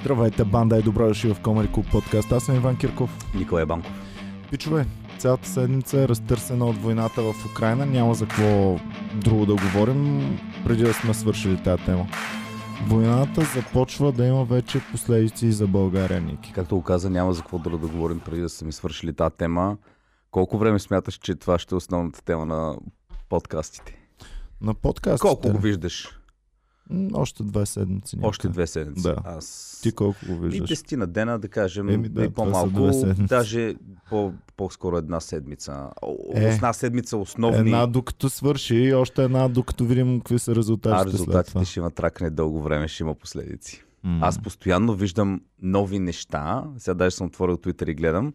Здравейте, 0.00 0.44
банда 0.44 0.78
и 0.78 0.82
добро 0.82 1.08
дошли 1.08 1.34
в 1.34 1.40
Комари 1.40 1.72
Клуб 1.72 1.86
подкаст. 1.92 2.32
Аз 2.32 2.44
съм 2.44 2.56
Иван 2.56 2.76
Кирков. 2.76 3.34
Николай 3.34 3.66
Банков. 3.66 3.92
Пичове, 4.50 4.86
цялата 5.18 5.48
седмица 5.48 6.00
е 6.00 6.08
разтърсена 6.08 6.66
от 6.66 6.76
войната 6.76 7.22
в 7.22 7.34
Украина. 7.52 7.86
Няма 7.86 8.14
за 8.14 8.26
какво 8.26 8.78
друго 9.14 9.46
да 9.46 9.52
говорим, 9.54 10.38
преди 10.64 10.82
да 10.82 10.94
сме 10.94 11.14
свършили 11.14 11.62
тази 11.62 11.84
тема. 11.84 12.06
Войната 12.86 13.40
започва 13.54 14.12
да 14.12 14.26
има 14.26 14.44
вече 14.44 14.80
последици 14.90 15.52
за 15.52 15.66
България, 15.66 16.20
Ники. 16.20 16.52
Както 16.52 16.76
го 16.76 16.82
каза, 16.82 17.10
няма 17.10 17.32
за 17.32 17.40
какво 17.40 17.58
да, 17.58 17.70
да 17.70 17.88
говорим 17.88 18.20
преди 18.20 18.40
да 18.40 18.48
са 18.48 18.64
ми 18.64 18.72
свършили 18.72 19.12
тази 19.12 19.34
тема. 19.34 19.76
Колко 20.30 20.58
време 20.58 20.78
смяташ, 20.78 21.14
че 21.14 21.34
това 21.34 21.58
ще 21.58 21.74
е 21.74 21.76
основната 21.76 22.22
тема 22.24 22.46
на 22.46 22.76
подкастите? 23.28 23.98
На 24.60 24.74
подкаст. 24.74 25.20
Колко 25.20 25.52
го 25.52 25.58
виждаш? 25.58 26.19
Още 27.12 27.42
две 27.42 27.66
седмици. 27.66 28.16
Някъде. 28.16 28.28
Още 28.28 28.48
две 28.48 28.66
седмици. 28.66 29.02
Да. 29.02 29.16
Аз... 29.24 29.78
Ти 29.82 29.92
колко 29.92 30.18
го 30.26 30.32
И 30.32 30.48
виждаш? 30.48 30.68
десетина 30.68 31.06
дена, 31.06 31.38
да 31.38 31.48
кажем, 31.48 31.88
Еми 31.88 32.08
да, 32.08 32.24
и 32.24 32.30
по-малко, 32.30 32.90
даже 33.18 33.74
по- 34.08 34.32
по-скоро 34.56 34.96
една 34.96 35.20
седмица. 35.20 35.90
Е. 36.34 36.44
Една 36.44 36.72
седмица 36.72 37.16
основни, 37.16 37.58
Една 37.58 37.86
докато 37.86 38.30
свърши 38.30 38.74
и 38.76 38.94
още 38.94 39.24
една 39.24 39.48
докато 39.48 39.84
видим 39.84 40.20
какви 40.20 40.38
са 40.38 40.52
а 40.52 40.54
резултатите 40.54 41.02
след 41.02 41.20
резултатите 41.20 41.52
това. 41.52 41.64
ще 41.64 41.80
има 41.80 41.90
тракне 41.90 42.30
дълго 42.30 42.62
време, 42.62 42.88
ще 42.88 43.02
има 43.02 43.14
последици. 43.14 43.84
М. 44.04 44.18
Аз 44.22 44.42
постоянно 44.42 44.94
виждам 44.94 45.40
нови 45.62 45.98
неща. 45.98 46.64
Сега 46.78 46.94
даже 46.94 47.16
съм 47.16 47.26
отворил 47.26 47.56
Twitter 47.56 47.90
и 47.90 47.94
гледам. 47.94 48.32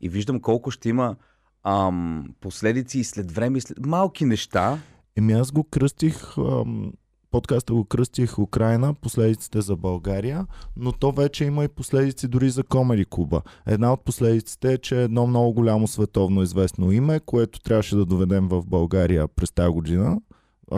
И 0.00 0.08
виждам 0.08 0.40
колко 0.40 0.70
ще 0.70 0.88
има 0.88 1.16
ам, 1.64 2.28
последици 2.40 2.98
и 2.98 3.04
след 3.04 3.32
време, 3.32 3.58
и 3.58 3.60
след... 3.60 3.86
малки 3.86 4.24
неща. 4.24 4.78
Еми 5.16 5.32
аз 5.32 5.52
го 5.52 5.64
кръстих, 5.64 6.38
ам, 6.38 6.92
подкаста 7.32 7.74
го 7.74 7.84
кръстих 7.84 8.38
Украина, 8.38 8.94
последиците 8.94 9.60
за 9.60 9.76
България, 9.76 10.46
но 10.76 10.92
то 10.92 11.12
вече 11.12 11.44
има 11.44 11.64
и 11.64 11.68
последици 11.68 12.28
дори 12.28 12.50
за 12.50 12.62
Комери 12.62 13.04
Клуба. 13.10 13.42
Една 13.66 13.92
от 13.92 14.04
последиците 14.04 14.72
е, 14.72 14.78
че 14.78 15.00
е 15.00 15.04
едно 15.04 15.26
много 15.26 15.52
голямо 15.52 15.88
световно 15.88 16.42
известно 16.42 16.92
име, 16.92 17.20
което 17.20 17.60
трябваше 17.60 17.96
да 17.96 18.04
доведем 18.04 18.48
в 18.48 18.66
България 18.66 19.28
през 19.28 19.52
тази 19.52 19.72
година, 19.72 20.20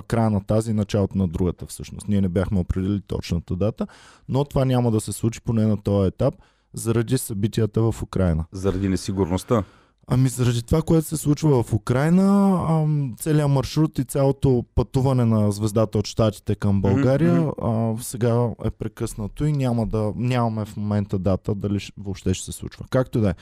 края 0.06 0.30
на 0.30 0.44
тази 0.44 0.72
началото 0.72 1.18
на 1.18 1.28
другата 1.28 1.66
всъщност. 1.66 2.08
Ние 2.08 2.20
не 2.20 2.28
бяхме 2.28 2.60
определили 2.60 3.00
точната 3.00 3.56
дата, 3.56 3.86
но 4.28 4.44
това 4.44 4.64
няма 4.64 4.90
да 4.90 5.00
се 5.00 5.12
случи 5.12 5.40
поне 5.40 5.66
на 5.66 5.82
този 5.82 6.08
етап, 6.08 6.34
заради 6.74 7.18
събитията 7.18 7.82
в 7.82 8.02
Украина. 8.02 8.44
Заради 8.52 8.88
несигурността. 8.88 9.64
Ами 10.06 10.28
заради 10.28 10.62
това, 10.62 10.82
което 10.82 11.06
се 11.06 11.16
случва 11.16 11.62
в 11.62 11.72
Украина, 11.72 12.24
ам, 12.70 13.14
целият 13.18 13.50
маршрут 13.50 13.98
и 13.98 14.04
цялото 14.04 14.64
пътуване 14.74 15.24
на 15.24 15.52
звездата 15.52 15.98
от 15.98 16.06
Штатите 16.06 16.54
към 16.54 16.82
България 16.82 17.50
а, 17.62 17.94
сега 18.00 18.48
е 18.64 18.70
прекъснато 18.70 19.44
и 19.44 19.52
няма 19.52 19.86
да, 19.86 20.12
нямаме 20.16 20.64
в 20.64 20.76
момента 20.76 21.18
дата 21.18 21.54
дали 21.54 21.80
ще- 21.80 21.92
въобще 21.98 22.34
ще 22.34 22.44
се 22.44 22.52
случва. 22.52 22.84
Както 22.90 23.20
да 23.20 23.30
е. 23.30 23.34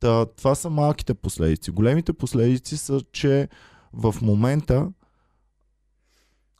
Та, 0.00 0.26
това 0.26 0.54
са 0.54 0.70
малките 0.70 1.14
последици. 1.14 1.70
Големите 1.70 2.12
последици 2.12 2.76
са, 2.76 3.00
че 3.12 3.48
в 3.92 4.14
момента 4.22 4.88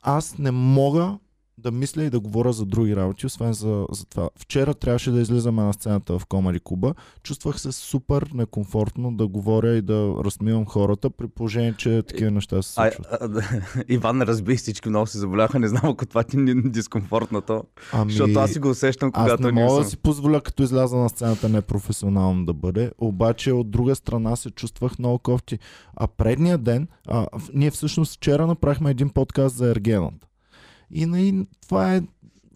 аз 0.01 0.37
не 0.37 0.51
мога 0.51 1.17
да 1.59 1.71
мисля 1.71 2.03
и 2.03 2.09
да 2.09 2.19
говоря 2.19 2.53
за 2.53 2.65
други 2.65 2.95
работи, 2.95 3.25
освен 3.25 3.53
за, 3.53 3.85
за 3.91 4.05
това. 4.05 4.29
Вчера 4.39 4.73
трябваше 4.73 5.11
да 5.11 5.21
излизаме 5.21 5.63
на 5.63 5.73
сцената 5.73 6.19
в 6.19 6.25
Комари 6.25 6.59
Куба. 6.59 6.93
Чувствах 7.23 7.59
се 7.59 7.71
супер 7.71 8.29
некомфортно 8.33 9.11
да 9.11 9.27
говоря 9.27 9.75
и 9.75 9.81
да 9.81 10.13
размивам 10.25 10.65
хората, 10.65 11.09
при 11.09 11.27
положение, 11.27 11.73
че 11.77 12.03
такива 12.07 12.31
неща 12.31 12.61
се 12.61 12.73
А, 12.77 12.91
случват. 12.91 13.17
а, 13.21 13.27
да, 13.27 13.41
Иван 13.89 14.17
не 14.17 14.25
разби, 14.25 14.55
всички 14.55 14.89
много 14.89 15.07
се 15.07 15.17
заболяха. 15.17 15.59
Не 15.59 15.67
знам 15.67 15.81
ако 15.85 16.05
това 16.05 16.23
ти 16.23 16.37
е 16.37 16.53
дискомфортното. 16.55 17.63
Ами, 17.93 18.11
Защото 18.11 18.39
аз 18.39 18.51
си 18.51 18.59
го 18.59 18.69
усещам, 18.69 19.11
аз 19.13 19.23
когато 19.23 19.43
не 19.43 19.51
ние 19.51 19.63
мога 19.63 19.83
да 19.83 19.89
си 19.89 19.97
позволя, 19.97 20.41
като 20.41 20.63
изляза 20.63 20.97
на 20.97 21.09
сцената 21.09 21.49
непрофесионално 21.49 22.45
да 22.45 22.53
бъде, 22.53 22.91
обаче 22.97 23.51
от 23.51 23.71
друга 23.71 23.95
страна 23.95 24.35
се 24.35 24.49
чувствах 24.49 24.99
много 24.99 25.19
кофти. 25.19 25.59
А 25.95 26.07
предния 26.07 26.57
ден, 26.57 26.87
а, 27.07 27.27
ние 27.53 27.71
всъщност 27.71 28.13
вчера 28.15 28.47
направихме 28.47 28.91
един 28.91 29.09
подкаст 29.09 29.55
за 29.55 29.69
ергената. 29.69 30.27
И, 30.91 31.03
и 31.03 31.45
това 31.61 31.95
е 31.95 32.01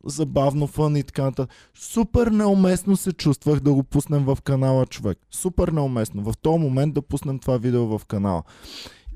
забавно, 0.05 0.67
фън 0.67 0.95
и 0.95 1.03
така 1.03 1.23
нататък. 1.23 1.55
Супер 1.73 2.27
неуместно 2.27 2.97
се 2.97 3.13
чувствах 3.13 3.59
да 3.59 3.73
го 3.73 3.83
пуснем 3.83 4.25
в 4.25 4.37
канала, 4.43 4.85
човек. 4.85 5.17
Супер 5.31 5.67
неуместно. 5.67 6.23
В 6.23 6.37
този 6.37 6.59
момент 6.59 6.93
да 6.93 7.01
пуснем 7.01 7.39
това 7.39 7.57
видео 7.57 7.97
в 7.97 8.05
канала. 8.05 8.43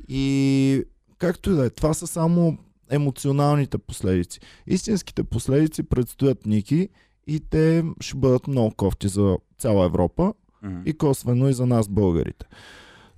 И 0.08 0.84
както 1.18 1.52
и 1.52 1.54
да 1.54 1.66
е, 1.66 1.70
това 1.70 1.94
са 1.94 2.08
само 2.08 2.58
емоционалните 2.90 3.78
последици. 3.78 4.40
Истинските 4.68 5.24
последици 5.24 5.84
предстоят 5.84 6.46
Ники 6.46 6.90
и 7.28 7.40
те 7.40 7.84
ще 8.00 8.18
бъдат 8.18 8.48
много 8.48 8.72
кофти 8.76 9.08
за 9.08 9.38
цяла 9.58 9.86
Европа 9.86 10.34
Мгм. 10.64 10.82
и 10.86 10.94
косвено 10.94 11.50
и 11.50 11.54
за 11.54 11.66
нас 11.66 11.88
българите. 11.88 12.46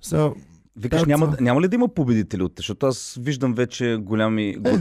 Сега, 0.00 0.32
Викаш, 0.76 1.04
няма, 1.04 1.36
няма 1.40 1.60
ли 1.60 1.68
да 1.68 1.74
има 1.76 1.88
победители 1.88 2.42
от? 2.42 2.52
Защото 2.56 2.86
аз 2.86 3.18
виждам 3.20 3.54
вече 3.54 3.96
голями... 4.00 4.48
е, 4.66 4.78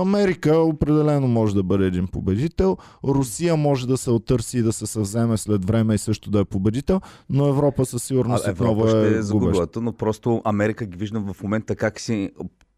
Америка 0.00 0.56
определено 0.56 1.28
може 1.28 1.54
да 1.54 1.62
бъде 1.62 1.86
един 1.86 2.06
победител, 2.06 2.76
Русия 3.04 3.56
може 3.56 3.86
да 3.86 3.96
се 3.96 4.10
отърси 4.10 4.58
и 4.58 4.62
да 4.62 4.72
се 4.72 4.86
съвземе 4.86 5.36
след 5.36 5.64
време 5.64 5.94
и 5.94 5.98
също 5.98 6.30
да 6.30 6.40
е 6.40 6.44
победител, 6.44 7.00
но 7.30 7.48
Европа 7.48 7.84
със 7.86 8.04
сигурност 8.04 8.46
А, 8.46 8.50
отново 8.50 8.72
Европа 8.80 8.88
ще 8.88 8.98
е 8.98 9.00
е 9.00 9.04
губеща. 9.04 9.22
загубилата, 9.22 9.80
но 9.80 9.92
просто 9.92 10.42
Америка 10.44 10.86
ги 10.86 10.98
виждам 10.98 11.32
в 11.34 11.42
момента 11.42 11.76
как 11.76 12.00
си 12.00 12.30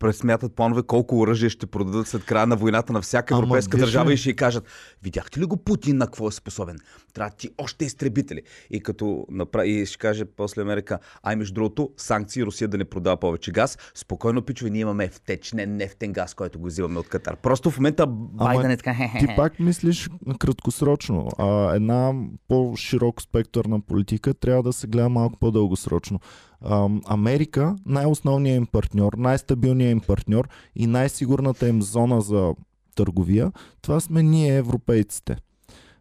пресмятат 0.03 0.53
планове 0.53 0.83
колко 0.83 1.21
оръжие 1.21 1.49
ще 1.49 1.67
продадат 1.67 2.09
след 2.09 2.25
края 2.25 2.47
на 2.47 2.57
войната 2.57 2.93
на 2.93 3.01
всяка 3.01 3.35
Ама 3.35 3.43
европейска 3.43 3.77
ли? 3.77 3.81
държава 3.81 4.13
и 4.13 4.17
ще 4.17 4.31
й 4.31 4.37
кажат 4.37 4.65
видяхте 5.03 5.41
ли 5.41 5.45
го 5.45 5.57
Путин 5.57 5.97
на 5.97 6.07
какво 6.07 6.29
е 6.29 6.33
способен? 6.33 6.77
Трябва 7.15 7.31
ти 7.31 7.51
още 7.59 7.85
изтребители. 7.85 8.43
И 8.71 8.81
като 8.81 9.27
направи, 9.31 9.71
и 9.71 9.87
ще 9.87 9.99
каже 9.99 10.25
после 10.25 10.63
Америка, 10.63 10.99
ай 11.23 11.37
между 11.37 11.55
другото, 11.55 11.91
санкции 11.97 12.43
Русия 12.43 12.69
да 12.69 12.79
не 12.79 12.85
продава 12.85 13.17
повече 13.17 13.51
газ. 13.51 13.79
Спокойно, 13.95 14.43
пичове, 14.43 14.71
ние 14.71 14.81
имаме 14.81 15.09
втечнен 15.09 15.77
нефтен 15.77 16.13
газ, 16.13 16.35
който 16.35 16.59
го 16.59 16.67
взимаме 16.67 16.99
от 16.99 17.09
Катар. 17.09 17.37
Просто 17.37 17.71
в 17.71 17.79
момента 17.79 18.07
Байден 18.07 18.71
е 18.71 18.77
така. 18.77 18.97
Ти 19.19 19.27
пак 19.37 19.61
мислиш 19.61 20.09
краткосрочно, 20.39 21.29
а 21.39 21.75
една 21.75 22.13
по-широк 22.49 23.23
спектърна 23.23 23.81
политика 23.81 24.35
трябва 24.35 24.63
да 24.63 24.73
се 24.73 24.87
гледа 24.87 25.09
малко 25.09 25.39
по-дългосрочно. 25.39 26.21
Ам, 26.65 27.01
Америка, 27.07 27.77
най-основният 27.87 28.57
им 28.57 28.67
партньор, 28.67 29.13
най-стабилният 29.13 29.93
им 29.93 30.01
партньор 30.01 30.49
и 30.77 30.87
най-сигурната 30.87 31.69
им 31.69 31.83
зона 31.83 32.21
за 32.21 32.55
търговия, 32.95 33.53
това 33.83 34.01
сме 34.01 34.23
ние, 34.23 34.57
европейците. 34.57 35.37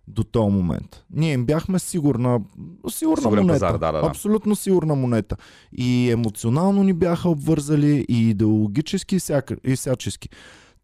До 0.07 0.23
този 0.23 0.51
момент. 0.51 1.03
Ние 1.13 1.33
им 1.33 1.45
бяхме 1.45 1.79
сигурна, 1.79 2.41
сигурна 2.89 3.21
Сигурен 3.21 3.43
монета. 3.43 3.59
пазар, 3.59 3.77
да, 3.77 3.91
да, 3.91 4.01
да. 4.01 4.07
Абсолютно 4.07 4.55
сигурна 4.55 4.95
монета. 4.95 5.35
И 5.73 6.11
емоционално 6.11 6.83
ни 6.83 6.93
бяха 6.93 7.29
обвързали, 7.29 8.05
и 8.09 8.29
идеологически, 8.29 9.15
и, 9.15 9.19
всяка, 9.19 9.55
и 9.63 9.75
всячески. 9.75 10.29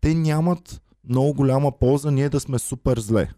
Те 0.02 0.14
нямат 0.14 0.82
много 1.10 1.34
голяма 1.34 1.72
полза 1.72 2.12
ние 2.12 2.30
да 2.30 2.40
сме 2.40 2.60
супер 2.60 3.00
зле. 3.00 3.30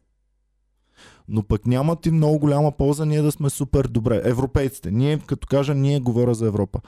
Но 1.29 1.43
пък 1.43 1.65
нямат 1.65 2.05
и 2.05 2.11
много 2.11 2.39
голяма 2.39 2.71
полза 2.71 3.05
ние 3.05 3.21
да 3.21 3.31
сме 3.31 3.49
супер 3.49 3.87
добре. 3.87 4.21
Европейците. 4.23 4.91
Ние, 4.91 5.19
като 5.19 5.47
кажа, 5.47 5.75
ние 5.75 5.99
говоря 5.99 6.33
за 6.33 6.47
Европа. 6.47 6.79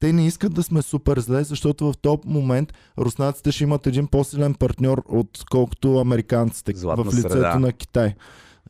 Те 0.00 0.12
не 0.12 0.26
искат 0.26 0.54
да 0.54 0.62
сме 0.62 0.82
супер 0.82 1.20
зле, 1.20 1.44
защото 1.44 1.92
в 1.92 1.98
този 1.98 2.18
момент 2.26 2.72
руснаците 2.98 3.52
ще 3.52 3.64
имат 3.64 3.86
един 3.86 4.06
по-силен 4.06 4.54
партньор, 4.54 5.02
отколкото 5.08 5.98
американците 5.98 6.72
Златна 6.74 7.04
в 7.04 7.06
лицето 7.08 7.28
среда. 7.28 7.58
на 7.58 7.72
Китай. 7.72 8.14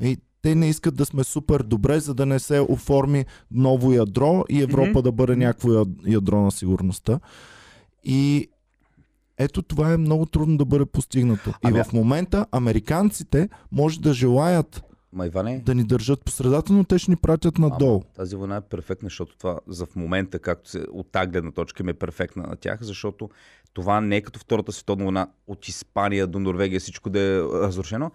И 0.01 0.19
те 0.43 0.55
не 0.55 0.69
искат 0.69 0.97
да 0.97 1.05
сме 1.07 1.25
супер 1.25 1.63
добре, 1.63 2.01
за 2.01 2.15
да 2.15 2.27
не 2.27 2.39
се 2.39 2.61
оформи 2.61 3.25
ново 3.51 3.93
ядро 3.93 4.45
и 4.49 4.63
Европа 4.63 4.91
Мгм. 4.91 5.03
да 5.03 5.13
бъде 5.13 5.37
някакво 5.37 5.69
яд- 5.71 6.07
ядро 6.07 6.41
на 6.41 6.51
сигурността. 6.51 7.21
И 8.05 8.49
ето 9.39 9.63
това 9.63 9.93
е 9.93 9.97
много 9.97 10.27
трудно 10.27 10.57
да 10.57 10.65
бъде 10.65 10.87
постигнато. 10.87 11.53
Ами, 11.63 11.79
и 11.79 11.83
в 11.83 11.93
момента 11.93 12.47
американците 12.53 13.49
може 13.73 14.01
да 14.01 14.15
желаят 14.15 14.83
Ма 15.13 15.27
Иване, 15.27 15.63
да 15.67 15.75
ни 15.75 15.85
държат 15.85 16.25
по 16.25 16.31
средата, 16.31 16.73
но 16.73 16.85
те 16.85 16.99
ще 16.99 17.11
ни 17.11 17.17
пратят 17.17 17.59
надолу. 17.59 17.95
Ама, 17.95 18.15
тази 18.17 18.37
война 18.37 18.57
е 18.57 18.61
перфектна, 18.61 19.07
защото 19.07 19.37
това 19.37 19.59
за 19.67 19.87
в 19.87 19.97
момента, 19.97 20.39
както 20.39 20.71
се 20.71 20.79
от 20.93 21.13
тази 21.13 21.31
гледна 21.31 21.51
точка, 21.51 21.85
ми 21.85 21.91
е 21.91 21.95
перфектна 21.95 22.43
на 22.43 22.57
тях, 22.57 22.83
защото 22.83 23.31
това 23.73 24.01
не 24.01 24.17
е 24.17 24.21
като 24.21 24.39
Втората 24.39 24.73
световна 24.73 25.05
война 25.05 25.29
от 25.47 25.69
Испания 25.69 26.27
до 26.27 26.39
Норвегия 26.39 26.81
всичко 26.81 27.11
да 27.11 27.21
е 27.21 27.39
разрушено. 27.41 28.11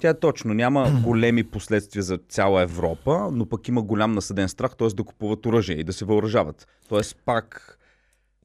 Тя 0.00 0.08
е 0.08 0.20
точно, 0.20 0.54
няма 0.54 1.00
големи 1.04 1.44
последствия 1.44 2.02
за 2.02 2.18
цяла 2.28 2.62
Европа, 2.62 3.28
но 3.32 3.46
пък 3.46 3.68
има 3.68 3.82
голям 3.82 4.12
насъден 4.12 4.48
страх, 4.48 4.76
т.е. 4.76 4.88
да 4.88 5.04
купуват 5.04 5.46
оръжие 5.46 5.76
и 5.76 5.84
да 5.84 5.92
се 5.92 6.04
въоръжават. 6.04 6.68
Тоест 6.88 7.16
пак 7.24 7.78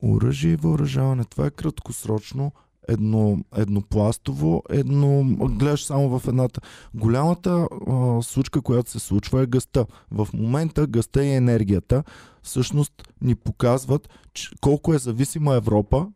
Оръжие 0.03 0.51
и 0.51 0.55
въоръжаване, 0.55 1.23
това 1.23 1.45
е 1.45 1.51
краткосрочно, 1.51 2.51
едно, 2.89 3.37
еднопластово, 3.57 4.63
едно, 4.69 5.23
гледаш 5.39 5.85
само 5.85 6.19
в 6.19 6.27
едната. 6.27 6.61
Голямата 6.93 7.67
а, 7.87 8.21
случка, 8.21 8.61
която 8.61 8.91
се 8.91 8.99
случва 8.99 9.41
е 9.41 9.45
гъста. 9.45 9.85
В 10.11 10.27
момента 10.33 10.87
гъста 10.87 11.25
и 11.25 11.29
енергията 11.29 12.03
всъщност 12.43 12.93
ни 13.21 13.35
показват 13.35 14.09
че, 14.33 14.49
колко 14.61 14.93
е 14.93 14.99
зависима 14.99 15.55
Европа 15.55 16.07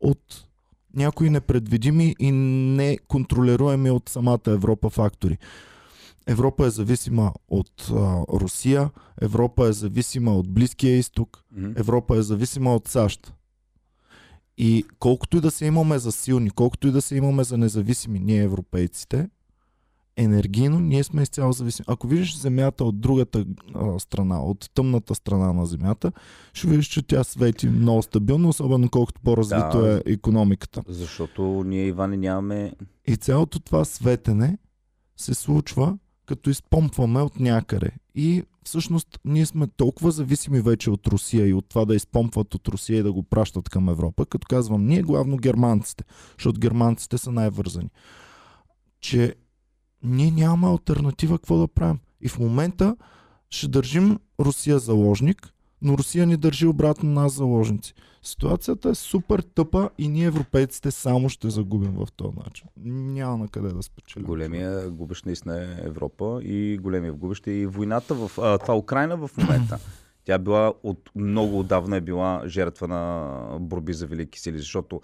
от 0.00 0.48
някои 0.94 1.30
непредвидими 1.30 2.14
и 2.18 2.30
неконтролируеми 2.30 3.90
от 3.90 4.08
самата 4.08 4.40
Европа 4.46 4.90
фактори. 4.90 5.38
Европа 6.26 6.66
е 6.66 6.70
зависима 6.70 7.32
от 7.48 7.90
а, 7.90 8.22
Русия, 8.32 8.90
Европа 9.20 9.68
е 9.68 9.72
зависима 9.72 10.34
от 10.34 10.48
Близкия 10.48 10.98
изток. 10.98 11.44
Европа 11.76 12.16
е 12.16 12.22
зависима 12.22 12.74
от 12.74 12.88
САЩ. 12.88 13.32
И 14.58 14.84
колкото 14.98 15.36
и 15.36 15.40
да 15.40 15.50
се 15.50 15.66
имаме 15.66 15.98
за 15.98 16.12
силни, 16.12 16.50
колкото 16.50 16.88
и 16.88 16.90
да 16.90 17.02
се 17.02 17.16
имаме 17.16 17.44
за 17.44 17.58
независими, 17.58 18.18
ние 18.18 18.42
европейците, 18.42 19.28
енергийно 20.16 20.80
ние 20.80 21.04
сме 21.04 21.22
изцяло 21.22 21.52
зависими. 21.52 21.84
Ако 21.88 22.06
видиш 22.06 22.36
Земята 22.36 22.84
от 22.84 23.00
другата 23.00 23.44
а, 23.74 23.98
страна, 23.98 24.42
от 24.42 24.70
тъмната 24.74 25.14
страна 25.14 25.52
на 25.52 25.66
Земята, 25.66 26.12
ще 26.52 26.68
видиш, 26.68 26.86
че 26.86 27.02
тя 27.02 27.24
свети 27.24 27.68
много 27.68 28.02
стабилно, 28.02 28.48
особено 28.48 28.88
колкото 28.90 29.20
по-развито 29.20 29.80
Да. 29.80 29.96
е 30.06 30.12
економиката. 30.12 30.82
Защото 30.88 31.64
ние, 31.66 31.86
Иване, 31.86 32.16
нямаме... 32.16 32.72
И 33.06 33.16
цялото 33.16 33.60
това 33.60 33.84
светене 33.84 34.58
се 35.16 35.34
случва 35.34 35.98
като 36.26 36.50
изпомпваме 36.50 37.20
от 37.20 37.40
някъде. 37.40 37.90
И 38.14 38.42
всъщност 38.64 39.20
ние 39.24 39.46
сме 39.46 39.66
толкова 39.66 40.10
зависими 40.10 40.60
вече 40.60 40.90
от 40.90 41.06
Русия 41.06 41.46
и 41.46 41.54
от 41.54 41.68
това 41.68 41.84
да 41.84 41.94
изпомпват 41.94 42.54
от 42.54 42.68
Русия 42.68 42.98
и 42.98 43.02
да 43.02 43.12
го 43.12 43.22
пращат 43.22 43.68
към 43.68 43.88
Европа, 43.88 44.26
като 44.26 44.46
казвам 44.46 44.86
ние, 44.86 45.02
главно 45.02 45.36
германците, 45.36 46.04
защото 46.38 46.60
германците 46.60 47.18
са 47.18 47.32
най-вързани, 47.32 47.90
че 49.00 49.34
ние 50.02 50.30
нямаме 50.30 50.66
альтернатива 50.66 51.38
какво 51.38 51.58
да 51.58 51.68
правим. 51.68 51.98
И 52.20 52.28
в 52.28 52.38
момента 52.38 52.96
ще 53.50 53.68
държим 53.68 54.18
Русия 54.40 54.78
заложник, 54.78 55.52
но 55.82 55.98
Русия 55.98 56.26
ни 56.26 56.36
държи 56.36 56.66
обратно 56.66 57.10
нас 57.10 57.32
заложници. 57.32 57.94
Ситуацията 58.22 58.88
е 58.88 58.94
супер 58.94 59.40
тъпа 59.40 59.90
и 59.98 60.08
ние 60.08 60.24
европейците 60.24 60.90
само 60.90 61.28
ще 61.28 61.50
загубим 61.50 61.92
в 61.92 62.06
този 62.16 62.36
начин. 62.36 62.66
Няма 63.14 63.38
на 63.38 63.48
къде 63.48 63.68
да 63.68 63.82
спечелим. 63.82 64.26
Големия 64.26 64.90
губещ 64.90 65.26
наистина 65.26 65.62
е 65.62 65.86
Европа 65.86 66.40
и 66.42 66.78
големия 66.78 67.12
губещ 67.12 67.46
е 67.46 67.50
и 67.50 67.66
войната 67.66 68.14
в 68.14 68.30
а, 68.38 68.58
това 68.58 68.76
Украина 68.76 69.16
в 69.16 69.30
момента. 69.36 69.78
Тя 70.24 70.38
била 70.38 70.72
от 70.82 71.10
много 71.16 71.58
отдавна 71.60 71.96
е 71.96 72.00
била 72.00 72.42
жертва 72.46 72.88
на 72.88 73.58
борби 73.60 73.92
за 73.92 74.06
велики 74.06 74.40
сили, 74.40 74.58
защото 74.58 75.00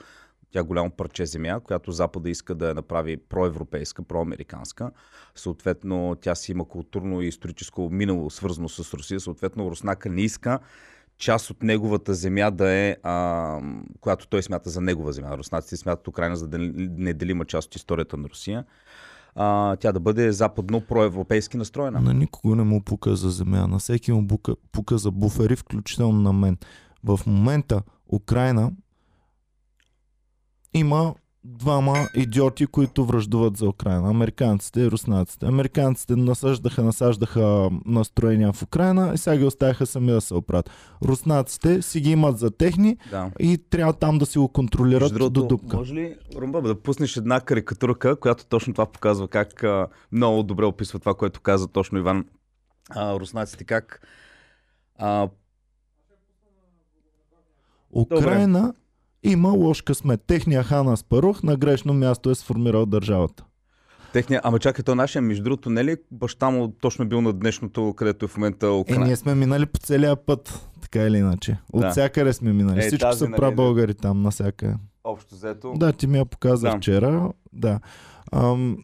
тя 0.52 0.62
голямо 0.62 0.90
парче 0.90 1.26
земя, 1.26 1.60
която 1.60 1.92
Запада 1.92 2.30
иска 2.30 2.54
да 2.54 2.68
я 2.68 2.74
направи 2.74 3.16
проевропейска, 3.16 4.02
проамериканска. 4.02 4.90
Съответно, 5.34 6.16
тя 6.20 6.34
си 6.34 6.52
има 6.52 6.64
културно 6.64 7.22
и 7.22 7.26
историческо 7.26 7.88
минало, 7.92 8.30
свързано 8.30 8.68
с 8.68 8.94
Русия. 8.94 9.20
Съответно, 9.20 9.70
Руснака 9.70 10.08
не 10.08 10.22
иска 10.22 10.58
част 11.18 11.50
от 11.50 11.62
неговата 11.62 12.14
земя 12.14 12.50
да 12.50 12.70
е, 12.70 12.96
а, 13.02 13.60
която 14.00 14.28
той 14.28 14.42
смята 14.42 14.70
за 14.70 14.80
негова 14.80 15.12
земя. 15.12 15.38
Руснаците 15.38 15.76
смятат 15.76 16.08
Украина 16.08 16.36
за 16.36 16.48
неделима 16.48 17.44
част 17.44 17.68
от 17.68 17.76
историята 17.76 18.16
на 18.16 18.28
Русия. 18.28 18.64
А, 19.34 19.76
тя 19.76 19.92
да 19.92 20.00
бъде 20.00 20.32
западно 20.32 20.80
проевропейски 20.80 21.56
настроена. 21.56 22.00
На 22.00 22.14
никого 22.14 22.54
не 22.54 22.62
му 22.62 22.82
пука 22.82 23.16
за 23.16 23.30
земя, 23.30 23.66
на 23.66 23.78
всеки 23.78 24.12
му 24.12 24.26
пука, 24.26 24.54
пука 24.72 24.98
за 24.98 25.10
буфери, 25.10 25.56
включително 25.56 26.20
на 26.20 26.32
мен. 26.32 26.58
В 27.04 27.20
момента 27.26 27.82
Украина 28.12 28.72
има 30.74 31.14
двама 31.44 32.08
идиоти, 32.14 32.66
които 32.66 33.04
връждуват 33.04 33.56
за 33.56 33.68
Украина. 33.68 34.10
Американците 34.10 34.80
и 34.80 34.90
руснаците. 34.90 35.46
Американците 35.46 36.16
насаждаха, 36.16 36.82
насаждаха 36.82 37.70
настроения 37.86 38.52
в 38.52 38.62
Украина 38.62 39.12
и 39.14 39.18
сега 39.18 39.36
ги 39.36 39.44
оставяха 39.44 39.86
сами 39.86 40.12
да 40.12 40.20
се 40.20 40.34
оправят. 40.34 40.70
Руснаците 41.04 41.82
си 41.82 42.00
ги 42.00 42.10
имат 42.10 42.38
за 42.38 42.50
техни 42.50 42.96
Да. 43.10 43.30
и 43.38 43.58
трябва 43.70 43.92
там 43.92 44.18
да 44.18 44.26
си 44.26 44.38
го 44.38 44.48
контролират 44.48 45.12
Между 45.12 45.30
до 45.30 45.46
дупка. 45.46 45.76
Може 45.76 45.94
ли, 45.94 46.16
Румба, 46.36 46.62
да 46.62 46.82
пуснеш 46.82 47.16
една 47.16 47.40
карикатурка, 47.40 48.16
която 48.16 48.46
точно 48.46 48.74
това 48.74 48.86
показва 48.86 49.28
как 49.28 49.64
а, 49.64 49.86
много 50.12 50.42
добре 50.42 50.64
описва 50.64 50.98
това, 50.98 51.14
което 51.14 51.40
каза 51.40 51.68
точно 51.68 51.98
Иван 51.98 52.24
а, 52.90 53.20
руснаците, 53.20 53.64
как 53.64 54.00
а, 54.98 55.28
Украина 57.92 58.74
има 59.28 59.48
лош 59.48 59.82
късмет. 59.82 60.20
Техния 60.26 60.62
хан 60.62 60.88
Аспарух 60.88 61.42
на 61.42 61.56
грешно 61.56 61.94
място 61.94 62.30
е 62.30 62.34
сформирал 62.34 62.86
държавата. 62.86 63.44
техния... 64.12 64.40
Ама 64.44 64.58
чакай, 64.58 64.82
то 64.84 64.94
нашия, 64.94 65.22
между 65.22 65.44
другото, 65.44 65.70
не 65.70 65.80
е 65.80 65.84
ли 65.84 65.96
баща 66.10 66.50
му 66.50 66.68
точно 66.70 67.04
е 67.04 67.08
бил 67.08 67.20
на 67.20 67.32
днешното, 67.32 67.94
където 67.96 68.24
е 68.24 68.28
в 68.28 68.36
момента 68.36 68.66
Е, 68.66 68.70
Украина? 68.70 69.04
ние 69.06 69.16
сме 69.16 69.34
минали 69.34 69.66
по 69.66 69.78
целия 69.78 70.16
път, 70.16 70.68
така 70.80 70.98
или 70.98 71.18
иначе. 71.18 71.56
От 71.72 71.80
Да. 71.80 71.90
всякъде 71.90 72.32
сме 72.32 72.52
минали. 72.52 72.78
Е, 72.78 72.82
Всичко 72.82 72.98
тази, 73.00 73.18
са 73.18 73.28
нали, 73.28 73.36
пра 73.36 73.50
да. 73.50 73.94
там, 73.94 74.22
насякъде. 74.22 74.74
Общо 75.04 75.34
взето. 75.34 75.72
Да, 75.76 75.92
ти 75.92 76.06
ми 76.06 76.18
я 76.18 76.24
показа 76.24 76.70
Да. 76.70 76.76
вчера. 76.76 77.32
Да. 77.52 77.80
Ам, 78.32 78.76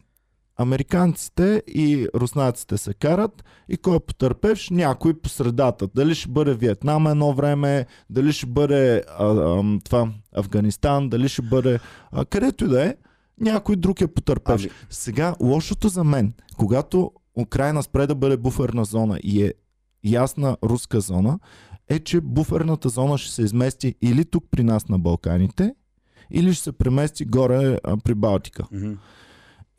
американците 0.57 1.63
и 1.67 2.07
руснаците 2.15 2.77
се 2.77 2.93
карат 2.93 3.43
и 3.69 3.77
кой 3.77 3.95
е 3.95 3.99
потърпевш? 3.99 4.69
Някой 4.69 5.13
по 5.13 5.29
средата. 5.29 5.87
Дали 5.95 6.15
ще 6.15 6.29
бъде 6.29 6.53
Виетнам 6.53 7.07
едно 7.07 7.33
време, 7.33 7.85
дали 8.09 8.33
ще 8.33 8.45
бъде 8.45 9.03
а, 9.19 9.57
ам, 9.59 9.79
това, 9.83 10.09
Афганистан, 10.35 11.09
дали 11.09 11.29
ще 11.29 11.41
бъде 11.41 11.79
а, 12.11 12.25
където 12.25 12.65
и 12.65 12.67
да 12.67 12.85
е, 12.85 12.95
някой 13.41 13.75
друг 13.75 14.01
е 14.01 14.07
потърпевш. 14.07 14.63
Ами, 14.63 14.71
Сега, 14.89 15.35
лошото 15.41 15.87
за 15.87 16.03
мен, 16.03 16.33
когато 16.57 17.11
Украина 17.37 17.83
спре 17.83 18.07
да 18.07 18.15
бъде 18.15 18.37
буферна 18.37 18.85
зона 18.85 19.19
и 19.23 19.43
е 19.43 19.53
ясна 20.03 20.57
руска 20.63 20.99
зона, 20.99 21.39
е, 21.89 21.99
че 21.99 22.21
буферната 22.21 22.89
зона 22.89 23.17
ще 23.17 23.31
се 23.31 23.41
измести 23.41 23.95
или 24.01 24.25
тук 24.25 24.45
при 24.51 24.63
нас 24.63 24.87
на 24.87 24.99
Балканите, 24.99 25.75
или 26.31 26.53
ще 26.53 26.63
се 26.63 26.71
премести 26.71 27.25
горе 27.25 27.77
а, 27.83 27.97
при 27.97 28.15
Балтика. 28.15 28.63
мгм. 28.71 28.93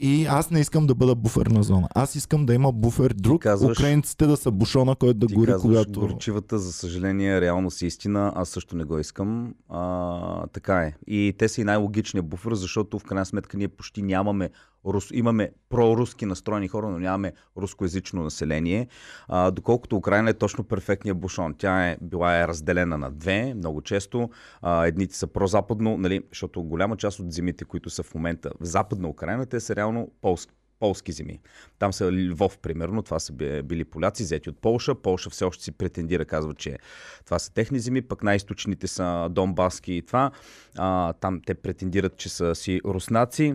И 0.00 0.26
аз 0.26 0.50
не 0.50 0.60
искам 0.60 0.86
да 0.86 0.94
бъда 0.94 1.14
буферна 1.14 1.62
зона. 1.62 1.88
Аз 1.94 2.14
искам 2.14 2.46
да 2.46 2.54
има 2.54 2.72
буфер 2.72 3.12
друг, 3.12 3.42
казваш- 3.42 3.72
украинците 3.78 4.26
да 4.26 4.36
са 4.36 4.50
бушона, 4.50 4.96
който 4.96 5.18
да 5.18 5.26
Ти 5.26 5.34
гори, 5.34 5.46
казваш, 5.46 5.62
когато... 5.62 6.00
горчивата, 6.00 6.58
за 6.58 6.72
съжаление, 6.72 7.40
реално 7.40 7.70
си 7.70 7.86
истина. 7.86 8.32
Аз 8.34 8.48
също 8.48 8.76
не 8.76 8.84
го 8.84 8.98
искам. 8.98 9.54
А, 9.68 10.46
така 10.46 10.78
е. 10.82 10.92
И 11.06 11.34
те 11.38 11.48
са 11.48 11.60
и 11.60 11.64
най-логичният 11.64 12.26
буфер, 12.28 12.54
защото 12.54 12.98
в 12.98 13.04
крайна 13.04 13.26
сметка 13.26 13.56
ние 13.56 13.68
почти 13.68 14.02
нямаме 14.02 14.50
рус... 14.86 15.08
имаме 15.12 15.50
проруски 15.68 16.26
настроени 16.26 16.68
хора, 16.68 16.88
но 16.88 16.98
нямаме 16.98 17.32
рускоязично 17.56 18.22
население. 18.22 18.88
А, 19.28 19.50
доколкото 19.50 19.96
Украина 19.96 20.30
е 20.30 20.34
точно 20.34 20.64
перфектният 20.64 21.18
бушон. 21.18 21.54
Тя 21.58 21.88
е 21.88 21.96
била 22.00 22.40
е 22.40 22.48
разделена 22.48 22.98
на 22.98 23.10
две, 23.10 23.54
много 23.54 23.82
често. 23.82 24.30
А, 24.62 24.86
едните 24.86 25.16
са 25.16 25.26
прозападно, 25.26 25.96
нали, 25.98 26.22
защото 26.28 26.62
голяма 26.62 26.96
част 26.96 27.20
от 27.20 27.32
земите, 27.32 27.64
които 27.64 27.90
са 27.90 28.02
в 28.02 28.14
момента 28.14 28.50
в 28.60 28.64
западна 28.64 29.08
Украина, 29.08 29.46
те 29.46 29.60
са 29.60 29.76
реално 29.76 30.10
полски 30.20 30.52
полски 30.80 31.12
земи. 31.12 31.40
Там 31.78 31.92
са 31.92 32.12
Львов, 32.12 32.58
примерно, 32.58 33.02
това 33.02 33.18
са 33.18 33.32
би- 33.32 33.62
били 33.62 33.84
поляци, 33.84 34.22
взети 34.22 34.50
от 34.50 34.60
Полша. 34.60 34.94
Полша 34.94 35.30
все 35.30 35.44
още 35.44 35.64
си 35.64 35.72
претендира, 35.72 36.24
казва, 36.24 36.54
че 36.54 36.78
това 37.24 37.38
са 37.38 37.52
техни 37.54 37.78
земи, 37.78 38.02
пък 38.02 38.22
най-источните 38.22 38.86
са 38.86 39.28
Донбаски 39.30 39.92
и 39.92 40.02
това. 40.02 40.30
А, 40.78 41.12
там 41.12 41.40
те 41.46 41.54
претендират, 41.54 42.16
че 42.16 42.28
са 42.28 42.54
си 42.54 42.80
руснаци. 42.84 43.54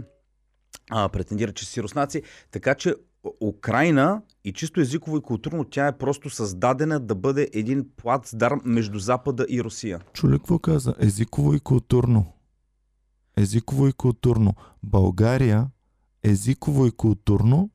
А, 0.91 1.09
претендират, 1.09 1.55
че 1.55 1.65
си 1.65 1.83
руснаци. 1.83 2.21
Така 2.51 2.75
че 2.75 2.95
Украина 3.41 4.21
и 4.43 4.53
чисто 4.53 4.81
езиково 4.81 5.17
и 5.17 5.21
културно 5.21 5.63
тя 5.63 5.87
е 5.87 5.97
просто 5.97 6.29
създадена 6.29 6.99
да 6.99 7.15
бъде 7.15 7.49
един 7.53 7.85
плацдарм 7.97 8.61
между 8.65 8.99
Запада 8.99 9.45
и 9.49 9.63
Русия. 9.63 9.99
Чули 10.13 10.37
какво 10.37 10.59
каза? 10.59 10.95
Езиково 10.99 11.53
и 11.53 11.59
културно. 11.59 12.33
Езиково 13.37 13.87
и 13.87 13.93
културно. 13.93 14.53
България, 14.83 15.67
езиково 16.23 16.85
и 16.85 16.91
културно 16.91 17.69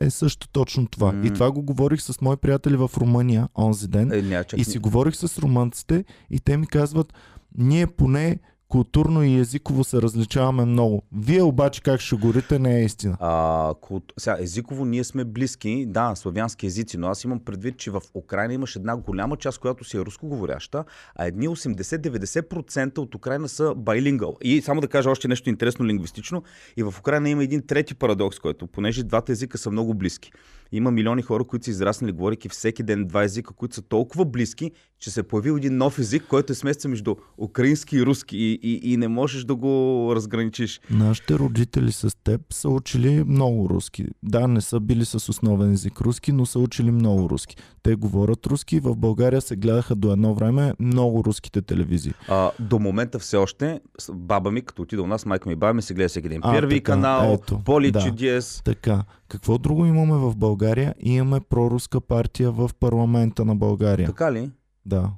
е 0.00 0.10
също 0.10 0.48
точно 0.48 0.86
това. 0.86 1.12
М. 1.12 1.26
И 1.26 1.32
това 1.32 1.52
го 1.52 1.62
говорих 1.62 2.02
с 2.02 2.20
мои 2.20 2.36
приятели 2.36 2.76
в 2.76 2.90
Румъния 2.96 3.48
онзи 3.58 3.88
ден. 3.88 4.12
Е, 4.12 4.22
ня, 4.22 4.44
чак, 4.44 4.60
И 4.60 4.64
си 4.64 4.78
говорих 4.78 5.16
с 5.16 5.38
румънците 5.38 6.04
и 6.30 6.40
те 6.40 6.56
ми 6.56 6.66
казват, 6.66 7.14
ние 7.58 7.86
поне 7.86 8.38
културно 8.70 9.22
и 9.22 9.38
езиково 9.38 9.84
се 9.84 10.02
различаваме 10.02 10.64
много. 10.64 11.02
Вие 11.12 11.42
обаче 11.42 11.82
как 11.82 12.00
ще 12.00 12.16
горите 12.16 12.58
не 12.58 12.80
е 12.80 12.84
истина. 12.84 13.16
А, 13.20 13.74
култ... 13.80 14.12
Сега, 14.18 14.36
езиково 14.40 14.84
ние 14.84 15.04
сме 15.04 15.24
близки, 15.24 15.86
да, 15.88 16.14
славянски 16.14 16.66
езици, 16.66 16.98
но 16.98 17.08
аз 17.08 17.24
имам 17.24 17.40
предвид, 17.40 17.76
че 17.78 17.90
в 17.90 18.02
Украина 18.14 18.54
имаш 18.54 18.76
една 18.76 18.96
голяма 18.96 19.36
част, 19.36 19.58
която 19.58 19.84
си 19.84 19.96
е 19.96 20.00
рускоговоряща, 20.00 20.84
а 21.16 21.26
едни 21.26 21.48
80-90% 21.48 22.98
от 22.98 23.14
Украина 23.14 23.48
са 23.48 23.74
байлингъл. 23.76 24.36
И 24.42 24.62
само 24.62 24.80
да 24.80 24.88
кажа 24.88 25.10
още 25.10 25.28
нещо 25.28 25.48
интересно 25.48 25.86
лингвистично, 25.86 26.42
и 26.76 26.82
в 26.82 26.94
Украина 26.98 27.30
има 27.30 27.44
един 27.44 27.66
трети 27.66 27.94
парадокс, 27.94 28.38
който, 28.38 28.66
понеже 28.66 29.02
двата 29.02 29.32
езика 29.32 29.58
са 29.58 29.70
много 29.70 29.94
близки. 29.94 30.32
Има 30.72 30.90
милиони 30.90 31.22
хора, 31.22 31.44
които 31.44 31.64
са 31.64 31.70
израснали, 31.70 32.12
говорейки 32.12 32.48
всеки 32.48 32.82
ден 32.82 33.06
два 33.06 33.24
езика, 33.24 33.54
които 33.54 33.74
са 33.74 33.82
толкова 33.82 34.24
близки, 34.24 34.70
че 34.98 35.10
се 35.10 35.20
е 35.20 35.22
появил 35.22 35.56
един 35.56 35.76
нов 35.76 35.98
език, 35.98 36.24
който 36.28 36.52
е 36.52 36.56
смесца 36.56 36.88
между 36.88 37.16
украински 37.38 37.96
и 37.96 38.06
руски. 38.06 38.36
И, 38.36 38.60
и, 38.62 38.92
и 38.92 38.96
не 38.96 39.08
можеш 39.08 39.44
да 39.44 39.54
го 39.54 40.12
разграничиш. 40.14 40.80
Нашите 40.90 41.38
родители 41.38 41.92
с 41.92 42.16
теб 42.24 42.40
са 42.52 42.68
учили 42.68 43.24
много 43.24 43.68
руски. 43.68 44.06
Да, 44.22 44.48
не 44.48 44.60
са 44.60 44.80
били 44.80 45.04
с 45.04 45.14
основен 45.14 45.72
език 45.72 46.00
руски, 46.00 46.32
но 46.32 46.46
са 46.46 46.58
учили 46.58 46.90
много 46.90 47.30
руски. 47.30 47.56
Те 47.82 47.94
говорят 47.94 48.46
руски. 48.46 48.80
В 48.80 48.96
България 48.96 49.40
се 49.40 49.56
гледаха 49.56 49.94
до 49.94 50.12
едно 50.12 50.34
време 50.34 50.72
много 50.80 51.24
руските 51.24 51.62
телевизии. 51.62 52.12
А, 52.28 52.50
до 52.60 52.78
момента 52.78 53.18
все 53.18 53.36
още 53.36 53.80
баба 54.12 54.50
ми, 54.50 54.62
като 54.62 54.82
отида 54.82 55.02
у 55.02 55.06
нас, 55.06 55.26
майка 55.26 55.48
ми 55.48 55.52
и 55.52 55.56
баба 55.56 55.74
ми 55.74 55.82
се 55.82 55.94
гледа 55.94 56.08
всеки 56.08 56.28
ден. 56.28 56.40
А, 56.42 56.52
Първи 56.54 56.74
така, 56.74 56.92
канал, 56.92 57.38
ето, 57.42 57.60
Поли 57.64 57.90
да. 57.90 58.00
чудес. 58.00 58.62
Така, 58.64 59.04
какво 59.28 59.58
друго 59.58 59.86
имаме 59.86 60.14
в 60.14 60.36
България? 60.36 60.59
Имаме 61.00 61.40
проруска 61.40 62.00
партия 62.00 62.50
в 62.50 62.70
парламента 62.80 63.44
на 63.44 63.54
България. 63.56 64.06
Така 64.06 64.32
ли? 64.32 64.50
Да. 64.86 65.10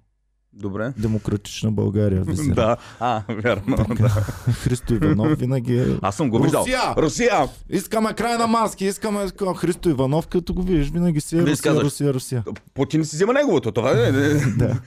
Добре. 0.55 0.93
Демократична 0.99 1.73
България. 1.73 2.23
Визира. 2.27 2.55
Да, 2.55 2.77
а, 3.01 3.23
вярно. 3.31 3.77
Така. 3.77 3.95
Да. 3.95 4.09
Христо 4.53 4.95
Иванов 4.95 5.39
винаги 5.39 5.79
е... 5.79 5.87
Аз 6.03 6.17
съм 6.17 6.31
го 6.31 6.39
виждал. 6.39 6.61
Русия! 6.61 6.81
Русия! 6.97 7.49
Искаме 7.71 8.13
край 8.13 8.39
на 8.39 8.47
маски, 8.47 8.85
искаме. 8.85 9.27
Христо 9.57 9.89
Иванов, 9.89 10.27
като 10.27 10.55
го 10.55 10.63
видиш, 10.63 10.91
винаги 10.91 11.21
си 11.21 11.37
е 11.37 11.41
Русия, 11.41 11.57
казваш- 11.57 11.83
Русия, 11.83 12.15
Русия. 12.15 12.45
Путин 12.75 13.05
си 13.05 13.17
взема 13.17 13.33
неговото. 13.33 13.73
Това 13.73 13.91
е. 13.91 14.13
Да. 14.53 14.81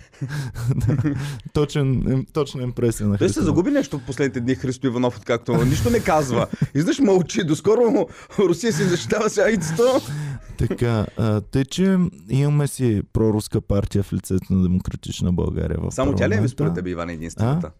да. 0.75 0.95
Точен, 1.53 2.11
им- 2.11 2.25
точна 2.33 2.63
импресия 2.63 3.07
на 3.07 3.11
Той 3.11 3.17
Христо 3.19 3.33
се 3.33 3.39
Иванов. 3.39 3.55
загуби 3.55 3.71
нещо 3.71 3.97
в 3.97 4.01
последните 4.01 4.39
дни 4.39 4.55
Христо 4.55 4.87
Иванов, 4.87 5.17
откакто 5.17 5.55
нищо 5.55 5.89
не 5.89 5.99
казва. 5.99 6.47
Издаш 6.75 6.99
мълчи. 6.99 7.43
Доскоро 7.43 8.07
Русия 8.39 8.73
си 8.73 8.83
защитава 8.83 9.29
сега 9.29 9.47
яйцето. 9.47 9.83
Така, 10.57 11.05
а, 11.17 11.41
тъй, 11.41 11.65
че 11.65 11.97
имаме 12.29 12.67
си 12.67 13.01
проруска 13.13 13.61
партия 13.61 14.03
в 14.03 14.13
лицето 14.13 14.53
на 14.53 14.63
Демократична 14.63 15.33
България 15.33 15.79
в 15.81 15.91
Само 15.91 16.15
тя 16.15 16.29
ли 16.29 16.33
е 16.33 16.47
според 16.47 16.73
тебе, 16.73 16.89
Иван, 16.89 17.09
единствената? 17.09 17.71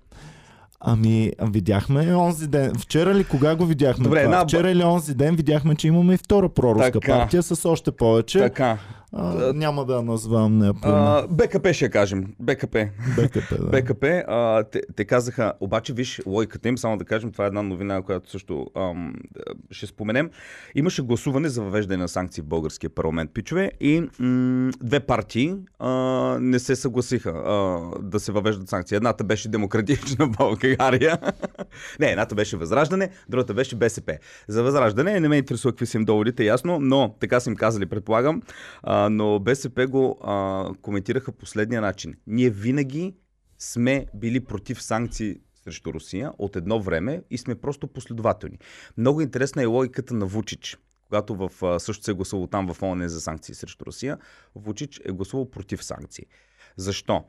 Ами, 0.80 1.32
видяхме 1.42 2.16
онзи 2.16 2.48
ден. 2.48 2.74
Вчера 2.76 3.14
ли, 3.14 3.24
кога 3.24 3.56
го 3.56 3.66
видяхме? 3.66 4.04
Добре, 4.04 4.24
това? 4.24 4.34
една- 4.36 4.44
Вчера 4.46 4.72
или 4.72 4.84
онзи 4.84 5.16
ден 5.16 5.36
видяхме, 5.36 5.76
че 5.76 5.88
имаме 5.88 6.14
и 6.14 6.18
втора 6.18 6.50
проруска 6.50 6.92
Така. 6.92 7.12
партия 7.12 7.44
с 7.44 7.70
още 7.70 7.92
повече. 7.92 8.40
Така. 8.40 8.78
А, 9.18 9.54
няма 9.54 9.86
да 9.86 10.02
назвам 10.02 10.58
нея 10.58 10.70
име. 10.70 10.80
А, 10.84 11.28
БКП 11.28 11.74
ще 11.74 11.90
кажем. 11.90 12.36
БКП. 12.40 12.90
БКП, 13.18 13.58
да. 13.60 13.82
БКП, 13.82 14.24
а, 14.28 14.64
те, 14.64 14.82
те 14.96 15.06
казаха, 15.06 15.54
обаче 15.60 15.94
виж 15.94 16.22
логиката 16.26 16.70
им, 16.70 16.78
само 16.78 16.98
да 16.98 17.06
кажем, 17.06 17.32
това 17.32 17.44
е 17.44 17.48
една 17.48 17.62
новина, 17.62 18.02
която 18.02 18.30
също 18.30 18.68
ам, 18.78 19.14
ще 19.72 19.86
споменем. 19.86 20.30
Имаше 20.76 21.02
гласуване 21.02 21.50
за 21.50 21.62
въвеждане 21.62 22.02
на 22.02 22.08
санкции 22.08 22.44
в 22.44 22.46
българския 22.46 22.90
парламент, 22.90 23.32
пичове, 23.34 23.72
и 23.80 24.02
м- 24.20 24.72
две 24.84 25.00
партии 25.00 25.56
а, 25.80 25.92
не 26.42 26.60
се 26.60 26.76
съгласиха 26.76 27.30
а, 27.30 27.80
да 28.02 28.20
се 28.20 28.32
въвеждат 28.32 28.70
санкции. 28.70 28.96
Едната 28.96 29.24
беше 29.24 29.50
Демократична 29.50 30.28
България, 30.28 31.18
не, 32.00 32.08
едната 32.08 32.36
беше 32.36 32.58
Възраждане, 32.58 33.10
другата 33.30 33.54
беше 33.54 33.76
БСП. 33.76 34.18
За 34.48 34.64
Възраждане 34.64 35.20
не 35.20 35.28
ме 35.28 35.38
интересува 35.38 35.72
какви 35.72 35.86
са 35.86 35.98
им 35.98 36.06
доводите, 36.06 36.44
ясно, 36.44 36.80
но 36.80 37.16
така 37.20 37.40
са 37.40 37.50
им 37.50 37.56
казали, 37.56 37.86
предполагам, 37.86 38.42
а, 38.84 39.05
но 39.10 39.40
БСП 39.40 39.88
го 39.88 40.20
а, 40.24 40.70
коментираха 40.82 41.32
последния 41.32 41.82
начин. 41.82 42.16
Ние 42.28 42.50
винаги 42.50 43.16
сме 43.60 44.06
били 44.14 44.40
против 44.40 44.82
санкции 44.82 45.40
срещу 45.56 45.94
Русия 45.94 46.32
от 46.38 46.56
едно 46.56 46.80
време 46.80 47.24
и 47.30 47.38
сме 47.38 47.56
просто 47.56 47.88
последователни. 47.88 48.60
Много 48.98 49.22
интересна 49.22 49.64
е 49.64 49.66
логиката 49.66 50.14
на 50.14 50.26
Вучич. 50.26 50.78
Когато 51.04 51.36
в, 51.36 51.80
също 51.80 52.04
се 52.04 52.12
е 52.12 52.14
гласувал 52.14 52.48
там 52.48 52.74
в 52.74 52.82
ООН 52.82 53.08
за 53.08 53.22
санкции 53.22 53.56
срещу 53.56 53.86
Русия, 53.86 54.18
Вучич 54.56 55.02
е 55.06 55.12
гласувал 55.12 55.52
против 55.52 55.84
санкции. 55.84 56.26
Защо? 56.78 57.26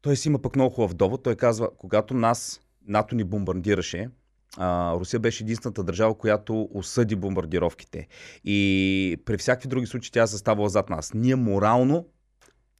Той 0.00 0.16
си 0.16 0.28
има 0.28 0.38
пък 0.38 0.56
много 0.56 0.74
хубав 0.74 0.94
довод. 0.94 1.22
Той 1.22 1.36
казва, 1.36 1.70
когато 1.76 2.14
нас, 2.14 2.60
НАТО 2.86 3.14
ни 3.14 3.24
бомбардираше, 3.24 4.10
а, 4.56 4.94
Русия 4.94 5.20
беше 5.20 5.44
единствената 5.44 5.82
държава, 5.82 6.14
която 6.14 6.68
осъди 6.74 7.16
бомбардировките. 7.16 8.08
И 8.44 9.20
при 9.24 9.36
всякакви 9.36 9.68
други 9.68 9.86
случаи 9.86 10.12
тя 10.12 10.26
заставала 10.26 10.68
зад 10.68 10.90
нас. 10.90 11.14
Ние 11.14 11.36
морално 11.36 12.06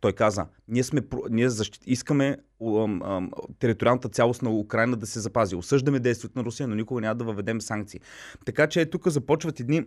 той 0.01 0.13
каза, 0.13 0.47
ние, 0.69 0.83
сме, 0.85 1.01
ние 1.31 1.49
защит, 1.51 1.83
искаме 1.87 2.37
ам, 2.63 3.03
ам, 3.03 3.31
териториалната 3.59 4.09
цялост 4.09 4.43
на 4.43 4.51
Украина 4.51 4.97
да 4.97 5.07
се 5.07 5.21
запази. 5.21 5.57
Осъждаме 5.57 6.01
действието 6.01 6.39
на 6.39 6.45
Русия, 6.45 6.69
но 6.69 6.75
никога 6.75 7.01
няма 7.01 7.15
да 7.15 7.25
въведем 7.25 7.61
санкции. 7.61 8.01
Така 8.47 8.67
че 8.67 8.81
е, 8.81 8.91
тук 8.91 9.09
започват 9.09 9.61
едни 9.61 9.85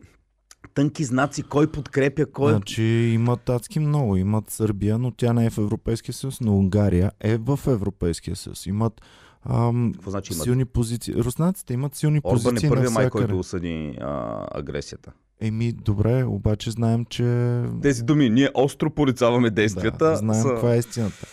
тънки 0.74 1.04
знаци, 1.04 1.44
кой 1.44 1.72
подкрепя, 1.72 2.26
кой... 2.26 2.52
Значи 2.52 2.84
имат 3.14 3.50
адски 3.50 3.80
много. 3.80 4.18
Имат 4.18 4.50
Сърбия, 4.50 4.98
но 4.98 5.12
тя 5.12 5.34
не 5.34 5.46
е 5.46 5.50
в 5.50 5.58
Европейския 5.58 6.14
съюз, 6.14 6.42
но 6.42 6.58
Унгария 6.58 7.12
е 7.20 7.38
в 7.38 7.60
Европейския 7.68 8.36
съюз. 8.36 8.66
Имат 8.66 9.02
ам, 9.50 9.92
Какво 9.94 10.12
значи 10.12 10.34
имат? 10.34 10.44
силни 10.44 10.66
позиции. 10.66 11.16
Руснаците 11.16 11.74
имат 11.74 11.96
силни 11.96 12.22
Орбан 12.24 12.44
позиции 12.44 12.68
е 12.68 12.70
първия 12.70 12.92
май, 12.92 13.10
който 13.10 13.40
осъди 13.40 13.98
а, 14.02 14.48
агресията. 14.52 15.12
Еми, 15.42 15.72
добре, 15.72 16.24
обаче 16.24 16.72
знаем, 16.72 17.06
че... 17.06 17.64
Тези 17.82 18.04
думи, 18.04 18.30
ние 18.30 18.50
остро 18.54 18.90
порицаваме 18.90 19.50
действията. 19.50 20.06
Да, 20.10 20.16
знаем 20.16 20.42
са... 20.42 20.50
каква 20.50 20.76
е 20.76 20.78
истината. 20.78 21.28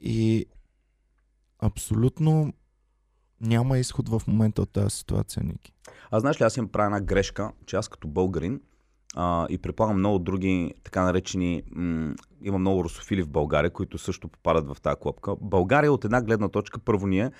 И 0.00 0.46
абсолютно 1.58 2.52
няма 3.40 3.78
изход 3.78 4.08
в 4.08 4.22
момента 4.26 4.62
от 4.62 4.70
тази 4.70 4.96
ситуация, 4.96 5.42
Ники. 5.44 5.72
А 6.10 6.20
знаеш 6.20 6.40
ли, 6.40 6.44
аз 6.44 6.56
им 6.56 6.68
правя 6.68 6.86
една 6.86 7.00
грешка, 7.00 7.52
че 7.66 7.76
аз 7.76 7.88
като 7.88 8.08
българин 8.08 8.60
а, 9.14 9.46
и 9.50 9.58
предполагам 9.58 9.98
много 9.98 10.18
други 10.18 10.74
така 10.84 11.02
наречени, 11.02 11.62
м- 11.74 12.14
има 12.42 12.58
много 12.58 12.84
русофили 12.84 13.22
в 13.22 13.28
България, 13.28 13.70
които 13.70 13.98
също 13.98 14.28
попадат 14.28 14.68
в 14.74 14.80
тази 14.80 14.96
клопка. 15.00 15.34
България 15.40 15.92
от 15.92 16.04
една 16.04 16.22
гледна 16.22 16.48
точка, 16.48 16.80
първо 16.84 17.06
ние, 17.06 17.30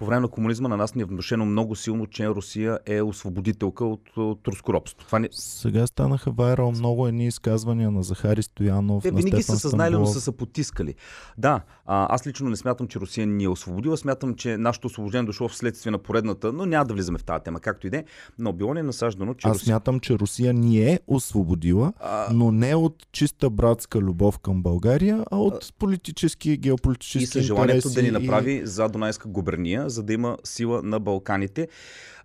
по 0.00 0.06
време 0.06 0.20
на 0.20 0.28
комунизма 0.28 0.68
на 0.68 0.76
нас 0.76 0.94
ни 0.94 1.02
е 1.02 1.04
внушено 1.04 1.44
много 1.46 1.76
силно, 1.76 2.06
че 2.06 2.28
Русия 2.28 2.78
е 2.86 3.02
освободителка 3.02 3.84
от, 3.84 4.16
от 4.16 4.48
руско 4.48 4.72
робство. 4.72 5.06
Това 5.06 5.18
не... 5.18 5.28
Сега 5.32 5.86
станаха 5.86 6.30
вайрал 6.30 6.72
много 6.72 7.06
едни 7.06 7.26
изказвания 7.26 7.90
на 7.90 8.02
Захари 8.02 8.42
Стоянов, 8.42 9.02
Те 9.02 9.12
на 9.12 9.16
винаги 9.16 9.42
са 9.42 9.58
съзнали, 9.58 9.90
но 9.90 9.96
Стамболов. 9.96 10.14
са 10.14 10.20
се 10.20 10.36
потискали. 10.36 10.94
Да, 11.38 11.60
а, 11.86 12.14
аз 12.14 12.26
лично 12.26 12.48
не 12.48 12.56
смятам, 12.56 12.88
че 12.88 13.00
Русия 13.00 13.26
ни 13.26 13.44
е 13.44 13.48
освободила. 13.48 13.96
Смятам, 13.96 14.34
че 14.34 14.56
нашето 14.56 14.86
освобождение 14.86 15.26
дошло 15.26 15.48
вследствие 15.48 15.92
на 15.92 15.98
поредната, 15.98 16.52
но 16.52 16.66
няма 16.66 16.84
да 16.84 16.94
влизаме 16.94 17.18
в 17.18 17.24
тази 17.24 17.44
тема, 17.44 17.60
както 17.60 17.86
и 17.86 17.90
да 17.90 17.96
е. 17.96 18.04
Но 18.38 18.52
било 18.52 18.74
ни 18.74 18.80
е 18.80 18.82
насаждано, 18.82 19.34
че 19.34 19.48
Аз 19.48 19.54
Русия... 19.54 19.64
смятам, 19.64 20.00
че 20.00 20.18
Русия 20.18 20.54
ни 20.54 20.78
е 20.78 21.00
освободила, 21.06 21.92
А, 22.00 22.26
но 22.32 22.52
не 22.52 22.74
от 22.74 23.06
чиста 23.12 23.50
братска 23.50 23.98
любов 23.98 24.38
към 24.38 24.62
България, 24.62 25.24
а 25.30 25.36
от 25.36 25.74
политически, 25.78 26.56
геополитически 26.56 27.38
и 27.38 27.42
с 27.42 27.46
желанието 27.46 27.90
да 27.90 28.02
ни 28.02 28.10
направи 28.10 28.66
за 28.66 28.88
Дунайска 28.88 29.28
губерния, 29.28 29.89
за 29.90 30.02
да 30.02 30.12
има 30.12 30.36
сила 30.44 30.82
на 30.82 31.00
Балканите. 31.00 31.68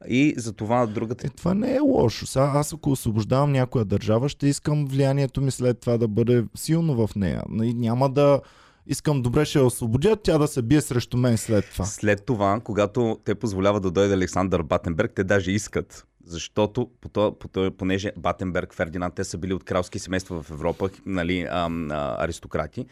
И 0.08 0.34
за 0.38 0.54
това 0.54 0.86
другата... 0.86 1.28
Е, 1.28 1.30
това 1.30 1.54
не 1.54 1.76
е 1.76 1.80
лошо. 1.80 2.28
Сега, 2.28 2.52
аз 2.56 2.74
ако 2.74 2.92
освобождавам 2.92 3.52
някоя 3.52 3.86
държава, 3.86 4.30
ще 4.30 4.48
искам 4.48 4.86
влиянието 4.86 5.42
ми 5.42 5.52
след 5.52 5.80
това 5.80 5.98
да 5.98 6.08
бъде 6.08 6.44
силно 6.56 7.08
в 7.08 7.16
нея. 7.16 7.44
Няма 7.50 8.10
да 8.10 8.42
искам 8.88 9.22
добре 9.22 9.46
ще 9.46 9.60
я 9.60 9.66
освободя, 9.66 10.16
тя 10.16 10.38
да 10.38 10.48
се 10.48 10.62
бие 10.62 10.82
срещу 10.82 11.18
мен 11.18 11.38
след 11.38 11.70
това. 11.72 11.86
След 11.86 12.26
това, 12.26 12.60
когато 12.64 13.20
те 13.26 13.36
позволяват 13.36 13.84
да 13.84 13.92
дойде 13.92 14.14
Александър 14.14 14.64
Батенберг, 14.64 15.12
те 15.16 15.24
даже 15.24 15.52
искат. 15.52 16.06
Защото, 16.28 16.90
по 17.02 17.10
то, 17.10 17.36
по 17.40 17.48
то, 17.48 17.72
понеже 17.78 18.12
Батенберг, 18.18 18.74
Фердинанд, 18.74 19.16
те 19.16 19.24
са 19.24 19.38
били 19.38 19.54
от 19.54 19.64
кралски 19.64 20.00
семейства 20.00 20.44
в 20.44 20.52
Европа, 20.52 20.90
нали, 21.06 21.48
ам, 21.50 21.92
а, 21.92 22.24
аристократи, 22.24 22.86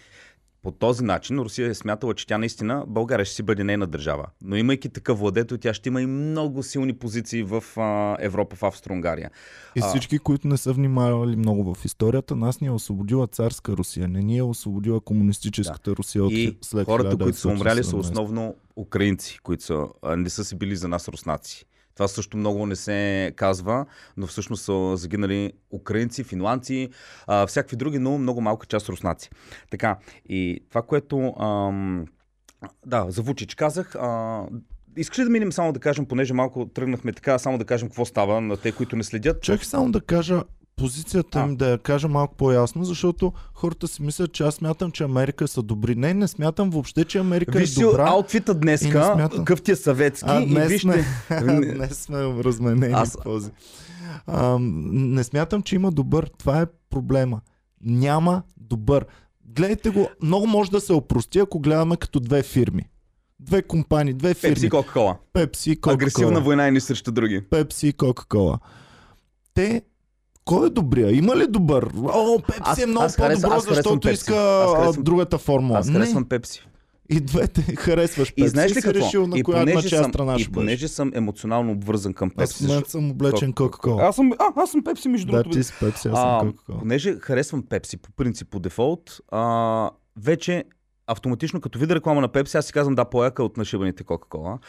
по 0.63 0.71
този 0.71 1.03
начин 1.03 1.39
Русия 1.39 1.69
е 1.69 1.73
смятала, 1.73 2.13
че 2.13 2.27
тя 2.27 2.37
наистина 2.37 2.83
България 2.87 3.25
ще 3.25 3.35
си 3.35 3.43
бъде 3.43 3.63
нейна 3.63 3.87
държава. 3.87 4.25
Но 4.43 4.55
имайки 4.55 4.89
такъв 4.89 5.19
владетел, 5.19 5.57
тя 5.57 5.73
ще 5.73 5.89
има 5.89 6.01
и 6.01 6.05
много 6.05 6.63
силни 6.63 6.93
позиции 6.93 7.43
в 7.43 7.63
а, 7.77 8.17
Европа, 8.19 8.55
в 8.55 8.63
Австро-Унгария. 8.63 9.31
И 9.75 9.81
всички, 9.81 10.19
които 10.19 10.47
не 10.47 10.57
са 10.57 10.73
внимавали 10.73 11.35
много 11.35 11.73
в 11.73 11.85
историята, 11.85 12.35
нас 12.35 12.61
ни 12.61 12.67
е 12.67 12.71
освободила 12.71 13.27
царска 13.27 13.71
Русия, 13.71 14.07
не 14.07 14.21
ни 14.21 14.37
е 14.37 14.43
освободила 14.43 14.99
комунистическата 14.99 15.91
Русия 15.91 16.23
от 16.23 16.33
И 16.33 16.57
след 16.61 16.85
хората, 16.85 17.17
които 17.17 17.37
са 17.37 17.47
умряли, 17.47 17.83
са 17.83 17.91
1917. 17.91 17.99
основно 17.99 18.55
украинци, 18.75 19.39
които 19.43 19.63
са, 19.63 19.87
не 20.17 20.29
са 20.29 20.45
си 20.45 20.55
били 20.55 20.75
за 20.75 20.87
нас 20.87 21.07
руснаци. 21.07 21.65
Това 21.95 22.07
също 22.07 22.37
много 22.37 22.65
не 22.65 22.75
се 22.75 23.31
казва, 23.35 23.85
но 24.17 24.27
всъщност 24.27 24.63
са 24.65 24.97
загинали 24.97 25.53
украинци, 25.71 26.23
финландци, 26.23 26.89
а, 27.27 27.47
всякакви 27.47 27.77
други, 27.77 27.99
но 27.99 28.17
много 28.17 28.41
малка 28.41 28.67
част 28.67 28.89
руснаци. 28.89 29.29
Така, 29.71 29.97
и 30.29 30.59
това, 30.69 30.81
което... 30.81 31.33
Ам, 31.39 32.05
да, 32.85 33.05
за 33.09 33.21
Вучич 33.21 33.55
казах. 33.55 33.95
А, 33.95 34.41
искаш 34.97 35.19
ли 35.19 35.23
да 35.23 35.29
минем 35.29 35.51
само 35.51 35.73
да 35.73 35.79
кажем, 35.79 36.05
понеже 36.05 36.33
малко 36.33 36.65
тръгнахме 36.65 37.13
така, 37.13 37.39
само 37.39 37.57
да 37.57 37.65
кажем 37.65 37.87
какво 37.87 38.05
става 38.05 38.41
на 38.41 38.57
те, 38.57 38.71
които 38.71 38.95
не 38.95 39.03
следят? 39.03 39.41
Чакай 39.41 39.65
само 39.65 39.91
да 39.91 40.01
кажа 40.01 40.43
позицията 40.75 41.39
А. 41.39 41.43
им 41.43 41.55
да 41.55 41.69
я 41.69 41.77
кажа 41.77 42.07
малко 42.07 42.35
по-ясно, 42.35 42.83
защото 42.83 43.33
хората 43.53 43.87
си 43.87 44.01
мислят, 44.01 44.33
че 44.33 44.43
аз 44.43 44.55
смятам, 44.55 44.91
че 44.91 45.03
Америка 45.03 45.47
са 45.47 45.61
добри. 45.63 45.95
Не, 45.95 46.13
не 46.13 46.27
смятам 46.27 46.69
въобще, 46.69 47.05
че 47.05 47.19
Америка 47.19 47.57
Виж 47.59 47.77
е 47.77 47.81
добра. 47.81 48.07
аутфита 48.07 48.51
и 48.51 48.55
не 48.55 48.59
днеска, 48.61 49.29
какъв 49.31 49.61
ти 49.61 49.71
е 49.71 49.75
съветски 49.75 50.25
А, 50.29 50.41
и 50.41 50.45
днес 50.45 50.67
вижте... 50.67 51.05
сме, 51.29 51.41
днес 51.73 51.97
сме 51.97 52.17
разменени 52.43 52.93
Аз- 52.93 53.17
пози. 53.23 53.51
А, 54.27 54.57
не 54.59 55.23
смятам, 55.23 55.61
че 55.61 55.75
има 55.75 55.91
добър. 55.91 56.29
Това 56.37 56.61
е 56.61 56.65
проблема. 56.89 57.41
Няма 57.81 58.41
добър. 58.57 59.05
Гледайте 59.45 59.89
го, 59.89 60.09
много 60.21 60.47
може 60.47 60.71
да 60.71 60.81
се 60.81 60.93
опрости, 60.93 61.39
ако 61.39 61.59
гледаме 61.59 61.97
като 61.97 62.19
две 62.19 62.43
фирми. 62.43 62.89
Две 63.39 63.61
компании, 63.61 64.13
две 64.13 64.33
фирми. 64.33 64.53
Пепси 64.53 64.65
и 64.65 64.69
Кока-Кола. 64.69 65.17
Пепси 65.33 65.71
и 65.71 65.75
Кока-Кола. 65.75 65.93
Агресивна 65.93 66.41
война 66.41 66.67
едни 66.67 66.81
срещу 66.81 67.11
други. 67.11 67.41
Пепси 67.41 67.87
и 67.87 67.93
Кока-Кола. 67.93 68.59
Те 69.53 69.81
кой 70.45 70.67
е 70.67 70.71
добрия? 70.71 71.11
Има 71.11 71.35
ли 71.35 71.47
добър? 71.47 71.89
О, 71.97 72.39
Пепси 72.41 72.81
е 72.81 72.85
много 72.85 73.07
по-добро, 73.17 73.59
защото 73.59 73.99
Пепси. 73.99 74.13
иска 74.13 74.33
харесвам- 74.67 75.03
другата 75.03 75.37
формула. 75.37 75.79
Аз 75.79 75.91
харесвам 75.91 76.25
Пепси. 76.25 76.67
И 77.09 77.19
двете 77.19 77.61
харесваш 77.75 78.29
Пепси. 78.29 78.45
И 78.45 78.47
знаеш 78.47 78.71
ли 78.71 78.75
си 78.75 78.81
какво? 78.81 78.99
решил 78.99 79.27
на 79.27 79.37
и 79.37 79.43
коя 79.43 79.65
на 79.65 79.81
чия 79.81 80.03
страна 80.03 80.35
и 80.35 80.39
ще 80.39 80.51
понеже 80.51 80.87
съм 80.87 81.11
емоционално 81.15 81.71
обвързан 81.71 82.13
към 82.13 82.27
Аз 82.27 82.33
в 82.33 82.37
Пепси. 82.37 82.63
момента 82.65 82.89
съм 82.89 83.11
облечен 83.11 83.53
Кока- 83.53 83.71
Кока-Кола. 83.71 84.03
Аз 84.03 84.15
съм, 84.15 84.31
а, 84.33 84.53
аз 84.55 84.71
съм 84.71 84.83
Пепси, 84.83 85.09
между 85.09 85.25
Да, 85.27 85.31
другото. 85.33 85.49
ти 85.51 85.63
си 85.63 85.73
Пепси, 85.79 86.07
аз 86.07 86.19
съм 86.19 86.39
Кока-Кола. 86.41 86.79
понеже 86.79 87.15
харесвам 87.15 87.63
Пепси 87.63 87.97
по 87.97 88.11
принцип, 88.11 88.49
по 88.49 88.59
дефолт, 88.59 89.01
а, 89.31 89.89
вече 90.17 90.63
автоматично, 91.13 91.61
като 91.61 91.79
видя 91.79 91.95
реклама 91.95 92.21
на 92.21 92.27
Пепси, 92.27 92.57
аз 92.57 92.65
си 92.65 92.73
казвам 92.73 92.95
да, 92.95 93.05
по-яка 93.05 93.43
от 93.43 93.57
нашибаните 93.57 94.03
Кока-Кола. 94.03 94.59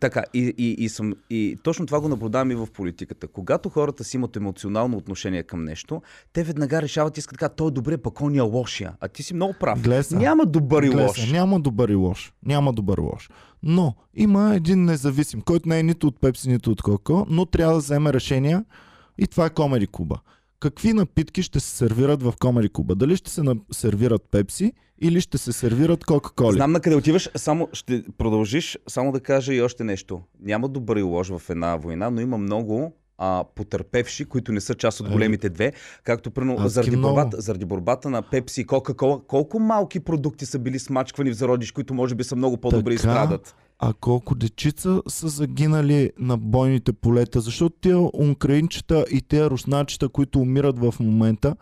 Така, 0.00 0.24
и, 0.34 0.54
и, 0.58 0.84
и, 0.84 0.88
съм, 0.88 1.12
и 1.30 1.58
точно 1.62 1.86
това 1.86 2.00
го 2.00 2.08
наблюдавам 2.08 2.50
и 2.50 2.54
в 2.54 2.66
политиката. 2.74 3.28
Когато 3.28 3.68
хората 3.68 4.04
си 4.04 4.16
имат 4.16 4.36
емоционално 4.36 4.96
отношение 4.96 5.42
към 5.42 5.64
нещо, 5.64 6.02
те 6.32 6.42
веднага 6.42 6.82
решават 6.82 7.18
искат 7.18 7.38
така, 7.38 7.54
той 7.54 7.68
е 7.68 7.70
добре, 7.70 7.98
пък 7.98 8.20
он 8.20 8.34
е 8.34 8.40
лошия. 8.40 8.92
А 9.00 9.08
ти 9.08 9.22
си 9.22 9.34
много 9.34 9.54
прав. 9.60 9.82
Гледай 9.82 10.02
сега. 10.02 10.20
Няма 10.20 10.46
добър 10.46 10.82
и 10.82 10.88
лош. 10.88 11.30
Няма 11.30 11.60
добър 11.60 11.88
и 11.88 11.94
лош. 11.94 12.32
Няма 12.46 12.72
добър 12.72 12.98
и 12.98 13.00
лош. 13.00 13.30
Но 13.62 13.94
има 14.14 14.54
един 14.54 14.84
независим, 14.84 15.40
който 15.40 15.68
не 15.68 15.78
е 15.78 15.82
нито 15.82 16.06
от 16.06 16.20
Пепси, 16.20 16.48
нито 16.48 16.70
от 16.70 16.82
Коко, 16.82 17.26
но 17.28 17.46
трябва 17.46 17.72
да 17.72 17.78
вземе 17.78 18.12
решения 18.12 18.64
и 19.18 19.26
това 19.26 19.46
е 19.46 19.50
Комери 19.50 19.86
Куба. 19.86 20.18
Какви 20.60 20.92
напитки 20.92 21.42
ще 21.42 21.60
се 21.60 21.76
сервират 21.76 22.22
в 22.22 22.34
Комери 22.40 22.68
Куба? 22.68 22.94
Дали 22.94 23.16
ще 23.16 23.30
се 23.30 23.42
сервират 23.72 24.22
Пепси 24.30 24.72
или 25.00 25.20
ще 25.20 25.38
се 25.38 25.52
сервират 25.52 26.04
Кока-Коли? 26.04 26.52
Знам 26.56 26.72
на 26.72 26.80
къде 26.80 26.96
отиваш, 26.96 27.28
само 27.36 27.68
ще 27.72 28.04
продължиш, 28.18 28.78
само 28.88 29.12
да 29.12 29.20
кажа 29.20 29.54
и 29.54 29.62
още 29.62 29.84
нещо. 29.84 30.20
Няма 30.40 30.68
добър 30.68 30.96
и 30.96 31.02
лош 31.02 31.28
в 31.28 31.42
една 31.50 31.76
война, 31.76 32.10
но 32.10 32.20
има 32.20 32.38
много 32.38 32.92
а, 33.18 33.44
потърпевши, 33.54 34.24
които 34.24 34.52
не 34.52 34.60
са 34.60 34.74
част 34.74 35.00
от 35.00 35.08
Е, 35.08 35.10
големите 35.10 35.48
две, 35.48 35.72
както 36.04 36.30
адски 36.36 36.68
заради 36.68 36.96
много. 36.96 37.14
борбата, 37.14 37.40
заради 37.40 37.64
борбата 37.64 38.10
на 38.10 38.22
Пепси 38.22 38.60
и 38.60 38.64
Кока-Кола. 38.64 39.20
Колко 39.26 39.58
малки 39.60 40.00
продукти 40.00 40.46
са 40.46 40.58
били 40.58 40.78
смачквани 40.78 41.30
в 41.30 41.34
зародиш, 41.34 41.72
които 41.72 41.94
може 41.94 42.14
би 42.14 42.24
са 42.24 42.36
много 42.36 42.56
по-добри 42.56 42.94
и 42.94 42.96
Така. 42.96 43.10
страдат. 43.10 43.54
А 43.78 43.92
колко 43.92 44.34
дечица 44.34 45.02
са 45.08 45.28
загинали 45.28 46.10
на 46.18 46.36
бойните 46.36 46.92
полета? 46.92 47.40
Защото 47.40 47.76
тия 47.80 47.98
украинчета 48.30 49.04
и 49.10 49.22
тия 49.22 49.50
русначета, 49.50 50.08
които 50.08 50.40
умират 50.40 50.78
в 50.78 50.94
момента, 51.00 51.56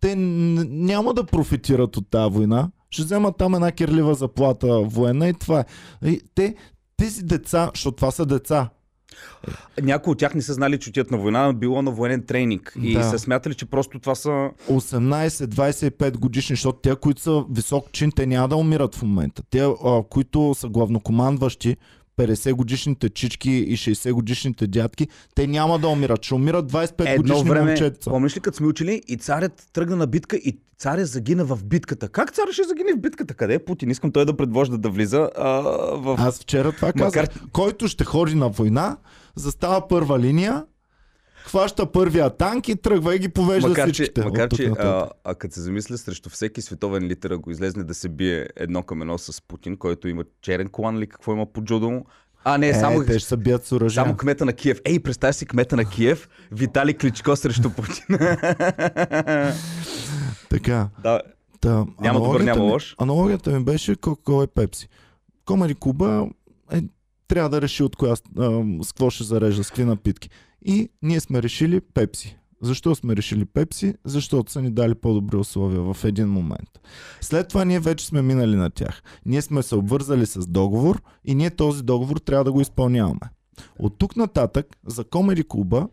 те 0.00 0.16
няма 0.16 1.14
да 1.14 1.24
профитират 1.24 1.96
от 1.96 2.10
тази 2.10 2.34
война. 2.34 2.70
Ще 2.90 3.02
вземат 3.02 3.36
там 3.36 3.54
една 3.54 3.72
кирлива 3.72 4.14
заплата 4.14 4.80
военна 4.80 5.28
и 5.28 5.34
това 5.34 5.64
е. 6.04 6.20
Те, 6.34 6.54
тези 6.96 7.22
деца, 7.22 7.70
защото 7.74 7.96
това 7.96 8.10
са 8.10 8.26
деца, 8.26 8.68
Някои 9.82 10.10
от 10.12 10.18
тях 10.18 10.34
не 10.34 10.42
са 10.42 10.54
знали, 10.54 10.78
че 10.78 10.90
отиват 10.90 11.10
на 11.10 11.18
война, 11.18 11.52
било 11.52 11.82
на 11.82 11.90
военен 11.90 12.22
тренинг. 12.22 12.72
И 12.82 12.94
Да. 12.94 13.04
са 13.04 13.18
смятали, 13.18 13.54
че 13.54 13.66
просто 13.66 13.98
това 13.98 14.14
са... 14.14 14.50
18-25 14.70 16.18
годишни, 16.18 16.56
защото 16.56 16.78
те, 16.78 16.94
които 16.96 17.20
са 17.20 17.44
висок 17.50 17.92
чин, 17.92 18.12
те 18.16 18.26
няма 18.26 18.48
да 18.48 18.56
умират 18.56 18.94
в 18.94 19.02
момента. 19.02 19.42
Те, 19.50 19.60
а, 19.84 20.02
които 20.10 20.54
са 20.54 20.68
главнокомандващи, 20.68 21.76
50 22.18 22.52
годишните 22.52 23.08
чички 23.08 23.50
и 23.50 23.76
60 23.76 24.12
годишните 24.12 24.66
дядки, 24.66 25.08
те 25.34 25.46
няма 25.46 25.78
да 25.78 25.88
умират. 25.88 26.24
Ще 26.24 26.34
умират 26.34 26.72
25 26.72 27.00
Едно 27.08 27.22
годишни 27.22 27.50
време, 27.50 27.66
момчетца. 27.66 28.10
помниш 28.10 28.36
ли, 28.36 28.40
като 28.40 28.56
сме 28.56 28.66
учили 28.66 29.02
и 29.08 29.16
царят 29.16 29.66
тръгна 29.72 29.96
на 29.96 30.06
битка 30.06 30.36
и 30.36 30.58
царя 30.78 31.06
загина 31.06 31.44
в 31.44 31.64
битката. 31.64 32.08
Как 32.08 32.32
царя 32.32 32.52
ще 32.52 32.62
загине 32.64 32.92
в 32.92 33.00
битката? 33.00 33.34
Къде 33.34 33.54
е 33.54 33.58
Путин? 33.58 33.90
Искам 33.90 34.12
той 34.12 34.24
да 34.24 34.36
предвожда 34.36 34.76
да 34.76 34.90
влиза 34.90 35.30
а, 35.36 35.48
в... 35.92 36.16
Аз 36.18 36.40
вчера 36.40 36.72
това 36.72 36.92
казах. 36.92 37.24
Макар- 37.24 37.50
Който 37.52 37.88
ще 37.88 38.04
ходи 38.04 38.34
на 38.34 38.48
война, 38.48 38.96
застава 39.36 39.88
първа 39.88 40.18
линия, 40.18 40.64
хваща 41.48 41.92
първия 41.92 42.30
танк 42.30 42.68
и 42.68 42.76
тръгва 42.76 43.16
и 43.16 43.18
ги 43.18 43.28
повежда 43.28 43.68
Макар 43.68 43.86
че, 43.86 43.92
всичките. 43.92 44.24
макар, 44.24 44.44
от 44.44 44.50
тук 44.50 44.58
че 44.58 44.66
а, 44.66 45.08
а 45.24 45.34
като 45.34 45.54
се 45.54 45.60
замисля, 45.60 45.98
срещу 45.98 46.30
всеки 46.30 46.62
световен 46.62 47.04
литер, 47.04 47.30
ако 47.30 47.50
излезне 47.50 47.84
да 47.84 47.94
се 47.94 48.08
бие 48.08 48.48
едно 48.56 48.82
към 48.82 49.02
едно 49.02 49.18
с 49.18 49.42
Путин, 49.42 49.76
който 49.76 50.08
има 50.08 50.24
черен 50.42 50.68
колан 50.68 50.96
или 50.96 51.06
какво 51.06 51.32
има 51.32 51.46
по 51.46 51.62
джудо 51.62 51.90
му. 51.90 52.04
А, 52.44 52.58
не, 52.58 52.68
е, 52.68 52.74
само, 52.74 53.04
те 53.04 53.18
ще 53.18 53.28
се 53.28 53.36
бият 53.36 53.66
с 53.66 53.72
оръжие. 53.72 53.94
само 54.02 54.16
кмета 54.16 54.44
на 54.44 54.52
Киев. 54.52 54.80
Ей, 54.84 55.00
представя 55.00 55.32
си 55.32 55.46
кмета 55.46 55.76
на 55.76 55.84
Киев, 55.84 56.28
Виталий 56.52 56.94
Кличко 56.94 57.36
срещу 57.36 57.70
Путин. 57.70 58.04
Така. 60.50 60.88
да, 61.02 61.20
Та, 61.60 61.86
Няма 62.00 62.20
добър, 62.20 62.40
няма 62.40 62.62
лош. 62.62 62.94
Аналогията 62.98 63.50
ми 63.50 63.64
беше 63.64 63.96
Кока-Кола 63.96 64.44
и 64.44 64.46
Пепси. 64.46 64.88
Комари 65.44 65.74
Куба 65.74 66.26
е, 66.72 66.82
трябва 67.28 67.50
да 67.50 67.62
реши 67.62 67.82
от 67.82 67.96
коя, 67.96 68.12
а, 68.12 68.16
с 68.82 68.92
какво 68.92 69.10
ще 69.10 69.24
зарежда, 69.24 69.64
с 69.64 69.68
какви 69.68 69.84
напитки. 69.84 70.30
И 70.64 70.90
ние 71.02 71.20
сме 71.20 71.42
решили 71.42 71.80
Пепси. 71.80 72.38
Защо 72.62 72.94
сме 72.94 73.16
решили 73.16 73.44
Пепси? 73.44 73.94
Защото 74.04 74.52
са 74.52 74.62
ни 74.62 74.70
дали 74.70 74.94
по-добри 74.94 75.36
условия 75.36 75.80
в 75.80 76.04
един 76.04 76.28
момент. 76.28 76.68
След 77.20 77.48
това 77.48 77.64
ние 77.64 77.80
вече 77.80 78.06
сме 78.06 78.22
минали 78.22 78.56
на 78.56 78.70
тях. 78.70 79.02
Ние 79.26 79.42
сме 79.42 79.62
се 79.62 79.74
обвързали 79.74 80.26
с 80.26 80.46
договор 80.46 81.02
и 81.24 81.34
ние 81.34 81.50
този 81.50 81.82
договор 81.82 82.16
трябва 82.16 82.44
да 82.44 82.52
го 82.52 82.60
изпълняваме. 82.60 83.30
От 83.78 83.98
тук 83.98 84.16
нататък 84.16 84.66
за 84.86 85.04
Комери 85.04 85.42
Куба 85.42 85.88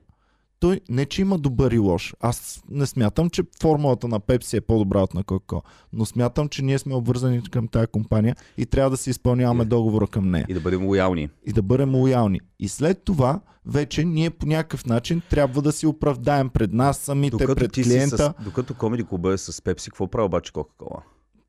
той 0.65 0.81
не, 0.89 1.05
че 1.05 1.21
има 1.21 1.37
добър 1.37 1.71
и 1.71 1.77
лош. 1.77 2.15
Аз 2.19 2.63
не 2.69 2.85
смятам, 2.85 3.29
че 3.29 3.43
формулата 3.61 4.07
на 4.07 4.19
Пепси 4.19 4.57
е 4.57 4.61
по-добра 4.61 5.01
от 5.01 5.13
на 5.13 5.23
Коко, 5.23 5.61
но 5.93 6.05
смятам, 6.05 6.49
че 6.49 6.61
ние 6.61 6.79
сме 6.79 6.95
обвързани 6.95 7.41
към 7.51 7.67
тази 7.67 7.87
компания 7.87 8.35
и 8.57 8.65
трябва 8.65 8.89
да 8.89 8.97
си 8.97 9.09
изпълняваме 9.09 9.65
договора 9.65 10.07
към 10.07 10.31
нея 10.31 10.45
и 10.49 10.53
да 10.53 10.59
бъдем 10.59 10.85
лоялни. 10.85 11.29
и 11.45 11.53
да 11.53 11.61
бъдем 11.61 11.95
лоялни. 11.95 12.39
И 12.59 12.67
след 12.67 13.03
това 13.03 13.39
вече 13.65 14.03
ние 14.03 14.29
по 14.29 14.45
някакъв 14.45 14.85
начин 14.85 15.21
трябва 15.29 15.61
да 15.61 15.71
си 15.71 15.87
оправдаем 15.87 16.49
пред 16.49 16.73
нас 16.73 16.97
самите, 16.97 17.37
Докато, 17.37 17.55
пред 17.55 17.71
клиента. 17.71 18.33
с, 18.39 18.43
докато 18.43 18.73
Комеди 18.73 19.03
клуба 19.03 19.33
е 19.33 19.37
с 19.37 19.61
Пепси, 19.61 19.89
какво 19.89 20.07
прави 20.07 20.25
обаче 20.25 20.51
Кока-Кола? 20.53 21.01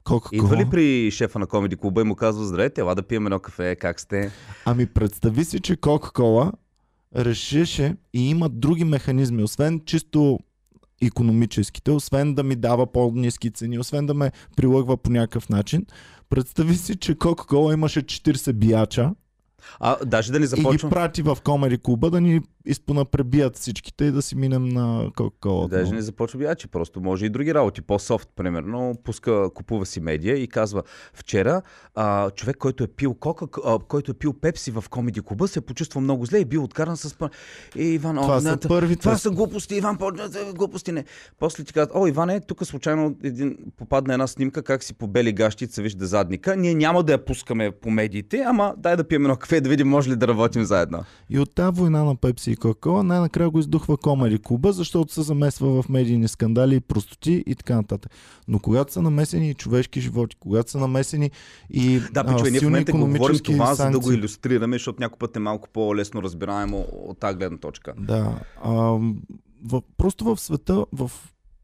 Кока-Кола. 0.04 0.44
Идва 0.44 0.56
ли 0.56 0.70
при 0.70 1.10
шефа 1.10 1.38
на 1.38 1.46
Комеди 1.46 1.76
клуба 1.76 2.00
и 2.00 2.04
му 2.04 2.14
казва, 2.14 2.44
здравейте, 2.44 2.80
ела 2.80 2.94
да 2.94 3.02
пием 3.02 3.26
едно 3.26 3.38
кафе, 3.38 3.76
как 3.76 4.00
сте? 4.00 4.30
Ами 4.64 4.86
представи 4.86 5.44
си, 5.44 5.60
че 5.60 5.76
Кока-Кола 5.76 6.52
решеше 7.16 7.96
и 8.14 8.30
има 8.30 8.48
други 8.48 8.84
механизми, 8.84 9.42
освен 9.42 9.80
чисто 9.86 10.38
економическите, 11.02 11.90
освен 11.90 12.34
да 12.34 12.42
ми 12.42 12.56
дава 12.56 12.92
по-низки 12.92 13.50
цени, 13.50 13.78
освен 13.78 14.06
да 14.06 14.14
ме 14.14 14.30
прилъгва 14.56 14.96
по 14.96 15.10
някакъв 15.10 15.48
начин. 15.48 15.86
Представи 16.30 16.74
си, 16.74 16.96
че 16.96 17.14
Кока-Кола 17.14 17.72
имаше 17.72 18.02
40 18.02 18.52
бияча 18.52 19.10
А, 19.80 20.04
даже 20.04 20.32
да 20.32 20.38
не 20.38 20.44
и 20.44 20.48
ги 20.48 20.62
започвам. 20.62 20.90
прати 20.90 21.22
в 21.22 21.38
Комери 21.44 21.78
клуба 21.78 22.10
да 22.10 22.20
ни 22.20 22.40
изпонапребият 22.66 23.56
всичките 23.56 24.04
и 24.04 24.10
да 24.10 24.22
си 24.22 24.36
минем 24.36 24.68
на 24.68 25.10
Кока-Кола. 25.16 25.68
Даже 25.68 25.92
не 25.94 26.02
започва 26.02 26.38
биячи, 26.38 26.68
просто 26.68 27.00
може 27.00 27.26
и 27.26 27.28
други 27.28 27.54
работи. 27.54 27.82
По-софт, 27.82 28.28
примерно, 28.36 28.94
пуска, 29.04 29.50
купува 29.54 29.86
си 29.86 30.00
медия 30.00 30.36
и 30.36 30.48
казва, 30.48 30.82
вчера 31.14 31.62
а, 31.94 32.30
човек, 32.30 32.56
който 32.56 32.84
е 32.84 32.86
пил 32.86 33.14
кока, 33.14 33.46
а, 33.64 33.78
който 33.78 34.10
е 34.10 34.14
пил 34.14 34.32
пепси 34.32 34.70
в 34.70 34.84
комеди 34.90 35.20
клуба, 35.20 35.48
се 35.48 35.58
е 35.58 35.62
почувствал 35.62 36.02
много 36.02 36.24
зле 36.24 36.38
и 36.38 36.44
бил 36.44 36.64
откаран 36.64 36.96
с... 36.96 37.14
пъ- 37.14 37.30
Е, 37.76 37.82
Иван, 37.82 38.16
Това 38.16 38.36
о, 38.36 38.40
са 38.40 38.50
не, 38.50 38.56
първите. 38.68 39.00
Това 39.00 39.18
са 39.18 39.30
глупости, 39.30 39.76
Иван, 39.76 39.98
по... 39.98 40.10
глупости 40.54 40.92
не. 40.92 41.04
После 41.38 41.64
ти 41.64 41.72
казват, 41.72 41.92
о, 41.94 42.06
Иване, 42.06 42.40
тук 42.40 42.66
случайно 42.66 43.16
един, 43.22 43.56
попадна 43.76 44.12
една 44.14 44.26
снимка, 44.26 44.62
как 44.62 44.82
си 44.82 44.94
по 44.94 45.06
бели 45.06 45.32
гащи 45.32 45.66
се 45.66 45.82
вижда 45.82 46.06
задника. 46.06 46.56
Ние 46.56 46.74
няма 46.74 47.02
да 47.02 47.12
я 47.12 47.24
пускаме 47.24 47.70
по 47.70 47.90
медиите, 47.90 48.44
ама 48.46 48.74
дай 48.78 48.96
да 48.96 49.04
пием 49.04 49.22
едно 49.22 49.36
кафе, 49.36 49.60
да 49.60 49.68
видим 49.68 49.88
може 49.88 50.10
ли 50.10 50.16
да 50.16 50.28
работим 50.28 50.64
заедно. 50.64 51.04
И 51.30 51.38
от 51.38 51.54
тази 51.54 51.80
война 51.80 52.04
на 52.04 52.16
Пепси 52.16 52.55
и 52.56 52.60
Кока-Кола 52.60 53.02
най-накрая 53.02 53.50
го 53.50 53.58
издухва 53.58 53.96
Комери 53.96 54.38
клуба, 54.38 54.72
защото 54.72 55.12
се 55.12 55.22
замесва 55.22 55.82
в 55.82 55.88
медийни 55.88 56.28
скандали 56.28 56.74
и 56.74 56.80
простоти 56.80 57.44
и 57.46 57.54
така 57.54 57.76
нататък. 57.76 58.12
Но 58.48 58.58
когато 58.58 58.92
са 58.92 59.02
намесени 59.02 59.50
и 59.50 59.54
човешки 59.54 60.00
животи, 60.00 60.36
когато 60.36 60.70
са 60.70 60.78
намесени 60.78 61.30
и 61.70 62.00
Да, 62.12 62.24
пичове, 62.24 62.50
ние 62.50 62.60
в 62.60 62.62
момента 62.62 62.92
го 62.92 62.98
говорим 62.98 63.38
това, 63.38 63.74
за 63.74 63.84
да 63.84 63.90
го 63.90 63.94
санкции. 64.02 64.18
иллюстрираме, 64.18 64.74
защото 64.76 65.00
някой 65.00 65.18
път 65.18 65.36
е 65.36 65.38
малко 65.38 65.68
по-лесно 65.72 66.22
разбираемо 66.22 66.86
от 66.92 67.18
тази 67.18 67.36
гледна 67.38 67.58
точка. 67.58 67.92
Да. 67.98 68.40
А, 68.64 68.72
в, 69.64 69.82
просто 69.96 70.24
в 70.24 70.40
света, 70.40 70.84
в, 70.92 71.10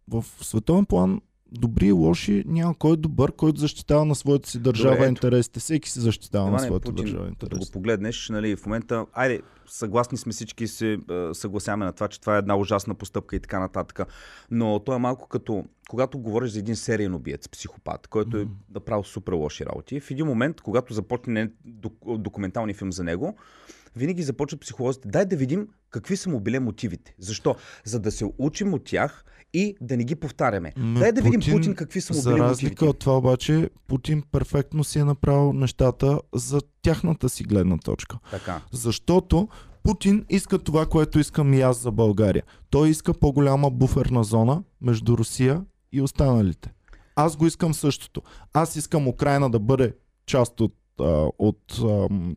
в 0.09 0.25
световен 0.41 0.85
план, 0.87 1.21
добри 1.53 1.87
и 1.87 1.93
лоши, 1.93 2.45
няма 2.47 2.75
кой 2.79 2.93
е 2.93 2.97
добър, 2.97 3.33
който 3.33 3.61
защитава 3.61 4.05
на 4.05 4.15
своята 4.15 4.51
си 4.51 4.59
държава 4.59 4.95
Добре, 4.95 5.09
интересите. 5.09 5.61
Всеки 5.61 5.91
си 5.91 6.01
защитава 6.01 6.45
на 6.45 6.51
Иване, 6.51 6.67
своята 6.67 6.91
Путин, 6.91 7.05
държава 7.05 7.25
като 7.25 7.47
го 7.47 7.47
интересите. 7.47 7.73
погледнеш, 7.73 8.29
нали, 8.29 8.57
в 8.57 8.67
момента, 8.67 9.07
айде, 9.13 9.41
съгласни 9.67 10.19
сме 10.19 10.33
всички, 10.33 10.67
се 10.67 10.93
е, 10.93 10.99
съгласяваме 11.33 11.85
на 11.85 11.93
това, 11.93 12.09
че 12.09 12.21
това 12.21 12.35
е 12.35 12.39
една 12.39 12.57
ужасна 12.57 12.95
постъпка 12.95 13.37
и 13.37 13.41
така 13.41 13.61
нататък. 13.61 14.01
Но 14.51 14.79
то 14.79 14.95
е 14.95 14.99
малко 14.99 15.29
като, 15.29 15.65
когато 15.89 16.19
говориш 16.19 16.51
за 16.51 16.59
един 16.59 16.77
сериен 16.77 17.15
убиец, 17.15 17.49
психопат, 17.49 18.07
който 18.07 18.37
е 18.37 18.47
направил 18.75 19.05
супер 19.05 19.33
лоши 19.33 19.67
работи, 19.67 20.01
в 20.01 20.11
един 20.11 20.27
момент, 20.27 20.61
когато 20.61 20.95
започне 20.95 21.51
док- 21.67 22.19
документалния 22.19 22.75
филм 22.75 22.93
за 22.93 23.05
него, 23.05 23.37
винаги 23.97 24.23
започват 24.23 24.61
психолозите. 24.61 25.09
Дай 25.09 25.25
да 25.25 25.37
видим 25.37 25.69
какви 25.91 26.17
са 26.17 26.31
му 26.31 26.41
били 26.41 26.59
мотивите. 26.59 27.15
Защо? 27.19 27.57
За 27.85 28.01
да 28.01 28.11
се 28.11 28.25
учим 28.39 28.75
от 28.75 28.85
тях 28.85 29.25
и 29.55 29.77
да 29.81 29.97
не 29.97 30.05
ги 30.05 30.15
повтаряме. 30.15 30.73
М, 30.77 31.01
Дай 31.01 31.13
да 31.13 31.23
видим 31.23 31.41
Путин, 31.41 31.55
Путин 31.55 31.75
какви 31.75 32.01
са 32.01 32.15
му 32.15 32.21
За 32.21 32.31
били 32.31 32.41
разлика 32.41 32.65
мотивите. 32.65 32.85
от 32.85 32.99
това 32.99 33.17
обаче, 33.17 33.71
Путин 33.87 34.23
перфектно 34.33 34.85
си 34.85 34.99
е 34.99 35.05
направил 35.05 35.53
нещата 35.53 36.21
за 36.35 36.61
тяхната 36.83 37.29
си 37.29 37.45
гледна 37.45 37.79
точка. 37.79 38.19
Така. 38.31 38.61
Защото 38.73 39.49
Путин 39.83 40.25
иска 40.29 40.59
това, 40.59 40.87
което 40.87 41.19
искам 41.19 41.55
и 41.55 41.61
аз 41.61 41.79
за 41.79 41.91
България. 41.91 42.43
Той 42.71 42.89
иска 42.89 43.15
по-голяма 43.15 43.71
буферна 43.71 44.25
зона 44.25 44.63
между 44.81 45.19
Русия 45.19 45.65
и 45.93 46.01
останалите. 46.01 46.73
Аз 47.17 47.37
го 47.37 47.47
искам 47.47 47.75
същото. 47.75 48.23
Аз 48.53 48.77
искам 48.77 49.09
Украина 49.09 49.51
да 49.51 49.59
бъде 49.59 49.95
част 50.27 50.61
от, 50.61 50.75
от, 51.39 51.59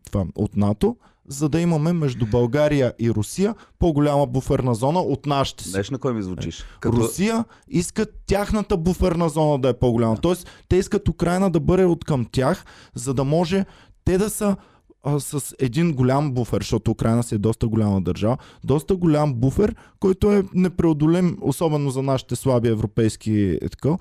това, 0.06 0.26
от 0.36 0.56
НАТО, 0.56 0.98
за 1.28 1.50
да 1.50 1.62
имаме 1.62 1.94
между 1.94 2.26
България 2.26 2.94
и 3.00 3.12
Русия 3.12 3.56
по-голяма 3.80 4.28
буферна 4.28 4.76
зона 4.76 5.00
от 5.00 5.26
нашите 5.26 5.64
си. 5.64 5.70
Знаеш 5.70 5.90
на 5.90 5.98
кой 5.98 6.14
ми 6.14 6.24
звучиш? 6.24 6.66
Русия 6.86 7.46
иска 7.68 8.06
тяхната 8.28 8.78
буферна 8.78 9.30
зона 9.30 9.60
да 9.60 9.70
е 9.70 9.74
по-голяма. 9.74 10.18
Тоест, 10.18 10.48
те 10.70 10.76
искат 10.76 11.10
Украина 11.10 11.50
да 11.50 11.60
бъде 11.60 11.86
от 11.86 12.06
към 12.06 12.26
тях, 12.32 12.66
за 12.96 13.14
да 13.14 13.24
може 13.24 13.66
те 14.06 14.18
да 14.18 14.30
са 14.30 14.56
а, 15.04 15.20
с 15.20 15.56
един 15.60 15.94
голям 15.94 16.32
буфер, 16.32 16.62
защото 16.62 16.92
Украина 16.92 17.24
си 17.24 17.36
е 17.36 17.38
доста 17.38 17.68
голяма 17.68 18.02
държава, 18.02 18.38
доста 18.64 18.96
голям 18.96 19.34
буфер, 19.34 19.76
който 20.00 20.32
е 20.32 20.44
непреодолим, 20.54 21.38
особено 21.42 21.90
за 21.90 22.02
нашите 22.02 22.36
слаби 22.36 22.68
европейски 22.68 23.60
е 23.62 23.70
така, 23.70 23.98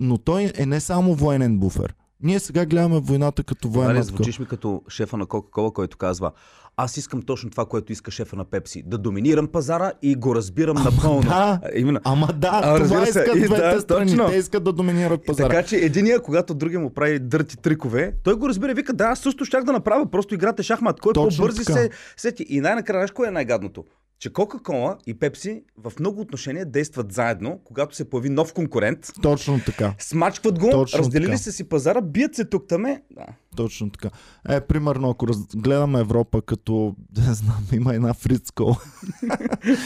но 0.00 0.18
той 0.18 0.52
е 0.54 0.66
не 0.66 0.80
само 0.80 1.14
военен 1.14 1.58
буфер. 1.58 1.94
Ние 2.22 2.40
сега 2.40 2.66
гледаме 2.66 3.00
войната 3.00 3.44
като 3.44 3.68
военна. 3.68 3.94
така. 3.94 4.02
звучиш 4.02 4.38
ми 4.38 4.46
като 4.46 4.82
шефа 4.88 5.16
на 5.16 5.26
Кока-Кола, 5.26 5.70
който 5.70 5.96
казва 5.96 6.32
аз 6.80 6.96
искам 6.96 7.22
точно 7.22 7.50
това, 7.50 7.66
което 7.66 7.92
иска 7.92 8.10
шефа 8.10 8.36
на 8.36 8.44
Пепси. 8.44 8.82
Да 8.86 8.98
доминирам 8.98 9.46
пазара 9.46 9.92
и 10.02 10.14
го 10.14 10.34
разбирам 10.34 10.76
напълно. 10.84 11.20
да. 11.20 11.60
Именно. 11.74 12.00
Ама 12.04 12.26
да, 12.26 12.60
А, 12.64 12.76
това 12.84 13.06
се, 13.06 13.08
искат 13.08 13.36
и 13.36 13.40
двете 13.40 13.62
да, 13.74 13.80
страни. 13.80 14.10
точно. 14.10 14.28
Те 14.28 14.36
искат 14.36 14.64
да 14.64 14.72
доминират 14.72 15.26
пазара. 15.26 15.48
Така 15.48 15.62
че 15.62 15.76
единия, 15.76 16.20
когато 16.20 16.54
другия 16.54 16.80
му 16.80 16.90
прави 16.90 17.18
дърти 17.18 17.56
трикове, 17.56 18.14
той 18.24 18.34
го 18.34 18.48
разбира 18.48 18.70
и 18.70 18.74
вика, 18.74 18.92
да, 18.92 19.04
аз 19.04 19.18
също 19.18 19.44
щях 19.44 19.64
да 19.64 19.72
направя, 19.72 20.10
просто 20.10 20.34
играта 20.34 20.62
е 20.62 20.64
шахмат. 20.64 21.00
Кой 21.00 21.12
Точно 21.12 21.42
по-бързи 21.42 21.64
така. 21.64 21.72
се 21.72 21.90
сети. 22.16 22.46
И 22.48 22.60
най-накрая, 22.60 23.08
кое 23.08 23.28
е 23.28 23.30
най-гадното? 23.30 23.84
Че 24.20 24.32
Кока-Кола 24.32 24.96
и 25.06 25.14
Пепси 25.14 25.62
в 25.76 25.92
много 26.00 26.20
отношения 26.20 26.66
действат 26.66 27.12
заедно, 27.12 27.60
когато 27.64 27.96
се 27.96 28.10
появи 28.10 28.28
нов 28.28 28.52
конкурент. 28.52 28.98
Точно 29.22 29.60
така. 29.66 29.94
Смачкват 29.98 30.58
го, 30.58 30.70
Точно 30.70 30.98
разделили 30.98 31.26
така. 31.26 31.38
се 31.38 31.52
си 31.52 31.64
пазара, 31.64 32.00
бият 32.00 32.34
се 32.34 32.44
тук-таме. 32.44 33.02
Да. 33.10 33.26
Точно 33.56 33.90
така. 33.90 34.10
Е, 34.48 34.60
примерно, 34.60 35.10
ако 35.10 35.28
разгледаме 35.28 36.00
Европа 36.00 36.42
като, 36.42 36.96
не 37.18 37.34
знам, 37.34 37.66
има 37.72 37.94
една 37.94 38.14
Фриц 38.14 38.50
кола. 38.54 38.76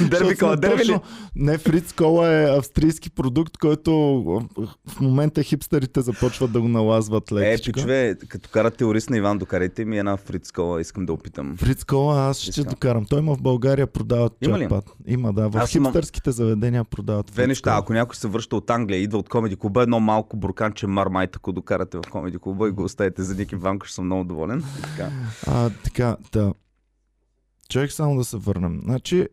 Дерби 0.00 0.36
кола, 0.36 0.56
дерби 0.56 0.84
ли? 0.84 0.98
Не, 1.36 1.58
Фриц 1.58 1.92
кола 1.92 2.32
е 2.32 2.58
австрийски 2.58 3.10
продукт, 3.10 3.58
който 3.58 3.92
в 4.88 5.00
момента 5.00 5.42
хипстерите 5.42 6.00
започват 6.00 6.52
да 6.52 6.60
го 6.60 6.68
налазват 6.68 7.30
Е, 7.30 7.34
лекичка. 7.34 7.72
пичове, 7.72 8.14
като 8.28 8.50
кара 8.50 8.70
теорист 8.70 9.10
на 9.10 9.16
Иван, 9.16 9.38
докарайте 9.38 9.84
ми 9.84 9.98
една 9.98 10.16
фрицкола, 10.16 10.80
искам 10.80 11.06
да 11.06 11.12
опитам. 11.12 11.56
Фриц 11.56 11.84
кола 11.84 12.20
аз 12.20 12.38
ще 12.38 12.50
Искам. 12.50 12.64
докарам. 12.64 13.04
Той 13.04 13.18
има 13.18 13.34
в 13.34 13.42
България 13.42 13.86
продават 14.30 14.36
Има 14.42 14.58
ли? 14.58 14.62
чакпат. 14.62 14.96
Има, 15.06 15.32
да. 15.32 15.48
В 15.50 15.56
Аз 15.56 15.74
имам- 15.74 15.92
хипстърските 15.92 16.30
заведения 16.32 16.84
продават 16.84 17.26
Две 17.26 17.46
неща. 17.46 17.76
Ако 17.76 17.92
някой 17.92 18.16
се 18.16 18.28
връща 18.28 18.56
от 18.56 18.70
Англия, 18.70 18.98
идва 18.98 19.18
от 19.18 19.28
Комеди 19.28 19.56
клуба, 19.56 19.82
едно 19.82 20.00
малко 20.00 20.36
бурканче 20.36 20.86
мармайт, 20.86 21.36
ако 21.36 21.52
докарате 21.52 21.98
в 21.98 22.10
Комеди 22.10 22.38
клуба 22.38 22.68
и 22.68 22.72
го 22.72 22.84
оставите 22.84 23.22
за 23.22 23.34
Ники 23.34 23.56
Ванко, 23.56 23.86
ще 23.86 23.94
съм 23.94 24.04
много 24.04 24.24
доволен. 24.24 24.58
И 24.78 24.82
Така. 24.82 25.10
А, 25.46 25.70
така, 25.70 26.16
да. 26.32 26.54
Човек 27.68 27.92
само 27.92 28.16
да 28.16 28.24
се 28.24 28.36
върнем. 28.36 28.80
Значи, 28.84 29.28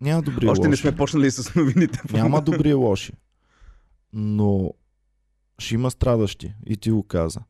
няма 0.00 0.22
добри 0.22 0.46
и 0.46 0.48
Още 0.48 0.62
не 0.62 0.68
лоши. 0.68 0.80
сме 0.82 0.96
почнали 0.96 1.30
с 1.30 1.54
новините. 1.54 2.00
Няма 2.12 2.42
добри 2.42 2.68
и 2.68 2.74
лоши. 2.74 3.12
Но 4.12 4.70
ще 5.58 5.74
има 5.74 5.90
страдащи. 5.90 6.54
И 6.66 6.76
ти 6.76 6.90
го 6.90 7.02
каза. 7.02 7.40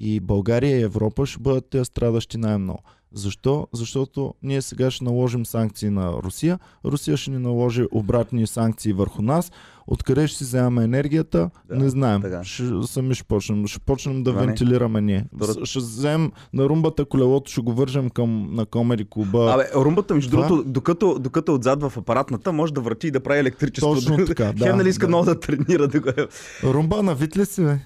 И 0.00 0.20
България 0.20 0.78
и 0.78 0.82
Европа 0.82 1.26
ще 1.26 1.38
бъдат 1.40 1.70
тези 1.70 1.84
страдащи 1.84 2.38
най-много. 2.38 2.82
Защо? 3.14 3.68
Защото 3.72 4.34
ние 4.42 4.62
сега 4.62 4.90
ще 4.90 5.04
наложим 5.04 5.46
санкции 5.46 5.90
на 5.90 6.12
Русия. 6.14 6.58
Русия 6.84 7.16
ще 7.16 7.30
ни 7.30 7.38
наложи 7.38 7.84
обратни 7.92 8.46
санкции 8.46 8.92
върху 8.92 9.22
нас. 9.22 9.52
Откъде 9.86 10.26
ще 10.26 10.38
си 10.38 10.44
вземаме 10.44 10.84
енергията? 10.84 11.50
Да, 11.66 11.76
не 11.76 11.88
знаем. 11.88 12.22
така. 12.22 12.44
Ще, 12.44 12.62
сами 12.82 13.14
ще 13.14 13.24
почнем. 13.24 13.66
Ще 13.66 13.78
почнем 13.80 14.22
да 14.22 14.30
Това 14.30 14.40
не- 14.40 14.46
вентилираме 14.46 15.00
ние. 15.00 15.26
Добре. 15.32 15.46
С- 15.46 15.64
Ще 15.64 15.78
вземем 15.78 16.32
на 16.52 16.64
румбата 16.64 17.04
колелото, 17.04 17.50
ще 17.50 17.60
го 17.60 17.72
вържем 17.72 18.10
към, 18.10 18.48
на 18.50 18.66
комеди 18.66 19.06
клуба. 19.10 19.52
Абе, 19.54 19.64
румбата, 19.76 20.14
между 20.14 20.30
другото, 20.30 20.64
докато, 20.64 21.18
докато 21.18 21.52
е 21.52 21.54
отзад 21.54 21.82
в 21.82 21.92
апаратната, 21.96 22.52
може 22.52 22.72
да 22.72 22.80
върти 22.80 23.06
и 23.06 23.10
да 23.10 23.20
прави 23.20 23.40
електричество. 23.40 23.94
Точно 23.94 24.26
така, 24.26 24.52
да, 24.52 24.66
Хем 24.66 24.76
нали 24.76 24.88
иска 24.88 25.06
да. 25.06 25.08
много 25.08 25.24
да 25.24 25.40
тренира 25.40 25.88
да 25.88 26.00
го 26.00 26.08
е. 26.08 26.26
Румба, 26.64 27.02
на 27.02 27.14
вид 27.14 27.36
ли 27.36 27.46
си, 27.46 27.64
бе? 27.64 27.78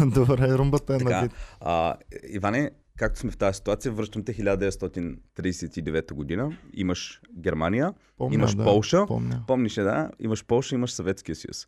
Добре, 0.06 0.58
румбата 0.58 0.92
е 0.92 0.98
на 0.98 1.04
Така, 1.04 1.20
вид. 1.20 1.32
а, 1.60 1.94
Иване, 2.30 2.70
както 2.98 3.20
сме 3.20 3.30
в 3.30 3.36
тази 3.36 3.56
ситуация, 3.56 3.92
връщам 3.92 4.24
те 4.24 4.34
1939 4.34 6.12
година. 6.12 6.56
Имаш 6.74 7.20
Германия, 7.38 7.94
Помня, 8.18 8.34
имаш 8.34 8.54
да, 8.54 8.64
Полша, 8.64 9.06
Помня. 9.06 9.44
Помниш, 9.46 9.78
ли, 9.78 9.82
да? 9.82 10.10
Имаш 10.18 10.44
Полша, 10.44 10.74
имаш 10.74 10.92
Съветския 10.92 11.36
съюз. 11.36 11.66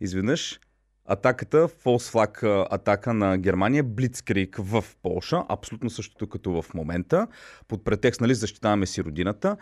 Изведнъж 0.00 0.60
атаката, 1.06 1.68
фолс 1.68 2.10
флаг 2.10 2.42
а, 2.42 2.66
атака 2.70 3.14
на 3.14 3.38
Германия, 3.38 3.82
Блицкрик 3.84 4.56
в 4.58 4.84
Полша, 5.02 5.42
абсолютно 5.48 5.90
същото 5.90 6.26
като 6.26 6.62
в 6.62 6.74
момента, 6.74 7.26
под 7.68 7.84
претекст, 7.84 8.20
нали, 8.20 8.34
защитаваме 8.34 8.86
си 8.86 9.04
родината. 9.04 9.56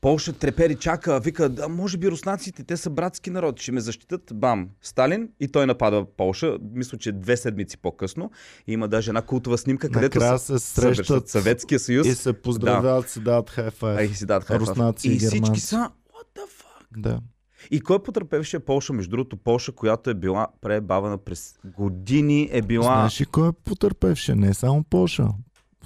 Полша 0.00 0.32
трепери, 0.32 0.74
чака, 0.74 1.20
вика, 1.20 1.48
да, 1.48 1.68
може 1.68 1.98
би 1.98 2.10
руснаците, 2.10 2.64
те 2.64 2.76
са 2.76 2.90
братски 2.90 3.30
народ, 3.30 3.60
ще 3.60 3.72
ме 3.72 3.80
защитат. 3.80 4.22
Бам, 4.34 4.68
Сталин 4.82 5.28
и 5.40 5.48
той 5.48 5.66
напада 5.66 6.04
Полша, 6.16 6.58
мисля, 6.72 6.98
че 6.98 7.12
две 7.12 7.36
седмици 7.36 7.78
по-късно. 7.78 8.30
Има 8.66 8.88
даже 8.88 9.10
една 9.10 9.22
култова 9.22 9.58
снимка, 9.58 9.90
където 9.90 10.18
Накрая 10.18 10.38
се 10.38 10.58
срещат 10.58 11.28
Съветския 11.28 11.78
съюз. 11.78 12.06
и 12.06 12.14
се 12.14 12.32
поздравяват, 12.32 13.10
си 13.10 13.20
дават 13.20 13.48
А, 13.48 13.52
хайфай. 13.52 14.04
и 14.04 14.14
си 14.14 14.26
дадат 14.26 14.44
хайф. 14.44 14.60
руснаци 14.60 15.08
и 15.08 15.12
и 15.12 15.18
всички 15.18 15.60
са, 15.60 15.76
what 15.76 16.38
the 16.38 16.42
fuck? 16.42 16.86
Да. 16.96 17.20
И 17.70 17.80
кой 17.80 18.02
потърпевше 18.02 18.58
Полша? 18.58 18.92
Между 18.92 19.10
другото, 19.10 19.36
Полша, 19.36 19.72
която 19.72 20.10
е 20.10 20.14
била 20.14 20.46
пребавена 20.60 21.18
през 21.18 21.54
години, 21.76 22.48
е 22.52 22.62
била... 22.62 22.84
Знаеш 22.84 23.20
ли 23.20 23.24
кой 23.24 23.48
е 23.48 23.52
потърпевше? 23.52 24.34
Не 24.34 24.54
само 24.54 24.84
Польша. 24.84 25.28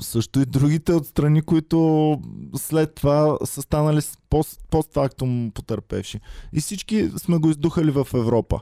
Също 0.01 0.41
и 0.41 0.45
другите 0.45 0.93
от 0.93 1.07
страни, 1.07 1.43
които 1.43 2.19
след 2.57 2.95
това 2.95 3.39
са 3.45 3.63
станали 3.63 4.01
пост, 4.31 4.61
постфактум 4.71 5.51
потърпевши. 5.55 6.21
И 6.53 6.61
всички 6.61 7.11
сме 7.17 7.39
го 7.39 7.51
издухали 7.51 7.91
в 7.91 8.07
Европа. 8.15 8.61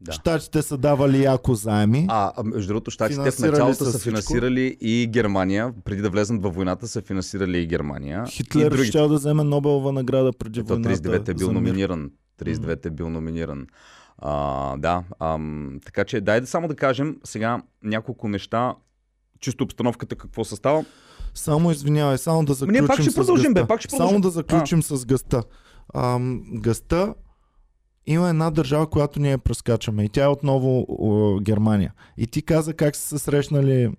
Да. 0.00 0.12
Штатите 0.12 0.62
са 0.62 0.78
давали 0.78 1.22
яко 1.22 1.54
заеми. 1.54 2.06
А, 2.08 2.32
а 2.36 2.42
между 2.42 2.68
другото, 2.68 2.90
щатите 2.90 3.30
в 3.30 3.38
началото 3.38 3.84
са 3.84 3.84
всичко. 3.84 4.02
финансирали 4.02 4.76
и 4.80 5.06
Германия. 5.06 5.72
Преди 5.84 6.02
да 6.02 6.10
влезнат 6.10 6.42
във 6.42 6.54
войната 6.54 6.88
са 6.88 7.02
финансирали 7.02 7.58
и 7.58 7.66
Германия. 7.66 8.24
и 8.28 8.30
Хитлер 8.30 8.70
другите. 8.70 8.88
ще 8.88 8.98
да 8.98 9.08
вземе 9.08 9.44
Нобелова 9.44 9.92
награда 9.92 10.32
преди 10.32 10.60
Ето, 10.60 10.68
войната. 10.68 10.96
39 10.96 11.28
е 11.28 11.34
бил 11.34 11.52
номиниран. 11.52 12.10
39 12.44 12.86
е 12.86 12.90
бил 12.90 13.10
номиниран. 13.10 13.66
А, 14.18 14.76
да, 14.76 15.02
ам, 15.20 15.80
така 15.84 16.04
че 16.04 16.20
дай 16.20 16.40
да 16.40 16.46
само 16.46 16.68
да 16.68 16.76
кажем 16.76 17.16
сега 17.24 17.62
няколко 17.82 18.28
неща, 18.28 18.74
чисто 19.40 19.64
обстановката 19.64 20.16
какво 20.16 20.44
се 20.44 20.56
става. 20.56 20.84
Само 21.34 21.70
извинявай, 21.70 22.18
само 22.18 22.44
да 22.44 22.54
заключим 22.54 22.80
ние 22.80 22.88
пак 22.88 23.00
ще 23.00 23.10
с 23.10 23.14
продължим, 23.14 23.54
бе, 23.54 23.60
гъста. 23.60 23.68
пак 23.68 23.80
ще 23.80 23.90
Само 23.90 23.98
продължим. 23.98 24.20
да 24.20 24.30
заключим 24.30 24.82
с 24.82 25.06
гъста. 25.06 25.42
Ам, 25.94 26.42
гъста 26.54 27.14
има 28.06 28.28
една 28.28 28.50
държава, 28.50 28.90
която 28.90 29.20
ние 29.20 29.38
прескачаме 29.38 30.04
и 30.04 30.08
тя 30.08 30.24
е 30.24 30.28
отново 30.28 30.86
о, 30.88 31.38
Германия. 31.40 31.92
И 32.16 32.26
ти 32.26 32.42
каза 32.42 32.74
как 32.74 32.96
са 32.96 33.08
се 33.08 33.24
срещнали 33.24 33.90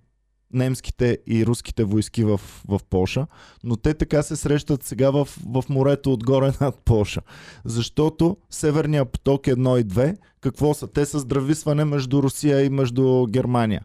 немските 0.54 1.18
и 1.26 1.46
руските 1.46 1.84
войски 1.84 2.24
в, 2.24 2.40
в 2.68 2.80
Польша, 2.90 3.26
но 3.64 3.76
те 3.76 3.94
така 3.94 4.22
се 4.22 4.36
срещат 4.36 4.82
сега 4.82 5.10
в, 5.10 5.28
в 5.46 5.64
морето 5.68 6.12
отгоре 6.12 6.52
над 6.60 6.78
Польша. 6.84 7.20
Защото 7.64 8.36
Северния 8.50 9.04
поток 9.04 9.42
1 9.42 9.80
и 9.80 9.84
2, 9.84 10.16
какво 10.40 10.74
са? 10.74 10.86
Те 10.86 11.06
са 11.06 11.18
здрависване 11.18 11.84
между 11.84 12.22
Русия 12.22 12.64
и 12.64 12.70
между 12.70 13.26
Германия. 13.26 13.82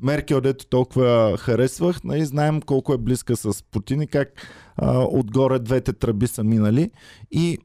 Меркел, 0.00 0.40
дето 0.40 0.66
толкова 0.66 1.36
харесвах, 1.38 2.04
нали, 2.04 2.24
знаем 2.24 2.62
колко 2.62 2.92
е 2.94 2.98
близка 2.98 3.36
с 3.36 3.62
Путин 3.62 4.02
и 4.02 4.06
как 4.06 4.28
а, 4.76 4.98
отгоре 4.98 5.58
двете 5.58 5.92
тръби 5.92 6.26
са 6.26 6.44
минали. 6.44 6.90
И 7.30 7.58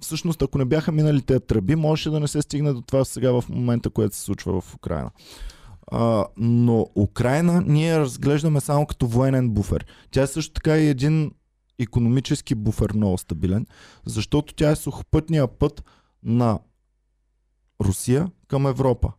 всъщност, 0.00 0.42
ако 0.42 0.58
не 0.58 0.64
бяха 0.64 0.92
минали 0.92 1.22
тези 1.22 1.40
тръби, 1.40 1.76
можеше 1.76 2.10
да 2.10 2.20
не 2.20 2.28
се 2.28 2.42
стигне 2.42 2.72
до 2.72 2.80
това 2.80 3.04
сега 3.04 3.40
в 3.40 3.44
момента, 3.48 3.90
което 3.90 4.16
се 4.16 4.22
случва 4.22 4.60
в 4.60 4.74
Украина. 4.74 5.10
А, 5.92 6.26
но 6.36 6.86
Украина 6.96 7.62
ние 7.66 7.98
разглеждаме 7.98 8.60
само 8.60 8.86
като 8.86 9.06
военен 9.06 9.50
буфер. 9.50 9.86
Тя 10.10 10.22
е 10.22 10.26
също 10.26 10.52
така 10.52 10.78
и 10.78 10.88
един 10.88 11.32
економически 11.78 12.54
буфер 12.54 12.92
много 12.94 13.18
стабилен, 13.18 13.66
защото 14.06 14.54
тя 14.54 14.70
е 14.70 14.76
сухопътния 14.76 15.48
път 15.48 15.84
на 16.22 16.58
Русия 17.80 18.30
към 18.48 18.66
Европа. 18.66 19.12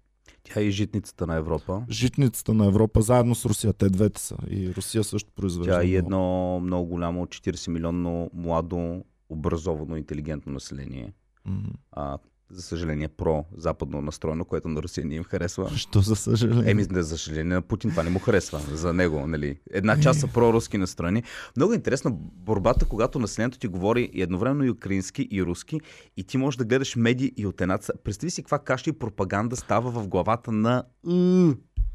Тя 0.44 0.60
е 0.60 0.64
и 0.64 0.72
житницата 0.72 1.28
на 1.28 1.36
Европа. 1.36 1.84
Житницата 1.90 2.54
на 2.54 2.66
Европа, 2.66 3.02
заедно 3.02 3.36
с 3.36 3.46
Русия. 3.46 3.74
Те 3.74 3.90
двете 3.90 4.22
са. 4.22 4.38
И 4.50 4.76
Русия 4.76 5.04
също 5.04 5.32
произвежда. 5.32 5.74
Тя 5.74 5.84
е 5.84 5.92
едно 5.92 6.60
много 6.60 6.90
голямо 6.90 7.26
40 7.26 7.70
милионно 7.70 8.30
младо, 8.34 9.04
образовано, 9.30 9.98
интелигентно 9.98 10.52
население. 10.52 11.14
М. 11.46 11.64
А, 11.92 12.18
за 12.52 12.62
съжаление, 12.62 13.08
про-западно 13.08 14.02
настроено, 14.02 14.46
което 14.46 14.68
на 14.68 14.82
Русия 14.82 15.06
не 15.06 15.16
им 15.16 15.24
харесва. 15.24 15.70
Що 15.76 16.00
за 16.02 16.16
съжаление? 16.16 16.72
Еми, 16.72 16.84
за 16.84 17.18
съжаление 17.18 17.54
на 17.54 17.62
Путин 17.62 17.92
това 17.92 18.04
не 18.04 18.10
му 18.10 18.20
харесва 18.20 18.60
за 18.60 18.94
него, 18.94 19.28
нали? 19.28 19.60
Една 19.72 20.00
част 20.00 20.20
са 20.20 20.28
проруски 20.28 20.78
настроени. 20.78 21.24
Много 21.58 21.74
е 21.74 21.76
интересна 21.76 22.12
борбата, 22.36 22.86
когато 22.86 23.20
населението 23.20 23.60
ти 23.60 23.68
говори 23.68 24.10
и 24.14 24.22
едновременно 24.22 24.64
и 24.64 24.70
украински, 24.70 25.28
и 25.32 25.44
руски, 25.44 25.80
и 26.18 26.24
ти 26.24 26.38
можеш 26.38 26.58
да 26.58 26.66
гледаш 26.66 26.96
медии 26.96 27.34
и 27.38 27.46
от 27.46 27.62
едната. 27.62 27.94
Представи 28.04 28.32
си 28.32 28.44
каква 28.44 28.60
каша 28.60 28.90
и 28.90 28.94
пропаганда 28.94 29.56
става 29.56 29.92
в 29.92 30.08
главата 30.08 30.52
на 30.52 30.84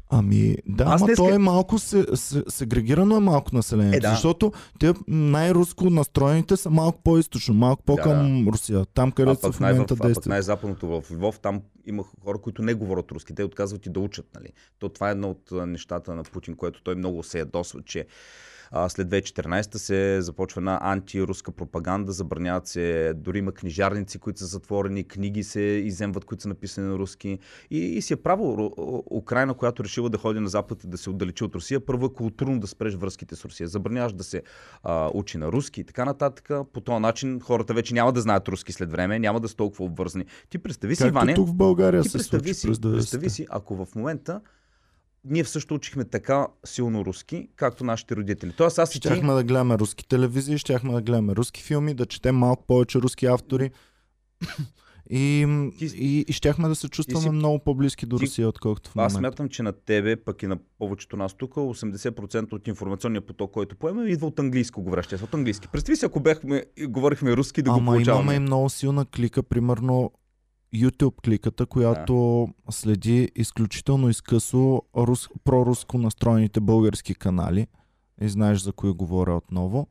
Ами, 0.09 0.55
да, 0.67 0.83
Аз 0.83 1.01
ама 1.01 1.07
днеска- 1.07 1.15
то 1.17 1.29
е 1.29 1.37
малко 1.37 1.79
се, 1.79 2.05
се, 2.13 2.43
сегрегирано 2.47 3.17
е 3.17 3.21
малко 3.21 3.55
населението, 3.55 3.97
Е, 3.97 3.99
да. 3.99 4.09
защото 4.09 4.51
те 4.79 4.93
най-руско 5.07 5.89
настроените 5.89 6.57
са 6.57 6.69
малко 6.69 7.01
по-източно, 7.03 7.53
малко 7.53 7.83
по-към 7.83 8.47
Русия, 8.47 8.85
там 8.85 9.11
където 9.11 9.41
са 9.41 9.51
в 9.51 9.59
момента 9.59 9.95
действат. 9.97 10.25
най-западното 10.25 10.87
в 10.87 11.11
Львов, 11.11 11.39
там 11.39 11.61
има 11.85 12.03
хора, 12.23 12.37
които 12.37 12.61
не 12.61 12.73
говорят 12.73 13.11
руски. 13.11 13.35
Те 13.35 13.43
отказват 13.43 13.85
и 13.85 13.89
да 13.89 13.99
учат. 13.99 14.25
Нали? 14.35 14.47
То 14.79 14.89
това 14.89 15.07
е 15.07 15.11
едно 15.11 15.29
от 15.29 15.67
нещата 15.67 16.15
на 16.15 16.23
Путин, 16.23 16.55
което 16.55 16.83
той 16.83 16.95
много 16.95 17.23
се 17.23 17.39
ядосва, 17.39 17.81
че 17.81 18.05
а, 18.77 18.89
след 18.89 19.07
2014 19.07 19.77
се 19.77 20.21
започва 20.21 20.59
една 20.59 20.79
антируска 20.81 21.51
пропаганда, 21.51 22.11
забраняват 22.11 22.67
се, 22.67 23.13
дори 23.15 23.39
има 23.39 23.51
книжарници, 23.51 24.19
които 24.19 24.39
са 24.39 24.45
затворени, 24.45 25.03
книги 25.03 25.43
се 25.43 25.61
иземват, 25.61 26.25
които 26.25 26.41
са 26.41 26.49
написани 26.49 26.87
на 26.87 26.95
руски. 26.95 27.39
И, 27.71 27.77
и 27.77 28.01
си 28.01 28.13
е 28.13 28.15
право 28.15 28.71
Украина, 29.11 29.53
която 29.53 29.83
решила 29.83 30.09
да 30.09 30.17
ходи 30.17 30.39
на 30.39 30.49
Запад 30.49 30.83
и 30.83 30.87
да 30.87 30.97
се 30.97 31.09
отдалечи 31.09 31.43
от 31.43 31.55
Русия, 31.55 31.85
първо 31.85 32.05
е 32.05 32.13
културно 32.13 32.59
да 32.59 32.67
спреш 32.67 32.95
връзките 32.95 33.35
с 33.35 33.45
Русия. 33.45 33.67
Забраняваш 33.67 34.13
да 34.13 34.23
се 34.23 34.43
а, 34.83 35.09
учи 35.13 35.37
на 35.37 35.51
руски 35.51 35.81
и 35.81 35.83
така 35.83 36.05
нататък. 36.05 36.51
По 36.73 36.81
този 36.81 36.99
начин 36.99 37.39
хората 37.39 37.73
вече 37.73 37.93
няма 37.93 38.13
да 38.13 38.21
знаят 38.21 38.47
руски 38.47 38.71
след 38.71 38.91
време, 38.91 39.19
няма 39.19 39.39
да 39.39 39.47
са 39.47 39.55
толкова 39.55 39.85
обвързани. 39.85 40.25
Ти 40.49 40.57
представи 40.57 40.95
си, 40.95 41.03
Както 41.03 41.13
Иване, 41.13 41.33
тук 41.33 41.47
в 41.47 41.53
България 41.53 42.01
ти 42.01 42.09
се 42.09 42.17
представи 42.17 42.43
случи 42.43 42.53
си, 42.53 42.67
през 42.67 42.77
90-те. 42.77 42.91
представи 42.91 43.29
си, 43.29 43.47
ако 43.49 43.85
в 43.85 43.95
момента 43.95 44.41
ние 45.25 45.45
също 45.45 45.75
учихме 45.75 46.05
така 46.05 46.47
силно 46.65 47.05
руски, 47.05 47.47
както 47.55 47.83
нашите 47.83 48.15
родители. 48.15 48.53
Тоест 48.53 48.79
аз 48.79 48.89
и 48.89 49.01
ти... 49.01 49.07
Щяхме 49.07 49.33
да 49.33 49.43
гледаме 49.43 49.77
руски 49.77 50.07
телевизии, 50.07 50.57
щяхме 50.57 50.93
да 50.93 51.01
гледаме 51.01 51.35
руски 51.35 51.63
филми, 51.63 51.93
да 51.93 52.05
четем 52.05 52.35
малко 52.35 52.65
повече 52.65 52.99
руски 52.99 53.25
автори. 53.25 53.71
И, 55.09 55.47
Ти- 55.79 55.85
и, 55.87 56.19
и 56.19 56.33
щяхме 56.33 56.67
да 56.67 56.75
се 56.75 56.89
чувстваме 56.89 57.21
си- 57.21 57.29
много 57.29 57.59
по-близки 57.59 58.05
до 58.05 58.17
ти- 58.17 58.25
Русия, 58.25 58.47
отколкото 58.49 58.89
в 58.89 58.93
Аз 58.93 59.13
момента. 59.13 59.17
смятам, 59.29 59.49
че 59.49 59.63
на 59.63 59.73
тебе, 59.73 60.15
пък 60.15 60.43
и 60.43 60.47
на 60.47 60.57
повечето 60.79 61.17
нас 61.17 61.33
тук, 61.33 61.53
80% 61.53 62.53
от 62.53 62.67
информационния 62.67 63.21
поток, 63.21 63.51
който 63.51 63.75
поема, 63.75 64.09
идва 64.09 64.27
от 64.27 64.39
английско 64.39 64.81
говорещия. 64.81 65.19
От 65.23 65.33
английски. 65.33 65.67
Представи 65.67 65.95
си, 65.95 66.05
ако 66.05 66.19
бяхме, 66.19 66.63
говорихме 66.81 67.33
руски, 67.33 67.61
да 67.61 67.71
го 67.71 67.77
Ама 67.77 67.91
получаваме. 67.91 68.23
имаме 68.23 68.35
и 68.35 68.39
много 68.39 68.69
силна 68.69 69.05
клика, 69.05 69.43
примерно 69.43 70.11
YouTube 70.75 71.21
кликата, 71.25 71.65
която 71.65 72.47
следи 72.69 73.31
изключително 73.35 74.09
изкъсо 74.09 74.81
рус, 74.97 75.29
проруско 75.43 75.97
настроените 75.97 76.59
български 76.59 77.15
канали. 77.15 77.67
И 78.21 78.29
знаеш 78.29 78.59
за 78.59 78.73
кои 78.73 78.91
говоря 78.91 79.35
отново. 79.35 79.87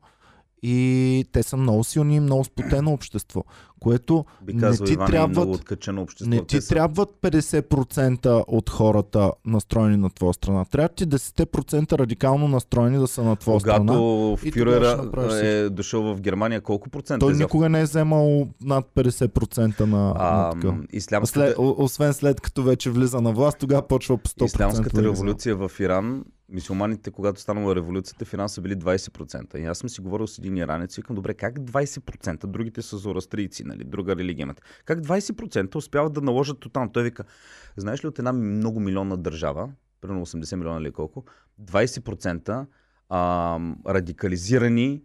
И 0.67 1.25
те 1.31 1.43
са 1.43 1.57
много 1.57 1.83
силни 1.83 2.15
и 2.15 2.19
много 2.19 2.43
спотено 2.43 2.91
общество, 2.91 3.43
което 3.79 4.25
Би 4.41 4.53
не 4.53 4.59
казал 4.59 4.85
ти 4.85 4.93
Иван, 4.93 5.03
е 5.03 5.07
трябват- 5.07 5.49
откачено 5.49 6.01
общество. 6.01 6.29
не 6.29 6.45
ти 6.45 6.61
са- 6.61 6.69
трябват 6.69 7.09
50% 7.21 8.43
от 8.47 8.69
хората 8.69 9.31
настроени 9.45 9.97
на 9.97 10.09
твоя 10.09 10.33
страна. 10.33 10.65
Трябва 10.65 10.89
ти 10.89 11.05
10% 11.05 11.91
радикално 11.93 12.47
настроени 12.47 12.97
да 12.97 13.07
са 13.07 13.23
на 13.23 13.35
твоя 13.35 13.59
страна. 13.59 13.77
Когато 13.77 13.93
тогава 13.93 14.37
ще 14.39 14.51
Фюрера 14.51 15.09
е 15.37 15.69
дошъл 15.69 16.03
в 16.05 16.21
Германия, 16.21 16.61
колко 16.61 16.89
процента 16.89 17.19
Той 17.19 17.33
е 17.33 17.37
никога 17.37 17.69
не 17.69 17.81
е 17.81 17.85
вземал 17.85 18.47
над 18.61 18.85
50% 18.87 19.79
на, 19.81 19.87
на 19.87 20.13
А, 20.17 20.51
такъв. 20.51 20.71
м, 20.71 20.83
ислямската, 20.93 21.45
След, 21.47 21.55
освен 21.57 22.13
след 22.13 22.41
като 22.41 22.63
вече 22.63 22.89
влиза 22.89 23.21
на 23.21 23.31
власт, 23.31 23.57
тогава 23.59 23.81
почва 23.83 24.17
по 24.17 24.29
100%. 24.29 24.45
Ислямската 24.45 25.03
революция 25.03 25.55
в 25.57 25.71
Иран, 25.79 26.23
мисулманите, 26.49 27.11
когато 27.11 27.41
станала 27.41 27.75
революцията, 27.75 28.25
в 28.25 28.33
Иран 28.33 28.49
са 28.49 28.61
били 28.61 28.75
20%. 28.75 29.57
И 29.57 29.65
аз 29.65 29.77
съм 29.77 29.89
си 29.89 30.01
говорил 30.01 30.27
с 30.27 30.37
един 30.37 30.57
иранец 30.57 30.97
и 30.97 31.01
викам, 31.01 31.15
добре, 31.15 31.33
как 31.33 31.59
20%? 31.59 32.45
Другите 32.45 32.81
са 32.81 32.97
зороастрийци, 32.97 33.63
нали? 33.63 33.83
друга 33.83 34.15
религия 34.15 34.43
имат. 34.43 34.61
Как 34.85 34.99
20% 34.99 35.75
успяват 35.75 36.13
да 36.13 36.21
наложат 36.21 36.59
тотално? 36.59 36.91
Той 36.91 37.03
вика, 37.03 37.23
знаеш 37.77 38.03
ли 38.03 38.07
от 38.07 38.19
една 38.19 38.33
много 38.33 38.79
милионна 38.79 39.17
държава, 39.17 39.69
примерно 40.01 40.25
80 40.25 40.55
милиона 40.55 40.79
или 40.79 40.91
колко, 40.91 41.25
20% 41.61 42.65
а, 43.09 43.59
радикализирани 43.87 45.03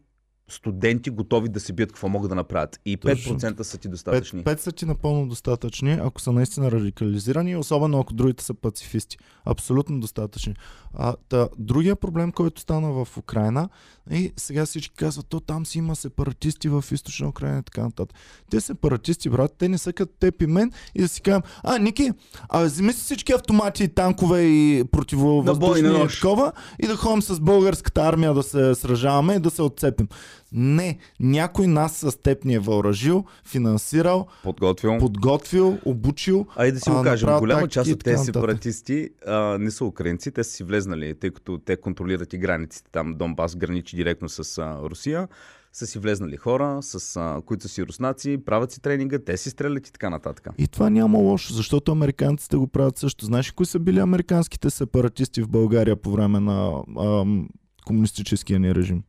студенти 0.50 1.10
готови 1.10 1.48
да 1.48 1.60
се 1.60 1.72
бият 1.72 1.92
какво 1.92 2.08
могат 2.08 2.28
да 2.28 2.34
направят. 2.34 2.80
И 2.84 2.96
Точно 2.96 3.38
5% 3.38 3.62
са 3.62 3.78
ти 3.78 3.88
достатъчни. 3.88 4.44
5, 4.44 4.56
5 4.56 4.58
са 4.58 4.72
ти 4.72 4.86
напълно 4.86 5.28
достатъчни, 5.28 5.92
ако 5.92 6.20
са 6.20 6.32
наистина 6.32 6.70
радикализирани, 6.70 7.56
особено 7.56 8.00
ако 8.00 8.14
другите 8.14 8.44
са 8.44 8.54
пацифисти. 8.54 9.18
Абсолютно 9.44 10.00
достатъчни. 10.00 10.54
А, 10.94 11.14
та, 11.28 11.48
другия 11.58 11.96
проблем, 11.96 12.32
който 12.32 12.60
стана 12.60 13.04
в 13.04 13.18
Украина, 13.18 13.68
и 14.10 14.32
сега 14.36 14.66
всички 14.66 14.94
казват, 14.96 15.26
то 15.28 15.40
там 15.40 15.66
си 15.66 15.78
има 15.78 15.96
сепаратисти 15.96 16.68
в 16.68 16.84
източна 16.92 17.28
Украина 17.28 17.58
и 17.58 17.62
така 17.62 17.82
нататък. 17.82 18.16
Те 18.50 18.60
сепаратисти, 18.60 19.30
брат, 19.30 19.54
те 19.58 19.68
не 19.68 19.78
са 19.78 19.92
като 19.92 20.12
теб 20.20 20.42
и 20.42 20.46
мен 20.46 20.72
и 20.94 21.00
да 21.00 21.08
си 21.08 21.20
кажем, 21.20 21.42
а, 21.62 21.78
Ники, 21.78 22.10
а, 22.48 22.64
вземи 22.64 22.92
си 22.92 23.00
всички 23.00 23.32
автомати, 23.32 23.88
танкове 23.88 24.42
и 24.42 24.84
противовъздушни 24.90 26.08
такова 26.08 26.52
и 26.82 26.86
да 26.86 26.96
ходим 26.96 27.22
с 27.22 27.40
българската 27.40 28.02
армия 28.02 28.34
да 28.34 28.42
се 28.42 28.74
сражаваме 28.74 29.34
и 29.34 29.40
да 29.40 29.50
се 29.50 29.62
отцепим. 29.62 30.08
Не, 30.52 30.98
някой 31.20 31.66
нас 31.66 31.92
с 31.96 32.22
теб 32.22 32.44
ни 32.44 32.54
е 32.54 32.58
въоръжил, 32.58 33.24
финансирал, 33.44 34.26
Подготвил. 34.42 34.98
подготвил, 34.98 35.78
обучил. 35.84 36.46
Айде 36.56 36.72
да 36.72 36.80
си 36.80 36.90
го 36.90 37.02
кажем, 37.02 37.38
голяма 37.38 37.68
част 37.68 37.90
от 37.90 38.04
тези 38.04 38.24
сепаратисти 38.24 39.08
а, 39.26 39.58
не 39.58 39.70
са 39.70 39.84
украинци, 39.84 40.32
те 40.32 40.44
са 40.44 40.50
си 40.50 40.64
влезнали, 40.64 41.14
тъй 41.14 41.30
като 41.30 41.58
те 41.58 41.76
контролират 41.76 42.32
и 42.32 42.38
границите. 42.38 42.90
Там 42.92 43.14
Донбас 43.14 43.56
граничи 43.56 43.96
директно 43.96 44.28
с 44.28 44.58
а, 44.58 44.78
Русия. 44.90 45.28
Са 45.72 45.86
си 45.86 45.98
влезнали 45.98 46.36
хора, 46.36 46.78
с, 46.82 47.16
а, 47.16 47.42
които 47.46 47.68
си 47.68 47.86
руснаци, 47.86 48.38
правят 48.46 48.72
си 48.72 48.80
тренинга, 48.82 49.18
те 49.18 49.36
си 49.36 49.50
стрелят 49.50 49.88
и 49.88 49.92
така 49.92 50.10
нататък. 50.10 50.48
И 50.58 50.68
това 50.68 50.90
няма 50.90 51.18
лошо, 51.18 51.52
защото 51.52 51.92
американците 51.92 52.56
го 52.56 52.66
правят 52.66 52.98
също. 52.98 53.24
Знаеш 53.24 53.48
ли 53.50 53.54
кои 53.54 53.66
са 53.66 53.78
били 53.78 53.98
американските 53.98 54.70
сепаратисти 54.70 55.42
в 55.42 55.48
България 55.48 55.96
по 55.96 56.10
време 56.10 56.40
на 56.40 56.82
ам, 57.00 57.48
комунистическия 57.86 58.60
ни 58.60 58.74
режим? 58.74 59.02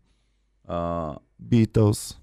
А, 0.68 1.16
Beatles, 1.46 2.16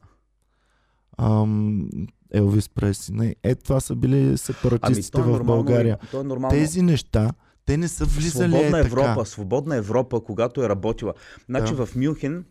ам, 1.19 1.89
Елвис 2.35 2.69
Преси. 2.69 3.13
Не, 3.13 3.37
е, 3.43 3.55
това 3.55 3.81
са 3.81 3.97
били 3.97 4.21
ами, 4.21 4.39
сепаратистите 4.39 5.11
то 5.11 5.19
е 5.21 5.23
в 5.23 5.27
нормално, 5.27 5.65
България. 5.65 5.99
Е 6.15 6.17
нормално. 6.17 6.51
Тези 6.51 6.83
неща, 6.83 7.31
те 7.67 7.77
не 7.77 7.89
са 7.89 8.05
влизали 8.05 8.53
Свободна 8.53 8.79
е 8.79 8.81
Европа, 8.81 9.07
така. 9.07 9.25
свободна 9.25 9.77
Европа, 9.77 10.21
когато 10.21 10.65
е 10.65 10.69
работила. 10.69 11.15
Значи 11.49 11.75
Да. 11.75 11.87
в 11.87 11.97
Мюнхен, 11.97 12.45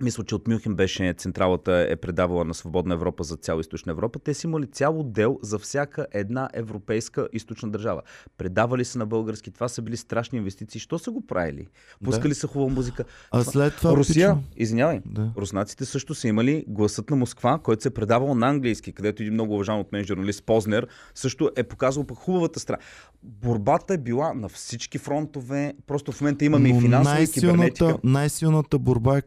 мисля, 0.00 0.24
че 0.24 0.34
от 0.34 0.48
Мюнхен 0.48 0.74
беше 0.74 1.12
централата 1.12 1.86
е 1.90 1.96
предавала 1.96 2.44
на 2.44 2.54
Свободна 2.54 2.94
Европа 2.94 3.24
за 3.24 3.36
цяла 3.36 3.60
източна 3.60 3.92
Европа. 3.92 4.18
Те 4.18 4.34
си 4.34 4.46
имали 4.46 4.66
цял 4.66 5.00
отдел 5.00 5.38
за 5.42 5.58
всяка 5.58 6.06
една 6.12 6.48
европейска 6.54 7.28
източна 7.32 7.70
държава. 7.70 8.02
Предавали 8.38 8.84
се 8.84 8.98
на 8.98 9.06
български. 9.06 9.50
Това 9.50 9.68
са 9.68 9.82
били 9.82 9.96
страшни 9.96 10.38
инвестиции. 10.38 10.80
Що 10.80 10.98
са 10.98 11.10
го 11.10 11.26
правили? 11.26 11.66
Пускали 12.04 12.34
са 12.34 12.46
хубава 12.46 12.70
музика. 12.70 13.04
А 13.30 13.44
след 13.44 13.76
това... 13.76 13.92
Русия, 13.92 14.30
пичо- 14.30 14.38
извинявай, 14.56 15.00
Да. 15.06 15.30
руснаците 15.36 15.84
също 15.84 16.14
са 16.14 16.28
имали 16.28 16.64
гласът 16.68 17.10
на 17.10 17.16
Москва, 17.16 17.58
който 17.58 17.82
се 17.82 17.88
е 17.88 17.92
предавал 17.92 18.34
на 18.34 18.48
английски, 18.48 18.92
където 18.92 19.22
един 19.22 19.34
много 19.34 19.54
уважаван 19.54 19.80
от 19.80 19.92
мен 19.92 20.04
журналист 20.04 20.44
Познер 20.44 20.86
също 21.14 21.50
е 21.56 21.62
показал 21.62 22.04
пък 22.04 22.18
хубавата 22.18 22.60
страна. 22.60 22.78
Борбата 23.22 23.94
е 23.94 23.98
била 23.98 24.34
на 24.34 24.48
всички 24.48 24.98
фронтове, 24.98 25.74
просто 25.86 26.12
в 26.12 26.20
момента 26.20 26.44
имаме 26.44 26.68
и 26.68 26.72
Но 26.72 26.80
финансова 26.80 27.20
и 27.20 27.26
кибернетика. 27.28 27.84
най-силната, 27.84 28.08
най-силната 28.08 28.78
борба 28.78 29.16
е 29.16 29.22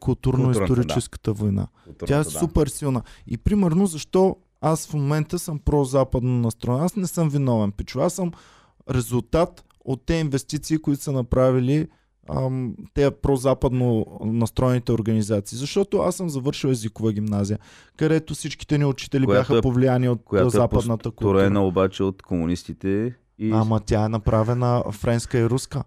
културно-историческата 0.60 1.32
война. 1.32 1.67
Тя 2.06 2.15
е 2.15 2.24
да. 2.24 2.30
супер 2.30 2.67
силна. 2.67 3.02
И 3.28 3.38
примерно 3.38 3.86
защо 3.86 4.36
аз 4.62 4.88
в 4.88 4.93
момента 4.93 5.39
съм 5.39 5.60
про-западно 5.60 6.32
настроен. 6.32 6.82
Аз 6.82 6.96
не 6.96 7.08
съм 7.08 7.30
виновен, 7.30 7.72
пичо. 7.72 8.00
Аз 8.00 8.13
съм 8.13 8.32
резултат 8.91 9.63
от 9.86 10.06
те 10.06 10.13
инвестиции, 10.13 10.78
които 10.78 11.04
са 11.04 11.12
направили 11.12 11.88
ам, 12.30 12.76
те 12.93 13.12
про-западно 13.12 14.06
настроените 14.24 14.91
организации. 14.91 15.58
Защото 15.58 15.98
аз 15.98 16.15
съм 16.15 16.30
завършил 16.30 16.67
езикова 16.67 17.13
гимназия, 17.13 17.60
където 17.98 18.34
всичките 18.34 18.78
ни 18.78 18.86
учители 18.86 19.26
Която 19.26 19.39
бяха 19.41 19.58
е- 19.58 19.62
повлияни 19.62 20.10
от 20.10 20.24
Която 20.26 20.50
западната 20.50 21.10
е 21.10 21.12
култура. 21.12 21.34
построена 21.34 21.65
обаче 21.65 22.04
от 22.04 22.22
комунистите 22.22 23.13
и 23.39 23.52
Ама 23.52 23.80
тя 23.80 24.06
е 24.06 24.10
направена 24.10 24.84
френска 24.91 25.38
и 25.39 25.50
руска. 25.50 25.84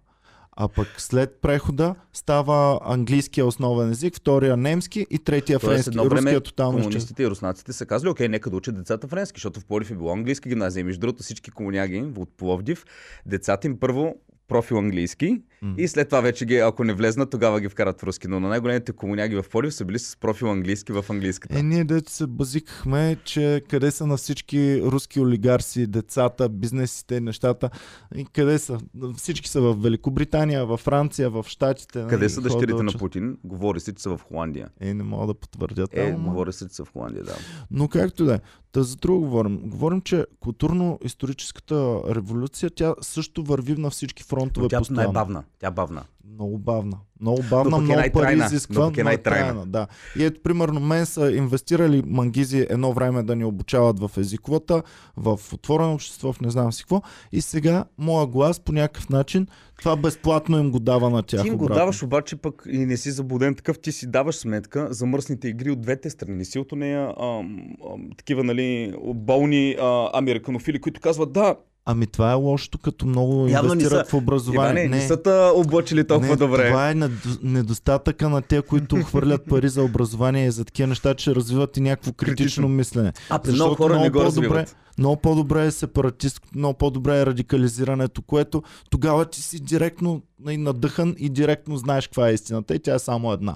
А 0.57 0.67
пък 0.67 0.87
след 1.01 1.37
прехода 1.41 1.95
става 2.13 2.79
английския 2.83 3.45
основен 3.45 3.89
език, 3.89 4.15
втория 4.15 4.57
немски 4.57 5.07
и 5.09 5.19
третия 5.19 5.59
Тоест, 5.59 5.73
френски. 5.73 5.89
едно 5.89 6.03
време 6.03 6.21
Руския 6.21 6.41
тотално 6.41 6.77
комунистите 6.77 7.23
и 7.23 7.27
руснаците 7.27 7.73
са 7.73 7.85
казали, 7.85 8.09
окей, 8.09 8.27
нека 8.27 8.49
да 8.49 8.55
учат 8.55 8.75
децата 8.75 9.07
френски, 9.07 9.37
защото 9.37 9.59
в 9.59 9.65
Пловдив 9.65 9.91
е 9.91 9.95
било 9.95 10.13
английска 10.13 10.49
гимназия. 10.49 10.85
Между 10.85 10.99
другото, 10.99 11.23
всички 11.23 11.51
комуняги 11.51 12.05
от 12.17 12.29
Пловдив, 12.37 12.85
децата 13.25 13.67
им 13.67 13.79
първо 13.79 14.15
профил 14.51 14.77
английски 14.77 15.41
М. 15.61 15.73
и 15.77 15.87
след 15.87 16.07
това 16.07 16.21
вече 16.21 16.45
ги, 16.45 16.57
ако 16.57 16.83
не 16.83 16.93
влезнат, 16.93 17.29
тогава 17.29 17.61
ги 17.61 17.69
вкарат 17.69 18.01
в 18.01 18.03
руски. 18.03 18.27
Но 18.27 18.39
на 18.39 18.49
най-големите 18.49 18.91
комуняги 18.91 19.35
в 19.35 19.45
Пловдив 19.51 19.73
са 19.73 19.85
били 19.85 19.99
с 19.99 20.17
профил 20.17 20.51
английски 20.51 20.91
в 20.91 21.05
английската. 21.09 21.59
Е, 21.59 21.63
ние 21.63 21.83
дето 21.83 22.11
се 22.11 22.27
базикахме, 22.27 23.17
че 23.23 23.61
къде 23.69 23.91
са 23.91 24.07
на 24.07 24.17
всички 24.17 24.81
руски 24.83 25.19
олигарси, 25.19 25.87
децата, 25.87 26.49
бизнесите, 26.49 27.21
нещата. 27.21 27.69
И 28.15 28.25
къде 28.25 28.59
са? 28.59 28.77
Всички 29.17 29.49
са 29.49 29.61
в 29.61 29.73
Великобритания, 29.73 30.65
в 30.65 30.77
Франция, 30.77 31.29
в 31.29 31.45
Штатите. 31.47 32.01
Къде 32.01 32.17
нали, 32.17 32.29
са 32.29 32.41
ходят 32.41 32.51
дъщерите 32.53 32.77
да 32.77 32.83
на. 32.83 32.91
Путин? 32.91 33.37
Говори 33.43 33.79
се, 33.79 33.93
че 33.93 34.03
са 34.03 34.09
в 34.09 34.21
Холандия. 34.27 34.67
Е, 34.79 34.93
не 34.93 35.03
мога 35.03 35.27
да 35.27 35.33
потвърдят. 35.33 35.89
Е, 35.93 36.09
ама- 36.09 36.29
говори 36.29 36.53
се, 36.53 36.69
че 36.69 36.75
са 36.75 36.85
в 36.85 36.91
Холандия, 36.93 37.23
да. 37.23 37.35
Но 37.71 37.87
както 37.87 38.25
да 38.25 38.33
е. 38.35 38.39
Та 38.71 38.83
за 38.83 38.95
друго 38.95 39.19
говорим. 39.19 39.57
Говорим, 39.69 40.01
че 40.01 40.25
културно-историческата 40.39 42.01
революция, 42.15 42.69
тя 42.69 42.93
също 43.01 43.43
върви 43.43 43.75
на 43.77 43.89
всички 43.89 44.23
фронтове 44.23 44.63
Но 44.63 44.69
тя 44.69 44.77
е 44.77 44.79
постоянно. 44.79 45.03
най-бавна. 45.03 45.43
Тя 45.59 45.67
е 45.67 45.71
бавна. 45.71 46.03
Много 46.33 46.57
бавна. 46.57 46.97
Много 47.21 47.41
бавна, 47.49 47.77
е 47.77 47.81
много 47.81 47.87
пари 47.87 47.95
най-трайна. 47.95 48.45
изисква. 48.45 48.81
Но 48.81 48.87
е 48.87 48.93
но 48.97 49.03
най-трайна. 49.03 49.65
Да. 49.65 49.87
И 50.19 50.23
ето, 50.23 50.41
примерно, 50.43 50.79
мен 50.79 51.05
са 51.05 51.31
инвестирали 51.31 52.03
мангизи 52.05 52.67
едно 52.69 52.93
време 52.93 53.23
да 53.23 53.35
ни 53.35 53.45
обучават 53.45 53.99
в 53.99 54.11
езиковата, 54.17 54.83
в 55.17 55.39
отворено 55.53 55.93
общество, 55.93 56.33
в 56.33 56.41
не 56.41 56.49
знам 56.49 56.73
си 56.73 56.83
какво. 56.83 57.01
И 57.31 57.41
сега, 57.41 57.85
моя 57.97 58.27
глас 58.27 58.59
по 58.59 58.71
някакъв 58.71 59.09
начин, 59.09 59.47
това 59.79 59.95
безплатно 59.95 60.59
им 60.59 60.71
го 60.71 60.79
дава 60.79 61.09
на 61.09 61.23
тях. 61.23 61.41
Ти 61.41 61.47
им 61.47 61.57
го 61.57 61.65
обратно. 61.65 61.81
даваш, 61.81 62.03
обаче 62.03 62.35
пък 62.35 62.63
и 62.71 62.77
не 62.85 62.97
си 62.97 63.11
заблуден 63.11 63.55
такъв, 63.55 63.79
ти 63.79 63.91
си 63.91 64.07
даваш 64.07 64.35
сметка 64.35 64.87
за 64.93 65.05
мръсните 65.05 65.47
игри 65.47 65.71
от 65.71 65.81
двете 65.81 66.09
страни. 66.09 66.35
Не 66.35 66.45
си 66.45 66.59
от 66.59 66.71
нея 66.71 67.13
ам, 67.21 67.59
ам, 67.93 68.09
такива, 68.17 68.43
нали, 68.43 68.93
болни 69.15 69.75
а, 69.81 70.09
американофили, 70.13 70.81
които 70.81 71.01
казват, 71.01 71.33
да, 71.33 71.55
Ами 71.85 72.07
това 72.07 72.31
е 72.31 72.35
лошото, 72.35 72.77
като 72.77 73.05
много 73.05 73.47
Явно 73.47 73.67
не 73.67 73.73
инвестират 73.73 74.05
са- 74.05 74.11
в 74.11 74.13
образование. 74.13 74.83
Иване, 74.83 74.95
не 74.95 75.01
са 75.01 75.17
те 75.17 75.29
облъчили 75.55 76.07
толкова 76.07 76.29
не, 76.29 76.35
добре. 76.37 76.67
Това 76.67 76.89
е 76.89 76.93
недо- 76.93 77.39
недостатъка 77.43 78.29
на 78.29 78.41
те, 78.41 78.61
които 78.61 78.95
хвърлят 79.03 79.45
пари 79.45 79.69
за 79.69 79.83
образование 79.83 80.47
и 80.47 80.51
за 80.51 80.65
такива 80.65 80.87
неща, 80.87 81.13
че 81.13 81.35
развиват 81.35 81.77
и 81.77 81.81
някакво 81.81 82.11
критично, 82.11 82.35
Критично. 82.35 82.67
мислене. 82.67 83.13
А 83.29 83.39
при 83.39 83.49
Защото 83.49 83.63
много 83.63 83.75
хора 83.75 83.93
не 83.93 83.99
много 83.99 84.13
го 84.13 84.19
по-добре- 84.19 84.47
развиват. 84.47 84.75
Много 84.97 85.15
по-добре 85.17 85.65
е 85.65 85.71
сепаратист, 85.71 86.41
много 86.55 86.73
по-добре 86.73 87.19
е 87.19 87.25
радикализирането, 87.25 88.21
което 88.21 88.63
тогава 88.89 89.25
ти 89.25 89.41
си 89.41 89.59
директно 89.59 90.21
надъхан 90.39 91.15
и 91.17 91.29
директно 91.29 91.77
знаеш 91.77 92.07
каква 92.07 92.29
е 92.29 92.33
истината 92.33 92.75
и 92.75 92.79
тя 92.79 92.95
е 92.95 92.99
само 92.99 93.33
една. 93.33 93.55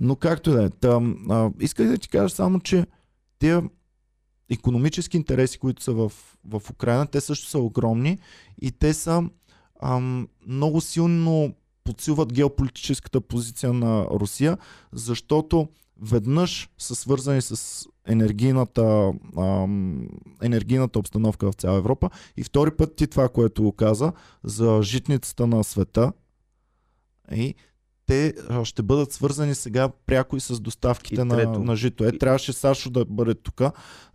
Но 0.00 0.16
както 0.16 0.50
да 0.50 0.64
е. 0.64 0.68
Исках 1.60 1.88
да 1.88 1.98
ти 1.98 2.08
кажа 2.08 2.28
само, 2.28 2.60
че 2.60 2.86
тези 3.38 3.60
економически 4.50 5.16
интереси, 5.16 5.58
които 5.58 5.82
са 5.82 5.92
в, 5.92 6.12
в 6.44 6.62
Украина, 6.70 7.06
те 7.06 7.20
също 7.20 7.48
са 7.48 7.58
огромни 7.58 8.18
и 8.62 8.72
те 8.72 8.94
са 8.94 9.22
ам, 9.82 10.28
много 10.46 10.80
силно 10.80 11.54
подсилват 11.84 12.32
геополитическата 12.32 13.20
позиция 13.20 13.72
на 13.72 14.04
Русия, 14.04 14.58
защото 14.92 15.68
веднъж 16.00 16.68
са 16.78 16.94
свързани 16.94 17.42
с 17.42 17.82
енергийната, 18.06 19.12
ам, 19.38 20.08
енергийната 20.42 20.98
обстановка 20.98 21.52
в 21.52 21.54
цяла 21.54 21.78
Европа. 21.78 22.10
И 22.36 22.42
втори 22.42 22.70
път 22.70 22.96
ти 22.96 23.06
това, 23.06 23.28
което 23.28 23.62
го 23.62 23.72
каза 23.72 24.12
за 24.44 24.80
житницата 24.82 25.46
на 25.46 25.64
света. 25.64 26.12
И 27.32 27.54
те 28.06 28.34
ще 28.64 28.82
бъдат 28.82 29.12
свързани 29.12 29.54
сега 29.54 29.88
пряко 30.06 30.36
и 30.36 30.40
с 30.40 30.60
доставките 30.60 31.20
И 31.20 31.24
на, 31.24 31.46
на 31.46 31.76
жито. 31.76 32.04
Е, 32.04 32.18
трябваше 32.18 32.52
Сашо 32.52 32.90
да 32.90 33.04
бъде 33.04 33.34
тук, 33.34 33.62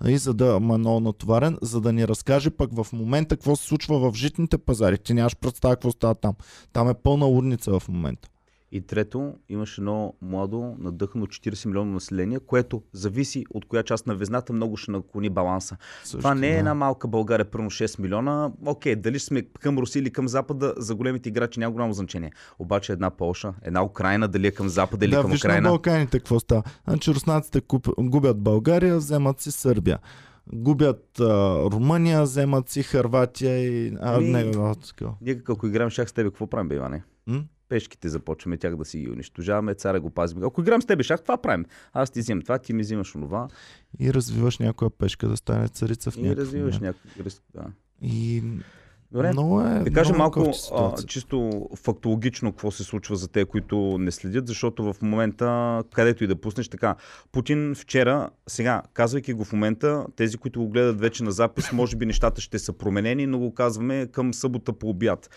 и 0.07 0.17
за 0.17 0.33
да 0.33 0.59
ма 0.59 0.75
е 0.75 0.77
много 0.77 0.99
натоварен, 0.99 1.57
за 1.61 1.81
да 1.81 1.93
ни 1.93 2.07
разкаже 2.07 2.49
пък 2.49 2.69
в 2.73 2.87
момента 2.93 3.35
какво 3.35 3.55
се 3.55 3.65
случва 3.67 4.11
в 4.11 4.15
житните 4.15 4.57
пазари. 4.57 4.97
Ти 4.97 5.13
нямаш 5.13 5.35
представа 5.35 5.75
какво 5.75 5.91
става 5.91 6.15
там. 6.15 6.33
Там 6.73 6.89
е 6.89 6.93
пълна 6.93 7.25
лудница 7.25 7.79
в 7.79 7.89
момента. 7.89 8.29
И 8.73 8.81
трето, 8.81 9.33
имаше 9.49 9.81
едно 9.81 10.13
младо, 10.21 10.75
надъхано 10.79 11.25
40 11.25 11.65
милиона 11.65 11.91
население, 11.91 12.39
което 12.39 12.83
зависи 12.93 13.45
от 13.49 13.65
коя 13.65 13.83
част 13.83 14.07
на 14.07 14.15
везната 14.15 14.53
много 14.53 14.77
ще 14.77 14.91
наклони 14.91 15.29
баланса. 15.29 15.77
Също, 16.03 16.17
Това 16.17 16.35
не 16.35 16.47
е 16.47 16.51
да. 16.51 16.57
една 16.59 16.73
малка 16.73 17.07
България, 17.07 17.45
примерно 17.45 17.69
6 17.69 17.99
милиона. 17.99 18.51
Окей, 18.65 18.95
дали 18.95 19.19
сме 19.19 19.41
към 19.41 19.77
Русия 19.77 19.99
или 19.99 20.09
към 20.09 20.27
Запада, 20.27 20.73
за 20.77 20.95
големите 20.95 21.29
играчи 21.29 21.59
няма 21.59 21.73
голямо 21.73 21.93
значение. 21.93 22.31
Обаче 22.59 22.91
една 22.93 23.09
Полша, 23.09 23.53
една 23.63 23.83
Украина, 23.83 24.27
дали 24.27 24.47
е 24.47 24.51
към 24.51 24.69
Запада 24.69 25.05
или 25.05 25.11
да, 25.11 25.21
към 25.21 25.31
виж 25.31 25.43
на 25.43 25.47
Украина. 25.47 25.69
Балканите 25.69 26.19
какво 26.19 26.39
става. 26.39 26.63
Значи 26.87 27.13
руснаците 27.13 27.61
куп, 27.61 27.87
губят 27.99 28.39
България, 28.39 28.97
вземат 28.97 29.41
си 29.41 29.51
Сърбия. 29.51 29.99
Губят 30.53 31.19
а, 31.19 31.55
Румъния, 31.71 32.23
вземат 32.23 32.69
си 32.69 32.83
Харватия 32.83 33.57
и... 33.57 33.97
А, 34.01 34.15
Ами- 34.15 34.29
не, 34.29 34.51
а, 34.57 34.75
така. 34.75 35.11
Ние 35.21 35.41
ако 35.49 35.67
играем 35.67 35.89
шах 35.89 36.09
с 36.09 36.13
тебе, 36.13 36.29
какво 36.29 36.47
Пешките 37.71 38.09
започваме 38.09 38.57
тях 38.57 38.75
да 38.75 38.85
си 38.85 38.99
ги 38.99 39.09
унищожаваме, 39.09 39.75
царя 39.75 39.99
го 39.99 40.09
пазим. 40.09 40.43
Ако 40.43 40.61
играем 40.61 40.81
с 40.81 40.85
тебе 40.85 41.03
шах, 41.03 41.21
това 41.21 41.37
правим. 41.37 41.65
Аз 41.93 42.11
ти 42.11 42.19
взимам 42.19 42.41
това, 42.41 42.57
ти 42.57 42.73
ми 42.73 42.81
взимаш 42.81 43.15
онова 43.15 43.47
И 43.99 44.13
развиваш 44.13 44.59
някоя 44.59 44.89
пешка 44.89 45.27
да 45.27 45.37
стане 45.37 45.67
царица 45.67 46.11
в 46.11 46.17
и 46.17 46.21
някакъв 46.21 46.43
развиваш 46.43 46.75
момент. 46.75 46.97
някакви... 47.15 47.31
Да. 47.53 47.65
И 48.01 48.43
Добре. 49.11 49.31
много 49.31 49.61
е 49.61 49.79
Да 49.79 49.91
кажем 49.91 50.15
много 50.15 50.39
малко 50.39 50.53
а, 50.75 51.03
чисто 51.05 51.67
фактологично 51.75 52.51
какво 52.51 52.71
се 52.71 52.83
случва 52.83 53.15
за 53.15 53.27
те, 53.27 53.45
които 53.45 53.97
не 53.99 54.11
следят, 54.11 54.47
защото 54.47 54.93
в 54.93 55.01
момента, 55.01 55.83
където 55.93 56.23
и 56.23 56.27
да 56.27 56.35
пуснеш 56.35 56.67
така, 56.67 56.95
Путин 57.31 57.75
вчера, 57.75 58.29
сега, 58.47 58.81
казвайки 58.93 59.33
го 59.33 59.45
в 59.45 59.53
момента, 59.53 60.05
тези, 60.15 60.37
които 60.37 60.59
го 60.59 60.69
гледат 60.69 60.99
вече 60.99 61.23
на 61.23 61.31
запис, 61.31 61.71
може 61.73 61.95
би 61.95 62.05
нещата 62.05 62.41
ще 62.41 62.59
са 62.59 62.73
променени, 62.73 63.27
но 63.27 63.39
го 63.39 63.53
казваме 63.53 64.07
към 64.11 64.33
събота 64.33 64.73
по 64.73 64.89
обяд. 64.89 65.29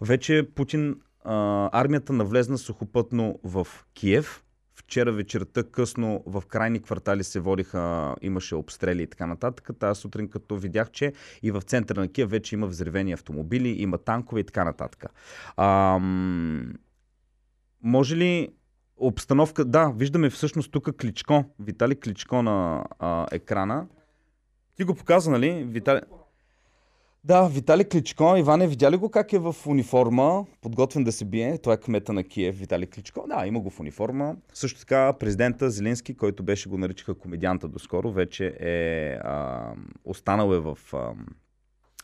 Вече 0.00 0.48
Путин, 0.54 0.96
армията 1.24 2.12
навлезна 2.12 2.58
сухопътно 2.58 3.38
в 3.44 3.66
Киев, 3.94 4.44
Вчера 4.76 5.12
вечерта 5.12 5.64
късно 5.64 6.22
в 6.26 6.42
крайни 6.48 6.82
квартали 6.82 7.24
се 7.24 7.40
водиха, 7.40 8.14
имаше 8.22 8.54
обстрели 8.54 9.02
и 9.02 9.06
така 9.06 9.26
нататък. 9.26 9.70
Тази 9.78 10.00
сутрин 10.00 10.28
като 10.28 10.56
видях, 10.56 10.90
че 10.90 11.12
и 11.42 11.50
в 11.50 11.62
центъра 11.62 12.00
на 12.00 12.08
Киев 12.08 12.30
вече 12.30 12.54
има 12.54 12.66
взривени 12.66 13.12
автомобили, 13.12 13.68
има 13.68 13.98
танкове 13.98 14.40
и 14.40 14.44
така 14.44 14.64
нататък. 14.64 15.04
Ам... 15.56 16.74
Може 17.82 18.16
ли 18.16 18.48
обстановка... 18.96 19.64
Да, 19.64 19.92
виждаме 19.96 20.30
всъщност 20.30 20.72
тук 20.72 20.96
Кличко, 21.00 21.44
Витали 21.58 22.00
Кличко 22.00 22.42
на 22.42 22.84
а, 22.98 23.26
екрана. 23.32 23.86
Ти 24.76 24.84
го 24.84 24.94
показа, 24.94 25.30
нали? 25.30 25.64
Витали... 25.64 26.00
Да, 27.26 27.48
Виталий 27.48 27.84
Кличко. 27.84 28.36
Иване, 28.36 28.68
видя 28.68 28.90
ли 28.90 28.96
го 28.96 29.10
как 29.10 29.32
е 29.32 29.38
в 29.38 29.56
униформа, 29.66 30.46
подготвен 30.60 31.04
да 31.04 31.12
се 31.12 31.24
бие? 31.24 31.58
Това 31.58 31.74
е 31.74 31.76
кмета 31.76 32.12
на 32.12 32.24
Киев, 32.24 32.58
Виталий 32.58 32.86
Кличко. 32.86 33.24
Да, 33.28 33.46
има 33.46 33.60
го 33.60 33.70
в 33.70 33.80
униформа. 33.80 34.36
Също 34.54 34.80
така 34.80 35.12
президента 35.12 35.70
Зеленски, 35.70 36.16
който 36.16 36.42
беше 36.42 36.68
го 36.68 36.78
наричаха 36.78 37.14
комедианта 37.14 37.68
доскоро, 37.68 38.12
вече 38.12 38.56
е 38.60 39.18
а, 39.24 39.72
останал 40.04 40.54
е 40.54 40.58
в... 40.58 40.78
А, 40.92 41.12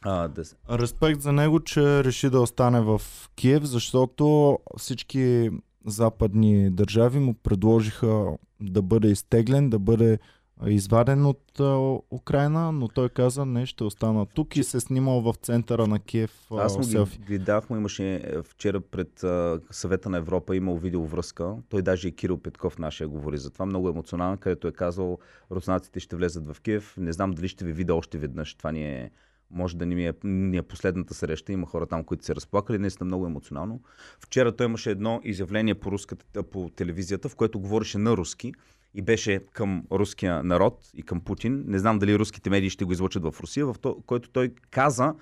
а, 0.03 0.29
да, 0.29 0.43
Респект 0.71 1.21
за 1.21 1.33
него, 1.33 1.61
че 1.61 2.05
реши 2.05 2.31
да 2.31 2.41
остане 2.41 2.81
в 2.81 3.03
Киев, 3.37 3.65
защото 3.65 4.59
всички 4.77 5.51
западни 5.87 6.71
държави 6.71 7.19
му 7.19 7.35
предложиха 7.35 8.37
да 8.61 8.83
бъде 8.83 9.09
изтеглен, 9.09 9.71
да 9.71 9.79
бъде 9.79 10.19
изваден 10.67 11.27
от 11.27 11.61
а, 11.61 11.99
Украина, 12.11 12.73
но 12.73 12.89
той 12.89 13.09
каза 13.09 13.47
не, 13.47 13.67
ще 13.67 13.85
остана 13.85 14.27
тук 14.27 14.57
и 14.57 14.65
се 14.65 14.77
е 14.77 14.81
снимал 14.81 15.21
в 15.21 15.35
центъра 15.43 15.87
на 15.87 15.99
Киев 15.99 16.47
а, 16.51 16.63
Аз 16.63 16.77
му 16.77 16.85
селфи. 16.85 17.19
ги 17.19 17.25
видях, 17.25 17.71
му 17.71 17.77
имаше 17.77 18.15
е, 18.15 18.43
вчера 18.43 18.81
пред 18.81 19.25
а, 19.25 19.61
съвета 19.71 20.11
на 20.11 20.19
Европа, 20.19 20.57
имал 20.57 20.77
видеовръзка. 20.77 21.57
Той 21.69 21.83
даже 21.83 22.09
и 22.09 22.17
Кирил 22.17 22.39
Петков 22.39 22.79
нашия 22.79 23.09
говори 23.09 23.39
за 23.39 23.51
това. 23.51 23.67
Много 23.67 23.89
емоционално, 23.89 24.39
където 24.39 24.69
е 24.69 24.73
казал, 24.73 25.19
руснаците 25.51 26.01
ще 26.01 26.17
влезат 26.17 26.47
в 26.47 26.61
Киев. 26.61 26.95
Не 26.97 27.13
знам 27.13 27.31
дали 27.31 27.49
ще 27.49 27.65
ви 27.65 27.73
видя 27.73 27.95
още 27.95 28.19
веднъж. 28.19 28.55
Това 28.55 28.73
ни 28.73 28.85
е, 28.85 29.11
може 29.51 29.77
да 29.77 29.87
не 29.87 29.95
ми 29.95 30.07
е, 30.07 30.13
ни 30.25 30.57
е 30.57 30.63
последната 30.63 31.15
среща. 31.15 31.53
Има 31.53 31.67
хора 31.67 31.87
там, 31.87 32.05
които 32.05 32.25
се 32.25 32.35
разплакали. 32.35 32.79
Наистина 32.79 33.07
много 33.07 33.27
емоционално. 33.27 33.81
Вчера 34.21 34.57
той 34.57 34.67
имаше 34.67 34.91
едно 34.91 35.21
изявление 35.25 35.75
по, 35.75 35.93
руската, 35.93 36.43
по 36.43 36.71
телевизията, 36.77 37.29
в 37.29 37.37
което 37.37 37.61
говореше 37.61 37.99
на 37.99 38.17
руски 38.17 38.53
и 38.95 39.03
беше 39.03 39.45
към 39.53 39.85
руския 39.93 40.43
народ 40.43 40.91
и 40.95 41.03
към 41.03 41.21
Путин. 41.21 41.65
Не 41.67 41.79
знам 41.79 41.99
дали 41.99 42.19
руските 42.19 42.51
медии 42.51 42.71
ще 42.71 42.85
го 42.85 42.93
излучат 42.93 43.23
в 43.23 43.35
Русия, 43.41 43.67
в 43.67 43.77
то, 43.81 44.03
който 44.07 44.31
той 44.31 44.55
каза, 44.71 45.15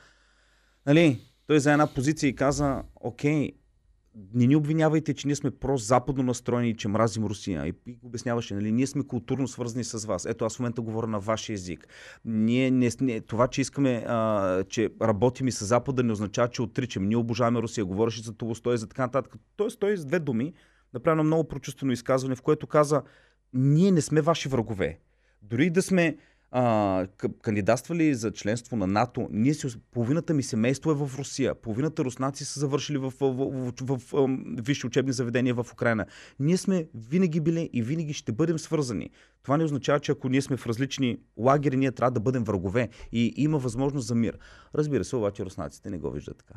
нали, 0.87 1.21
той 1.47 1.61
за 1.61 1.73
една 1.73 1.95
позиция 1.95 2.29
и 2.29 2.35
каза, 2.35 2.83
окей, 2.95 3.53
не 4.35 4.47
ни 4.47 4.57
обвинявайте, 4.57 5.15
че 5.15 5.27
ние 5.27 5.37
сме 5.37 5.51
про-западно 5.51 6.23
настроени 6.23 6.77
че 6.77 6.89
мразим 6.89 7.25
Русия. 7.25 7.67
И, 7.67 7.75
и 7.87 7.99
обясняваше, 8.03 8.55
нали, 8.55 8.73
ние 8.73 8.87
сме 8.87 9.07
културно 9.07 9.49
свързани 9.49 9.85
с 9.85 10.07
вас. 10.07 10.27
Ето 10.27 10.45
аз 10.45 10.57
в 10.57 10.59
момента 10.59 10.83
говоря 10.83 11.07
на 11.07 11.21
вашия 11.21 11.55
език. 11.55 11.89
Ние 12.25 12.71
не, 12.71 12.91
не, 13.01 13.21
това, 13.21 13.49
че 13.49 13.61
искаме, 13.61 14.05
а, 14.09 14.65
че 14.65 14.91
работим 15.03 15.49
и 15.49 15.53
с 15.53 15.65
Запада, 15.65 16.03
не 16.03 16.13
означава, 16.13 16.49
че 16.49 16.63
отричаме. 16.63 17.07
Ние 17.07 17.17
обожаваме 17.17 17.63
Русия. 17.63 17.85
Говореше 17.85 18.23
за 18.23 18.33
Толстой 18.33 18.77
за 18.77 18.87
така 18.87 19.03
нататък. 19.03 19.35
Той 19.57 19.71
стои 19.71 19.97
с 19.97 20.05
две 20.05 20.19
думи, 20.19 20.53
направи 20.95 21.23
много 21.23 21.49
прочувствено 21.49 21.93
изказване, 21.93 22.35
в 22.35 22.43
което 22.43 22.67
каза, 22.67 23.03
ние 23.55 23.91
не 23.91 24.01
сме 24.01 24.21
ваши 24.21 24.49
врагове. 24.49 24.99
Дори 25.43 25.71
да 25.71 25.83
сме 25.83 26.17
а, 26.51 27.07
кандидатствали 27.43 28.15
за 28.15 28.33
членство 28.33 28.77
на 28.77 28.87
НАТО, 28.87 29.29
ние 29.31 29.55
си, 29.55 29.67
половината 29.91 30.35
ми 30.35 30.43
семейство 30.43 30.91
е 30.91 30.95
в 30.95 31.11
Русия, 31.19 31.55
половината 31.55 32.05
руснаци 32.05 32.45
са 32.45 32.61
завършили 32.61 32.99
в, 32.99 33.13
в, 33.21 33.33
в, 33.33 33.73
в, 33.83 34.01
в, 34.13 34.29
висши 34.63 34.87
учебни 34.87 35.13
заведения 35.13 35.55
в 35.55 35.67
Украина. 35.73 36.07
Ние 36.41 36.57
сме 36.57 36.87
винаги 36.95 37.41
били 37.41 37.71
и 37.73 37.83
винаги 37.83 38.13
ще 38.13 38.33
бъдем 38.33 38.59
свързани. 38.59 39.11
Това 39.43 39.57
не 39.57 39.65
означава, 39.65 40.01
че 40.01 40.13
ако 40.13 40.29
ние 40.29 40.43
сме 40.43 40.57
в 40.57 40.67
различни 40.67 41.19
лагери, 41.39 41.77
ние 41.77 41.93
трябва 41.93 42.11
да 42.11 42.21
бъдем 42.21 42.45
врагове 42.45 42.89
и 43.13 43.35
има 43.37 43.59
възможност 43.59 44.07
за 44.07 44.15
мир. 44.15 44.39
Разбира 44.75 45.05
се, 45.05 45.17
обаче 45.17 45.45
руснаците 45.45 45.91
не 45.91 45.99
го 45.99 46.11
виждат 46.11 46.37
така. 46.39 46.55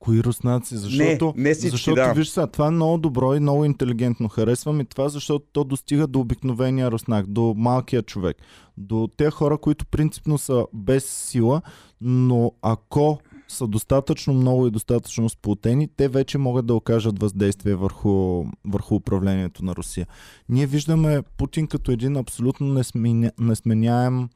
Кои 0.00 0.22
руснаци? 0.22 0.76
Защото, 0.76 1.34
не, 1.36 1.42
не 1.42 1.54
всички, 1.54 1.70
защото 1.70 1.94
да. 1.94 2.12
виж 2.12 2.28
сега, 2.28 2.46
това 2.46 2.66
е 2.66 2.70
много 2.70 2.98
добро 2.98 3.34
и 3.34 3.40
много 3.40 3.64
интелигентно. 3.64 4.28
Харесвам 4.28 4.80
и 4.80 4.84
това, 4.84 5.08
защото 5.08 5.44
то 5.52 5.64
достига 5.64 6.06
до 6.06 6.20
обикновения 6.20 6.90
руснак, 6.90 7.26
до 7.26 7.54
малкия 7.56 8.02
човек, 8.02 8.36
до 8.76 9.08
те 9.16 9.30
хора, 9.30 9.58
които 9.58 9.86
принципно 9.86 10.38
са 10.38 10.66
без 10.72 11.04
сила, 11.04 11.62
но 12.00 12.52
ако 12.62 13.18
са 13.48 13.66
достатъчно 13.66 14.34
много 14.34 14.66
и 14.66 14.70
достатъчно 14.70 15.28
сплотени, 15.28 15.88
те 15.96 16.08
вече 16.08 16.38
могат 16.38 16.66
да 16.66 16.74
окажат 16.74 17.18
въздействие 17.18 17.74
върху, 17.74 18.44
върху 18.64 18.94
управлението 18.94 19.64
на 19.64 19.76
Русия. 19.76 20.06
Ние 20.48 20.66
виждаме 20.66 21.22
Путин 21.36 21.66
като 21.66 21.92
един 21.92 22.16
абсолютно 22.16 22.66
несменя, 22.66 23.32
несменяем 23.38 24.28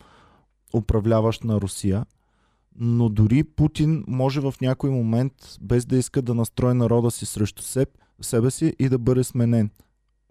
управляващ 0.75 1.45
на 1.45 1.61
Русия, 1.61 2.05
но 2.77 3.09
дори 3.09 3.45
Путин 3.45 4.05
може 4.09 4.41
в 4.41 4.55
някой 4.61 4.91
момент, 4.91 5.33
без 5.61 5.87
да 5.87 5.97
иска 5.97 6.23
да 6.23 6.35
настрои 6.35 6.75
народа 6.75 7.11
си 7.11 7.27
срещу 7.27 7.63
себ, 7.63 7.89
себе 8.21 8.51
си 8.51 8.75
и 8.79 8.89
да 8.89 8.99
бъде 8.99 9.25
сменен. 9.25 9.71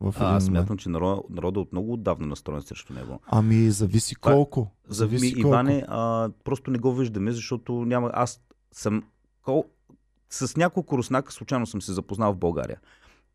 В 0.02 0.14
А, 0.20 0.36
аз 0.36 0.46
смятам, 0.46 0.78
че 0.78 0.90
народ, 0.90 1.30
народа 1.30 1.60
от 1.60 1.72
много 1.72 1.94
отдавна 1.94 2.28
настроен 2.28 2.62
срещу 2.62 2.94
него. 2.94 3.20
Ами, 3.26 3.72
зависи 3.72 4.16
Това 4.16 4.32
е- 4.32 4.36
колко. 4.36 4.72
За 4.88 5.06
ми, 5.06 5.10
Зависи 5.10 5.34
колко. 5.34 5.48
Иване, 5.48 5.86
а, 5.88 6.30
просто 6.44 6.72
не 6.72 6.78
го 6.78 6.96
виждаме, 6.96 7.32
защото 7.32 7.74
няма. 7.74 8.12
Аз 8.14 8.42
съм. 8.72 9.04
Кол... 9.42 9.66
С 10.30 10.58
няколко 10.58 10.98
руснака 10.98 11.32
случайно 11.32 11.66
съм 11.66 11.82
се 11.82 11.94
запознал 11.94 12.34
в 12.34 12.38
България. 12.38 12.80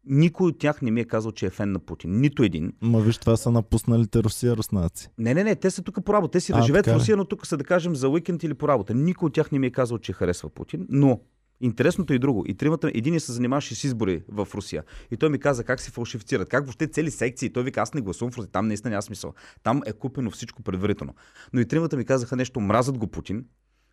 Никой 0.09 0.47
от 0.47 0.59
тях 0.59 0.83
не 0.83 0.91
ми 0.91 1.01
е 1.01 1.05
казал, 1.05 1.33
че 1.33 1.47
е 1.47 1.51
фен 1.51 1.73
на 1.73 1.79
Путин. 1.79 2.21
Нито 2.21 2.43
един. 2.43 2.73
Ма 2.81 3.01
виж, 3.01 3.19
това 3.19 3.37
са 3.37 3.51
напусналите 3.51 4.23
Русия 4.23 4.57
руснаци. 4.57 5.09
Не, 5.19 5.35
не, 5.35 5.45
не, 5.45 5.57
те 5.57 5.71
са 5.71 5.83
тук 5.83 6.05
по 6.05 6.13
работа. 6.13 6.33
Те 6.33 6.41
си 6.41 6.53
А, 6.55 6.63
живеят 6.63 6.87
в? 6.87 6.95
Русия, 6.95 7.17
но 7.17 7.25
тук 7.25 7.47
са 7.47 7.57
да 7.57 7.65
кажем 7.65 7.97
за 7.97 8.09
уикенд 8.09 8.43
или 8.43 8.55
по 8.55 8.69
работа. 8.69 8.95
Никой 8.95 9.27
от 9.27 9.35
тях 9.35 9.53
не 9.53 9.59
ми 9.59 9.67
е 9.67 9.71
казал, 9.71 9.99
че 9.99 10.13
харесва 10.13 10.49
Путин, 10.51 10.87
но 10.89 11.21
Интересното 11.61 12.13
е 12.13 12.17
и 12.17 12.19
друго. 12.19 12.45
И 12.47 12.55
тримата, 12.55 12.91
един 12.95 13.21
се 13.21 13.33
занимаваше 13.33 13.75
с 13.75 13.85
избори 13.85 14.23
в 14.29 14.49
Русия. 14.55 14.85
И 15.11 15.17
той 15.17 15.29
ми 15.29 15.39
каза 15.39 15.65
как 15.65 15.81
се 15.81 15.91
фалшифицират, 15.91 16.49
как 16.49 16.65
въобще 16.65 16.87
цели 16.87 17.11
секции. 17.11 17.53
Той 17.53 17.63
вика, 17.63 17.81
аз 17.81 17.95
не 17.95 18.01
гласувам 18.01 18.33
в 18.33 18.37
Русия. 18.37 18.51
Там 18.51 18.69
наистина 18.69 18.91
няма 18.91 19.03
смисъл. 19.03 19.35
Там 19.63 19.83
е 19.87 19.93
купено 19.93 20.31
всичко 20.31 20.63
предварително. 20.63 21.15
Но 21.53 21.61
и 21.61 21.65
тримата 21.65 21.97
ми 21.97 22.05
казаха 22.05 22.37
нещо, 22.37 22.61
мразят 22.61 22.99
го 22.99 23.07
Путин. 23.07 23.45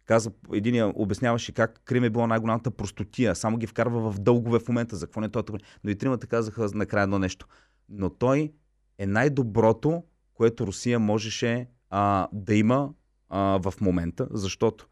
Каза, 0.06 0.32
един 0.54 0.92
обясняваше 0.96 1.52
как 1.52 1.82
Крим 1.86 2.04
е 2.04 2.10
била 2.10 2.28
най-голямата 2.28 2.72
простотия, 2.72 3.36
само 3.36 3.58
ги 3.58 3.68
вкарва 3.68 4.12
в 4.12 4.20
дългове 4.20 4.60
в 4.60 4.68
момента, 4.68 4.96
за 4.96 5.06
какво 5.06 5.22
не 5.22 5.26
е 5.26 5.30
той. 5.30 5.60
Но 5.84 5.90
и 5.90 5.96
тримата 5.96 6.28
казаха 6.28 6.70
накрая 6.74 7.04
едно 7.04 7.20
нещо. 7.20 7.48
Но 7.90 8.10
той 8.10 8.54
е 8.98 9.06
най-доброто, 9.06 10.04
което 10.34 10.68
Русия 10.68 11.00
можеше 11.00 11.68
а, 11.90 12.28
да 12.34 12.56
има 12.56 12.94
а, 13.30 13.60
в 13.64 13.74
момента, 13.82 14.28
защото 14.32 14.88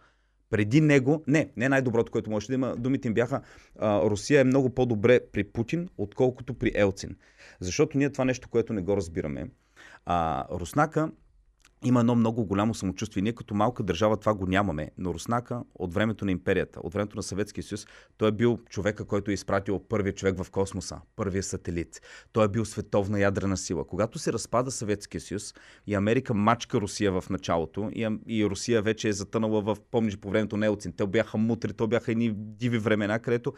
преди 0.49 0.81
него, 0.81 1.23
не, 1.27 1.49
не 1.57 1.69
най-доброто, 1.69 2.11
което 2.11 2.29
можеше 2.29 2.47
да 2.47 2.53
има, 2.53 2.75
думите 2.75 3.07
им 3.07 3.13
бяха, 3.13 3.41
а, 3.79 4.01
Русия 4.01 4.41
е 4.41 4.43
много 4.43 4.69
по-добре 4.69 5.19
при 5.31 5.43
Путин, 5.43 5.89
отколкото 5.97 6.53
при 6.53 6.71
Елцин. 6.75 7.15
Защото 7.59 7.97
ние 7.97 8.09
това 8.09 8.25
нещо, 8.25 8.49
което 8.49 8.73
не 8.73 8.81
го 8.81 8.97
разбираме. 8.97 9.49
А, 10.05 10.45
Руснака 10.51 11.11
има 11.83 11.99
едно 11.99 12.15
много 12.15 12.45
голямо 12.45 12.73
самочувствие. 12.73 13.23
Ние 13.23 13.33
като 13.33 13.55
малка 13.55 13.83
държава 13.83 14.17
това 14.17 14.33
го 14.33 14.45
нямаме, 14.45 14.91
но 14.97 15.13
Руснака 15.13 15.63
от 15.75 15.93
времето 15.93 16.25
на 16.25 16.31
империята, 16.31 16.79
от 16.83 16.93
времето 16.93 17.15
на 17.15 17.23
Съветския 17.23 17.63
съюз, 17.63 17.87
той 18.17 18.29
е 18.29 18.31
бил 18.31 18.59
човека, 18.69 19.05
който 19.05 19.31
е 19.31 19.33
изпратил 19.33 19.79
първия 19.79 20.13
човек 20.13 20.43
в 20.43 20.51
космоса, 20.51 21.01
първия 21.15 21.43
сателит. 21.43 22.01
Той 22.31 22.45
е 22.45 22.47
бил 22.47 22.65
световна 22.65 23.19
ядрена 23.19 23.57
сила. 23.57 23.87
Когато 23.87 24.19
се 24.19 24.33
разпада 24.33 24.71
Съветския 24.71 25.21
съюз 25.21 25.53
и 25.87 25.95
Америка 25.95 26.33
мачка 26.33 26.81
Русия 26.81 27.21
в 27.21 27.29
началото 27.29 27.89
и, 27.93 28.17
и 28.27 28.45
Русия 28.45 28.81
вече 28.81 29.07
е 29.07 29.13
затънала 29.13 29.61
в, 29.61 29.77
помниш, 29.91 30.17
по 30.17 30.29
времето 30.29 30.57
на 30.57 30.65
Елцин. 30.65 30.93
Те 30.97 31.07
бяха 31.07 31.37
мутри, 31.37 31.73
то 31.73 31.87
бяха 31.87 32.11
едни 32.11 32.31
диви 32.35 32.77
времена, 32.77 33.19
където 33.19 33.53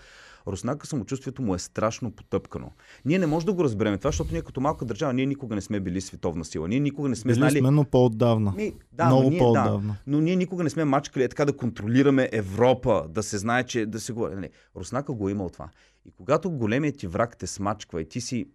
Руснака 0.48 0.88
самочувствието 0.88 1.42
му 1.42 1.56
е 1.56 1.60
страшно 1.60 2.12
потъпкано. 2.12 2.72
Ние 3.06 3.20
не 3.20 3.26
можем 3.28 3.46
да 3.46 3.54
го 3.54 3.64
разберем 3.64 3.98
това, 3.98 4.08
защото 4.08 4.32
ние 4.32 4.42
като 4.42 4.62
малка 4.62 4.86
държава, 4.86 5.14
ние 5.14 5.26
никога 5.26 5.56
не 5.56 5.62
сме 5.62 5.80
били 5.80 6.02
световна 6.02 6.46
сила. 6.46 6.68
Ние 6.68 6.80
никога 6.80 7.10
не 7.10 7.16
сме 7.16 7.30
Били 7.30 7.40
знали 7.40 7.60
сме, 7.60 7.72
но 7.72 7.84
по-отдавна. 7.86 8.52
ми, 8.52 8.74
да, 8.92 9.06
Много 9.06 9.24
но 9.24 9.30
ние, 9.30 9.40
да, 9.40 9.44
по-отдавна. 9.46 9.98
но 10.08 10.22
ние 10.22 10.36
никога 10.36 10.64
не 10.64 10.70
сме 10.70 10.86
мачкали 10.86 11.24
е 11.24 11.28
така 11.30 11.46
да 11.46 11.58
контролираме 11.58 12.30
Европа, 12.32 13.06
да 13.10 13.24
се 13.24 13.38
знае, 13.38 13.64
че 13.64 13.86
да 13.86 14.00
се 14.00 14.14
говори. 14.14 14.36
Нали, 14.36 14.50
Руснака 14.76 15.14
го 15.14 15.30
е 15.30 15.32
имал 15.32 15.50
това. 15.50 15.70
И 16.06 16.12
когато 16.12 16.52
големият 16.52 16.98
ти 16.98 17.08
враг 17.08 17.38
те 17.38 17.48
смачква 17.48 18.02
и 18.02 18.10
ти 18.10 18.22
си... 18.22 18.48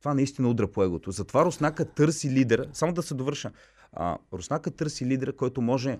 Това 0.00 0.14
наистина 0.14 0.48
удра 0.48 0.68
по 0.72 0.82
егото. 0.82 1.10
Затова 1.10 1.44
Руснака 1.44 1.84
търси 1.84 2.30
лидера. 2.30 2.64
Само 2.72 2.92
да 2.92 3.02
се 3.02 3.14
довърша. 3.14 3.50
А, 3.92 4.18
Руснака 4.32 4.70
търси 4.70 5.06
лидера, 5.06 5.32
който 5.32 5.62
може 5.62 5.98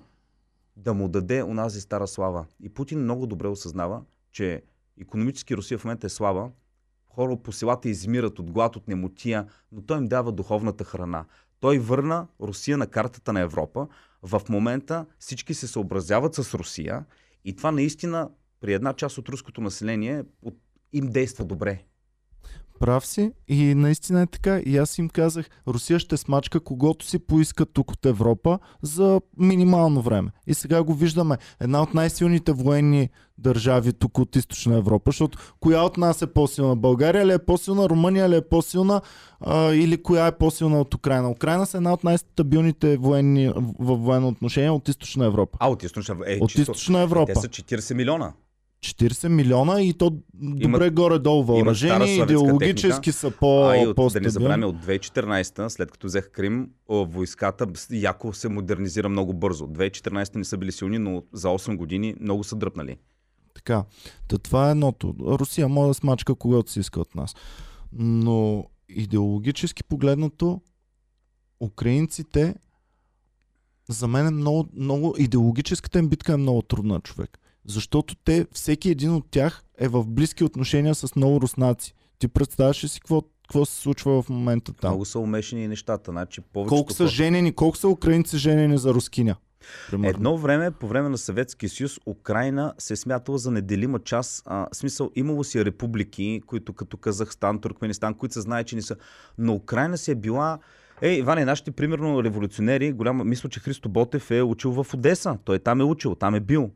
да 0.76 0.94
му 0.94 1.08
даде 1.08 1.42
онази 1.42 1.80
стара 1.80 2.06
слава. 2.06 2.46
И 2.62 2.68
Путин 2.68 3.00
много 3.00 3.26
добре 3.26 3.48
осъзнава, 3.48 4.02
че 4.32 4.62
економически 5.00 5.56
Русия 5.56 5.78
в 5.78 5.84
момента 5.84 6.06
е 6.06 6.10
слаба, 6.10 6.50
хора 7.06 7.36
по 7.36 7.52
селата 7.52 7.88
измират 7.88 8.38
от 8.38 8.50
глад, 8.50 8.76
от 8.76 8.88
немотия, 8.88 9.46
но 9.72 9.82
той 9.82 9.98
им 9.98 10.06
дава 10.06 10.32
духовната 10.32 10.84
храна. 10.84 11.24
Той 11.60 11.78
върна 11.78 12.26
Русия 12.40 12.78
на 12.78 12.86
картата 12.86 13.32
на 13.32 13.40
Европа. 13.40 13.88
В 14.22 14.42
момента 14.48 15.06
всички 15.18 15.54
се 15.54 15.66
съобразяват 15.66 16.34
с 16.34 16.54
Русия 16.54 17.04
и 17.44 17.56
това 17.56 17.70
наистина 17.70 18.30
при 18.60 18.74
една 18.74 18.92
част 18.92 19.18
от 19.18 19.28
руското 19.28 19.60
население 19.60 20.24
им 20.92 21.06
действа 21.06 21.44
добре. 21.44 21.84
Прав 22.80 23.06
си 23.06 23.32
и 23.48 23.74
наистина 23.74 24.22
е 24.22 24.26
така. 24.26 24.58
И 24.58 24.76
аз 24.76 24.98
им 24.98 25.08
казах, 25.08 25.46
Русия 25.68 25.98
ще 25.98 26.16
смачка 26.16 26.60
когото 26.60 27.06
си 27.06 27.18
поиска 27.18 27.66
тук 27.66 27.90
от 27.90 28.06
Европа 28.06 28.58
за 28.82 29.20
минимално 29.38 30.02
време. 30.02 30.30
И 30.46 30.54
сега 30.54 30.82
го 30.82 30.94
виждаме. 30.94 31.36
Една 31.60 31.82
от 31.82 31.94
най-силните 31.94 32.52
военни 32.52 33.08
държави 33.38 33.92
тук 33.92 34.18
от 34.18 34.36
източна 34.36 34.76
Европа, 34.76 35.08
защото 35.08 35.38
коя 35.60 35.82
от 35.82 35.96
нас 35.96 36.22
е 36.22 36.26
по-силна? 36.26 36.76
България 36.76 37.26
ли 37.26 37.32
е 37.32 37.38
по-силна? 37.38 37.88
Румъния 37.88 38.28
ли 38.28 38.36
е 38.36 38.40
по-силна? 38.40 39.00
А, 39.40 39.72
или 39.72 40.02
коя 40.02 40.26
е 40.26 40.38
по-силна 40.38 40.80
от 40.80 40.94
Украина? 40.94 41.30
Украина 41.30 41.66
са 41.66 41.76
една 41.76 41.92
от 41.92 42.04
най-стабилните 42.04 42.96
военни, 42.96 43.48
в 43.78 43.94
в 43.94 43.96
военно 43.96 44.28
отношение 44.28 44.70
от 44.70 44.88
източна 44.88 45.24
Европа. 45.24 45.58
А, 45.60 45.68
от 45.68 45.82
източна 45.82 46.16
е, 46.26 46.38
От 46.40 46.50
чисто, 46.50 46.60
източна 46.60 47.00
Европа. 47.00 47.32
Те 47.32 47.40
са 47.40 47.48
40 47.48 47.94
милиона. 47.94 48.32
40 48.84 49.28
милиона 49.28 49.82
и 49.82 49.92
то 49.92 50.18
добре 50.34 50.90
горе-долу 50.90 51.44
стара 51.44 51.56
въоръжение, 51.56 52.22
идеологически 52.22 53.12
са 53.12 53.30
по, 53.30 53.68
а 53.68 53.76
и 53.76 53.86
от, 53.86 54.12
да 54.12 54.20
не 54.20 54.28
забравяме, 54.28 54.66
от 54.66 54.76
2014, 54.76 55.68
след 55.68 55.90
като 55.90 56.06
взех 56.06 56.30
Крим, 56.30 56.68
войската 56.88 57.66
яко 57.90 58.32
се 58.32 58.48
модернизира 58.48 59.08
много 59.08 59.34
бързо. 59.34 59.66
2014 59.66 60.36
не 60.36 60.44
са 60.44 60.58
били 60.58 60.72
силни, 60.72 60.98
но 60.98 61.22
за 61.32 61.48
8 61.48 61.76
години 61.76 62.14
много 62.20 62.44
са 62.44 62.56
дръпнали. 62.56 62.96
Така. 63.54 63.84
Та 64.28 64.38
това 64.38 64.68
е 64.68 64.70
едното. 64.70 65.14
Русия 65.20 65.68
може 65.68 65.88
да 65.88 65.94
смачка 65.94 66.34
когато 66.34 66.72
си 66.72 66.80
иска 66.80 67.00
от 67.00 67.14
нас. 67.14 67.34
Но 67.92 68.64
идеологически 68.88 69.84
погледнато, 69.84 70.60
украинците 71.60 72.54
за 73.88 74.08
мен 74.08 74.26
е 74.26 74.30
много, 74.30 74.68
много 74.76 75.14
идеологическата 75.18 75.98
им 75.98 76.08
битка 76.08 76.32
е 76.32 76.36
много 76.36 76.62
трудна, 76.62 77.00
човек. 77.00 77.38
Защото 77.66 78.14
те, 78.16 78.46
всеки 78.52 78.90
един 78.90 79.14
от 79.14 79.24
тях 79.30 79.64
е 79.78 79.88
в 79.88 80.06
близки 80.06 80.44
отношения 80.44 80.94
с 80.94 81.16
много 81.16 81.40
руснаци. 81.40 81.94
Ти 82.18 82.28
представяш 82.28 82.84
ли 82.84 82.88
си 82.88 83.00
какво, 83.00 83.22
какво 83.22 83.64
се 83.66 83.80
случва 83.80 84.22
в 84.22 84.28
момента 84.28 84.72
там? 84.72 84.90
Много 84.90 85.04
са 85.04 85.18
умешани 85.18 85.68
нещата. 85.68 86.10
Значи, 86.10 86.40
повечето 86.40 86.76
Колко 86.76 86.92
са 86.92 87.06
женени, 87.06 87.52
колко 87.52 87.76
са 87.76 87.88
украинци 87.88 88.38
женени 88.38 88.78
за 88.78 88.94
рускиня? 88.94 89.36
Примерно. 89.90 90.10
Едно 90.10 90.38
време, 90.38 90.70
по 90.70 90.88
време 90.88 91.08
на 91.08 91.18
Съветския 91.18 91.70
съюз, 91.70 92.00
Украина 92.06 92.74
се 92.78 92.92
е 92.92 92.96
смятала 92.96 93.38
за 93.38 93.50
неделима 93.50 93.98
част. 93.98 94.42
А, 94.46 94.66
смисъл, 94.72 95.10
имало 95.14 95.44
си 95.44 95.64
републики, 95.64 96.42
които 96.46 96.72
като 96.72 96.96
Казахстан, 96.96 97.60
Туркменистан, 97.60 98.14
които 98.14 98.32
се 98.32 98.40
знае, 98.40 98.64
че 98.64 98.76
не 98.76 98.82
са. 98.82 98.96
Но 99.38 99.54
Украина 99.54 99.98
си 99.98 100.10
е 100.10 100.14
била. 100.14 100.58
Ей, 101.02 101.18
Иване, 101.18 101.44
нашите, 101.44 101.70
примерно, 101.70 102.24
революционери, 102.24 102.92
голяма, 102.92 103.24
мисля, 103.24 103.48
че 103.48 103.60
Христо 103.60 103.88
Ботев 103.88 104.30
е 104.30 104.42
учил 104.42 104.72
в 104.72 104.94
Одеса. 104.94 105.38
Той 105.44 105.58
там 105.58 105.80
е 105.80 105.84
учил, 105.84 106.14
там 106.14 106.34
е 106.34 106.40
бил. 106.40 106.70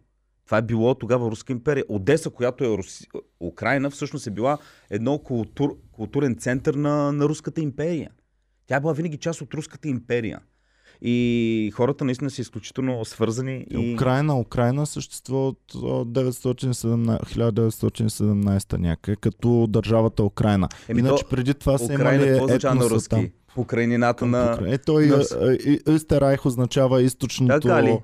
Това 0.49 0.59
е 0.59 0.63
било 0.63 0.95
тогава 0.95 1.31
Руска 1.31 1.53
империя. 1.53 1.85
Одеса, 1.89 2.31
която 2.31 2.65
е 2.65 2.69
Руси... 2.69 3.07
Украина, 3.41 3.91
всъщност 3.91 4.27
е 4.27 4.31
била 4.31 4.59
едно 4.91 5.19
култур... 5.19 5.77
културен 5.93 6.37
център 6.37 6.75
на, 6.75 7.13
на 7.13 7.25
Руската 7.25 7.61
империя. 7.61 8.11
Тя 8.67 8.77
е 8.77 8.81
била 8.81 8.93
винаги 8.93 9.17
част 9.17 9.41
от 9.41 9.55
Руската 9.55 9.89
империя. 9.89 10.41
И 11.03 11.73
хората 11.75 12.05
наистина 12.05 12.31
са 12.31 12.41
изключително 12.41 13.05
свързани. 13.05 13.67
И... 13.71 13.95
Украина, 13.95 14.39
Украина 14.41 14.87
съществува 14.87 15.49
от 15.49 15.75
917, 15.75 17.23
1917 17.23 18.79
някъде, 18.79 19.17
като 19.17 19.67
държавата 19.67 20.23
Украина. 20.25 20.69
Еми 20.89 21.01
Иначе 21.01 21.25
то, 21.25 21.31
преди 21.31 21.55
това 21.55 21.79
са 21.79 21.85
Украина, 21.85 22.27
имали 22.27 22.55
етноса 22.55 23.09
там. 23.09 23.29
Украинината 23.57 24.27
на... 24.27 24.59
Ето 24.67 25.01
и 25.01 25.07
на- 25.07 25.95
Истерайх 25.95 26.47
означава 26.47 27.03
източното... 27.03 27.61
Така 27.61 27.83
ли? 27.83 27.99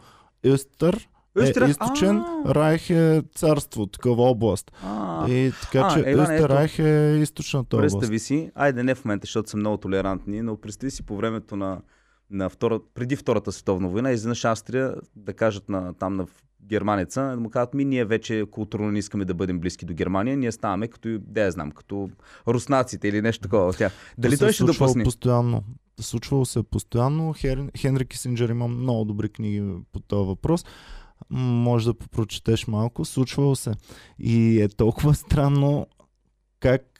Истър 0.44 1.08
е 1.40 1.70
източен, 1.70 2.16
А. 2.16 2.54
Райх 2.54 2.90
е 2.90 3.22
царство, 3.34 3.86
такава 3.86 4.22
област. 4.22 4.72
И 5.28 5.52
така 5.62 5.88
че 5.94 6.10
Иван, 6.10 6.30
ето. 6.30 6.32
Истерайх 6.32 6.78
е 6.78 7.18
източната 7.22 7.76
област. 7.76 7.98
Представи 7.98 8.18
си, 8.18 8.50
айде 8.54 8.82
не 8.82 8.94
в 8.94 9.04
момента, 9.04 9.24
защото 9.24 9.50
са 9.50 9.56
много 9.56 9.76
толерантни, 9.76 10.42
но 10.42 10.56
представи 10.56 10.90
си 10.90 11.02
по 11.02 11.16
времето 11.16 11.56
на, 11.56 11.80
на 12.30 12.48
втора, 12.48 12.80
преди 12.94 13.16
Втората 13.16 13.52
световна 13.52 13.88
война, 13.88 14.10
изведнъж 14.10 14.44
Австрия 14.44 14.94
да 15.16 15.32
кажат 15.34 15.68
на, 15.68 15.94
там 15.94 16.14
на 16.14 16.26
германеца, 16.66 17.22
да 17.22 17.36
му 17.36 17.50
кажат, 17.50 17.74
ми 17.74 17.84
ние 17.84 18.04
вече 18.04 18.44
културно 18.50 18.90
не 18.90 18.98
искаме 18.98 19.24
да 19.24 19.34
бъдем 19.34 19.60
близки 19.60 19.84
до 19.84 19.94
Германия, 19.94 20.36
ние 20.36 20.52
ставаме 20.52 20.88
като, 20.88 21.18
да 21.18 21.40
я 21.40 21.50
знам, 21.50 21.70
като 21.70 22.10
руснаците 22.48 23.08
или 23.08 23.22
нещо 23.22 23.42
такова. 23.42 23.66
от 23.66 23.76
Тях. 23.76 23.92
Дали 24.18 24.32
То 24.32 24.38
той 24.38 24.48
е 24.48 24.52
ще 24.52 24.64
допусне? 24.64 25.04
Постоянно. 25.04 25.62
Случвало 26.00 26.44
се 26.44 26.62
постоянно. 26.62 27.32
Хер... 27.32 27.70
Хенри 27.78 28.06
Кисинджер 28.06 28.48
има 28.48 28.68
много 28.68 29.04
добри 29.04 29.28
книги 29.28 29.62
по 29.92 30.00
този 30.00 30.26
въпрос. 30.26 30.64
Може 31.30 31.86
да 31.86 31.94
попрочетеш 31.94 32.66
малко. 32.66 33.04
Случвало 33.04 33.56
се. 33.56 33.72
И 34.18 34.60
е 34.60 34.68
толкова 34.68 35.14
странно 35.14 35.86
как 36.60 36.94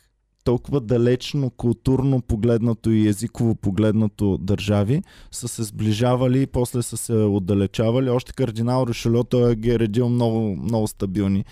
толкова 0.45 0.81
далечно 0.81 1.51
културно 1.51 2.22
погледнато 2.22 2.91
и 2.91 3.09
езиково 3.09 3.55
погледнато 3.55 4.39
държави 4.39 5.03
са 5.31 5.49
се 5.49 5.62
сближавали 5.62 6.43
и 6.43 6.47
после 6.47 6.83
са 6.83 6.97
се 6.97 7.12
отдалечавали. 7.12 8.11
Още 8.11 8.33
кардинал 8.33 8.87
Ришельо 8.89 9.25
той 9.25 9.57
ги 9.57 9.70
е 9.70 9.79
редил 9.79 10.09
много, 10.09 10.57
много 10.57 10.87
стабилни 10.87 11.45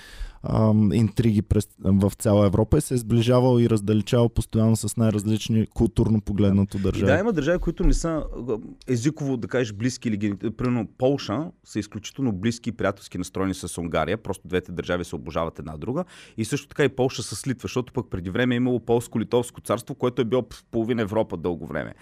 ам, 0.43 0.93
интриги 0.93 1.43
през, 1.43 1.69
в 1.85 2.13
цяла 2.19 2.47
Европа 2.47 2.79
и 2.79 2.81
се 2.81 2.95
е 2.95 2.97
сближавал 2.97 3.61
и 3.61 3.71
раздалечавал 3.71 4.29
постоянно 4.29 4.77
с 4.77 4.97
най-различни 4.97 5.67
културно 5.67 6.21
погледнато 6.21 6.77
И 6.77 6.81
държави. 6.81 7.13
да, 7.13 7.19
има 7.19 7.33
държави, 7.33 7.59
които 7.59 7.85
не 7.85 7.93
са 7.95 8.25
езиково, 8.89 9.37
да 9.37 9.49
кажеш, 9.49 9.73
близки 9.73 10.09
или 10.09 10.35
Примерно 10.57 10.89
Полша 10.99 11.51
са 11.65 11.79
изключително 11.79 12.33
близки 12.33 12.69
и 12.69 12.73
приятелски 12.73 13.19
настроени 13.19 13.55
с 13.55 13.79
Унгария. 13.79 14.19
Просто 14.19 14.49
двете 14.49 14.73
държави 14.73 15.05
се 15.05 15.17
обожават 15.17 15.59
една 15.59 15.77
друга. 15.77 16.05
И 16.37 16.45
също 16.45 16.69
така 16.69 16.85
и 16.85 16.89
Полша 16.89 17.23
се 17.23 17.35
слитва, 17.35 17.67
защото 17.67 17.93
пък 17.93 18.11
преди 18.11 18.31
време 18.31 18.55
е 18.55 18.57
имало 18.57 18.81
полско-литовско 18.81 19.61
царство, 19.61 19.95
което 19.95 20.23
е 20.23 20.25
било 20.25 20.43
в 20.53 20.65
половина 20.71 21.03
Европа 21.03 21.37
дълго 21.37 21.67
време. 21.67 21.95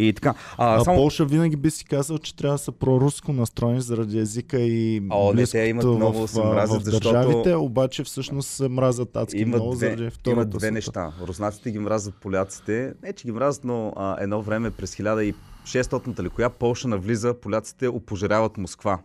И 0.00 0.12
така. 0.12 0.34
А, 0.58 0.74
А 0.74 0.84
само... 0.84 0.96
Полша 0.96 1.24
винаги 1.24 1.56
би 1.56 1.70
си 1.70 1.84
казал, 1.84 2.18
че 2.18 2.36
трябва 2.36 2.54
да 2.54 2.58
са 2.58 2.72
проруско 2.72 3.32
настроени 3.32 3.80
заради 3.80 4.18
езика 4.18 4.60
и 4.60 5.02
О, 5.10 5.32
не, 5.32 5.46
те 5.46 5.58
имат 5.58 5.84
много 5.86 6.26
в, 6.26 6.30
се 6.30 6.42
мразят, 6.42 6.82
в 6.82 6.84
защото- 6.84 7.12
държавите, 7.12 7.54
обаче 7.54 8.04
всъщност 8.04 8.50
се 8.50 8.68
мразят 8.68 9.16
адски 9.16 9.38
Има 9.38 9.56
много 9.56 9.74
две, 9.74 9.86
заради 9.86 10.10
втората 10.10 10.46
две 10.46 10.58
света. 10.60 10.72
неща. 10.72 11.12
Руснаците 11.22 11.70
ги 11.70 11.78
мразят 11.78 12.14
поляците. 12.14 12.92
Не, 13.02 13.12
че 13.12 13.24
ги 13.24 13.32
мразят, 13.32 13.64
но 13.64 13.92
а, 13.96 14.16
едно 14.20 14.42
време 14.42 14.70
през 14.70 14.96
1600-та 14.96 16.22
ли 16.22 16.28
коя 16.28 16.48
Полша 16.50 16.88
навлиза, 16.88 17.34
поляците 17.34 17.88
опожаряват 17.88 18.56
Москва. 18.56 18.98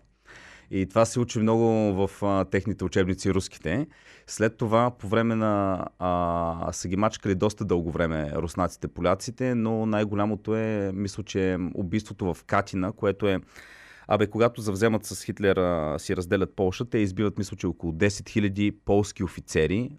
И 0.71 0.85
това 0.85 1.05
се 1.05 1.19
учи 1.19 1.39
много 1.39 1.65
в 1.97 2.09
а, 2.21 2.45
техните 2.45 2.83
учебници 2.83 3.33
руските. 3.33 3.87
След 4.27 4.57
това, 4.57 4.91
по 4.91 5.07
време 5.07 5.35
на... 5.35 5.85
А, 5.99 6.69
са 6.71 6.87
ги 6.87 6.95
мачкали 6.95 7.35
доста 7.35 7.65
дълго 7.65 7.91
време 7.91 8.31
руснаците, 8.35 8.87
поляците, 8.87 9.55
но 9.55 9.85
най-голямото 9.85 10.55
е, 10.55 10.91
мисля, 10.93 11.23
че 11.23 11.53
е 11.53 11.57
убийството 11.73 12.33
в 12.33 12.43
Катина, 12.43 12.91
което 12.91 13.27
е 13.27 13.39
Абе, 14.07 14.27
когато 14.27 14.61
завземат 14.61 15.05
с 15.05 15.23
Хитлер, 15.23 15.57
а, 15.57 15.99
си 15.99 16.15
разделят 16.15 16.55
Полша, 16.55 16.85
те 16.85 16.97
избиват, 16.97 17.37
мисля, 17.37 17.57
че 17.57 17.67
около 17.67 17.93
10 17.93 18.07
000 18.07 18.75
полски 18.85 19.23
офицери, 19.23 19.91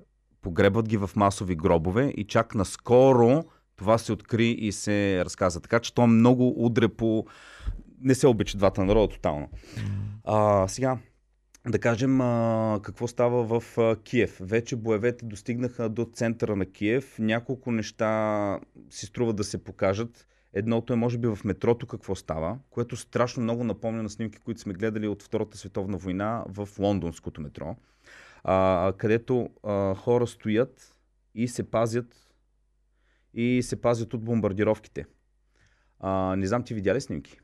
погребват 0.42 0.88
ги 0.88 0.96
в 0.96 1.10
масови 1.16 1.56
гробове 1.56 2.12
и 2.16 2.24
чак 2.24 2.54
наскоро 2.54 3.44
това 3.76 3.98
се 3.98 4.12
откри 4.12 4.48
и 4.48 4.72
се 4.72 5.24
разказа. 5.24 5.60
Така 5.60 5.80
че 5.80 5.94
то 5.94 6.06
много 6.06 6.66
удре 6.66 6.88
по... 6.88 7.26
Не 8.00 8.14
се 8.14 8.26
обича 8.26 8.58
двата 8.58 8.84
народа 8.84 9.14
тотално. 9.14 9.48
А, 10.24 10.68
сега, 10.68 10.98
да 11.68 11.78
кажем 11.78 12.20
а, 12.20 12.80
какво 12.82 13.08
става 13.08 13.60
в 13.60 13.78
а, 13.78 13.96
Киев. 13.96 14.38
Вече 14.40 14.76
боевете 14.76 15.26
достигнаха 15.26 15.88
до 15.88 16.04
центъра 16.04 16.56
на 16.56 16.66
Киев. 16.66 17.18
Няколко 17.18 17.72
неща 17.72 18.60
си 18.90 19.06
струва 19.06 19.32
да 19.32 19.44
се 19.44 19.64
покажат. 19.64 20.26
Едното 20.52 20.92
е, 20.92 20.96
може 20.96 21.18
би, 21.18 21.28
в 21.28 21.38
метрото 21.44 21.86
какво 21.86 22.14
става, 22.14 22.58
което 22.70 22.96
страшно 22.96 23.42
много 23.42 23.64
напомня 23.64 24.02
на 24.02 24.10
снимки, 24.10 24.38
които 24.38 24.60
сме 24.60 24.72
гледали 24.72 25.08
от 25.08 25.22
Втората 25.22 25.58
световна 25.58 25.96
война 25.96 26.44
в 26.48 26.68
лондонското 26.78 27.40
метро, 27.40 27.76
а, 28.44 28.92
където 28.98 29.50
а, 29.62 29.94
хора 29.94 30.26
стоят 30.26 30.94
и 31.34 31.48
се 31.48 31.70
пазят 31.70 32.16
и 33.34 33.62
се 33.62 33.80
пазят 33.80 34.14
от 34.14 34.24
бомбардировките. 34.24 35.06
А, 36.00 36.36
не 36.36 36.46
знам, 36.46 36.64
ти 36.64 36.74
видя 36.74 36.94
ли 36.94 37.00
снимки? 37.00 37.40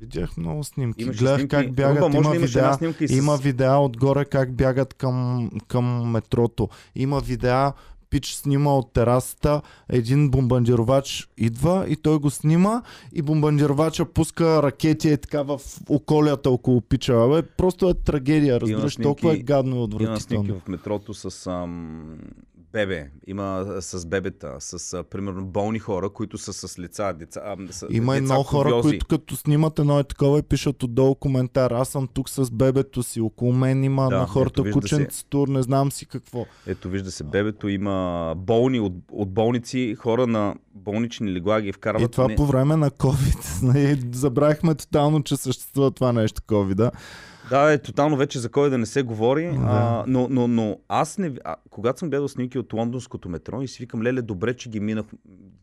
Видях 0.00 0.36
много 0.36 0.64
снимки. 0.64 1.02
Имаше 1.02 1.18
Гледах 1.18 1.36
снимки. 1.36 1.50
как 1.50 1.74
бягат. 1.74 2.02
Руба, 2.02 2.16
има 2.16 2.30
да 2.30 2.36
имаш 2.36 2.54
видеа, 2.54 2.74
снимка 2.74 3.08
с... 3.08 3.10
има 3.10 3.36
видеа 3.36 3.78
отгоре 3.78 4.24
как 4.24 4.52
бягат 4.54 4.94
към, 4.94 5.50
към 5.68 6.10
метрото. 6.10 6.68
Има 6.94 7.20
видеа 7.20 7.72
Пич 8.10 8.34
снима 8.34 8.70
от 8.70 8.92
терасата, 8.92 9.62
един 9.88 10.30
бомбардировач 10.30 11.28
идва 11.36 11.86
и 11.88 11.96
той 11.96 12.18
го 12.18 12.30
снима 12.30 12.82
и 13.12 13.22
бомбардировача 13.22 14.04
пуска 14.04 14.62
ракети 14.62 15.10
е 15.10 15.16
така 15.16 15.42
в 15.42 15.60
околията 15.88 16.50
около 16.50 16.80
Пича. 16.80 17.28
Бе, 17.28 17.42
просто 17.42 17.88
е 17.88 17.94
трагедия, 17.94 18.60
разбираш, 18.60 18.96
толкова 18.96 19.34
е 19.34 19.38
гадно 19.38 19.76
и 19.76 19.78
Има 19.78 19.88
снимки 19.88 20.04
отвратително. 20.04 20.60
в 20.64 20.68
метрото 20.68 21.14
с 21.14 21.46
ам, 21.46 22.18
бебе, 22.72 23.10
има 23.26 23.66
с 23.80 24.06
бебета, 24.06 24.56
с 24.58 24.94
а, 24.94 25.02
примерно 25.04 25.46
болни 25.46 25.78
хора, 25.78 26.10
които 26.10 26.38
са 26.38 26.52
с 26.52 26.78
лица, 26.78 27.12
деца, 27.18 27.40
а, 27.44 27.72
с, 27.72 27.86
Има 27.90 28.16
и 28.16 28.20
деца 28.20 28.32
много 28.32 28.44
хора, 28.48 28.80
които 28.82 29.06
като 29.06 29.36
снимат 29.36 29.78
едно 29.78 29.98
е 29.98 30.04
такова 30.04 30.38
и 30.38 30.42
пишат 30.42 30.82
отдолу 30.82 31.14
коментар. 31.14 31.70
Аз 31.70 31.88
съм 31.88 32.08
тук 32.14 32.30
с 32.30 32.50
бебето 32.50 33.02
си, 33.02 33.20
около 33.20 33.52
мен 33.52 33.84
има 33.84 34.08
Да, 34.08 34.18
на 34.18 34.26
хората 34.26 34.62
се. 34.64 34.70
кученцето, 34.70 35.46
не 35.48 35.62
знам 35.62 35.92
си 35.92 36.06
какво. 36.06 36.46
Ето 36.66 36.88
вижда 36.88 37.10
се 37.10 37.24
бебето, 37.24 37.68
има 37.68 38.34
болни 38.36 38.80
от, 38.80 38.92
от 39.12 39.30
болници, 39.30 39.94
хора 39.98 40.26
на 40.26 40.54
болнични 40.74 41.32
легла 41.34 41.60
ги 41.60 41.72
вкарват. 41.72 42.02
И 42.02 42.08
това 42.08 42.28
не- 42.28 42.36
по 42.36 42.46
време 42.46 42.76
на 42.76 42.90
COVID. 42.90 43.62
нали, 43.62 44.00
Забравихме 44.12 44.74
тотално, 44.74 45.22
че 45.22 45.36
съществува 45.36 45.90
това 45.90 46.12
нещо 46.12 46.42
COVID. 46.42 46.90
Да? 47.50 47.72
Е 47.72 47.78
тотално 47.78 48.16
вече 48.16 48.38
за 48.38 48.48
кой 48.48 48.70
да 48.70 48.78
не 48.78 48.86
се 48.86 49.02
говори, 49.02 49.44
Да. 49.44 49.58
а, 49.60 50.04
но, 50.06 50.28
но, 50.30 50.48
но 50.48 50.78
аз 50.88 51.18
не... 51.18 51.32
А, 51.44 51.56
когато 51.70 51.98
съм 51.98 52.10
гледал 52.10 52.28
снимки 52.28 52.58
от 52.58 52.72
лондонското 52.72 53.28
метро 53.28 53.62
и 53.62 53.68
си 53.68 53.82
викам, 53.82 54.02
леле, 54.02 54.22
добре, 54.22 54.54
че 54.54 54.70
ги 54.70 54.80
минах, 54.80 55.04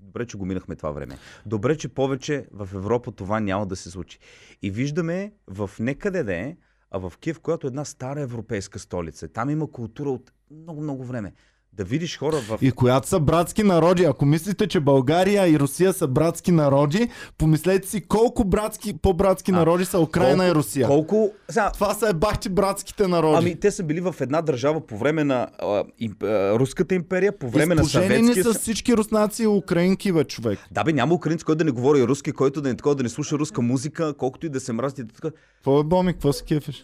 добре, 0.01 0.25
че 0.25 0.38
го 0.38 0.45
минахме 0.45 0.75
това 0.75 0.91
време. 0.91 1.17
Добре, 1.45 1.78
че 1.78 1.88
повече 1.88 2.45
в 2.51 2.69
Европа 2.73 3.11
това 3.11 3.39
няма 3.39 3.65
да 3.65 3.75
се 3.75 3.89
случи. 3.91 4.19
И 4.61 4.71
виждаме 4.71 5.32
в 5.47 5.69
некъде 5.80 6.23
да 6.23 6.34
е, 6.34 6.55
а 6.91 6.97
в 6.99 7.13
Киев, 7.19 7.39
която 7.39 7.67
е 7.67 7.69
една 7.69 7.86
стара 7.86 8.21
европейска 8.21 8.80
столица. 8.80 9.28
Там 9.28 9.49
има 9.49 9.71
култура 9.71 10.09
от 10.09 10.32
много-много 10.51 11.03
време. 11.03 11.34
Да 11.78 11.84
видиш 11.84 12.17
хора 12.17 12.38
в... 12.38 12.57
И 12.61 12.71
която 12.71 13.07
са 13.07 13.19
братски 13.19 13.63
народи. 13.63 14.03
Ако 14.05 14.25
мислите, 14.25 14.67
че 14.67 14.80
България 14.80 15.47
и 15.47 15.59
Русия 15.59 15.93
са 15.93 16.07
братски 16.07 16.51
народи, 16.51 17.09
помислете 17.38 17.88
си 17.88 18.01
колко 18.07 18.45
братски, 18.45 18.97
по-братски 18.97 19.51
А, 19.51 19.53
народи 19.53 19.86
са 19.86 19.99
Украина 19.99 20.43
колко, 20.43 20.51
и 20.51 20.55
Русия. 20.55 20.88
Колко... 20.88 21.32
Сега, 21.49 21.71
Това 21.71 21.93
са 21.93 22.09
ебахти 22.09 22.49
братските 22.49 23.07
народи. 23.07 23.38
Ами, 23.38 23.59
те 23.59 23.71
са 23.71 23.84
били 23.84 24.01
в 24.01 24.15
една 24.19 24.41
държава 24.41 24.86
по 24.86 24.97
време 24.97 25.23
на 25.23 25.47
а, 25.59 25.84
им, 25.99 26.15
а, 26.23 26.59
Руската 26.59 26.95
империя, 26.95 27.38
по 27.39 27.49
време 27.49 27.75
на 27.75 27.82
Изпоженени 27.82 28.28
Съветския 28.28 28.43
са 28.43 28.59
всички 28.59 28.97
руснаци 28.97 29.43
и 29.43 29.47
украинки, 29.47 30.11
бе, 30.11 30.23
човек. 30.23 30.59
Да, 30.71 30.84
бе, 30.84 30.93
няма 30.93 31.15
украинец, 31.15 31.43
който 31.43 31.57
да 31.57 31.65
не 31.65 31.71
говори 31.71 32.03
руски, 32.03 32.32
който 32.32 32.61
да 32.61 32.69
не, 32.69 32.75
такова, 32.75 32.95
да 32.95 33.03
не 33.03 33.09
слуша 33.09 33.36
руска 33.38 33.61
музика, 33.61 34.13
колкото 34.17 34.45
и 34.45 34.49
да 34.49 34.59
се 34.59 34.73
мрази. 34.73 35.07
Така. 35.07 35.30
Какво 35.55 35.80
е, 35.80 35.84
Боми, 35.84 36.13
какво 36.13 36.34
се 36.34 36.43
кефиш? 36.43 36.84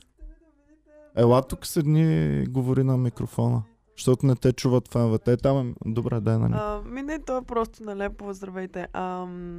Ела 1.17 1.41
тук 1.41 1.65
седни 1.65 2.45
говори 2.49 2.83
на 2.83 2.97
микрофона. 2.97 3.63
Защото 3.97 4.25
не 4.25 4.35
те 4.35 4.53
чуват 4.53 4.87
феновете. 4.87 5.31
Е, 5.31 5.37
там 5.37 5.69
е... 5.69 5.73
Добре, 5.85 6.19
дай 6.21 6.37
на 6.37 6.49
А, 6.53 6.89
ми 6.89 7.01
не, 7.01 7.19
то 7.19 7.37
е 7.37 7.41
просто 7.41 7.83
налепо, 7.83 8.33
здравейте. 8.33 8.87
А, 8.93 9.03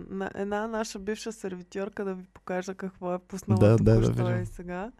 на 0.08 0.30
една 0.34 0.66
наша 0.66 0.98
бивша 0.98 1.32
сервитьорка 1.32 2.04
да 2.04 2.14
ви 2.14 2.24
покажа 2.34 2.74
какво 2.74 3.14
е 3.14 3.18
пуснала 3.18 3.58
Да, 3.60 3.76
да, 3.76 4.00
да, 4.00 4.10
да 4.24 4.36
и 4.36 4.46
сега. 4.46 4.92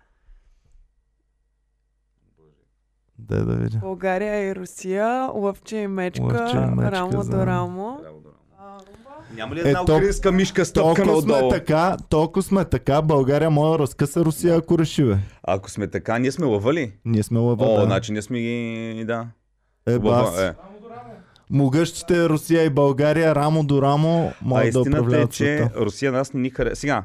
Дай 3.18 3.44
да 3.44 3.56
видя. 3.56 3.78
България 3.78 4.50
и 4.50 4.56
Русия, 4.56 5.30
лъвче 5.34 5.76
и 5.76 5.86
мечка, 5.86 6.24
Лъвче 6.24 6.56
и 6.56 6.60
мечка, 6.60 6.92
рамо 6.92 7.22
за- 7.22 7.30
до 7.30 7.46
рамо. 7.46 8.00
Няма 9.32 9.54
ли 9.54 9.58
Е, 9.58 9.62
една 9.62 9.84
то- 9.84 9.96
украинска 9.96 10.32
мишка 10.32 10.64
стъпка 10.64 10.94
Толкова 10.94 11.22
сме 11.22 11.32
надолу? 11.32 11.50
така, 11.50 11.96
толкова 12.08 12.42
сме 12.42 12.64
така, 12.64 13.02
България 13.02 13.50
може 13.50 13.72
да 13.72 13.78
разкъса 13.78 14.20
Русия, 14.20 14.56
ако 14.56 14.78
реши, 14.78 15.04
бе. 15.04 15.16
Ако 15.42 15.70
сме 15.70 15.86
така, 15.86 16.18
ние 16.18 16.32
сме 16.32 16.46
лъвали. 16.46 16.92
Ние 17.04 17.22
сме 17.22 17.38
лъва, 17.38 17.66
О, 17.66 17.76
да. 17.76 17.84
значи 17.84 18.12
ние 18.12 18.22
сме 18.22 18.40
ги... 18.40 19.04
Да. 19.06 19.26
Е, 19.86 19.98
бас. 19.98 20.38
Е. 20.38 20.54
Могъщите 21.50 22.28
Русия 22.28 22.64
и 22.64 22.70
България, 22.70 23.34
рамо 23.34 23.64
до 23.64 23.82
рамо, 23.82 24.18
А 24.30 24.34
могат 24.42 24.62
да 24.62 24.68
истината 24.68 24.88
е, 24.88 24.92
управляват 24.92 25.32
че 25.32 25.36
света. 25.58 25.70
Русия 25.76 26.12
нас 26.12 26.32
не 26.32 26.40
ни 26.40 26.50
харесва. 26.50 26.76
Сега, 26.76 27.04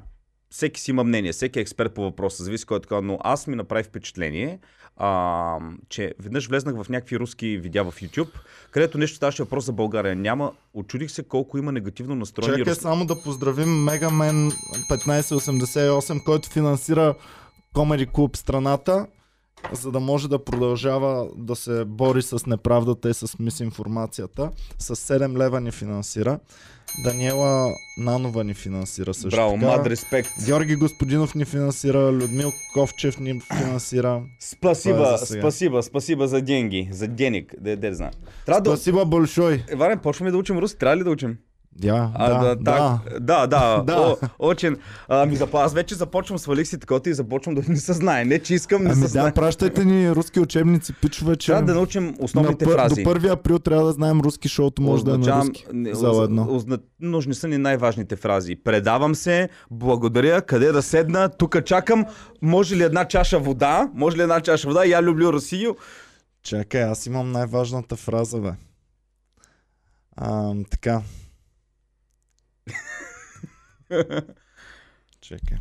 всеки 0.50 0.82
си 0.82 0.92
има 0.92 1.04
мнение, 1.04 1.32
всеки 1.32 1.60
е 1.60 1.62
експерт 1.62 1.94
по 1.94 2.02
въпроса, 2.02 2.44
зависи 2.44 2.66
кой 2.66 2.78
е 2.78 2.82
така, 2.82 3.02
но 3.02 3.18
аз 3.22 3.48
ми 3.48 3.56
направи 3.56 3.84
впечатление, 3.84 4.60
а, 5.00 5.58
че 5.90 6.14
веднъж 6.20 6.48
влезнах 6.48 6.84
в 6.84 6.90
някакви 6.90 7.20
руски 7.20 7.58
видеа 7.58 7.84
в 7.84 7.94
YouTube, 8.02 8.30
където 8.72 8.98
нещо 8.98 9.18
ставаше 9.18 9.44
въпрос 9.44 9.66
за 9.66 9.74
България. 9.74 10.16
Няма, 10.16 10.52
очудих 10.74 11.12
се 11.12 11.24
колко 11.24 11.58
има 11.58 11.72
негативно 11.72 12.16
настроени 12.16 12.58
Чакай 12.58 12.72
руски. 12.72 12.82
само 12.82 13.06
да 13.06 13.22
поздравим 13.24 13.84
Мегамен 13.84 14.52
1588, 14.52 16.24
който 16.24 16.50
финансира 16.50 17.16
Комеди 17.74 18.06
Клуб 18.06 18.38
страната, 18.38 19.08
за 19.74 19.92
да 19.92 20.00
може 20.00 20.30
да 20.30 20.46
продължава 20.46 21.28
да 21.36 21.56
се 21.56 21.86
бори 21.86 22.22
с 22.22 22.46
неправдата 22.46 23.10
и 23.10 23.14
с 23.14 23.40
мисинформацията. 23.40 24.52
С 24.80 24.96
7 24.96 25.38
лева 25.38 25.62
ни 25.62 25.72
финансира. 25.72 26.40
Даниела 27.04 27.74
Нанова 27.98 28.44
ни 28.44 28.54
финансира 28.54 29.14
също 29.14 29.30
Браво, 29.30 29.54
така. 29.54 29.66
мад 29.66 29.88
респект. 29.88 30.30
Георги 30.46 30.76
Господинов 30.76 31.36
ни 31.36 31.46
финансира, 31.46 32.12
Людмил 32.12 32.52
Ковчев 32.74 33.20
ни 33.20 33.42
финансира. 33.58 34.22
Спасибо, 34.40 35.04
е 35.04 35.18
сега. 35.18 35.82
спасибо, 35.82 36.28
за 36.28 36.42
деньги, 36.42 36.90
за 36.92 37.08
денег, 37.08 37.56
де, 37.60 37.76
де, 37.76 37.94
знам. 37.94 38.12
Трябва 38.46 38.62
да... 38.62 39.06
Большой. 39.06 39.64
Иване, 39.72 39.98
почваме 39.98 40.32
да 40.32 40.38
учим 40.38 40.58
руски, 40.58 40.80
трябва 40.80 40.98
ли 40.98 41.04
да 41.04 41.10
учим? 41.10 41.38
Да, 41.74 42.12
А, 42.16 42.30
да, 42.30 42.40
да, 42.40 42.56
да. 42.56 43.00
так, 43.04 43.20
да, 43.20 43.48
да, 43.48 43.84
Да. 43.84 43.98
О, 44.00 44.16
очень. 44.40 44.76
Ами, 45.08 45.36
запа, 45.36 45.58
аз 45.58 45.74
вече 45.74 45.96
започвам, 45.96 46.40
свалих 46.40 46.68
си 46.68 46.80
такова 46.80 47.02
и 47.06 47.14
започвам 47.14 47.56
да 47.56 47.62
не 47.68 47.78
се 47.78 47.94
знае. 47.94 48.26
Не, 48.26 48.40
че 48.40 48.54
искам, 48.54 48.84
не 48.84 48.90
Ами 48.90 49.02
се 49.02 49.08
знае. 49.08 49.24
да, 49.24 49.34
пращайте 49.34 49.86
ни 49.86 50.12
руски 50.12 50.40
учебници, 50.40 50.94
пичове, 50.94 51.36
че 51.36 51.48
Трябва 51.48 51.64
да 51.64 51.74
научим 51.74 52.16
основните 52.20 52.66
на 52.66 52.72
фрази. 52.72 53.04
До 53.04 53.10
1 53.10 53.30
април 53.30 53.60
трябва 53.60 53.86
да 53.86 53.92
знаем 53.92 54.20
руски, 54.20 54.48
защото 54.48 54.82
може 54.82 55.06
да 55.06 55.14
е 55.14 55.18
на 55.18 55.38
руски. 55.38 55.66
не, 55.74 55.90
едно. 55.90 56.48
озна- 56.48 56.80
Нужни 57.00 57.34
са 57.34 57.48
ни 57.48 57.58
най-важните 57.58 58.16
фрази. 58.16 58.56
Предавам 58.56 59.16
се, 59.16 59.50
благодаря, 59.72 60.42
къде 60.42 60.72
да 60.72 60.82
седна, 60.82 61.30
тук 61.30 61.66
чакам, 61.66 62.06
може 62.42 62.76
ли 62.76 62.84
една 62.84 63.06
чаша 63.06 63.40
вода, 63.40 63.90
може 63.94 64.18
ли 64.18 64.22
една 64.22 64.42
чаша 64.42 64.68
вода, 64.68 64.86
я 64.86 65.04
люблю 65.04 65.34
Русию. 65.34 65.76
Чакай, 66.44 66.84
аз 66.84 67.06
имам 67.06 67.32
най-важната 67.32 67.96
фраза, 67.96 68.40
бе. 68.40 68.52
А, 70.18 70.54
така. 70.72 71.02
Чакай. 75.22 75.58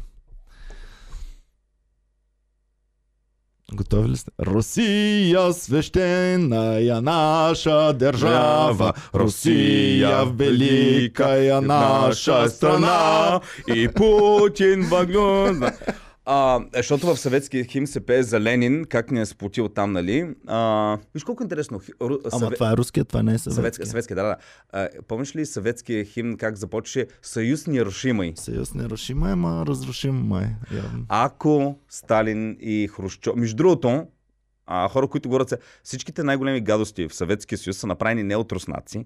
Готови 3.73 4.09
ли 4.09 4.17
сте? 4.17 4.31
Русия 4.41 5.53
свещена 5.53 7.01
наша 7.03 7.93
държава, 7.93 8.93
Русия 9.15 10.25
великая 10.25 11.61
наша 11.61 12.49
страна. 12.49 13.41
и 13.77 13.89
Путин 13.89 14.83
въглюн. 14.83 15.63
А, 16.31 16.61
защото 16.75 17.07
в 17.07 17.17
съветския 17.17 17.65
хим 17.65 17.87
се 17.87 18.01
пее 18.01 18.23
за 18.23 18.41
Ленин, 18.41 18.85
как 18.85 19.11
ни 19.11 19.21
е 19.21 19.27
сплотил 19.27 19.69
там, 19.69 19.93
нали? 19.93 20.35
А, 20.47 20.99
виж 21.15 21.25
колко 21.25 21.43
интересно. 21.43 21.81
Ру- 21.81 22.21
Ама 22.25 22.41
съве- 22.41 22.55
това 22.55 22.73
е 22.73 22.77
руския, 22.77 23.05
това 23.05 23.23
не 23.23 23.35
е 23.35 23.39
Съветския, 23.39 23.55
съветския. 23.55 23.87
съветския, 23.87 24.17
да, 24.17 24.23
да. 24.23 24.37
А, 24.73 24.89
помниш 25.09 25.37
ли 25.37 25.47
съветския 25.47 26.05
химн 26.05 26.37
как 26.37 26.57
започваше 26.57 27.07
Съюз 27.23 27.67
нерушимый? 27.67 28.33
Съюз 28.37 28.75
нерушим 28.75 29.25
е, 29.25 29.35
ма 29.35 29.65
разрушим 29.67 30.15
май. 30.17 30.47
Явно. 30.73 31.05
Ако 31.09 31.79
Сталин 31.89 32.57
и 32.61 32.89
Хрущов... 32.89 33.37
Между 33.37 33.57
другото, 33.57 34.07
а, 34.67 34.89
хора, 34.89 35.09
които 35.09 35.29
говорят, 35.29 35.55
всичките 35.83 36.23
най-големи 36.23 36.61
гадости 36.61 37.09
в 37.09 37.15
Съветския 37.15 37.59
съюз 37.59 37.77
са 37.77 37.87
направени 37.87 38.23
не 38.23 38.37
от 38.37 38.53
руснаци, 38.53 39.05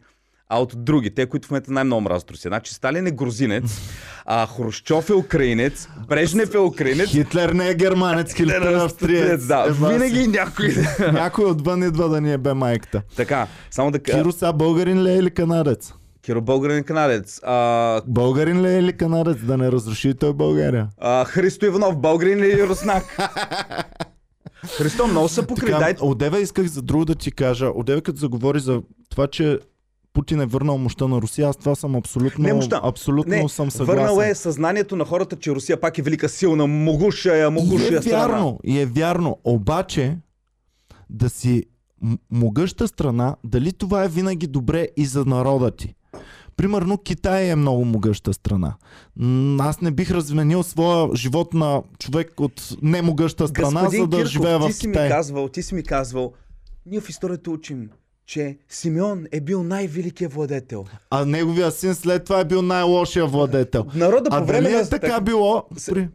а 0.55 0.59
от 0.59 0.74
други, 0.76 1.14
те, 1.14 1.26
които 1.26 1.48
в 1.48 1.50
момента 1.50 1.72
най-много 1.72 2.00
мразят 2.00 2.30
Русия. 2.30 2.48
Значи 2.48 2.74
Сталин 2.74 3.07
е 3.07 3.11
грузинец, 3.11 3.80
а 4.26 4.46
Хрущов 4.46 5.11
е 5.11 5.12
украинец, 5.12 5.88
Брежнев 6.09 6.55
е 6.55 6.59
украинец, 6.59 7.09
Хитлер 7.09 7.48
не 7.48 7.68
е 7.68 7.74
германец, 7.74 8.34
Хитлер 8.34 8.62
е 8.62 8.74
австриец. 8.74 9.46
Да, 9.46 9.74
си. 9.74 9.80
винаги 9.92 10.26
някой... 10.26 10.74
Някой 11.12 11.44
отвън 11.44 11.82
идва 11.82 12.09
да 12.09 12.20
ни 12.20 12.32
е 12.32 12.38
бе 12.38 12.55
майката. 12.55 13.03
така, 13.16 13.46
само 13.70 13.90
да 13.90 13.98
кажа... 13.98 14.18
Киро 14.18 14.32
са 14.32 14.53
българин 14.53 15.03
ли 15.03 15.11
е 15.11 15.16
или 15.16 15.30
канадец? 15.30 15.92
Киро 16.22 16.40
българин 16.40 16.84
канадец. 16.84 17.40
А, 17.42 18.00
Българин 18.07 18.62
ли 18.62 18.68
е 18.68 18.78
или 18.78 18.96
канадец? 18.96 19.36
Да 19.42 19.57
не 19.57 19.72
разруши 19.72 20.14
той 20.14 20.32
България. 20.32 20.88
а, 20.98 21.24
Христо 21.24 21.66
Иванов, 21.66 21.96
българин 22.00 22.38
или 22.38 22.68
руснак? 22.68 23.05
Христо, 24.78 25.07
много 25.07 25.28
се 25.28 25.46
покри. 25.46 25.66
Така, 25.66 25.78
Дай... 25.78 25.94
Одеве 26.00 26.38
исках 26.38 26.66
за 26.66 26.82
друго 26.82 27.05
да 27.05 27.14
ти 27.14 27.32
кажа. 27.32 27.70
Одеве 27.74 28.00
като 28.00 28.18
заговори 28.18 28.61
за 28.61 28.82
това, 29.11 29.26
че 29.26 29.59
Путин 30.12 30.40
е 30.40 30.46
върнал 30.46 30.78
мощта 30.78 31.08
на 31.08 31.16
Русия, 31.16 31.48
аз 31.48 31.56
това 31.56 31.74
съм 31.74 31.96
абсолютно, 31.96 32.44
Не 32.44 32.52
мощта. 32.52 32.80
абсолютно 32.84 33.30
Не, 33.32 33.48
съм 33.48 33.70
съгласен. 33.70 34.04
върнал 34.04 34.20
е 34.20 34.34
съзнанието 34.34 34.96
на 34.96 35.04
хората, 35.04 35.36
че 35.36 35.50
Русия 35.50 35.80
пак 35.80 35.98
е 35.98 36.02
велика, 36.02 36.28
силна, 36.28 36.66
могущая, 36.66 37.50
И 37.50 37.94
е 37.94 38.02
страна. 38.02 38.18
вярно, 38.18 38.58
и 38.64 38.78
е 38.78 38.86
вярно. 38.86 39.38
Обаче, 39.44 40.18
да 41.10 41.30
си 41.30 41.64
могъща 42.30 42.88
страна, 42.88 43.36
дали 43.44 43.72
това 43.72 44.04
е 44.04 44.08
винаги 44.08 44.46
добре 44.46 44.88
и 44.96 45.06
за 45.06 45.24
народа 45.24 45.70
ти? 45.70 45.94
Примерно 46.56 46.98
Китай 46.98 47.50
е 47.50 47.56
много 47.56 47.84
могъща 47.84 48.32
страна. 48.32 48.74
Аз 49.58 49.80
не 49.80 49.90
бих 49.90 50.10
разменил 50.10 50.62
своя 50.62 51.16
живот 51.16 51.54
на 51.54 51.82
човек 51.98 52.40
от 52.40 52.76
немогъща 52.82 53.48
страна, 53.48 53.80
Господин 53.80 54.00
за 54.00 54.06
да 54.06 54.16
Кирков, 54.16 54.32
живея 54.32 54.58
в 54.58 54.66
ти 54.66 54.72
си 54.72 54.88
ми 54.88 54.94
казвал, 54.94 55.48
ти 55.48 55.62
си 55.62 55.74
ми 55.74 55.82
казвал, 55.82 56.32
ние 56.86 57.00
в 57.00 57.08
историята 57.08 57.50
учим, 57.50 57.88
че 58.26 58.58
Симеон 58.68 59.24
е 59.32 59.40
бил 59.40 59.62
най-великият 59.62 60.32
владетел. 60.32 60.84
А 61.10 61.24
неговия 61.24 61.70
син 61.70 61.94
след 61.94 62.24
това 62.24 62.40
е 62.40 62.44
бил 62.44 62.62
най-лошия 62.62 63.26
владетел. 63.26 63.86
Народа 63.94 64.28
А 64.32 64.40
по 64.40 64.46
време 64.46 64.62
дали 64.62 64.74
на... 64.74 64.80
е 64.80 64.88
така 64.88 65.20
било? 65.20 65.64
При... 65.88 66.08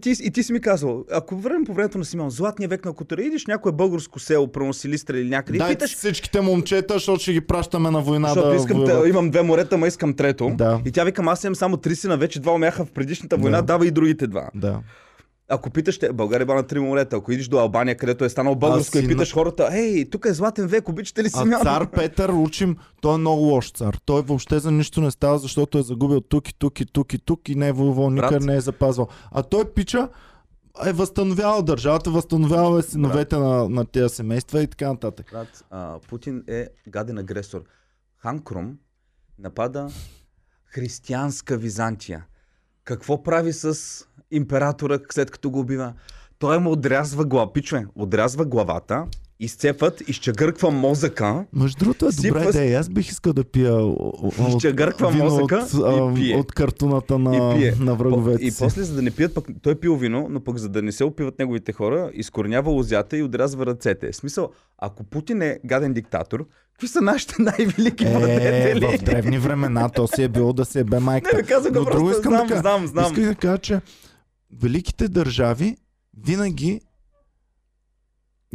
Ти, 0.00 0.14
и 0.22 0.30
ти 0.30 0.42
си 0.42 0.52
ми 0.52 0.60
казвал, 0.60 1.04
ако 1.12 1.36
време 1.36 1.64
по 1.64 1.74
времето 1.74 1.98
на 1.98 2.04
Симеон, 2.04 2.30
златния 2.30 2.68
век 2.68 2.84
на 2.84 2.92
Котара, 2.92 3.22
идиш 3.22 3.46
някое 3.46 3.72
българско 3.72 4.18
село, 4.18 4.52
проносилистра 4.52 5.18
или 5.18 5.28
някъде 5.28 5.56
и 5.56 5.58
Дайте 5.58 5.74
питаш, 5.74 5.96
всичките 5.96 6.40
момчета, 6.40 6.94
защото 6.94 7.22
ще 7.22 7.32
ги 7.32 7.40
пращаме 7.40 7.90
на 7.90 8.00
война 8.00 8.28
защото 8.28 8.48
да 8.48 8.56
искам, 8.56 8.84
те, 8.86 9.08
имам 9.08 9.30
две 9.30 9.42
морета, 9.42 9.78
ма 9.78 9.86
искам 9.86 10.14
трето. 10.14 10.50
Да. 10.54 10.80
И 10.86 10.92
тя 10.92 11.04
викам, 11.04 11.28
аз 11.28 11.44
имам 11.44 11.54
само 11.54 11.76
три 11.76 11.94
сина, 11.96 12.16
вече 12.16 12.40
два 12.40 12.52
умяха 12.52 12.84
в 12.84 12.90
предишната 12.90 13.36
война, 13.36 13.56
Да. 13.56 13.62
дава 13.62 13.86
и 13.86 13.90
другите 13.90 14.26
два. 14.26 14.50
Да. 14.54 14.80
Ако 15.54 15.70
питаш, 15.70 15.98
те, 15.98 16.12
България 16.12 16.42
е 16.42 16.46
била 16.46 16.56
на 16.56 16.66
три 16.66 16.80
морета, 16.80 17.16
ако 17.16 17.32
идиш 17.32 17.48
до 17.48 17.58
Албания, 17.58 17.96
където 17.96 18.24
е 18.24 18.28
станал 18.28 18.54
българско 18.54 18.96
си 18.98 19.04
и 19.04 19.08
питаш 19.08 19.34
хората, 19.34 19.68
ей, 19.72 20.10
тук 20.10 20.24
е 20.24 20.32
златен 20.32 20.66
век, 20.66 20.88
обичате 20.88 21.22
ли 21.22 21.30
А 21.34 21.38
Симеон? 21.42 21.62
цар 21.62 21.90
Петър 21.90 22.28
учим, 22.28 22.76
той 23.00 23.14
е 23.14 23.18
много 23.18 23.42
лош 23.42 23.72
цар. 23.72 23.98
Той 24.04 24.22
въобще 24.22 24.58
за 24.58 24.70
нищо 24.70 25.00
не 25.00 25.10
става, 25.10 25.38
защото 25.38 25.78
е 25.78 25.82
загубил 25.82 26.20
тук 26.20 26.48
и 26.48 26.54
тук 26.58 26.80
и 26.80 26.86
тук 26.86 27.12
и 27.12 27.18
тук 27.18 27.48
и 27.48 27.54
не 27.54 27.68
е 27.68 27.72
воювал, 27.72 28.10
никъде 28.10 28.46
не 28.46 28.56
е 28.56 28.60
запазвал. 28.60 29.08
А 29.30 29.42
той 29.42 29.72
пича 29.72 30.08
е 30.86 30.92
възстановявал 30.92 31.62
държавата, 31.62 32.10
възстановявал 32.10 32.78
е 32.78 32.82
синовете 32.82 33.36
на, 33.36 33.68
на 33.68 33.86
тези 33.86 34.14
семейства 34.14 34.62
и 34.62 34.66
така 34.66 34.88
нататък. 34.88 35.26
Брат, 35.32 35.64
а, 35.70 35.98
Путин 36.08 36.44
е 36.48 36.68
гаден 36.88 37.18
агресор. 37.18 37.62
Хан 38.18 38.38
Крум 38.38 38.78
напада 39.38 39.90
християнска 40.64 41.56
Византия. 41.56 42.26
Какво 42.84 43.22
прави 43.22 43.52
с 43.52 43.78
императора 44.32 44.98
след 45.12 45.30
като 45.30 45.50
го 45.50 45.60
убива? 45.60 45.92
Той 46.38 46.58
му 46.58 46.70
отрязва 46.70 47.24
глава, 47.24 47.52
пичове, 47.52 47.86
отрязва 47.94 48.44
главата, 48.44 49.04
изцепват, 49.40 50.02
изчегърква 50.08 50.70
мозъка, 50.70 51.44
Между 51.52 51.78
другото 51.78 52.06
е 52.06 52.12
Сипва 52.12 52.44
идея. 52.44 52.80
Аз 52.80 52.88
бих 52.88 53.08
искал 53.08 53.32
да 53.32 53.44
пия 53.44 53.74
от, 53.74 54.34
изчегърква 54.48 55.10
вино 55.10 55.24
мозъка 55.24 55.66
от, 55.76 56.12
и 56.12 56.22
пие. 56.22 56.36
от 56.36 56.52
картуната 56.52 57.18
на, 57.18 57.36
И 57.54 57.58
пие. 57.58 57.74
на 57.80 57.94
враговете 57.94 58.44
и 58.44 58.50
си. 58.50 58.58
после, 58.58 58.82
за 58.82 58.94
да 58.94 59.02
не 59.02 59.10
пият, 59.10 59.34
пък 59.34 59.44
той 59.62 59.74
пил 59.74 59.96
вино, 59.96 60.26
но 60.30 60.40
пък 60.40 60.58
за 60.58 60.68
да 60.68 60.82
не 60.82 60.92
се 60.92 61.04
опиват 61.04 61.38
неговите 61.38 61.72
хора, 61.72 62.10
изкоренява 62.14 62.70
лозята 62.70 63.16
и 63.16 63.22
отрязва 63.22 63.66
ръцете. 63.66 64.12
В 64.12 64.16
смисъл, 64.16 64.50
ако 64.78 65.04
Путин 65.04 65.42
е 65.42 65.58
гаден 65.64 65.92
диктатор, 65.92 66.46
какви 66.72 66.88
са 66.88 67.00
нашите 67.00 67.34
най-велики 67.38 68.04
Е, 68.04 68.08
владетели? 68.08 68.98
в 68.98 69.02
древни 69.02 69.38
времена 69.38 69.88
то 69.88 70.06
си 70.06 70.22
е 70.22 70.28
било 70.28 70.52
да 70.52 70.64
се 70.64 70.80
ебе 70.80 70.98
майката. 70.98 71.36
Не, 71.36 71.42
бе, 71.42 71.48
казах 71.48 71.72
го 71.72 71.78
Но 71.78 71.84
друго 71.84 71.96
просто, 71.98 72.18
искам 72.18 72.32
знам, 72.32 72.46
да 72.46 72.56
знам, 72.56 72.86
знам. 72.86 73.04
Исках 73.04 73.24
да 73.24 73.34
кажа, 73.34 73.58
че 73.58 73.80
великите 74.60 75.08
държави 75.08 75.76
винаги 76.26 76.80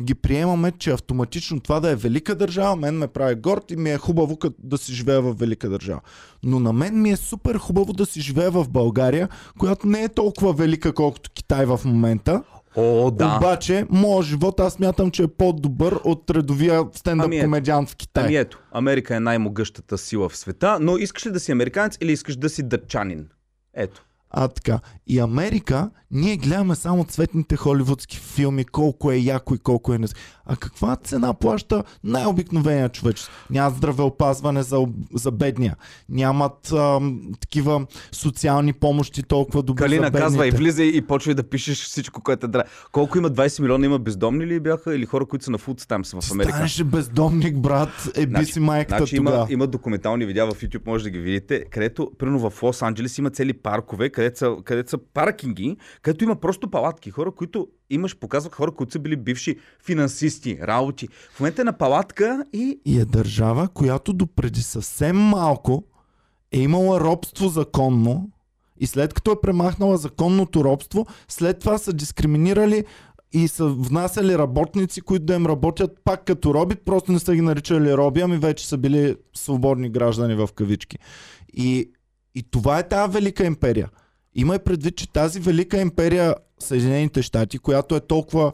ги 0.01 0.15
приемаме, 0.15 0.71
че 0.71 0.91
автоматично 0.91 1.59
това 1.59 1.79
да 1.79 1.89
е 1.89 1.95
велика 1.95 2.35
държава, 2.35 2.75
мен 2.75 2.97
ме 2.97 3.07
прави 3.07 3.35
горд 3.35 3.71
и 3.71 3.75
ми 3.75 3.91
е 3.91 3.97
хубаво 3.97 4.37
да 4.59 4.77
си 4.77 4.93
живея 4.93 5.21
в 5.21 5.33
велика 5.33 5.69
държава. 5.69 6.01
Но 6.43 6.59
на 6.59 6.73
мен 6.73 7.01
ми 7.01 7.11
е 7.11 7.17
супер 7.17 7.55
хубаво 7.55 7.93
да 7.93 8.05
си 8.05 8.21
живея 8.21 8.51
в 8.51 8.69
България, 8.69 9.29
която 9.59 9.87
не 9.87 10.03
е 10.03 10.09
толкова 10.09 10.53
велика, 10.53 10.93
колкото 10.93 11.29
Китай 11.33 11.65
в 11.65 11.79
момента. 11.85 12.43
О, 12.75 13.11
да. 13.11 13.35
Обаче, 13.37 13.85
моят 13.89 14.25
живот 14.25 14.59
аз 14.59 14.73
смятам, 14.73 15.11
че 15.11 15.23
е 15.23 15.27
по-добър 15.27 15.99
от 16.03 16.31
редовия 16.31 16.83
стендъп 16.93 17.25
Ами 17.25 17.41
комедиант 17.41 17.89
в 17.89 17.95
Китай. 17.95 18.23
Ами 18.23 18.35
ето, 18.35 18.59
Америка 18.71 19.15
е 19.15 19.19
най-могъщата 19.19 19.97
сила 19.97 20.29
в 20.29 20.37
света, 20.37 20.77
но 20.81 20.97
искаш 20.97 21.25
ли 21.25 21.31
да 21.31 21.39
си 21.39 21.51
американец 21.51 21.97
или 22.01 22.11
искаш 22.11 22.35
да 22.35 22.49
си 22.49 22.63
дъчанин? 22.63 23.27
Ето. 23.73 24.06
А 24.29 24.47
така. 24.47 24.81
И 25.05 25.19
Америка, 25.19 25.91
ние 26.11 26.37
гледаме 26.37 26.75
само 26.75 27.03
цветните 27.03 27.55
холивудски 27.55 28.17
филми, 28.17 28.65
колко 28.65 29.11
е 29.11 29.17
яко 29.17 29.55
и 29.55 29.59
колко 29.59 29.93
е 29.93 29.97
не. 29.97 30.07
А 30.45 30.55
каква 30.55 30.95
цена 30.95 31.33
плаща 31.33 31.83
най-обикновения 32.03 32.89
човек? 32.89 33.15
Нямат 33.49 33.75
здравеопазване 33.75 34.63
за, 34.63 34.85
за 35.13 35.31
бедния. 35.31 35.75
Нямат 36.09 36.71
ам, 36.71 37.21
такива 37.39 37.85
социални 38.11 38.73
помощи 38.73 39.23
толкова 39.23 39.63
добре 39.63 39.81
за 39.81 39.85
Калина 39.85 40.01
бедните. 40.01 40.19
казва 40.19 40.47
и 40.47 40.51
влиза 40.51 40.83
и 40.83 41.01
почва 41.01 41.35
да 41.35 41.43
пишеш 41.43 41.83
всичко, 41.83 42.21
което 42.21 42.45
е 42.45 42.49
дра. 42.49 42.63
Колко 42.91 43.17
има 43.17 43.29
20 43.31 43.61
милиона 43.61 43.85
има 43.85 43.99
бездомни 43.99 44.47
ли 44.47 44.59
бяха 44.59 44.95
или 44.95 45.05
хора, 45.05 45.25
които 45.25 45.45
са 45.45 45.51
на 45.51 45.57
фуд 45.57 45.85
там 45.87 46.03
в 46.03 46.31
Америка? 46.31 46.53
станеш 46.53 46.79
ли 46.79 46.83
бездомник, 46.83 47.57
брат, 47.57 47.89
е 48.15 48.25
би 48.25 48.29
Значи- 48.29 48.51
си 48.51 48.59
майката 48.59 48.97
Значи 48.97 49.15
има, 49.15 49.31
тогава. 49.31 49.47
има 49.49 49.67
документални 49.67 50.25
видеа 50.25 50.45
в 50.45 50.51
YouTube, 50.51 50.85
може 50.85 51.03
да 51.03 51.09
ги 51.09 51.19
видите, 51.19 51.65
където, 51.65 52.11
примерно 52.17 52.49
в 52.49 52.63
Лос 52.63 52.81
Анджелес 52.81 53.17
има 53.17 53.29
цели 53.29 53.53
паркове, 53.53 54.09
където 54.09 54.39
са, 54.39 54.55
където 54.63 54.89
са 54.89 54.97
паркинги, 55.13 55.77
където 56.07 56.23
има 56.23 56.35
просто 56.35 56.69
палатки. 56.69 57.11
Хора, 57.11 57.31
които 57.31 57.67
имаш, 57.89 58.17
показват 58.17 58.55
хора, 58.55 58.71
които 58.71 58.91
са 58.91 58.99
били 58.99 59.15
бивши 59.15 59.55
финансисти, 59.85 60.59
работи. 60.61 61.07
В 61.31 61.39
момента 61.39 61.61
е 61.61 61.65
на 61.65 61.77
палатка 61.77 62.45
и 62.53 62.79
И 62.85 62.99
е 62.99 63.05
държава, 63.05 63.67
която 63.73 64.13
допреди 64.13 64.61
съвсем 64.61 65.17
малко 65.17 65.83
е 66.51 66.59
имала 66.59 66.99
робство 66.99 67.47
законно 67.47 68.29
и 68.79 68.87
след 68.87 69.13
като 69.13 69.31
е 69.31 69.41
премахнала 69.41 69.97
законното 69.97 70.63
робство, 70.63 71.05
след 71.27 71.59
това 71.59 71.77
са 71.77 71.93
дискриминирали 71.93 72.85
и 73.31 73.47
са 73.47 73.67
внасяли 73.67 74.37
работници, 74.37 75.01
които 75.01 75.25
да 75.25 75.35
им 75.35 75.45
работят 75.45 75.91
пак 76.03 76.25
като 76.25 76.53
роби, 76.53 76.75
просто 76.75 77.11
не 77.11 77.19
са 77.19 77.35
ги 77.35 77.41
наричали 77.41 77.97
роби, 77.97 78.21
ами 78.21 78.37
вече 78.37 78.67
са 78.67 78.77
били 78.77 79.15
свободни 79.33 79.89
граждани 79.89 80.35
в 80.35 80.49
кавички. 80.55 80.97
И, 81.53 81.91
и 82.35 82.43
това 82.51 82.79
е 82.79 82.87
тази 82.87 83.13
велика 83.13 83.45
империя. 83.45 83.89
Имай 84.37 84.59
предвид, 84.59 84.95
че 84.95 85.11
тази 85.11 85.39
велика 85.39 85.81
империя 85.81 86.35
Съединените 86.59 87.21
щати, 87.21 87.57
която 87.57 87.95
е 87.95 87.99
толкова 87.99 88.51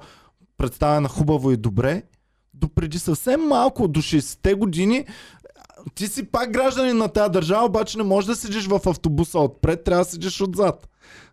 представена 0.58 1.10
хубаво 1.10 1.52
и 1.52 1.58
добре, 1.58 2.04
до 2.54 2.70
преди 2.70 3.00
съвсем 3.00 3.42
малко, 3.42 3.88
до 3.88 4.02
60-те 4.02 4.54
години, 4.54 5.06
ти 5.96 6.08
си 6.08 6.24
пак 6.24 6.52
гражданин 6.52 6.98
на 6.98 7.08
тази 7.08 7.32
държава, 7.32 7.66
обаче 7.66 7.98
не 7.98 8.04
можеш 8.04 8.28
да 8.28 8.36
седиш 8.36 8.68
в 8.68 8.82
автобуса 8.86 9.40
отпред, 9.40 9.84
трябва 9.84 10.04
да 10.04 10.10
седиш 10.10 10.42
отзад. 10.42 10.90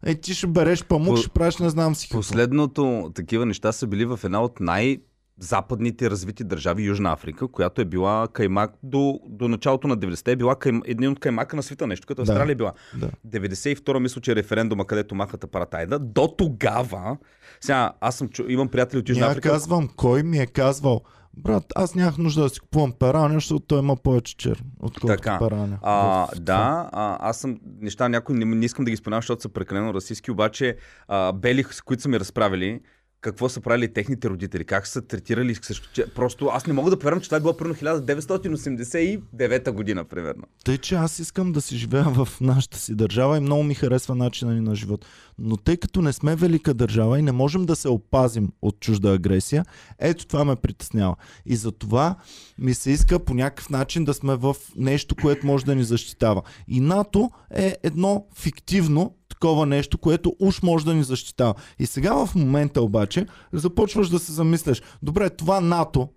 Е, 0.07 0.15
ти 0.15 0.35
ще 0.35 0.47
береш 0.47 0.85
памук, 0.85 1.09
По- 1.09 1.17
ще 1.17 1.29
правиш 1.29 1.57
не 1.57 1.71
знам 1.71 1.95
си 1.95 2.09
какво. 2.09 2.19
Последното 2.19 3.11
такива 3.15 3.47
неща 3.47 3.73
са 3.73 3.87
били 3.87 4.05
в 4.05 4.21
една 4.25 4.43
от 4.43 4.61
най- 4.61 4.99
западните 5.41 6.11
развити 6.11 6.45
държави, 6.45 6.83
Южна 6.83 7.13
Африка, 7.13 7.49
която 7.49 7.81
е 7.81 7.85
била 7.85 8.29
каймак 8.29 8.71
до, 8.83 9.21
до 9.27 9.49
началото 9.49 9.89
на 9.89 9.99
90-те, 9.99 10.33
е 10.33 10.37
била 10.37 10.57
кайм, 10.57 10.83
един 10.85 11.11
от 11.11 11.21
каймака 11.21 11.57
на 11.57 11.63
света, 11.63 11.87
нещо 11.87 12.07
като 12.07 12.25
Да. 12.25 12.33
Австралия 12.33 12.53
е 12.53 12.57
била. 12.57 12.73
Да. 12.95 13.11
92-а 13.29 14.01
мисля, 14.01 14.21
че 14.21 14.33
е 14.33 14.37
референдума, 14.37 14.85
където 14.87 15.15
махат 15.15 15.45
апаратайда. 15.45 15.99
До 15.99 16.29
тогава, 16.29 17.17
сега 17.61 17.93
аз 18.01 18.17
съм, 18.17 18.29
чу, 18.29 18.45
имам 18.49 18.69
приятели 18.69 18.99
от 18.99 19.09
Южна 19.09 19.21
Няма 19.21 19.31
Африка. 19.33 19.49
казвам, 19.49 19.89
кой 19.97 20.23
ми 20.23 20.39
е 20.39 20.47
казвал, 20.47 21.01
брат, 21.37 21.65
аз 21.77 21.95
нямах 21.95 22.19
нужда 22.19 22.43
да 22.43 22.49
си 22.49 22.61
купувам 22.61 22.93
пераня, 22.93 23.35
защото 23.35 23.61
той 23.61 23.79
има 23.79 23.97
повече 23.97 24.37
чер, 24.37 24.63
отколкото 24.81 25.17
Така. 25.17 25.39
пераня. 25.39 25.79
А, 25.83 26.27
В 26.27 26.41
да, 26.41 26.89
а, 26.93 27.29
аз 27.29 27.39
съм 27.39 27.59
неща, 27.81 28.09
някои 28.09 28.35
не, 28.37 28.45
не 28.45 28.65
искам 28.65 28.85
да 28.85 28.91
ги 28.91 28.97
споменавам, 28.97 29.23
защото 29.23 29.43
са 29.43 29.49
прекалено 29.49 29.95
расистски, 29.95 30.31
обаче 30.31 30.77
а, 31.09 31.33
бели, 31.33 31.65
с 31.71 31.81
които 31.81 32.03
са 32.03 32.09
ми 32.09 32.21
разправили, 32.21 32.81
какво 33.21 33.49
са 33.49 33.61
правили 33.61 33.93
техните 33.93 34.29
родители, 34.29 34.65
как 34.65 34.87
са 34.87 35.03
третирали 35.03 35.55
също. 35.55 35.93
Че, 35.93 36.15
просто 36.15 36.47
аз 36.47 36.67
не 36.67 36.73
мога 36.73 36.91
да 36.91 36.99
повярвам, 36.99 37.21
че 37.21 37.29
това 37.29 37.37
е 37.37 37.41
било 37.41 37.57
примерно 37.57 37.77
1989 37.81 39.71
година, 39.71 40.05
примерно. 40.05 40.43
Тъй, 40.65 40.79
че 40.79 40.95
аз 40.95 41.19
искам 41.19 41.53
да 41.53 41.61
си 41.61 41.77
живея 41.77 42.05
в 42.05 42.29
нашата 42.41 42.79
си 42.79 42.95
държава 42.95 43.37
и 43.37 43.41
много 43.41 43.63
ми 43.63 43.75
харесва 43.75 44.15
начина 44.15 44.55
ни 44.55 44.61
на 44.61 44.75
живот. 44.75 45.07
Но 45.39 45.57
тъй 45.57 45.77
като 45.77 46.03
не 46.03 46.13
сме 46.13 46.37
велика 46.37 46.75
държава 46.75 47.19
и 47.19 47.23
не 47.23 47.33
можем 47.33 47.67
да 47.67 47.77
се 47.77 47.89
опазим 47.89 48.49
от 48.63 48.81
чужда 48.81 49.13
агресия, 49.13 49.65
ето 49.99 50.27
това 50.27 50.45
ме 50.45 50.57
притеснява. 50.57 51.17
И 51.47 51.57
за 51.57 51.73
това 51.73 52.17
ми 52.59 52.75
се 52.75 52.91
иска 52.91 53.19
по 53.19 53.35
някакъв 53.35 53.71
начин 53.71 54.05
да 54.05 54.15
сме 54.15 54.37
в 54.37 54.57
нещо, 54.77 55.17
което 55.23 55.47
може 55.47 55.65
да 55.65 55.75
ни 55.75 55.85
защитава. 55.85 56.43
И 56.69 56.81
НАТО 56.81 57.31
е 57.55 57.77
едно 57.83 58.27
фиктивно 58.35 59.15
такова 59.41 59.67
нещо, 59.67 59.99
което 59.99 60.37
уж 60.41 60.63
може 60.63 60.85
да 60.85 60.95
ни 60.95 61.03
защитава. 61.05 61.55
И 61.79 61.87
сега 61.87 62.27
в 62.27 62.35
момента 62.35 62.83
обаче 62.83 63.27
започваш 63.53 64.09
да 64.09 64.19
се 64.19 64.33
замисляш, 64.33 64.83
добре, 65.03 65.31
това 65.31 65.61
НАТО, 65.61 66.09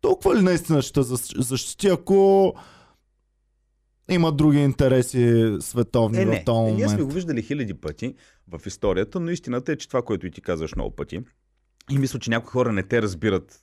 толкова 0.00 0.36
ли 0.36 0.42
наистина 0.42 0.82
ще 0.82 1.02
защити, 1.02 1.88
ако 1.88 2.54
има 4.10 4.32
други 4.32 4.58
интереси 4.58 5.56
световни 5.60 6.18
Е, 6.18 6.26
в 6.26 6.28
не. 6.28 6.44
този 6.44 6.58
Е, 6.58 6.62
момент? 6.62 6.78
ние 6.78 6.88
сме 6.88 7.02
го 7.02 7.10
виждали 7.10 7.42
хиляди 7.42 7.74
пъти 7.74 8.14
в 8.48 8.66
историята, 8.66 9.20
но 9.20 9.30
истината 9.30 9.72
е, 9.72 9.76
че 9.76 9.88
това, 9.88 10.02
което 10.02 10.26
и 10.26 10.30
ти 10.30 10.40
казваш 10.40 10.74
много 10.74 10.96
пъти, 10.96 11.20
и 11.90 11.98
мисля, 11.98 12.18
че 12.18 12.30
някои 12.30 12.50
хора 12.50 12.72
не 12.72 12.82
те 12.82 13.02
разбират 13.02 13.60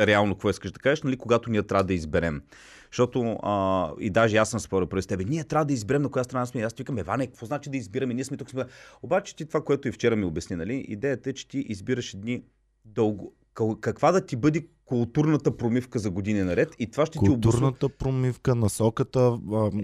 реално 0.00 0.34
какво 0.34 0.50
искаш 0.50 0.72
да 0.72 0.80
кажеш, 0.80 1.02
нали, 1.02 1.16
когато 1.16 1.50
ние 1.50 1.62
трябва 1.62 1.84
да 1.84 1.94
изберем. 1.94 2.42
Защото 2.90 3.38
а, 3.42 3.90
и 4.00 4.10
даже 4.10 4.36
аз 4.36 4.50
съм 4.50 4.60
спорил 4.60 4.86
през 4.86 5.06
тебе, 5.06 5.24
ние 5.24 5.44
трябва 5.44 5.64
да 5.64 5.72
изберем 5.72 6.02
на 6.02 6.08
коя 6.08 6.24
страна 6.24 6.46
сме. 6.46 6.62
Аз 6.62 6.72
ти 6.72 6.82
викам, 6.82 6.98
Еване, 6.98 7.26
какво 7.26 7.46
значи 7.46 7.70
да 7.70 7.76
избираме? 7.76 8.14
Ние 8.14 8.24
сме 8.24 8.36
тук. 8.36 8.50
Сме... 8.50 8.64
Обаче 9.02 9.36
ти 9.36 9.46
това, 9.46 9.64
което 9.64 9.88
и 9.88 9.92
вчера 9.92 10.16
ми 10.16 10.24
обясни, 10.24 10.56
нали? 10.56 10.84
идеята 10.88 11.30
е, 11.30 11.32
че 11.32 11.48
ти 11.48 11.58
избираш 11.58 12.14
едни 12.14 12.42
дълго... 12.84 13.32
Каква 13.80 14.12
да 14.12 14.26
ти 14.26 14.36
бъде 14.36 14.66
културната 14.84 15.56
промивка 15.56 15.98
за 15.98 16.10
години 16.10 16.42
наред 16.42 16.74
и 16.78 16.90
това 16.90 17.06
ще 17.06 17.12
ти 17.12 17.18
обоснове. 17.18 17.42
Културната 17.42 17.88
промивка, 17.88 18.54
насоката, 18.54 19.38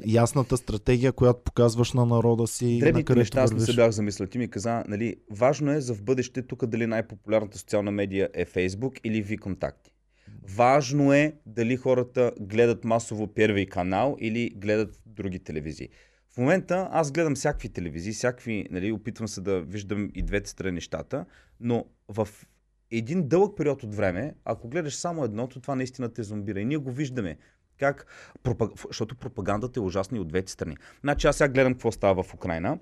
ясната 0.06 0.56
стратегия, 0.56 1.12
която 1.12 1.40
показваш 1.44 1.92
на 1.92 2.06
народа 2.06 2.46
си. 2.46 2.64
на 2.64 2.78
Дребните 2.78 3.04
където 3.04 3.18
неща 3.18 3.42
аз 3.42 3.52
не 3.52 3.60
се 3.60 3.74
бях 3.74 3.90
замислил. 3.90 4.28
Ти 4.28 4.38
ми 4.38 4.48
каза, 4.48 4.84
нали, 4.88 5.16
важно 5.30 5.72
е 5.72 5.80
за 5.80 5.94
в 5.94 6.02
бъдеще 6.02 6.42
тук 6.42 6.66
дали 6.66 6.86
най-популярната 6.86 7.58
социална 7.58 7.90
медия 7.90 8.28
е 8.34 8.44
Facebook 8.46 9.00
или 9.04 9.24
VKontakti. 9.24 9.93
Важно 10.48 11.12
е 11.12 11.32
дали 11.46 11.76
хората 11.76 12.32
гледат 12.40 12.84
масово 12.84 13.34
първи 13.34 13.66
канал 13.66 14.16
или 14.20 14.50
гледат 14.56 15.00
други 15.06 15.38
телевизии. 15.38 15.88
В 16.34 16.38
момента 16.38 16.88
аз 16.92 17.12
гледам 17.12 17.34
всякакви 17.34 17.68
телевизии, 17.68 18.12
всякакви, 18.12 18.66
нали, 18.70 18.92
опитвам 18.92 19.28
се 19.28 19.40
да 19.40 19.60
виждам 19.60 20.10
и 20.14 20.22
двете 20.22 20.50
страни 20.50 20.74
нещата, 20.74 21.24
но 21.60 21.84
в 22.08 22.28
един 22.90 23.28
дълъг 23.28 23.56
период 23.56 23.82
от 23.82 23.94
време, 23.94 24.34
ако 24.44 24.68
гледаш 24.68 24.94
само 24.94 25.24
едното, 25.24 25.60
това 25.60 25.74
наистина 25.74 26.12
те 26.12 26.22
зомбира. 26.22 26.60
И 26.60 26.64
ние 26.64 26.76
го 26.76 26.90
виждаме. 26.90 27.36
Как? 27.78 28.06
Пропаг... 28.42 28.70
Защото 28.86 29.16
пропагандата 29.16 29.80
е 29.80 29.82
ужасна 29.82 30.16
и 30.16 30.20
от 30.20 30.28
двете 30.28 30.52
страни. 30.52 30.76
Значи 31.00 31.26
аз 31.26 31.36
сега 31.36 31.48
гледам 31.48 31.72
какво 31.72 31.92
става 31.92 32.22
в 32.22 32.34
Украина, 32.34 32.78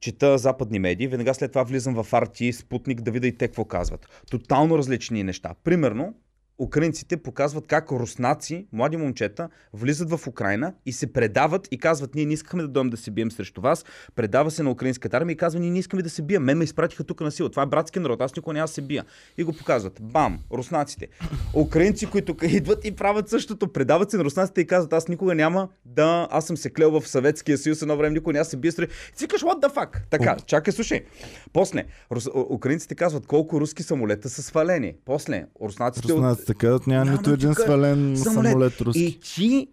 чета 0.00 0.38
западни 0.38 0.78
медии, 0.78 1.08
веднага 1.08 1.34
след 1.34 1.52
това 1.52 1.62
влизам 1.62 1.94
в 1.94 2.10
RT, 2.10 2.50
Спутник 2.50 3.00
да 3.00 3.10
видя 3.10 3.26
и 3.26 3.36
те 3.36 3.48
какво 3.48 3.64
казват. 3.64 4.24
Тотално 4.30 4.78
различни 4.78 5.22
неща. 5.22 5.54
Примерно, 5.64 6.14
украинците 6.58 7.16
показват 7.16 7.66
как 7.66 7.92
руснаци, 7.92 8.66
млади 8.72 8.96
момчета, 8.96 9.48
влизат 9.72 10.10
в 10.10 10.26
Украина 10.26 10.72
и 10.86 10.92
се 10.92 11.12
предават 11.12 11.68
и 11.70 11.78
казват, 11.78 12.14
ние 12.14 12.26
не 12.26 12.32
искахме 12.32 12.62
да 12.62 12.68
дойдем 12.68 12.90
да 12.90 12.96
се 12.96 13.10
бием 13.10 13.30
срещу 13.30 13.60
вас. 13.60 13.84
Предава 14.14 14.50
се 14.50 14.62
на 14.62 14.70
украинската 14.70 15.16
армия 15.16 15.34
и 15.34 15.36
казва, 15.36 15.60
ние 15.60 15.70
не 15.70 15.78
искаме 15.78 16.02
да 16.02 16.10
се 16.10 16.22
бием. 16.22 16.42
Мен 16.44 16.58
ме 16.58 16.64
изпратиха 16.64 17.04
тук 17.04 17.20
на 17.20 17.30
сила. 17.30 17.50
Това 17.50 17.62
е 17.62 17.66
братски 17.66 17.98
народ, 17.98 18.20
аз 18.20 18.36
никога 18.36 18.54
няма 18.54 18.66
да 18.66 18.72
се 18.72 18.82
бия. 18.82 19.04
И 19.38 19.44
го 19.44 19.52
показват. 19.52 19.98
Бам! 20.02 20.38
Руснаците. 20.52 21.08
Украинци, 21.54 22.06
които 22.06 22.36
идват 22.42 22.84
и 22.84 22.96
правят 22.96 23.28
същото. 23.28 23.72
Предават 23.72 24.10
се 24.10 24.16
на 24.16 24.24
руснаците 24.24 24.60
и 24.60 24.66
казват, 24.66 24.92
аз 24.92 25.08
никога 25.08 25.34
няма 25.34 25.68
да... 25.84 26.28
Аз 26.30 26.46
съм 26.46 26.56
се 26.56 26.70
клел 26.70 27.00
в 27.00 27.08
Съветския 27.08 27.58
съюз 27.58 27.82
едно 27.82 27.96
време, 27.96 28.14
никога 28.14 28.32
няма 28.32 28.44
да 28.44 28.50
се 28.50 28.56
бие 28.56 28.72
срещу... 28.72 28.94
Си 29.16 29.28
кажеш, 29.28 29.44
what 29.44 29.66
the 29.66 29.74
fuck? 29.74 29.98
Така, 30.10 30.36
чакай, 30.46 30.72
слушай. 30.72 31.04
После, 31.52 31.84
рус... 32.12 32.28
украинците 32.50 32.94
казват 32.94 33.26
колко 33.26 33.60
руски 33.60 33.82
самолета 33.82 34.28
са 34.28 34.42
свалени. 34.42 34.94
После, 35.04 35.46
руснаците... 35.62 36.12
от- 36.12 36.43
Руснаците 36.44 36.54
казват, 36.54 36.86
няма 36.86 37.04
Няма 37.04 37.16
нито 37.16 37.30
един 37.30 37.54
свален 37.54 38.16
самолет. 38.16 38.50
самолет, 38.50 38.80
руски. 38.80 39.04
И 39.04 39.20
ти... 39.20 39.68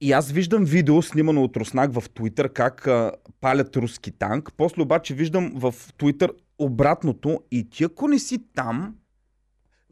И 0.00 0.12
аз 0.12 0.30
виждам 0.30 0.64
видео, 0.64 1.02
снимано 1.02 1.42
от 1.42 1.56
Руснак 1.56 1.92
в 1.92 2.10
Твитър, 2.14 2.52
как 2.52 2.86
а, 2.86 3.12
палят 3.40 3.76
руски 3.76 4.10
танк. 4.10 4.52
После 4.56 4.82
обаче 4.82 5.14
виждам 5.14 5.52
в 5.54 5.74
Твитър 5.98 6.32
обратното 6.58 7.40
и 7.50 7.70
ти 7.70 7.84
ако 7.84 8.08
не 8.08 8.18
си 8.18 8.38
там, 8.54 8.94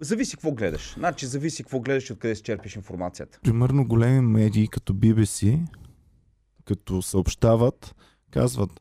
зависи 0.01 0.37
какво 0.37 0.53
гледаш. 0.53 0.95
Значи 0.99 1.27
зависи 1.27 1.63
какво 1.63 1.81
гледаш 1.81 2.11
и 2.11 2.13
откъде 2.13 2.35
си 2.35 2.43
черпиш 2.43 2.77
информацията. 2.77 3.39
Примерно 3.43 3.87
големи 3.87 4.21
медии 4.21 4.69
като 4.69 4.95
BBC, 4.95 5.59
като 6.65 7.03
съобщават, 7.03 7.95
казват 8.31 8.81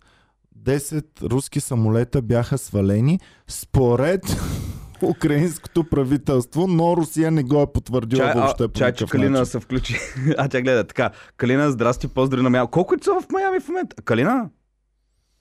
10 0.59 1.21
руски 1.21 1.59
самолета 1.59 2.21
бяха 2.21 2.57
свалени 2.57 3.19
според 3.47 4.21
украинското 5.03 5.83
правителство, 5.83 6.67
но 6.67 6.97
Русия 6.97 7.31
не 7.31 7.43
го 7.43 7.61
е 7.61 7.65
потвърдила 7.73 8.23
Чай, 8.23 8.33
въобще 8.33 8.63
а, 8.63 8.67
чай, 8.67 8.93
че 8.93 9.05
Калина 9.05 9.29
начин. 9.29 9.45
се 9.45 9.59
включи. 9.59 9.95
а, 10.37 10.49
тя 10.49 10.61
гледа 10.61 10.83
така. 10.83 11.09
Калина, 11.37 11.71
здрасти, 11.71 12.07
поздрави 12.07 12.43
на 12.43 12.49
Мяо. 12.49 12.67
Колко 12.67 12.95
са 13.01 13.11
в 13.13 13.31
Майами 13.31 13.59
в 13.59 13.67
момента? 13.67 13.95
Калина? 14.01 14.49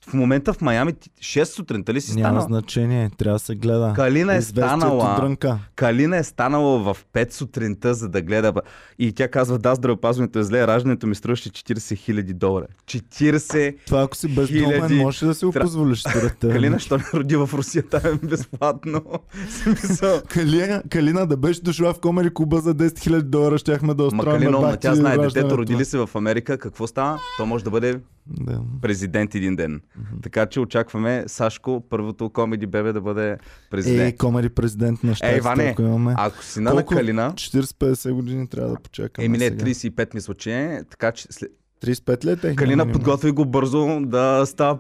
В 0.07 0.15
момента 0.15 0.53
в 0.53 0.61
Майами 0.61 0.93
ти- 0.93 1.11
6 1.21 1.45
сутринта 1.45 1.95
ли 1.95 2.01
си 2.01 2.15
Няма 2.15 2.41
значение, 2.41 3.11
трябва 3.11 3.35
да 3.35 3.39
се 3.39 3.55
гледа. 3.55 3.93
Калина 3.97 4.35
е 4.35 4.43
станала. 4.43 5.17
дрънка. 5.17 5.59
Калина 5.77 6.17
е 6.17 6.25
станала 6.25 6.79
в 6.85 7.05
5 7.13 7.33
сутринта, 7.33 7.95
за 7.95 8.09
да 8.09 8.23
гледа. 8.23 8.53
И 8.99 9.13
тя 9.13 9.29
казва, 9.29 9.59
да, 9.59 9.75
здравеопазването 9.75 10.39
е 10.39 10.43
зле, 10.43 10.67
раждането 10.67 11.07
ми 11.07 11.15
струваше 11.15 11.51
40 11.51 11.97
хиляди 11.97 12.35
долара. 12.35 12.67
40 12.87 13.77
Това 13.87 14.03
ако 14.03 14.17
си 14.17 14.29
бездомен, 14.29 14.65
Хиляди. 14.65 14.95
можеш 14.95 15.23
ли 15.23 15.27
да 15.27 15.35
си 15.35 15.45
го 15.45 15.53
позволиш 15.53 16.01
според 16.01 16.39
теб? 16.39 16.53
Калина, 16.53 16.79
що 16.79 16.97
не 16.99 17.05
роди 17.15 17.37
в 17.37 17.51
Русия, 17.55 17.83
там 17.83 18.01
е 18.05 18.27
безплатно. 18.27 19.03
Калина, 20.29 20.83
Калина 20.91 21.27
да 21.27 21.37
беше 21.37 21.63
дошла 21.63 21.95
в 21.95 22.01
Комери 22.01 22.31
Куба 22.31 22.59
за 22.59 22.75
10 22.75 22.89
000 22.89 23.23
долара, 23.23 23.59
щяхме 23.59 23.95
да 23.95 24.05
устроим 24.05 24.33
Калина, 24.33 24.51
ма 24.51 24.61
бахти 24.61 24.79
тя 24.81 24.95
знае, 24.95 25.19
детето 25.19 25.59
родили 25.59 25.85
се 25.85 25.99
в 25.99 26.11
Америка, 26.15 26.59
какво 26.59 26.87
става? 26.87 27.19
То 27.39 27.47
може 27.47 27.65
да 27.65 27.71
бъде 27.71 28.01
Да. 28.27 28.61
президент 28.83 29.35
един 29.35 29.57
ден. 29.57 29.81
Така 30.23 30.47
че 30.47 30.61
очакваме 30.61 31.25
Сашко, 31.27 31.85
първото 31.91 32.31
комеди 32.31 32.67
бебе 32.67 32.93
да 32.93 33.01
бъде 33.01 33.31
Е, 33.31 33.39
президент. 33.71 34.19
Комери 34.19 34.49
президент 34.49 35.05
на 35.05 35.15
щатите, 35.15 35.39
Иване, 35.39 35.65
ако 35.65 35.83
имаме. 35.83 36.15
Ако 36.17 36.45
сина 36.45 36.75
на? 36.75 36.87
Калина, 36.87 37.33
40-50 37.33 38.13
години 38.13 38.49
трябва 38.49 38.71
да 38.71 38.77
почакаме 38.77 39.25
еми 39.25 39.39
не, 39.39 39.45
сега. 39.45 39.65
35 39.65 40.15
мисля, 40.15 40.35
че 40.35 40.53
е, 40.53 40.85
така 40.85 41.13
че 41.13 41.27
след... 41.31 41.51
35 41.85 42.25
ли 42.25 42.49
е 42.49 42.55
Калина 42.55 42.93
подготви 42.93 43.31
го 43.31 43.45
бързо 43.45 44.01
да 44.01 44.47
става... 44.47 44.79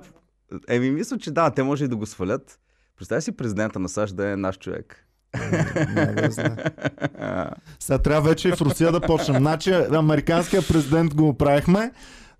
Еми 0.68 0.90
мисля, 0.90 1.18
че 1.18 1.30
да, 1.30 1.50
те 1.50 1.62
може 1.62 1.84
и 1.84 1.88
да 1.88 1.96
го 1.96 2.06
свалят. 2.06 2.58
Представи 2.96 3.22
си 3.22 3.32
президента 3.32 3.78
на 3.78 3.88
САЩ 3.88 4.16
да 4.16 4.28
е 4.28 4.36
наш 4.36 4.58
човек. 4.58 5.06
Сега 7.80 7.98
трябва 7.98 8.28
вече 8.28 8.48
и 8.48 8.52
в 8.52 8.60
Русия 8.60 8.92
да 8.92 9.00
почнем. 9.00 9.36
Значи 9.36 9.72
американския 9.72 10.62
президент 10.68 11.14
го 11.14 11.28
оправихме. 11.28 11.92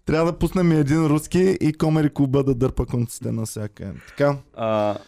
Трябва 0.07 0.32
да 0.32 0.38
пуснем 0.38 0.72
и 0.72 0.76
един 0.76 1.07
руски 1.07 1.57
и 1.61 1.72
Комери 1.72 2.11
Куба 2.11 2.44
да 2.44 2.55
дърпа 2.55 2.86
конците 2.86 3.32
на 3.32 3.46
всяка. 3.46 3.94
Така, 4.09 4.36
А, 4.55 4.98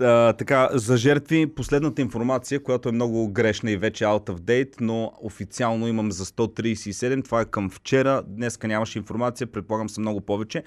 а, 0.00 0.32
така, 0.32 0.68
за 0.72 0.96
жертви, 0.96 1.54
последната 1.54 2.02
информация, 2.02 2.62
която 2.62 2.88
е 2.88 2.92
много 2.92 3.28
грешна 3.28 3.70
и 3.70 3.76
вече 3.76 4.04
out 4.04 4.30
of 4.30 4.38
date, 4.38 4.74
но 4.80 5.12
официално 5.22 5.88
имам 5.88 6.12
за 6.12 6.24
137. 6.24 7.24
Това 7.24 7.40
е 7.40 7.44
към 7.44 7.70
вчера. 7.70 8.22
Днеска 8.26 8.68
нямаше 8.68 8.98
информация, 8.98 9.46
предполагам 9.46 9.88
са 9.88 10.00
много 10.00 10.20
повече. 10.20 10.64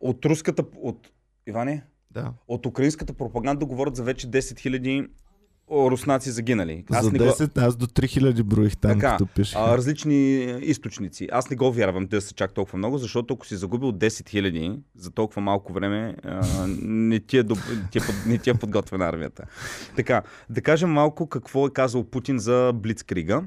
От 0.00 0.24
руската... 0.24 0.64
От... 0.82 1.08
Иване? 1.46 1.84
да. 2.10 2.32
От 2.48 2.66
украинската 2.66 3.12
пропаганда 3.12 3.66
говорят 3.66 3.96
за 3.96 4.02
вече 4.02 4.26
10 4.26 4.38
000 4.40 5.08
руснаци 5.70 6.30
загинали. 6.30 6.84
за 6.90 7.12
не 7.12 7.18
10, 7.18 7.58
аз 7.58 7.76
до 7.76 7.86
3000 7.86 8.42
броих 8.42 8.76
там, 8.76 8.90
Така, 8.90 9.10
като 9.10 9.26
пише. 9.26 9.56
а, 9.58 9.76
различни 9.76 10.40
източници. 10.62 11.28
Аз 11.32 11.50
не 11.50 11.56
го 11.56 11.72
вярвам 11.72 12.06
да 12.06 12.20
са 12.20 12.34
чак 12.34 12.54
толкова 12.54 12.78
много, 12.78 12.98
защото 12.98 13.34
ако 13.34 13.46
си 13.46 13.56
загубил 13.56 13.92
10 13.92 14.08
000 14.08 14.80
за 14.96 15.10
толкова 15.10 15.42
малко 15.42 15.72
време, 15.72 16.16
а, 16.24 16.46
не, 16.82 17.20
ти 17.20 17.38
е 17.38 17.42
доб... 17.42 17.58
ти 17.90 17.98
е 17.98 18.00
под... 18.00 18.14
не 18.26 18.38
ти 18.38 18.50
е 18.50 18.54
подготвена 18.54 19.06
армията. 19.06 19.44
Така, 19.96 20.22
да 20.50 20.60
кажем 20.62 20.90
малко 20.90 21.26
какво 21.28 21.66
е 21.66 21.70
казал 21.70 22.04
Путин 22.04 22.38
за 22.38 22.72
Блицкрига 22.74 23.42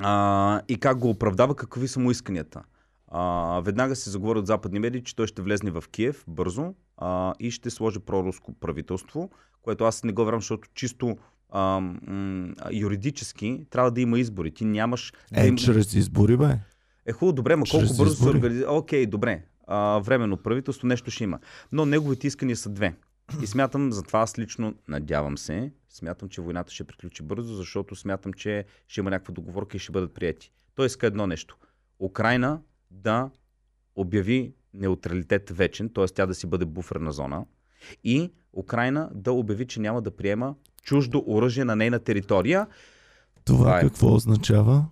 а, 0.00 0.60
и 0.68 0.76
как 0.80 0.98
го 0.98 1.10
оправдава, 1.10 1.54
какви 1.56 1.88
са 1.88 2.00
му 2.00 2.10
исканията. 2.10 2.62
А, 3.08 3.60
веднага 3.64 3.96
се 3.96 4.10
заговори 4.10 4.38
от 4.38 4.46
западни 4.46 4.78
медии, 4.78 5.02
че 5.02 5.16
той 5.16 5.26
ще 5.26 5.42
влезне 5.42 5.70
в 5.70 5.84
Киев 5.90 6.24
бързо 6.28 6.74
а, 6.96 7.34
и 7.40 7.50
ще 7.50 7.70
сложи 7.70 7.98
проруско 7.98 8.52
правителство, 8.60 9.30
което 9.62 9.84
аз 9.84 10.04
не 10.04 10.12
го 10.12 10.24
вярвам, 10.24 10.40
защото 10.40 10.68
чисто 10.74 11.16
а, 11.50 11.80
м, 11.80 12.54
юридически 12.72 13.66
трябва 13.70 13.90
да 13.90 14.00
има 14.00 14.18
избори. 14.18 14.50
Ти 14.50 14.64
нямаш... 14.64 15.12
да 15.32 15.44
Е, 15.44 15.48
им... 15.48 15.56
чрез 15.56 15.94
избори, 15.94 16.36
бе. 16.36 16.58
Е 17.06 17.12
хубаво, 17.12 17.32
добре, 17.32 17.56
ма 17.56 17.66
Чрез 17.66 17.88
колко 17.88 17.96
бързо 17.96 18.16
се 18.16 18.28
организира. 18.28 18.70
Окей, 18.70 19.06
добре. 19.06 19.42
А, 19.66 19.98
временно 19.98 20.36
правителство 20.36 20.86
нещо 20.86 21.10
ще 21.10 21.24
има. 21.24 21.38
Но 21.72 21.86
неговите 21.86 22.26
искания 22.26 22.56
са 22.56 22.68
две. 22.68 22.94
И 23.42 23.46
смятам, 23.46 23.92
затова 23.92 24.20
аз 24.20 24.38
лично 24.38 24.74
надявам 24.88 25.38
се, 25.38 25.72
смятам, 25.88 26.28
че 26.28 26.40
войната 26.40 26.72
ще 26.72 26.84
приключи 26.84 27.22
бързо, 27.22 27.54
защото 27.54 27.96
смятам, 27.96 28.32
че 28.32 28.64
ще 28.88 29.00
има 29.00 29.10
някаква 29.10 29.34
договорка 29.34 29.76
и 29.76 29.80
ще 29.80 29.92
бъдат 29.92 30.14
прияти. 30.14 30.52
Той 30.74 30.86
иска 30.86 31.06
едно 31.06 31.26
нещо. 31.26 31.56
Украина 32.00 32.60
да 32.90 33.30
обяви 33.96 34.54
неутралитет 34.74 35.50
вечен, 35.50 35.90
т.е. 35.94 36.06
тя 36.06 36.26
да 36.26 36.34
си 36.34 36.46
бъде 36.46 36.64
буферна 36.64 37.12
зона 37.12 37.44
и 38.04 38.30
Украина 38.52 39.10
да 39.14 39.32
обяви, 39.32 39.66
че 39.66 39.80
няма 39.80 40.02
да 40.02 40.10
приема 40.10 40.54
чуждо 40.86 41.24
оръжие 41.26 41.64
на 41.64 41.76
нейна 41.76 41.98
територия. 41.98 42.66
Това 43.44 43.78
е. 43.78 43.80
какво 43.80 44.14
означава? 44.14 44.84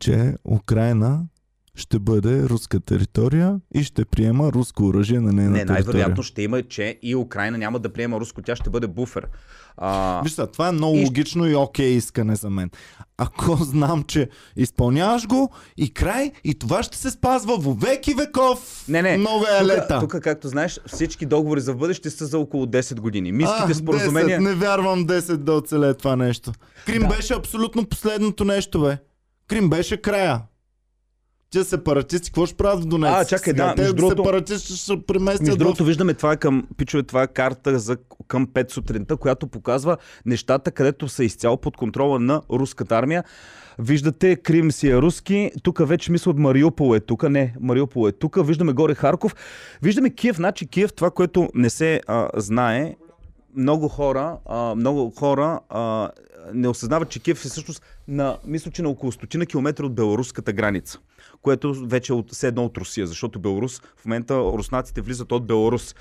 Че 0.00 0.34
Украина 0.44 1.22
ще 1.74 1.98
бъде 1.98 2.42
руска 2.42 2.80
територия 2.80 3.60
и 3.74 3.82
ще 3.82 4.04
приема 4.04 4.52
руско 4.52 4.84
оръжие 4.84 5.20
на 5.20 5.32
нейна 5.32 5.50
Не, 5.50 5.58
територия. 5.58 5.84
най-вероятно 5.84 6.22
ще 6.22 6.42
има, 6.42 6.62
че 6.62 6.98
и 7.02 7.14
Украина 7.16 7.58
няма 7.58 7.78
да 7.78 7.92
приема 7.92 8.20
руско, 8.20 8.42
тя 8.42 8.56
ще 8.56 8.70
бъде 8.70 8.86
буфер. 8.86 9.28
А, 9.76 10.20
Виж 10.22 10.32
сега, 10.32 10.46
това 10.46 10.68
е 10.68 10.72
много 10.72 10.96
И- 10.96 11.04
логично 11.04 11.46
и 11.46 11.54
окей 11.54 11.86
искане 11.86 12.36
за 12.36 12.50
мен. 12.50 12.70
Ако 13.18 13.56
знам, 13.60 14.02
че 14.02 14.28
изпълняваш 14.56 15.26
го 15.26 15.50
и 15.76 15.90
край, 15.90 16.32
и 16.44 16.54
това 16.54 16.82
ще 16.82 16.96
се 16.96 17.10
спазва 17.10 17.56
во 17.56 17.74
веки 17.74 18.14
веков. 18.14 18.84
Не, 18.88 19.02
не. 19.02 19.16
Много 19.16 19.44
е 19.60 19.64
лета. 19.64 20.00
Тук, 20.00 20.16
както 20.20 20.48
знаеш, 20.48 20.80
всички 20.86 21.26
договори 21.26 21.60
за 21.60 21.72
в 21.72 21.76
бъдеще 21.76 22.10
са 22.10 22.26
за 22.26 22.38
около 22.38 22.66
10 22.66 23.00
години. 23.00 23.28
А, 23.28 23.32
Миските 23.32 23.74
споразумения... 23.74 24.40
10, 24.40 24.42
не 24.42 24.54
вярвам 24.54 25.06
10 25.06 25.36
да 25.36 25.52
оцелее 25.52 25.94
това 25.94 26.16
нещо. 26.16 26.52
Крим 26.86 27.02
Да. 27.02 27.08
беше 27.08 27.34
абсолютно 27.34 27.84
последното 27.84 28.44
нещо, 28.44 28.80
бе. 28.80 28.98
Крим 29.48 29.70
беше 29.70 29.96
края. 29.96 30.40
Те 31.54 31.64
сепаратисти, 31.64 32.30
какво 32.30 32.46
ще 32.46 32.56
правят 32.56 32.82
в 32.82 32.86
Донецк? 32.86 33.14
А, 33.16 33.24
чакай, 33.24 33.52
да, 33.52 33.74
Те 33.74 33.92
другото- 33.92 34.22
сепаратисти 34.22 34.66
ще 34.66 34.84
се 34.84 35.06
преместят 35.06 35.40
Между 35.40 35.54
в... 35.54 35.58
другото, 35.58 35.84
виждаме 35.84 36.14
това 36.14 36.32
е 36.32 36.36
към, 36.36 36.66
пичове, 36.76 37.02
това 37.02 37.22
е 37.22 37.26
карта 37.26 37.78
за 37.78 37.96
към 38.28 38.46
5 38.46 38.72
сутринта, 38.72 39.16
която 39.16 39.46
показва 39.46 39.96
нещата, 40.26 40.70
където 40.70 41.08
са 41.08 41.24
изцяло 41.24 41.56
под 41.56 41.76
контрола 41.76 42.20
на 42.20 42.42
руската 42.52 42.96
армия. 42.96 43.24
Виждате, 43.78 44.36
Крим 44.36 44.72
си 44.72 44.88
е 44.88 44.96
руски. 44.96 45.50
Тук 45.62 45.88
вече 45.88 46.12
мисля 46.12 46.30
от 46.30 46.38
Мариупол 46.38 46.96
е 46.96 47.00
тук. 47.00 47.30
Не, 47.30 47.54
Мариупол 47.60 48.08
е 48.08 48.12
тук. 48.12 48.46
Виждаме 48.46 48.72
горе 48.72 48.94
Харков. 48.94 49.34
Виждаме 49.82 50.10
Киев. 50.10 50.36
Значи 50.36 50.66
Киев, 50.66 50.92
това, 50.92 51.10
което 51.10 51.48
не 51.54 51.70
се 51.70 52.00
а, 52.06 52.28
знае, 52.36 52.94
много 53.56 53.88
хора, 53.88 54.36
а, 54.46 54.74
много 54.74 55.10
хора 55.10 55.60
а, 55.68 56.10
не 56.54 56.68
осъзнават, 56.68 57.08
че 57.08 57.20
Киев 57.20 57.44
е 57.44 57.48
всъщност 57.48 57.82
на, 58.08 58.38
мисля, 58.46 58.70
че 58.70 58.82
на 58.82 58.88
около 58.88 59.12
стотина 59.12 59.46
километра 59.46 59.86
от 59.86 59.94
беларуската 59.94 60.52
граница, 60.52 60.98
което 61.42 61.74
вече 61.86 62.12
е 62.12 62.16
от, 62.16 62.32
все 62.32 62.48
едно 62.48 62.64
от 62.64 62.76
Русия, 62.78 63.06
защото 63.06 63.38
Беларус, 63.38 63.80
в 63.96 64.04
момента 64.04 64.38
руснаците 64.38 65.00
влизат 65.00 65.32
от 65.32 65.46
Беларус. 65.46 65.94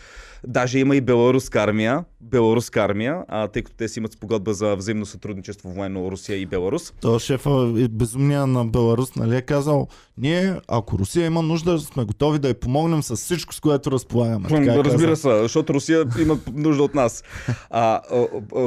Даже 0.48 0.80
има 0.80 0.96
и 0.96 1.02
беларуска 1.02 1.64
армия, 1.64 2.06
беларуска 2.22 2.84
армия, 2.84 3.24
а, 3.28 3.48
тъй 3.48 3.62
като 3.62 3.78
те 3.78 3.88
си 3.88 4.00
имат 4.00 4.14
спогодба 4.14 4.54
за 4.54 4.76
взаимно 4.76 5.06
сътрудничество 5.06 5.70
военно 5.70 6.12
Русия 6.12 6.38
и 6.38 6.46
Беларус. 6.46 6.94
То 7.02 7.20
шефа 7.20 7.74
е 7.78 7.88
безумния 7.88 8.48
на 8.48 8.66
Беларус, 8.66 9.16
нали 9.16 9.36
е 9.36 9.42
казал, 9.42 9.88
ние, 10.18 10.56
ако 10.68 11.00
Русия 11.00 11.26
има 11.26 11.42
нужда, 11.42 11.80
сме 11.80 12.06
готови 12.06 12.40
да 12.40 12.50
й 12.50 12.54
помогнем 12.54 13.04
с 13.04 13.16
всичко, 13.16 13.54
с 13.54 13.60
което 13.60 13.92
разполагаме. 13.92 14.50
Така 14.50 14.74
е 14.74 14.84
Разбира 14.84 15.16
се, 15.16 15.42
защото 15.42 15.74
Русия 15.74 16.06
има 16.22 16.38
нужда 16.54 16.84
от 16.84 16.96
нас. 16.96 17.24
А, 17.70 18.02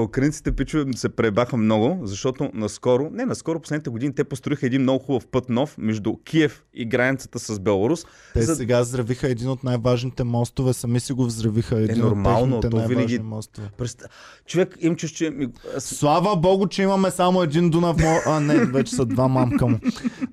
украинците 0.03 0.53
пичове 0.53 0.93
се 0.93 1.09
пребаха 1.09 1.57
много, 1.57 2.01
защото 2.03 2.51
наскоро, 2.55 3.11
не 3.13 3.26
наскоро, 3.27 3.61
последните 3.61 3.91
години 3.91 4.15
те 4.15 4.25
построиха 4.25 4.67
един 4.67 4.83
много 4.83 4.99
хубав 4.99 5.27
път 5.27 5.49
нов 5.49 5.79
между 5.79 6.17
Киев 6.17 6.65
и 6.75 6.85
границата 6.87 7.39
с 7.39 7.61
Беларус. 7.61 8.05
Те 8.35 8.43
За- 8.43 8.57
сега 8.57 8.81
взривиха 8.81 9.29
един 9.29 9.49
от 9.49 9.65
най-важните 9.65 10.25
мостове, 10.25 10.73
сами 10.73 11.01
си 11.01 11.13
го 11.13 11.25
взривиха. 11.25 11.79
Един 11.79 11.99
нормално, 11.99 12.57
от 12.57 12.71
то 12.71 12.77
винаги- 12.79 13.19
мостове. 13.19 13.69
Преста... 13.79 14.09
Човек, 14.47 14.77
им 14.81 14.97
чуш, 14.97 15.11
че... 15.11 15.33
Слава 15.79 16.37
богу, 16.37 16.67
че 16.67 16.83
имаме 16.83 17.11
само 17.11 17.43
един 17.43 17.71
Дунав 17.71 17.97
мо... 17.99 18.17
А, 18.27 18.41
не, 18.41 18.57
вече 18.57 18.95
са 18.95 19.07
два 19.07 19.29
мамка 19.29 19.67
му. 19.67 19.79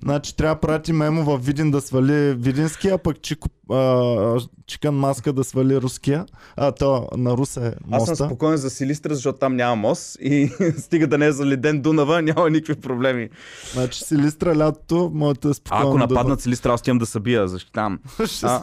Значи 0.02 0.36
трябва 0.36 0.54
да 0.54 0.60
прати 0.60 0.92
мемо 0.92 1.24
в 1.24 1.38
Видин 1.38 1.70
да 1.70 1.80
свали 1.80 2.34
видинския, 2.34 2.98
пък 2.98 3.20
Чико, 3.20 3.48
а, 3.70 4.40
Чикан 4.66 4.94
Маска 4.94 5.32
да 5.32 5.44
свали 5.44 5.76
руския. 5.76 6.26
А, 6.56 6.72
то 6.72 7.08
на 7.16 7.32
Русе 7.32 7.60
Аз 7.60 7.72
съм 7.72 8.10
моста. 8.10 8.16
спокоен 8.16 8.56
за 8.56 8.70
Силистра, 8.70 9.14
защото 9.14 9.38
там 9.38 9.56
няма 9.56 9.76
мост 9.78 10.16
и 10.20 10.50
стига 10.78 11.06
да 11.06 11.18
не 11.18 11.26
е 11.26 11.32
заледен 11.32 11.82
Дунава, 11.82 12.22
няма 12.22 12.50
никакви 12.50 12.74
проблеми. 12.84 13.28
Значи 13.72 14.00
си 14.00 14.16
листра 14.16 14.56
лятото, 14.56 15.10
моето 15.14 15.48
е 15.48 15.50
А 15.50 15.54
спокойно. 15.54 15.88
ако 15.88 15.98
да- 15.98 16.06
нападнат 16.06 16.40
Силистра, 16.40 16.72
аз 16.72 16.80
отивам 16.80 16.98
да 16.98 17.06
събия, 17.06 17.48
защитавам. 17.48 17.98
А, 18.44 18.62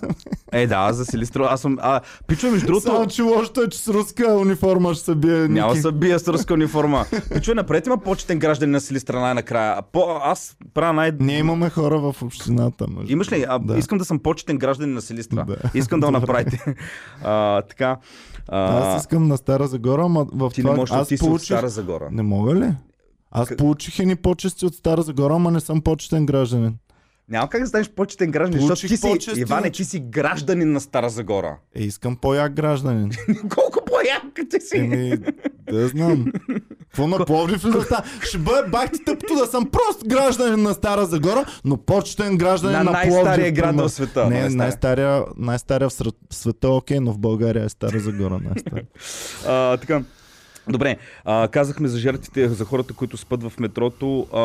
е, 0.53 0.67
да, 0.67 0.93
за 0.93 1.05
Силистра, 1.05 1.47
аз 1.51 1.61
съм... 1.61 1.77
А, 1.81 1.99
пичове, 2.27 2.51
между 2.51 2.67
другото... 2.67 2.85
Само, 2.85 3.07
че 3.07 3.21
лошото 3.21 3.61
е, 3.61 3.69
че 3.69 3.79
с 3.79 3.87
руска 3.87 4.33
униформа 4.33 4.93
ще 4.93 5.03
се 5.03 5.15
бие 5.15 5.37
Няма 5.39 5.67
Ники. 5.67 5.75
да 5.75 5.81
се 5.81 5.91
бия 5.91 6.19
с 6.19 6.27
руска 6.27 6.53
униформа. 6.53 7.05
Пичове, 7.33 7.55
напред 7.55 7.87
има 7.87 7.97
почетен 7.97 8.39
гражданин 8.39 8.71
на 8.71 8.81
Силистра 8.81 9.19
най-накрая. 9.19 9.73
А 9.73 9.81
По, 9.81 10.19
аз 10.23 10.57
правя 10.73 10.93
най... 10.93 11.11
Ние 11.19 11.37
имаме 11.37 11.69
хора 11.69 11.99
в 11.99 12.15
общината. 12.21 12.85
Между... 12.89 13.11
Имаш 13.13 13.31
ли? 13.31 13.45
А, 13.49 13.59
Да. 13.59 13.77
Искам 13.77 13.97
да 13.97 14.05
съм 14.05 14.19
почетен 14.19 14.57
гражданин 14.57 14.93
на 14.93 15.01
Силистра. 15.01 15.45
Да. 15.45 15.55
Искам 15.73 15.99
да 15.99 16.05
го 16.05 16.11
направите. 16.21 16.75
А, 17.23 17.61
така. 17.61 17.97
А, 18.47 18.77
Аз 18.87 19.01
искам 19.01 19.27
на 19.27 19.37
Стара 19.37 19.67
Загора, 19.67 20.01
ама 20.05 20.25
в 20.25 20.49
ти 20.49 20.61
това... 20.61 20.73
не 20.73 20.79
можеш, 20.79 20.95
аз 20.95 21.07
ти 21.07 21.17
си 21.17 21.23
получих... 21.23 21.45
Стара 21.47 21.69
Загора. 21.69 22.09
Не 22.11 22.23
мога 22.23 22.55
ли? 22.55 22.73
Аз 23.31 23.47
Как- 23.47 23.57
получих 23.57 23.99
едни 23.99 24.15
почести 24.15 24.65
от 24.65 24.75
Стара 24.75 25.01
Загора, 25.01 25.35
ама 25.35 25.51
не 25.51 25.59
съм 25.59 25.81
почетен 25.81 26.25
гражданин. 26.25 26.75
Няма 27.29 27.49
как 27.49 27.61
да 27.61 27.67
станеш 27.67 27.89
почетен 27.89 28.31
гражданин, 28.31 28.67
защото 28.67 29.01
Получих 29.01 29.29
ти 29.31 29.35
си, 29.35 29.41
Иване, 29.41 29.69
ти 29.69 29.85
си 29.85 29.99
гражданин 30.01 30.71
на 30.71 30.79
Стара 30.79 31.09
Загора. 31.09 31.57
Е, 31.75 31.83
искам 31.83 32.15
по-як 32.15 32.53
гражданин. 32.53 33.11
Колко 33.49 33.79
по-як 33.85 34.21
ти 34.49 34.59
си? 34.59 34.77
Еми, 34.77 35.17
да 35.71 35.87
знам. 35.87 36.25
Какво 36.81 37.07
на 37.07 37.25
Пловдив 37.25 37.65
ли 37.65 37.71
да? 37.71 38.03
Ще 38.21 38.37
бъде 38.37 38.69
бах 38.69 38.91
ти 38.91 39.03
тъпто 39.05 39.35
да 39.35 39.45
съм 39.45 39.65
прост 39.65 40.07
гражданин 40.07 40.63
на 40.63 40.73
Стара 40.73 41.05
Загора, 41.05 41.45
но 41.65 41.77
почетен 41.77 42.37
гражданин 42.37 42.77
На 42.77 42.83
на, 42.83 42.91
най-стария 42.91 43.23
Пловдив. 43.25 43.53
град 43.53 43.65
примерно. 43.65 43.89
в 43.89 43.91
света, 43.91 44.23
Не, 44.23 44.29
най-стария. 44.29 44.57
най-стария, 44.57 45.23
най-стария 45.37 45.89
в 45.89 45.93
света, 46.31 46.69
окей, 46.69 46.99
но 46.99 47.13
в 47.13 47.19
България 47.19 47.65
е 47.65 47.69
Стара 47.69 47.99
Загора 47.99 48.39
най-стария. 48.39 48.83
А, 49.47 49.77
така. 49.77 50.03
Добре, 50.71 50.97
а, 51.25 51.47
казахме 51.47 51.87
за 51.87 51.99
жертвите, 51.99 52.49
за 52.49 52.65
хората, 52.65 52.93
които 52.93 53.17
спът 53.17 53.43
в 53.43 53.53
метрото. 53.59 54.27
А, 54.33 54.43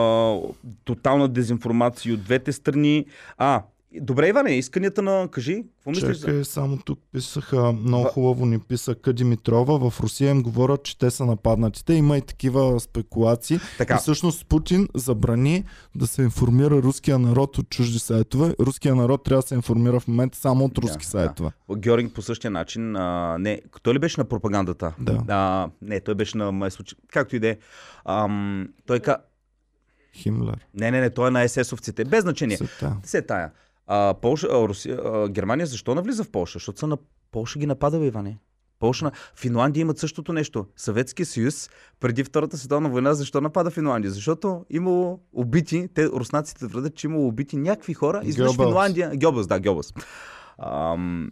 тотална 0.85 1.29
дезинформация 1.29 2.15
от 2.15 2.25
двете 2.25 2.53
страни. 2.53 3.07
А, 3.39 3.63
добре, 4.01 4.29
Иване, 4.29 4.51
исканията 4.51 5.03
на... 5.03 5.29
Кажи, 5.31 5.65
какво 5.77 5.91
мислиш 5.91 6.17
за... 6.17 6.27
Чакай, 6.27 6.45
само 6.45 6.79
тук 6.79 6.99
писаха, 7.13 7.73
много 7.73 8.05
Ва- 8.05 8.11
хубаво 8.11 8.47
ни 8.47 8.59
писа. 8.59 8.95
Димитрова. 9.09 9.91
В 9.91 10.01
Русия 10.01 10.31
им 10.31 10.43
говорят, 10.43 10.83
че 10.83 10.99
те 10.99 11.11
са 11.11 11.27
нападнатите. 11.27 11.95
Има 11.95 12.19
и 12.19 12.23
такива 12.23 12.81
спекулации. 12.81 13.59
Така, 13.79 13.95
И 13.95 13.99
всъщност 13.99 14.47
Путин 14.47 14.89
забрани 14.95 15.65
да 15.95 16.07
се 16.07 16.23
информира 16.23 16.71
руския 16.71 17.19
народ 17.19 17.59
от 17.59 17.71
чужди 17.71 17.99
сайтове. 17.99 18.55
Руския 18.61 18.95
народ 18.95 19.25
трябва 19.25 19.43
да 19.43 19.49
се 19.49 19.55
информира 19.55 20.01
в 20.01 20.09
момента 20.09 20.39
само 20.39 20.65
от 20.65 20.79
руски 20.79 21.05
Да, 21.05 21.11
сайтове. 21.11 21.51
Георинг 21.77 22.15
по 22.15 22.23
същия 22.23 22.51
начин. 22.51 22.97
А, 22.97 23.37
не, 23.39 23.61
той 23.83 23.95
ли 23.95 23.99
беше 23.99 24.21
на 24.21 24.25
пропагандата? 24.25 24.95
Да. 24.99 25.23
А, 25.29 25.71
не, 25.83 26.01
той 26.01 26.15
беше 26.15 26.39
на... 26.39 26.71
Както 27.13 27.37
и 27.37 27.39
да 27.39 27.49
е. 27.49 27.57
Той 28.87 29.01
ка... 29.01 29.17
Химлер. 30.17 30.67
Не, 30.75 30.91
не, 30.91 31.01
не, 31.01 31.11
той 31.11 31.29
е 31.29 31.31
на 31.31 31.49
СС-овците. 31.49 32.09
Без 32.09 32.23
значение. 32.23 32.57
Сета. 32.57 32.97
Се 33.03 33.23
тая. 33.23 33.51
А, 33.87 34.15
Полша, 34.15 34.47
а, 34.47 34.69
Русия, 34.69 35.01
а, 35.05 35.29
Германия 35.29 35.67
защо 35.67 35.95
навлиза 35.95 36.25
в 36.25 36.31
Полша? 36.31 36.59
Защото 36.59 36.79
са 36.79 36.87
на 36.87 36.99
Полша 37.31 37.59
ги 37.59 37.67
напада, 37.67 38.07
Иване. 38.07 38.39
Полша. 38.79 39.11
Финландия 39.35 39.81
имат 39.81 39.99
същото 39.99 40.33
нещо. 40.33 40.67
Съветския 40.77 41.27
съюз 41.27 41.71
преди 42.01 42.25
Втората 42.25 42.57
световна 42.57 42.89
война 42.89 43.15
защо 43.15 43.41
напада 43.41 43.71
Финландия? 43.71 44.11
Защото 44.11 44.65
имало 44.71 45.21
убити, 45.33 45.89
те 45.95 46.07
руснаците 46.07 46.69
твърдят, 46.69 46.95
че 46.95 47.07
имало 47.07 47.29
убити 47.29 47.57
някакви 47.57 47.95
хора. 47.95 48.21
Изведнъж. 48.25 48.57
Финландия... 48.57 49.11
Гьобелс, 49.17 49.47
да, 49.47 49.61
Гьобелс. 49.61 49.95
Ам... 50.59 51.31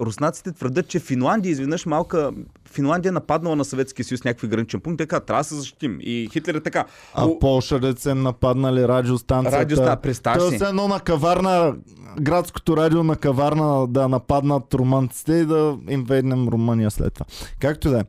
Руснаците 0.00 0.52
твърдят, 0.52 0.88
че 0.88 0.98
Финландия 0.98 1.50
изведнъж 1.50 1.86
малка... 1.86 2.30
Финландия 2.70 3.12
нападнала 3.12 3.56
на 3.56 3.64
Съветския 3.64 4.04
съюз 4.04 4.24
някакви 4.24 4.48
граничен 4.48 4.80
пункт. 4.80 4.98
Така, 4.98 5.20
трябва 5.20 5.40
да 5.40 5.44
се 5.44 5.54
защитим. 5.54 5.98
И 6.00 6.28
Хитлер 6.32 6.54
е 6.54 6.60
така. 6.60 6.84
А 7.14 7.24
О, 7.24 7.38
Полша 7.38 7.78
деца 7.78 8.10
им 8.10 8.22
нападнали 8.22 8.88
радиостанцията. 8.88 9.58
радиоста, 9.58 9.96
представяш 9.96 10.42
То 10.42 10.50
си. 10.50 10.64
е 10.64 10.68
едно 10.68 10.88
на 10.88 11.00
каварна, 11.00 11.76
градското 12.20 12.76
радио 12.76 13.02
на 13.02 13.16
каварна 13.16 13.86
да 13.86 14.08
нападнат 14.08 14.74
румънците 14.74 15.32
и 15.32 15.44
да 15.44 15.78
им 15.88 16.04
веднем 16.04 16.48
Румъния 16.48 16.90
след 16.90 17.14
това. 17.14 17.26
Както 17.60 17.90
да 17.90 17.98
е. 17.98 18.04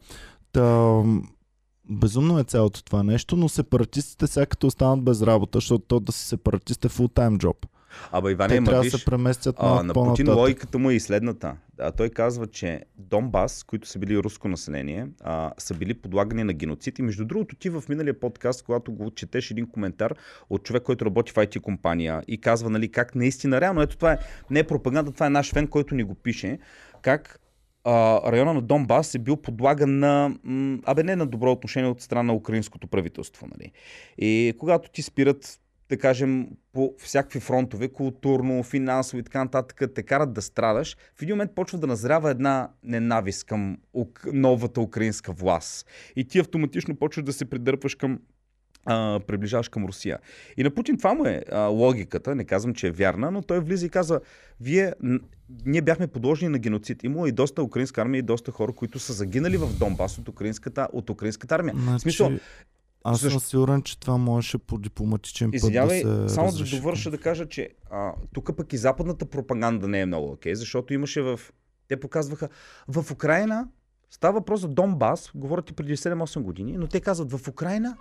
Та, 0.51 1.01
безумно 1.89 2.39
е 2.39 2.43
цялото 2.43 2.83
това 2.83 3.03
нещо, 3.03 3.35
но 3.35 3.49
сепаратистите 3.49 4.27
сега 4.27 4.45
като 4.45 4.67
останат 4.67 5.03
без 5.03 5.21
работа, 5.21 5.57
защото 5.57 5.85
то 5.87 5.99
да 5.99 6.11
си 6.11 6.27
сепаратист 6.27 6.85
е 6.85 6.89
фултайм 6.89 7.37
джоб. 7.37 7.57
Абе, 8.11 8.31
Иване, 8.31 8.57
Те 8.57 8.63
трябва 8.63 8.83
да 8.83 8.91
се 8.91 9.05
преместят 9.05 9.55
А, 9.59 9.83
на 9.83 9.93
Путин 9.93 10.33
логиката 10.33 10.79
му 10.79 10.89
е 10.89 10.93
и 10.93 10.99
следната. 10.99 11.55
А, 11.79 11.91
той 11.91 12.09
казва, 12.09 12.47
че 12.47 12.81
Донбас, 12.97 13.63
които 13.63 13.87
са 13.87 13.99
били 13.99 14.17
руско 14.17 14.47
население, 14.47 15.07
а, 15.23 15.51
са 15.57 15.73
били 15.73 15.93
подлагани 15.93 16.43
на 16.43 16.53
геноцид. 16.53 16.99
И 16.99 17.01
между 17.01 17.25
другото, 17.25 17.55
ти 17.55 17.69
в 17.69 17.83
миналия 17.89 18.19
подкаст, 18.19 18.63
когато 18.63 18.91
го 18.91 19.11
четеш 19.11 19.51
един 19.51 19.67
коментар 19.67 20.15
от 20.49 20.63
човек, 20.63 20.83
който 20.83 21.05
работи 21.05 21.31
в 21.31 21.35
IT 21.35 21.59
компания 21.59 22.23
и 22.27 22.41
казва, 22.41 22.69
нали, 22.69 22.91
как 22.91 23.15
наистина, 23.15 23.61
реално, 23.61 23.81
ето 23.81 23.95
това 23.95 24.11
е, 24.11 24.17
не 24.49 24.59
е 24.59 24.63
пропаганда, 24.63 25.11
това 25.11 25.25
е 25.25 25.29
наш 25.29 25.53
фен, 25.53 25.67
който 25.67 25.95
ни 25.95 26.03
го 26.03 26.15
пише, 26.15 26.59
как 27.01 27.39
а, 27.83 28.21
района 28.31 28.53
на 28.53 28.61
Донбас 28.61 29.15
е 29.15 29.19
бил 29.19 29.37
подлаган 29.37 29.99
на, 29.99 30.35
м, 30.43 30.79
абе 30.85 31.03
не 31.03 31.15
на 31.15 31.25
добро 31.25 31.51
отношение 31.51 31.89
от 31.89 32.01
страна 32.01 32.23
на 32.23 32.33
украинското 32.33 32.87
правителство. 32.87 33.47
Нали. 33.57 33.71
И 34.17 34.53
когато 34.59 34.91
ти 34.91 35.01
спират 35.01 35.59
да 35.91 35.97
кажем, 35.97 36.47
по 36.73 36.93
всякакви 36.97 37.39
фронтове, 37.39 37.87
културно, 37.87 38.63
финансово 38.63 39.19
и 39.19 39.23
така 39.23 39.43
нататък, 39.43 39.81
те 39.95 40.03
карат 40.03 40.33
да 40.33 40.41
страдаш, 40.41 40.97
в 41.15 41.21
един 41.21 41.35
момент 41.35 41.51
почва 41.55 41.77
да 41.77 41.87
назрява 41.87 42.31
една 42.31 42.69
ненавист 42.83 43.43
към 43.43 43.77
новата 44.33 44.81
украинска 44.81 45.31
власт. 45.31 45.87
И 46.15 46.27
ти 46.27 46.39
автоматично 46.39 46.95
почваш 46.95 47.23
да 47.23 47.33
се 47.33 47.45
придърпваш 47.45 47.95
към 47.95 48.19
а, 48.85 49.19
приближаваш 49.27 49.69
към 49.69 49.85
Русия. 49.85 50.19
И 50.57 50.63
на 50.63 50.71
Путин 50.71 50.97
това 50.97 51.13
му 51.13 51.25
е 51.25 51.43
а, 51.51 51.59
логиката, 51.59 52.35
не 52.35 52.45
казвам, 52.45 52.73
че 52.73 52.87
е 52.87 52.91
вярна, 52.91 53.31
но 53.31 53.41
той 53.41 53.59
влиза 53.59 53.85
и 53.85 53.89
казва, 53.89 54.19
вие, 54.61 54.93
ние 55.65 55.81
бяхме 55.81 56.07
подложени 56.07 56.51
на 56.51 56.59
геноцид. 56.59 57.03
Имало 57.03 57.27
и 57.27 57.31
доста 57.31 57.63
украинска 57.63 58.01
армия 58.01 58.19
и 58.19 58.21
доста 58.21 58.51
хора, 58.51 58.73
които 58.73 58.99
са 58.99 59.13
загинали 59.13 59.57
в 59.57 59.79
Донбас 59.79 60.17
от 60.17 60.27
украинската, 60.29 60.87
от 60.93 61.09
украинската 61.09 61.55
армия. 61.55 61.75
Значи, 61.77 61.99
В 61.99 62.01
смисъл, 62.01 62.31
аз 63.03 63.19
съм 63.19 63.29
защо- 63.29 63.49
сигурен, 63.49 63.81
че 63.81 63.99
това 63.99 64.17
можеше 64.17 64.57
по 64.57 64.77
дипломатичен 64.77 65.51
път 65.51 65.55
Извинявай, 65.55 66.03
да 66.03 66.29
се 66.29 66.35
само 66.35 66.47
разреши. 66.47 66.75
да 66.75 66.81
довърша 66.81 67.11
да 67.11 67.17
кажа, 67.17 67.45
че 67.45 67.69
а, 67.91 68.13
тук 68.33 68.57
пък 68.57 68.73
и 68.73 68.77
западната 68.77 69.25
пропаганда 69.25 69.87
не 69.87 70.01
е 70.01 70.05
много 70.05 70.31
окей, 70.31 70.55
защото 70.55 70.93
имаше 70.93 71.21
в... 71.21 71.39
Те 71.87 71.99
показваха 71.99 72.49
в 72.87 73.11
Украина, 73.11 73.67
става 74.11 74.33
въпрос 74.33 74.61
за 74.61 74.67
Донбас, 74.67 75.31
говорят 75.35 75.69
и 75.69 75.73
преди 75.73 75.97
7-8 75.97 76.41
години, 76.41 76.77
но 76.77 76.87
те 76.87 77.01
казват 77.01 77.31
в 77.31 77.47
Украина 77.47 77.97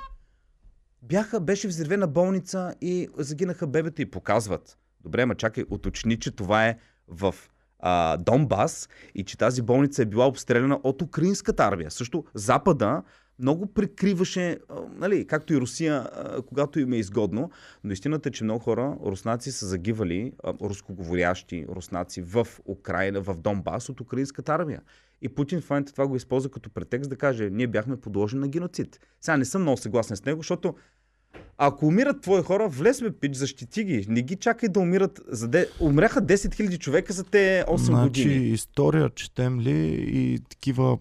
бяха, 1.03 1.41
беше 1.41 1.69
взривена 1.69 2.07
болница 2.07 2.75
и 2.81 3.09
загинаха 3.19 3.67
бебета 3.67 4.03
и 4.03 4.11
показват. 4.11 4.79
Добре, 5.01 5.27
ма 5.27 5.35
чакай, 5.35 5.65
уточни, 5.71 6.19
че 6.19 6.31
това 6.31 6.67
е 6.67 6.79
в 7.09 7.35
а, 7.79 8.17
Донбас 8.17 8.89
и 9.15 9.25
че 9.25 9.39
тази 9.39 9.63
болница 9.63 10.03
е 10.03 10.07
била 10.07 10.27
обстреляна 10.27 10.81
от 10.83 11.03
украинската 11.03 11.65
армия. 11.65 11.91
Също 11.91 12.25
Запада 12.35 13.03
много 13.41 13.67
прикриваше, 13.67 14.59
нали, 14.95 15.27
както 15.27 15.53
и 15.53 15.57
Русия, 15.57 16.09
когато 16.47 16.81
им 16.81 16.93
е 16.93 16.97
изгодно, 16.97 17.51
но 17.85 17.93
истината 17.93 18.29
е, 18.29 18.33
че 18.33 18.45
много 18.45 18.61
хора, 18.61 18.97
руснаци 19.05 19.53
са 19.53 19.67
загивали, 19.67 20.33
рускоговорящи 20.63 21.67
руснаци 21.69 22.23
в 22.23 22.47
Украина, 22.65 23.21
в 23.21 23.35
Донбас 23.41 23.89
от 23.89 24.01
украинската 24.01 24.53
армия. 24.53 24.83
И 25.23 25.29
Путин 25.29 25.61
в 25.61 25.71
момента 25.71 25.93
това 25.93 26.07
го 26.07 26.17
използва 26.17 26.51
като 26.51 26.71
претекст 26.71 27.11
да 27.11 27.17
каже, 27.17 27.51
ние 27.51 27.67
бяхме 27.67 27.97
подложени 27.97 28.41
на 28.41 28.49
геноцид. 28.49 29.01
Сега 29.21 29.37
не 29.37 29.45
съм 29.45 29.63
много 29.63 29.77
съгласен 29.77 30.17
с 30.17 30.25
него, 30.25 30.39
защото 30.41 30.75
ако 31.59 31.87
умират 31.87 32.21
твои 32.21 32.43
хора, 32.43 32.69
влез 32.69 33.01
ме 33.01 33.11
пич, 33.11 33.37
защити 33.37 33.85
ги. 33.85 34.07
Не 34.09 34.23
ги 34.23 34.37
чакай 34.37 34.69
да 34.69 34.81
умират. 34.81 35.21
За 35.29 35.49
де... 35.49 35.69
Умряха 35.81 36.23
10 36.23 36.35
000 36.35 36.79
човека 36.79 37.13
за 37.13 37.25
те 37.25 37.65
8 37.69 37.77
значи, 37.77 38.23
години. 38.25 38.49
история 38.49 39.11
четем 39.11 39.61
ли 39.61 40.05
и 40.13 40.39
такива 40.51 40.99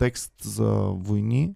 предтекст 0.00 0.32
за 0.42 0.70
войни, 0.94 1.54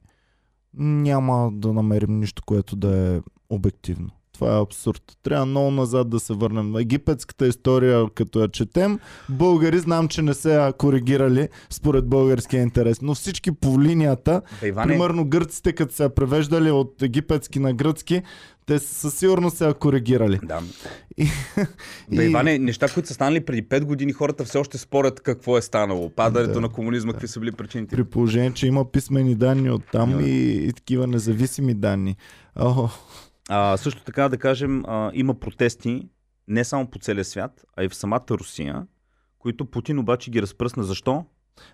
няма 0.74 1.53
да 1.53 1.72
намерим 1.72 2.18
нищо, 2.20 2.42
което 2.47 2.76
да 2.76 3.16
е 3.16 3.20
обективно. 3.51 4.11
Това 4.35 4.57
е 4.57 4.61
абсурд. 4.61 5.03
Трябва 5.22 5.47
много 5.47 5.70
назад 5.70 6.09
да 6.09 6.20
се 6.20 6.32
върнем. 6.32 6.76
Египетската 6.76 7.47
история, 7.47 8.07
като 8.14 8.41
я 8.41 8.49
четем, 8.49 8.99
българи 9.28 9.78
знам, 9.78 10.09
че 10.09 10.22
не 10.22 10.35
се 10.35 10.72
коригирали 10.78 11.49
според 11.70 12.07
българския 12.07 12.62
интерес. 12.62 13.03
Но 13.03 13.14
всички 13.14 13.53
по 13.53 13.82
линията, 13.82 14.43
Бе, 14.61 14.68
Иване, 14.68 14.93
примерно 14.93 15.24
гърците, 15.24 15.72
като 15.72 16.03
я 16.03 16.14
превеждали 16.14 16.70
от 16.70 17.03
египетски 17.03 17.59
на 17.59 17.74
гръцки, 17.74 18.22
те 18.66 18.78
със 18.78 19.14
сигурност 19.14 19.57
се 19.57 19.72
коригирали. 19.80 20.41
Да. 20.45 20.61
И, 21.16 21.26
Бе, 22.16 22.24
Иване, 22.24 22.59
неща, 22.59 22.89
които 22.89 23.09
са 23.09 23.14
станали 23.14 23.41
преди 23.45 23.62
5 23.68 23.85
години, 23.85 24.12
хората 24.12 24.45
все 24.45 24.59
още 24.59 24.78
спорят 24.78 25.20
какво 25.20 25.59
е 25.59 25.62
станало. 25.62 26.11
Падането 26.11 26.53
Да, 26.55 26.61
на 26.61 26.68
комунизма, 26.68 27.12
какви 27.12 27.28
са 27.28 27.41
били 27.41 27.53
причините. 27.53 27.97
При 27.97 28.05
положение, 28.05 28.53
че 28.55 28.66
има 28.66 28.85
писмени 28.93 29.35
данни 29.35 29.70
от 29.70 29.82
там 29.93 30.12
Да. 30.12 30.22
и, 30.22 30.66
и 30.68 30.72
такива 30.72 31.07
независими 31.07 31.74
данни. 31.74 32.16
О, 32.57 32.89
А, 33.49 33.76
също 33.76 34.05
така 34.05 34.28
да 34.28 34.38
кажем, 34.38 34.84
а, 34.86 35.11
има 35.14 35.34
протести 35.34 36.09
не 36.49 36.64
само 36.64 36.90
по 36.90 36.99
целия 36.99 37.24
свят, 37.24 37.64
а 37.76 37.84
и 37.84 37.88
в 37.88 37.95
самата 37.95 38.26
Русия, 38.30 38.86
които 39.38 39.64
Путин 39.64 39.99
обаче 39.99 40.30
ги 40.30 40.42
разпръсна. 40.42 40.84
Защо? 40.84 41.24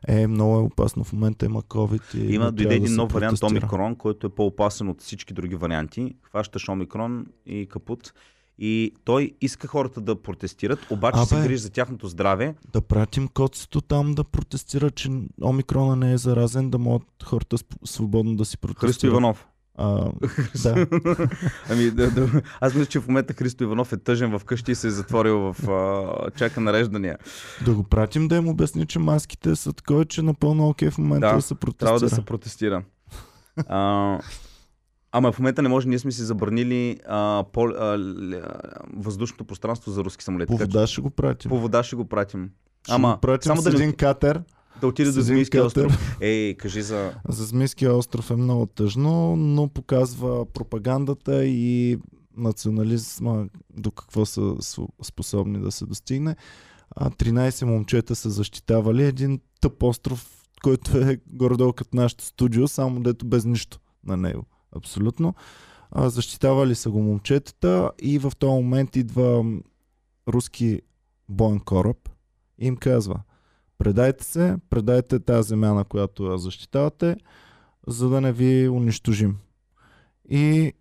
е, 0.09 0.27
много 0.27 0.57
е 0.57 0.61
опасно. 0.63 1.05
В 1.05 1.13
момента 1.13 1.47
има 1.47 1.63
COVID 1.63 2.15
и 2.15 2.35
Има 2.35 2.53
дойде 2.53 2.75
един 2.75 2.85
да 2.85 2.91
се 2.91 2.97
нов 2.97 3.13
вариант. 3.13 3.43
Омикрон, 3.43 3.97
който 3.97 4.27
е 4.27 4.31
по-опасен 4.31 4.89
от 4.89 5.03
всички 5.03 5.35
други 5.35 5.55
варианти. 5.55 6.15
Хващаш 6.23 6.69
Омикрон 6.69 7.27
и 7.47 7.67
капут. 7.67 8.13
И 8.59 8.95
той 9.05 9.33
иска 9.41 9.69
хората 9.69 10.01
да 10.01 10.23
протестират, 10.23 10.91
обаче 10.91 11.25
се 11.25 11.35
Абе. 11.35 11.47
грижи 11.47 11.63
за 11.63 11.71
тяхното 11.71 12.09
здраве. 12.09 12.55
Да 12.73 12.81
пратим 12.81 13.29
коцето 13.29 13.81
там 13.81 14.15
да 14.15 14.25
протестира, 14.25 14.91
че 14.91 15.11
омикрона 15.43 15.97
не 15.97 16.13
е 16.13 16.19
заразен, 16.19 16.71
да 16.71 16.79
могат 16.79 17.03
хората 17.25 17.57
свободно 17.85 18.37
да 18.37 18.45
си 18.45 18.59
протестират. 18.59 18.91
Христо 18.91 19.07
Иванов. 19.07 19.47
А, 19.83 20.13
да. 20.63 20.87
Ами, 21.71 21.91
да, 21.91 22.11
да. 22.11 22.43
Аз 22.61 22.75
мисля, 22.75 22.87
че 22.87 23.01
в 23.01 23.09
момента 23.09 23.35
Христо 23.35 23.65
Иванов 23.65 23.93
е 23.93 23.97
тъжен 23.97 24.39
в 24.39 24.45
къщи 24.45 24.73
и 24.73 24.75
се 24.75 24.87
е 24.87 24.91
затворил 24.91 25.39
в 25.53 25.71
а, 25.71 26.31
чака 26.31 26.61
нареждания. 26.61 27.19
да 27.65 27.75
го 27.75 27.83
пратим 27.85 28.29
да 28.29 28.37
им 28.37 28.49
обясни, 28.49 28.87
че 28.87 28.99
маските 28.99 29.57
са 29.57 29.73
такова, 29.73 30.05
че 30.05 30.23
напълно 30.23 30.69
окей 30.69 30.91
в 30.91 30.99
момента 30.99 31.29
Да, 31.29 31.35
да, 31.35 31.43
се 31.43 31.55
протестира. 31.55 31.87
Трябва 31.87 32.01
да 32.01 32.11
се 32.11 32.23
протестира. 32.25 32.83
А, 33.69 34.19
Ама 35.13 35.33
в 35.33 35.39
момента 35.39 35.63
не 35.63 35.69
може, 35.69 35.89
ние 35.89 35.99
сме 35.99 36.13
си 36.13 36.23
забранили 36.23 36.99
а, 37.09 37.45
пол, 37.53 37.69
а, 37.69 37.99
въздушното 38.97 39.45
пространство 39.45 39.91
за 39.91 40.05
руски 40.05 40.25
самолети. 40.25 40.51
По 40.51 40.57
вода 40.57 40.87
ще 40.87 41.01
го 41.01 41.11
пратим. 41.11 41.49
по 41.49 41.59
вода 41.59 41.83
ще 41.83 41.97
го 41.97 42.05
пратим. 42.05 42.51
Ще 42.85 42.95
Ама, 42.95 43.15
го 43.15 43.21
пратим 43.21 43.49
само 43.49 43.61
с 43.61 43.65
да, 43.65 43.71
един 43.71 43.87
не, 43.87 43.93
катер. 43.97 44.43
Да 44.81 44.87
отиде 44.87 45.13
до 45.13 45.21
Змийския 45.21 45.65
остров. 45.65 46.17
Ей, 46.21 46.55
кажи 46.55 46.83
за... 46.83 47.15
За 47.29 47.45
Змийския 47.45 47.95
остров 47.95 48.31
е 48.31 48.37
много 48.37 48.67
тъжно, 48.67 49.37
но 49.37 49.69
показва 49.69 50.47
пропагандата 50.47 51.45
и 51.45 51.99
национализма 52.37 53.45
до 53.77 53.91
какво 53.91 54.27
са 54.27 54.57
способни 55.03 55.59
да 55.59 55.73
се 55.73 55.87
достигне. 55.87 56.37
А 56.97 57.11
13 57.11 57.65
момчета 57.65 58.17
са 58.17 58.31
защитавали 58.31 59.05
един 59.05 59.41
тъп 59.61 59.83
остров, 59.83 60.45
който 60.63 60.99
е 60.99 61.19
горе-долу 61.27 61.73
като 61.73 61.97
нашето 61.97 62.25
студио, 62.25 62.69
само 62.69 63.01
дето 63.01 63.27
без 63.27 63.45
нищо 63.45 63.79
на 64.07 64.17
него. 64.17 64.47
Абсолютно. 64.77 65.35
А, 65.91 66.11
защитавали 66.11 66.75
са 66.75 66.91
го 66.91 67.03
момчетата 67.03 67.91
и 68.03 68.19
в 68.19 68.33
този 68.39 68.51
момент 68.51 68.97
идва 68.97 69.45
руски 70.29 70.81
боен 71.29 71.61
кораб 71.61 72.09
и 72.59 72.67
им 72.67 72.77
казва 72.77 73.21
предайте 73.81 74.25
се, 74.25 74.57
предайте 74.71 75.21
тази 75.21 75.49
земя, 75.49 75.75
на 75.75 75.85
която 75.85 76.39
защитавате, 76.39 77.17
за 77.87 78.09
да 78.09 78.21
не 78.21 78.33
ви 78.33 78.69
унищожим. 78.69 79.37
И 80.31 80.73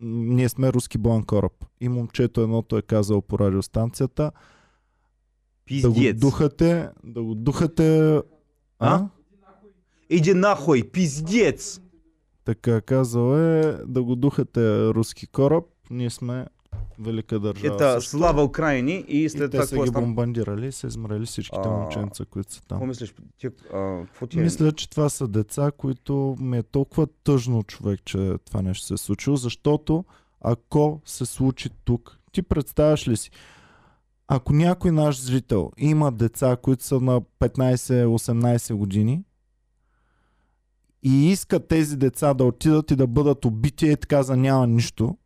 ние 0.00 0.48
сме 0.48 0.72
руски 0.72 0.98
боен 0.98 1.22
кораб. 1.22 1.52
И 1.80 1.88
момчето 1.88 2.40
едното 2.40 2.78
е 2.78 2.82
казал 2.82 3.22
по 3.22 3.38
радиостанцията 3.38 4.22
да 5.82 5.88
го 5.88 5.94
Пиздец. 5.94 6.20
духате, 6.20 6.88
да 7.04 7.22
го 7.22 7.34
духате... 7.34 8.16
А? 8.16 8.22
А? 8.78 9.08
Иди 10.10 10.34
нахуй, 10.34 10.90
пиздец! 10.90 11.80
Така 12.44 12.80
казал 12.80 13.36
е 13.36 13.78
да 13.86 14.02
го 14.02 14.16
духате 14.16 14.88
руски 14.88 15.26
кораб. 15.26 15.64
Ние 15.90 16.10
сме 16.10 16.46
велика 16.98 17.40
държава. 17.40 17.74
Ета, 17.74 17.92
също. 17.92 18.10
слава 18.10 18.44
Украини 18.44 19.04
и 19.08 19.24
и 19.24 19.28
след 19.28 19.50
те 19.50 19.56
това 19.56 19.66
са 19.66 19.70
какво 19.70 19.84
ги 19.84 19.90
бомбандирали 19.90 20.66
и 20.66 20.72
са 20.72 20.86
измрели 20.86 21.26
всичките 21.26 21.62
А, 21.64 21.70
момченца, 21.70 22.24
които 22.24 22.52
са 22.52 22.60
Какво 22.60 22.78
там. 22.78 22.88
мислиш? 22.88 23.14
Ти, 23.38 23.46
а, 23.74 24.02
какво 24.06 24.26
ти 24.26 24.38
е? 24.38 24.42
Мисля, 24.42 24.72
че 24.72 24.90
това 24.90 25.08
са 25.08 25.28
деца, 25.28 25.70
които 25.76 26.36
ми 26.40 26.58
е 26.58 26.62
толкова 26.62 27.06
тъжно 27.24 27.62
човек, 27.62 28.00
че 28.04 28.34
това 28.46 28.62
нещо 28.62 28.86
се 28.86 28.94
е 28.94 28.96
случило, 28.96 29.36
защото 29.36 30.04
ако 30.40 31.00
се 31.04 31.26
случи 31.26 31.70
тук, 31.84 32.18
ти 32.32 32.42
представяш 32.42 33.08
ли 33.08 33.16
си, 33.16 33.30
ако 34.28 34.52
някой 34.52 34.92
наш 34.92 35.20
зрител 35.20 35.70
има 35.78 36.12
деца, 36.12 36.56
които 36.56 36.84
са 36.84 37.00
на 37.00 37.20
15-18 37.20 38.74
години 38.74 39.24
и 41.02 41.30
иска 41.30 41.66
тези 41.66 41.96
деца 41.96 42.34
да 42.34 42.44
отидат 42.44 42.90
и 42.90 42.96
да 42.96 43.06
бъдат 43.06 43.44
убити 43.44 43.86
и 43.86 43.96
така 43.96 44.22
за 44.22 44.36
няма 44.36 44.66
нищо, 44.66 45.16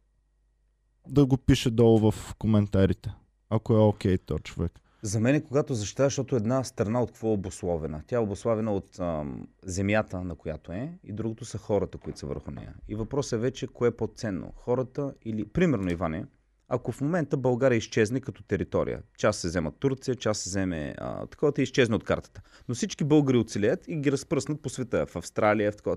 да 1.12 1.26
го 1.26 1.36
пише 1.36 1.70
долу 1.70 2.10
в 2.10 2.34
коментарите. 2.38 3.14
Ако 3.50 3.74
е 3.74 3.78
окей 3.78 4.18
то 4.18 4.38
човек. 4.38 4.72
За 5.02 5.20
мен 5.20 5.34
е 5.34 5.44
когато 5.44 5.74
защитаваш, 5.74 6.12
защото 6.12 6.36
една 6.36 6.64
страна 6.64 7.02
от 7.02 7.10
какво 7.10 7.28
е 7.28 7.32
обословена. 7.32 8.02
Тя 8.06 8.16
е 8.16 8.18
обословена 8.18 8.72
от 8.72 8.98
ам, 8.98 9.48
земята, 9.64 10.24
на 10.24 10.34
която 10.34 10.72
е, 10.72 10.98
и 11.04 11.12
другото 11.12 11.44
са 11.44 11.58
хората, 11.58 11.98
които 11.98 12.18
са 12.18 12.26
върху 12.26 12.50
нея. 12.50 12.74
И 12.88 12.94
въпросът 12.94 13.32
е 13.32 13.40
вече 13.40 13.66
кое 13.66 13.88
е 13.88 13.96
по-ценно. 13.96 14.52
Хората 14.56 15.14
или, 15.24 15.44
примерно, 15.44 15.90
Иване, 15.90 16.24
ако 16.68 16.92
в 16.92 17.00
момента 17.00 17.36
България 17.36 17.76
изчезне 17.76 18.20
като 18.20 18.42
територия, 18.42 19.02
част 19.18 19.40
се 19.40 19.48
взема 19.48 19.72
Турция, 19.72 20.14
част 20.14 20.42
се 20.42 20.50
вземе 20.50 20.94
а, 20.98 21.26
такова 21.26 21.52
и 21.58 21.62
изчезне 21.62 21.96
от 21.96 22.04
картата. 22.04 22.42
Но 22.68 22.74
всички 22.74 23.04
българи 23.04 23.36
оцелеят 23.36 23.88
и 23.88 23.96
ги 23.96 24.12
разпръснат 24.12 24.62
по 24.62 24.68
света, 24.68 25.06
в 25.06 25.16
Австралия, 25.16 25.72
в 25.72 25.76
такова. 25.76 25.96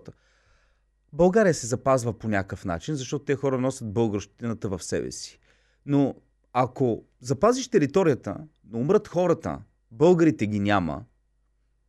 България 1.15 1.53
се 1.53 1.67
запазва 1.67 2.13
по 2.13 2.27
някакъв 2.27 2.65
начин, 2.65 2.95
защото 2.95 3.25
те 3.25 3.35
хора 3.35 3.57
носят 3.57 3.93
българщината 3.93 4.69
в 4.69 4.83
себе 4.83 5.11
си. 5.11 5.39
Но 5.85 6.15
ако 6.53 7.03
запазиш 7.21 7.67
територията, 7.67 8.37
но 8.71 8.79
умрат 8.79 9.07
хората, 9.07 9.59
българите 9.91 10.47
ги 10.47 10.59
няма, 10.59 11.03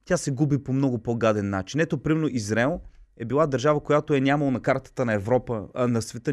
тя 0.04 0.16
се 0.16 0.30
губи 0.30 0.64
по 0.64 0.72
много 0.72 0.98
по-гаден 0.98 1.50
начин. 1.50 1.80
Ето, 1.80 1.98
примерно, 1.98 2.28
Израел 2.28 2.80
е 3.16 3.24
била 3.24 3.46
държава, 3.46 3.80
която 3.80 4.14
е 4.14 4.20
нямала 4.20 4.50
на 4.50 4.60
картата 4.60 5.04
на 5.04 5.12
Европа, 5.12 5.68
а 5.74 5.88
на 5.88 6.02
света. 6.02 6.32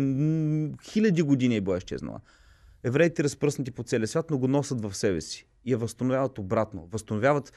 Хиляди 0.83 1.21
години 1.21 1.55
е 1.55 1.61
била 1.61 1.77
изчезнала. 1.77 2.19
Евреите 2.83 3.23
разпръснати 3.23 3.71
по 3.71 3.83
целия 3.83 4.07
свят, 4.07 4.31
но 4.31 4.37
го 4.37 4.47
носят 4.47 4.81
в 4.81 4.93
себе 4.93 5.21
си 5.21 5.47
и 5.65 5.71
я 5.71 5.77
възстановяват 5.77 6.39
обратно. 6.39 6.87
Възстановяват 6.91 7.53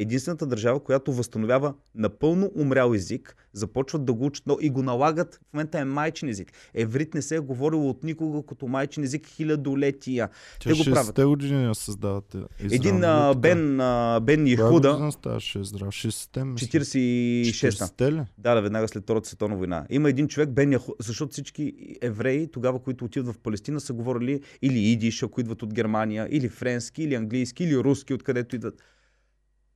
единствената 0.00 0.46
държава, 0.46 0.80
която 0.80 1.12
възстановява 1.12 1.74
напълно 1.94 2.50
умрял 2.56 2.94
език, 2.94 3.36
започват 3.52 4.04
да 4.04 4.12
го 4.12 4.26
учат 4.26 4.46
но 4.46 4.58
и 4.60 4.70
го 4.70 4.82
налагат. 4.82 5.34
В 5.34 5.52
момента 5.52 5.78
е 5.78 5.84
майчин 5.84 6.28
език. 6.28 6.52
Еврит 6.74 7.14
не 7.14 7.22
се 7.22 7.36
е 7.36 7.40
говорило 7.40 7.90
от 7.90 8.04
никога 8.04 8.42
като 8.46 8.66
майчин 8.66 9.04
език 9.04 9.26
хилядолетия. 9.26 10.28
Те, 10.60 10.68
Те 10.68 10.78
го 10.78 10.84
правят. 10.84 11.06
60-те 11.06 11.24
години 11.24 11.64
я 11.64 11.74
създавате. 11.74 12.38
Израел, 12.38 12.70
Един 12.72 13.04
а? 13.04 13.34
Бен, 13.34 13.80
а, 13.80 14.20
Бен 14.20 14.46
Ихуда, 14.46 14.90
година 14.90 15.12
ставаше 15.12 15.58
Израел? 15.58 15.90
60-те, 15.90 16.44
мисля. 16.44 16.66
46-та. 16.66 17.84
40-те 17.84 18.12
ли? 18.12 18.22
Да, 18.38 18.54
да, 18.54 18.60
веднага 18.60 18.88
след 18.88 19.02
Втората 19.02 19.28
световна 19.28 19.56
война. 19.56 19.86
Има 19.90 20.08
един 20.10 20.28
човек, 20.28 20.50
Бен 20.50 20.72
Яху, 20.72 20.92
защото 20.98 21.32
всички 21.32 21.74
евреи, 22.02 22.48
тогава, 22.52 22.78
които 22.78 23.04
отиват 23.04 23.34
в 23.34 23.38
Палестина, 23.38 23.80
са 23.80 23.92
говорили 23.92 24.40
или 24.62 24.78
идиш, 24.78 25.22
ако 25.22 25.40
идват 25.40 25.62
от 25.62 25.74
Германия, 25.74 26.28
или 26.30 26.48
френски, 26.48 27.02
или 27.02 27.14
английски, 27.14 27.64
или 27.64 27.76
руски, 27.76 28.14
откъдето 28.14 28.56
идват. 28.56 28.74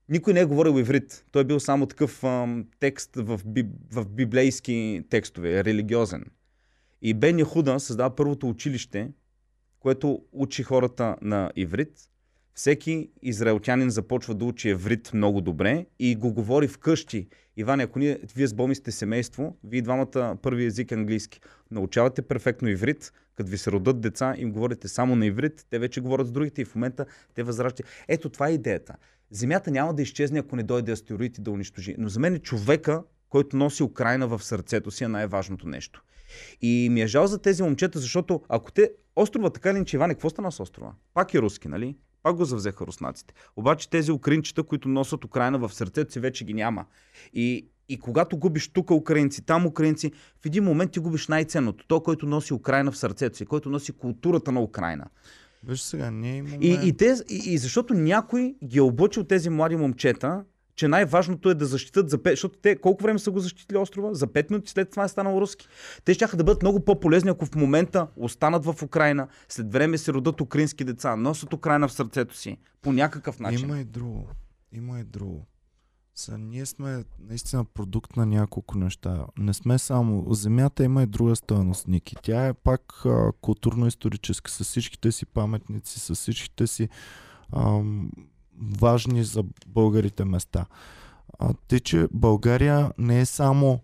Никой 0.09 0.35
не 0.35 0.41
е 0.41 0.45
говорил 0.45 0.79
иврит. 0.81 1.25
Той 1.31 1.43
е 1.43 1.45
бил 1.45 1.61
само 1.61 1.87
такъв 1.87 2.25
ам, 2.25 2.67
текст 2.81 3.11
в, 3.17 3.41
биб, 3.47 3.67
в 3.93 4.09
библейски 4.09 5.03
текстове, 5.11 5.65
религиозен. 5.65 6.25
И 7.03 7.15
Бен 7.15 7.39
Яхуда 7.39 7.81
създава 7.81 8.17
първото 8.17 8.49
училище, 8.49 9.11
което 9.81 10.23
учи 10.33 10.63
хората 10.63 11.17
на 11.23 11.53
иврит. 11.57 11.93
Всеки 12.55 13.11
израелтянин 13.23 13.91
започва 13.91 14.35
да 14.35 14.45
учи 14.45 14.69
еврит 14.69 15.11
много 15.15 15.41
добре 15.41 15.87
и 15.99 16.17
го 16.17 16.33
говори 16.33 16.69
вкъщи. 16.69 17.29
Иван, 17.57 17.81
ако 17.81 17.99
ние, 17.99 18.19
вие 18.37 18.47
с 18.47 18.55
Боми 18.55 18.75
сте 18.75 18.93
семейство, 18.93 19.57
вие 19.65 19.83
двамата 19.83 20.37
първи 20.43 20.65
език 20.65 20.91
е 20.91 20.95
английски. 20.95 21.41
Научавате 21.71 22.23
перфектно 22.23 22.69
иврит, 22.69 23.13
като 23.35 23.51
ви 23.51 23.59
се 23.59 23.73
родат 23.73 24.01
деца, 24.01 24.35
им 24.39 24.53
говорите 24.53 24.89
само 24.89 25.17
на 25.17 25.27
иврит, 25.27 25.67
те 25.71 25.79
вече 25.79 26.01
говорят 26.01 26.27
с 26.27 26.33
другите 26.33 26.63
и 26.63 26.65
в 26.65 26.75
момента 26.75 27.07
те 27.35 27.43
възраждат. 27.43 27.87
Ето 28.09 28.29
това 28.29 28.49
е 28.49 28.53
идеята. 28.53 28.97
Земята 29.35 29.71
няма 29.71 29.95
да 29.95 30.03
изчезне, 30.03 30.39
ако 30.39 30.57
не 30.57 30.63
дойде 30.63 30.93
астероид 30.93 31.39
и 31.39 31.41
да 31.41 31.51
унищожи. 31.51 31.95
Но 31.99 32.09
за 32.09 32.21
мен 32.21 32.35
е 32.35 32.39
човека, 32.39 33.03
който 33.29 33.57
носи 33.57 33.83
Украина 33.83 34.27
в 34.27 34.43
сърцето 34.43 34.91
си 34.91 35.05
е 35.05 35.09
най-важното 35.09 35.69
нещо. 35.69 36.03
И 36.63 36.89
ми 36.91 37.03
е 37.03 37.07
жал 37.07 37.27
за 37.27 37.39
тези 37.39 37.63
момчета, 37.63 37.99
защото 37.99 38.43
ако 38.49 38.73
те... 38.73 38.91
Острова 39.17 39.51
така 39.51 39.75
ли, 39.75 39.85
че 39.85 39.97
Иване, 39.97 40.15
какво 40.15 40.31
стана 40.31 40.53
с 40.53 40.61
острова? 40.61 40.93
Пак 41.15 41.35
е 41.35 41.39
руски, 41.39 41.69
нали? 41.69 41.97
Пак 42.23 42.37
го 42.37 42.45
завзеха 42.45 42.87
руснаците. 42.87 43.35
Обаче 43.57 43.91
тези 43.91 44.13
украинчета, 44.13 44.63
които 44.63 44.89
носят 44.89 45.25
Украина 45.25 45.59
в 45.59 45.75
сърцето 45.75 46.13
си, 46.13 46.21
вече 46.21 46.45
ги 46.45 46.55
няма. 46.55 46.85
И, 47.33 47.69
и 47.89 47.99
когато 47.99 48.37
губиш 48.37 48.69
тук 48.69 48.91
украинци, 48.91 49.43
там 49.43 49.67
украинци, 49.67 50.13
в 50.43 50.47
един 50.47 50.65
момент 50.65 50.93
ти 50.93 50.99
губиш 50.99 51.29
най-ценното. 51.29 51.85
То, 51.87 52.01
който 52.01 52.27
носи 52.27 52.55
Украина 52.55 52.93
в 52.93 52.97
сърцето 52.97 53.37
си, 53.37 53.47
който 53.47 53.71
носи 53.71 53.93
културата 53.93 54.53
на 54.53 54.61
Украина. 54.63 55.07
Виж 55.69 55.81
сега, 55.81 56.11
ние 56.11 56.37
имаме... 56.37 56.59
И, 56.61 56.89
и, 56.89 56.97
те, 56.97 57.15
и, 57.29 57.43
и 57.47 57.59
защото 57.59 57.95
някой 57.95 58.55
ги 58.65 58.79
е 58.79 58.83
облъчил 58.83 59.25
тези 59.25 59.51
млади 59.51 59.77
момчета, 59.77 60.45
че 60.77 60.89
най-важното 60.89 61.51
е 61.51 61.55
да 61.55 61.67
защитат 61.67 62.11
за 62.11 62.19
5, 62.19 62.31
защото 62.31 62.59
те 62.59 62.77
колко 62.77 63.03
време 63.03 63.19
са 63.19 63.31
го 63.31 63.39
защитили 63.39 63.79
острова? 63.79 64.15
За 64.15 64.27
5 64.27 64.51
минути 64.51 64.71
след 64.71 64.91
това 64.91 65.05
е 65.05 65.09
станал 65.09 65.41
руски. 65.41 65.69
Те 66.05 66.15
ще 66.15 66.27
да 66.27 66.45
бъдат 66.45 66.63
много 66.63 66.81
по-полезни, 66.81 67.31
ако 67.31 67.47
в 67.47 67.55
момента 67.55 68.07
останат 68.17 68.65
в 68.65 68.83
Украина, 68.83 69.29
след 69.49 69.73
време 69.73 69.99
се 69.99 70.13
родат 70.13 70.41
украински 70.41 70.85
деца, 70.85 71.17
носят 71.17 71.53
Украина 71.53 71.89
в 71.89 71.93
сърцето 71.93 72.37
си, 72.37 72.59
по 72.83 72.93
някакъв 72.93 73.41
начин. 73.41 73.69
Има 73.69 73.81
и 73.81 73.85
друго. 73.85 74.29
Има 74.73 75.01
и 75.01 75.05
друго. 75.05 75.47
Са, 76.17 76.39
ние 76.39 76.67
сме 76.67 77.05
наистина 77.29 77.65
продукт 77.65 78.17
на 78.17 78.27
няколко 78.27 78.79
неща. 78.79 79.27
Не 79.39 79.55
сме 79.55 79.79
само... 79.79 80.35
Земята 80.35 80.85
има 80.85 81.03
и 81.03 81.07
друга 81.07 81.37
стоеност, 81.37 81.89
Ники. 81.89 82.17
Тя 82.23 82.47
е 82.47 82.53
пак 82.53 83.03
а, 83.05 83.33
културно-историческа, 83.43 84.51
с 84.51 84.65
всичките 84.65 85.13
си 85.13 85.27
паметници, 85.27 86.01
с 86.01 86.15
всичките 86.15 86.67
си 86.67 86.89
ам, 87.57 88.11
важни 88.81 89.25
за 89.25 89.45
българите 89.67 90.25
места. 90.25 90.67
А, 91.39 91.55
тъй, 91.69 91.81
че 91.81 92.09
България 92.13 92.93
не 92.99 93.21
е 93.21 93.27
само 93.27 93.81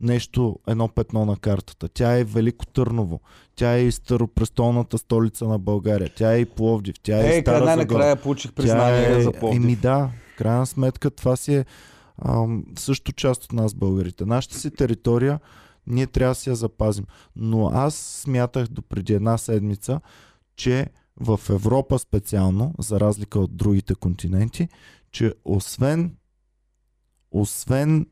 нещо, 0.00 0.58
едно 0.68 0.88
петно 0.88 1.24
на 1.24 1.36
картата. 1.36 1.88
Тя 1.88 2.18
е 2.18 2.24
Велико 2.24 2.66
Търново. 2.66 3.20
Тя 3.56 3.74
е 3.74 3.82
и 3.82 3.92
старопрестолната 3.92 4.98
столица 4.98 5.48
на 5.48 5.58
България. 5.58 6.10
Тя 6.16 6.32
е 6.32 6.38
и 6.38 6.44
Пловдив. 6.44 6.94
Тя 7.02 7.18
е 7.18 7.22
и 7.22 7.32
Ей, 7.32 7.40
Стара 7.40 7.64
край 7.64 7.76
Загора. 7.76 7.98
накрая 7.98 8.16
получих 8.16 8.50
Тя 8.50 8.54
признание 8.54 9.18
е, 9.18 9.22
за 9.22 9.32
Пловдив. 9.32 9.62
Еми 9.62 9.76
да, 9.76 10.10
в 10.34 10.36
крайна 10.36 10.66
сметка 10.66 11.10
това 11.10 11.36
си 11.36 11.54
е 11.54 11.64
ам, 12.24 12.64
също 12.78 13.12
част 13.12 13.44
от 13.44 13.52
нас 13.52 13.74
българите. 13.74 14.24
Нашата 14.24 14.58
си 14.58 14.70
територия 14.70 15.40
ние 15.86 16.06
трябва 16.06 16.30
да 16.30 16.34
си 16.34 16.50
я 16.50 16.56
запазим. 16.56 17.04
Но 17.36 17.70
аз 17.74 17.94
смятах 17.94 18.68
до 18.68 18.82
преди 18.82 19.12
една 19.12 19.38
седмица, 19.38 20.00
че 20.56 20.86
в 21.20 21.40
Европа 21.50 21.98
специално, 21.98 22.74
за 22.78 23.00
разлика 23.00 23.38
от 23.38 23.56
другите 23.56 23.94
континенти, 23.94 24.68
че 25.10 25.34
освен 25.44 26.16
освен 27.30 28.06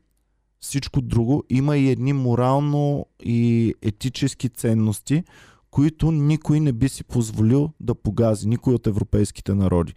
всичко 0.59 1.01
друго, 1.01 1.43
има 1.49 1.77
и 1.77 1.89
едни 1.89 2.13
морално 2.13 3.05
и 3.23 3.73
етически 3.81 4.49
ценности, 4.49 5.23
които 5.71 6.11
никой 6.11 6.59
не 6.59 6.73
би 6.73 6.89
си 6.89 7.03
позволил 7.03 7.69
да 7.79 7.95
погази, 7.95 8.47
никой 8.47 8.73
от 8.73 8.87
европейските 8.87 9.53
народи. 9.53 9.93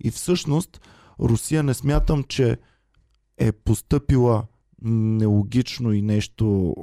И 0.00 0.10
всъщност 0.10 0.80
Русия 1.20 1.62
не 1.62 1.74
смятам, 1.74 2.24
че 2.24 2.58
е 3.38 3.52
постъпила 3.52 4.44
нелогично 4.82 5.92
и 5.92 6.02
нещо, 6.02 6.74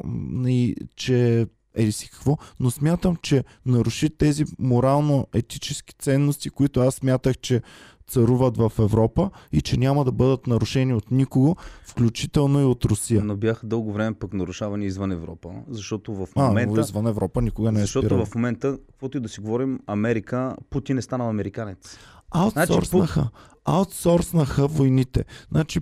и, 0.48 0.76
че 0.95 1.48
еди 1.76 1.91
си 1.91 2.10
какво, 2.10 2.38
но 2.60 2.72
смятам, 2.72 3.16
че 3.16 3.44
наруши 3.66 4.10
тези 4.10 4.45
морално-етически 4.60 5.95
ценности, 5.99 6.49
които 6.49 6.80
аз 6.80 6.95
смятах, 6.95 7.38
че 7.38 7.62
царуват 8.08 8.58
в 8.58 8.72
Европа 8.80 9.30
и 9.52 9.62
че 9.62 9.78
няма 9.78 10.06
да 10.06 10.12
бъдат 10.12 10.48
нарушени 10.48 10.94
от 10.94 11.12
никого, 11.12 11.56
включително 11.84 12.62
и 12.62 12.64
от 12.64 12.86
Русия. 12.86 13.24
Но 13.24 13.36
бяха 13.36 13.68
дълго 13.68 13.94
време 13.94 14.16
пък 14.20 14.34
нарушавани 14.34 14.86
извън 14.86 15.12
Европа, 15.12 15.49
защото 15.70 16.14
в 16.14 16.28
А, 16.36 16.48
момента... 16.48 16.76
но 16.76 16.82
извън 16.82 17.08
Европа 17.08 17.41
никога 17.41 17.72
не 17.72 17.80
е 17.80 17.82
защото 17.82 18.06
спирал. 18.06 18.26
в 18.26 18.36
момента, 18.36 18.78
каквото 18.91 19.18
и 19.18 19.22
да 19.22 19.30
си 19.30 19.41
говорим, 19.41 19.80
Америка, 19.88 20.56
Путин 20.70 20.98
е 20.98 21.02
станал 21.02 21.30
американец. 21.30 21.98
Аутсорснаха. 22.32 23.30
Аутсорснаха 23.66 24.68
войните. 24.68 25.26
Значи 25.52 25.80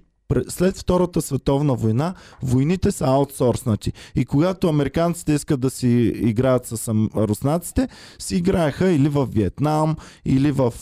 след 0.50 0.78
Втората 0.78 1.22
световна 1.22 1.76
война, 1.76 2.14
войните 2.44 2.92
са 2.92 3.06
аутсорснати. 3.06 3.94
И 4.16 4.26
когато 4.26 4.70
американците 4.70 5.34
искат 5.34 5.60
да 5.60 5.70
си 5.70 6.14
играят 6.16 6.66
с 6.66 6.88
руснаците, 7.16 7.88
си 8.20 8.36
играеха 8.36 8.92
или 8.92 9.10
в 9.10 9.26
Виетнам, 9.26 9.96
или 10.26 10.52
в, 10.52 10.74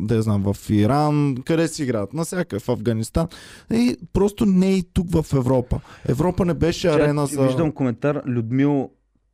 да 0.00 0.22
знам, 0.22 0.52
в 0.52 0.70
Иран, 0.70 1.36
къде 1.44 1.68
си 1.68 1.82
играят? 1.82 2.12
Насякъде, 2.12 2.60
в 2.60 2.68
Афганистан. 2.68 3.28
И 3.72 3.96
просто 4.12 4.46
не 4.46 4.74
и 4.74 4.82
тук 4.92 5.10
в 5.10 5.34
Европа. 5.34 5.80
Европа 6.08 6.44
не 6.44 6.54
беше 6.54 6.88
арена 6.88 7.26
за... 7.26 7.42
Виждам 7.42 7.72
коментар, 7.72 8.22
Людмил 8.26 8.90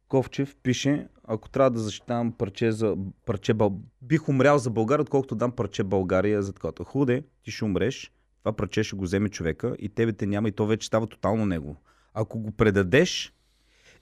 Ковчев 0.09 0.57
пише, 0.63 1.07
ако 1.29 1.49
трябва 1.49 1.71
да 1.71 1.81
защитавам 1.81 2.33
парче 2.33 2.73
за 2.73 2.97
парче 3.27 3.55
Бъл... 3.55 3.79
бих 4.03 4.29
умрял 4.29 4.59
за 4.59 4.71
България, 4.71 5.03
отколкото 5.03 5.35
дам 5.35 5.53
парче 5.53 5.85
България 5.85 6.43
за 6.43 6.53
такова. 6.53 6.85
Худе, 6.85 7.23
ти 7.43 7.51
ще 7.51 7.65
умреш, 7.65 8.13
това 8.39 8.53
парче 8.53 8.83
ще 8.83 8.97
го 8.97 9.05
вземе 9.05 9.29
човека 9.29 9.77
и 9.79 9.89
тебе 9.89 10.13
те 10.13 10.27
няма 10.27 10.49
и 10.49 10.53
то 10.53 10.67
вече 10.67 10.87
става 10.87 11.07
тотално 11.07 11.47
него. 11.47 11.77
Ако 12.15 12.39
го 12.39 12.51
предадеш, 12.51 13.33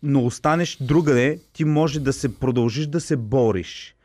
но 0.03 0.25
останеш 0.25 0.77
другаде, 0.77 1.39
ти 1.53 1.65
може 1.65 2.01
да 2.01 2.13
се 2.13 2.39
продължиш 2.39 2.87
да 2.87 3.01
се 3.01 3.17
бориш. 3.17 3.97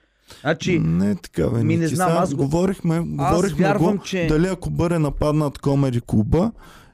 Значи, 0.41 0.79
Не 0.79 1.15
така, 1.15 1.49
бе. 1.49 1.63
Ми 1.63 1.77
не 1.77 1.87
знам, 1.87 2.09
Сега 2.09 2.19
аз 2.19 2.33
го- 2.33 2.37
говорихме, 2.37 2.99
говорихме 2.99 3.57
вярвам, 3.59 3.97
го, 3.97 4.03
че- 4.03 4.27
дали 4.27 4.47
ако 4.47 4.69
бъде 4.69 4.99
нападнат 4.99 5.57
Комери 5.57 6.01
клуба 6.01 6.51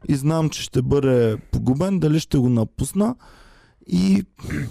и 0.08 0.16
знам, 0.16 0.50
че 0.50 0.62
ще 0.62 0.82
бъде 0.82 1.38
погубен, 1.52 2.00
дали 2.00 2.20
ще 2.20 2.38
го 2.38 2.50
напусна 2.50 3.16
и 3.88 4.24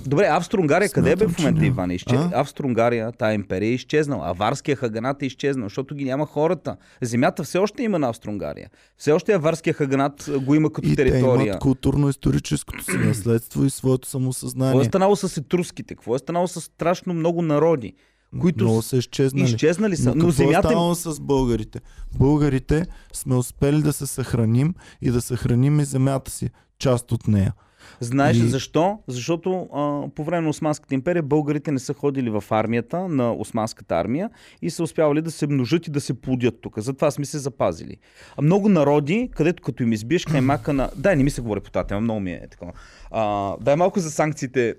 Добре, 0.06 0.26
Австро-Унгария 0.26 0.88
къде 0.88 1.16
бе 1.16 1.24
Смятам, 1.24 1.34
в 1.34 1.38
момента, 1.38 1.60
че. 1.60 1.66
Иван? 1.66 1.90
Изче... 1.90 2.14
А? 2.14 2.30
Австро-Унгария, 2.34 3.12
тая 3.12 3.34
империя 3.34 3.68
е 3.68 3.72
изчезнала. 3.72 4.28
Аварския 4.28 4.76
хаганат 4.76 5.22
е 5.22 5.26
изчезнал, 5.26 5.66
защото 5.66 5.94
ги 5.94 6.04
няма 6.04 6.26
хората. 6.26 6.76
Земята 7.02 7.42
все 7.44 7.58
още 7.58 7.82
има 7.82 7.98
на 7.98 8.08
Австро-Унгария. 8.08 8.70
Все 8.96 9.12
още 9.12 9.32
Аварския 9.32 9.74
хаганат 9.74 10.30
го 10.42 10.54
има 10.54 10.72
като 10.72 10.88
и 10.88 10.90
те 10.90 10.96
територия. 10.96 11.46
имат 11.46 11.60
културно-историческото 11.60 12.84
си 12.84 12.96
наследство 12.96 13.64
и 13.64 13.70
своето 13.70 14.08
самосъзнание. 14.08 14.72
Какво 14.72 14.82
е 14.82 14.84
станало 14.84 15.16
с 15.16 15.36
етруските? 15.36 15.94
Какво 15.94 16.14
е 16.14 16.18
станало 16.18 16.48
с 16.48 16.60
страшно 16.60 17.14
много 17.14 17.42
народи, 17.42 17.92
които 18.40 18.64
Много 18.64 18.82
са 18.82 18.96
изчезнали. 18.96 19.44
изчезнали 19.44 19.96
са? 19.96 20.08
Но, 20.08 20.14
Но, 20.14 20.20
какво 20.20 20.30
земята... 20.30 20.68
е 20.92 20.94
с 20.94 21.20
българите? 21.20 21.80
Българите 22.18 22.86
сме 23.12 23.34
успели 23.34 23.82
да 23.82 23.92
се 23.92 24.06
съхраним 24.06 24.74
и 25.02 25.10
да 25.10 25.20
съхраним 25.20 25.80
и 25.80 25.84
земята 25.84 26.30
си, 26.30 26.50
част 26.78 27.12
от 27.12 27.28
нея. 27.28 27.54
Знаеш 28.00 28.36
И- 28.36 28.40
защо? 28.40 28.98
Защото 29.06 29.68
а, 29.74 30.08
по 30.14 30.24
време 30.24 30.42
на 30.42 30.48
Османската 30.48 30.94
империя 30.94 31.22
българите 31.22 31.72
не 31.72 31.78
са 31.78 31.94
ходили 31.94 32.30
в 32.30 32.44
армията 32.50 33.08
на 33.08 33.32
Османската 33.32 33.94
армия 33.94 34.30
и 34.62 34.70
са 34.70 34.82
успявали 34.82 35.22
да 35.22 35.30
се 35.30 35.46
множат 35.46 35.86
и 35.86 35.90
да 35.90 36.00
се 36.00 36.20
плодят 36.20 36.60
тук. 36.60 36.78
Затова 36.78 37.10
сме 37.10 37.24
се 37.24 37.38
запазили. 37.38 37.96
А 38.36 38.42
много 38.42 38.68
народи, 38.68 39.30
където 39.34 39.62
като 39.62 39.82
им 39.82 39.92
избиеш 39.92 40.24
каймака 40.24 40.72
на... 40.72 40.90
Дай, 40.96 41.16
не 41.16 41.22
ми 41.22 41.30
се 41.30 41.40
говори 41.40 41.60
по 41.60 41.70
тази 41.70 41.86
тема, 41.86 42.00
много 42.00 42.20
ми 42.20 42.32
е 42.32 42.48
такова. 42.50 42.72
А, 43.10 43.56
дай 43.60 43.76
малко 43.76 44.00
за 44.00 44.10
санкциите. 44.10 44.74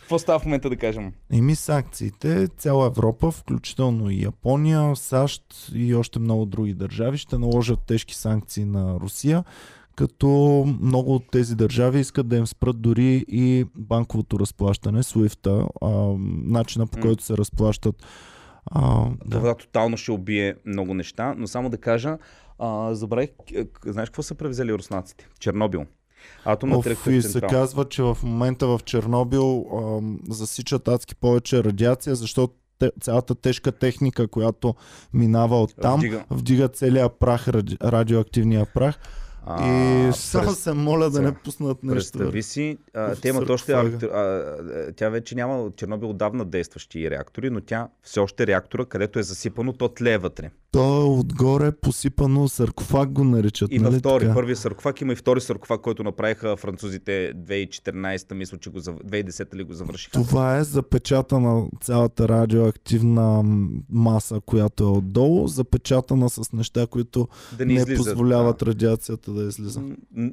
Какво 0.00 0.18
става 0.18 0.38
в 0.38 0.44
момента 0.44 0.70
да 0.70 0.76
кажем? 0.76 1.12
Еми 1.32 1.56
санкциите, 1.56 2.48
цяла 2.58 2.86
Европа, 2.86 3.30
включително 3.30 4.10
и 4.10 4.22
Япония, 4.22 4.96
САЩ 4.96 5.42
и 5.74 5.94
още 5.94 6.18
много 6.18 6.46
други 6.46 6.74
държави 6.74 7.18
ще 7.18 7.38
наложат 7.38 7.78
тежки 7.86 8.14
санкции 8.14 8.64
на 8.64 9.00
Русия, 9.00 9.44
като 9.96 10.28
много 10.80 11.14
от 11.14 11.24
тези 11.32 11.56
държави 11.56 12.00
искат 12.00 12.28
да 12.28 12.36
им 12.36 12.46
спрат 12.46 12.80
дори 12.80 13.24
и 13.28 13.64
банковото 13.76 14.38
разплащане, 14.40 15.02
SWIFT, 15.02 15.66
а, 15.82 15.88
начина 16.50 16.86
по 16.86 17.00
който 17.00 17.22
се 17.24 17.36
разплащат. 17.36 18.02
А, 18.66 19.04
да. 19.24 19.38
Това 19.38 19.54
тотално 19.54 19.96
ще 19.96 20.10
убие 20.10 20.54
много 20.66 20.94
неща, 20.94 21.34
но 21.38 21.46
само 21.46 21.70
да 21.70 21.78
кажа, 21.78 22.18
а, 22.58 22.94
забравих, 22.94 23.28
к- 23.30 23.90
знаеш 23.90 24.08
какво 24.08 24.22
са 24.22 24.34
превзели 24.34 24.72
руснаците? 24.72 25.28
Чернобил. 25.38 25.84
Атомната 26.44 26.78
Оф, 26.78 26.86
и 26.86 26.96
се 27.02 27.10
електроцентрала. 27.10 27.50
казва, 27.52 27.88
че 27.88 28.02
в 28.02 28.18
момента 28.22 28.66
в 28.66 28.80
Чернобил 28.84 29.66
ам, 29.76 30.18
засичат 30.28 30.88
адски 30.88 31.14
повече 31.14 31.64
радиация, 31.64 32.14
защото 32.16 32.54
те, 32.78 32.90
цялата 33.00 33.34
тежка 33.34 33.72
техника, 33.72 34.28
която 34.28 34.74
минава 35.12 35.62
от 35.62 35.74
там, 35.82 36.00
Вдига. 36.00 36.24
вдига 36.30 36.68
целия 36.68 37.08
прах, 37.08 37.48
ради, 37.48 37.76
радиоактивния 37.82 38.66
прах. 38.74 38.98
А, 39.46 39.68
и 40.08 40.12
само 40.12 40.48
през- 40.48 40.58
се 40.58 40.72
моля 40.72 41.10
да 41.10 41.22
не 41.22 41.34
пуснат 41.34 41.82
нещо. 41.82 42.18
Представи 42.18 42.42
си, 42.42 42.78
а, 42.94 43.14
те 43.14 43.28
имат 43.28 43.50
още. 43.50 43.72
А, 43.72 43.78
а, 43.78 44.92
тя 44.96 45.08
вече 45.08 45.34
няма 45.34 45.62
от 45.62 45.76
Чернобил 45.76 46.10
отдавна 46.10 46.44
действащи 46.44 47.10
реактори, 47.10 47.50
но 47.50 47.60
тя 47.60 47.88
все 48.02 48.20
още 48.20 48.42
е 48.42 48.46
реактора, 48.46 48.84
където 48.84 49.18
е 49.18 49.22
засипано, 49.22 49.72
то 49.72 49.88
тлее 49.88 50.18
вътре. 50.18 50.50
То 50.72 51.00
е 51.00 51.04
отгоре 51.04 51.72
посипано 51.72 52.48
саркофаг 52.48 53.10
го 53.10 53.24
наричат. 53.24 53.72
Има 53.72 53.90
нали 53.90 53.98
втори. 53.98 54.24
така? 54.24 54.34
Първият 54.34 54.58
саркофаг 54.58 55.00
има 55.00 55.12
и 55.12 55.16
втори 55.16 55.40
саркофаг, 55.40 55.80
който 55.80 56.04
направиха 56.04 56.56
французите 56.56 57.32
2014, 57.36 58.34
мисля, 58.34 58.58
че 58.58 58.70
го 58.70 58.78
зав... 58.78 58.96
2010 58.96 59.54
ли 59.54 59.64
го 59.64 59.72
завършиха. 59.72 60.12
Това 60.12 60.56
е 60.56 60.64
запечатана 60.64 61.66
цялата 61.80 62.28
радиоактивна 62.28 63.42
маса, 63.90 64.40
която 64.46 64.84
е 64.84 64.86
отдолу, 64.86 65.46
запечатана 65.46 66.30
с 66.30 66.52
неща, 66.52 66.86
които 66.86 67.28
да 67.58 67.66
не, 67.66 67.74
не 67.74 67.80
излизат, 67.80 68.06
позволяват 68.06 68.58
да. 68.58 68.66
радиацията 68.66 69.32
да 69.36 69.48
излиза. 69.48 69.82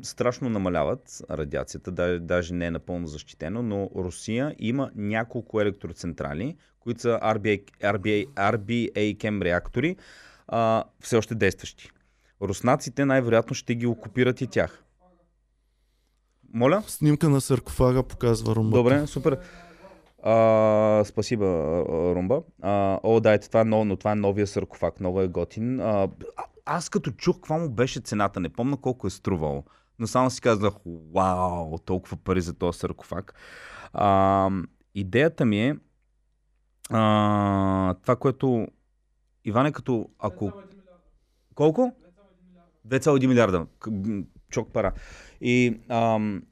Страшно 0.02 0.50
намаляват 0.50 1.22
радиацията, 1.32 1.92
даже, 1.92 2.20
даже 2.20 2.54
не 2.54 2.66
е 2.66 2.72
напълно 2.72 3.08
защитено, 3.08 3.64
но 3.64 3.90
Русия 3.96 4.56
има 4.60 4.92
няколко 4.96 5.62
електроцентрали, 5.62 6.56
които 6.80 7.02
са 7.02 7.20
RBA, 7.24 7.64
RBA, 7.82 8.28
RBA 8.28 9.18
Chem 9.18 9.42
реактори, 9.42 9.96
а, 10.48 10.84
все 11.00 11.18
още 11.18 11.36
действащи. 11.36 11.90
Руснаците 12.42 13.06
най-вероятно 13.06 13.56
ще 13.56 13.76
ги 13.76 13.88
окупират 13.88 14.42
и 14.42 14.48
тях. 14.48 14.84
Моля? 16.54 16.84
Снимка 16.88 17.30
на 17.30 17.42
саркофага 17.42 18.04
показва 18.04 18.56
румбата. 18.56 18.78
Добре, 18.78 19.08
супер. 19.08 19.38
А, 20.24 21.04
спасиба, 21.06 21.46
а, 21.46 22.16
Румба. 22.16 22.42
А, 22.62 23.00
о, 23.04 23.20
да, 23.20 23.34
ето, 23.34 23.48
това 23.48 23.62
е 23.62 23.66
ново, 23.66 23.86
но 23.86 23.96
това 23.96 24.12
е 24.12 24.16
новия 24.16 24.48
саркофаг, 24.48 25.00
много 25.00 25.22
е 25.22 25.28
готин. 25.28 25.80
А- 25.80 26.08
аз 26.65 26.90
като 26.90 27.11
чух 27.11 27.35
каква 27.35 27.57
му 27.57 27.69
беше 27.69 27.99
цената, 27.99 28.40
не 28.40 28.49
помня 28.49 28.77
колко 28.77 29.07
е 29.07 29.10
струвал, 29.10 29.64
но 29.99 30.07
само 30.07 30.30
си 30.30 30.41
казах, 30.41 30.73
вау, 30.85 31.77
толкова 31.77 32.18
пари 32.18 32.41
за 32.41 32.53
този 32.53 32.80
саркофаг. 32.80 33.34
А, 33.94 34.49
идеята 34.95 35.45
ми 35.45 35.61
е, 35.61 35.77
а, 36.90 37.94
това, 37.94 38.15
което 38.15 38.68
Иван 39.45 39.65
е 39.65 39.72
като, 39.72 40.10
ако... 40.19 40.53
Колко? 41.56 41.95
2,1 42.88 43.27
милиарда. 43.27 43.68
Чок 44.49 44.73
пара. 44.73 44.94
И 45.41 45.81
ам, 45.90 46.44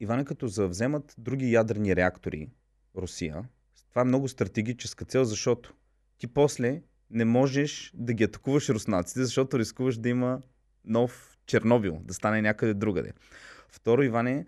Иване, 0.00 0.24
като 0.24 0.48
завземат 0.48 1.14
други 1.18 1.52
ядрени 1.52 1.96
реактори, 1.96 2.50
Русия, 2.96 3.44
това 3.90 4.02
е 4.02 4.04
много 4.04 4.28
стратегическа 4.28 5.04
цел, 5.04 5.24
защото 5.24 5.74
ти 6.18 6.26
после 6.26 6.82
не 7.10 7.24
можеш 7.24 7.92
да 7.94 8.12
ги 8.12 8.24
атакуваш 8.24 8.68
руснаците, 8.68 9.24
защото 9.24 9.58
рискуваш 9.58 9.98
да 9.98 10.08
има 10.08 10.40
нов 10.84 11.38
Чернобил, 11.46 12.00
да 12.04 12.14
стане 12.14 12.42
някъде 12.42 12.74
другаде. 12.74 13.12
Второ, 13.68 14.02
Иване, 14.02 14.46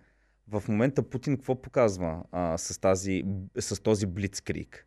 в 0.48 0.62
момента 0.68 1.02
Путин 1.02 1.36
какво 1.36 1.62
показва 1.62 2.22
а, 2.32 2.58
с, 2.58 2.80
тази, 2.80 3.22
с 3.60 3.82
този 3.82 4.06
блицкрик? 4.06 4.86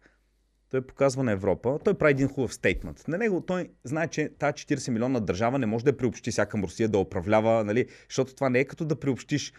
Той 0.69 0.81
показва 0.81 1.23
на 1.23 1.31
Европа, 1.31 1.79
той 1.83 1.93
прави 1.93 2.11
един 2.11 2.27
хубав 2.27 2.53
стейтмент. 2.53 3.07
На 3.07 3.17
него 3.17 3.41
той 3.41 3.69
знае, 3.83 4.07
че 4.07 4.29
тази 4.39 4.53
40 4.53 4.91
милиона 4.91 5.19
държава 5.19 5.59
не 5.59 5.65
може 5.65 5.85
да 5.85 5.97
приобщи 5.97 6.31
към 6.49 6.63
Русия, 6.63 6.89
да 6.89 6.97
управлява, 6.97 7.63
нали? 7.63 7.87
защото 8.09 8.35
това 8.35 8.49
не 8.49 8.59
е 8.59 8.65
като 8.65 8.85
да 8.85 8.99
приобщиш 8.99 9.53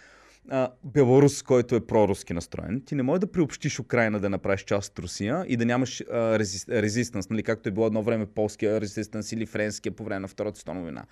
а, 0.51 0.73
Беларус, 0.85 1.43
който 1.43 1.75
е 1.75 1.87
проруски 1.87 2.33
настроен. 2.33 2.83
Ти 2.87 2.95
не 2.95 3.03
можеш 3.03 3.21
да 3.21 3.33
приобщиш 3.33 3.81
Украина 3.81 4.21
да 4.21 4.31
направиш 4.31 4.65
част 4.65 4.91
от 4.93 4.99
Русия 4.99 5.45
и 5.49 5.57
да 5.57 5.67
нямаш 5.67 6.01
а, 6.01 6.39
резист, 6.39 6.69
резистанс, 6.69 7.31
нали? 7.31 7.43
както 7.43 7.69
е 7.69 7.73
било 7.73 7.87
едно 7.87 8.03
време 8.03 8.27
полския 8.27 8.81
резистанс 8.81 9.33
или 9.33 9.47
френския 9.47 9.97
по 9.97 10.05
време 10.05 10.21
на 10.21 10.29
Втората 10.29 10.59
световна 10.59 10.83
война. 10.83 11.05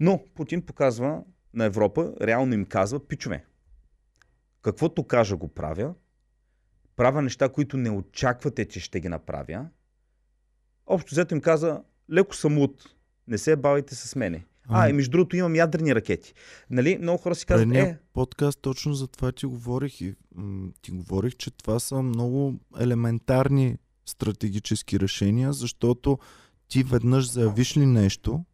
Но 0.00 0.24
Путин 0.34 0.62
показва 0.62 1.22
на 1.54 1.64
Европа 1.64 2.12
реално 2.20 2.54
им 2.54 2.64
казва, 2.64 3.08
пичове, 3.08 3.44
каквото 4.62 5.04
кажа 5.04 5.36
го 5.36 5.48
правя, 5.48 5.94
правя 6.96 7.22
неща, 7.22 7.48
които 7.48 7.76
не 7.76 7.90
очаквате, 7.90 8.64
че 8.64 8.80
ще 8.80 9.00
ги 9.00 9.08
направя. 9.08 9.66
Общо 10.86 11.14
взето 11.14 11.34
им 11.34 11.40
каза, 11.40 11.82
леко 12.12 12.36
съм 12.36 12.58
луд, 12.58 12.94
не 13.28 13.38
се 13.38 13.56
бавайте 13.56 13.94
с 13.94 14.16
мене. 14.16 14.44
А, 14.68 14.88
и 14.88 14.92
между 14.92 15.10
другото 15.10 15.36
имам 15.36 15.54
ядрени 15.54 15.94
ракети. 15.94 16.34
Нали? 16.70 16.98
Много 17.00 17.18
хора 17.18 17.34
си 17.34 17.46
казват, 17.46 17.68
Предния 17.68 17.84
е, 17.84 17.98
подкаст 18.12 18.58
точно 18.62 18.94
за 18.94 19.06
това 19.06 19.32
ти 19.32 19.46
говорих 19.46 20.00
и 20.00 20.14
м- 20.34 20.68
ти 20.82 20.90
говорих, 20.90 21.36
че 21.36 21.50
това 21.50 21.80
са 21.80 22.02
много 22.02 22.54
елементарни 22.80 23.76
стратегически 24.06 25.00
решения, 25.00 25.52
защото 25.52 26.18
ти 26.68 26.82
веднъж 26.82 27.30
заявиш 27.30 27.76
ли 27.76 27.86
нещо, 27.86 28.44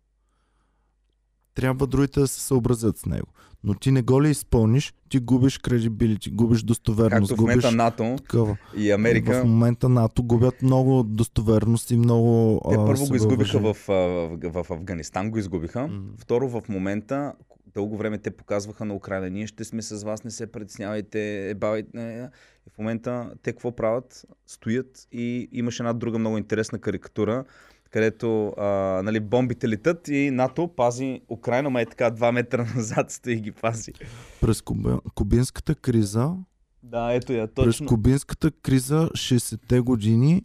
трябва 1.57 1.87
другите 1.87 2.21
да 2.21 2.29
се 2.29 2.41
съобразят 2.41 2.99
с 2.99 3.07
него. 3.07 3.27
Но 3.65 3.75
ти 3.75 3.91
не 3.91 4.03
го 4.03 4.23
ли 4.23 4.31
изпълниш, 4.31 4.95
ти 5.09 5.19
губиш 5.19 5.59
кредибилити, 5.59 6.31
губиш 6.31 6.63
достоверност, 6.63 7.31
както 7.31 7.37
в 7.37 7.41
момента 7.41 7.69
губиш 7.69 7.77
НАТО 7.77 8.17
такова. 8.17 8.57
и 8.77 8.91
Америка, 8.91 9.43
В 9.43 9.45
момента 9.45 9.89
НАТО 9.89 10.23
губят 10.23 10.63
много 10.63 11.03
достоверност 11.03 11.91
и 11.91 11.97
много 11.97 12.61
те 12.71 12.77
първо 12.77 13.07
го 13.07 13.15
изгубиха 13.15 13.59
в, 13.59 13.77
в, 13.89 14.65
в 14.65 14.71
Афганистан, 14.71 15.31
го 15.31 15.39
изгубиха. 15.39 15.89
М. 15.89 16.03
Второ, 16.19 16.49
в 16.49 16.63
момента, 16.69 17.33
дълго 17.75 17.97
време 17.97 18.19
те 18.19 18.31
показваха 18.31 18.85
на 18.85 18.95
Украина, 18.95 19.31
ние 19.31 19.47
ще 19.47 19.65
сме 19.65 19.83
с 19.83 20.05
вас, 20.05 20.25
не 20.25 20.31
се 20.31 20.53
притеснявайте, 20.53 21.51
ебавайте. 21.51 22.31
И 22.67 22.71
в 22.75 22.79
момента 22.79 23.31
те 23.43 23.53
какво 23.53 23.77
правят? 23.77 24.27
Стоят 24.47 25.07
и 25.13 25.49
имаше 25.53 25.83
една 25.83 25.93
друга 25.93 26.19
много 26.19 26.39
интересна 26.39 26.79
карикатура, 26.79 27.45
където 27.91 28.49
а, 28.59 28.67
нали, 29.05 29.21
бомбите 29.21 29.69
летат 29.69 30.09
и 30.09 30.31
НАТО 30.31 30.69
пази 30.77 31.21
Украина, 31.29 31.71
ма 31.71 31.81
е 31.81 31.87
така 31.87 32.11
два 32.11 32.33
метра 32.33 32.67
назад 32.77 33.11
стои 33.11 33.33
и 33.33 33.41
ги 33.41 33.53
пази. 33.53 33.93
През 34.41 34.63
Куба, 34.63 35.01
кубинската 35.15 35.75
криза 35.75 36.35
Да, 36.83 37.13
ето 37.13 37.33
я, 37.33 37.47
През 37.47 37.65
точно. 37.65 37.87
кубинската 37.87 38.51
криза 38.51 39.09
60-те 39.15 39.81
години 39.81 40.43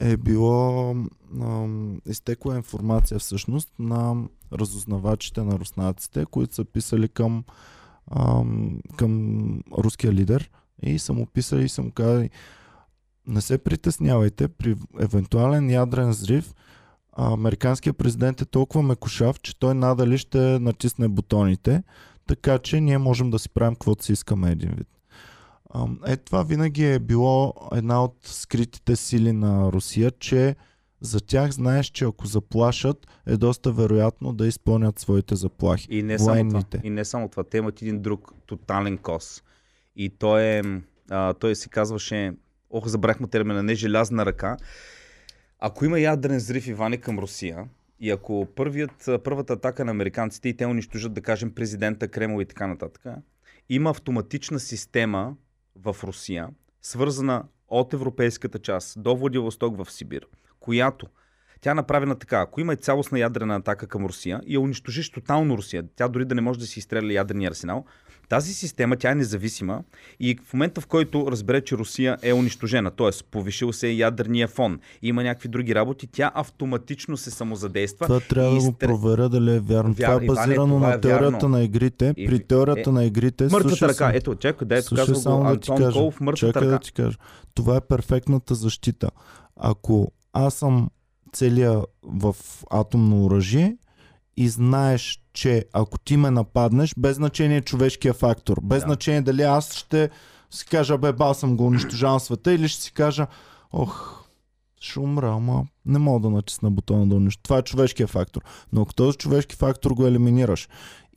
е 0.00 0.16
било 0.16 0.90
ам, 1.40 2.00
изтекла 2.06 2.56
информация 2.56 3.18
всъщност 3.18 3.68
на 3.78 4.14
разузнавачите 4.52 5.42
на 5.42 5.58
руснаците, 5.58 6.24
които 6.30 6.54
са 6.54 6.64
писали 6.64 7.08
към, 7.08 7.44
ам, 8.10 8.80
към 8.96 9.60
руския 9.78 10.12
лидер 10.12 10.50
и 10.82 10.98
са 10.98 11.12
му 11.12 11.26
писали 11.26 11.64
и 11.64 11.68
са 11.68 11.82
му 11.82 11.90
казали 11.90 12.30
не 13.26 13.40
се 13.40 13.58
притеснявайте, 13.58 14.48
при 14.48 14.76
евентуален 15.00 15.70
ядрен 15.70 16.08
взрив 16.08 16.54
американският 17.16 17.98
президент 17.98 18.40
е 18.40 18.44
толкова 18.44 18.82
мекошав, 18.82 19.40
че 19.40 19.58
той 19.58 19.74
надали 19.74 20.18
ще 20.18 20.38
натисне 20.38 21.08
бутоните, 21.08 21.82
така 22.26 22.58
че 22.58 22.80
ние 22.80 22.98
можем 22.98 23.30
да 23.30 23.38
си 23.38 23.48
правим 23.48 23.74
каквото 23.74 24.04
си 24.04 24.12
искаме 24.12 24.50
един 24.50 24.70
вид. 24.70 24.88
Е, 26.06 26.16
това 26.16 26.42
винаги 26.42 26.84
е 26.92 26.98
било 26.98 27.54
една 27.72 28.04
от 28.04 28.16
скритите 28.22 28.96
сили 28.96 29.32
на 29.32 29.72
Русия, 29.72 30.10
че 30.10 30.56
за 31.00 31.20
тях 31.20 31.50
знаеш, 31.50 31.86
че 31.86 32.04
ако 32.04 32.26
заплашат, 32.26 33.06
е 33.26 33.36
доста 33.36 33.72
вероятно 33.72 34.32
да 34.32 34.46
изпълнят 34.46 34.98
своите 34.98 35.34
заплахи. 35.34 35.86
И 35.90 36.02
не, 36.02 36.18
само 36.18 36.48
това, 36.48 36.62
и 36.82 36.90
не 36.90 37.04
само 37.04 37.28
това. 37.28 37.44
Те 37.44 37.58
имат 37.58 37.82
един 37.82 38.02
друг 38.02 38.32
тотален 38.46 38.98
кос. 38.98 39.42
И 39.96 40.10
той 40.10 40.42
е... 40.42 40.62
А, 41.10 41.34
той 41.34 41.56
си 41.56 41.68
казваше... 41.68 42.32
Ох, 42.70 42.86
забрахме 42.86 43.26
термина, 43.26 43.62
не 43.62 43.74
желязна 43.74 44.26
ръка. 44.26 44.56
Ако 45.66 45.84
има 45.84 46.00
ядрен 46.00 46.36
взрив 46.36 46.66
Иване 46.66 46.96
към 46.96 47.18
Русия, 47.18 47.68
и 48.00 48.10
ако 48.10 48.48
първият, 48.56 49.08
първата 49.24 49.52
атака 49.52 49.84
на 49.84 49.90
американците 49.90 50.48
и 50.48 50.56
те 50.56 50.66
унищожат, 50.66 51.14
да 51.14 51.20
кажем, 51.20 51.54
президента 51.54 52.08
Кремъл 52.08 52.40
и 52.40 52.44
така 52.44 52.66
нататък, 52.66 53.06
има 53.68 53.90
автоматична 53.90 54.60
система 54.60 55.36
в 55.76 55.96
Русия, 56.04 56.48
свързана 56.82 57.44
от 57.68 57.92
европейската 57.92 58.58
част 58.58 59.02
до 59.02 59.16
Владивосток 59.16 59.84
в 59.84 59.90
Сибир, 59.90 60.26
която 60.60 61.06
тя 61.60 61.70
е 61.70 61.74
направена 61.74 62.18
така. 62.18 62.40
Ако 62.40 62.60
има 62.60 62.76
цялостна 62.76 63.18
ядрена 63.18 63.56
атака 63.56 63.86
към 63.86 64.06
Русия 64.06 64.40
и 64.46 64.54
я 64.54 64.60
унищожиш 64.60 65.10
тотално 65.10 65.56
Русия, 65.56 65.84
тя 65.96 66.08
дори 66.08 66.24
да 66.24 66.34
не 66.34 66.40
може 66.40 66.58
да 66.58 66.66
си 66.66 66.78
изстреля 66.78 67.12
ядрения 67.12 67.50
арсенал, 67.50 67.84
тази 68.28 68.54
система, 68.54 68.96
тя 68.96 69.10
е 69.10 69.14
независима 69.14 69.82
и 70.20 70.38
в 70.38 70.52
момента, 70.54 70.80
в 70.80 70.86
който 70.86 71.26
разбере, 71.28 71.60
че 71.60 71.76
Русия 71.76 72.18
е 72.22 72.32
унищожена, 72.32 72.90
т.е. 72.90 73.10
повишил 73.24 73.72
се 73.72 73.88
ядерния 73.88 74.48
фон, 74.48 74.78
има 75.02 75.22
някакви 75.22 75.48
други 75.48 75.74
работи, 75.74 76.06
тя 76.06 76.30
автоматично 76.34 77.16
се 77.16 77.30
самозадейства. 77.30 78.06
Това 78.06 78.20
трябва 78.20 78.50
да 78.50 78.56
го 78.56 78.62
изтре- 78.62 78.86
проверя 78.86 79.28
дали 79.28 79.50
е 79.50 79.60
вярно. 79.60 79.92
Вярно, 79.92 79.94
това 79.94 80.12
е 80.12 80.16
Иване, 80.16 80.26
базирано 80.26 80.74
това 80.74 80.88
е 80.88 80.94
на 80.94 81.00
теорията 81.00 81.30
вярно. 81.32 81.48
на 81.48 81.62
игрите. 81.62 82.14
И- 82.16 82.26
При 82.26 82.40
теорията 82.40 82.90
е, 82.90 82.92
на 82.92 83.04
игрите... 83.04 83.44
Мъртвата 83.44 83.68
слушай 83.68 83.88
ръка. 83.88 84.10
се- 84.10 84.16
Ето, 84.16 84.34
чакай, 84.34 84.68
дай 84.68 84.82
Слушай 84.82 85.06
казва 85.06 85.16
само 85.16 85.38
го 85.38 85.44
да 85.44 85.50
ти 85.50 85.70
Антон 85.70 85.76
кажа. 85.78 85.92
Колов, 85.92 86.20
мъртвата 86.20 86.52
Чакай 86.52 86.62
ръка. 86.62 86.72
да 86.72 86.78
ти 86.78 86.92
кажа. 86.92 87.18
Това 87.54 87.76
е 87.76 87.80
перфектната 87.80 88.54
защита. 88.54 89.10
Ако 89.56 90.12
аз 90.32 90.54
съм 90.54 90.90
целия 91.32 91.80
в 92.02 92.36
атомно 92.70 93.24
оръжие 93.24 93.76
и 94.36 94.48
знаеш, 94.48 95.20
че 95.32 95.64
ако 95.72 95.98
ти 95.98 96.16
ме 96.16 96.30
нападнеш, 96.30 96.94
без 96.98 97.16
значение 97.16 97.60
човешкия 97.60 98.14
фактор, 98.14 98.58
без 98.62 98.80
Да. 98.82 98.86
значение 98.86 99.22
дали 99.22 99.42
аз 99.42 99.74
ще 99.74 100.10
си 100.50 100.66
кажа, 100.66 100.98
бе, 100.98 101.12
бал 101.12 101.34
съм 101.34 101.56
го, 101.56 101.66
унищожавам 101.66 102.20
света, 102.20 102.52
или 102.52 102.68
ще 102.68 102.82
си 102.82 102.92
кажа, 102.92 103.26
ох, 103.72 104.24
ще 104.80 105.00
умра, 105.00 105.32
ама 105.32 105.64
не 105.86 105.98
мога 105.98 106.20
да 106.20 106.30
натисна 106.30 106.70
бутона 106.70 107.06
да 107.06 107.16
унищожа. 107.16 107.42
Това 107.42 107.58
е 107.58 107.62
човешкия 107.62 108.06
фактор. 108.06 108.42
Но 108.72 108.82
ако 108.82 108.94
този 108.94 109.18
човешки 109.18 109.56
фактор 109.56 109.90
го 109.90 110.06
елиминираш 110.06 110.68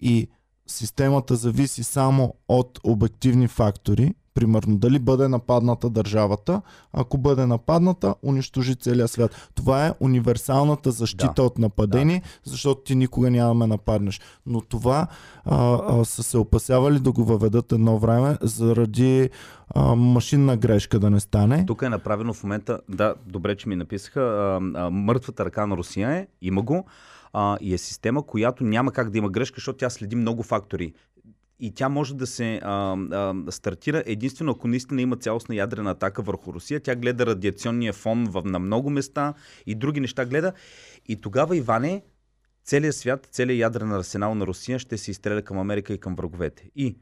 и 0.02 0.28
системата 0.68 1.36
зависи 1.36 1.84
само 1.84 2.34
от 2.48 2.80
обективни 2.84 3.48
фактори, 3.48 4.14
примерно 4.38 4.78
дали 4.78 5.00
бъде 5.00 5.28
нападната 5.28 5.90
държавата, 5.90 6.62
ако 6.94 7.18
бъде 7.18 7.46
нападната, 7.46 8.16
унищожи 8.24 8.76
целия 8.76 9.08
свят. 9.08 9.50
Това 9.56 9.88
е 9.88 9.94
универсалната 10.00 10.92
защита 10.92 11.34
Да. 11.36 11.44
от 11.44 11.58
нападение, 11.58 12.22
защото 12.44 12.82
ти 12.82 12.96
никога 12.96 13.30
няма 13.32 13.48
да 13.48 13.54
ме 13.54 13.68
нападнеш. 13.68 14.22
Но 14.46 14.62
това 14.62 15.08
а, 15.46 15.80
а, 15.88 16.06
са 16.06 16.24
се 16.24 16.38
опасявали 16.38 17.00
да 17.00 17.12
го 17.12 17.24
въведат 17.24 17.72
едно 17.72 17.98
време 17.98 18.38
заради 18.42 19.30
а, 19.76 19.96
машинна 19.96 20.58
грешка 20.58 21.00
да 21.00 21.10
не 21.10 21.20
стане. 21.20 21.66
Тук 21.66 21.82
е 21.82 21.90
направено 21.90 22.34
в 22.34 22.44
момента, 22.44 22.80
да, 22.90 23.16
добре, 23.26 23.56
че 23.56 23.70
ми 23.70 23.76
написаха, 23.76 24.22
а, 24.22 24.60
а, 24.76 24.90
мъртвата 24.90 25.46
ръка 25.46 25.66
на 25.66 25.78
Русия 25.78 26.12
е, 26.12 26.28
има 26.42 26.62
го, 26.62 26.86
а, 27.34 27.58
и 27.62 27.74
е 27.74 27.78
система, 27.78 28.24
която 28.24 28.64
няма 28.64 28.92
как 28.92 29.10
да 29.10 29.18
има 29.18 29.30
грешка, 29.30 29.56
защото 29.56 29.78
тя 29.78 29.90
следи 29.90 30.16
много 30.16 30.44
фактори. 30.44 30.94
И 31.60 31.74
тя 31.74 31.90
може 31.90 32.16
да 32.16 32.28
се 32.28 32.60
а, 32.64 32.98
а, 33.12 33.52
стартира 33.52 34.04
единствено 34.06 34.52
ако 34.52 34.68
наистина 34.68 35.02
има 35.02 35.18
цялостна 35.18 35.56
ядрена 35.56 35.92
атака 35.92 36.22
върху 36.22 36.54
Русия. 36.54 36.80
Тя 36.80 36.96
гледа 36.96 37.26
радиационния 37.26 37.94
фон 37.94 38.26
в, 38.26 38.44
на 38.46 38.60
много 38.60 38.90
места 38.90 39.34
и 39.66 39.76
други 39.76 40.00
неща 40.00 40.26
гледа. 40.26 40.54
И 41.08 41.22
тогава, 41.22 41.58
Иване, 41.58 42.04
целият 42.64 42.96
свят, 42.96 43.28
целият 43.32 43.60
ядрен 43.60 43.92
арсенал 43.92 44.36
на 44.36 44.48
Русия 44.48 44.80
ще 44.80 44.98
се 44.98 45.12
изстреля 45.12 45.42
към 45.42 45.58
Америка 45.58 45.94
и 45.94 46.00
към 46.00 46.16
враговете. 46.16 46.70
И 46.76 46.98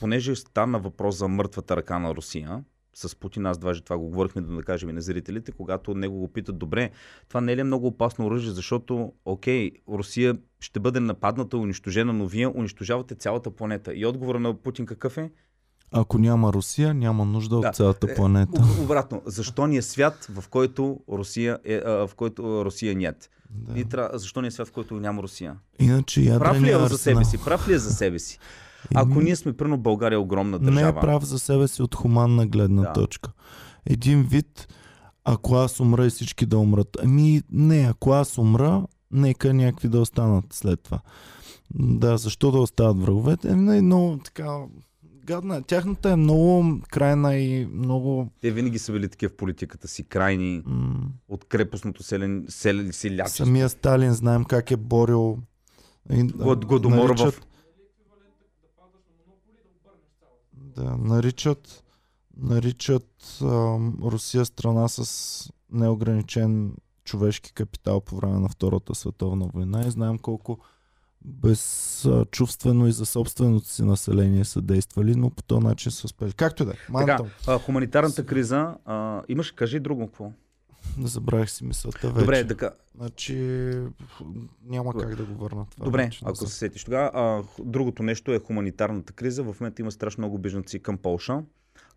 понеже 0.00 0.36
стана 0.36 0.78
въпрос 0.78 1.18
за 1.18 1.28
мъртвата 1.28 1.76
ръка 1.76 1.98
на 1.98 2.14
Русия, 2.14 2.64
с 2.94 3.16
Путин, 3.16 3.46
аз 3.46 3.58
даже 3.58 3.80
това 3.80 3.98
го 3.98 4.04
говорихме 4.04 4.42
да 4.42 4.62
кажем 4.62 4.88
и 4.88 4.92
на 4.92 5.00
зрителите, 5.00 5.52
когато 5.52 5.94
него 5.94 6.18
го 6.18 6.28
питат, 6.28 6.58
добре, 6.58 6.90
това 7.28 7.40
не 7.40 7.52
е 7.52 7.56
ли 7.56 7.62
много 7.62 7.86
опасно 7.86 8.26
оръжие, 8.26 8.50
защото, 8.52 9.12
окей, 9.24 9.70
Русия 9.88 10.36
ще 10.60 10.80
бъде 10.80 11.00
нападната, 11.00 11.56
унищожена, 11.58 12.12
но 12.12 12.26
вие 12.26 12.46
унищожавате 12.48 13.14
цялата 13.14 13.50
планета. 13.50 13.94
И 13.94 14.06
отговора 14.06 14.40
на 14.40 14.54
Путин 14.54 14.86
какъв 14.86 15.18
е? 15.18 15.30
Ако 15.92 16.18
няма 16.18 16.52
Русия, 16.52 16.94
няма 16.94 17.24
нужда 17.24 17.60
Да. 17.60 17.68
от 17.68 17.74
цялата 17.74 18.06
Е, 18.10 18.14
планета. 18.14 18.52
Об- 18.54 18.80
Обратно, 18.80 19.22
защо 19.26 19.66
ни 19.66 19.76
е 19.76 19.82
свят, 19.82 20.26
в 20.30 20.48
който 20.48 21.00
Русия, 21.08 21.58
е, 21.64 21.80
в 21.80 22.10
който 22.16 22.64
Русия 22.64 22.96
нет? 22.96 23.30
Да. 23.50 23.80
И 23.80 23.84
трябва, 23.84 24.18
защо 24.18 24.40
ни 24.40 24.48
е 24.48 24.50
свят, 24.50 24.68
в 24.68 24.72
който 24.72 24.94
няма 24.94 25.22
Русия? 25.22 25.56
Иначе 25.78 26.36
Прав 26.38 26.62
ли 26.62 26.70
е 26.70 26.78
за 26.78 26.98
себе 26.98 27.24
си? 27.24 27.38
Прав 27.44 27.68
ли 27.68 27.74
е 27.74 27.78
за 27.78 27.90
себе 27.90 28.18
си? 28.18 28.38
Ако 28.94 29.20
ние 29.20 29.36
сме, 29.36 29.52
прено 29.52 29.78
България 29.78 30.16
е 30.16 30.20
огромна 30.20 30.58
не 30.58 30.64
държава. 30.64 30.88
е 30.90 31.00
прав 31.00 31.24
за 31.24 31.38
себе 31.38 31.68
си 31.68 31.82
от 31.82 31.94
хуманна 31.94 32.46
гледна 32.46 32.82
Да. 32.82 32.92
точка. 32.92 33.32
Един 33.86 34.22
вид, 34.22 34.68
ако 35.24 35.54
аз 35.54 35.80
умра 35.80 36.06
и 36.06 36.10
всички 36.10 36.46
да 36.46 36.58
умрат. 36.58 36.96
Ами 37.02 37.42
не, 37.50 37.80
ако 37.80 38.10
аз 38.10 38.38
умра, 38.38 38.82
нека 39.10 39.54
някакви 39.54 39.88
да 39.88 40.00
останат 40.00 40.44
след 40.52 40.80
това. 40.80 41.00
Да, 41.74 42.16
защо 42.16 42.50
да 42.50 42.58
остават 42.58 42.98
враговете? 42.98 43.48
Еми, 43.48 43.80
много 43.80 44.18
така 44.18 44.56
гадна. 45.24 45.62
Тяхната 45.62 46.10
е 46.10 46.16
много 46.16 46.64
крайна 46.82 47.36
и 47.36 47.66
много... 47.66 48.28
Те 48.40 48.50
винаги 48.50 48.78
са 48.78 48.92
били 48.92 49.08
такива 49.08 49.30
в 49.30 49.36
политиката 49.36 49.88
си, 49.88 50.04
крайни, 50.04 50.62
М- 50.66 50.94
от 51.28 51.44
крепостното 51.44 52.02
селен, 52.02 52.44
сел, 52.48 52.92
селячество. 52.92 53.44
самия 53.44 53.68
Сталин 53.68 54.12
знаем 54.12 54.44
как 54.44 54.70
е 54.70 54.76
борил 54.76 55.38
Год- 56.10 56.64
Годомор 56.64 56.98
в- 57.06 57.08
наричат, 57.10 57.46
да, 60.76 60.96
наричат 60.96 61.84
наричат 62.36 63.38
ам, 63.42 63.98
Русия 64.02 64.44
страна 64.44 64.88
с 64.88 65.52
неограничен 65.72 66.74
човешки 67.04 67.52
капитал 67.52 68.00
по 68.00 68.16
време 68.16 68.38
на 68.38 68.48
Втората 68.48 68.94
световна 68.94 69.46
война 69.54 69.86
и 69.86 69.90
знаем 69.90 70.18
колко 70.18 70.58
безчувствено 71.24 72.86
и 72.86 72.92
за 72.92 73.06
собственото 73.06 73.68
си 73.68 73.82
население 73.82 74.44
са 74.44 74.62
действали, 74.62 75.14
но 75.14 75.30
по 75.30 75.42
този 75.42 75.66
начин 75.66 75.92
са 75.92 76.06
успели. 76.06 76.32
Както 76.32 76.62
и 76.62 76.66
да 76.66 76.72
е. 76.72 76.76
А, 77.46 77.58
хуманитарната 77.58 78.26
криза, 78.26 78.74
а, 78.84 79.22
имаш, 79.28 79.50
кажи 79.50 79.80
друго 79.80 80.06
какво. 80.06 80.32
Не 80.98 81.06
забравих 81.06 81.50
си 81.50 81.64
мисълта 81.64 82.08
вече. 82.08 82.20
Добре, 82.20 82.46
така, 82.46 82.70
Значи 82.96 83.34
няма 84.66 84.92
как 85.00 85.16
да 85.16 85.24
го 85.24 85.34
върна 85.34 85.66
това. 85.70 85.84
Добре, 85.84 86.04
вече 86.04 86.20
ако 86.24 86.36
се 86.36 86.46
сетиш 86.46 86.84
тогава. 86.84 87.44
Другото 87.58 88.02
нещо 88.02 88.32
е 88.32 88.38
хуманитарната 88.38 89.12
криза. 89.12 89.42
В 89.42 89.60
момента 89.60 89.82
има 89.82 89.92
страшно 89.92 90.22
много 90.22 90.38
бежанци 90.38 90.78
към 90.78 90.98
Полша, 90.98 91.42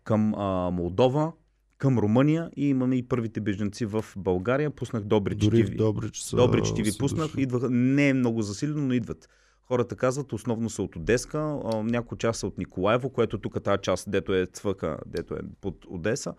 към 0.04 0.34
а, 0.34 0.70
Молдова, 0.70 1.32
към 1.78 1.98
Румъния 1.98 2.50
и 2.56 2.68
имаме 2.68 2.96
и 2.96 3.08
първите 3.08 3.40
бежанци 3.40 3.86
в 3.86 4.04
България. 4.16 4.70
Пуснах 4.70 5.02
Добрич 5.02 5.38
Дори 5.38 5.66
TV. 5.66 5.76
Добрич 5.76 6.18
са... 6.18 6.36
Добрич 6.36 6.64
TV 6.64 6.90
са 6.90 6.98
пуснах. 6.98 7.26
дошли. 7.26 7.42
Идваха, 7.42 7.70
не 7.70 8.08
е 8.08 8.14
много 8.14 8.42
засилено, 8.42 8.86
но 8.86 8.92
идват. 8.92 9.28
Хората 9.62 9.96
казват, 9.96 10.32
основно 10.32 10.70
са 10.70 10.82
от 10.82 10.96
Одеска, 10.96 11.58
някои 11.84 12.18
част 12.18 12.40
са 12.40 12.46
от 12.46 12.58
Николаево, 12.58 13.10
което 13.10 13.38
тук 13.38 13.62
тази 13.62 13.82
част, 13.82 14.10
дето 14.10 14.34
е 14.34 14.46
цвъка, 14.46 14.98
дето 15.06 15.34
е 15.34 15.40
под 15.60 15.84
Одеса. 15.88 16.34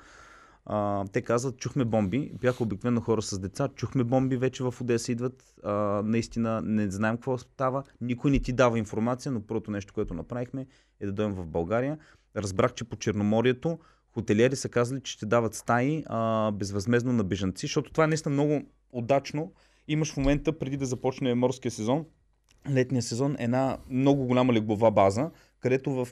А, 0.71 1.05
те 1.11 1.21
казват, 1.21 1.57
чухме 1.57 1.85
бомби. 1.85 2.31
Бяха 2.41 2.63
обикновено 2.63 3.01
хора 3.01 3.21
с 3.21 3.39
деца. 3.39 3.67
Чухме 3.75 4.03
бомби, 4.03 4.37
вече 4.37 4.63
в 4.63 4.75
Одеса 4.81 5.11
идват. 5.11 5.53
А, 5.63 5.71
наистина 6.05 6.61
не 6.61 6.91
знаем 6.91 7.15
какво 7.15 7.37
става. 7.37 7.83
Никой 8.01 8.31
не 8.31 8.39
ти 8.39 8.53
дава 8.53 8.79
информация, 8.79 9.31
но 9.31 9.41
първото 9.41 9.71
нещо, 9.71 9.93
което 9.93 10.13
направихме 10.13 10.67
е 10.99 11.05
да 11.05 11.11
дойдем 11.11 11.35
в 11.35 11.47
България. 11.47 11.97
Разбрах, 12.35 12.73
че 12.73 12.83
по 12.83 12.95
Черноморието 12.95 13.79
хотелиери 14.13 14.55
са 14.55 14.69
казали, 14.69 15.01
че 15.01 15.11
ще 15.11 15.25
дават 15.25 15.55
стаи 15.55 16.03
а, 16.07 16.51
безвъзмезно 16.51 17.13
на 17.13 17.23
бежанци, 17.23 17.65
защото 17.65 17.91
това 17.91 18.03
е 18.03 18.07
наистина 18.07 18.33
много 18.33 18.61
удачно. 18.91 19.53
Имаш 19.87 20.13
в 20.13 20.17
момента, 20.17 20.59
преди 20.59 20.77
да 20.77 20.85
започне 20.85 21.35
морския 21.35 21.71
сезон, 21.71 22.05
летния 22.69 23.01
сезон, 23.01 23.35
една 23.39 23.77
много 23.89 24.25
голяма 24.25 24.53
леглова 24.53 24.91
база, 24.91 25.31
където 25.59 25.91
в 25.91 26.07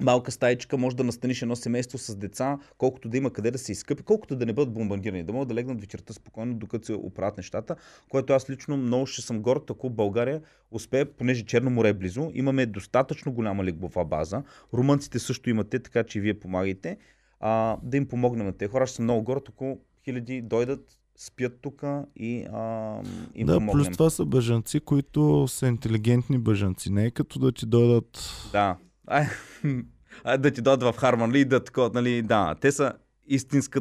малка 0.00 0.30
стаичка 0.30 0.78
може 0.78 0.96
да 0.96 1.04
настаниш 1.04 1.42
едно 1.42 1.56
семейство 1.56 1.98
с 1.98 2.16
деца, 2.16 2.58
колкото 2.78 3.08
да 3.08 3.16
има 3.16 3.30
къде 3.30 3.50
да 3.50 3.58
се 3.58 3.72
изкъпи, 3.72 4.02
колкото 4.02 4.36
да 4.36 4.46
не 4.46 4.52
бъдат 4.52 4.74
бомбардирани, 4.74 5.22
да 5.22 5.32
могат 5.32 5.48
да 5.48 5.54
легнат 5.54 5.80
вечерта 5.80 6.12
спокойно, 6.12 6.54
докато 6.54 6.86
се 6.86 6.92
оправят 6.94 7.36
нещата, 7.36 7.76
което 8.08 8.32
аз 8.32 8.50
лично 8.50 8.76
много 8.76 9.06
ще 9.06 9.22
съм 9.22 9.42
горд, 9.42 9.70
ако 9.70 9.90
България 9.90 10.42
успее, 10.70 11.04
понеже 11.04 11.44
Черно 11.44 11.70
море 11.70 11.88
е 11.88 11.94
близо, 11.94 12.30
имаме 12.34 12.66
достатъчно 12.66 13.32
голяма 13.32 13.64
леглова 13.64 14.04
база, 14.04 14.42
румънците 14.74 15.18
също 15.18 15.50
имате, 15.50 15.78
така 15.78 16.04
че 16.04 16.18
и 16.18 16.20
вие 16.20 16.40
помагайте, 16.40 16.96
а, 17.40 17.76
да 17.82 17.96
им 17.96 18.08
помогнем 18.08 18.46
на 18.46 18.52
тези 18.52 18.70
хора. 18.70 18.86
Ще 18.86 18.96
съм 18.96 19.04
много 19.04 19.22
горд, 19.22 19.48
ако 19.48 19.78
хиляди 20.04 20.42
дойдат, 20.42 20.98
спят 21.16 21.58
тук 21.62 21.82
и 22.16 22.44
а, 22.52 22.96
им 23.34 23.46
Да, 23.46 23.54
помогнем. 23.54 23.84
плюс 23.84 23.96
това 23.96 24.10
са 24.10 24.24
бежанци, 24.24 24.80
които 24.80 25.48
са 25.48 25.66
интелигентни 25.66 26.38
бежанци. 26.38 26.92
Не 26.92 27.04
е 27.06 27.10
като 27.10 27.38
да 27.38 27.52
ти 27.52 27.66
дойдат... 27.66 28.20
Да. 28.52 28.76
Ай, 29.06 29.26
ай, 30.24 30.38
да 30.38 30.50
ти 30.50 30.62
дойдат 30.62 30.94
в 30.94 30.98
Харман 30.98 31.32
Ли 31.32 31.40
и 31.40 31.44
да 31.44 31.64
такова, 31.64 31.90
нали, 31.94 32.22
да. 32.22 32.54
Те 32.60 32.72
са 32.72 32.92
истинска, 33.26 33.80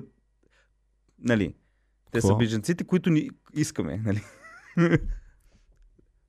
нали, 1.20 1.54
те 2.12 2.22
са 2.22 2.28
Какво? 2.28 2.38
беженците, 2.38 2.84
които 2.84 3.10
ни 3.10 3.30
искаме, 3.54 4.02
нали. 4.06 4.24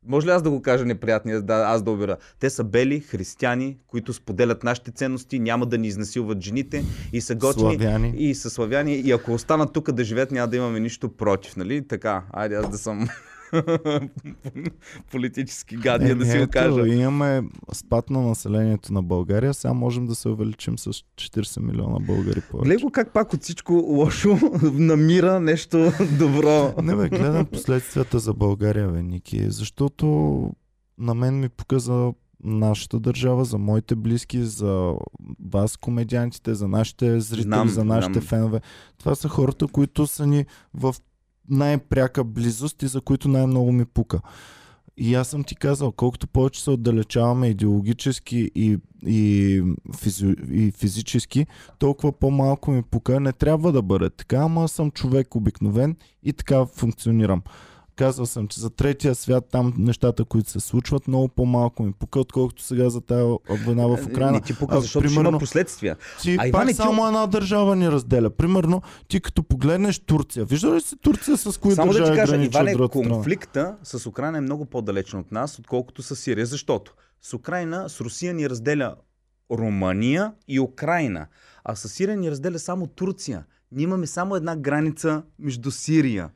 Може 0.06 0.26
ли 0.26 0.30
аз 0.30 0.42
да 0.42 0.50
го 0.50 0.62
кажа 0.62 0.84
неприятния, 0.84 1.42
да, 1.42 1.54
аз 1.54 1.82
да 1.82 1.90
обира? 1.90 2.16
Те 2.40 2.50
са 2.50 2.64
бели 2.64 3.00
християни, 3.00 3.78
които 3.86 4.12
споделят 4.12 4.64
нашите 4.64 4.90
ценности, 4.90 5.38
няма 5.38 5.66
да 5.66 5.78
ни 5.78 5.88
изнасилват 5.88 6.40
жените 6.40 6.84
и 7.12 7.20
са 7.20 7.34
готини. 7.34 7.74
Славяни. 7.74 8.14
И 8.16 8.34
са 8.34 8.50
славяни. 8.50 8.94
И 8.94 9.12
ако 9.12 9.32
останат 9.32 9.72
тук 9.72 9.92
да 9.92 10.04
живеят, 10.04 10.30
няма 10.30 10.48
да 10.48 10.56
имаме 10.56 10.80
нищо 10.80 11.16
против, 11.16 11.56
нали? 11.56 11.88
Така, 11.88 12.24
айде 12.32 12.54
аз 12.54 12.70
да 12.70 12.78
съм 12.78 13.08
политически 15.10 15.76
гадия 15.76 16.16
да 16.16 16.26
си 16.26 16.38
го 16.38 16.46
кажа. 16.50 16.88
Имаме 16.88 17.48
спад 17.72 18.10
на 18.10 18.20
населението 18.20 18.92
на 18.92 19.02
България, 19.02 19.54
сега 19.54 19.74
можем 19.74 20.06
да 20.06 20.14
се 20.14 20.28
увеличим 20.28 20.78
с 20.78 20.92
40 20.92 21.60
милиона 21.60 21.98
българи 22.00 22.40
повече. 22.50 22.68
Гледай 22.68 22.82
го 22.82 22.90
как 22.90 23.12
пак 23.12 23.32
от 23.32 23.42
всичко 23.42 23.72
лошо 23.72 24.38
намира 24.72 25.40
нещо 25.40 25.92
добро. 26.18 26.74
Не 26.82 26.96
бе, 26.96 27.08
гледам 27.08 27.46
последствията 27.46 28.18
за 28.18 28.34
България, 28.34 28.88
бе, 28.88 29.02
Ники, 29.02 29.50
защото 29.50 30.06
на 30.98 31.14
мен 31.14 31.40
ми 31.40 31.48
показа 31.48 32.12
нашата 32.44 33.00
държава, 33.00 33.44
за 33.44 33.58
моите 33.58 33.96
близки, 33.96 34.42
за 34.42 34.94
вас, 35.50 35.76
комедиантите, 35.76 36.54
за 36.54 36.68
нашите 36.68 37.20
зрители, 37.20 37.42
Знам, 37.42 37.68
за 37.68 37.84
нашите 37.84 38.12
знам. 38.12 38.24
фенове. 38.24 38.60
Това 38.98 39.14
са 39.14 39.28
хората, 39.28 39.66
които 39.66 40.06
са 40.06 40.26
ни 40.26 40.46
в 40.74 40.94
най-пряка 41.48 42.24
близост 42.24 42.82
и 42.82 42.86
за 42.86 43.00
които 43.00 43.28
най-много 43.28 43.72
ми 43.72 43.84
пука. 43.84 44.20
И 44.96 45.14
аз 45.14 45.28
съм 45.28 45.44
ти 45.44 45.56
казал, 45.56 45.92
колкото 45.92 46.28
повече 46.28 46.62
се 46.62 46.70
отдалечаваме 46.70 47.48
идеологически 47.48 48.50
и, 48.54 48.78
и, 49.06 49.62
физи, 49.96 50.34
и 50.50 50.70
физически, 50.70 51.46
толкова 51.78 52.12
по-малко 52.12 52.70
ми 52.70 52.82
пука. 52.82 53.20
Не 53.20 53.32
трябва 53.32 53.72
да 53.72 53.82
бъде 53.82 54.10
така, 54.10 54.36
ама 54.36 54.68
съм 54.68 54.90
човек 54.90 55.34
обикновен 55.34 55.96
и 56.22 56.32
така 56.32 56.66
функционирам. 56.66 57.42
Казвал 58.02 58.26
съм, 58.26 58.48
че 58.48 58.60
за 58.60 58.70
третия 58.70 59.14
свят 59.14 59.44
там 59.50 59.74
нещата, 59.78 60.24
които 60.24 60.50
се 60.50 60.60
случват, 60.60 61.08
много 61.08 61.28
по-малко 61.28 61.82
ми 61.82 61.92
пука, 61.92 62.20
отколкото 62.20 62.62
сега 62.62 62.90
за 62.90 63.00
тази 63.00 63.36
война 63.64 63.86
в 63.86 64.06
Украина. 64.06 64.32
Не 64.32 64.40
ти 64.40 64.58
пука, 64.58 64.76
А, 64.76 64.80
защото 64.80 65.06
примерно- 65.08 65.28
има 65.28 65.38
последствия. 65.38 65.96
Ти 66.22 66.34
А, 66.34 66.36
пак 66.36 66.48
Иване, 66.48 66.70
ти- 66.70 66.76
само 66.76 67.06
една 67.06 67.26
държава 67.26 67.76
ни 67.76 67.90
разделя. 67.90 68.30
Примерно, 68.30 68.82
ти 69.08 69.20
като 69.20 69.42
погледнеш 69.42 69.98
Турция, 69.98 70.44
вижда 70.44 70.74
ли 70.74 70.80
си 70.80 70.96
Турция 70.96 71.36
с 71.36 71.60
кои 71.60 71.74
Само 71.74 71.92
да 71.92 71.98
държави 71.98 72.16
ти 72.16 72.20
кажа, 72.20 72.44
Иване, 72.44 72.88
конфликта 72.88 73.76
с 73.82 74.06
Украина 74.06 74.38
е 74.38 74.40
много 74.40 74.64
по-далечен 74.64 75.20
от 75.20 75.32
нас, 75.32 75.58
отколкото 75.58 76.02
с 76.02 76.16
Сирия. 76.16 76.46
Защото 76.46 76.92
с 77.20 77.34
Украина, 77.34 77.88
с 77.88 78.00
Русия 78.00 78.34
ни 78.34 78.50
разделя 78.50 78.94
Румъния 79.50 80.32
и 80.48 80.60
Украина, 80.60 81.26
а 81.64 81.74
с 81.76 81.88
Сирия 81.88 82.16
ни 82.16 82.30
разделя 82.30 82.58
само 82.58 82.86
Турция. 82.86 83.44
Ние 83.72 83.84
имаме 83.84 84.06
само 84.06 84.36
една 84.36 84.56
граница 84.56 85.22
между 85.38 85.70
Сирия. 85.70 86.30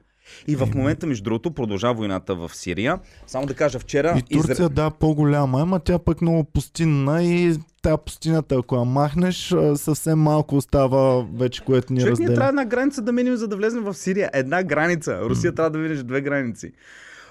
И 0.47 0.57
в 0.57 0.69
момента, 0.75 1.07
между 1.07 1.25
другото, 1.25 1.51
продължава 1.51 1.95
войната 1.95 2.35
в 2.35 2.51
Сирия. 2.55 2.99
Само 3.27 3.47
да 3.47 3.55
кажа, 3.55 3.79
вчера... 3.79 4.19
И 4.19 4.23
Турция, 4.23 4.69
да, 4.69 4.91
по-голяма, 4.91 5.61
ама 5.61 5.81
тя 5.81 5.99
пък 5.99 6.23
много 6.23 6.45
пустинна 6.45 7.25
и 7.25 7.57
тя 7.83 7.97
пустината, 7.97 8.55
ако 8.55 8.77
я 8.77 8.85
махнеш, 8.85 9.55
съвсем 9.75 10.19
малко 10.19 10.57
остава 10.57 11.25
вече, 11.35 11.65
което 11.65 11.93
ни 11.93 12.01
Човек, 12.01 12.19
ние 12.19 12.27
разделя. 12.27 12.35
трябва 12.35 12.49
една 12.49 12.65
граница 12.65 13.03
да 13.03 13.13
минем, 13.13 13.37
за 13.37 13.49
да 13.49 13.57
влезем 13.57 13.83
в 13.83 13.95
Сирия. 13.95 14.31
Една 14.33 14.63
граница. 14.63 15.21
Русия 15.21 15.55
трябва 15.55 15.71
да 15.71 15.79
минеш 15.79 15.99
две 15.99 16.21
граници. 16.21 16.73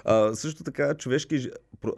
А, 0.08 0.34
също 0.34 0.64
така, 0.64 0.94
човешки... 0.94 1.50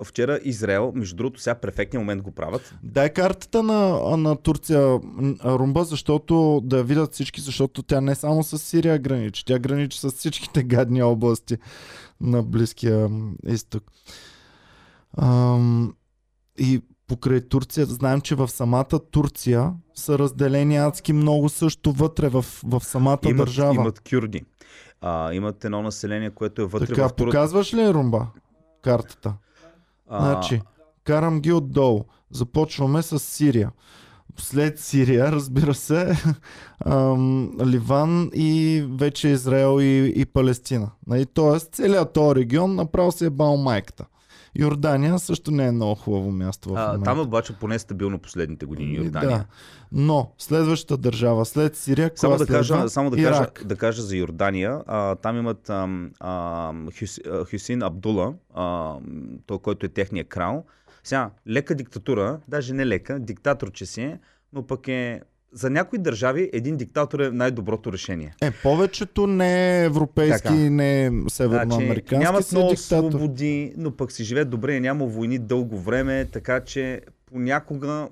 Вчера 0.05 0.41
Израел, 0.45 0.93
между 0.95 1.17
другото, 1.17 1.41
сега 1.41 1.55
перфектния 1.55 2.01
момент 2.01 2.23
го 2.23 2.31
правят. 2.31 2.75
Дай 2.83 3.13
картата 3.13 3.63
на, 3.63 4.17
на 4.17 4.37
Турция, 4.37 5.01
Румба, 5.45 5.85
защото 5.85 6.61
да 6.65 6.85
видят 6.85 7.13
всички, 7.13 7.41
защото 7.41 7.83
тя 7.83 8.01
не 8.01 8.15
само 8.15 8.43
с 8.43 8.59
Сирия 8.59 8.99
граничи, 8.99 9.45
тя 9.45 9.59
граничи 9.59 9.99
с 9.99 10.11
всичките 10.11 10.63
гадни 10.63 11.03
области 11.03 11.57
на 12.21 12.43
Близкия 12.43 13.09
изток. 13.47 13.85
Ам, 15.19 15.95
и 16.59 16.81
покрай 17.07 17.41
Турция, 17.41 17.87
знаем, 17.87 18.21
че 18.21 18.35
в 18.35 18.49
самата 18.49 19.01
Турция 19.11 19.73
са 19.95 20.19
разделени 20.19 20.77
адски 20.77 21.13
много 21.13 21.49
също 21.49 21.93
вътре 21.93 22.29
в, 22.29 22.45
в 22.65 22.81
самата 22.85 23.19
Имат, 23.25 23.37
държава. 23.37 23.75
имат 23.75 24.01
кюрди. 24.11 24.43
А, 25.01 25.33
имат 25.33 25.65
едно 25.65 25.83
население, 25.83 26.31
което 26.31 26.63
е 26.63 26.67
вътре 26.67 26.87
така, 26.87 27.09
в 27.09 27.13
Турция. 27.13 27.27
показваш 27.27 27.75
ли 27.75 27.93
Румба 27.95 28.27
картата? 28.83 29.35
Значи, 30.11 30.63
карам 31.05 31.41
ги 31.41 31.53
отдолу. 31.53 32.05
Започваме 32.31 33.03
с 33.03 33.19
Сирия. 33.19 33.71
След 34.39 34.79
Сирия, 34.79 35.33
разбира 35.33 35.75
се, 35.75 36.17
Ливан 37.67 38.31
и 38.35 38.85
вече 38.91 39.29
Израел 39.29 39.81
и, 39.81 40.13
и 40.17 40.27
Палестина. 40.27 40.91
Нали? 41.07 41.27
Тоест, 41.27 41.75
целият 41.75 42.13
този 42.13 42.35
регион 42.35 42.75
направо 42.75 43.13
се 43.13 43.27
е 43.27 43.31
бал 43.31 43.57
майката. 43.57 44.05
Йордания 44.55 45.19
също 45.19 45.51
не 45.51 45.67
е 45.67 45.73
много 45.73 45.95
хубаво 45.95 46.31
място 46.33 46.69
в 46.69 46.77
а, 46.77 46.87
момента. 46.87 47.05
там 47.05 47.19
е 47.19 47.23
обаче 47.23 47.53
поне 47.53 47.79
стабилно 47.79 48.19
последните 48.19 48.67
години 48.67 48.93
И 48.93 48.97
Йордания. 48.97 49.39
Да. 49.39 49.45
Но 49.93 50.33
следващата 50.39 50.97
държава 50.97 51.45
след 51.45 51.77
Сирия, 51.77 52.11
Само, 52.15 52.37
да 52.37 52.47
кажа, 52.47 52.75
следва? 52.75 52.89
само 52.91 53.11
да, 53.11 53.21
Ирак. 53.21 53.55
кажа, 53.55 53.69
да 53.69 53.77
кажа 53.77 54.03
за 54.03 54.17
Йордания. 54.17 54.83
А, 54.87 55.15
там 55.15 55.37
имат 55.37 55.71
ам, 55.71 56.11
ам, 56.21 56.89
Хюс, 56.99 57.19
а, 57.31 57.45
Хюсин 57.45 57.83
Абдула, 57.83 58.35
а, 58.55 58.95
той, 59.47 59.59
който 59.59 59.87
е 59.87 59.89
техния 59.89 60.25
крал. 60.25 60.65
Сега, 61.05 61.31
лека 61.49 61.75
диктатура, 61.75 62.41
даже 62.49 62.75
не 62.75 62.87
лека, 62.87 63.21
диктатор, 63.21 63.73
че 63.73 63.87
си 63.87 64.03
е, 64.03 64.19
но 64.53 64.67
пък 64.67 64.89
е 64.89 65.21
за 65.53 65.71
някои 65.71 65.99
държави 65.99 66.51
един 66.53 66.77
диктатор 66.77 67.21
е 67.21 67.31
най-доброто 67.31 67.93
решение. 67.93 68.35
Е, 68.43 68.51
повечето 68.51 69.27
не 69.27 69.85
европейски, 69.85 70.43
Така. 70.43 70.55
не 70.55 71.13
северноамерикански 71.29 72.15
Значи, 72.15 72.25
нямат 72.25 72.53
много 72.53 72.71
диктатор. 72.71 73.11
свободи, 73.11 73.73
но 73.77 73.97
пък 73.97 74.13
си 74.13 74.25
живеят 74.25 74.51
добре 74.51 74.75
и 74.75 74.81
няма 74.81 75.07
войни 75.07 75.39
дълго 75.39 75.79
време, 75.79 76.25
така 76.33 76.61
че 76.61 77.01
понякога 77.27 78.09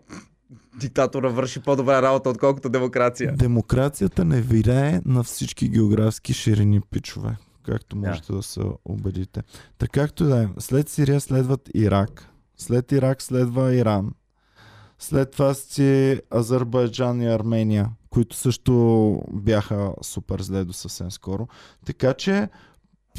диктатора 0.81 1.29
върши 1.29 1.61
по-добра 1.61 2.03
работа, 2.03 2.31
отколкото 2.31 2.69
демокрация. 2.69 3.35
Демокрацията 3.37 4.25
не 4.25 4.41
вирее 4.41 5.01
на 5.05 5.23
всички 5.23 5.69
географски 5.69 6.33
ширини, 6.35 6.81
пичове. 6.91 7.37
както 7.67 7.97
можете 7.97 8.33
да 8.33 8.43
се 8.43 8.61
убедите. 8.85 9.43
Така 9.79 10.01
както 10.01 10.25
да 10.25 10.43
е. 10.43 10.49
След 10.59 10.89
Сирия 10.89 11.21
следват 11.21 11.71
Ирак. 11.75 12.29
След 12.57 12.93
Ирак 12.93 13.23
следва 13.23 13.75
Иран. 13.75 14.11
След 14.99 15.31
това 15.31 15.55
си 15.55 16.21
Азербайджан 16.35 17.23
и 17.23 17.27
Армения, 17.27 17.89
които 18.11 18.37
също 18.37 19.23
бяха 19.33 19.93
супер 20.03 20.41
зле 20.43 20.65
до 20.65 20.73
съвсем 20.73 21.11
скоро. 21.11 21.49
Така 21.87 22.15
че 22.15 22.49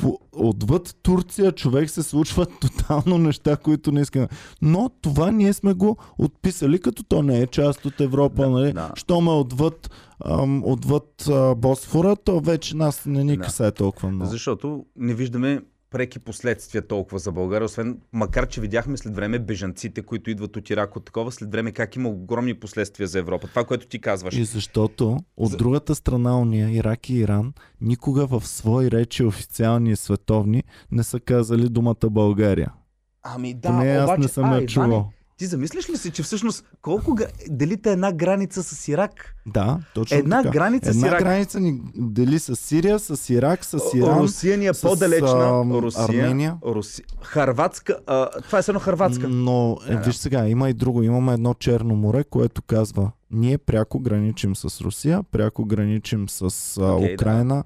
по, 0.02 0.20
отвъд 0.32 0.96
Турция 1.04 1.52
човек 1.52 1.90
се 1.90 2.04
случват 2.04 2.50
тотално 2.62 3.18
неща, 3.18 3.58
които 3.58 3.92
не 3.92 4.02
искаме. 4.02 4.28
Но 4.62 4.90
това 5.02 5.32
ние 5.32 5.54
сме 5.54 5.74
го 5.74 5.98
отписали, 6.18 6.80
като 6.80 7.04
то 7.04 7.24
не 7.24 7.40
е 7.40 7.48
част 7.48 7.86
от 7.86 8.02
Европа. 8.02 8.42
Да, 8.42 8.50
нали? 8.50 8.74
да. 8.74 8.92
Щом 8.96 9.28
е 9.28 9.32
отвъд, 9.32 9.90
ам, 10.26 10.64
отвъд 10.66 11.28
а, 11.30 11.56
Босфора, 11.56 12.16
то 12.16 12.40
вече 12.40 12.76
нас 12.76 13.06
не 13.06 13.24
ни 13.24 13.38
Да. 13.38 13.44
касае 13.44 13.72
толкова 13.72 14.12
много. 14.12 14.32
Защото 14.32 14.86
не 14.96 15.14
виждаме 15.14 15.62
преки 15.98 16.20
последствия 16.20 16.88
толкова 16.88 17.20
за 17.20 17.32
България, 17.32 17.66
освен, 17.66 17.98
макар 18.14 18.48
че 18.48 18.62
видяхме 18.62 18.98
след 18.98 19.16
време 19.16 19.40
бежанците, 19.40 20.02
които 20.02 20.30
идват 20.30 20.56
от 20.58 20.70
Ирак 20.70 20.96
от 20.96 21.06
такова, 21.06 21.32
след 21.32 21.52
време 21.52 21.72
как 21.72 21.96
има 21.96 22.10
огромни 22.10 22.54
последствия 22.54 23.08
за 23.08 23.20
Европа. 23.20 23.48
Това, 23.48 23.64
което 23.64 23.88
ти 23.88 24.02
казваш. 24.02 24.36
И 24.36 24.46
защото 24.46 25.18
от 25.38 25.52
За- 25.52 25.58
другата 25.58 25.96
страна 25.96 26.40
уния, 26.40 26.70
Ирак 26.70 27.10
и 27.10 27.16
Иран, 27.16 27.54
никога 27.82 28.28
в 28.28 28.48
свои 28.48 28.92
речи 28.92 29.24
официални 29.24 29.92
и 29.92 29.96
световни 29.96 30.64
не 30.92 31.04
са 31.04 31.20
казали 31.20 31.70
думата 31.70 32.10
България. 32.10 32.74
Ами 33.24 33.54
да, 33.54 33.70
Поне 33.70 33.92
аз 33.92 34.04
обаче, 34.04 34.22
не 34.22 34.28
съм 34.28 34.46
я 34.46 34.50
Иване, 34.50 34.68
чувал. 34.68 35.12
Ти 35.38 35.46
замислиш 35.46 35.90
ли 35.90 35.98
си, 35.98 36.12
че 36.12 36.24
всъщност 36.24 36.66
колко 36.82 37.14
га... 37.14 37.26
делите 37.50 37.92
една 37.92 38.12
граница 38.12 38.64
с 38.64 38.88
Ирак? 38.88 39.36
Да, 39.46 39.80
точно 39.94 40.18
Една 40.18 40.44
така. 40.44 40.54
граница 40.54 40.94
с 40.94 40.96
Една 40.96 41.08
Ирак. 41.08 41.20
граница 41.20 41.60
ни 41.60 41.82
дели 41.96 42.40
с 42.40 42.56
Сирия, 42.56 43.00
с 43.00 43.30
Ирак, 43.30 43.66
с 43.66 43.80
Иран. 43.96 44.20
Русия 44.20 44.58
ни 44.58 44.68
е 44.68 44.74
с, 44.74 44.82
по-далечна. 44.82 45.64
Русия, 45.82 46.04
Армения. 46.04 46.58
Руси... 46.66 47.04
Харватска. 47.22 47.98
А, 48.08 48.30
това 48.42 48.58
е 48.60 48.64
едно 48.68 48.80
Харватска. 48.80 49.28
Но 49.30 49.78
е, 49.88 49.92
Да, 49.94 49.98
да. 50.00 50.04
виж 50.04 50.16
сега, 50.16 50.48
има 50.48 50.70
и 50.70 50.74
друго. 50.74 51.04
Имаме 51.04 51.34
едно 51.34 51.54
Черно 51.54 51.96
море, 51.96 52.24
което 52.24 52.62
казва 52.62 53.12
ние 53.32 53.58
пряко 53.58 54.00
граничим 54.00 54.56
с 54.56 54.82
Русия, 54.82 55.24
пряко 55.24 55.66
граничим 55.66 56.30
с 56.30 56.42
а, 56.78 56.82
да. 56.82 56.94
Украина 57.14 57.64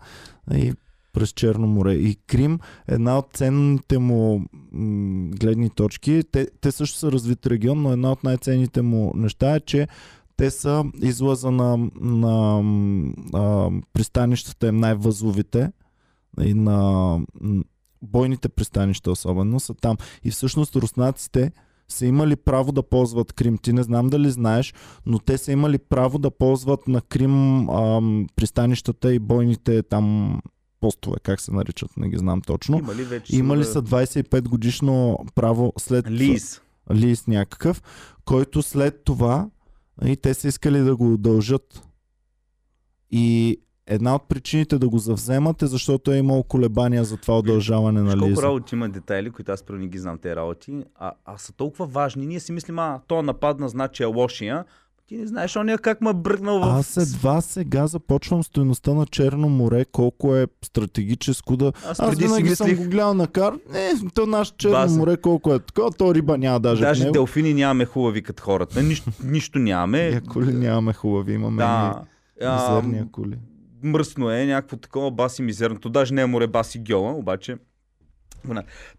и 0.53 0.73
през 1.13 1.29
Черно 1.29 1.67
море. 1.67 1.93
И 1.93 2.15
Крим, 2.27 2.59
една 2.87 3.17
от 3.17 3.27
ценните 3.33 3.99
му 3.99 4.45
м, 4.71 5.29
гледни 5.39 5.69
точки, 5.69 6.23
те, 6.31 6.47
те 6.61 6.71
също 6.71 6.97
са 6.97 7.11
развит 7.11 7.47
регион, 7.47 7.81
но 7.81 7.91
една 7.91 8.11
от 8.11 8.23
най-ценните 8.23 8.81
му 8.81 9.11
неща 9.15 9.55
е, 9.55 9.59
че 9.59 9.87
те 10.37 10.51
са 10.51 10.83
излаза 11.01 11.51
на, 11.51 11.77
на 12.01 12.63
а, 13.33 13.69
пристанищата 13.93 14.71
най-възловите 14.71 15.71
и 16.41 16.53
на 16.53 17.19
бойните 18.01 18.49
пристанища 18.49 19.11
особено 19.11 19.59
са 19.59 19.73
там. 19.73 19.97
И 20.23 20.31
всъщност 20.31 20.75
руснаците 20.75 21.51
са 21.87 22.05
имали 22.05 22.35
право 22.35 22.71
да 22.71 22.83
ползват 22.83 23.33
Крим. 23.33 23.57
Ти 23.57 23.73
не 23.73 23.83
знам 23.83 24.09
дали 24.09 24.31
знаеш, 24.31 24.73
но 25.05 25.19
те 25.19 25.37
са 25.37 25.51
имали 25.51 25.77
право 25.77 26.19
да 26.19 26.31
ползват 26.31 26.87
на 26.87 27.01
Крим 27.01 27.69
ам, 27.69 28.27
пристанищата 28.35 29.13
и 29.13 29.19
бойните 29.19 29.83
там 29.83 30.37
постове, 30.81 31.17
как 31.23 31.41
се 31.41 31.51
наричат, 31.51 31.97
не 31.97 32.09
ги 32.09 32.17
знам 32.17 32.41
точно. 32.41 32.77
Има 32.79 32.95
ли 32.95 33.03
вече? 33.03 33.35
Имали 33.35 33.61
а, 33.61 33.65
са 33.65 33.83
25 33.83 34.49
годишно 34.49 35.17
право 35.35 35.73
след 35.77 36.09
Лиз. 36.09 36.61
лист 36.93 37.27
някакъв, 37.27 37.81
който 38.25 38.61
след 38.61 39.03
това 39.03 39.49
и 40.05 40.17
те 40.17 40.33
са 40.33 40.47
искали 40.47 40.79
да 40.79 40.95
го 40.95 41.13
удължат. 41.13 41.87
И 43.11 43.57
една 43.87 44.15
от 44.15 44.29
причините 44.29 44.79
да 44.79 44.89
го 44.89 44.97
завземат 44.97 45.61
е 45.61 45.67
защото 45.67 46.11
е 46.11 46.17
имало 46.17 46.43
колебания 46.43 47.03
за 47.03 47.17
това 47.17 47.37
удължаване 47.39 48.01
на 48.01 48.11
Виж 48.11 48.19
колко 48.19 48.29
лиза. 48.31 48.41
работи 48.41 48.75
има 48.75 48.89
детайли, 48.89 49.29
които 49.31 49.51
аз 49.51 49.63
не 49.69 49.87
ги 49.87 49.97
знам 49.97 50.17
тези 50.17 50.35
работи, 50.35 50.83
а, 50.95 51.11
а 51.25 51.37
са 51.37 51.53
толкова 51.53 51.85
важни. 51.85 52.25
Ние 52.25 52.39
си 52.39 52.51
мислим, 52.51 52.79
а, 52.79 52.99
то 53.07 53.21
нападна, 53.21 53.69
значи 53.69 54.03
е 54.03 54.05
лошия. 54.05 54.65
Ти 55.07 55.17
не 55.17 55.27
знаеш 55.27 55.55
ония 55.55 55.77
как 55.77 56.01
ме 56.01 56.13
бръкнал 56.13 56.59
в... 56.59 56.63
Аз 56.63 56.97
едва 56.97 57.41
сега 57.41 57.87
започвам 57.87 58.43
стоеността 58.43 58.93
на 58.93 59.05
Черно 59.05 59.49
море, 59.49 59.85
колко 59.85 60.35
е 60.35 60.47
стратегическо 60.65 61.57
да... 61.57 61.73
аз 61.89 61.99
Аз 61.99 62.15
винаги 62.15 62.55
съм 62.55 62.67
мислих, 62.67 62.83
го 62.83 62.89
гледал 62.89 63.13
на 63.13 63.27
кар. 63.27 63.53
Не, 63.71 63.91
то 64.13 64.25
наше 64.25 64.57
Черно 64.57 64.73
База. 64.73 64.99
море 64.99 65.17
колко 65.17 65.53
е 65.53 65.59
такова, 65.59 65.91
то 65.91 66.15
риба 66.15 66.37
няма 66.37 66.59
даже, 66.59 66.81
даже 66.81 67.03
него. 67.03 67.13
делфини 67.13 67.53
нямаме 67.53 67.85
хубави 67.85 68.21
като 68.21 68.43
хората. 68.43 68.83
Нищо, 68.83 69.11
нищо 69.23 69.59
нямаме. 69.59 69.99
И 69.99 70.15
акули 70.15 70.53
нямаме 70.53 70.93
хубави, 70.93 71.33
имаме 71.33 71.57
Да. 71.57 72.01
мизерни 72.41 72.99
акули. 72.99 73.37
мръсно 73.83 74.31
е, 74.31 74.45
някакво 74.45 74.77
такова 74.77 75.11
баси 75.11 75.41
мизерното. 75.41 75.89
Даже 75.89 76.13
не 76.13 76.21
е 76.21 76.25
море 76.25 76.47
баси 76.47 76.83
гьола, 76.91 77.11
обаче. 77.13 77.57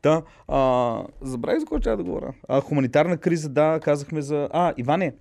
Та, 0.03 0.23
а, 0.49 1.03
забравих 1.23 1.61
за 1.61 1.65
какво 1.65 1.81
трябва 1.81 1.97
да 1.97 2.03
говоря. 2.05 2.35
А, 2.49 2.61
хуманитарна 2.61 3.17
криза, 3.17 3.49
да, 3.49 3.81
казахме 3.83 4.23
за... 4.23 4.49
А, 4.53 4.73
Иване, 4.77 5.15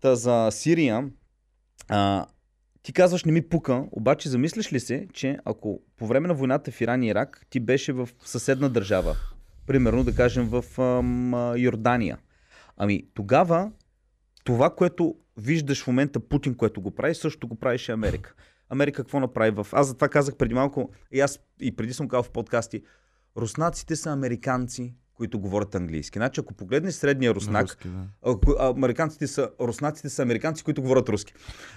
та 0.00 0.16
за 0.16 0.48
Сирия, 0.50 1.10
а, 1.88 2.26
ти 2.82 2.92
казваш 2.92 3.24
не 3.24 3.32
ми 3.32 3.48
пука, 3.48 3.84
обаче 3.92 4.28
замислиш 4.28 4.72
ли 4.72 4.80
се, 4.80 5.08
че 5.12 5.38
ако 5.44 5.80
по 5.96 6.06
време 6.06 6.28
на 6.28 6.34
войната 6.34 6.70
в 6.70 6.80
Иран 6.80 7.02
и 7.02 7.08
Ирак 7.08 7.46
ти 7.50 7.60
беше 7.60 7.92
в 7.92 8.08
съседна 8.24 8.70
държава, 8.70 9.16
примерно 9.66 10.04
да 10.04 10.14
кажем 10.14 10.48
в 10.48 10.80
ам, 10.80 11.54
Йордания, 11.56 12.18
ами 12.76 13.02
тогава 13.14 13.72
това, 14.44 14.74
което 14.74 15.14
виждаш 15.36 15.82
в 15.82 15.86
момента 15.86 16.20
Путин, 16.20 16.54
което 16.54 16.80
го 16.80 16.90
прави, 16.90 17.14
също 17.14 17.48
го 17.48 17.56
правеше 17.56 17.92
Америка. 17.92 18.34
Америка 18.68 19.02
какво 19.02 19.20
направи 19.20 19.50
в... 19.50 19.66
Аз 19.72 19.86
затова 19.86 20.08
казах 20.08 20.36
преди 20.36 20.54
малко, 20.54 20.90
и 21.12 21.20
аз 21.20 21.40
и 21.60 21.76
преди 21.76 21.92
съм 21.92 22.08
казал 22.08 22.22
в 22.22 22.30
подкасти, 22.30 22.82
руснаците 23.36 23.96
са 23.96 24.10
американци, 24.10 24.94
които 25.16 25.38
говорят 25.38 25.74
английски. 25.74 26.18
Значи, 26.18 26.40
ако 26.40 26.54
погледнеш 26.54 26.94
средния 26.94 27.34
руснак, 27.34 27.62
Руски, 27.64 27.88
да. 27.88 27.98
ако, 28.24 28.54
а, 28.60 28.70
американците 28.70 29.26
са, 29.26 29.48
руснаците 29.60 30.08
са 30.08 30.22
американци, 30.22 30.64
които 30.64 30.82
говорят 30.82 31.08
руски. 31.08 31.32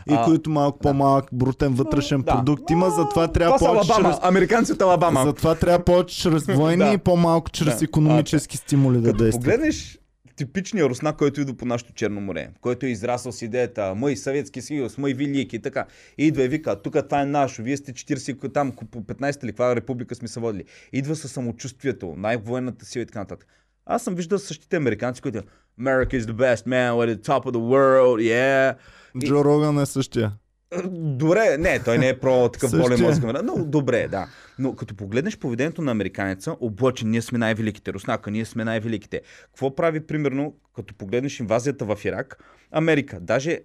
И 0.10 0.14
А, 0.14 0.24
които 0.24 0.50
малко 0.50 0.80
по-малък 0.80 1.26
брутен 1.34 1.74
вътрешен 1.74 2.22
да. 2.22 2.26
продукт 2.28 2.70
има, 2.70 2.90
затова 2.90 3.28
трябва 3.28 3.58
Това 3.58 3.68
са 3.68 3.74
повече 3.74 3.92
Алабама, 3.92 4.14
чрез... 4.14 4.20
американци 4.24 4.72
от 4.72 4.82
Алабама. 4.82 5.24
Затова 5.24 5.56
трябва 5.56 5.86
повече 5.86 6.18
чрез 6.18 6.46
войни 6.48 6.78
Да. 6.80 6.92
и 6.92 6.98
по-малко 6.98 7.50
чрез 7.50 7.80
Да. 7.80 7.86
економически 7.86 8.58
стимули 8.58 8.98
да 8.98 9.04
Като 9.04 9.24
действа. 9.24 9.40
погледнеш 9.42 10.00
типичния 10.40 10.90
руснак, 10.90 11.18
който 11.18 11.42
идва 11.42 11.54
по 11.54 11.66
нашото 11.66 11.94
Черно 11.94 12.22
море, 12.22 12.50
който 12.62 12.86
е 12.86 12.90
израсъл 12.90 13.32
с 13.32 13.42
идеята 13.42 13.96
мой 13.96 14.16
Съветски 14.16 14.62
съюз, 14.62 14.98
мой 14.98 15.14
велики 15.14 15.56
и 15.56 15.60
така. 15.60 15.86
Идва 16.18 16.44
и 16.44 16.48
вика, 16.48 16.82
тук 16.82 16.94
това 17.04 17.22
е 17.22 17.26
наше, 17.26 17.64
вие 17.64 17.78
сте 17.78 17.94
40, 17.94 18.54
там 18.54 18.72
по 18.72 19.02
15 19.04 19.44
или 19.44 19.52
каква 19.52 19.76
република 19.76 20.16
сме 20.16 20.28
се 20.28 20.40
водили. 20.40 20.64
Идва 20.94 21.16
със 21.16 21.32
самочувствието, 21.32 22.14
най-военната 22.18 22.86
сила 22.86 23.02
и 23.02 23.06
така 23.06 23.20
нататък. 23.20 23.48
Аз 23.86 24.04
съм 24.04 24.16
виждал 24.16 24.40
същите 24.40 24.76
американци, 24.76 25.22
които 25.22 25.42
America 25.80 26.14
is 26.14 26.22
the 26.22 26.34
best 26.34 26.68
man, 26.68 26.92
we're 26.92 27.16
the 27.16 27.28
top 27.28 27.46
of 27.46 27.52
the 27.52 27.64
world, 27.74 28.18
yeah. 28.34 28.76
Джо 29.26 29.46
Роган 29.46 29.80
е 29.80 29.86
същия. 29.86 30.32
Добре, 30.94 31.58
не, 31.58 31.80
той 31.80 31.98
не 31.98 32.10
е 32.10 32.20
про 32.20 32.50
такъв 32.50 32.72
болен 32.72 33.02
мозък, 33.02 33.24
но 33.44 33.66
добре, 33.66 34.08
да. 34.08 34.28
Но 34.60 34.76
като 34.76 34.96
погледнеш 34.96 35.38
поведението 35.38 35.82
на 35.82 35.92
американеца, 35.92 36.56
облъчен, 36.60 37.10
ние 37.10 37.22
сме 37.22 37.38
най-великите, 37.38 37.94
руснака, 37.94 38.32
ние 38.32 38.46
сме 38.46 38.64
най-великите. 38.64 39.22
Какво 39.46 39.76
прави, 39.76 40.00
примерно, 40.08 40.56
като 40.76 40.94
погледнеш 40.94 41.40
инвазията 41.40 41.86
в 41.86 42.06
Ирак? 42.06 42.44
Америка, 42.72 43.20
даже 43.22 43.60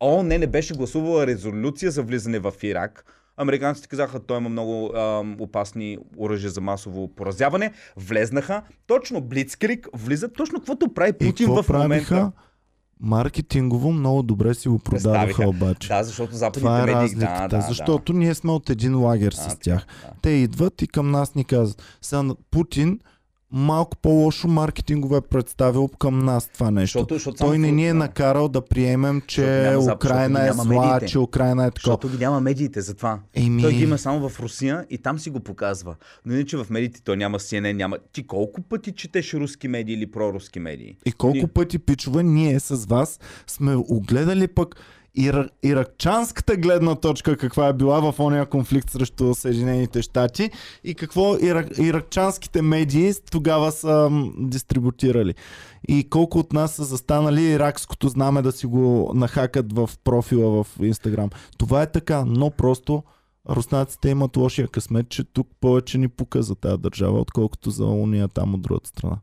ООН 0.00 0.38
не 0.38 0.46
беше 0.46 0.74
гласувала 0.74 1.26
резолюция 1.26 1.90
за 1.90 2.02
влизане 2.02 2.38
в 2.38 2.52
Ирак. 2.62 3.04
Американците 3.36 3.88
казаха, 3.88 4.20
той 4.20 4.36
има 4.36 4.48
много 4.48 4.96
ам, 4.96 5.36
опасни 5.40 5.98
оръжия 6.16 6.50
за 6.50 6.60
масово 6.60 7.14
поразяване. 7.14 7.72
Влезнаха, 7.96 8.62
точно 8.86 9.20
Блицкрик 9.20 9.88
влизат, 9.94 10.32
точно 10.36 10.58
каквото 10.58 10.94
прави 10.94 11.12
Путин 11.12 11.46
в 11.46 11.50
момента. 11.50 11.66
правиха? 11.66 12.32
Маркетингово 13.00 13.92
много 13.92 14.22
добре 14.22 14.54
си 14.54 14.68
го 14.68 14.78
продадаха 14.78 15.48
обаче. 15.48 15.88
Да, 15.88 16.02
защото 16.02 16.36
западните 16.36 16.60
Това 16.60 16.78
е 16.78 16.86
медии... 16.86 16.94
разликата, 16.94 17.40
да, 17.40 17.48
да, 17.48 17.60
защото 17.60 18.12
ние 18.12 18.34
сме 18.34 18.52
от 18.52 18.70
един 18.70 18.98
лагер 18.98 19.30
да. 19.30 19.36
с 19.36 19.46
А, 19.46 19.58
тях. 19.58 19.86
да. 20.02 20.10
Те 20.22 20.30
идват 20.30 20.82
и 20.82 20.86
към 20.88 21.10
нас 21.10 21.34
ни 21.34 21.44
казват. 21.44 21.82
Сега 22.02 22.22
Путин 22.50 23.00
малко 23.52 23.96
по-лошо 23.96 24.48
маркетингово 24.48 25.16
е 25.16 25.20
представил 25.20 25.88
към 25.88 26.18
нас 26.18 26.48
това 26.48 26.70
нещо. 26.70 26.98
Защото, 26.98 27.14
защото 27.14 27.36
Той 27.36 27.58
не 27.58 27.72
ни 27.72 27.86
е 27.88 27.94
накарал 27.94 28.48
да 28.48 28.60
приемем, 28.60 29.22
че 29.26 29.46
няма 29.46 29.94
Украина 29.94 30.48
е 30.48 30.52
зла, 30.52 30.64
медиите. 30.64 31.06
че 31.06 31.18
Украина 31.18 31.66
е 31.66 31.70
такова. 31.70 31.92
Защото 31.92 32.08
ги 32.08 32.24
няма 32.24 32.40
медиите, 32.40 32.80
затова. 32.80 33.20
Еми, 33.34 33.62
Той 33.62 33.72
ги 33.72 33.82
има 33.82 33.98
само 33.98 34.28
в 34.28 34.40
Русия 34.40 34.86
и 34.90 34.98
там 34.98 35.18
си 35.18 35.30
го 35.30 35.40
показва. 35.40 35.94
Но 36.26 36.34
иначе 36.34 36.56
в 36.56 36.66
медиите 36.70 37.02
той 37.02 37.16
няма 37.16 37.38
CNN, 37.38 37.72
няма... 37.72 37.98
Ти 38.12 38.26
колко 38.26 38.62
пъти 38.62 38.92
четеш 38.92 39.34
руски 39.34 39.68
медии 39.68 39.94
или 39.94 40.10
проруски 40.10 40.60
медии? 40.60 40.96
И 41.06 41.12
колко 41.12 41.36
Ни- 41.36 41.46
пъти, 41.46 41.78
пичове, 41.78 42.22
ние 42.22 42.60
с 42.60 42.86
вас 42.86 43.20
сме 43.46 43.76
огледали 43.88 44.48
пък 44.48 44.76
ира, 45.18 45.48
иракчанската 45.62 46.56
гледна 46.56 46.94
точка, 46.94 47.36
каква 47.36 47.68
е 47.68 47.72
била 47.72 48.00
в 48.00 48.20
ония 48.20 48.46
конфликт 48.46 48.90
срещу 48.90 49.34
Съединените 49.34 50.02
щати 50.02 50.50
и 50.84 50.94
какво 50.94 51.36
ирак, 51.36 51.78
иракчанските 51.78 52.62
медии 52.62 53.12
тогава 53.30 53.72
са 53.72 54.10
дистрибутирали. 54.38 55.34
И 55.88 56.10
колко 56.10 56.38
от 56.38 56.52
нас 56.52 56.72
са 56.72 56.84
застанали 56.84 57.42
иракското 57.42 58.08
знаме 58.08 58.42
да 58.42 58.52
си 58.52 58.66
го 58.66 59.12
нахакат 59.14 59.72
в 59.72 59.90
профила 60.04 60.64
в 60.64 60.66
Инстаграм. 60.82 61.30
Това 61.58 61.82
е 61.82 61.92
така, 61.92 62.24
но 62.26 62.50
просто 62.50 63.02
руснаците 63.50 64.08
имат 64.08 64.36
лошия 64.36 64.68
късмет, 64.68 65.08
че 65.08 65.24
тук 65.24 65.48
повече 65.60 65.98
ни 65.98 66.08
пука 66.08 66.42
за 66.42 66.54
тази 66.54 66.78
държава, 66.78 67.20
отколкото 67.20 67.70
за 67.70 67.84
уния 67.84 68.28
там 68.28 68.54
от 68.54 68.62
другата 68.62 68.88
страна. 68.88 69.16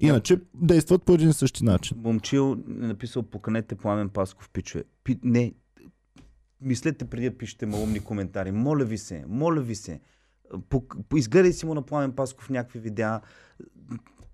Иначе 0.00 0.40
действат 0.54 1.02
по 1.02 1.12
един 1.12 1.28
и 1.28 1.32
същи 1.32 1.64
начин. 1.64 1.96
Момчил 2.00 2.56
е 2.68 2.72
написал 2.72 3.22
поканете 3.22 3.74
Пламен 3.74 4.08
Пасков, 4.08 4.50
пичове. 4.50 4.84
Пи... 5.04 5.18
Не, 5.22 5.54
мислете 6.60 7.04
преди 7.04 7.30
да 7.30 7.38
пишете 7.38 7.66
малумни 7.66 8.00
коментари. 8.00 8.52
Моля 8.52 8.84
ви 8.84 8.98
се, 8.98 9.24
моля 9.28 9.60
ви 9.60 9.74
се. 9.74 10.00
По... 10.68 10.88
по- 11.08 11.16
Изгледай 11.16 11.52
си 11.52 11.66
му 11.66 11.74
на 11.74 11.82
Пламен 11.82 12.12
Пасков 12.12 12.50
някакви 12.50 12.78
видеа. 12.78 13.20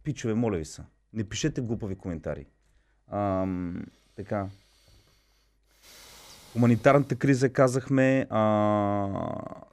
Пичове, 0.02 0.34
моля 0.34 0.58
ви 0.58 0.64
се. 0.64 0.82
Не 1.12 1.24
пишете 1.24 1.60
глупави 1.60 1.94
коментари. 1.94 2.46
Ам, 3.08 3.84
така. 4.16 4.48
Хуманитарната 6.56 7.14
криза 7.14 7.48
казахме. 7.48 8.26
А, 8.30 9.08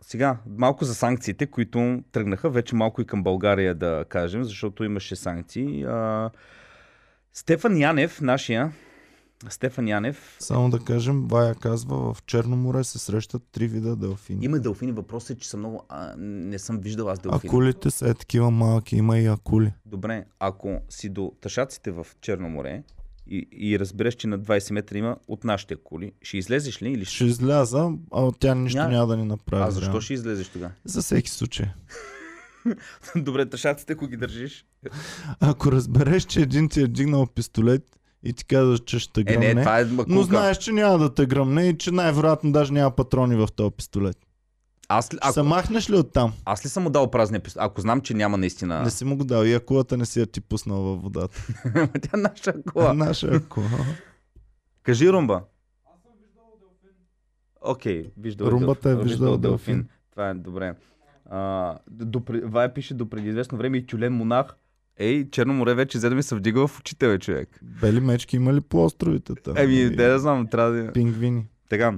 сега, 0.02 0.38
малко 0.58 0.86
за 0.86 0.96
санкциите, 0.96 1.46
които 1.46 2.04
тръгнаха. 2.12 2.50
Вече 2.50 2.76
малко 2.76 3.02
и 3.02 3.06
към 3.06 3.24
България 3.24 3.76
да 3.76 4.06
кажем, 4.10 4.44
защото 4.44 4.84
имаше 4.84 5.16
санкции. 5.16 5.84
А, 5.84 6.30
Стефан 7.34 7.78
Янев, 7.78 8.22
нашия, 8.22 8.72
Стефан 9.50 9.88
Янев, 9.88 10.38
Само 10.40 10.70
да 10.70 10.80
кажем, 10.80 11.28
Вая 11.28 11.56
казва, 11.56 12.14
в 12.14 12.24
Черно 12.26 12.56
море 12.56 12.84
се 12.84 13.00
срещат 13.00 13.44
три 13.52 13.68
вида 13.68 13.96
делфини. 13.96 14.46
има 14.46 14.60
делфини. 14.60 14.92
Въпросът 14.92 15.38
е, 15.38 15.40
че 15.40 15.50
са 15.50 15.58
много... 15.58 15.84
А, 15.90 16.14
не 16.18 16.60
съм 16.60 16.80
виждал 16.80 17.10
аз 17.10 17.20
делфини. 17.20 17.50
Акулите 17.50 17.92
са 17.92 18.10
е 18.10 18.14
такива 18.14 18.52
малки, 18.52 18.96
има 18.96 19.20
и 19.20 19.26
акули. 19.26 19.74
Добре, 19.86 20.26
ако 20.40 20.82
си 20.90 21.10
до 21.10 21.32
тъшаците 21.42 21.92
в 21.92 22.08
Черно 22.22 22.50
море 22.50 22.84
и, 23.28 23.48
и 23.52 23.80
разбереш, 23.80 24.14
че 24.14 24.28
на 24.28 24.40
20 24.40 24.72
метра 24.74 24.98
има 24.98 25.18
от 25.28 25.44
нашите 25.44 25.76
коли, 25.76 26.12
ще 26.22 26.38
излезеш 26.38 26.82
ли 26.82 26.90
или 26.90 27.06
ще... 27.06 27.16
Ще 27.16 27.26
изляза, 27.26 27.78
а 28.12 28.22
от 28.22 28.40
тя 28.40 28.56
нищо 28.56 28.80
Ня- 28.80 28.90
няма 28.90 29.08
да 29.08 29.18
ни 29.18 29.26
направи. 29.26 29.64
А 29.64 29.72
защо 29.72 30.02
ще 30.02 30.14
излезеш 30.14 30.48
тогава? 30.48 30.72
За 30.86 31.02
всеки 31.02 31.30
случай. 31.30 31.66
Добре, 33.16 33.46
тъшаците, 33.46 33.94
ако 33.94 34.08
ги 34.08 34.18
държиш. 34.18 34.66
Ако 35.40 35.72
разбереш, 35.72 36.24
че 36.24 36.42
един 36.42 36.70
ти 36.70 36.82
е 36.82 36.88
дигнал 36.88 37.28
пистолет 37.28 37.84
и 38.24 38.34
ти 38.34 38.46
казва, 38.46 38.80
че 38.80 39.00
ще 39.00 39.14
те 39.14 39.22
Е, 39.22 39.24
гръмне, 39.24 39.54
не, 39.54 39.62
това 39.62 39.80
е 39.80 39.86
макулка. 39.86 40.12
но 40.12 40.24
знаеш, 40.24 40.58
че 40.58 40.72
няма 40.72 40.98
да 40.98 41.14
те 41.14 41.26
гръмне 41.26 41.70
и 41.70 41.78
че 41.78 41.92
най-вероятно 41.92 42.52
даже 42.52 42.74
няма 42.74 42.92
патрони 42.92 43.36
в 43.36 43.48
този 43.56 43.72
пистолет. 43.72 44.18
Аз, 44.88 45.14
ли- 45.14 45.18
Ще 45.18 45.32
се 45.32 45.40
ако, 45.40 45.50
махнеш 45.50 45.90
ли 45.90 45.96
оттам? 45.96 46.34
аз 46.46 46.66
ли 46.66 46.70
съм 46.70 46.84
му 46.84 46.90
дал 46.90 47.12
празния 47.12 47.40
пистолет? 47.42 47.66
Ако 47.66 47.82
знам, 47.82 48.02
че 48.02 48.14
няма 48.14 48.38
наистина... 48.38 48.82
Не 48.82 48.90
си 48.90 49.06
му 49.06 49.18
го 49.18 49.24
дал 49.24 49.44
и 49.44 49.54
акулата 49.54 49.98
не 49.98 50.06
си 50.06 50.20
я 50.20 50.26
ти 50.26 50.42
пуснал 50.42 50.82
във 50.82 51.02
водата. 51.02 51.48
Тя 52.02 52.10
е 52.14 52.18
наша 52.18 52.54
кола. 52.64 52.94
Наша 53.06 53.28
акула. 53.28 53.70
Кажи 54.84 55.12
Румба. 55.12 55.44
Окей, 57.62 58.12
виждал 58.18 58.48
Румбата 58.48 58.90
е 58.90 58.92
делфин. 58.92 59.08
виждал 59.08 59.38
делфин. 59.38 59.88
Това 60.12 60.30
е 60.30 60.34
добре. 60.34 60.74
А, 61.26 61.78
допре... 61.90 62.40
Вая 62.40 62.74
пише 62.74 62.94
до 62.94 63.10
преди 63.10 63.30
известно 63.30 63.58
време 63.58 63.78
и 63.78 63.86
тюлен 63.86 64.14
монах. 64.14 64.56
Ей, 64.98 65.30
Черно 65.30 65.54
море 65.54 65.74
вече 65.74 65.98
взе 65.98 66.10
да 66.10 66.16
ми 66.16 66.24
се 66.24 66.36
вдига 66.36 66.68
в 66.68 66.80
очите, 66.80 67.08
бе, 67.08 67.20
човек. 67.20 67.60
Бели 67.82 68.00
мечки 68.00 68.36
има 68.36 68.54
ли 68.54 68.62
по 68.62 68.86
островите 68.86 69.36
там? 69.36 69.58
Еми, 69.58 69.76
И 69.76 69.90
да 69.90 70.20
знам, 70.20 70.48
трябва 70.48 70.72
да... 70.72 70.92
Пингвини. 70.92 71.46
Така. 71.70 71.94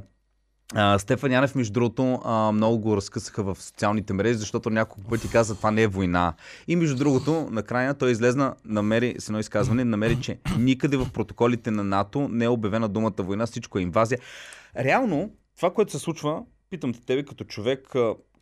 А, 0.73 0.99
Стефан 0.99 1.31
Янев, 1.31 1.55
между 1.55 1.73
другото, 1.73 2.21
много 2.53 2.79
го 2.79 2.97
разкъсаха 2.97 3.43
в 3.43 3.61
социалните 3.61 4.13
мрежи, 4.13 4.37
защото 4.37 4.69
няколко 4.69 5.09
пъти 5.09 5.29
каза, 5.29 5.55
това 5.55 5.71
не 5.71 5.81
е 5.81 5.87
война. 5.87 6.33
И 6.67 6.75
между 6.75 6.95
другото, 6.95 7.47
накрая 7.51 7.93
той 7.93 8.11
излезна, 8.11 8.55
намери 8.65 9.15
с 9.19 9.29
едно 9.29 9.39
изказване, 9.39 9.83
намери, 9.83 10.21
че 10.21 10.39
никъде 10.57 10.97
в 10.97 11.07
протоколите 11.13 11.71
на 11.71 11.83
НАТО 11.83 12.27
не 12.31 12.45
е 12.45 12.49
обявена 12.49 12.89
думата 12.89 13.13
война, 13.19 13.45
всичко 13.45 13.79
е 13.79 13.81
инвазия. 13.81 14.19
Реално, 14.77 15.31
това, 15.55 15.73
което 15.73 15.91
се 15.91 15.99
случва, 15.99 16.43
питам 16.69 16.93
те 16.93 17.01
тебе 17.01 17.25
като 17.25 17.43
човек, 17.43 17.87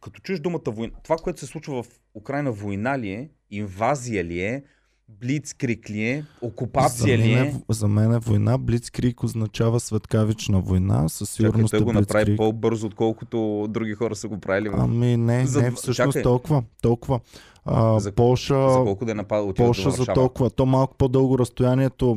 като 0.02 0.22
чуеш 0.24 0.40
думата 0.40 0.62
война, 0.68 0.94
това, 1.04 1.16
което 1.16 1.40
се 1.40 1.46
случва 1.46 1.84
в 1.84 1.88
Украина, 2.14 2.52
война 2.52 3.00
ли 3.00 3.10
е, 3.10 3.30
инвазия 3.52 4.24
ли 4.24 4.40
е, 4.40 4.64
блицкрик 5.10 5.90
ли 5.90 6.04
е, 6.04 6.16
За 6.42 6.48
окупация 6.48 7.18
ли 7.18 7.34
мен, 7.34 7.44
е? 7.44 7.48
е, 7.48 7.54
за 7.70 7.88
мен 7.88 8.14
е 8.14 8.20
война. 8.20 8.58
Блицкрик 8.58 9.24
означава 9.24 9.80
светкавична 9.80 10.60
война. 10.60 11.10
Със 11.10 11.30
Чакай, 11.30 11.46
сигурност 11.46 11.72
той 11.72 11.80
е 11.80 11.84
го 11.84 11.94
направи 11.94 12.26
Блицкрик. 12.26 12.38
по-бързо, 12.38 12.88
отколкото 12.88 13.68
други 13.70 13.94
хора 13.94 14.16
са 14.16 14.28
го 14.28 14.40
правили. 14.40 14.70
Ами 14.74 15.18
не, 15.18 15.46
За- 15.46 15.62
не, 15.62 15.72
всъщност 15.72 15.98
чакай. 16.10 16.22
толкова. 16.24 16.64
толкова. 16.82 17.20
А, 17.66 18.00
За- 18.00 18.12
Полша, 18.12 18.70
За 18.70 18.78
колко 18.78 19.06
да 19.06 19.12
е 19.12 19.16
напада 19.16 19.54
Полша 19.54 19.92
за 19.92 20.06
толкова. 20.06 20.50
То 20.50 20.66
малко 20.66 20.96
по-дълго 20.96 21.40
разстоянието 21.40 22.12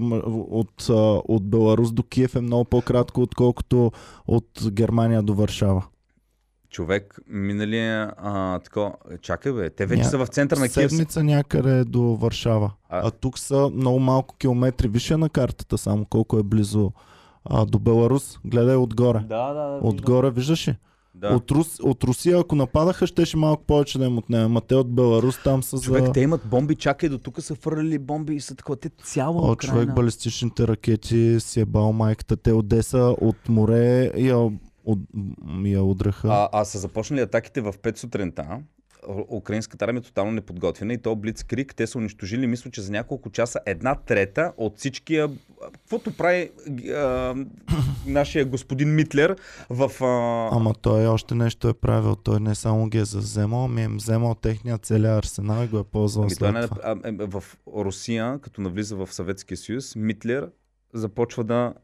от, 0.51 0.87
от 1.29 1.45
Беларус 1.45 1.93
до 1.93 2.03
Киев 2.03 2.35
е 2.35 2.41
много 2.41 2.65
по-кратко, 2.65 3.21
отколкото 3.23 3.93
от 4.27 4.47
Германия 4.67 5.23
до 5.23 5.35
Варшава. 5.35 5.85
Човек, 6.71 7.19
миналия... 7.29 8.13
А, 8.17 8.59
тако, 8.59 8.93
чакай 9.23 9.53
бе, 9.53 9.71
те 9.71 9.87
вече 9.87 10.03
Ня- 10.03 10.11
са 10.11 10.19
в 10.19 10.27
центъра 10.27 10.61
на 10.61 10.69
Киев. 10.69 10.91
Седмица 10.91 11.25
някъде 11.25 11.85
до 11.85 12.03
Варшава. 12.03 12.73
А- 12.89 13.07
А, 13.09 13.11
тук 13.11 13.39
са 13.39 13.71
много 13.75 13.99
малко 13.99 14.35
километри. 14.37 14.89
Виж 14.89 15.11
на 15.11 15.29
картата 15.29 15.79
само 15.79 16.05
колко 16.05 16.39
е 16.39 16.43
близо 16.43 16.93
а, 17.45 17.67
до 17.67 17.79
Беларус. 17.79 18.39
Гледай 18.45 18.77
отгоре. 18.77 19.19
Да, 19.19 19.53
да, 19.53 19.69
да. 19.69 19.79
Отгоре, 19.83 20.31
виждаш 20.31 20.69
ли? 20.69 20.77
Да. 21.15 21.35
От, 21.35 21.51
Рус, 21.51 21.81
от 21.83 22.05
Русия, 22.05 22.39
ако 22.41 22.55
нападаха, 22.55 23.07
щеше 23.07 23.37
малко 23.37 23.65
повече 23.65 23.99
да 23.99 24.05
им 24.05 24.19
отнеме. 24.19 24.49
Ма 24.49 24.61
те 24.61 24.75
от 24.75 24.95
Беларус 24.95 25.39
там 25.45 25.63
са 25.63 25.81
Човек, 25.81 26.05
за... 26.07 26.13
те 26.13 26.21
имат 26.21 26.41
бомби, 26.45 26.75
чакай, 26.75 27.09
до 27.09 27.19
тук 27.19 27.41
са 27.43 27.55
фърляли 27.55 27.99
бомби 27.99 28.35
и 28.35 28.41
са 28.41 28.55
такова. 28.55 28.77
Те 28.77 28.89
цяла 28.89 29.49
О, 29.49 29.53
Украина. 29.53 29.57
човек, 29.75 29.95
балистичните 29.95 30.69
ракети 30.69 31.37
си 31.41 31.61
е 31.61 31.65
бал 31.65 31.93
майката. 31.93 32.37
Те 32.37 32.53
Одеса 32.53 33.15
от 33.21 33.49
море 33.49 34.13
я, 34.17 34.51
от, 34.87 34.99
я 35.65 35.83
удраха. 35.83 36.29
А, 36.29 36.49
а 36.53 36.65
са 36.65 36.79
започнали 36.79 37.21
атаките 37.21 37.61
в 37.61 37.73
5 37.73 37.97
сутринта. 37.97 38.59
Украинската 39.29 39.85
армия 39.85 40.01
е 40.01 40.03
тотално 40.03 40.33
неподготвена 40.33 40.93
и 40.93 40.99
то 40.99 41.17
Блицкрик, 41.17 41.75
те 41.75 41.87
са 41.87 41.99
унищожили, 41.99 42.47
мисля, 42.47 42.71
че 42.71 42.81
за 42.83 42.93
няколко 42.93 43.31
часа 43.31 43.61
една 43.67 43.95
трета 43.95 44.53
от 44.57 44.79
всичкия, 44.79 45.31
каквото 45.73 46.17
прави 46.17 46.51
а, 46.91 47.35
нашия 48.07 48.45
господин 48.45 48.95
Митлер 48.95 49.37
в... 49.71 50.05
А, 50.05 50.57
Ама 50.57 50.75
той 50.75 51.07
още 51.07 51.35
нещо 51.35 51.69
е 51.69 51.75
правил. 51.75 52.17
Той 52.17 52.41
не 52.41 52.55
само 52.55 52.89
ги 52.89 52.99
е 52.99 53.05
завземал, 53.05 53.65
ами 53.65 53.83
е 53.83 53.89
вземал 53.89 54.35
техния 54.35 54.79
целия 54.79 55.17
арсенал 55.17 55.65
и 55.65 55.69
го 55.69 55.79
е 55.79 55.85
ползвал 55.85 56.23
Ами 56.23 56.31
след 56.35 56.55
не, 56.55 56.63
това. 56.63 56.79
а, 56.83 56.97
а, 57.05 57.27
в 57.27 57.45
Русия, 57.77 58.39
като 58.39 58.61
навлиза 58.61 58.97
в 58.97 59.13
Съветския 59.13 59.57
съюз, 59.57 59.97
Митлер 59.97 60.51
започва 60.93 61.45
да 61.45 61.75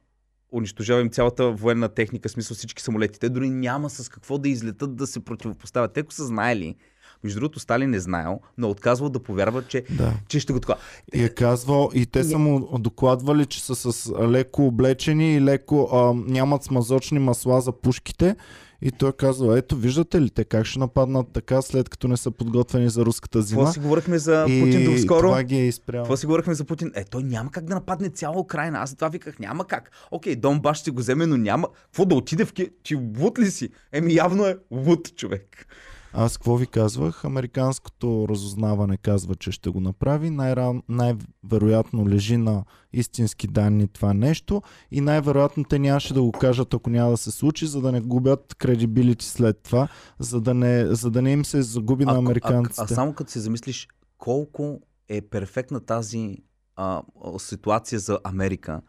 унищожава 0.53 1.01
им 1.01 1.11
цялата 1.11 1.51
военна 1.51 1.89
техника, 1.89 2.29
смисъл 2.29 2.55
всички 2.55 2.83
самолети. 2.83 3.21
Те 3.21 3.29
дори 3.29 3.51
няма 3.51 3.91
с 3.91 4.09
какво 4.09 4.39
да 4.39 4.49
излетат 4.49 4.97
да 4.97 5.07
се 5.07 5.21
противопоставят. 5.21 5.93
Те, 5.93 6.01
ако 6.01 6.13
са 6.13 6.25
знаели, 6.25 6.77
между 7.25 7.41
другото 7.41 7.61
Сталин 7.61 7.91
не 7.91 8.01
знаел, 8.01 8.41
но 8.59 8.71
отказвал 8.71 9.11
да 9.11 9.23
повярва, 9.23 9.63
че, 9.63 9.85
Да. 9.91 10.13
че 10.29 10.41
ще 10.41 10.53
го 10.53 10.61
така. 10.61 10.75
И 11.15 11.25
е 11.25 11.29
казвал, 11.29 11.91
и 11.95 12.07
те 12.07 12.25
са 12.25 12.39
му 12.39 12.79
докладвали, 12.79 13.47
че 13.47 13.65
са 13.65 13.75
с 13.93 14.13
леко 14.29 14.67
облечени 14.67 15.35
и 15.35 15.41
леко 15.41 15.89
а, 15.93 16.13
нямат 16.33 16.65
смазочни 16.65 17.19
масла 17.19 17.61
за 17.61 17.73
пушките. 17.73 18.37
И 18.83 18.91
той 18.91 19.13
казва, 19.13 19.59
ето 19.59 19.77
виждате 19.77 20.21
ли 20.21 20.31
те 20.31 20.45
как 20.45 20.67
ще 20.67 20.79
нападнат 20.79 21.27
така, 21.33 21.63
след 21.63 21.89
като 21.89 22.09
не 22.09 22.17
са 22.17 22.31
подготвени 22.31 22.89
за 22.89 23.05
руската 23.05 23.43
зима. 23.43 23.61
Какво 23.61 23.73
си 23.73 23.81
говорихме 23.81 24.19
за 24.19 24.47
и 24.49 24.61
Путин 24.61 24.93
до 24.93 24.99
скоро? 24.99 25.29
това 25.29 25.43
ги 25.43 25.57
е 25.57 25.67
изпрял. 25.67 26.03
Какво 26.03 26.17
си 26.17 26.27
говорихме 26.27 26.55
за 26.55 26.65
Путин? 26.65 26.93
Е, 26.95 27.05
той 27.05 27.23
няма 27.23 27.51
как 27.51 27.65
да 27.65 27.75
нападне 27.75 28.09
цяла 28.09 28.41
Украина. 28.41 28.79
Аз 28.79 28.91
за 28.91 28.97
това 28.97 29.09
виках, 29.09 29.39
няма 29.39 29.67
как. 29.67 29.91
Окей, 30.11 30.37
Донбас 30.37 30.79
ще 30.79 30.91
го 30.91 31.01
вземе, 31.01 31.27
но 31.27 31.37
няма. 31.37 31.69
Какво 31.85 32.05
да 32.05 32.15
отиде 32.15 32.45
в 32.45 32.53
Ки... 32.53 32.71
Ти 32.83 32.95
луд 32.95 33.39
ли 33.39 33.51
си? 33.51 33.69
Еми 33.93 34.15
явно 34.15 34.47
е 34.47 34.57
луд 34.71 35.17
човек. 35.17 35.67
Аз 36.15 36.37
какво 36.37 36.57
ви 36.57 36.67
казвах? 36.67 37.25
Американското 37.25 38.27
разузнаване 38.29 38.97
казва, 38.97 39.35
че 39.35 39.53
ще 39.53 39.71
го 39.71 39.81
направи. 39.81 40.31
Най-ра- 40.31 40.83
най-вероятно 40.89 42.09
лежи 42.09 42.37
на 42.37 42.65
истински 42.93 43.47
данни 43.47 43.89
това 43.89 44.15
нещо 44.15 44.63
и 44.91 45.01
най-вероятно 45.01 45.65
те 45.65 45.79
нямаше 45.79 46.15
да 46.15 46.23
го 46.23 46.33
кажат, 46.33 46.75
ако 46.75 46.91
няма 46.91 47.11
да 47.11 47.17
се 47.17 47.31
случи, 47.31 47.67
за 47.67 47.81
да 47.81 47.93
не 47.93 48.01
губят 48.01 48.55
кредибилити 48.59 49.27
след 49.27 49.59
това, 49.63 49.89
за 50.19 50.41
да 50.41 50.55
не, 50.55 50.87
за 50.87 51.11
да 51.11 51.23
не 51.23 51.33
им 51.33 51.45
се 51.45 51.63
загуби 51.63 52.05
на 52.05 52.13
А, 52.13 52.19
американците. 52.19 52.83
а, 52.85 52.87
само 52.87 53.13
като 53.15 53.31
се 53.31 53.41
замислиш 53.41 53.89
колко 54.19 54.81
е 55.09 55.21
перфектна 55.21 55.81
тази 55.81 56.37
а, 56.77 57.03
а, 57.25 57.39
ситуация 57.39 57.99
за 57.99 58.19
Америка, 58.25 58.81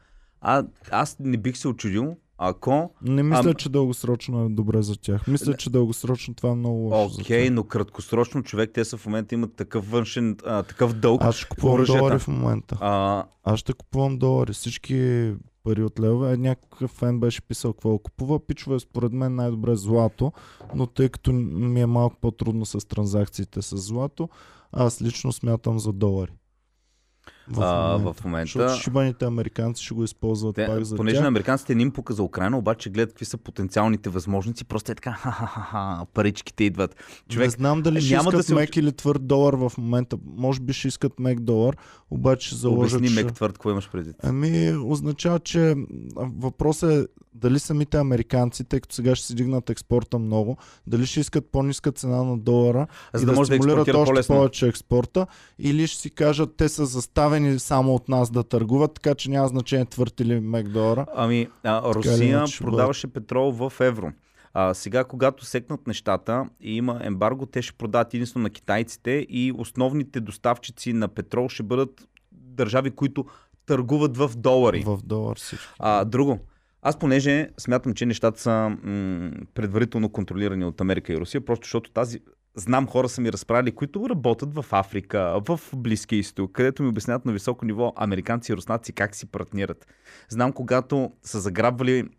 а, 0.42 0.64
аз 0.92 1.16
не 1.20 1.38
бих 1.38 1.58
се 1.58 1.68
очудил, 1.68 2.18
ако... 2.50 2.92
Не 3.02 3.24
мисля, 3.24 3.50
Ам- 3.50 3.56
че 3.56 3.70
дългосрочно 3.70 4.46
е 4.46 4.50
добре 4.50 4.82
за 4.82 4.96
тях. 4.96 5.28
Мисля, 5.28 5.54
че 5.58 5.70
дългосрочно 5.70 6.34
това 6.36 6.50
е 6.50 6.56
много 6.56 6.78
лошо. 6.78 7.16
Окей, 7.22 7.46
тях. 7.46 7.54
но 7.54 7.64
краткосрочно 7.64 8.44
човек, 8.44 8.72
те 8.74 8.86
са 8.86 8.98
в 8.98 9.06
момента 9.06 9.36
имат 9.36 9.56
такъв 9.56 9.92
външен, 9.92 10.38
а, 10.46 10.64
такъв 10.64 10.94
дълг. 10.94 11.24
Аз 11.24 11.36
ще 11.36 11.50
купувам 11.50 11.76
оръжията. 11.76 12.00
долари 12.00 12.20
в 12.20 12.28
момента. 12.28 12.78
А, 12.82 13.24
Аз 13.44 13.60
ще 13.60 13.74
купувам 13.74 14.18
долари. 14.18 14.54
Всички 14.54 15.32
пари 15.64 15.84
от 15.84 16.00
левове. 16.00 16.34
Е, 16.34 16.38
някакъв 16.38 16.92
фен 16.92 17.20
беше 17.20 17.42
писал 17.42 17.74
какво 17.74 17.98
купува. 17.98 18.48
Пичове, 18.48 18.80
според 18.80 19.12
мен 19.14 19.36
най-добре 19.36 19.76
злато, 19.76 20.32
но 20.76 20.86
тъй 20.88 21.10
като 21.10 21.32
ми 21.34 21.82
е 21.82 21.86
малко 21.86 22.16
по-трудно 22.22 22.66
с 22.66 22.88
транзакциите 22.88 23.62
с 23.62 23.78
злато, 23.78 24.30
аз 24.72 25.02
лично 25.02 25.32
смятам 25.32 25.80
за 25.80 25.94
долари. 25.94 26.32
В 27.48 27.62
а, 27.62 27.88
момента. 27.88 28.14
в 28.14 28.24
момента. 28.24 28.52
Защото 28.60 28.82
шибаните 28.82 29.26
американци 29.26 29.84
ще 29.84 29.94
го 29.94 30.04
използват 30.04 30.56
Те, 30.56 30.66
пак 30.66 30.84
за 30.84 30.96
понеже 30.96 31.16
тях. 31.16 31.22
на 31.22 31.28
американците 31.28 31.76
не 31.76 31.82
им 31.82 31.92
пука 31.92 32.14
за 32.14 32.24
Украина, 32.24 32.58
обаче 32.58 32.90
гледат 32.90 33.10
какви 33.10 33.26
са 33.26 33.38
потенциалните 33.38 34.10
възможности, 34.10 34.66
просто 34.66 34.92
е 34.92 34.96
така, 34.96 35.12
ха-ха-ха, 35.22 36.06
паричките 36.14 36.64
идват. 36.64 36.96
Човек, 37.30 37.48
не 37.48 37.52
знам 37.52 37.82
дали 37.82 38.02
ще 38.02 38.16
искат 38.16 38.32
да 38.32 38.44
се 38.44 38.56
мек 38.56 38.78
или 38.78 38.92
твърд 38.92 39.28
долар 39.28 39.54
в 39.54 39.72
момента. 39.78 40.18
Може 40.26 40.62
би 40.62 40.74
ще 40.74 40.88
искат 40.88 41.20
мек 41.20 41.40
долар, 41.40 41.78
обаче 42.12 42.56
заложат... 42.56 43.00
Обясни 43.00 43.16
мек 43.16 43.34
твърд, 43.34 43.54
какво 43.54 43.72
имаш 43.72 43.90
предвид? 43.92 44.16
Ами, 44.24 44.76
означава, 44.76 45.40
че 45.40 45.76
въпросът 46.16 46.92
е 46.92 47.08
дали 47.36 47.60
самите 47.60 47.98
американци, 47.98 48.64
тъй 48.64 48.80
като 48.80 48.96
сега 48.96 49.16
ще 49.16 49.28
си 49.28 49.36
дигнат 49.36 49.70
експорта 49.70 50.20
много, 50.20 50.58
дали 50.88 51.06
ще 51.06 51.20
искат 51.20 51.52
по-ниска 51.52 51.92
цена 51.92 52.24
на 52.24 52.38
долара 52.38 52.88
За 53.14 53.24
и 53.24 53.26
да 53.26 53.32
да, 53.32 53.36
може 53.38 53.50
да 53.50 53.56
стимулират 53.56 53.88
експортира 53.88 53.98
още 53.98 54.12
по-лесно. 54.12 54.36
повече 54.36 54.68
експорта, 54.68 55.28
или 55.60 55.88
ще 55.88 56.02
си 56.02 56.10
кажат, 56.10 56.56
те 56.58 56.70
са 56.70 56.86
заставени 56.86 57.33
само 57.60 57.96
от 57.96 58.10
нас 58.10 58.32
да 58.32 58.44
търгуват, 58.44 58.94
така 58.94 59.16
че 59.16 59.30
няма 59.30 59.48
значение 59.48 59.86
твърд 59.86 60.20
или 60.20 60.40
мек 60.40 60.68
долара. 60.68 61.06
Ами, 61.16 61.48
а, 61.64 61.94
Русия 61.94 62.44
продаваше 62.60 63.08
петрол 63.08 63.52
в 63.52 63.74
евро. 63.80 64.12
А, 64.54 64.74
сега, 64.74 65.04
когато 65.04 65.46
секнат 65.46 65.88
нещата 65.88 66.46
и 66.62 66.76
има 66.76 67.00
ембарго, 67.04 67.46
те 67.46 67.62
ще 67.62 67.78
продават 67.78 68.14
единствено 68.14 68.44
на 68.44 68.50
китайците 68.50 69.12
и 69.30 69.54
основните 69.58 70.20
доставчици 70.20 70.94
на 70.94 71.08
петрол 71.08 71.50
ще 71.50 71.64
бъдат 71.64 72.08
държави, 72.32 72.92
които 72.92 73.26
търгуват 73.66 74.18
в 74.18 74.32
долари. 74.38 74.84
В 74.86 75.00
долар 75.04 75.36
всички. 75.36 75.68
А, 75.80 76.06
друго. 76.06 76.40
Аз 76.82 77.00
понеже 77.00 77.50
смятам, 77.58 77.94
че 77.94 78.06
нещата 78.06 78.42
са 78.42 78.78
м- 78.84 79.32
предварително 79.54 80.10
контролирани 80.10 80.66
от 80.66 80.82
Америка 80.82 81.14
и 81.14 81.18
Русия, 81.18 81.46
просто 81.46 81.66
защото 81.66 81.92
тази 81.92 82.20
знам 82.56 82.88
хора 82.88 83.10
са 83.10 83.22
ми 83.22 83.32
разправили, 83.32 83.72
които 83.72 84.10
работят 84.10 84.54
в 84.54 84.66
Африка, 84.72 85.42
в 85.48 85.60
Близкия 85.76 86.20
изток, 86.20 86.52
където 86.52 86.84
ми 86.84 86.90
обясняват 86.90 87.26
на 87.26 87.32
високо 87.32 87.66
ниво 87.66 87.94
американци 87.96 88.52
и 88.52 88.56
руснаци 88.56 88.94
как 88.94 89.16
си 89.16 89.26
партнират. 89.26 89.88
Знам, 90.30 90.54
когато 90.54 91.12
са 91.24 91.40
заграбвали 91.40 92.10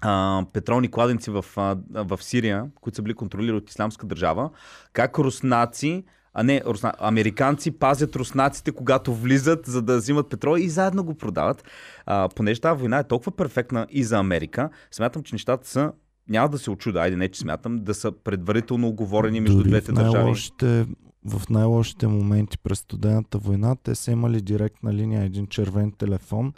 а, 0.00 0.44
петролни 0.52 0.90
кладенци 0.90 1.30
в, 1.30 1.44
а, 1.56 1.76
в 1.94 2.22
Сирия, 2.22 2.66
които 2.80 2.96
са 2.96 3.02
били 3.02 3.14
контролирани 3.14 3.58
от 3.58 3.70
исламска 3.70 4.06
държава, 4.06 4.50
как 4.92 5.18
руснаци 5.18 6.04
а 6.34 6.42
не, 6.42 6.62
русна... 6.66 6.92
американци 6.98 7.70
пазят 7.70 8.16
руснаците, 8.16 8.72
когато 8.72 9.14
влизат, 9.14 9.66
за 9.66 9.82
да 9.82 9.96
взимат 9.96 10.28
петрол 10.30 10.56
и 10.58 10.68
заедно 10.68 11.04
го 11.04 11.14
продават. 11.14 11.64
А, 12.06 12.28
понеже 12.36 12.60
тази 12.60 12.80
война 12.80 12.98
е 12.98 13.08
толкова 13.08 13.32
перфектна 13.32 13.86
и 13.90 14.04
за 14.04 14.18
Америка, 14.18 14.70
смятам, 14.90 15.22
че 15.22 15.34
нещата 15.34 15.68
са 15.68 15.92
няма 16.28 16.48
да 16.48 16.58
се 16.58 16.70
очуда, 16.70 17.00
айде 17.00 17.16
не, 17.16 17.28
че 17.28 17.40
смятам, 17.40 17.84
да 17.84 17.94
са 17.94 18.12
предварително 18.12 18.88
оговорени 18.88 19.40
между 19.40 19.58
Дори 19.58 19.68
двете 19.68 19.92
в 19.92 19.94
държави. 19.94 20.34
в 21.24 21.42
най-лошите 21.50 22.06
моменти 22.06 22.58
през 22.58 22.78
студената 22.78 23.38
война, 23.38 23.76
те 23.82 23.94
са 23.94 24.10
имали 24.10 24.40
директна 24.40 24.94
линия, 24.94 25.22
един 25.22 25.46
червен 25.46 25.92
телефон. 25.92 26.52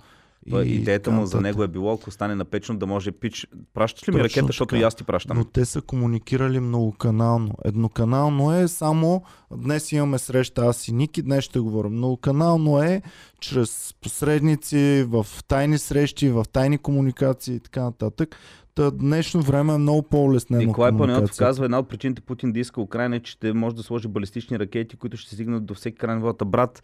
Той, 0.50 0.64
и 0.64 0.74
идеята 0.74 1.10
му 1.10 1.26
за 1.26 1.40
него 1.40 1.62
е 1.62 1.68
било, 1.68 1.92
ако 1.92 2.10
стане 2.10 2.34
напечено, 2.34 2.78
да 2.78 2.86
може 2.86 3.12
пич. 3.12 3.46
Пращаш 3.74 4.08
ли 4.08 4.12
ми 4.12 4.24
ракета, 4.24 4.46
защото 4.46 4.76
и 4.76 4.82
аз 4.82 4.94
ти 4.94 5.04
пращам. 5.04 5.38
Но 5.38 5.44
те 5.44 5.64
са 5.64 5.82
комуникирали 5.82 6.60
многоканално. 6.60 7.54
Едноканално 7.64 8.54
е 8.54 8.68
само 8.68 9.22
днес 9.56 9.92
имаме 9.92 10.18
среща 10.18 10.66
аз 10.66 10.88
и 10.88 10.92
Ники, 10.92 11.22
днес 11.22 11.44
ще 11.44 11.58
говорим. 11.58 11.92
Многоканално 11.92 12.82
е 12.82 13.02
чрез 13.40 13.94
посредници, 14.00 15.04
в 15.08 15.26
тайни 15.48 15.78
срещи, 15.78 16.28
в 16.28 16.44
тайни 16.52 16.78
комуникации 16.78 17.54
и 17.54 17.60
така 17.60 17.82
нататък. 17.82 18.36
Та 18.74 18.90
днешно 18.90 19.42
време 19.42 19.74
е 19.74 19.78
много 19.78 20.02
по-улеснено. 20.02 20.66
Николай 20.66 20.92
Панайотов 20.98 21.36
казва, 21.36 21.64
една 21.64 21.78
от 21.78 21.88
причините 21.88 22.22
Путин 22.22 22.52
да 22.52 22.60
иска 22.60 22.80
Украина 22.80 23.16
е, 23.16 23.20
че 23.20 23.32
ще 23.32 23.52
може 23.52 23.76
да 23.76 23.82
сложи 23.82 24.08
балистични 24.08 24.58
ракети, 24.58 24.96
които 24.96 25.16
ще 25.16 25.34
стигнат 25.34 25.66
до 25.66 25.74
всеки 25.74 25.98
край 25.98 26.16
на. 26.16 26.32
Брат, 26.44 26.82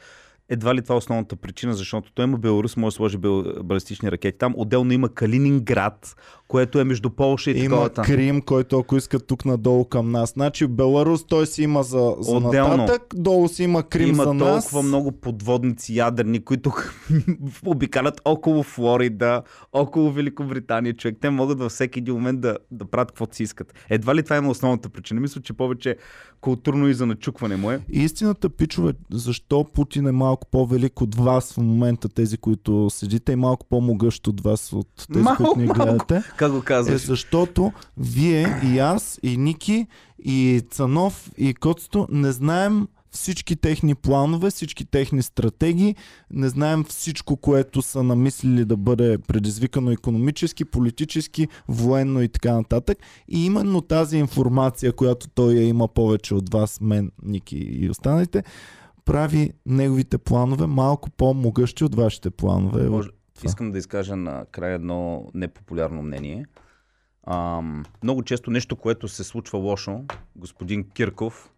едва 0.51 0.75
ли 0.75 0.83
това 0.83 0.95
е 0.95 0.99
основната 0.99 1.37
причина, 1.37 1.75
защото 1.75 2.13
той 2.13 2.25
има 2.25 2.39
Беларус, 2.39 2.77
може 2.77 2.95
да 2.95 2.97
сложи 2.97 3.19
бел... 3.19 3.45
балистични 3.65 4.13
ракети. 4.13 4.39
Там 4.39 4.55
отделно 4.57 4.93
има 4.93 5.09
Калининград, 5.09 6.17
което 6.49 6.81
е 6.81 6.85
между 6.85 7.11
Полша 7.11 7.51
и 7.51 7.59
Има 7.59 7.69
таковата. 7.71 8.03
Крим, 8.03 8.43
който 8.43 8.79
ако 8.79 8.97
искат 8.97 9.27
тук 9.27 9.45
надолу 9.45 9.85
към 9.85 10.11
нас. 10.11 10.31
Значи 10.31 10.67
Беларус 10.67 11.27
той 11.27 11.47
си 11.47 11.63
има 11.63 11.83
за, 11.83 12.15
за 12.21 12.37
Отделно. 12.37 12.77
нататък, 12.77 13.03
долу 13.15 13.49
си 13.49 13.63
има 13.63 13.83
Крим 13.83 14.09
Има 14.09 14.25
за 14.25 14.31
толкова 14.31 14.55
нас. 14.55 14.83
много 14.83 15.13
подводници 15.13 15.97
ядрени, 15.97 16.45
които 16.45 16.73
обикалят 17.67 18.21
около 18.25 18.63
Флорида, 18.63 19.43
около 19.73 20.13
Великобритания. 20.13 20.97
Човек, 20.97 21.17
те 21.21 21.31
могат 21.31 21.59
във 21.59 21.73
всеки 21.73 21.99
един 21.99 22.15
момент 22.15 22.41
да, 22.41 22.57
да 22.71 22.85
правят 22.85 23.09
каквото 23.11 23.37
си 23.37 23.43
искат. 23.43 23.75
Едва 23.91 24.15
ли 24.15 24.23
това 24.23 24.37
има 24.37 24.51
основната 24.51 24.89
причина? 24.89 25.21
Мисля, 25.21 25.41
че 25.41 25.53
повече 25.53 25.97
културно 26.41 26.89
и 26.89 26.95
за 26.95 27.07
начукване 27.07 27.57
му 27.57 27.71
е. 27.71 27.81
Истината, 27.89 28.49
пичове, 28.49 28.93
защо 29.11 29.65
Путин 29.65 30.07
е 30.07 30.13
малко 30.13 30.47
по-велик 30.47 31.01
от 31.01 31.15
вас 31.15 31.53
в 31.53 31.57
момента, 31.57 32.09
тези, 32.09 32.39
които 32.39 32.91
седите, 32.91 33.33
и 33.33 33.37
малко 33.37 33.67
по-могъщ 33.71 34.27
от 34.27 34.41
вас, 34.41 34.73
от 34.73 35.07
тези, 35.13 35.25
Малко, 35.25 35.45
които 35.45 35.61
ни 35.61 35.67
гледате, 35.67 36.23
Как 36.37 36.53
го 36.53 36.59
е 36.59 36.63
казваш? 36.63 37.07
защото 37.07 37.73
вие 37.97 38.61
и 38.65 38.79
аз, 38.79 39.21
и 39.23 39.37
Ники, 39.37 39.87
и 40.25 40.63
Цанов, 40.71 41.31
и 41.39 41.55
Коцето 41.55 42.07
не 42.11 42.33
знаем 42.33 42.89
всички 43.11 43.57
техни 43.57 43.95
планове, 43.95 44.51
всички 44.51 44.85
техни 44.85 45.23
стратегии, 45.23 45.97
не 46.31 46.49
знаем 46.49 46.85
всичко, 46.85 47.37
което 47.37 47.83
са 47.83 48.03
намислили 48.03 48.65
да 48.65 48.77
бъде 48.77 49.19
предизвикано 49.19 49.91
економически, 49.91 50.65
политически, 50.65 51.49
военно 51.69 52.23
и 52.23 52.29
така 52.29 52.53
нататък. 52.53 52.99
И 53.29 53.47
именно 53.47 53.81
тази 53.81 54.19
информация, 54.19 54.93
която 54.93 55.29
той 55.29 55.55
я 55.55 55.69
има 55.69 55.89
повече 55.89 56.35
от 56.35 56.53
вас, 56.53 56.81
мен, 56.81 57.11
Ники 57.23 57.59
и 57.59 57.91
останалите, 57.91 58.45
прави 59.05 59.53
неговите 59.67 60.19
планове 60.19 60.67
малко 60.67 61.11
по-могъщи 61.11 61.85
от 61.85 61.95
вашите 61.95 62.31
планове. 62.31 62.89
Може, 62.89 63.09
това. 63.35 63.49
искам 63.49 63.73
да 63.73 63.79
изкажа 63.79 64.17
на 64.17 64.45
края 64.51 64.75
едно 64.75 65.25
непопулярно 65.35 66.03
мнение. 66.03 66.47
Ам, 67.27 67.85
много 68.03 68.23
често 68.23 68.51
нещо, 68.51 68.77
което 68.77 69.09
се 69.09 69.25
случва 69.25 69.59
лошо, 69.59 70.05
господин 70.37 70.91
Кирков, 70.91 71.51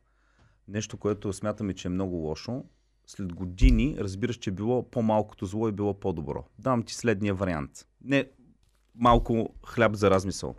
нещо, 0.73 0.97
което 0.97 1.33
смятаме, 1.33 1.75
че 1.75 1.89
е 1.89 1.91
много 1.91 2.17
лошо, 2.17 2.65
след 3.07 3.33
години 3.33 3.97
разбираш, 3.99 4.37
че 4.37 4.51
е 4.51 4.53
било 4.53 4.91
по-малкото 4.91 5.47
зло 5.47 5.69
и 5.69 5.73
било 5.73 6.01
по-добро. 6.01 6.45
Дам 6.59 6.83
ти 6.83 6.95
следния 6.95 7.35
вариант. 7.35 7.87
Не 8.05 8.31
малко 8.95 9.55
хляб 9.67 9.95
за 9.95 10.11
размисъл. 10.11 10.57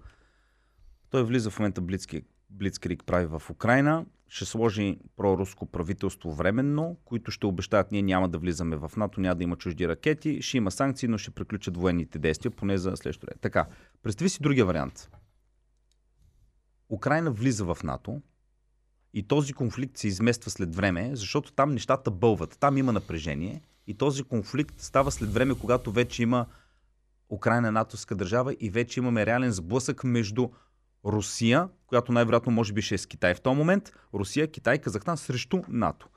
Той 1.09 1.23
влиза 1.23 1.49
в 1.49 1.59
момента 1.59 1.81
Блицкрик, 1.81 2.25
Блицкрик 2.49 3.03
прави 3.05 3.25
в 3.25 3.41
Украина, 3.49 4.05
ще 4.27 4.45
сложи 4.45 4.99
проруско 5.15 5.65
правителство 5.65 6.33
временно, 6.33 6.97
които 7.05 7.31
ще 7.31 7.45
обещаят, 7.45 7.91
ние 7.91 8.01
няма 8.01 8.29
да 8.29 8.37
влизаме 8.37 8.75
в 8.75 8.91
НАТО, 8.97 9.21
няма 9.21 9.35
да 9.35 9.43
има 9.43 9.55
чужди 9.55 9.87
ракети, 9.87 10.41
ще 10.41 10.57
има 10.57 10.71
санкции, 10.71 11.09
но 11.09 11.17
ще 11.17 11.31
приключат 11.31 11.77
военните 11.77 12.19
действия, 12.19 12.51
поне 12.51 12.77
за 12.77 12.97
следващото. 12.97 13.33
Така, 13.41 13.67
представи 14.03 14.29
си 14.29 14.41
другия 14.41 14.65
вариант. 14.65 15.09
Украина 16.89 17.31
влиза 17.31 17.65
в 17.65 17.77
НАТО 17.83 18.21
и 19.13 19.23
този 19.23 19.53
конфликт 19.53 19.97
се 19.97 20.07
измества 20.07 20.51
след 20.51 20.75
време, 20.75 21.11
защото 21.13 21.53
там 21.53 21.71
нещата 21.71 22.11
бълват, 22.11 22.57
там 22.59 22.77
има 22.77 22.91
напрежение 22.91 23.61
и 23.87 23.93
този 23.93 24.23
конфликт 24.23 24.81
става 24.81 25.11
след 25.11 25.33
време, 25.33 25.55
когато 25.55 25.91
вече 25.91 26.23
има 26.23 26.45
Украина 27.29 27.71
натовска 27.71 28.15
държава 28.15 28.55
и 28.59 28.69
вече 28.69 28.99
имаме 28.99 29.25
реален 29.25 29.51
сблъсък 29.51 30.03
между 30.03 30.49
Русия, 31.05 31.69
която 31.87 32.11
най-вероятно 32.11 32.51
може 32.51 32.73
би 32.73 32.81
ще 32.81 32.95
е 32.95 32.97
с 32.97 33.05
Китай 33.05 33.33
в 33.33 33.41
този 33.41 33.57
момент, 33.57 33.91
Русия, 34.13 34.51
Китай, 34.51 34.77
Казахстан 34.77 35.17
срещу 35.17 35.61
НАТО. 35.67 36.09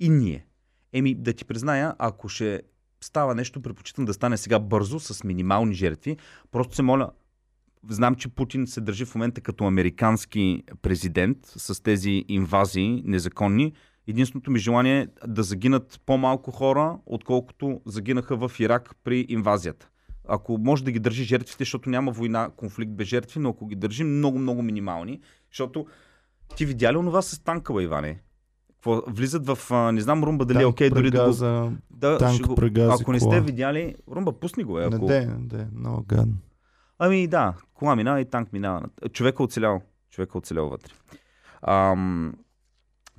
И 0.00 0.08
ние. 0.08 0.46
Еми, 0.92 1.14
да 1.14 1.32
ти 1.32 1.44
призная, 1.44 1.94
ако 1.98 2.28
ще 2.28 2.62
става 3.00 3.34
нещо, 3.34 3.62
предпочитам 3.62 4.04
да 4.04 4.14
стане 4.14 4.36
сега 4.36 4.58
бързо, 4.58 5.00
с 5.00 5.24
минимални 5.24 5.74
жертви. 5.74 6.16
Просто 6.50 6.74
се 6.74 6.82
моля, 6.82 7.10
знам, 7.88 8.14
че 8.14 8.28
Путин 8.28 8.66
се 8.66 8.80
държи 8.80 9.04
в 9.04 9.14
момента 9.14 9.40
като 9.40 9.64
американски 9.64 10.62
президент 10.82 11.38
с 11.42 11.82
тези 11.82 12.24
инвазии 12.28 13.02
незаконни. 13.06 13.72
Единственото 14.06 14.50
ми 14.50 14.58
желание 14.58 15.00
е 15.00 15.28
да 15.28 15.42
загинат 15.42 16.00
по-малко 16.06 16.50
хора, 16.50 16.98
отколкото 17.06 17.80
загинаха 17.86 18.36
в 18.36 18.60
Ирак 18.60 18.96
при 19.04 19.26
инвазията. 19.28 19.88
Ако 20.28 20.58
може 20.58 20.84
да 20.84 20.92
ги 20.92 20.98
държи 20.98 21.24
жертвите, 21.24 21.64
защото 21.64 21.90
няма 21.90 22.12
война, 22.12 22.50
конфликт 22.56 22.92
без 22.92 23.08
жертви, 23.08 23.40
но 23.40 23.48
ако 23.48 23.66
ги 23.66 23.74
държи 23.74 24.04
много, 24.04 24.38
много 24.38 24.62
минимални, 24.62 25.20
защото 25.50 25.86
ти 26.56 26.66
видя 26.66 26.92
ли 26.92 26.96
онова 26.96 27.22
с 27.22 27.44
танка, 27.44 27.74
бе, 27.74 27.82
Иване? 27.82 28.20
Какво, 28.68 29.02
влизат 29.06 29.46
в, 29.46 29.90
не 29.92 30.00
знам, 30.00 30.24
Румба 30.24 30.44
дали 30.44 30.62
е 30.62 30.66
окей, 30.66 30.90
дори 30.90 31.10
да 31.10 31.28
го... 31.28 31.72
Да, 31.90 32.18
танк 32.18 32.46
го... 32.46 32.54
прегази 32.54 33.02
Ако 33.02 33.12
не 33.12 33.20
сте 33.20 33.40
видяли, 33.40 33.94
Румба, 34.10 34.32
пусни 34.32 34.64
го, 34.64 34.78
е, 34.78 34.88
Не 34.88 34.96
ако... 34.96 35.06
де, 35.06 35.26
не 35.26 35.46
де, 35.46 35.66
много 35.74 36.04
гадно. 36.08 36.34
Ами 37.04 37.26
да, 37.26 37.54
кола 37.74 37.96
минава 37.96 38.20
и 38.20 38.24
танк 38.24 38.52
минава. 38.52 38.82
Човека 39.12 39.42
оцелял. 39.42 39.82
Човека 40.10 40.38
оцелял 40.38 40.68
вътре. 40.68 40.92
Ам, 41.62 42.34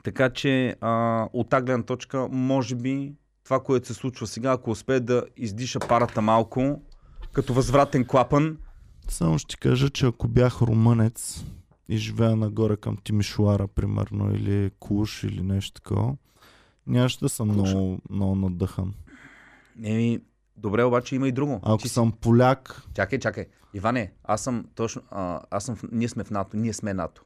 така 0.03 0.29
че 0.29 0.75
а, 0.81 1.27
от 1.33 1.49
тази 1.49 1.65
гледна 1.65 1.83
точка, 1.83 2.27
може 2.31 2.75
би 2.75 3.13
това, 3.43 3.59
което 3.59 3.87
се 3.87 3.93
случва 3.93 4.27
сега, 4.27 4.51
ако 4.51 4.71
успее 4.71 4.99
да 4.99 5.23
издиша 5.37 5.79
парата 5.79 6.21
малко, 6.21 6.81
като 7.33 7.53
възвратен 7.53 8.05
клапан, 8.05 8.57
Само 9.09 9.39
ще 9.39 9.57
кажа, 9.57 9.89
че 9.89 10.05
ако 10.05 10.27
бях 10.27 10.61
румънец 10.61 11.45
и 11.89 11.97
живея 11.97 12.35
нагоре 12.35 12.77
към 12.77 12.97
Тимишуара, 12.97 13.67
примерно, 13.67 14.35
или 14.35 14.71
Куш, 14.79 15.23
или 15.23 15.41
нещо 15.41 15.81
такова, 15.81 16.15
нямаше 16.87 17.19
да 17.19 17.29
съм 17.29 17.47
много, 17.47 17.99
много 18.09 18.35
надъхан. 18.35 18.93
Еми, 19.83 20.19
добре, 20.55 20.83
обаче 20.83 21.15
има 21.15 21.27
и 21.27 21.31
друго. 21.31 21.59
Ако 21.63 21.81
си- 21.81 21.89
съм 21.89 22.11
поляк, 22.11 22.81
Чакай, 22.93 23.19
чакай. 23.19 23.45
Иване, 23.73 24.11
аз 24.23 24.41
съм 24.41 24.65
точно. 24.75 25.01
А, 25.11 25.41
аз 25.51 25.65
съм. 25.65 25.77
Ние 25.91 26.09
сме 26.09 26.23
в 26.23 26.31
НАТО. 26.31 26.57
Ние 26.57 26.73
сме 26.73 26.93
НАТО. 26.93 27.23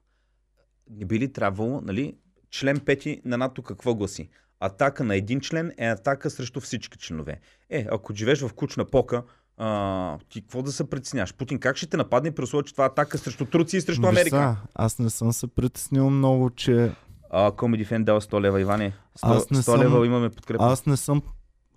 Не 0.89 1.05
би 1.05 1.19
ли 1.19 1.33
трябвало, 1.33 1.81
нали? 1.81 2.17
Член 2.51 2.77
5 2.77 3.21
на 3.25 3.37
НАТО 3.37 3.61
какво 3.61 3.95
гласи? 3.95 4.29
Атака 4.59 5.03
на 5.03 5.15
един 5.15 5.39
член 5.39 5.71
е 5.77 5.87
атака 5.87 6.29
срещу 6.29 6.59
всички 6.59 6.97
членове. 6.97 7.39
Е, 7.69 7.87
ако 7.91 8.13
живееш 8.13 8.41
в 8.41 8.53
кучна 8.53 8.85
пока, 8.85 9.23
а, 9.57 10.17
ти 10.29 10.41
какво 10.41 10.61
да 10.61 10.71
се 10.71 10.89
притесняваш? 10.89 11.33
Путин 11.33 11.59
как 11.59 11.77
ще 11.77 11.87
те 11.87 11.97
нападне 11.97 12.31
при 12.31 12.43
условие, 12.43 12.63
че 12.63 12.73
това 12.73 12.83
е 12.83 12.87
атака 12.87 13.17
срещу 13.17 13.45
Турция 13.45 13.77
и 13.77 13.81
срещу 13.81 14.01
виж 14.01 14.09
Америка? 14.09 14.55
аз 14.75 14.99
не 14.99 15.09
съм 15.09 15.33
се 15.33 15.47
притеснил 15.47 16.09
много, 16.09 16.49
че 16.49 16.91
А, 17.29 17.51
Comedy 17.51 17.87
Fan 17.87 18.03
дава 18.03 18.21
100 18.21 18.41
лева, 18.41 18.61
Иване. 18.61 18.93
100, 19.15 19.27
Аз 19.27 19.49
не 19.49 19.57
100 19.57 19.61
съм- 19.61 19.81
лева 19.81 20.05
имаме 20.05 20.29
подкрепа. 20.29 20.63
аз 20.63 20.85
не 20.85 20.97
съм 20.97 21.21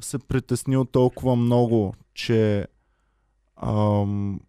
се 0.05 0.19
притеснил 0.19 0.85
толкова 0.85 1.37
много, 1.37 1.95
че 2.15 2.67
ам, 3.57 4.41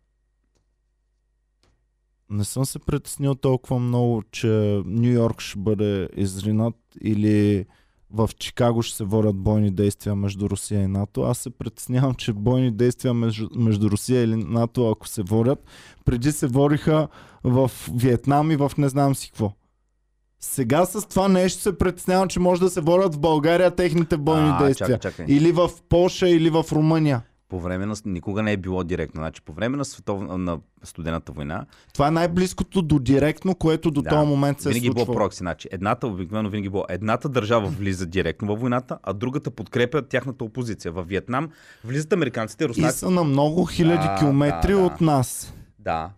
не 2.30 2.44
съм 2.44 2.65
се 2.65 2.80
притеснил 2.80 3.36
толкова 3.36 3.80
много, 3.80 4.23
че 4.32 4.82
Нью 4.86 5.11
Йорк 5.11 5.41
ще 5.41 5.60
бъде 5.60 6.10
изринат 6.15 6.76
или 7.02 7.65
в 8.14 8.30
Чикаго 8.40 8.82
ще 8.82 8.98
се 8.98 9.03
водят 9.03 9.36
бойни 9.36 9.72
действия 9.72 10.15
между 10.15 10.49
Русия 10.49 10.82
и 10.82 10.88
НАТО. 10.88 11.22
Аз 11.22 11.38
се 11.38 11.49
притеснявам, 11.49 12.14
че 12.14 12.34
бойни 12.34 12.72
действия 12.72 13.14
между, 13.14 13.49
между 13.56 13.90
Русия 13.90 14.23
и 14.23 14.36
НАТО, 14.36 14.90
ако 14.90 15.07
се 15.07 15.23
водят, 15.23 15.65
преди 16.06 16.32
се 16.32 16.48
водиха 16.48 17.07
в 17.44 17.72
Виетнам 17.94 18.52
и 18.52 18.56
в 18.56 18.72
не 18.78 18.90
знам 18.90 19.15
си 19.15 19.30
какво. 19.30 19.53
Сега 20.42 20.86
с 20.86 21.08
това 21.08 21.28
нещо 21.28 21.62
се 21.62 21.78
притеснявам, 21.78 22.28
че 22.28 22.40
може 22.40 22.62
да 22.62 22.70
се 22.70 22.82
водят 22.82 23.16
в 23.16 23.20
България 23.20 23.72
техните 23.72 24.18
бойни 24.18 24.50
а, 24.52 24.64
действия. 24.64 24.88
Чакай, 24.90 25.12
чакай. 25.12 25.26
Или 25.30 25.52
в 25.52 25.70
Польша, 25.90 26.30
или 26.30 26.50
в 26.50 26.66
Румъния. 26.72 27.22
По 27.50 27.60
време 27.60 27.86
на... 27.86 27.96
Никога 28.06 28.44
не 28.44 28.52
е 28.52 28.58
било 28.58 28.84
директно. 28.84 29.20
Значи, 29.22 29.42
по 29.42 29.54
време 29.54 29.78
на, 29.78 29.86
светов... 29.86 30.22
на 30.22 30.58
студената 30.84 31.32
война, 31.32 31.66
Това 31.94 32.08
е 32.08 32.12
най-близкото 32.12 32.82
до 32.82 33.00
директно, 33.00 33.56
което 33.56 33.92
до 33.92 34.02
Да. 34.02 34.10
този 34.10 34.28
момент 34.28 34.62
се 34.62 34.70
е 34.70 34.72
винаги 34.72 34.88
е 34.88 34.90
било 34.90 35.06
случвало. 35.06 35.20
прокси. 35.20 35.38
Значи, 35.38 35.68
едната, 35.72 36.08
обикновено 36.08 36.50
винаги 36.50 36.68
е 36.68 36.72
било, 36.72 36.86
едната 36.90 37.30
държава 37.30 37.68
влиза 37.68 38.06
директно 38.06 38.48
във 38.48 38.60
войната, 38.60 38.98
а 39.04 39.14
другата 39.14 39.52
подкрепя 39.52 40.02
тяхната 40.02 40.44
опозиция. 40.44 40.92
В 40.92 41.04
Виетнам 41.04 41.50
влизат 41.84 42.14
американците, 42.14 42.64
И 42.64 42.68
руснаците. 42.68 43.00
са 43.00 43.10
на 43.10 43.24
много 43.24 43.66
хиляди 43.66 44.08
Да, 44.08 44.16
километри 44.20 44.72
да, 44.74 44.80
да. 44.80 44.86
от 44.86 45.02
нас. 45.02 45.54
Да. 45.80 46.10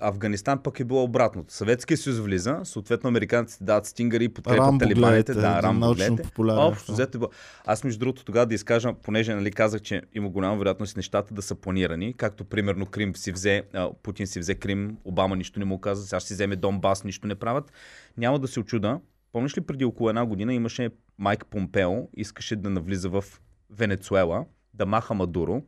Афганистан 0.00 0.62
пък 0.62 0.80
е 0.80 0.84
било 0.84 1.02
обратното. 1.02 1.54
Съветския 1.54 1.96
съюз 1.98 2.18
влиза, 2.18 2.60
съответно 2.64 3.08
американците 3.08 3.64
дават 3.64 3.86
стингъри 3.86 4.24
и 4.24 4.28
подкрепят 4.28 4.58
Рамбо 4.58 4.78
талибаните. 4.78 5.34
Да, 5.34 5.62
Рамбо 5.62 5.94
популярен 6.22 6.62
Общо 6.62 6.92
взето 6.92 7.18
е. 7.18 7.36
Аз 7.64 7.84
между 7.84 7.98
другото 7.98 8.24
тогава 8.24 8.46
да 8.46 8.54
изкажа, 8.54 8.92
понеже 9.02 9.34
нали, 9.34 9.50
казах, 9.50 9.80
че 9.80 10.02
има 10.14 10.28
голяма 10.28 10.56
вероятност 10.56 10.96
нещата 10.96 11.34
да 11.34 11.42
са 11.42 11.54
планирани, 11.54 12.14
както 12.16 12.44
примерно 12.44 12.86
Крим 12.86 13.16
си 13.16 13.32
взе, 13.32 13.62
Путин 14.02 14.26
си 14.26 14.40
взе 14.40 14.54
Крим, 14.54 14.96
Обама 15.04 15.36
нищо 15.36 15.58
не 15.58 15.64
му 15.64 15.80
каза, 15.80 16.06
сега 16.06 16.20
ще 16.20 16.28
си 16.28 16.34
вземе 16.34 16.56
Донбас, 16.56 17.04
нищо 17.04 17.26
не 17.26 17.34
правят. 17.34 17.72
Няма 18.16 18.38
да 18.38 18.48
се 18.48 18.60
очуда. 18.60 19.00
Помниш 19.32 19.56
ли 19.56 19.60
преди 19.60 19.84
около 19.84 20.08
една 20.08 20.26
година 20.26 20.54
имаше 20.54 20.90
Майк 21.18 21.46
Помпео, 21.46 22.08
искаше 22.16 22.56
да 22.56 22.70
навлиза 22.70 23.08
в 23.08 23.24
Венецуела, 23.70 24.44
да 24.74 24.86
маха 24.86 25.14
Мадуро 25.14 25.62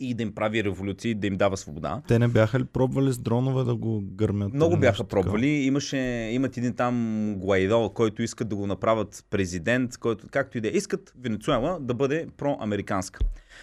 и 0.00 0.14
да 0.14 0.22
им 0.22 0.34
прави 0.34 0.64
революции, 0.64 1.14
да 1.14 1.26
им 1.26 1.36
дава 1.36 1.56
свобода. 1.56 2.02
Те 2.08 2.18
не 2.18 2.28
бяха 2.28 2.60
ли 2.60 2.64
пробвали 2.64 3.12
с 3.12 3.18
дронове 3.18 3.64
да 3.64 3.74
го 3.74 4.00
гърмят? 4.04 4.52
Много 4.52 4.74
или 4.74 4.80
бяха 4.80 5.04
пробвали. 5.04 5.48
Имаше, 5.48 5.96
имат 6.32 6.56
един 6.56 6.74
там 6.74 7.34
Гуайдо, 7.38 7.90
който 7.94 8.22
искат 8.22 8.48
да 8.48 8.56
го 8.56 8.66
направят 8.66 9.24
президент, 9.30 9.98
който, 9.98 10.26
както 10.30 10.58
и 10.58 10.60
да 10.60 10.68
е, 10.68 10.70
искат 10.70 11.12
Венецуела 11.20 11.78
да 11.80 11.94
бъде 11.94 12.26
проамериканска. 12.36 13.20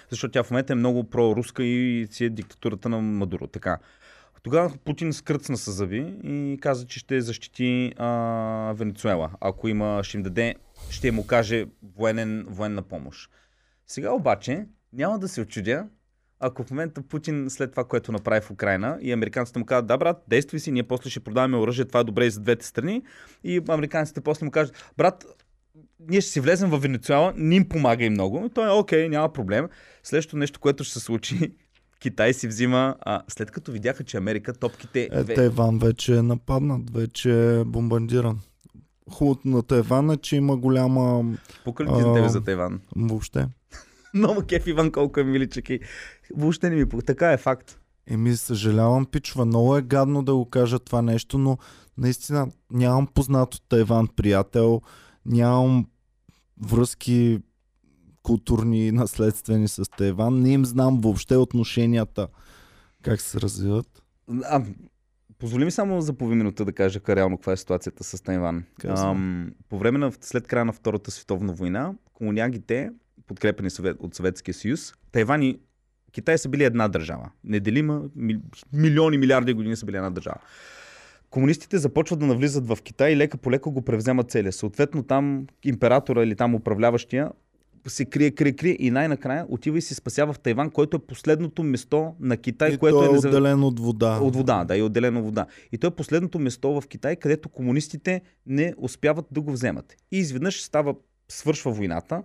Защото 0.10 0.32
тя 0.32 0.44
в 0.44 0.52
момента 0.52 0.74
е 0.74 0.76
много 0.76 1.04
проруска 1.04 1.64
и 1.64 2.08
си 2.12 2.26
е 2.26 2.30
диктатурата 2.30 2.90
на 2.90 3.02
Мадуро. 3.02 3.48
Така. 3.48 3.78
Тогава 4.44 4.74
Путин 4.86 5.14
скръцна 5.14 5.58
с 5.58 5.72
зъби 5.72 6.14
и 6.24 6.58
каза, 6.62 6.86
че 6.88 7.00
ще 7.00 7.22
защити 7.22 7.94
а, 7.98 8.74
Венецуела. 8.76 9.32
Ако 9.42 9.68
има, 9.68 10.00
ще 10.04 10.18
им 10.18 10.24
даде, 10.24 10.56
ще 10.90 11.12
му 11.12 11.28
каже 11.28 11.66
военен, 11.98 12.46
военна 12.50 12.82
помощ. 12.82 13.32
Сега 13.88 14.12
обаче 14.12 14.66
няма 14.94 15.20
да 15.20 15.28
се 15.28 15.42
очудя, 15.42 15.88
ако 16.40 16.64
в 16.64 16.72
момента 16.72 17.02
Путин 17.02 17.46
след 17.50 17.72
това, 17.72 17.84
което 17.84 18.12
направи 18.12 18.42
в 18.42 18.52
Украина 18.52 18.98
и 19.02 19.12
американците 19.12 19.60
му 19.60 19.66
казват, 19.66 19.88
да 19.88 19.98
брат, 19.98 20.24
действай 20.28 20.60
си, 20.60 20.72
ние 20.72 20.84
после 20.84 21.10
ще 21.10 21.20
продаваме 21.20 21.58
оръжие, 21.58 21.86
това 21.86 22.00
е 22.00 22.04
добре 22.04 22.26
и 22.26 22.32
за 22.32 22.40
двете 22.40 22.66
страни. 22.66 23.02
И 23.44 23.62
американците 23.68 24.22
после 24.22 24.46
му 24.46 24.52
кажат, 24.52 24.92
брат, 24.98 25.26
ние 26.10 26.22
ще 26.22 26.32
си 26.32 26.40
влезем 26.40 26.70
в 26.70 26.80
Венецуела, 26.80 27.34
не 27.36 27.56
им 27.56 27.70
помага 27.70 28.06
и 28.06 28.10
много. 28.10 28.46
И 28.46 28.50
той 28.50 28.68
е 28.68 28.72
окей, 28.72 29.10
няма 29.10 29.34
проблем. 29.34 29.68
Следващото 30.04 30.38
нещо, 30.38 30.60
което 30.60 30.84
ще 30.84 30.94
се 30.94 31.00
случи, 31.00 31.52
Китай 32.00 32.34
си 32.34 32.48
взима, 32.48 32.96
а, 33.02 33.22
след 33.28 33.52
като 33.52 33.72
видяха, 33.72 34.04
че 34.04 34.18
Америка 34.18 34.54
топките... 34.54 35.10
Е, 35.12 35.24
Тайван 35.24 35.80
вече 35.80 36.18
е 36.18 36.22
нападнат, 36.22 36.90
вече 36.94 37.60
е 37.60 37.64
бомбардиран. 37.64 38.40
Хубавото 39.12 39.48
на 39.48 39.64
Тайван 39.64 40.12
е, 40.12 40.18
че 40.18 40.36
има 40.36 40.58
голяма... 40.58 41.38
Пука 41.64 41.84
ли 41.84 41.88
ти 41.88 42.02
за 42.02 42.14
тебе 42.14 42.30
за 42.30 42.44
Тайван? 42.44 42.82
Въобще. 42.96 43.48
Много 44.14 44.42
кеф 44.42 44.68
Иван, 44.68 44.92
колко 44.92 45.20
е 45.20 45.24
миличък 45.24 45.70
и 45.70 45.80
въобще 46.36 46.70
не 46.70 46.76
ми. 46.76 46.90
Така 47.06 47.32
е 47.32 47.38
факт. 47.38 47.80
Еми, 48.08 48.36
съжалявам, 48.36 49.06
пичва. 49.06 49.46
Много 49.46 49.78
е 49.78 49.82
гадно 49.82 50.24
да 50.24 50.36
го 50.36 50.46
кажа 50.46 50.80
това 50.80 51.02
нещо, 51.02 51.38
но 51.38 51.58
наистина 51.98 52.48
нямам 52.72 53.08
познат 53.08 53.56
от 53.56 53.64
Тайван 53.70 54.08
приятел, 54.08 54.82
нямам 55.26 55.86
връзки 56.62 57.40
културни 58.24 58.88
и 58.88 58.92
наследствени 58.92 59.68
с 59.68 59.84
Тайван. 59.98 60.42
Не 60.42 60.52
им 60.52 60.66
знам 60.66 61.02
въобще 61.02 61.36
отношенията 61.36 62.28
как 63.02 63.22
се 63.22 63.42
развиват. 63.42 64.04
А, 64.44 64.64
позволи 65.40 65.66
ми 65.66 65.72
само 65.72 66.02
за 66.02 66.14
половин 66.14 66.38
минута 66.38 66.66
да 66.66 66.74
кажа 66.74 67.00
ка 67.00 67.16
реално 67.16 67.38
каква 67.38 67.54
е 67.54 67.58
ситуацията 67.58 68.04
с 68.04 68.22
Тайван. 68.22 68.64
Ам, 68.86 69.54
по 69.70 69.78
време 69.78 69.98
на, 70.00 70.12
след 70.22 70.48
края 70.48 70.66
на 70.66 70.74
Втората 70.74 71.12
световна 71.12 71.54
война, 71.54 71.94
колониагите, 72.14 72.92
подкрепени 73.28 73.70
от 74.00 74.16
Съветския 74.16 74.54
съюз, 74.54 74.94
Тайван 75.12 75.44
и 75.44 75.60
Китай 76.18 76.38
са 76.38 76.50
били 76.50 76.64
една 76.64 76.88
държава. 76.88 77.30
Неделима, 77.44 78.02
ми, 78.16 78.40
милиони, 78.74 79.18
милиарди 79.18 79.54
години 79.54 79.76
са 79.76 79.86
били 79.86 79.98
една 79.98 80.10
държава. 80.10 80.38
Комунистите 81.30 81.78
започват 81.78 82.20
да 82.20 82.26
навлизат 82.26 82.68
в 82.68 82.78
Китай 82.84 83.12
и 83.12 83.18
лека 83.18 83.38
по 83.38 83.52
лека 83.52 83.70
го 83.70 83.82
превземат 83.82 84.32
целия. 84.32 84.52
Съответно 84.52 85.04
там 85.04 85.48
императора 85.64 86.24
или 86.24 86.36
там 86.36 86.56
управляващия 86.56 87.32
се 87.88 88.06
крие, 88.06 88.32
крие, 88.32 88.54
крие 88.54 88.78
и 88.80 88.92
най-накрая 88.92 89.46
отива 89.50 89.78
и 89.78 89.82
се 89.82 89.96
спасява 89.96 90.34
в 90.34 90.40
Тайван, 90.40 90.70
което 90.70 90.98
е 90.98 91.00
последното 91.00 91.64
место 91.64 92.16
на 92.20 92.38
Китай, 92.38 92.72
и 92.72 92.78
което 92.78 92.98
то 92.98 93.04
е, 93.04 93.08
е 93.08 93.12
незав... 93.12 93.32
отделен 93.32 93.64
от 93.64 93.80
вода. 93.80 94.20
От 94.22 94.36
вода, 94.36 94.66
да, 94.66 94.78
и 94.78 94.82
отделено 94.82 95.24
вода. 95.24 95.46
И 95.72 95.78
то 95.78 95.88
е 95.88 95.92
последното 95.92 96.40
место 96.40 96.82
в 96.82 96.88
Китай, 96.88 97.16
където 97.16 97.50
комунистите 97.50 98.22
не 98.46 98.74
успяват 98.78 99.26
да 99.32 99.42
го 99.42 99.52
вземат. 99.52 99.96
И 100.12 100.18
изведнъж 100.18 100.64
става, 100.64 100.96
свършва 101.30 101.72
войната 101.72 102.24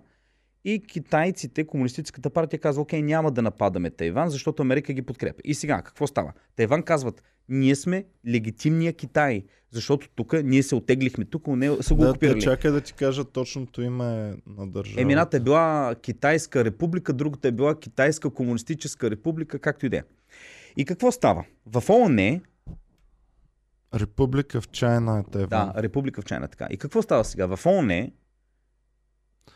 и 0.65 0.81
китайците, 0.87 1.67
комунистическата 1.67 2.29
партия 2.29 2.59
казва, 2.59 2.81
окей, 2.81 3.01
няма 3.01 3.31
да 3.31 3.41
нападаме 3.41 3.89
Тайван, 3.89 4.29
защото 4.29 4.61
Америка 4.61 4.93
ги 4.93 5.01
подкрепя. 5.01 5.41
И 5.43 5.53
сега, 5.53 5.81
какво 5.81 6.07
става? 6.07 6.33
Тайван 6.55 6.83
казват, 6.83 7.23
ние 7.49 7.75
сме 7.75 8.05
легитимния 8.27 8.93
Китай, 8.93 9.43
защото 9.71 10.09
тук 10.15 10.33
ние 10.43 10.63
се 10.63 10.75
отеглихме 10.75 11.25
тук, 11.25 11.47
не 11.47 11.77
са 11.81 11.95
го 11.95 12.01
Да, 12.03 12.09
окупирали. 12.09 12.41
чакай 12.41 12.71
да 12.71 12.81
ти 12.81 12.93
кажа 12.93 13.23
точното 13.23 13.81
име 13.81 14.35
на 14.47 14.67
държава. 14.67 15.01
Емината 15.01 15.37
е 15.37 15.39
била 15.39 15.95
Китайска 16.01 16.65
република, 16.65 17.13
другата 17.13 17.47
е 17.47 17.51
била 17.51 17.79
Китайска 17.79 18.29
комунистическа 18.29 19.11
република, 19.11 19.59
както 19.59 19.85
и 19.85 19.89
да 19.89 19.97
е. 19.97 20.03
И 20.77 20.85
какво 20.85 21.11
става? 21.11 21.45
В 21.65 21.89
ООН 21.89 22.39
Република 23.95 24.61
в 24.61 24.67
Чайна 24.67 25.19
е 25.19 25.31
Тайван. 25.31 25.71
Да, 25.75 25.83
Република 25.83 26.21
в 26.21 26.25
Чайна. 26.25 26.47
Така. 26.47 26.67
И 26.69 26.77
какво 26.77 27.01
става 27.01 27.25
сега? 27.25 27.45
В 27.55 27.65
ООН 27.65 28.11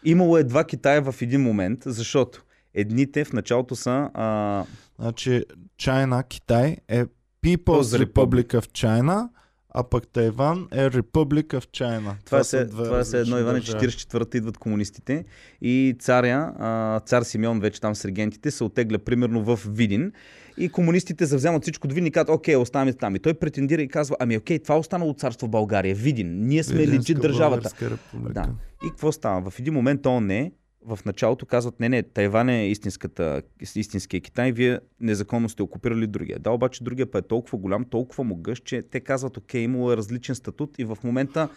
имало 0.04 0.38
е 0.38 0.44
два 0.44 0.64
Китая 0.64 1.02
в 1.02 1.22
един 1.22 1.42
момент, 1.42 1.80
защото 1.86 2.44
едните 2.74 3.26
в 3.26 3.34
началото 3.34 3.76
са... 3.76 4.10
А, 4.14 4.66
Значи 5.00 5.44
Чайна, 5.78 6.24
Китай 6.24 6.78
е 6.88 7.06
People's 7.44 8.06
Republic 8.06 8.48
of 8.48 8.72
China, 8.72 9.30
а 9.70 9.84
пък 9.84 10.08
Тайван 10.08 10.68
е 10.72 10.92
Република 10.92 11.62
в 11.62 11.68
Чайна. 11.68 12.16
това, 12.26 12.44
са 12.44 12.60
е, 12.60 12.68
това 12.68 13.04
е 13.14 13.20
едно, 13.20 13.40
Иване, 13.40 13.60
държави. 13.60 13.88
44-та 13.88 14.38
идват 14.38 14.58
комунистите 14.58 15.26
и 15.62 15.96
царя, 16.00 16.54
а, 16.60 17.00
цар 17.00 17.24
Симеон 17.24 17.60
вече 17.60 17.82
там 17.82 17.96
с 17.96 18.06
регентите 18.06 18.52
се 18.52 18.64
отегля 18.64 18.98
примерно 18.98 19.44
в 19.44 19.60
Видин 19.68 20.12
и 20.58 20.70
комунистите 20.70 21.26
завземат 21.26 21.62
всичко 21.62 21.88
Видин 21.88 22.06
и 22.06 22.12
казват, 22.12 22.36
окей, 22.36 22.56
оставаме 22.56 22.94
там. 22.94 23.16
И 23.16 23.20
той 23.20 23.34
претендира 23.34 23.82
и 23.82 23.88
казва, 23.88 24.16
ами 24.20 24.38
окей, 24.38 24.60
това 24.60 24.76
е 24.76 24.78
останало 24.78 25.14
царство 25.14 25.48
в 25.48 25.50
България, 25.50 25.96
Видин, 25.96 26.48
ние 26.48 26.64
сме 26.64 26.78
Видинска 26.78 27.12
легит 27.12 27.22
държавата. 27.22 27.70
Да. 28.14 28.50
И 28.86 28.90
какво 28.90 29.12
става? 29.12 29.52
В 29.52 29.60
един 29.60 29.74
момент 29.74 30.06
ООН 30.06 30.52
в 30.86 31.00
началото 31.06 31.46
казват, 31.46 31.80
не, 31.80 31.90
не, 31.90 32.04
Тайван 32.04 32.50
е 32.50 32.68
истинската, 32.68 33.42
истинския 33.76 34.22
Китай, 34.22 34.52
вие 34.52 34.80
незаконно 35.00 35.50
сте 35.50 35.64
окупирали 35.64 36.08
другия. 36.08 36.40
Да, 36.40 36.52
обаче 36.52 36.84
другия 36.84 37.12
па 37.12 37.18
е 37.18 37.22
толкова 37.22 37.58
голям, 37.58 37.86
толкова 37.86 38.24
могъщ, 38.24 38.66
че 38.66 38.82
те 38.82 39.00
казват, 39.00 39.38
окей, 39.38 39.62
имало 39.62 39.92
е 39.92 39.98
различен 39.98 40.36
статут 40.36 40.80
и 40.80 40.84
в 40.84 40.98
момента 41.04 41.50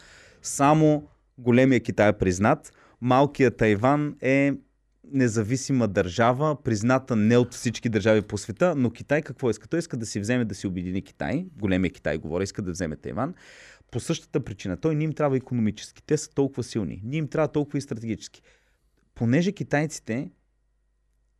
само 0.42 1.08
големия 1.38 1.80
Китай 1.80 2.08
е 2.08 2.12
признат, 2.12 2.72
малкият 3.00 3.56
Тайван 3.56 4.16
е 4.20 4.52
независима 5.12 5.88
държава, 5.88 6.62
призната 6.62 7.16
не 7.16 7.36
от 7.36 7.54
всички 7.54 7.88
държави 7.88 8.22
по 8.22 8.38
света, 8.38 8.74
но 8.76 8.90
Китай 8.90 9.22
какво 9.22 9.50
иска? 9.50 9.68
Той 9.68 9.78
иска 9.78 9.96
да 9.96 10.06
си 10.06 10.20
вземе 10.20 10.44
да 10.44 10.54
си 10.54 10.66
обедини 10.66 11.02
Китай, 11.02 11.46
големия 11.56 11.90
Китай 11.90 12.18
говоря, 12.18 12.44
иска 12.44 12.62
да 12.62 12.70
вземе 12.70 12.96
Тайван, 12.96 13.34
по 13.90 14.00
същата 14.00 14.40
причина. 14.44 14.76
Той 14.76 14.94
не 14.94 15.04
им 15.04 15.12
трябва 15.12 15.36
економически. 15.36 16.02
Те 16.02 16.16
са 16.16 16.34
толкова 16.34 16.62
силни. 16.62 17.00
Ние 17.04 17.18
им 17.18 17.28
трябва 17.28 17.48
толкова 17.48 17.78
и 17.78 17.82
стратегически. 17.82 18.42
Понеже 19.14 19.52
китайците 19.52 20.30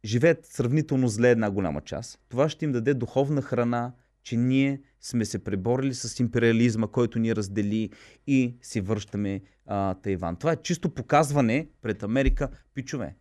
живеят 0.05 0.47
сравнително 0.47 1.09
зле 1.09 1.31
една 1.31 1.51
голяма 1.51 1.81
част, 1.81 2.21
това 2.29 2.49
ще 2.49 2.65
им 2.65 2.73
даде 2.73 2.95
духовна 2.95 3.43
храна, 3.43 3.93
че 4.23 4.37
ние 4.37 4.81
сме 5.01 5.25
се 5.25 5.45
преборили 5.45 5.95
с 5.95 6.21
империализма, 6.21 6.87
който 6.87 7.19
ни 7.19 7.37
раздели 7.37 7.91
и 8.27 8.57
си 8.63 8.81
връщаме 8.81 9.41
а, 9.67 9.95
Тайван. 9.95 10.37
Това 10.37 10.53
е 10.53 10.63
чисто 10.63 10.95
показване 10.95 11.69
пред 11.83 12.03
Америка. 12.03 12.49
Пичове, 12.75 13.17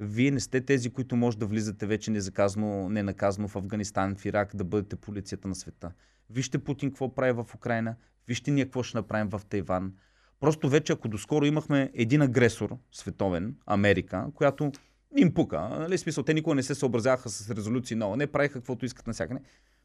вие 0.00 0.30
не 0.30 0.40
сте 0.40 0.60
тези, 0.60 0.90
които 0.90 1.16
може 1.16 1.38
да 1.38 1.46
влизате 1.46 1.86
вече 1.86 2.10
незаказано, 2.10 2.88
ненаказано 2.88 3.48
в 3.48 3.56
Афганистан, 3.56 4.16
в 4.16 4.24
Ирак, 4.24 4.56
да 4.56 4.64
бъдете 4.64 4.96
полицията 4.96 5.48
на 5.48 5.54
света. 5.54 5.92
Вижте 6.30 6.58
Путин 6.58 6.90
какво 6.90 7.14
прави 7.14 7.32
в 7.32 7.54
Украина, 7.54 7.96
вижте 8.28 8.50
ние 8.50 8.64
какво 8.64 8.82
ще 8.82 8.98
направим 8.98 9.28
в 9.28 9.42
Тайван. 9.48 9.92
Просто 10.40 10.68
вече, 10.68 10.92
ако 10.92 11.08
доскоро 11.08 11.44
имахме 11.44 11.90
един 11.94 12.22
агресор, 12.22 12.76
световен, 12.92 13.56
Америка, 13.66 14.26
която 14.34 14.72
им 15.16 15.34
пука, 15.34 15.60
нали, 15.60 15.98
смисъл, 15.98 16.24
те 16.24 16.34
никога 16.34 16.54
не 16.54 16.62
се 16.62 16.74
съобразяваха 16.74 17.28
с 17.28 17.50
резолюции 17.50 17.96
но 17.96 18.16
не 18.16 18.26
правиха 18.26 18.54
каквото 18.54 18.86
искат 18.86 19.06
навсякъде. 19.06 19.40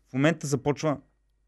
В 0.09 0.13
момента 0.13 0.47
започва 0.47 0.97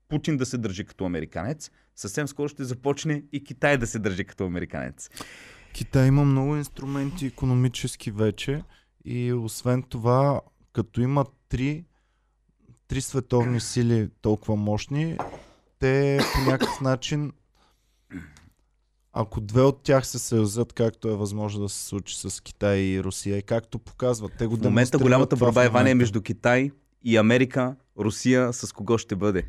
Путин 0.10 0.38
да 0.38 0.45
се 0.45 0.57
държи 0.57 0.85
като 0.85 1.06
американец, 1.06 1.72
съвсем 1.95 2.27
скоро 2.27 2.49
ще 2.49 2.64
започне 2.64 3.23
и 3.31 3.44
Китай 3.44 3.77
да 3.77 3.88
се 3.88 3.99
държи 3.99 4.26
като 4.26 4.45
американец. 4.45 5.10
Китай 5.74 6.08
има 6.08 6.26
много 6.26 6.56
инструменти 6.56 7.26
економически 7.26 8.12
вече 8.12 8.64
и 9.06 9.34
освен 9.34 9.84
това, 9.84 10.41
като 10.74 11.02
има 11.02 11.26
три, 11.50 11.86
три 12.88 13.02
световни 13.02 13.60
сили 13.60 14.10
толкова 14.22 14.56
мощни, 14.56 15.18
те 15.80 16.20
по 16.34 16.52
някакъв 16.52 16.82
начин 16.82 17.32
ако 19.14 19.41
две 19.41 19.62
от 19.62 19.84
тях 19.84 20.08
се 20.08 20.20
съюзят, 20.20 20.74
както 20.74 21.10
е 21.10 21.16
възможно 21.16 21.62
да 21.62 21.70
се 21.70 21.86
случи 21.86 22.18
с 22.18 22.44
Китай 22.44 22.78
и 22.78 23.04
Русия, 23.04 23.38
и 23.38 23.41
както 23.41 23.80
показват, 23.80 24.32
те 24.38 24.48
го 24.48 24.56
В 24.56 24.62
момента 24.62 24.98
голямата 24.98 25.36
борба 25.36 25.64
е 25.64 25.70
Ваня 25.70 25.95
между 25.95 26.22
Китай 26.22 26.72
и 27.04 27.18
Америка, 27.18 27.76
Русия 28.00 28.54
с 28.54 28.72
кого 28.72 28.98
ще 28.98 29.16
бъде. 29.16 29.44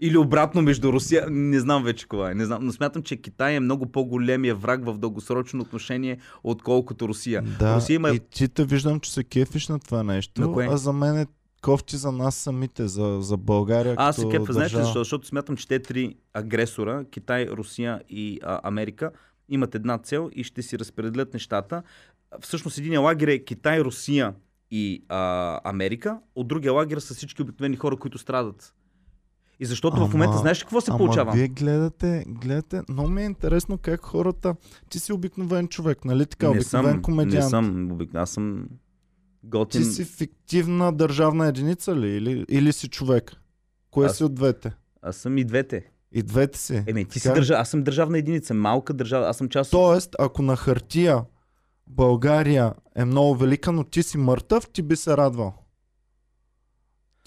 Или 0.00 0.16
обратно 0.16 0.62
между 0.62 0.92
Русия, 0.92 1.26
не 1.30 1.60
знам 1.60 1.84
вече 1.84 2.08
кога 2.08 2.30
е, 2.30 2.34
не 2.34 2.44
знам, 2.44 2.66
но 2.66 2.72
смятам, 2.72 3.02
че 3.02 3.16
Китай 3.16 3.54
е 3.54 3.60
много 3.60 3.86
по-големия 3.86 4.54
враг 4.54 4.84
в 4.84 4.98
дългосрочно 4.98 5.62
отношение, 5.62 6.18
отколкото 6.44 7.08
Русия. 7.08 7.42
Да, 7.58 7.76
Русия 7.76 7.94
има... 7.94 8.10
и 8.10 8.20
ти 8.30 8.48
те 8.48 8.64
виждам, 8.64 9.00
че 9.00 9.12
се 9.12 9.24
кефиш 9.24 9.68
на 9.68 9.78
това 9.78 10.02
нещо, 10.02 10.40
На 10.40 10.52
кое? 10.52 10.68
а 10.70 10.76
за 10.76 10.92
мен 10.92 11.18
е 11.18 11.26
кофти 11.62 11.96
за 11.96 12.12
нас 12.12 12.34
самите, 12.34 12.88
за, 12.88 13.18
за 13.20 13.36
България 13.36 13.94
Аз 13.98 14.16
се 14.16 14.28
кефа, 14.28 14.52
знаете 14.52 14.76
защо? 14.76 14.98
Защото 14.98 15.26
смятам, 15.26 15.56
че 15.56 15.68
те 15.68 15.78
три 15.78 16.16
агресора, 16.34 17.04
Китай, 17.10 17.46
Русия 17.46 18.00
и 18.08 18.40
а, 18.42 18.60
Америка, 18.62 19.10
имат 19.48 19.74
една 19.74 19.98
цел 19.98 20.30
и 20.32 20.44
ще 20.44 20.62
си 20.62 20.78
разпределят 20.78 21.34
нещата. 21.34 21.82
Всъщност 22.40 22.78
един 22.78 23.02
лагер 23.02 23.28
е 23.28 23.38
Китай, 23.38 23.80
Русия 23.80 24.34
и 24.70 25.04
а, 25.08 25.60
Америка, 25.64 26.18
от 26.34 26.48
другия 26.48 26.72
лагер 26.72 26.98
са 26.98 27.14
всички 27.14 27.42
обикновени 27.42 27.76
хора, 27.76 27.96
които 27.96 28.18
страдат. 28.18 28.74
И 29.60 29.66
защото 29.66 29.96
в 29.96 30.00
Ама- 30.00 30.08
момента 30.08 30.38
знаеш 30.38 30.60
какво 30.62 30.80
се 30.80 30.90
Ама 30.90 30.98
получава? 30.98 31.32
вие 31.32 31.48
гледате, 31.48 32.24
гледате, 32.28 32.82
много 32.88 33.10
ми 33.10 33.22
е 33.22 33.26
интересно 33.26 33.78
как 33.78 34.04
хората, 34.04 34.54
ти 34.90 34.98
си 34.98 35.12
обикновен 35.12 35.68
човек, 35.68 36.04
нали 36.04 36.26
така, 36.26 36.46
не 36.46 36.50
обикновен 36.50 36.92
съм, 36.92 37.02
комедиант. 37.02 37.44
не 37.44 37.50
съм, 37.50 37.92
обик... 37.92 38.14
аз 38.14 38.30
съм 38.30 38.68
готин. 39.44 39.82
Ти 39.82 39.86
си 39.86 40.04
фиктивна 40.04 40.92
държавна 40.92 41.46
единица 41.46 41.96
ли? 41.96 42.08
Или, 42.08 42.44
или 42.48 42.72
си 42.72 42.88
човек? 42.88 43.32
Кое 43.90 44.06
Аз- 44.06 44.16
си 44.16 44.24
от 44.24 44.34
двете? 44.34 44.72
Аз 45.02 45.16
съм 45.16 45.38
и 45.38 45.44
двете. 45.44 45.90
И 46.12 46.22
двете 46.22 46.58
си. 46.58 46.82
Еми, 46.86 47.04
ти 47.04 47.18
си 47.20 47.22
Така 47.22 47.34
ли? 47.34 47.38
държа... 47.38 47.54
Аз 47.54 47.68
съм 47.70 47.82
държавна 47.82 48.18
единица, 48.18 48.54
малка 48.54 48.94
държава. 48.94 49.28
Аз 49.28 49.36
съм 49.36 49.48
част 49.48 49.74
от... 49.74 49.80
Тоест, 49.80 50.16
ако 50.18 50.42
на 50.42 50.56
хартия 50.56 51.24
България 51.86 52.72
е 52.96 53.04
много 53.04 53.34
велика, 53.36 53.72
но 53.72 53.84
ти 53.84 54.02
си 54.02 54.18
мъртъв, 54.18 54.68
ти 54.68 54.82
би 54.82 54.96
се 54.96 55.16
радвал. 55.16 55.54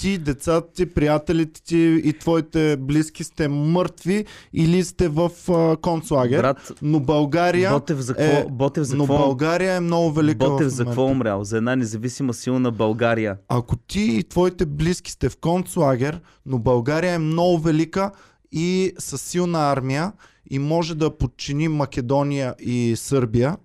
Ти, 0.01 0.17
децата 0.17 0.73
ти, 0.73 0.85
приятелите 0.85 1.63
ти 1.63 2.01
и 2.03 2.13
твоите 2.13 2.77
близки 2.77 3.23
сте 3.23 3.47
мъртви 3.47 4.25
или 4.53 4.83
сте 4.83 5.07
в 5.07 5.31
а, 5.49 5.77
концлагер. 5.77 6.41
Брат, 6.41 6.71
Но 6.81 6.99
България, 6.99 7.71
Ботев 7.71 7.99
за 7.99 8.13
какво? 8.15 8.37
е- 8.37 8.45
Ботев 8.51 8.83
за 8.83 8.95
но 8.95 9.03
какво? 9.03 9.17
България 9.17 9.75
е 9.75 9.79
много 9.79 10.11
велика 10.11 10.49
Ботев 10.49 10.67
за 10.67 10.85
какво 10.85 11.05
умрял? 11.05 11.43
За 11.43 11.57
една 11.57 11.75
независима 11.75 12.33
силна 12.33 12.71
България. 12.71 13.37
Ако 13.47 13.75
ти 13.75 14.01
и 14.01 14.23
твоите 14.23 14.65
близки 14.65 15.11
сте 15.11 15.29
в 15.29 15.37
концлагер, 15.37 16.21
но 16.45 16.59
България 16.59 17.13
е 17.13 17.17
много 17.17 17.59
велика 17.59 18.11
и 18.51 18.93
със 18.99 19.21
силна 19.21 19.71
армия 19.71 20.11
и 20.51 20.59
може 20.59 20.95
да 20.95 21.17
подчини 21.17 21.67
Македония 21.67 22.55
и 22.59 22.95
Сърбия, 22.95 23.57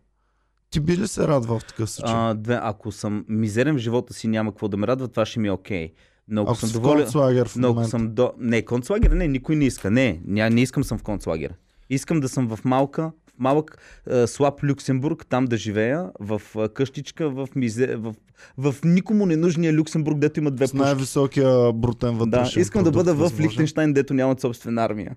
ти 0.70 0.80
би 0.80 0.96
ли 0.96 1.08
се 1.08 1.28
радвал 1.28 1.58
в 1.58 1.64
такъв 1.64 1.90
случай? 1.90 2.14
А, 2.16 2.34
две, 2.34 2.58
ако 2.62 2.92
съм 2.92 3.24
мизерен 3.28 3.74
в 3.74 3.78
живота 3.78 4.14
си, 4.14 4.28
няма 4.28 4.50
какво 4.50 4.68
да 4.68 4.76
ме 4.76 4.86
радва, 4.86 5.08
това 5.08 5.26
ще 5.26 5.40
ми 5.40 5.48
е 5.48 5.52
окей. 5.52 5.92
Но 6.28 6.42
ако, 6.42 6.50
Ако 6.50 6.60
съм 6.60 6.70
доволен... 6.70 7.04
концлагер 7.04 7.48
в 7.48 7.56
Но 7.56 7.70
ако 7.70 7.84
съм 7.84 8.14
до... 8.14 8.32
Не, 8.38 8.62
концлагер, 8.62 9.10
не, 9.10 9.28
никой 9.28 9.56
не 9.56 9.64
иска. 9.64 9.90
Не, 9.90 10.20
ня, 10.24 10.50
не 10.50 10.62
искам 10.62 10.84
съм 10.84 10.98
в 10.98 11.02
концлагер. 11.02 11.54
Искам 11.90 12.20
да 12.20 12.28
съм 12.28 12.56
в 12.56 12.64
малка, 12.64 13.12
в 13.26 13.38
малък 13.38 13.78
е, 14.10 14.26
слаб 14.26 14.64
Люксембург, 14.64 15.26
там 15.26 15.44
да 15.44 15.56
живея, 15.56 16.10
в 16.20 16.42
е, 16.56 16.68
къщичка, 16.68 17.30
в, 17.30 17.48
мизе... 17.56 17.96
в, 17.96 18.14
в 18.58 18.74
никому 18.84 19.26
ненужния 19.26 19.72
Люксембург, 19.72 20.18
дето 20.18 20.40
има 20.40 20.50
две 20.50 20.66
С 20.66 20.70
пушки. 20.70 20.84
най-високия 20.84 21.72
брутен 21.72 22.12
Да, 22.12 22.24
вътрешен 22.24 22.62
искам 22.62 22.84
да 22.84 22.92
продукт, 22.92 23.16
бъда 23.16 23.28
в. 23.30 23.40
Лихтенштайн, 23.40 23.92
дето 23.92 24.14
нямат 24.14 24.40
собствена 24.40 24.84
армия. 24.84 25.16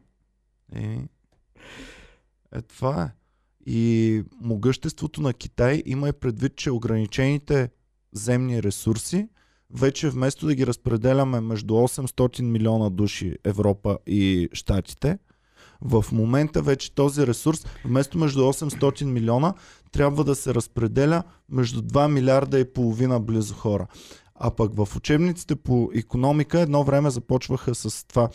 Е, 0.76 1.00
е, 2.56 2.62
това 2.62 3.04
е. 3.04 3.10
И 3.66 4.24
могъществото 4.42 5.22
на 5.22 5.34
Китай 5.34 5.84
има 5.86 6.10
и 6.10 6.14
предвид, 6.14 6.56
че 6.56 6.72
ограничените 6.72 7.70
земни 8.14 8.64
ресурси, 8.64 9.28
вече 9.74 10.10
вместо 10.10 10.46
да 10.46 10.56
ги 10.56 10.68
разпределяме 10.68 11.42
между 11.42 11.74
800 11.74 12.42
милиона 12.42 12.90
души 12.90 13.36
Европа 13.44 13.98
и 14.08 14.50
Штатите, 14.54 15.18
в 15.82 16.06
момента 16.12 16.62
вече 16.62 16.96
този 16.96 17.28
ресурс, 17.28 17.66
вместо 17.86 18.18
между 18.18 18.40
800 18.40 19.04
милиона, 19.04 19.54
трябва 19.92 20.24
да 20.24 20.36
се 20.36 20.54
разпределя 20.54 21.24
между 21.50 21.82
2 21.82 22.12
милиарда 22.12 22.60
и 22.60 22.74
половина 22.74 23.20
близо 23.20 23.54
хора. 23.54 23.88
А 24.36 24.52
пък 24.52 24.76
в 24.76 24.96
учебниците 24.96 25.56
по 25.56 25.90
економика 25.96 26.60
едно 26.60 26.84
време 26.84 27.10
започваха 27.10 27.76
с 27.76 28.08
това. 28.08 28.30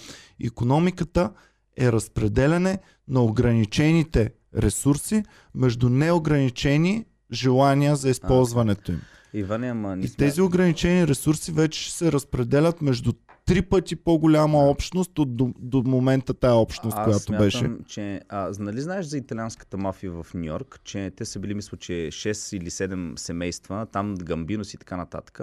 Економиката 0.44 1.30
е 1.76 1.92
разпределяне 1.92 2.78
на 3.08 3.22
ограничените 3.22 4.30
ресурси 4.56 5.22
между 5.54 5.88
неограничени 5.88 7.04
желания 7.32 7.96
за 7.96 8.10
използването 8.10 8.92
им. 8.92 9.00
Иване, 9.34 9.70
ама 9.70 9.96
не 9.96 10.04
И 10.04 10.08
тези 10.08 10.42
ограничени 10.42 11.06
ресурси 11.06 11.52
вече 11.52 11.92
се 11.92 12.12
разпределят 12.12 12.82
между 12.82 13.12
три 13.46 13.62
пъти 13.62 13.96
по-голяма 13.96 14.58
общност 14.58 15.18
от 15.18 15.36
до, 15.36 15.54
до 15.58 15.82
момента 15.82 16.34
тая 16.34 16.54
общност, 16.54 16.96
Аз 16.96 17.04
която 17.04 17.22
смятам, 17.22 17.46
беше. 17.46 17.70
че... 17.86 18.20
А, 18.28 18.52
нали 18.58 18.80
знаеш 18.80 19.06
за 19.06 19.18
италианската 19.18 19.76
мафия 19.76 20.12
в 20.12 20.26
Нью 20.34 20.44
Йорк, 20.44 20.80
че 20.84 21.12
те 21.16 21.24
са 21.24 21.38
били, 21.38 21.54
мисля, 21.54 21.76
че 21.76 21.92
6 21.92 22.56
или 22.56 22.70
7 22.70 23.18
семейства, 23.18 23.86
там 23.92 24.14
Гамбинос 24.14 24.74
и 24.74 24.78
така 24.78 24.96
нататък, 24.96 25.40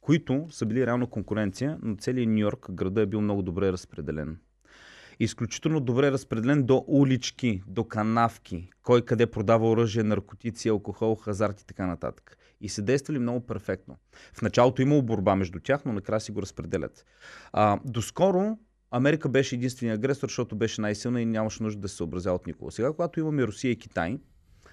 които 0.00 0.46
са 0.50 0.66
били 0.66 0.86
реално 0.86 1.06
конкуренция, 1.06 1.78
но 1.82 1.96
целият 1.96 2.28
Нью 2.30 2.38
Йорк, 2.38 2.66
града 2.70 3.00
е 3.00 3.06
бил 3.06 3.20
много 3.20 3.42
добре 3.42 3.72
разпределен. 3.72 4.36
Изключително 5.22 5.80
добре 5.80 6.12
разпределен 6.12 6.62
до 6.62 6.84
улички, 6.86 7.62
до 7.66 7.84
канавки, 7.84 8.70
кой 8.82 9.04
къде 9.04 9.26
продава 9.26 9.70
оръжие, 9.70 10.02
наркотици, 10.02 10.68
алкохол, 10.68 11.14
хазарт 11.14 11.60
и 11.60 11.66
така 11.66 11.86
нататък. 11.86 12.36
И 12.60 12.68
се 12.68 12.82
действали 12.82 13.18
много 13.18 13.46
перфектно. 13.46 13.96
В 14.34 14.42
началото 14.42 14.82
имало 14.82 15.02
борба 15.02 15.36
между 15.36 15.60
тях, 15.60 15.84
но 15.84 15.92
накрая 15.92 16.20
си 16.20 16.32
го 16.32 16.42
разпределят. 16.42 17.04
А, 17.52 17.78
доскоро 17.84 18.58
Америка 18.90 19.28
беше 19.28 19.54
единствения 19.54 19.94
агресор, 19.94 20.28
защото 20.28 20.56
беше 20.56 20.80
най-силна 20.80 21.20
и 21.20 21.26
нямаше 21.26 21.62
нужда 21.62 21.80
да 21.80 21.88
се 21.88 21.96
съобразява 21.96 22.36
от 22.36 22.46
никого. 22.46 22.70
Сега, 22.70 22.92
когато 22.92 23.20
имаме 23.20 23.46
Русия 23.46 23.70
и 23.70 23.78
Китай, 23.78 24.18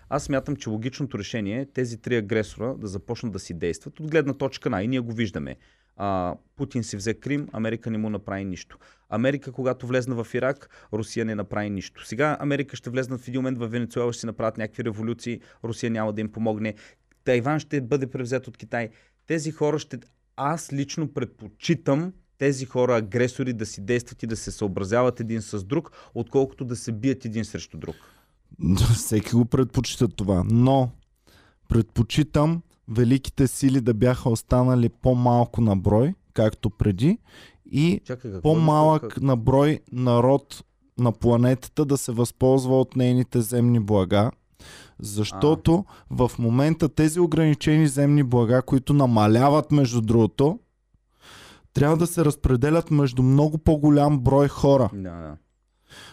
аз 0.09 0.23
смятам, 0.23 0.55
че 0.55 0.69
логичното 0.69 1.19
решение 1.19 1.61
е 1.61 1.65
тези 1.65 1.97
три 1.97 2.15
агресора 2.15 2.75
да 2.77 2.87
започнат 2.87 3.33
да 3.33 3.39
си 3.39 3.53
действат 3.53 3.99
от 3.99 4.11
гледна 4.11 4.33
точка 4.33 4.69
на 4.69 4.83
и 4.83 4.87
ние 4.87 4.99
го 4.99 5.11
виждаме. 5.11 5.55
А, 5.95 6.35
Путин 6.55 6.83
си 6.83 6.97
взе 6.97 7.13
Крим, 7.13 7.47
Америка 7.51 7.91
не 7.91 7.97
му 7.97 8.09
направи 8.09 8.45
нищо. 8.45 8.77
Америка, 9.09 9.51
когато 9.51 9.87
влезна 9.87 10.23
в 10.23 10.33
Ирак, 10.33 10.87
Русия 10.93 11.25
не 11.25 11.35
направи 11.35 11.69
нищо. 11.69 12.05
Сега 12.05 12.37
Америка 12.39 12.75
ще 12.75 12.89
влезна 12.89 13.17
в 13.17 13.27
един 13.27 13.39
момент 13.39 13.57
в 13.57 13.67
Венецуела, 13.67 14.13
ще 14.13 14.19
си 14.19 14.25
направят 14.25 14.57
някакви 14.57 14.83
революции, 14.83 15.41
Русия 15.63 15.91
няма 15.91 16.13
да 16.13 16.21
им 16.21 16.31
помогне. 16.31 16.75
Тайван 17.23 17.59
ще 17.59 17.81
бъде 17.81 18.07
превзет 18.07 18.47
от 18.47 18.57
Китай. 18.57 18.89
Тези 19.27 19.51
хора 19.51 19.79
ще... 19.79 19.99
Аз 20.35 20.73
лично 20.73 21.13
предпочитам 21.13 22.13
тези 22.37 22.65
хора, 22.65 22.95
агресори, 22.95 23.53
да 23.53 23.65
си 23.65 23.81
действат 23.81 24.23
и 24.23 24.27
да 24.27 24.35
се 24.35 24.51
съобразяват 24.51 25.19
един 25.19 25.41
с 25.41 25.63
друг, 25.63 25.91
отколкото 26.13 26.65
да 26.65 26.75
се 26.75 26.91
бият 26.91 27.25
един 27.25 27.45
срещу 27.45 27.77
друг. 27.77 27.95
Всеки 28.93 29.35
го 29.35 29.45
предпочита 29.45 30.07
това. 30.07 30.43
Но 30.45 30.89
предпочитам 31.67 32.61
великите 32.87 33.47
сили 33.47 33.81
да 33.81 33.93
бяха 33.93 34.29
останали 34.29 34.89
по-малко 34.89 35.61
на 35.61 35.75
брой, 35.75 36.13
както 36.33 36.69
преди, 36.69 37.17
и 37.71 38.01
Чакай, 38.05 38.41
по-малък 38.41 39.03
Как- 39.03 39.21
на 39.21 39.37
брой 39.37 39.79
народ 39.91 40.63
на 40.99 41.11
планетата 41.11 41.85
да 41.85 41.97
се 41.97 42.11
възползва 42.11 42.79
от 42.79 42.95
нейните 42.95 43.41
земни 43.41 43.79
блага. 43.79 44.31
Защото 44.99 45.85
в 46.09 46.31
момента 46.39 46.89
тези 46.89 47.19
ограничени 47.19 47.87
земни 47.87 48.23
блага, 48.23 48.61
които 48.61 48.93
намаляват 48.93 49.71
между 49.71 50.01
другото, 50.01 50.59
трябва 51.73 51.97
да 51.97 52.07
се 52.07 52.25
разпределят 52.25 52.91
между 52.91 53.23
много 53.23 53.57
по-голям 53.57 54.19
брой 54.19 54.47
хора. 54.47 54.89
Да, 54.93 54.99
да. 54.99 55.37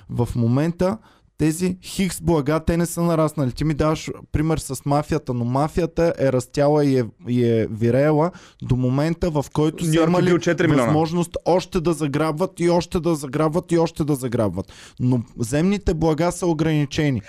В 0.08 0.28
момента 0.36 0.98
тези 1.38 1.76
хикс 1.82 2.20
блага, 2.20 2.60
те 2.60 2.76
не 2.76 2.86
са 2.86 3.02
нараснали. 3.02 3.52
Ти 3.52 3.64
ми 3.64 3.74
даваш 3.74 4.10
пример 4.32 4.58
с 4.58 4.84
мафията, 4.84 5.34
но 5.34 5.44
мафията 5.44 6.14
е 6.18 6.32
растяла 6.32 6.84
и 6.84 6.98
е, 6.98 7.04
и 7.28 7.44
е 7.44 7.66
вирела 7.70 8.30
до 8.62 8.76
момента, 8.76 9.30
в 9.30 9.44
който 9.52 9.84
са 9.84 10.02
имали 10.02 10.26
бил 10.26 10.38
4 10.38 10.62
милиона. 10.62 10.84
възможност 10.84 11.36
още 11.44 11.80
да 11.80 11.92
заграбват 11.92 12.60
и 12.60 12.70
още 12.70 13.00
да 13.00 13.14
заграбват 13.14 13.72
и 13.72 13.78
още 13.78 14.04
да 14.04 14.14
заграбват. 14.14 14.72
Но 15.00 15.22
земните 15.38 15.94
блага 15.94 16.32
са 16.32 16.46
ограничени. 16.46 17.22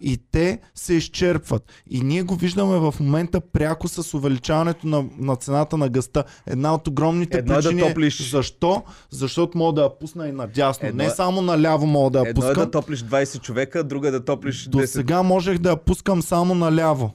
И 0.00 0.20
те 0.24 0.60
се 0.74 0.94
изчерпват. 0.94 1.62
И 1.86 2.00
ние 2.00 2.22
го 2.22 2.34
виждаме 2.34 2.78
в 2.80 2.94
момента 3.00 3.40
пряко 3.42 3.88
с 3.88 4.14
увеличаването 4.14 4.86
на, 4.86 5.04
на 5.18 5.36
цената 5.36 5.76
на 5.76 5.88
гъста. 5.88 6.24
Една 6.46 6.74
от 6.74 6.88
огромните 6.88 7.38
Едно 7.38 7.52
е 7.52 7.56
да 7.56 7.62
причини. 7.62 7.82
топлиш- 7.82 8.30
Защо? 8.30 8.82
Защото 9.10 9.58
мога 9.58 9.72
да 9.72 9.82
я 9.82 9.98
пусна 9.98 10.28
и 10.28 10.32
надясно. 10.32 10.88
Едно 10.88 10.98
Не 10.98 11.06
е- 11.06 11.10
само 11.10 11.42
наляво 11.42 11.86
мога 11.86 12.10
да 12.10 12.18
я 12.18 12.22
Едно 12.22 12.42
е 12.42 12.46
пускам. 12.46 12.64
да 12.64 12.70
топлиш 12.70 13.00
20 13.00 13.40
човека, 13.40 13.84
друго 13.84 14.06
е 14.06 14.10
да 14.10 14.24
топлиш 14.24 14.64
До 14.64 14.78
10. 14.78 14.86
сега 14.86 15.22
можех 15.22 15.58
да 15.58 15.70
я 15.70 15.76
пускам 15.76 16.22
само 16.22 16.54
наляво. 16.54 17.12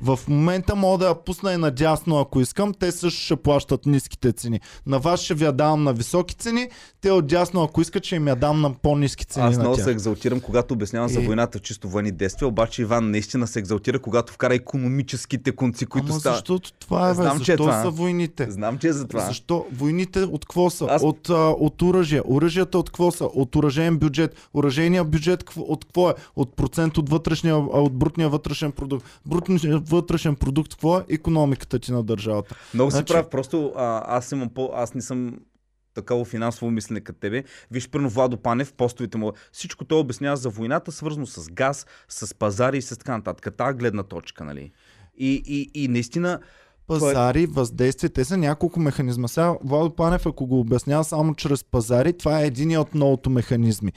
В 0.00 0.18
момента 0.28 0.74
мога 0.74 0.98
да 0.98 1.08
я 1.08 1.14
пусна 1.16 1.52
и 1.52 1.56
надясно, 1.56 2.18
ако 2.18 2.40
искам. 2.40 2.74
Те 2.74 2.92
също 2.92 3.20
ще 3.20 3.36
плащат 3.36 3.86
ниските 3.86 4.32
цени. 4.32 4.60
На 4.86 4.98
вас 4.98 5.20
ще 5.20 5.34
ви 5.34 5.44
я 5.44 5.52
давам 5.52 5.84
на 5.84 5.92
високи 5.92 6.34
цени, 6.34 6.68
те 7.00 7.10
отдясно, 7.10 7.62
ако 7.62 7.80
искат, 7.80 8.04
ще 8.04 8.16
им 8.16 8.28
я 8.28 8.36
дам 8.36 8.60
на 8.60 8.72
по-низки 8.72 9.24
цени 9.24 9.46
Аз 9.46 9.58
много 9.58 9.74
се 9.76 9.90
екзалтирам, 9.90 10.40
когато 10.40 10.74
обяснявам 10.74 11.08
за 11.08 11.20
И- 11.20 11.26
войната 11.26 11.58
в 11.58 11.62
чисто 11.62 11.88
военни 11.88 12.12
действия, 12.12 12.48
обаче 12.48 12.82
Иван 12.82 13.10
наистина 13.10 13.46
се 13.46 13.58
екзалтира, 13.58 13.98
когато 13.98 14.32
вкара 14.32 14.54
економическите 14.54 15.52
конци, 15.52 15.86
които 15.86 16.06
Ама 16.10 16.20
стават. 16.20 16.38
защото 16.38 16.72
това 16.72 17.06
е, 17.06 17.10
бе. 17.10 17.14
Знам, 17.14 17.36
че 17.36 17.52
е 17.52 17.54
Защо 17.54 17.56
това. 17.56 17.82
са 17.82 17.90
войните? 17.90 18.50
Знам, 18.50 18.78
че 18.78 18.88
е 18.88 18.92
за 18.92 19.08
това. 19.08 19.20
Защо? 19.20 19.66
Войните 19.72 20.20
от 20.20 20.44
какво 20.44 20.70
са? 20.70 20.86
Аз- 20.86 21.02
От, 21.02 21.30
а, 21.30 21.34
от 21.50 21.82
оръжие. 21.82 22.22
Оръжията 22.26 22.78
от 22.78 22.90
какво 22.90 23.10
са? 23.10 23.24
От 23.24 23.56
оръжейен 23.56 23.98
бюджет. 23.98 24.36
Оръжейният 24.54 25.10
бюджет 25.10 25.44
от 25.56 25.84
какво 25.84 26.10
е? 26.10 26.14
От 26.36 26.56
процент 26.56 26.98
от, 26.98 27.10
вътрешния, 27.10 27.56
от 27.56 27.92
брутния 27.92 28.28
вътрешен 28.28 28.72
продукт. 28.72 29.06
Брутният 29.26 29.87
вътрешен 29.88 30.36
продукт 30.36 30.70
какво 30.70 30.98
е? 30.98 31.04
Економиката 31.08 31.78
ти 31.78 31.92
на 31.92 32.02
държавата. 32.02 32.54
Много 32.74 32.90
си 32.90 32.96
Значи- 32.96 33.12
прав, 33.12 33.30
просто 33.30 33.72
а, 33.76 34.16
аз 34.16 34.32
имам 34.32 34.48
по... 34.48 34.70
Аз 34.74 34.94
не 34.94 35.02
съм 35.02 35.38
такава 35.94 36.24
финансово 36.24 36.70
мислене 36.70 37.00
като 37.00 37.20
тебе. 37.20 37.44
Виж, 37.70 37.88
първо 37.88 38.08
Владо 38.08 38.36
Панев, 38.36 38.72
постовите 38.72 39.18
му. 39.18 39.32
Всичко 39.52 39.84
той 39.84 39.98
обяснява 39.98 40.36
за 40.36 40.48
войната, 40.48 40.92
свързано 40.92 41.26
с 41.26 41.50
газ, 41.50 41.86
с 42.08 42.34
пазари 42.34 42.78
и 42.78 42.82
с 42.82 42.96
така 42.96 43.16
нататък. 43.16 43.56
Та 43.56 43.72
гледна 43.72 44.02
точка, 44.02 44.44
нали? 44.44 44.72
И, 45.18 45.42
и, 45.46 45.84
и 45.84 45.88
наистина, 45.88 46.40
Пазари, 46.86 47.46
въздействие, 47.46 48.10
те 48.10 48.24
са 48.24 48.36
няколко 48.36 48.80
механизма. 48.80 49.28
Сега 49.28 49.54
Владо 49.64 49.96
Панев, 49.96 50.26
ако 50.26 50.46
го 50.46 50.60
обяснява 50.60 51.04
само 51.04 51.34
чрез 51.34 51.64
пазари, 51.64 52.12
това 52.12 52.40
е 52.40 52.46
един 52.46 52.78
от 52.78 52.94
многото 52.94 53.30
механизми. 53.30 53.92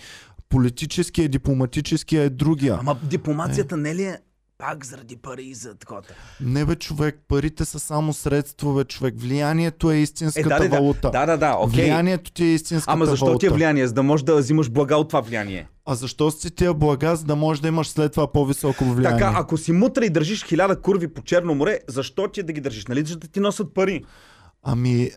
Политическия, 0.49 1.29
дипломатическия 1.29 2.23
е 2.23 2.29
другия. 2.29 2.77
ама 2.79 2.99
дипломацията 3.03 3.77
не 3.77 3.95
ли 3.95 4.03
е 4.03 4.17
пак 4.61 4.85
заради 4.85 5.17
пари 5.17 5.43
и 5.43 5.53
за 5.53 5.75
такова? 5.75 6.01
Не 6.41 6.65
бе, 6.65 6.75
човек, 6.75 7.19
парите 7.27 7.65
са 7.65 7.79
само 7.79 8.13
средство, 8.13 8.73
бе, 8.75 8.83
човек. 8.83 9.13
Влиянието 9.17 9.91
е 9.91 9.95
Е, 9.95 9.99
истинската 9.99 10.49
да, 10.49 10.59
да, 10.59 10.69
валута. 10.69 11.11
да, 11.11 11.25
да, 11.25 11.37
да, 11.37 11.55
окей. 11.59 11.83
Влиянието 11.83 12.31
ти 12.31 12.43
е 12.43 12.53
истинската 12.53 12.93
Ама 12.93 13.05
защо 13.05 13.25
валута. 13.25 13.39
ти 13.39 13.45
е 13.45 13.49
влияние? 13.49 13.87
За 13.87 13.93
да 13.93 14.03
можеш 14.03 14.23
да 14.23 14.35
взимаш 14.35 14.69
блага 14.69 14.95
от 14.97 15.07
това 15.07 15.21
влияние. 15.21 15.67
А 15.85 15.95
защо 15.95 16.31
си 16.31 16.51
тия 16.51 16.73
блага, 16.73 17.15
за 17.15 17.25
да 17.25 17.35
можеш 17.35 17.61
да 17.61 17.67
имаш 17.67 17.87
след 17.89 18.11
това 18.11 18.31
по-високо 18.31 18.83
влияние? 18.85 19.19
Така, 19.19 19.33
ако 19.35 19.57
си 19.57 19.71
мутра 19.71 20.05
и 20.05 20.09
държиш 20.09 20.45
хиляда 20.45 20.81
курви 20.81 21.07
по 21.07 21.21
Черно 21.21 21.55
море, 21.55 21.79
защо 21.87 22.27
ти 22.27 22.39
е 22.39 22.43
да 22.43 22.53
ги 22.53 22.61
държиш? 22.61 22.85
Нали, 22.85 23.05
за 23.05 23.15
да 23.15 23.27
ти 23.27 23.39
носят 23.39 23.73
пари? 23.73 24.03
Ами, 24.63 25.11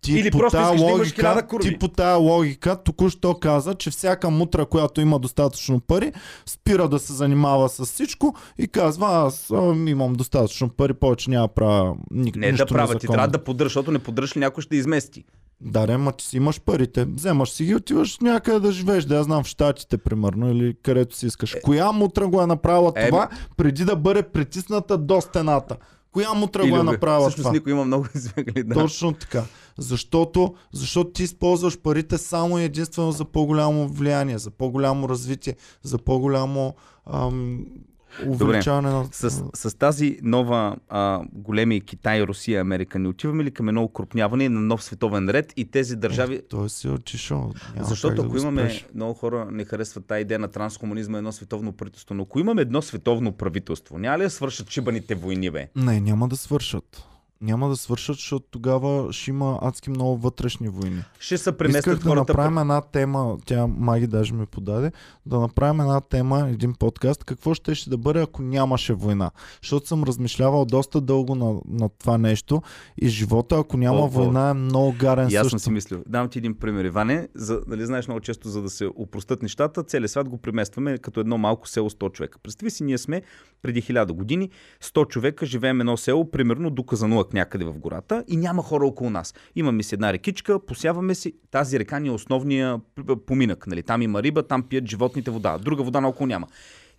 ти 0.00 0.12
Или 0.12 0.30
по 0.30 0.38
просто 0.38 0.58
да 0.58 0.62
имаш 0.62 0.80
логика, 0.80 1.42
ти 1.62 1.78
по 1.78 1.88
тая 1.88 2.16
логика 2.16 2.76
току-що 2.76 3.34
каза, 3.34 3.74
че 3.74 3.90
всяка 3.90 4.30
мутра, 4.30 4.66
която 4.66 5.00
има 5.00 5.18
достатъчно 5.18 5.80
пари, 5.80 6.12
спира 6.46 6.88
да 6.88 6.98
се 6.98 7.12
занимава 7.12 7.68
с 7.68 7.84
всичко 7.84 8.34
и 8.58 8.68
казва, 8.68 9.06
аз 9.26 9.50
имам 9.86 10.12
достатъчно 10.12 10.68
пари, 10.68 10.94
повече 10.94 11.30
няма 11.30 11.48
правя 11.48 11.94
ни, 12.10 12.32
Не 12.36 12.50
нищо 12.50 12.66
да 12.66 12.74
правя, 12.74 12.98
ти 12.98 13.06
трябва 13.06 13.28
да 13.28 13.44
поддържаш, 13.44 13.70
защото 13.70 13.92
не 13.92 13.98
поддържаш 13.98 14.36
ли 14.36 14.40
някой 14.40 14.62
ще 14.62 14.76
измести. 14.76 15.24
Да, 15.60 15.88
ре, 15.88 15.96
ма 15.96 16.12
ти 16.12 16.24
си 16.24 16.36
имаш 16.36 16.60
парите. 16.60 17.04
Вземаш 17.04 17.50
си 17.50 17.64
ги, 17.64 17.74
отиваш 17.74 18.18
някъде 18.18 18.60
да 18.60 18.72
живееш. 18.72 19.04
Да 19.04 19.16
я 19.16 19.22
знам 19.22 19.44
в 19.44 19.46
Штатите, 19.46 19.98
примерно, 19.98 20.50
или 20.50 20.76
където 20.82 21.16
си 21.16 21.26
искаш. 21.26 21.56
Коя 21.62 21.92
мутра 21.92 22.28
го 22.28 22.42
е 22.42 22.46
направила 22.46 22.92
Е, 22.96 23.08
това, 23.08 23.28
преди 23.56 23.84
да 23.84 23.96
бъде 23.96 24.22
притисната 24.22 24.98
до 24.98 25.20
стената? 25.20 25.76
Коя 26.12 26.34
мутра 26.34 26.66
го 26.66 26.76
е 26.76 26.82
направила 26.82 27.20
Всъщност 27.20 27.44
това? 27.44 27.52
никой 27.52 27.72
има 27.72 27.84
много 27.84 28.06
избегали. 28.14 28.62
Да. 28.62 28.74
Точно 28.74 29.12
така. 29.12 29.44
Защото, 29.80 30.54
защото 30.72 31.10
ти 31.10 31.22
използваш 31.22 31.78
парите 31.78 32.18
само 32.18 32.58
и 32.58 32.64
единствено 32.64 33.12
за 33.12 33.24
по-голямо 33.24 33.88
влияние, 33.88 34.38
за 34.38 34.50
по-голямо 34.50 35.08
развитие, 35.08 35.56
за 35.82 35.98
по-голямо 35.98 36.74
ам, 37.06 37.66
увеличаване 38.26 38.90
на... 38.90 39.08
С, 39.12 39.44
с 39.54 39.78
тази 39.78 40.18
нова 40.22 40.76
а, 40.88 41.22
големи 41.32 41.80
Китай, 41.80 42.22
Русия, 42.22 42.60
Америка, 42.60 42.98
не 42.98 43.08
отиваме 43.08 43.44
ли 43.44 43.50
към 43.50 43.68
едно 43.68 43.82
укрупняване 43.82 44.48
на 44.48 44.60
нов 44.60 44.84
световен 44.84 45.28
ред 45.28 45.52
и 45.56 45.64
тези 45.64 45.96
държави... 45.96 46.34
Е, 46.34 46.42
той 46.42 46.70
си 46.70 46.88
отишъл. 46.88 47.52
Няма 47.74 47.88
Защото 47.88 48.14
да 48.14 48.22
ако 48.22 48.30
го 48.30 48.38
имаме, 48.38 48.80
много 48.94 49.14
хора 49.14 49.48
не 49.50 49.64
харесват 49.64 50.06
тази 50.06 50.22
идея 50.22 50.38
на 50.38 50.48
транскомунизма, 50.48 51.18
едно 51.18 51.32
световно 51.32 51.72
правителство, 51.72 52.14
но 52.14 52.22
ако 52.22 52.40
имаме 52.40 52.62
едно 52.62 52.82
световно 52.82 53.32
правителство, 53.32 53.98
няма 53.98 54.18
ли 54.18 54.22
да 54.22 54.30
свършат 54.30 54.70
шибаните 54.70 55.14
войни, 55.14 55.50
бе? 55.50 55.68
Не, 55.76 56.00
няма 56.00 56.28
да 56.28 56.36
свършат. 56.36 57.09
Няма 57.42 57.68
да 57.68 57.76
свършат, 57.76 58.16
защото 58.16 58.46
тогава 58.50 59.12
ще 59.12 59.30
има 59.30 59.58
адски 59.62 59.90
много 59.90 60.16
вътрешни 60.16 60.68
войни. 60.68 61.04
Ще 61.18 61.38
се 61.38 61.42
Исках 61.42 61.56
преместят 61.56 61.98
да 61.98 62.08
хората... 62.08 62.32
направим 62.32 62.58
една 62.58 62.80
тема, 62.80 63.38
тя 63.46 63.66
Маги 63.66 64.06
даже 64.06 64.34
ми 64.34 64.46
подаде, 64.46 64.92
да 65.26 65.40
направим 65.40 65.80
една 65.80 66.00
тема, 66.00 66.48
един 66.50 66.74
подкаст, 66.74 67.24
какво 67.24 67.54
ще 67.54 67.74
ще 67.74 67.90
да 67.90 67.98
бъде, 67.98 68.20
ако 68.20 68.42
нямаше 68.42 68.94
война. 68.94 69.30
Защото 69.62 69.86
съм 69.86 70.04
размишлявал 70.04 70.64
доста 70.64 71.00
дълго 71.00 71.34
на, 71.34 71.60
на 71.68 71.88
това 71.88 72.18
нещо 72.18 72.62
и 73.02 73.08
живота, 73.08 73.56
ако 73.56 73.76
няма 73.76 73.98
О, 73.98 74.04
о. 74.04 74.08
война, 74.08 74.50
е 74.50 74.54
много 74.54 74.94
гарен 74.98 75.28
И 75.30 75.34
аз 75.34 75.44
също. 75.44 75.50
съм 75.50 75.58
си 75.58 75.70
мислил. 75.70 76.02
Дам 76.08 76.28
ти 76.28 76.38
един 76.38 76.54
пример, 76.54 76.84
Иване. 76.84 77.28
За, 77.34 77.60
нали, 77.66 77.86
знаеш 77.86 78.06
много 78.08 78.20
често, 78.20 78.48
за 78.48 78.62
да 78.62 78.70
се 78.70 78.88
упростат 78.96 79.42
нещата, 79.42 79.82
целият 79.82 80.10
свят 80.10 80.28
го 80.28 80.38
преместваме 80.38 80.98
като 80.98 81.20
едно 81.20 81.38
малко 81.38 81.68
село 81.68 81.90
100 81.90 82.12
човека. 82.12 82.38
Представи 82.38 82.70
си, 82.70 82.84
ние 82.84 82.98
сме 82.98 83.22
преди 83.62 83.82
1000 83.82 84.12
години, 84.12 84.50
100 84.84 85.08
човека, 85.08 85.46
живеем 85.46 85.80
едно 85.80 85.96
село, 85.96 86.30
примерно 86.30 86.70
до 86.70 86.82
Казанлък 86.82 87.29
някъде 87.32 87.64
в 87.64 87.78
гората 87.78 88.24
и 88.28 88.36
няма 88.36 88.62
хора 88.62 88.86
около 88.86 89.10
нас. 89.10 89.34
Имаме 89.56 89.82
си 89.82 89.94
една 89.94 90.12
рекичка, 90.12 90.66
посяваме 90.66 91.14
си. 91.14 91.32
Тази 91.50 91.78
река 91.78 92.00
ни 92.00 92.08
е 92.08 92.12
основния 92.12 92.80
п- 93.06 93.16
поминък. 93.16 93.66
Нали? 93.66 93.82
Там 93.82 94.02
има 94.02 94.22
риба, 94.22 94.42
там 94.42 94.62
пият 94.62 94.86
животните 94.88 95.30
вода. 95.30 95.58
Друга 95.58 95.82
вода 95.82 96.00
наоколо 96.00 96.26
няма. 96.26 96.46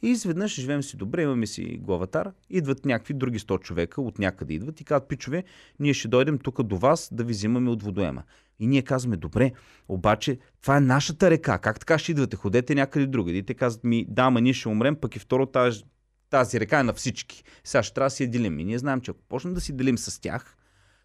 И 0.03 0.09
изведнъж 0.09 0.55
живеем 0.55 0.83
си 0.83 0.97
добре, 0.97 1.21
имаме 1.21 1.47
си 1.47 1.79
главатар, 1.81 2.31
идват 2.49 2.85
някакви 2.85 3.13
други 3.13 3.39
100 3.39 3.59
човека, 3.61 4.01
от 4.01 4.19
някъде 4.19 4.53
идват 4.53 4.81
и 4.81 4.83
казват, 4.83 5.07
пичове, 5.07 5.43
ние 5.79 5.93
ще 5.93 6.07
дойдем 6.07 6.37
тук 6.37 6.63
до 6.63 6.77
вас 6.77 7.09
да 7.11 7.23
ви 7.23 7.33
взимаме 7.33 7.69
от 7.69 7.83
водоема. 7.83 8.23
И 8.59 8.67
ние 8.67 8.81
казваме, 8.81 9.17
добре, 9.17 9.51
обаче 9.87 10.37
това 10.61 10.77
е 10.77 10.81
нашата 10.81 11.29
река, 11.29 11.57
как 11.57 11.79
така 11.79 11.97
ще 11.97 12.11
идвате, 12.11 12.35
ходете 12.35 12.75
някъде 12.75 13.07
другаде. 13.07 13.37
И 13.37 13.43
те 13.43 13.53
казват 13.53 13.83
ми, 13.83 14.05
да, 14.09 14.29
ма 14.29 14.41
ние 14.41 14.53
ще 14.53 14.69
умрем, 14.69 14.95
пък 14.95 15.15
и 15.15 15.19
второ 15.19 15.45
тази, 15.45 15.83
тази 16.31 16.59
река 16.59 16.79
е 16.79 16.83
на 16.83 16.93
всички. 16.93 17.43
Сега 17.63 17.83
ще 17.83 17.93
трябва 17.93 18.05
да 18.05 18.15
си 18.15 18.23
я 18.23 18.29
делим. 18.29 18.59
И 18.59 18.63
ние 18.63 18.79
знаем, 18.79 19.01
че 19.01 19.11
ако 19.11 19.19
почнем 19.29 19.53
да 19.53 19.61
си 19.61 19.73
делим 19.73 19.97
с 19.97 20.21
тях, 20.21 20.57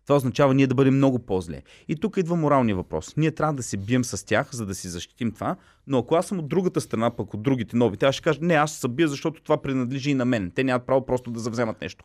това 0.06 0.16
означава 0.16 0.54
ние 0.54 0.66
да 0.66 0.74
бъдем 0.74 0.96
много 0.96 1.18
по-зле. 1.18 1.62
И 1.88 1.96
тук 1.96 2.16
идва 2.16 2.36
моралния 2.36 2.76
въпрос. 2.76 3.16
Ние 3.16 3.30
трябва 3.30 3.54
да 3.54 3.62
се 3.62 3.76
бием 3.76 4.04
с 4.04 4.26
тях, 4.26 4.48
за 4.52 4.66
да 4.66 4.74
си 4.74 4.88
защитим 4.88 5.32
това, 5.32 5.56
но 5.86 5.98
ако 5.98 6.14
аз 6.14 6.26
съм 6.26 6.38
от 6.38 6.48
другата 6.48 6.80
страна, 6.80 7.10
пък 7.10 7.34
от 7.34 7.42
другите 7.42 7.76
новите, 7.76 8.06
аз 8.06 8.14
ще 8.14 8.22
кажа, 8.22 8.38
не, 8.42 8.54
аз 8.54 8.72
се 8.72 8.88
бия, 8.88 9.08
защото 9.08 9.42
това 9.42 9.62
принадлежи 9.62 10.10
и 10.10 10.14
на 10.14 10.24
мен. 10.24 10.52
Те 10.54 10.64
нямат 10.64 10.86
право 10.86 11.06
просто 11.06 11.30
да 11.30 11.40
завземат 11.40 11.80
нещо. 11.80 12.04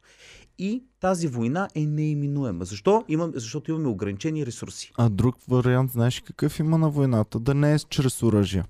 И 0.57 0.83
тази 0.99 1.27
война 1.27 1.69
е 1.75 1.85
неиминуема. 1.85 2.65
Защо? 2.65 3.05
Имам, 3.07 3.31
защото 3.35 3.71
имаме 3.71 3.87
ограничени 3.87 4.45
ресурси. 4.45 4.91
А 4.97 5.09
друг 5.09 5.35
вариант, 5.47 5.91
знаеш 5.91 6.19
какъв 6.19 6.59
има 6.59 6.77
на 6.77 6.89
войната? 6.89 7.39
Да 7.39 7.53
не 7.53 7.73
е 7.73 7.79
чрез 7.79 8.23
оръжие. 8.23 8.63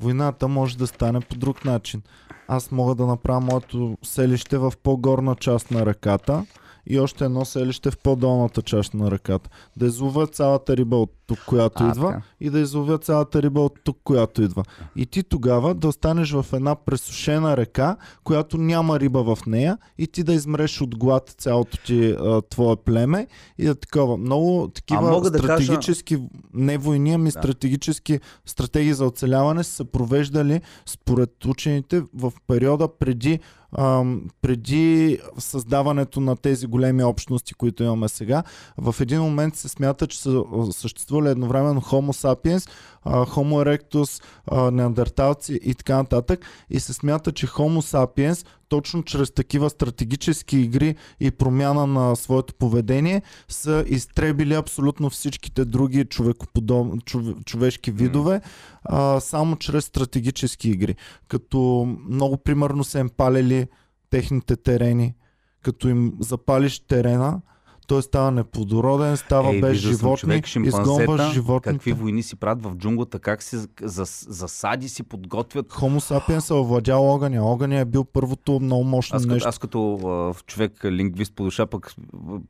Войната 0.00 0.48
може 0.48 0.78
да 0.78 0.86
стане 0.86 1.20
по 1.20 1.34
друг 1.34 1.64
начин. 1.64 2.02
Аз 2.48 2.70
мога 2.70 2.94
да 2.94 3.06
направя 3.06 3.40
моето 3.40 3.96
селище 4.02 4.58
в 4.58 4.72
по-горна 4.82 5.36
част 5.36 5.70
на 5.70 5.86
ръката 5.86 6.46
и 6.86 7.00
още 7.00 7.24
едно 7.24 7.44
селище 7.44 7.90
в 7.90 7.98
по-долната 7.98 8.62
част 8.62 8.94
на 8.94 9.10
ръката. 9.10 9.50
Да 9.76 9.86
излова 9.86 10.26
цялата 10.26 10.76
риба 10.76 10.96
от 10.96 11.17
тук, 11.28 11.38
която 11.46 11.84
А, 11.84 11.88
идва, 11.88 12.08
така. 12.08 12.22
и 12.40 12.50
да 12.50 12.58
изловя 12.60 12.98
цялата 12.98 13.42
риба 13.42 13.60
от 13.60 13.78
тук, 13.84 13.98
която 14.04 14.42
идва. 14.42 14.64
И 14.96 15.06
ти 15.06 15.22
тогава 15.22 15.74
да 15.74 15.88
останеш 15.88 16.32
в 16.32 16.46
една 16.52 16.74
пресушена 16.74 17.56
река, 17.56 17.96
която 18.24 18.56
няма 18.56 19.00
риба 19.00 19.22
в 19.26 19.46
нея, 19.46 19.78
и 19.98 20.06
ти 20.06 20.22
да 20.22 20.32
измреш 20.32 20.80
от 20.80 20.98
глад 20.98 21.34
цялото 21.38 21.78
ти 21.78 22.10
а, 22.10 22.42
твое 22.42 22.76
племе 22.76 23.26
и 23.58 23.64
да 23.64 23.74
такова. 23.74 24.16
Много 24.16 24.68
такива 24.68 25.02
мога 25.02 25.30
да 25.30 25.38
кажа- 25.38 25.62
стратегически, 25.64 26.18
не 26.54 26.78
войни, 26.78 27.12
ами 27.14 27.24
Да. 27.24 27.30
стратегически 27.32 28.20
стратегии 28.46 28.92
за 28.92 29.06
оцеляване 29.06 29.64
са 29.64 29.72
се 29.72 29.84
провеждали 29.84 30.60
според 30.86 31.44
учените 31.44 32.02
в 32.14 32.32
периода 32.46 32.88
преди 32.98 33.40
преди 34.42 35.18
създаването 35.38 36.20
на 36.20 36.36
тези 36.36 36.66
големи 36.66 37.04
общности, 37.04 37.54
които 37.54 37.82
имаме 37.82 38.08
сега, 38.08 38.42
в 38.76 38.94
един 39.00 39.20
момент 39.20 39.56
се 39.56 39.68
смята, 39.68 40.06
че 40.06 40.20
са 40.20 40.30
а, 40.52 40.72
съществували 41.18 41.28
едновременно 41.28 41.80
Homo 41.80 42.12
sapiens, 42.12 42.68
Homo 43.04 43.62
erectus, 43.64 44.22
неандерталци 44.70 45.60
и 45.62 45.74
така 45.74 45.96
нататък. 45.96 46.40
И 46.70 46.80
се 46.80 46.92
смята, 46.92 47.32
че 47.32 47.46
Homo 47.46 47.80
sapiens 47.80 48.46
точно 48.68 49.02
чрез 49.02 49.30
такива 49.30 49.70
стратегически 49.70 50.58
игри 50.58 50.96
и 51.20 51.30
промяна 51.30 51.86
на 51.86 52.16
своето 52.16 52.54
поведение 52.54 53.22
са 53.48 53.84
изтребили 53.86 54.54
абсолютно 54.54 55.10
всичките 55.10 55.64
други 55.64 56.04
човекоподоб... 56.04 57.04
чове... 57.04 57.34
човешки 57.44 57.90
видове, 57.90 58.40
а, 58.84 59.20
само 59.20 59.56
чрез 59.56 59.84
стратегически 59.84 60.70
игри. 60.70 60.96
Като 61.28 61.88
много 62.08 62.36
примерно 62.36 62.84
са 62.84 62.98
им 62.98 63.08
палили 63.08 63.66
техните 64.10 64.56
терени, 64.56 65.14
като 65.62 65.88
им 65.88 66.12
запалиш 66.20 66.80
терена, 66.80 67.40
той 67.88 68.02
става 68.02 68.30
неплодороден, 68.30 69.16
става 69.16 69.54
Ей, 69.54 69.60
без 69.60 69.82
съм 69.82 69.90
животни, 69.90 70.42
човек, 70.42 70.66
изгонваш 70.66 71.32
животните. 71.32 71.78
Какви 71.78 71.92
войни 71.92 72.22
си 72.22 72.36
правят 72.36 72.62
в 72.62 72.74
джунглата, 72.74 73.18
как 73.18 73.42
си 73.42 73.56
зас, 73.82 74.26
засади 74.28 74.88
си 74.88 75.02
подготвят. 75.02 75.72
Хомо 75.72 76.00
сапиенс 76.00 76.50
е 76.50 76.54
овладял 76.54 77.10
огъня. 77.10 77.44
Огъня 77.44 77.78
е 77.78 77.84
бил 77.84 78.04
първото 78.04 78.60
много 78.60 78.84
мощно 78.84 79.16
Аз, 79.16 79.26
нещо. 79.26 79.48
аз 79.48 79.58
като 79.58 79.94
а, 79.94 80.42
човек 80.44 80.84
лингвист 80.84 81.34
по 81.34 81.44
душа, 81.44 81.66
пък 81.66 81.94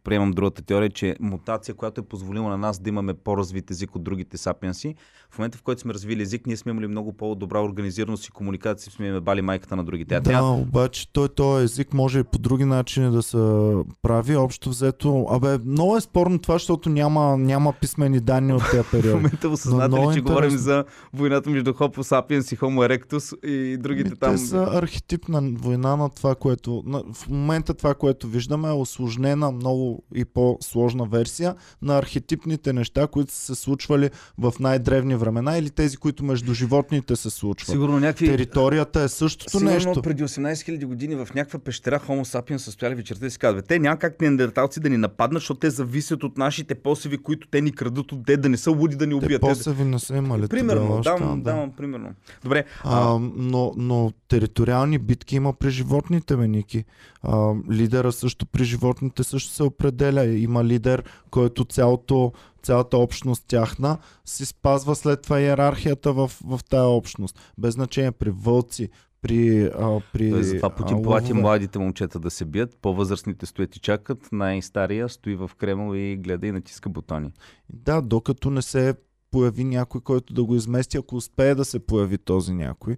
приемам 0.04 0.30
другата 0.30 0.62
теория, 0.62 0.90
че 0.90 1.16
мутация, 1.20 1.74
която 1.74 2.00
е 2.00 2.04
позволила 2.04 2.50
на 2.50 2.58
нас 2.58 2.78
да 2.78 2.88
имаме 2.88 3.14
по-развит 3.14 3.70
език 3.70 3.96
от 3.96 4.04
другите 4.04 4.36
сапиенси, 4.36 4.94
в 5.30 5.38
момента 5.38 5.58
в 5.58 5.62
който 5.62 5.80
сме 5.80 5.94
развили 5.94 6.22
език, 6.22 6.46
ние 6.46 6.56
сме 6.56 6.70
имали 6.70 6.86
много 6.86 7.12
по-добра 7.12 7.60
организираност 7.60 8.26
и 8.26 8.30
комуникация, 8.30 8.92
сме 8.92 9.06
имали 9.06 9.20
бали 9.20 9.42
майката 9.42 9.76
на 9.76 9.84
другите. 9.84 10.14
А 10.14 10.20
Да, 10.20 10.30
трябва 10.30 10.52
обаче 10.52 11.12
той 11.12 11.28
този 11.28 11.64
език 11.64 11.94
може 11.94 12.18
и 12.18 12.24
по 12.24 12.38
други 12.38 12.64
начини 12.64 13.10
да 13.10 13.22
се 13.22 13.72
прави. 14.02 14.36
Общо 14.36 14.70
взето, 14.70 15.26
абе, 15.30 15.58
много 15.64 15.96
е 15.96 16.00
спорно 16.00 16.38
това, 16.38 16.54
защото 16.54 16.88
няма, 16.88 17.36
няма 17.36 17.72
писмени 17.72 18.20
данни 18.20 18.52
от 18.52 18.62
тези 18.70 18.82
в 18.82 18.90
периоди. 18.90 19.14
момента 19.14 19.48
осъзнате 19.48 19.96
ли, 19.96 19.96
че 19.96 20.02
интересно. 20.02 20.24
говорим 20.24 20.50
за 20.50 20.84
войната 21.12 21.50
между 21.50 21.72
Homo 21.72 21.96
sapiens 21.96 22.54
и 22.54 22.58
Homo 22.58 22.88
erectus 22.88 23.46
и 23.46 23.76
другите 23.76 24.10
Ми, 24.10 24.16
там. 24.16 24.32
Те 24.32 24.38
са 24.38 24.68
архетипна 24.72 25.42
война 25.54 25.96
на 25.96 26.10
това, 26.10 26.34
което... 26.34 26.82
На, 26.86 27.02
в 27.14 27.28
момента 27.28 27.74
това, 27.74 27.94
което 27.94 28.28
виждаме 28.28 28.68
е 28.68 28.72
осложнена, 28.72 29.52
много 29.52 30.02
и 30.14 30.24
по-сложна 30.24 31.06
версия 31.06 31.54
на 31.82 31.98
архетипните 31.98 32.72
неща, 32.72 33.06
които 33.06 33.32
са 33.32 33.54
се 33.54 33.62
случвали 33.62 34.10
в 34.38 34.52
най-древни 34.60 35.16
времена 35.18 35.58
или 35.58 35.70
тези, 35.70 35.96
които 35.96 36.24
между 36.24 36.54
животните 36.54 37.16
се 37.16 37.30
случват. 37.30 37.70
Сигурно 37.70 38.00
някакви... 38.00 38.26
Територията 38.26 39.00
е 39.00 39.08
същото 39.08 39.50
Сигурно 39.50 39.70
нещо. 39.70 40.02
преди 40.02 40.22
18 40.24 40.52
000 40.52 40.84
години 40.84 41.14
в 41.14 41.28
някаква 41.34 41.58
пещера 41.58 42.00
Homo 42.00 42.24
sapiens 42.24 42.56
са 42.56 42.72
стояли 42.72 42.94
вечерта 42.94 43.26
и 43.26 43.30
си 43.30 43.38
казват, 43.38 43.66
те 43.66 43.78
няма 43.78 43.96
как 43.96 44.20
неандерталци 44.20 44.80
да 44.80 44.90
ни 44.90 44.96
нападнат, 44.96 45.40
защото 45.40 45.60
те 45.60 45.70
зависят 45.70 46.24
от 46.24 46.38
нашите 46.38 46.74
посеви, 46.74 47.18
които 47.18 47.48
те 47.48 47.60
ни 47.60 47.72
крадат 47.72 48.12
от 48.12 48.22
де, 48.22 48.36
да 48.36 48.48
не 48.48 48.56
са 48.56 48.70
луди 48.70 48.96
да 48.96 49.06
ни 49.06 49.14
убият. 49.14 49.42
Те- 49.42 49.48
посеви 49.48 49.84
не 49.84 49.98
са 49.98 50.16
имали 50.16 50.48
Примерно, 50.48 50.80
тогава 50.80 51.02
давам, 51.02 51.42
да. 51.42 51.50
давам 51.50 51.72
примерно. 51.72 52.08
Добре, 52.42 52.64
а, 52.84 53.14
А, 53.14 53.18
но, 53.36 53.72
но 53.76 54.12
териториални 54.28 54.98
битки 54.98 55.36
има 55.36 55.52
при 55.52 55.70
животните, 55.70 56.36
бе, 56.36 56.48
Ники. 56.48 56.84
А, 57.22 57.52
лидера 57.70 58.12
също 58.12 58.46
при 58.46 58.64
животните 58.64 59.24
също 59.24 59.50
се 59.52 59.62
определя. 59.62 60.24
Има 60.26 60.64
лидер, 60.64 61.02
който 61.30 61.64
цялото, 61.64 62.32
цялата 62.62 62.98
общност 62.98 63.44
тяхна 63.46 63.98
си 64.24 64.46
спазва 64.46 64.94
след 64.94 65.22
това 65.22 65.40
иерархията 65.40 66.12
в, 66.12 66.30
в 66.44 66.60
тая 66.70 66.86
общност. 66.86 67.52
Без 67.58 67.74
значение 67.74 68.12
при 68.12 68.30
вълци, 68.30 68.88
при... 69.22 69.64
А, 69.64 70.00
при 70.12 70.30
той 70.30 70.44
затова 70.44 70.70
Путин 70.70 71.02
плати 71.02 71.32
младите 71.32 71.78
момчета 71.78 72.18
да 72.18 72.30
се 72.30 72.44
бият, 72.44 72.76
по-възрастните 72.82 73.46
стоят 73.46 73.76
и 73.76 73.80
чакат, 73.80 74.28
най-стария 74.32 75.08
стои 75.08 75.36
в 75.36 75.50
Кремъл 75.58 75.94
и 75.94 76.16
гледа 76.16 76.46
и 76.46 76.52
натиска 76.52 76.88
бутони. 76.88 77.32
Да, 77.70 78.02
докато 78.02 78.50
не 78.50 78.62
се 78.62 78.94
появи 79.30 79.64
някой, 79.64 80.00
който 80.00 80.34
да 80.34 80.44
го 80.44 80.54
измести, 80.54 80.96
ако 80.96 81.16
успее 81.16 81.54
да 81.54 81.64
се 81.64 81.78
появи 81.78 82.18
този 82.18 82.54
някой. 82.54 82.96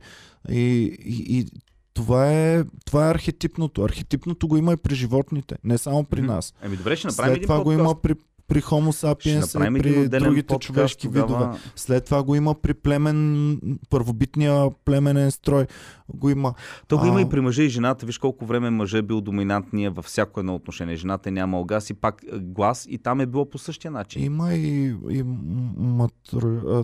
И, 0.49 0.97
и, 1.05 1.39
и 1.39 1.47
това, 1.95 2.33
е, 2.33 2.65
това 2.87 3.07
е 3.07 3.11
архетипното. 3.11 3.83
Архетипното 3.83 4.49
го 4.49 4.57
има 4.57 4.73
и 4.73 4.77
при 4.77 4.95
животните, 4.95 5.57
не 5.65 5.79
само 5.79 6.05
при 6.05 6.23
нас. 6.23 6.55
Еми 6.63 6.77
добре, 6.77 6.97
ще 6.97 7.09
направим 7.09 7.31
След 7.31 7.37
един 7.37 7.47
това 7.47 7.59
го 7.59 7.65
подкаст. 7.65 7.81
има 7.81 8.01
при, 8.01 8.15
при 8.51 8.61
Homo 8.61 8.93
sapiens 8.93 9.69
и 9.69 9.81
при 9.81 10.09
другите 10.11 10.47
подкаст 10.47 10.63
човешки 10.63 11.07
тогава. 11.07 11.27
видове. 11.29 11.59
След 11.77 12.05
това 12.05 12.23
го 12.23 12.35
има 12.35 12.55
при 12.55 12.75
племен, 12.75 13.59
първобитния 13.91 14.71
племенен 14.85 15.31
строй. 15.31 15.67
Го 16.09 16.31
има. 16.31 16.55
То 16.89 16.99
го 16.99 17.07
има 17.07 17.19
А. 17.19 17.21
и 17.21 17.29
при 17.29 17.41
мъжа 17.41 17.63
и 17.63 17.69
жената. 17.69 18.07
Виж 18.07 18.19
колко 18.19 18.47
време 18.47 18.71
мъжа 18.71 18.99
е 18.99 19.03
бил 19.03 19.21
доминантния 19.21 19.91
във 19.91 20.05
всяко 20.05 20.41
едно 20.41 20.55
отношение. 20.55 20.97
Жената 20.97 21.29
е 21.29 21.33
нямал 21.33 21.65
газ 21.65 21.91
и 21.91 21.95
пак 21.95 22.23
е, 22.25 22.39
глас 22.39 22.87
и 22.91 22.99
там 22.99 23.21
е 23.21 23.27
било 23.27 23.51
по 23.51 23.59
същия 23.59 23.91
начин. 23.91 24.25
Има 24.25 24.55
и, 24.55 24.95
и 25.11 25.23
матри, 25.77 26.41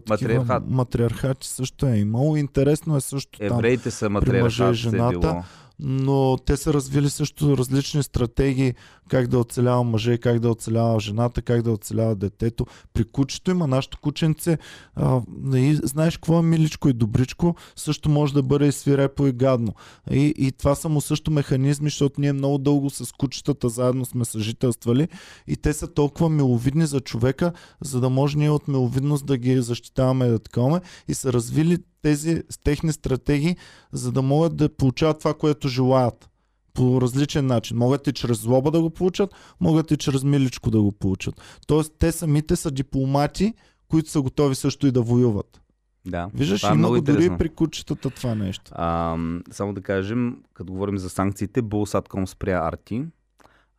такива 0.06 0.34
Матриархат. 0.34 0.62
матриархати 0.68 1.48
също 1.48 1.86
е 1.86 1.96
имало. 1.96 2.36
Интересно 2.36 2.96
е 2.96 3.00
също 3.00 3.38
там. 3.38 3.46
Евреите 3.48 3.90
са 3.90 4.10
мъжа 4.10 4.26
и 4.28 4.42
матриархат, 4.42 4.70
е 4.70 4.74
жената. 4.74 5.18
било. 5.20 5.42
Но 5.78 6.36
те 6.46 6.56
са 6.56 6.74
развили 6.74 7.10
също 7.10 7.56
различни 7.56 8.02
стратегии 8.02 8.74
как 9.08 9.26
да 9.26 9.38
оцелява 9.38 9.84
мъже, 9.84 10.18
как 10.18 10.40
да 10.40 10.50
оцелява 10.50 11.00
жената, 11.00 11.42
как 11.42 11.62
да 11.62 11.72
оцелява 11.72 12.14
детето. 12.14 12.66
При 12.94 13.04
кучето 13.04 13.50
има 13.50 13.66
нашето 13.66 13.98
кученце, 14.00 14.58
а, 14.94 15.20
и, 15.54 15.74
знаеш 15.74 16.16
какво 16.16 16.38
е 16.38 16.42
миличко 16.42 16.88
и 16.88 16.92
добричко, 16.92 17.54
също 17.76 18.08
може 18.08 18.34
да 18.34 18.42
бъде 18.42 18.66
и 18.66 18.72
свирепо 18.72 19.26
и 19.26 19.32
гадно. 19.32 19.74
И, 20.10 20.34
и 20.38 20.52
това 20.52 20.74
са 20.74 20.88
му 20.88 21.00
също 21.00 21.30
механизми, 21.30 21.86
защото 21.86 22.20
ние 22.20 22.32
много 22.32 22.58
дълго 22.58 22.90
с 22.90 23.12
кучетата 23.12 23.68
заедно 23.68 24.04
сме 24.04 24.24
съжителствали 24.24 25.08
и 25.46 25.56
те 25.56 25.72
са 25.72 25.94
толкова 25.94 26.28
миловидни 26.28 26.86
за 26.86 27.00
човека, 27.00 27.52
за 27.84 28.00
да 28.00 28.10
може 28.10 28.38
ние 28.38 28.50
от 28.50 28.68
миловидност 28.68 29.26
да 29.26 29.36
ги 29.36 29.62
защитаваме 29.62 30.26
и 30.26 30.30
да 30.30 30.38
таковаме 30.38 30.80
и 31.08 31.14
са 31.14 31.32
развили 31.32 31.78
тези 32.02 32.42
техни 32.64 32.92
стратегии, 32.92 33.56
за 33.92 34.12
да 34.12 34.22
могат 34.22 34.56
да 34.56 34.68
получават 34.68 35.18
това, 35.18 35.34
което 35.34 35.65
желаят. 35.66 36.30
По 36.74 37.00
различен 37.00 37.46
начин. 37.46 37.76
Могат 37.76 38.06
и 38.06 38.12
чрез 38.12 38.40
злоба 38.40 38.70
да 38.70 38.80
го 38.80 38.90
получат, 38.90 39.30
могат 39.60 39.90
и 39.90 39.96
чрез 39.96 40.24
миличко 40.24 40.70
да 40.70 40.82
го 40.82 40.92
получат. 40.92 41.40
Тоест, 41.66 41.92
те 41.98 42.12
самите 42.12 42.56
са 42.56 42.70
дипломати, 42.70 43.54
които 43.88 44.10
са 44.10 44.22
готови 44.22 44.54
също 44.54 44.86
и 44.86 44.90
да 44.90 45.02
воюват. 45.02 45.60
Да. 46.06 46.30
Виждаш, 46.34 46.60
Това 46.60 46.72
е 46.72 46.76
има 46.76 46.88
го 46.88 47.00
дори 47.00 47.36
при 47.38 47.48
кучетата 47.48 48.10
това 48.10 48.34
нещо. 48.34 48.70
А, 48.74 49.16
само 49.50 49.74
да 49.74 49.80
кажем, 49.80 50.36
като 50.54 50.72
говорим 50.72 50.98
за 50.98 51.10
санкциите, 51.10 51.62
Булсатком 51.62 52.26
спря 52.26 52.68
Арти, 52.68 53.04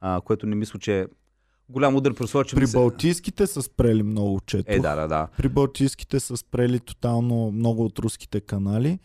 а, 0.01 0.22
което 0.22 0.45
не 0.45 0.55
мисля, 0.55 0.80
че 0.80 0.99
е 0.99 1.05
голям 1.69 1.95
удар 1.95 2.14
при 2.14 2.23
условие, 2.23 2.45
че 2.45 2.55
При 2.55 2.61
ми 2.61 2.68
се- 2.68 2.77
Балтийските 2.77 3.47
са 3.47 3.61
спрели 3.61 4.03
много 4.03 4.39
чето. 4.45 4.72
Е, 4.72 4.80
да, 4.80 4.95
да, 4.95 5.07
да. 5.07 5.27
При 5.38 5.49
Балтийските 5.49 6.19
са 6.19 6.38
спрели 6.38 6.80
тотално 6.80 7.51
много 7.51 7.85
от 7.85 7.99
руските 7.99 8.41
канали. 8.41 8.99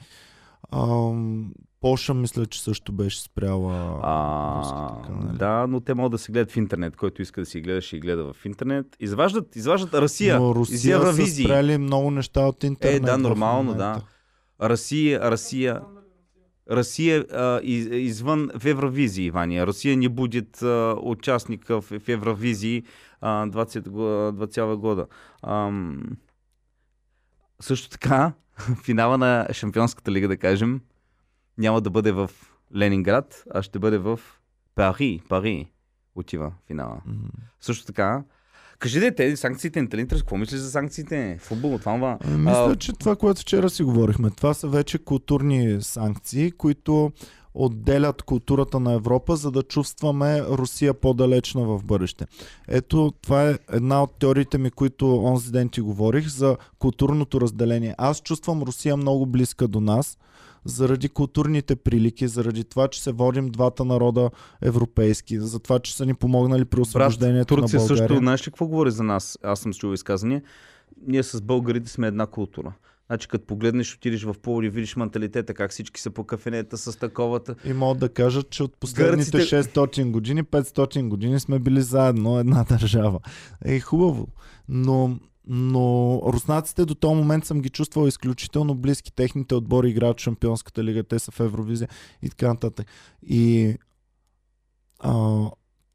Ам, 0.72 1.52
Полша 1.82 2.14
мисля, 2.14 2.46
че 2.46 2.62
също 2.62 2.92
беше 2.92 3.22
спряла 3.22 4.00
А, 4.02 5.02
канали. 5.06 5.38
да, 5.38 5.66
но 5.66 5.80
те 5.80 5.94
могат 5.94 6.12
да 6.12 6.18
се 6.18 6.32
гледат 6.32 6.50
в 6.50 6.56
интернет. 6.56 6.96
Който 6.96 7.22
иска 7.22 7.40
да 7.40 7.46
си 7.46 7.60
гледа, 7.60 7.80
ще 7.80 7.96
ги 7.96 8.00
гледа 8.00 8.32
в 8.32 8.44
интернет. 8.46 8.86
Изваждат, 9.00 9.56
изваждат 9.56 9.94
Русия. 9.94 10.40
Но 10.40 10.54
Русия 10.54 11.12
са 11.12 11.26
спряли 11.26 11.78
много 11.78 12.10
неща 12.10 12.40
от 12.40 12.64
интернет. 12.64 12.96
Е, 12.96 13.00
да, 13.00 13.18
нормално, 13.18 13.74
да. 13.74 14.00
Русия, 14.62 15.30
Русия, 15.30 15.80
Русия 16.70 17.26
а, 17.32 17.60
из, 17.62 17.86
извън 17.86 18.50
в 18.58 18.64
Евровизии, 18.66 19.30
Ваня. 19.30 19.66
Русия 19.66 19.96
не 19.96 20.08
будет 20.08 20.62
а, 20.62 20.96
участник 21.02 21.66
в, 21.68 21.80
в 21.82 22.08
Евровизии 22.08 22.82
а, 23.20 23.46
20, 23.46 23.88
го- 23.88 24.00
20 24.36 24.76
года. 24.76 25.06
Ам, 25.42 26.02
също 27.60 27.90
така, 27.90 28.32
финала 28.84 29.18
на 29.18 29.48
Шампионската 29.52 30.12
лига, 30.12 30.28
да 30.28 30.36
кажем, 30.36 30.80
няма 31.58 31.80
да 31.80 31.90
бъде 31.90 32.12
в 32.12 32.30
Ленинград, 32.76 33.44
а 33.54 33.62
ще 33.62 33.78
бъде 33.78 33.98
в 33.98 34.20
Пари. 34.74 35.20
Пари 35.28 35.72
отива 36.14 36.52
финала. 36.66 37.00
Мгм. 37.06 37.28
Също 37.60 37.86
така, 37.86 38.22
кажи 38.78 39.00
де, 39.00 39.14
тези 39.14 39.36
санкциите 39.36 39.82
не 39.82 39.88
те 39.88 39.96
ли 39.96 40.00
интересуват? 40.00 40.24
Какво 40.24 40.36
мислиш 40.36 40.60
за 40.60 40.70
санкциите? 40.70 41.38
Футбол, 41.40 41.78
това, 41.78 41.94
това. 41.94 42.18
Ами, 42.24 42.36
Мисля, 42.36 42.72
А, 42.72 42.76
че 42.76 42.92
това, 42.92 43.16
което 43.16 43.40
вчера 43.40 43.70
си 43.70 43.82
говорихме, 43.82 44.30
това 44.30 44.54
са 44.54 44.68
вече 44.68 44.98
културни 44.98 45.82
санкции, 45.82 46.50
които 46.50 47.12
отделят 47.54 48.22
културата 48.22 48.80
на 48.80 48.92
Европа, 48.92 49.36
за 49.36 49.50
да 49.50 49.62
чувстваме 49.62 50.42
Русия 50.42 50.94
по-далечна 50.94 51.62
в 51.64 51.84
бъдеще. 51.84 52.26
Ето, 52.68 53.12
това 53.22 53.50
е 53.50 53.58
една 53.72 54.02
от 54.02 54.18
теориите 54.18 54.58
ми, 54.58 54.70
които 54.70 55.24
онзи 55.24 55.52
ден 55.52 55.68
ти 55.68 55.80
говорих, 55.80 56.28
за 56.28 56.56
културното 56.78 57.40
разделение. 57.40 57.94
Аз 57.98 58.22
чувствам 58.22 58.62
Русия 58.62 58.96
много 58.96 59.26
близка 59.26 59.68
до 59.68 59.80
нас, 59.80 60.18
заради 60.64 61.08
културните 61.08 61.76
прилики, 61.76 62.28
заради 62.28 62.64
това, 62.64 62.88
че 62.88 63.02
се 63.02 63.12
водим 63.12 63.48
двата 63.48 63.84
народа 63.84 64.30
европейски, 64.62 65.38
за 65.38 65.58
това, 65.60 65.78
че 65.78 65.96
са 65.96 66.06
ни 66.06 66.14
помогнали 66.14 66.64
при 66.64 66.80
освобождението 66.80 67.56
Турция 67.56 67.80
на 67.80 67.86
България. 67.86 68.08
също, 68.08 68.18
знаеш 68.18 68.40
ли 68.40 68.44
какво 68.44 68.66
говори 68.66 68.90
за 68.90 69.02
нас? 69.02 69.38
Аз 69.42 69.60
съм 69.60 69.72
чул 69.72 69.92
изказания. 69.94 70.42
Ние 71.06 71.22
с 71.22 71.40
българите 71.40 71.90
сме 71.90 72.06
една 72.06 72.26
култура. 72.26 72.72
Значи, 73.06 73.28
като 73.28 73.46
погледнеш, 73.46 73.94
отидеш 73.96 74.22
в 74.22 74.34
Поводи, 74.42 74.68
видиш 74.68 74.96
менталитета, 74.96 75.54
как 75.54 75.70
всички 75.70 76.00
са 76.00 76.10
по 76.10 76.24
кафенета 76.24 76.78
с 76.78 76.98
таковата. 76.98 77.54
И 77.64 77.72
могат 77.72 77.98
да 77.98 78.08
кажат, 78.08 78.50
че 78.50 78.62
от 78.62 78.76
последните 78.76 79.38
Гърците- 79.38 79.62
600 79.62 80.10
години, 80.10 80.44
500 80.44 81.08
години 81.08 81.40
сме 81.40 81.58
били 81.58 81.82
заедно 81.82 82.38
една 82.38 82.64
държава. 82.64 83.20
Е, 83.64 83.80
хубаво. 83.80 84.28
Но, 84.68 85.18
но 85.46 86.20
руснаците 86.26 86.84
до 86.84 86.94
този 86.94 87.14
момент 87.14 87.44
съм 87.44 87.60
ги 87.60 87.68
чувствал 87.68 88.06
изключително 88.06 88.74
близки. 88.74 89.12
Техните 89.12 89.54
отбори 89.54 89.90
играят 89.90 90.20
в 90.20 90.22
Шампионската 90.22 90.84
лига, 90.84 91.02
те 91.02 91.18
са 91.18 91.30
в 91.30 91.40
Евровизия 91.40 91.88
и 92.22 92.30
така 92.30 92.48
нататък. 92.48 92.86
И 93.22 93.76
а, 94.98 95.44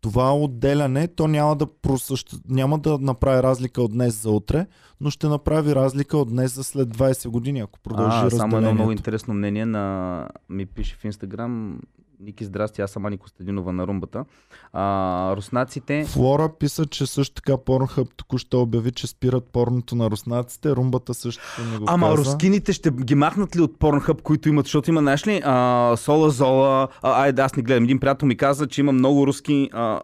това 0.01 0.35
отделяне, 0.35 1.07
то 1.07 1.27
няма 1.27 1.55
да, 1.55 1.67
просъщ... 1.81 2.35
няма 2.49 2.79
да 2.79 2.97
направи 2.97 3.43
разлика 3.43 3.81
от 3.81 3.91
днес 3.91 4.21
за 4.21 4.31
утре, 4.31 4.67
но 5.01 5.09
ще 5.09 5.27
направи 5.27 5.75
разлика 5.75 6.17
от 6.17 6.29
днес 6.29 6.55
за 6.55 6.63
след 6.63 6.89
20 6.89 7.29
години, 7.29 7.59
ако 7.59 7.79
продължи 7.79 8.17
А, 8.17 8.29
само 8.29 8.43
едно 8.43 8.59
много 8.59 8.71
разделението. 8.71 8.99
интересно 8.99 9.33
мнение 9.33 9.65
на... 9.65 10.27
ми 10.49 10.65
пише 10.65 10.95
в 10.95 11.05
Инстаграм. 11.05 11.79
Ники, 12.19 12.45
здрасти, 12.45 12.81
аз 12.81 12.91
съм 12.91 13.05
Ани 13.05 13.17
Костадинова 13.17 13.71
на 13.71 13.87
румбата. 13.87 14.25
А, 14.73 15.35
руснаците... 15.35 16.05
Флора 16.05 16.49
писа, 16.59 16.85
че 16.85 17.05
също 17.05 17.35
така 17.35 17.51
Pornhub 17.57 18.13
току-що 18.15 18.61
обяви, 18.61 18.91
че 18.91 19.07
спират 19.07 19.45
порното 19.45 19.95
на 19.95 20.11
руснаците. 20.11 20.75
Румбата 20.75 21.13
също 21.13 21.41
не 21.71 21.77
го 21.77 21.85
Ама 21.87 22.07
каза. 22.07 22.17
рускините 22.17 22.73
ще 22.73 22.91
ги 22.91 23.15
махнат 23.15 23.55
ли 23.55 23.61
от 23.61 23.77
Pornhub, 23.79 24.21
които 24.21 24.49
имат, 24.49 24.65
защото 24.65 24.89
има, 24.89 25.01
знаеш 25.01 25.27
ли, 25.27 25.41
а, 25.45 25.95
Сола 25.97 26.29
Зола, 26.29 26.87
а, 27.01 27.21
айде 27.23 27.41
аз 27.41 27.55
не 27.55 27.63
гледам. 27.63 27.83
Един 27.83 27.99
приятел 27.99 28.27
ми 28.27 28.37
каза, 28.37 28.67
че 28.67 28.81
има 28.81 28.91
много 28.91 29.27
руски 29.27 29.69
а, 29.73 30.01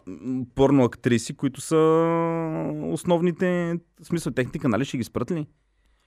порно 0.55 0.83
актриси, 0.83 1.33
които 1.33 1.61
са 1.61 1.75
основните, 2.91 3.77
в 4.01 4.05
смисъл, 4.05 4.33
техните 4.33 4.59
канали 4.59 4.85
ще 4.85 4.97
ги 4.97 5.03
спрат 5.03 5.31
ли? 5.31 5.47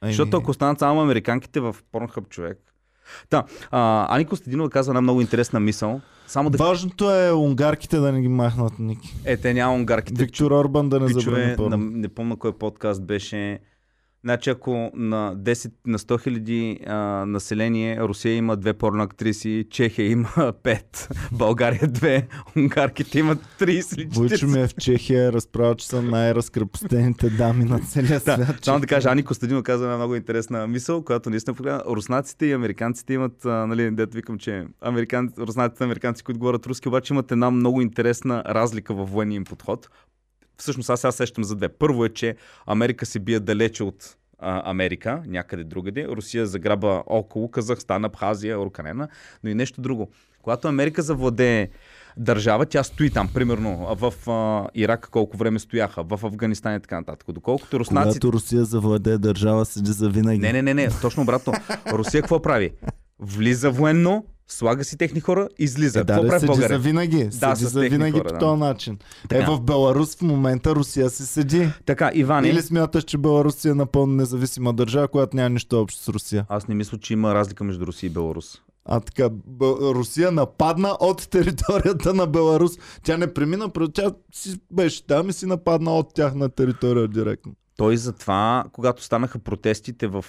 Ами, 0.01 0.13
Защото 0.13 0.37
ако 0.37 0.51
останат 0.51 0.79
само 0.79 1.01
американките 1.01 1.61
в 1.61 1.77
Pornhub 1.93 2.29
човек. 2.29 2.59
Да, 3.31 3.45
а, 3.71 4.07
Ани 4.17 4.25
Костадинова 4.25 4.71
каза 4.71 4.91
една 4.91 5.01
много 5.01 5.21
интересна 5.21 5.61
мисъл. 5.61 6.01
Само 6.27 6.51
да... 6.51 6.59
Важното 6.59 7.15
е 7.15 7.33
унгарките 7.33 7.99
да 7.99 8.13
не 8.13 8.21
ги 8.21 8.29
махнат, 8.29 8.79
Ники. 8.79 9.15
Е, 9.25 9.37
те 9.37 9.55
няма 9.55 9.75
унгарките. 9.75 10.25
Виктор 10.25 10.51
Орбан 10.51 10.89
да 10.89 11.01
не 11.01 11.09
забрани 11.09 11.57
порно. 11.57 11.77
не 11.77 12.09
помня 12.09 12.37
кой 12.37 12.53
подкаст 12.53 13.07
беше. 13.07 13.61
Значи 14.27 14.51
ако 14.51 14.91
на 14.95 15.37
10 15.37 15.73
на 15.87 15.99
100 15.99 16.23
хиляди 16.23 16.81
население 17.27 18.01
Русия 18.01 18.35
има 18.35 18.57
две 18.57 18.73
порно 18.73 19.03
актриси, 19.03 19.67
Чехия 19.71 20.11
има 20.11 20.29
5, 20.37 21.11
България 21.33 21.81
2, 21.81 22.25
унгарките 22.57 23.19
имат 23.19 23.39
30 23.61 23.99
или 23.99 24.09
40. 24.09 24.15
Войчо 24.15 24.47
ми 24.47 24.61
е 24.61 24.67
в 24.67 24.75
Чехия, 24.75 25.33
разправя, 25.33 25.75
че 25.75 25.87
са 25.87 26.03
най-разкрепостените 26.03 27.31
дами 27.31 27.65
на 27.65 27.79
целия 27.79 28.21
свят. 28.21 28.39
Да, 28.39 28.57
само 28.63 28.81
да 28.81 28.87
кажа, 28.87 29.11
Ани 29.11 29.23
Костадинов 29.23 29.63
каза 29.63 29.85
една 29.85 29.97
много 29.97 30.15
интересна 30.15 30.67
мисъл, 30.67 31.03
която 31.03 31.31
наистина 31.31 31.55
погледна. 31.55 31.83
Руснаците 31.87 32.47
и 32.47 32.53
американците 32.53 33.15
имат, 33.15 33.45
а, 33.45 33.67
нали, 33.67 33.91
дето 33.91 34.17
викам, 34.17 34.39
че 34.39 34.65
американ... 34.81 35.33
руснаците 35.39 35.85
и 35.85 35.87
американци, 35.87 36.25
които 36.25 36.39
говорят 36.39 36.67
руски, 36.67 36.89
обаче 36.89 37.15
имат 37.15 37.33
една 37.33 37.51
много 37.51 37.81
интересна 37.81 38.43
разлика 38.47 38.95
във 38.95 39.11
военния 39.11 39.37
им 39.37 39.45
подход. 39.45 39.89
Всъщност 40.59 40.91
аз 40.91 41.01
сега 41.01 41.13
сещам 41.13 41.45
за 41.45 41.57
две. 41.57 41.69
Първо 41.69 42.05
е, 42.05 42.09
че 42.09 42.37
Америка 42.67 43.07
се 43.07 43.19
бие 43.19 43.41
далече 43.41 43.85
от 43.85 44.17
а, 44.39 44.71
Америка, 44.71 45.23
някъде 45.27 45.65
другаде. 45.65 46.07
Русия 46.09 46.47
заграба 46.47 47.03
около 47.07 47.51
Казахстан, 47.51 48.05
Абхазия, 48.05 48.57
Руканена, 48.57 49.09
но 49.45 49.51
и 49.51 49.55
нещо 49.55 49.81
друго. 49.81 50.11
Когато 50.43 50.69
Америка 50.69 51.03
завладее 51.03 51.69
държава, 52.17 52.67
тя 52.67 52.83
стои 52.83 53.11
там, 53.11 53.29
примерно 53.35 53.97
в 53.97 54.31
а, 54.31 54.69
Ирак 54.75 55.09
колко 55.11 55.37
време 55.37 55.59
стояха, 55.59 56.05
в 56.05 56.21
Афганистан 56.25 56.77
и 56.77 56.81
така 56.81 56.99
нататък. 57.01 57.33
Доколкото 57.33 57.81
руснаците... 57.81 58.21
Когато 58.21 58.33
Русия 58.33 58.65
завладее 58.65 59.19
държава, 59.19 59.67
седи 59.67 59.93
за 59.93 60.09
винаги. 60.09 60.39
Не, 60.39 60.53
не, 60.53 60.63
не, 60.63 60.75
не, 60.75 60.89
точно 61.03 61.23
обратно. 61.23 61.53
Русия 61.93 62.23
какво 62.23 62.43
прави? 62.43 62.73
Влиза 63.19 63.71
военно, 63.71 64.25
слага 64.49 64.85
си 64.85 64.97
техни 64.97 65.21
хора, 65.21 65.49
излиза. 65.59 66.01
Е, 66.01 66.05
да, 66.05 66.15
какво 66.15 66.31
да, 66.31 66.41
седи 66.41 66.69
за 66.69 66.79
винаги. 66.79 67.25
Да, 67.25 67.57
седи 67.57 67.71
за 67.71 67.81
винаги 67.81 68.19
хора, 68.19 68.29
по 68.29 68.33
да. 68.33 68.39
този 68.39 68.61
начин. 68.61 68.99
Е, 69.25 69.29
Така. 69.29 69.51
в 69.51 69.61
Беларус 69.61 70.17
в 70.17 70.23
момента 70.23 70.75
Русия 70.75 71.11
си 71.11 71.27
седи. 71.27 71.69
Така, 71.87 72.11
Иване, 72.15 72.49
Или 72.49 72.63
смяташ, 72.63 73.05
че 73.05 73.19
Беларус 73.19 73.65
е 73.65 73.75
напълно 73.75 74.15
независима 74.15 74.73
държава, 74.73 75.09
която 75.09 75.37
няма 75.37 75.51
нищо 75.51 75.81
общо 75.81 76.03
с 76.03 76.09
Русия? 76.09 76.47
аз 76.49 76.69
не 76.69 76.75
мисля, 76.75 76.99
че 76.99 77.13
има 77.13 77.35
разлика 77.35 77.65
между 77.65 77.87
Русия 77.87 78.09
и 78.09 78.11
Беларус. 78.11 78.61
А 78.89 79.01
така, 79.01 79.31
Русия 79.81 80.33
нападна 80.33 80.97
от 81.01 81.29
територията 81.31 82.15
на 82.15 82.27
Беларус. 82.27 82.73
Тя 83.03 83.17
не 83.17 83.35
премина, 83.35 83.71
тя 83.95 84.11
си 84.33 84.61
беше 84.73 85.07
там 85.07 85.29
и 85.29 85.33
си 85.33 85.47
нападна 85.47 85.91
от 85.91 86.15
тяхна 86.15 86.49
територия 86.49 87.09
директно. 87.09 87.53
Той 87.77 87.97
затова, 87.97 88.65
когато 88.73 89.03
станаха 89.03 89.39
протестите 89.39 90.07
в... 90.07 90.25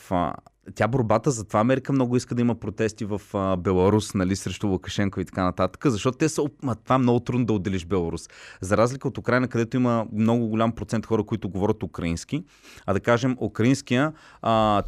Тя 0.75 0.87
борбата, 0.87 1.31
затова 1.31 1.59
Америка 1.59 1.93
много 1.93 2.17
иска 2.17 2.35
да 2.35 2.41
има 2.41 2.55
протести 2.55 3.05
в 3.05 3.21
Беларус, 3.59 4.13
нали, 4.13 4.35
срещу 4.35 4.67
Лукашенко 4.67 5.19
и 5.19 5.25
така 5.25 5.43
нататък, 5.43 5.85
защото 5.85 6.17
те 6.17 6.29
са... 6.29 6.43
Ма, 6.63 6.75
това 6.75 6.95
е 6.95 6.97
много 6.97 7.19
трудно 7.19 7.45
да 7.45 7.53
отделиш 7.53 7.85
Беларус. 7.85 8.29
За 8.61 8.77
разлика 8.77 9.07
от 9.07 9.17
Украина, 9.17 9.47
където 9.47 9.77
има 9.77 10.07
много 10.13 10.47
голям 10.47 10.71
процент 10.71 11.05
хора, 11.05 11.23
които 11.23 11.49
говорят 11.49 11.83
украински, 11.83 12.43
а 12.85 12.93
да 12.93 12.99
кажем, 12.99 13.37
украинския, 13.41 14.13
а, 14.41 14.83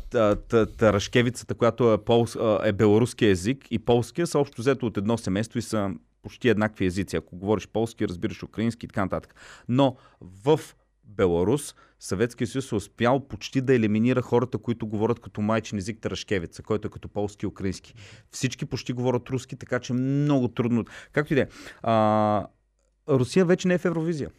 тарашкевицата, 0.77 1.55
която 1.55 1.93
е, 1.93 1.97
полс, 1.97 2.35
а, 2.35 2.59
е 2.63 2.71
беларуски 2.71 3.25
език 3.25 3.67
и 3.71 3.79
полския 3.79 4.27
са 4.27 4.39
общо 4.39 4.61
взето 4.61 4.85
от 4.85 4.97
едно 4.97 5.17
семейство 5.17 5.59
и 5.59 5.61
са 5.61 5.91
почти 6.21 6.49
еднакви 6.49 6.85
езици. 6.85 7.15
Ако 7.15 7.35
говориш 7.35 7.67
полски, 7.67 8.07
разбираш 8.07 8.43
украински 8.43 8.85
и 8.85 8.89
така 8.89 9.01
нататък. 9.01 9.35
Но 9.69 9.95
в 10.21 10.59
Беларус, 11.03 11.75
Съветския 11.99 12.47
съюз 12.47 12.71
е 12.71 12.75
успял 12.75 13.27
почти 13.27 13.61
да 13.61 13.73
елиминира 13.73 14.21
хората, 14.21 14.57
които 14.57 14.87
говорят 14.87 15.19
като 15.19 15.41
майчин 15.41 15.77
език 15.77 16.01
Тарашкевица, 16.01 16.63
който 16.63 16.87
е 16.87 16.91
като 16.91 17.09
полски 17.09 17.45
и 17.45 17.47
украински. 17.47 17.93
Всички 18.31 18.65
почти 18.65 18.93
говорят 18.93 19.29
руски, 19.29 19.55
така 19.55 19.79
че 19.79 19.93
много 19.93 20.47
трудно. 20.47 20.85
Както 21.11 21.33
и 21.33 21.35
да 21.35 21.41
е. 21.41 21.47
Русия 23.09 23.45
вече 23.45 23.67
не 23.67 23.73
е 23.73 23.77
в 23.77 23.85
Евровизия. 23.85 24.29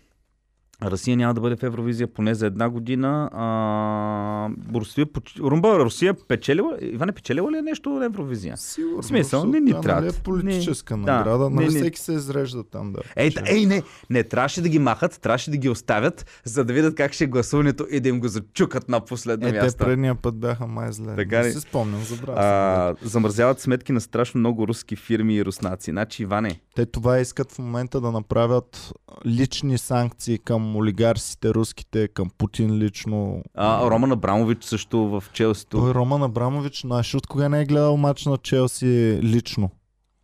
Русия 0.82 1.16
няма 1.16 1.34
да 1.34 1.40
бъде 1.40 1.56
в 1.56 1.62
Евровизия 1.62 2.06
поне 2.06 2.34
за 2.34 2.46
една 2.46 2.68
година. 2.68 3.30
А, 3.32 4.50
Русия, 4.74 5.06
Румба, 5.40 5.78
Русия 5.78 6.14
печелила, 6.28 6.78
Иване, 6.80 7.12
печелила 7.12 7.52
ли 7.52 7.58
е 7.58 7.62
нещо 7.62 7.90
на 7.90 8.04
Евровизия? 8.04 8.56
Сигурно. 8.56 9.02
Смисъл, 9.02 9.44
не 9.44 9.60
ни 9.60 9.70
тя, 9.72 9.80
трябва. 9.80 10.00
Нали, 10.00 10.10
е 10.10 10.22
политическа 10.24 10.96
Не, 10.96 11.02
награда. 11.02 11.38
да, 11.38 11.50
нали, 11.50 11.66
не, 11.66 11.72
не. 11.72 11.80
всеки 11.80 12.00
се 12.00 12.12
изрежда 12.12 12.64
там. 12.64 12.92
Да, 12.92 13.00
Ей, 13.16 13.28
печели. 13.30 13.50
ей, 13.50 13.66
не, 13.66 13.82
не, 14.10 14.22
трябваше 14.24 14.62
да 14.62 14.68
ги 14.68 14.78
махат, 14.78 15.20
трябваше 15.20 15.50
да 15.50 15.56
ги 15.56 15.68
оставят, 15.68 16.26
за 16.44 16.64
да 16.64 16.72
видят 16.72 16.94
как 16.94 17.12
ще 17.12 17.24
е 17.24 17.26
гласуването 17.26 17.86
и 17.90 18.00
да 18.00 18.08
им 18.08 18.20
го 18.20 18.28
зачукат 18.28 18.88
на 18.88 19.00
последно 19.00 19.48
Е, 19.48 19.52
те 19.52 19.62
място. 19.62 19.84
предния 19.84 20.14
път 20.14 20.36
бяха 20.36 20.66
май 20.66 20.92
зле. 20.92 21.16
Така 21.16 21.38
не 21.38 21.52
си 21.52 21.60
спомням, 21.60 22.00
забравя. 22.02 22.38
А, 22.40 22.94
замързяват 23.02 23.60
сметки 23.60 23.92
на 23.92 24.00
страшно 24.00 24.38
много 24.38 24.68
руски 24.68 24.96
фирми 24.96 25.34
и 25.36 25.44
руснаци. 25.44 25.90
Значи, 25.90 26.22
Иване, 26.22 26.60
Те 26.74 26.86
това 26.86 27.18
искат 27.18 27.52
в 27.52 27.58
момента 27.58 28.00
да 28.00 28.10
направят 28.12 28.92
лични 29.26 29.78
санкции 29.78 30.38
към 30.38 30.69
олигарсите 30.76 31.54
руските, 31.54 32.08
към 32.08 32.30
Путин 32.38 32.78
лично. 32.78 33.42
а, 33.54 33.90
Роман 33.90 34.12
Абрамович 34.12 34.64
също 34.64 34.98
в 34.98 35.24
Челсито. 35.32 35.78
Той 35.78 35.94
Роман 35.94 36.22
Абрамович, 36.22 36.80
знаеш 36.80 37.14
от 37.14 37.26
кога 37.26 37.48
не 37.48 37.60
е 37.60 37.64
гледал 37.64 37.96
матч 37.96 38.26
на 38.26 38.36
Челси 38.36 39.20
лично? 39.22 39.70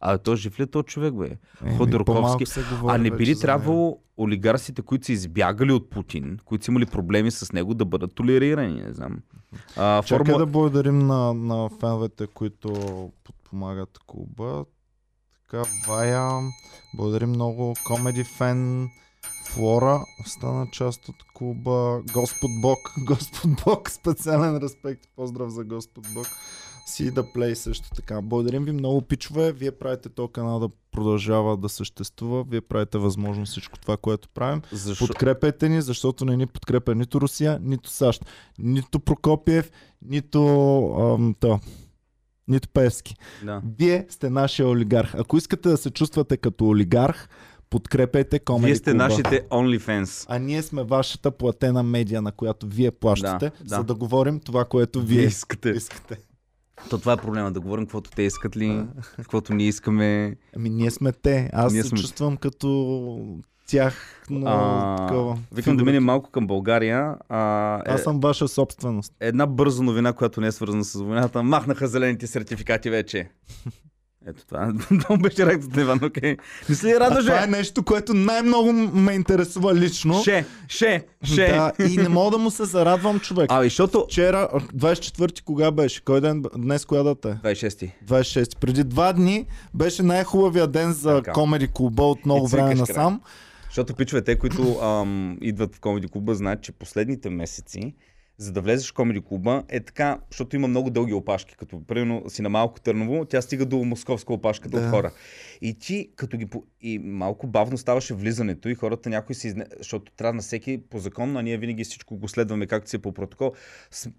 А 0.01 0.19
той 0.19 0.37
жив 0.37 0.61
ли 0.61 0.63
е 0.63 0.67
този 0.67 0.85
човек, 0.85 1.15
бе? 1.15 1.31
Еми, 1.65 1.77
Ходорковски. 1.77 2.45
говори 2.71 2.95
А 2.95 2.99
не 2.99 3.11
би 3.11 3.27
ли 3.27 3.41
трябвало 3.41 3.99
олигарсите, 4.19 4.83
които 4.83 5.07
са 5.07 5.13
избягали 5.13 5.73
от 5.73 5.91
Путин, 5.91 6.39
които 6.45 6.65
са 6.65 6.71
имали 6.71 6.87
проблеми 6.87 7.31
с 7.31 7.53
него, 7.53 7.75
да 7.75 7.85
бъдат 7.85 8.15
толерирани? 8.15 8.83
Не 8.83 8.93
знам. 8.93 9.19
А, 9.77 10.03
Чакай 10.03 10.19
формула... 10.19 10.39
да 10.39 10.47
благодарим 10.47 10.99
на, 10.99 11.35
на 11.35 11.69
феновете, 11.81 12.27
които 12.27 12.71
подпомагат 13.25 13.99
клуба. 14.07 14.65
Така, 15.51 15.63
Вая, 15.89 16.41
благодарим 16.97 17.29
много. 17.29 17.75
Комеди 17.85 18.25
фен, 18.25 18.89
Флора 19.57 20.05
стана 20.27 20.67
част 20.73 21.09
от 21.09 21.15
клуба. 21.35 22.03
Господ 22.13 22.51
Бог, 22.63 22.79
Господ 23.07 23.51
Бог, 23.65 23.91
специален 23.91 24.57
респект. 24.57 25.09
Поздрав 25.17 25.51
за 25.51 25.65
Господ 25.65 26.05
Бог. 26.15 26.27
Си 26.87 27.11
да 27.11 27.33
плей 27.33 27.57
също 27.57 27.91
така. 27.91 28.23
Благодарим 28.23 28.65
ви 28.65 28.73
много, 28.73 29.03
пичове. 29.03 29.53
Вие 29.53 29.71
правите 29.71 30.09
този 30.09 30.33
канал 30.33 30.61
да 30.61 30.69
продължава 30.93 31.57
да 31.57 31.69
съществува. 31.69 32.45
Вие 32.45 32.61
правите 32.61 32.99
възможно 32.99 33.45
всичко 33.45 33.79
това, 33.79 33.97
което 33.97 34.29
правим. 34.29 34.63
Защо... 34.73 35.07
Подкрепете 35.07 35.69
ни, 35.69 35.83
защото 35.83 36.25
не 36.25 36.37
ни 36.37 36.47
подкрепя 36.47 36.95
нито 36.95 37.21
Русия, 37.21 37.59
нито 37.63 37.91
САЩ, 37.91 38.25
нито 38.59 39.01
Прокопиев, 39.01 39.71
нито 40.03 40.41
ам, 40.99 41.35
то, 41.41 41.61
нито 42.49 42.69
Певски. 42.69 43.15
Да. 43.45 43.63
Вие 43.79 44.07
сте 44.09 44.31
нашия 44.31 44.69
олигарх. 44.69 45.15
Ако 45.15 45.37
искате 45.37 45.69
да 45.69 45.77
се 45.77 45.91
чувствате 45.91 46.37
като 46.37 46.69
олигарх, 46.69 47.29
подкрепете 47.71 48.39
Comedy 48.41 48.65
Вие 48.65 48.77
сте 48.77 48.91
Club. 48.91 48.97
нашите 48.97 49.43
OnlyFans. 49.43 50.27
А 50.29 50.39
ние 50.39 50.63
сме 50.63 50.83
вашата 50.83 51.31
платена 51.31 51.83
медия, 51.83 52.23
на 52.23 52.33
която 52.33 52.67
вие 52.67 52.91
плащате, 52.91 53.47
Да, 53.51 53.69
за 53.69 53.77
да. 53.77 53.85
да 53.85 53.95
говорим 53.95 54.41
това, 54.41 54.65
което 54.65 55.01
Вие 55.01 55.19
вие 55.19 55.27
искате. 55.27 55.71
искате. 55.71 56.17
То 56.91 56.99
това 56.99 57.13
е 57.13 57.17
проблема, 57.17 57.53
да 57.53 57.61
говорим 57.61 57.85
каквото 57.85 58.11
те 58.11 58.23
искат 58.23 58.57
ли, 58.57 58.85
каквото 59.17 59.55
ние 59.55 59.67
искаме. 59.67 60.37
Ами 60.57 60.71
ние 60.71 60.91
сме 60.91 61.13
те. 61.13 61.51
Аз 61.53 61.73
Ние 61.73 61.83
се 61.83 61.89
сме- 61.89 61.99
чувствам 61.99 62.37
като 62.37 63.39
тях, 63.67 64.23
но 64.31 64.47
А, 64.47 64.97
такова. 64.99 65.39
Викам 65.53 65.77
да 65.77 65.85
минем 65.85 66.05
малко 66.05 66.31
към 66.31 66.47
България. 66.47 67.15
А, 67.29 67.75
е, 67.77 67.83
Аз 67.87 68.03
съм 68.03 68.21
ваша 68.21 68.49
собственост. 68.49 69.13
Една 69.21 69.47
бърза 69.47 69.83
новина, 69.83 70.13
която 70.13 70.41
не 70.41 70.47
е 70.47 70.53
свързана 70.53 70.85
с 70.85 70.93
войната. 70.95 71.43
Махнаха 71.43 71.89
зелените 71.89 72.27
сертификати 72.27 72.91
вече. 72.91 73.29
Ето 74.29 74.47
това. 74.47 74.73
Това 75.01 75.17
беше 75.17 75.47
реакцията 75.47 75.77
на 75.77 75.83
Иван, 75.83 76.01
окей. 76.05 76.37
Не 76.69 76.75
се 76.75 76.87
ли 76.87 76.93
А 76.93 77.01
радваш, 77.01 77.25
това 77.25 77.45
е 77.45 77.47
нещо, 77.47 77.83
което 77.83 78.15
най-много 78.15 78.73
ме 78.73 79.13
интересува 79.13 79.75
лично. 79.75 80.23
Ше, 80.23 80.47
ше, 80.69 81.05
ше. 81.25 81.47
Да, 81.47 81.73
и 81.91 81.97
не 81.97 82.09
мога 82.09 82.31
да 82.31 82.39
му 82.39 82.51
се 82.51 82.65
зарадвам, 82.65 83.21
човек. 83.21 83.47
Абе, 83.53 83.65
защото... 83.65 84.05
Вчера, 84.11 84.49
24-ти 84.77 85.43
кога 85.43 85.71
беше? 85.71 86.05
Кой 86.05 86.21
ден? 86.21 86.43
Днес 86.57 86.85
коя 86.85 87.03
дата 87.03 87.29
е? 87.45 87.55
26-ти. 87.55 87.93
26. 88.07 88.57
Преди 88.59 88.85
два 88.85 89.13
дни 89.13 89.47
беше 89.75 90.03
най-хубавия 90.03 90.67
ден 90.67 90.93
за 90.93 91.17
Така. 91.17 91.33
комеди 91.33 91.69
клуба 91.75 92.03
от 92.03 92.27
много 92.27 92.49
време 92.49 92.75
насам. 92.75 93.21
Защото 93.69 93.95
пичове, 93.95 94.23
те, 94.23 94.39
които 94.39 94.79
ам, 94.83 95.39
идват 95.41 95.75
в 95.77 95.81
комеди 95.81 96.09
клуба, 96.09 96.35
знаят, 96.35 96.63
че 96.63 96.73
последните 96.73 97.31
месеци, 97.31 97.95
за 98.39 98.53
да 98.53 98.61
влезеш 98.61 98.91
в 98.91 98.95
комеди 98.95 99.21
клуба, 99.21 99.63
е 99.69 99.81
така, 99.81 100.19
защото 100.31 100.57
има 100.57 100.69
много 100.69 100.91
дълги 100.91 101.13
опашки. 101.13 101.57
Като 101.57 101.85
примерно 101.85 102.23
си 102.29 102.43
на 102.43 102.49
Малко 102.49 102.81
Търново, 102.81 103.25
тя 103.25 103.43
стига 103.43 103.67
до 103.67 103.77
московска 103.77 104.33
опашката 104.33 104.81
Да. 104.81 104.85
от 104.85 104.91
хора. 104.91 105.13
И 105.63 105.75
ти, 105.75 106.09
като 106.17 106.37
ги... 106.37 106.47
И 106.81 106.99
малко 106.99 107.47
бавно 107.47 107.79
ставаше 107.79 108.15
влизането 108.15 108.69
и 108.69 108.75
хората 108.75 109.09
някои 109.09 109.35
си... 109.35 109.49
изне- 109.49 109.67
Защото 109.79 110.13
трябва 110.13 110.33
на 110.33 110.43
всеки 110.43 110.79
по 110.81 110.99
закон, 110.99 111.37
а 111.37 111.43
ние 111.43 111.59
винаги 111.59 111.85
всичко 111.85 112.17
го 112.17 112.29
следваме 112.29 112.67
както 112.67 112.91
си 112.91 112.97
е 112.97 112.99
по 112.99 113.13
протокол. 113.13 113.53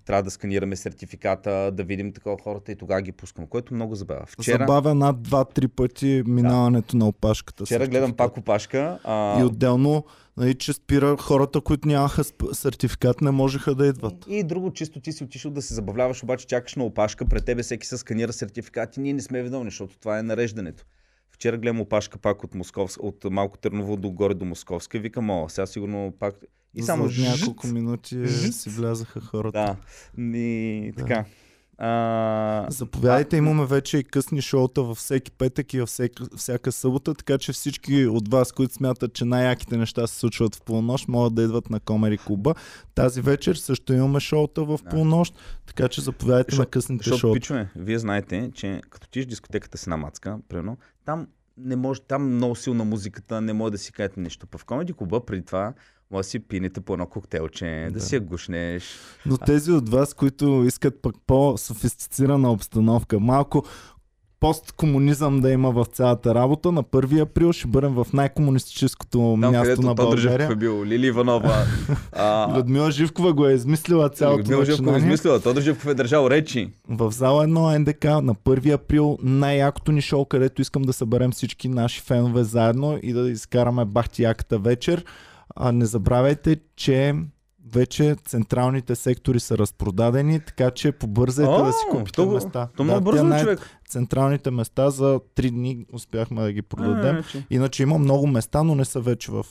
Трябва 0.06 0.23
да 0.23 0.31
сканираме 0.31 0.76
сертификата, 0.76 1.72
да 1.72 1.84
видим 1.84 2.14
такова 2.14 2.38
хората 2.38 2.72
и 2.72 2.76
тогава 2.76 3.02
ги 3.02 3.11
пускаме, 3.11 3.48
което 3.48 3.73
много 3.73 3.95
забавя. 3.95 4.26
Вчера, 4.27 4.57
Забавя 4.60 4.95
над 4.95 5.18
2-3 5.18 5.68
пъти 5.68 6.23
минаването 6.27 6.98
на 6.98 7.07
опашката. 7.07 7.65
вчера 7.65 7.88
гледам 7.88 8.14
пак 8.14 8.38
опашка. 8.38 8.99
А... 9.03 9.41
И 9.41 9.44
отделно, 9.44 10.06
нали, 10.38 10.56
че 10.56 10.74
спира 10.74 11.18
хората, 11.18 11.62
които 11.62 11.88
нямаха 11.88 12.24
сертификат, 12.54 13.22
не 13.22 13.32
можеха 13.32 13.76
да 13.76 13.88
идват. 13.88 14.14
И 14.28 14.44
друго 14.44 14.74
чисто 14.74 15.00
ти 15.00 15.12
си 15.12 15.24
отишъл 15.24 15.52
да 15.52 15.62
се 15.62 15.74
забавляваш, 15.74 16.24
обаче 16.24 16.48
чакаш 16.48 16.76
на 16.76 16.84
опашка, 16.84 17.26
пред 17.26 17.46
тебе 17.46 17.64
всеки 17.64 17.88
се 17.88 17.98
сканира 17.98 18.34
сертификати, 18.34 19.00
ние 19.00 19.14
не 19.14 19.22
сме 19.22 19.44
виновни, 19.44 19.70
защото 19.70 20.00
това 20.00 20.20
е 20.20 20.24
нареждането. 20.24 20.84
Вчера 21.32 21.58
гледам 21.58 21.82
опашка 21.82 22.18
пак 22.18 22.44
от, 22.44 22.56
Московс... 22.56 22.98
от 23.00 23.24
Малко 23.32 23.58
Търново 23.58 23.98
до 23.98 24.12
горе 24.12 24.34
до 24.34 24.46
Московска 24.46 24.98
и 24.98 25.00
викам, 25.00 25.30
о, 25.30 25.50
сега 25.50 25.66
сигурно 25.66 26.14
пак... 26.20 26.36
И 26.74 26.84
само 26.84 27.08
За 27.08 27.22
няколко 27.22 27.68
минути 27.68 28.26
жжт. 28.26 28.54
си 28.54 28.70
влязаха 28.70 29.22
хората. 29.22 29.78
Да, 30.18 30.38
и 30.38 30.92
Да. 30.98 31.26
А... 31.78 32.66
Заповядайте, 32.70 33.38
имаме 33.38 33.66
вече 33.66 33.98
и 33.98 34.04
късни 34.04 34.41
шоута 34.41 34.84
във 34.84 34.98
всеки 34.98 35.32
петък 35.32 35.74
и 35.74 35.80
във 35.80 35.90
всеки, 35.90 36.24
всяка 36.36 36.72
събота, 36.72 37.14
така 37.14 37.38
че 37.38 37.54
всички 37.54 38.06
от 38.06 38.28
вас, 38.28 38.52
които 38.52 38.74
смятат, 38.74 39.14
че 39.14 39.26
най-яките 39.26 39.78
неща 39.78 40.08
се 40.08 40.20
случват 40.20 40.56
в 40.56 40.62
полунощ, 40.62 41.08
могат 41.08 41.36
да 41.36 41.44
идват 41.44 41.70
на 41.70 41.80
Комери 41.80 42.18
клуба. 42.18 42.56
Тази 42.95 43.22
вечер 43.22 43.56
също 43.56 43.94
имаме 43.94 44.20
шоута 44.20 44.64
в 44.64 44.80
полунощ, 44.90 45.36
така 45.66 45.88
че 45.88 46.02
заповядайте 46.02 46.52
на 46.52 46.56
Защо- 46.56 46.72
късните 46.72 47.10
шоута. 47.10 47.34
пичове, 47.34 47.70
вие 47.76 47.99
знаете, 47.99 48.52
че 48.54 48.82
като 48.90 49.10
тиш 49.10 49.26
дискотеката 49.26 49.78
си 49.78 49.90
на 49.90 49.98
мацка, 49.98 50.38
примерно, 50.49 50.78
там 51.06 51.28
не 51.58 51.76
може, 51.76 52.02
там 52.02 52.36
много 52.36 52.56
силна 52.56 52.86
музиката, 52.86 53.41
не 53.41 53.54
може 53.54 53.72
да 53.72 53.78
си 53.78 53.91
кажете 53.91 54.20
нищо. 54.20 54.48
Па 54.48 54.58
в 54.58 54.66
комеди 54.66 54.94
клуба 54.94 55.26
преди 55.26 55.45
това 55.45 55.74
може 56.12 56.20
да 56.20 56.30
си 56.30 56.40
пинете 56.40 56.82
по 56.82 56.94
едно 56.94 57.06
коктейлче, 57.06 57.66
да, 57.88 57.92
Да. 57.92 58.00
си 58.00 58.16
я 58.16 58.22
гушнеш. 58.22 58.84
Но 59.26 59.38
тези 59.38 59.72
от 59.72 59.90
вас, 59.90 60.14
които 60.14 60.64
искат 60.68 61.02
пък 61.02 61.16
по-софистицирана 61.28 62.52
обстановка, 62.52 63.20
малко 63.20 63.64
посткомунизъм 64.40 65.40
да 65.40 65.52
има 65.52 65.72
в 65.72 65.86
цялата 65.86 66.36
работа, 66.36 66.72
на 66.72 66.84
1 66.84 67.22
април 67.22 67.54
ще 67.54 67.68
бъдем 67.68 67.94
в 67.94 68.08
най-комунистическото 68.14 69.38
Там, 69.42 69.52
място 69.52 69.82
на 69.82 69.94
България. 69.94 70.52
е 70.52 70.56
бил, 70.56 70.86
Лили 70.86 71.08
Иванова. 71.08 71.64
а, 72.12 72.58
Людмила 72.58 72.92
Живкова 72.92 73.34
го 73.34 73.48
е 73.48 73.54
измислила 73.54 74.10
цялото 74.10 74.40
Людмила 74.40 74.66
Живков 74.66 74.80
е 74.80 74.82
начинание. 74.82 75.08
измислила, 75.08 75.42
Тодор 75.42 75.62
Живков 75.62 75.86
е 75.88 75.94
държал 75.94 76.30
речи. 76.30 76.70
В 76.90 77.12
зала 77.12 77.46
1 77.46 77.78
НДК 77.78 78.04
на 78.04 78.36
1 78.36 78.74
април 78.74 79.18
най-якото 79.24 79.92
ни 79.92 80.02
шоу, 80.02 80.26
където 80.26 80.62
искам 80.62 80.82
да 80.82 80.94
съберем 80.94 81.32
всички 81.32 81.70
наши 81.70 82.02
фенове 82.02 82.44
заедно 82.44 83.00
и 83.04 83.14
да 83.14 83.30
изкараме 83.30 83.86
бахтияката 83.86 84.60
вечер. 84.60 85.06
А 85.60 85.72
не 85.72 85.86
забравяйте, 85.86 86.58
че 86.76 87.16
вече 87.68 88.16
централните 88.26 88.96
сектори 88.96 89.40
са 89.40 89.58
разпродадени, 89.58 90.40
така 90.40 90.72
че 90.72 90.92
побързайте 90.92 91.52
О, 91.52 91.64
да 91.64 91.72
си 91.72 91.86
купите 91.92 92.12
то- 92.14 92.32
места. 92.32 92.68
То 92.78 92.84
много 92.84 93.00
да, 93.00 93.04
бързо, 93.04 93.18
тя 93.18 93.24
най- 93.24 93.42
човек. 93.42 93.60
Централните 93.90 94.52
места 94.52 94.90
за 94.90 95.20
3 95.36 95.50
дни 95.50 95.86
успяхме 95.94 96.42
да 96.42 96.52
ги 96.52 96.62
продадем. 96.62 97.16
А, 97.16 97.24
че- 97.24 97.46
Иначе 97.50 97.84
има 97.84 97.98
много 97.98 98.28
места, 98.28 98.64
но 98.64 98.76
не 98.76 98.86
са 98.86 99.00
вече 99.00 99.32
в, 99.32 99.46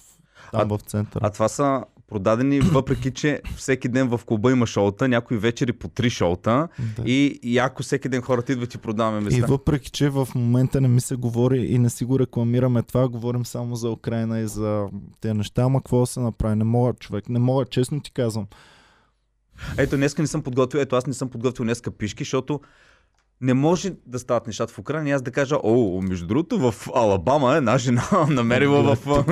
там 0.53 0.69
в 0.69 0.79
центъра. 0.79 1.27
А 1.27 1.31
това 1.31 1.49
са 1.49 1.85
продадени, 2.09 2.61
въпреки 2.73 3.11
че 3.11 3.41
всеки 3.57 3.89
ден 3.89 4.09
в 4.09 4.21
клуба 4.27 4.53
има 4.53 4.67
шоута, 4.67 5.09
някои 5.09 5.39
вечери 5.39 5.73
по 5.73 5.89
три 5.89 6.11
шоута 6.11 6.69
да. 6.97 7.03
и, 7.07 7.41
и 7.43 7.59
ако 7.59 7.83
всеки 7.83 8.09
ден 8.09 8.23
хората 8.23 8.53
идват 8.53 8.75
и 8.75 8.79
продаваме 8.79 9.19
И 9.19 9.25
места. 9.25 9.47
въпреки, 9.47 9.91
че 9.91 10.09
в 10.09 10.29
момента 10.35 10.81
не 10.81 10.89
ми 10.89 11.01
се 11.01 11.17
говори 11.17 11.67
и 11.67 11.79
не 11.79 11.91
си 11.91 12.05
го 12.05 12.19
рекламираме 12.19 12.83
това, 12.83 13.09
говорим 13.09 13.47
само 13.47 13.77
за 13.77 13.91
Украина 13.91 14.41
и 14.41 14.47
за 14.47 14.87
тези 15.21 15.35
неща, 15.35 15.63
ама 15.63 15.81
какво 15.81 16.07
се 16.07 16.21
направи? 16.21 16.57
Не 16.57 16.65
мога, 16.65 16.93
човек, 16.93 17.29
не 17.29 17.39
мога, 17.39 17.65
честно 17.65 18.01
ти 18.01 18.11
казвам. 18.13 18.47
Ето, 19.79 19.97
днеска 19.97 20.23
не 20.23 20.29
съм 20.29 20.43
подготвил, 20.43 20.81
ето 20.81 20.97
аз 20.97 21.07
не 21.07 21.15
съм 21.15 21.29
подготвил 21.29 21.65
днеска 21.65 21.91
пишки, 21.91 22.25
защото 22.25 22.61
не 23.41 23.55
може 23.55 23.93
да 24.07 24.19
стават 24.19 24.47
нещата 24.47 24.73
в 24.73 24.79
Украина 24.79 25.09
и 25.09 25.13
аз 25.13 25.23
да 25.23 25.31
кажа, 25.31 25.57
о, 25.63 26.03
между 26.03 26.27
другото, 26.27 26.59
в 26.59 26.89
Алабама 26.95 27.55
една 27.55 27.79
жена 27.79 28.03
намерила 28.31 28.97
в... 28.97 29.25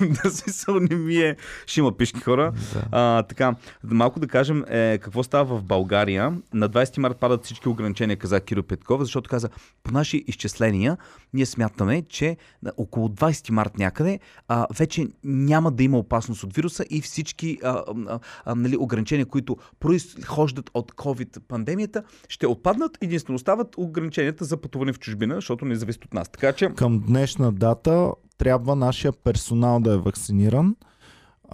Да 0.00 0.30
се 0.30 0.72
не 0.72 0.96
ми 0.96 1.16
е... 1.16 1.36
Ще 1.66 1.80
има 1.80 1.96
пишки 1.96 2.20
хора. 2.20 2.52
Да. 2.74 2.84
А, 2.92 3.22
така, 3.22 3.54
малко 3.84 4.20
да 4.20 4.28
кажем 4.28 4.64
е, 4.68 4.98
какво 4.98 5.22
става 5.22 5.58
в 5.58 5.62
България. 5.62 6.36
На 6.54 6.70
20 6.70 6.98
март 6.98 7.16
падат 7.16 7.44
всички 7.44 7.68
ограничения, 7.68 8.16
каза 8.16 8.40
Киро 8.40 8.62
Петков, 8.62 9.00
защото 9.00 9.30
каза, 9.30 9.48
по 9.82 9.92
наши 9.92 10.24
изчисления, 10.26 10.96
ние 11.34 11.46
смятаме, 11.46 12.02
че 12.02 12.36
около 12.76 13.08
20 13.08 13.50
март 13.50 13.78
някъде 13.78 14.20
а, 14.48 14.66
вече 14.78 15.08
няма 15.24 15.72
да 15.72 15.82
има 15.82 15.98
опасност 15.98 16.42
от 16.42 16.54
вируса 16.54 16.84
и 16.90 17.00
всички 17.00 17.58
а, 17.62 17.82
а, 18.08 18.18
а, 18.44 18.54
нали, 18.54 18.76
ограничения, 18.76 19.26
които 19.26 19.56
произхождат 19.80 20.70
от 20.74 20.92
COVID-пандемията, 20.92 22.02
ще 22.28 22.46
отпаднат. 22.46 22.98
Единствено 23.00 23.36
остават 23.36 23.74
ограниченията 23.76 24.44
за 24.44 24.56
пътуване 24.56 24.92
в 24.92 24.98
чужбина, 24.98 25.34
защото 25.34 25.64
не 25.64 25.74
зависят 25.74 26.04
от 26.04 26.14
нас. 26.14 26.28
Така 26.28 26.52
че 26.52 26.68
Към 26.68 27.00
днешна 27.06 27.52
дата 27.52 28.12
трябва 28.38 28.76
нашия 28.76 29.12
персонал 29.12 29.80
да 29.80 29.92
е 29.92 29.96
вакциниран. 29.96 30.76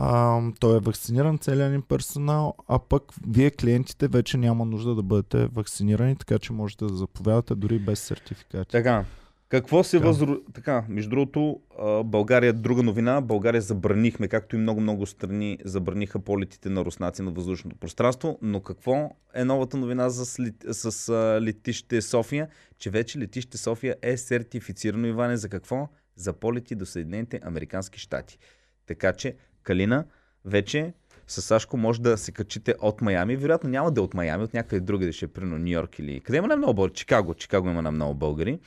А, 0.00 0.40
той 0.60 0.76
е 0.76 0.80
вакциниран, 0.80 1.38
целият 1.38 1.72
ни 1.72 1.82
персонал, 1.82 2.54
а 2.68 2.78
пък 2.78 3.02
вие 3.28 3.50
клиентите 3.50 4.08
вече 4.08 4.38
няма 4.38 4.64
нужда 4.64 4.94
да 4.94 5.02
бъдете 5.02 5.46
вакцинирани, 5.46 6.16
така 6.16 6.38
че 6.38 6.52
можете 6.52 6.84
да 6.84 6.94
заповядате 6.94 7.54
дори 7.54 7.78
без 7.78 8.00
сертификати. 8.00 8.70
Така. 8.70 9.04
Какво 9.48 9.84
се 9.84 9.96
Така. 9.96 10.06
възру... 10.06 10.36
Така, 10.54 10.84
между 10.88 11.10
другото, 11.10 11.60
България, 12.04 12.52
друга 12.52 12.82
новина, 12.82 13.20
България 13.20 13.60
забранихме, 13.60 14.28
както 14.28 14.56
и 14.56 14.58
много-много 14.58 15.06
страни 15.06 15.58
забраниха 15.64 16.18
полетите 16.18 16.68
на 16.68 16.84
руснаци 16.84 17.22
на 17.22 17.30
въздушното 17.30 17.76
пространство, 17.76 18.38
но 18.42 18.60
какво 18.60 19.10
е 19.34 19.44
новата 19.44 19.76
новина 19.76 20.10
с, 20.10 20.40
лет... 20.40 20.54
с 20.70 21.12
летище 21.42 22.02
София? 22.02 22.48
Че 22.78 22.90
вече 22.90 23.18
летище 23.18 23.58
София 23.58 23.96
е 24.02 24.16
сертифицирано, 24.16 25.06
Иване, 25.06 25.36
за 25.36 25.48
какво? 25.48 25.88
За 26.16 26.32
полети 26.32 26.74
до 26.74 26.86
Съединените 26.86 27.40
Американски 27.42 27.98
щати. 27.98 28.38
Така 28.86 29.12
че, 29.12 29.36
Калина, 29.62 30.04
вече 30.44 30.92
с 31.26 31.42
Сашко 31.42 31.76
може 31.76 32.02
да 32.02 32.18
се 32.18 32.32
качите 32.32 32.74
от 32.80 33.00
Майами. 33.00 33.36
Вероятно 33.36 33.70
няма 33.70 33.90
да 33.90 34.00
е 34.00 34.04
от 34.04 34.14
Майами, 34.14 34.44
от 34.44 34.54
някъде 34.54 34.80
другаде 34.80 35.12
ще 35.12 35.24
е, 35.24 35.28
примерно 35.28 35.58
Нью 35.58 35.68
Йорк 35.68 35.98
или... 35.98 36.20
Къде 36.20 36.38
има 36.38 36.46
най-много 36.46 36.74
българи? 36.74 36.94
Чикаго. 36.94 37.34
Чикаго 37.34 37.68
има 37.68 37.82
най-много 37.82 38.14
българи. 38.14 38.58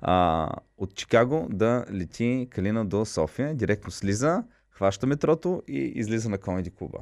А, 0.00 0.48
от 0.78 0.94
Чикаго 0.94 1.46
да 1.50 1.84
лети 1.92 2.48
Калина 2.50 2.84
до 2.84 3.04
София, 3.04 3.54
директно 3.54 3.90
слиза, 3.90 4.44
хваща 4.70 5.06
метрото 5.06 5.62
и 5.68 5.78
излиза 5.78 6.28
на 6.28 6.38
комеди 6.38 6.70
клуба. 6.70 6.98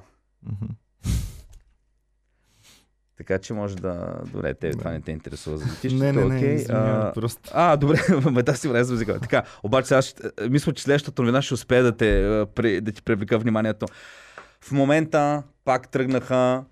Така 3.16 3.38
че 3.38 3.54
може 3.54 3.76
да... 3.76 4.20
Добре, 4.32 4.54
те, 4.54 4.70
това 4.70 4.90
не 4.90 5.00
те 5.00 5.10
интересува 5.10 5.58
за 5.58 5.64
летището. 5.64 6.04
Не, 6.04 6.12
не, 6.12 6.24
не, 6.24 6.54
извинявай, 6.54 7.08
а, 7.08 7.12
просто. 7.12 7.50
а, 7.54 7.76
добре, 7.76 7.98
ме 8.30 8.42
да 8.42 8.56
си 8.56 8.68
влезе 8.68 8.92
музика. 8.92 9.20
Така, 9.20 9.42
обаче 9.62 9.94
е, 9.94 10.48
мисля, 10.48 10.72
че 10.72 10.82
следващата 10.82 11.22
новина 11.22 11.42
ще 11.42 11.54
успее 11.54 11.82
да, 11.82 11.96
те, 11.96 12.22
да 12.80 12.92
ти 12.92 13.02
привлека 13.02 13.38
вниманието. 13.38 13.86
В 14.60 14.72
момента 14.72 15.42
пак 15.64 15.88
тръгнаха 15.88 16.64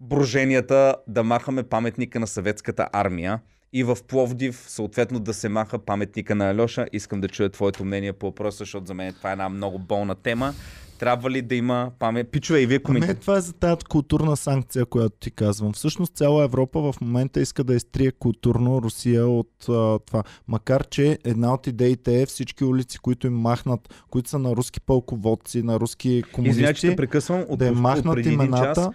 броженията 0.00 0.96
да 1.06 1.24
махаме 1.24 1.62
паметника 1.62 2.20
на 2.20 2.26
съветската 2.26 2.88
армия 2.92 3.40
и 3.72 3.84
в 3.84 3.98
Пловдив 4.08 4.64
съответно 4.68 5.20
да 5.20 5.34
се 5.34 5.48
маха 5.48 5.78
паметника 5.78 6.34
на 6.34 6.50
Алеша. 6.50 6.86
Искам 6.92 7.20
да 7.20 7.28
чуя 7.28 7.48
твоето 7.48 7.84
мнение 7.84 8.12
по 8.12 8.26
въпроса, 8.26 8.58
защото 8.58 8.86
за 8.86 8.94
мен 8.94 9.14
това 9.14 9.30
е 9.30 9.32
една 9.32 9.48
много 9.48 9.78
болна 9.78 10.14
тема. 10.14 10.54
Трябва 10.98 11.30
ли 11.30 11.42
да 11.42 11.54
има 11.54 11.90
памет? 11.98 12.30
Пичове 12.30 12.60
и 12.60 12.66
вие 12.66 12.76
Ами 12.76 12.84
коментирате. 12.84 13.20
това 13.20 13.36
е 13.36 13.40
за 13.40 13.52
тази 13.52 13.84
културна 13.88 14.36
санкция, 14.36 14.86
която 14.86 15.16
ти 15.20 15.30
казвам. 15.30 15.72
Всъщност 15.72 16.16
цяла 16.16 16.44
Европа 16.44 16.92
в 16.92 17.00
момента 17.00 17.40
иска 17.40 17.64
да 17.64 17.74
изтрие 17.74 18.10
културно 18.10 18.82
Русия 18.82 19.28
от 19.28 19.68
а, 19.68 19.98
това. 19.98 20.22
Макар, 20.48 20.84
че 20.84 21.18
една 21.24 21.54
от 21.54 21.66
идеите 21.66 22.22
е 22.22 22.26
всички 22.26 22.64
улици, 22.64 22.98
които 22.98 23.26
им 23.26 23.34
махнат, 23.34 23.94
които 24.10 24.30
са 24.30 24.38
на 24.38 24.56
руски 24.56 24.80
пълководци, 24.80 25.62
на 25.62 25.80
руски 25.80 26.08
Извинявай, 26.08 26.74
че 26.74 26.80
комунисти, 26.80 26.96
прекъсвам. 26.96 27.44
От, 27.48 27.58
да 27.58 27.66
от 27.66 27.78
махнат 27.78 28.14
преди 28.14 28.28
един 28.28 28.40
имената. 28.40 28.74
час 28.74 28.88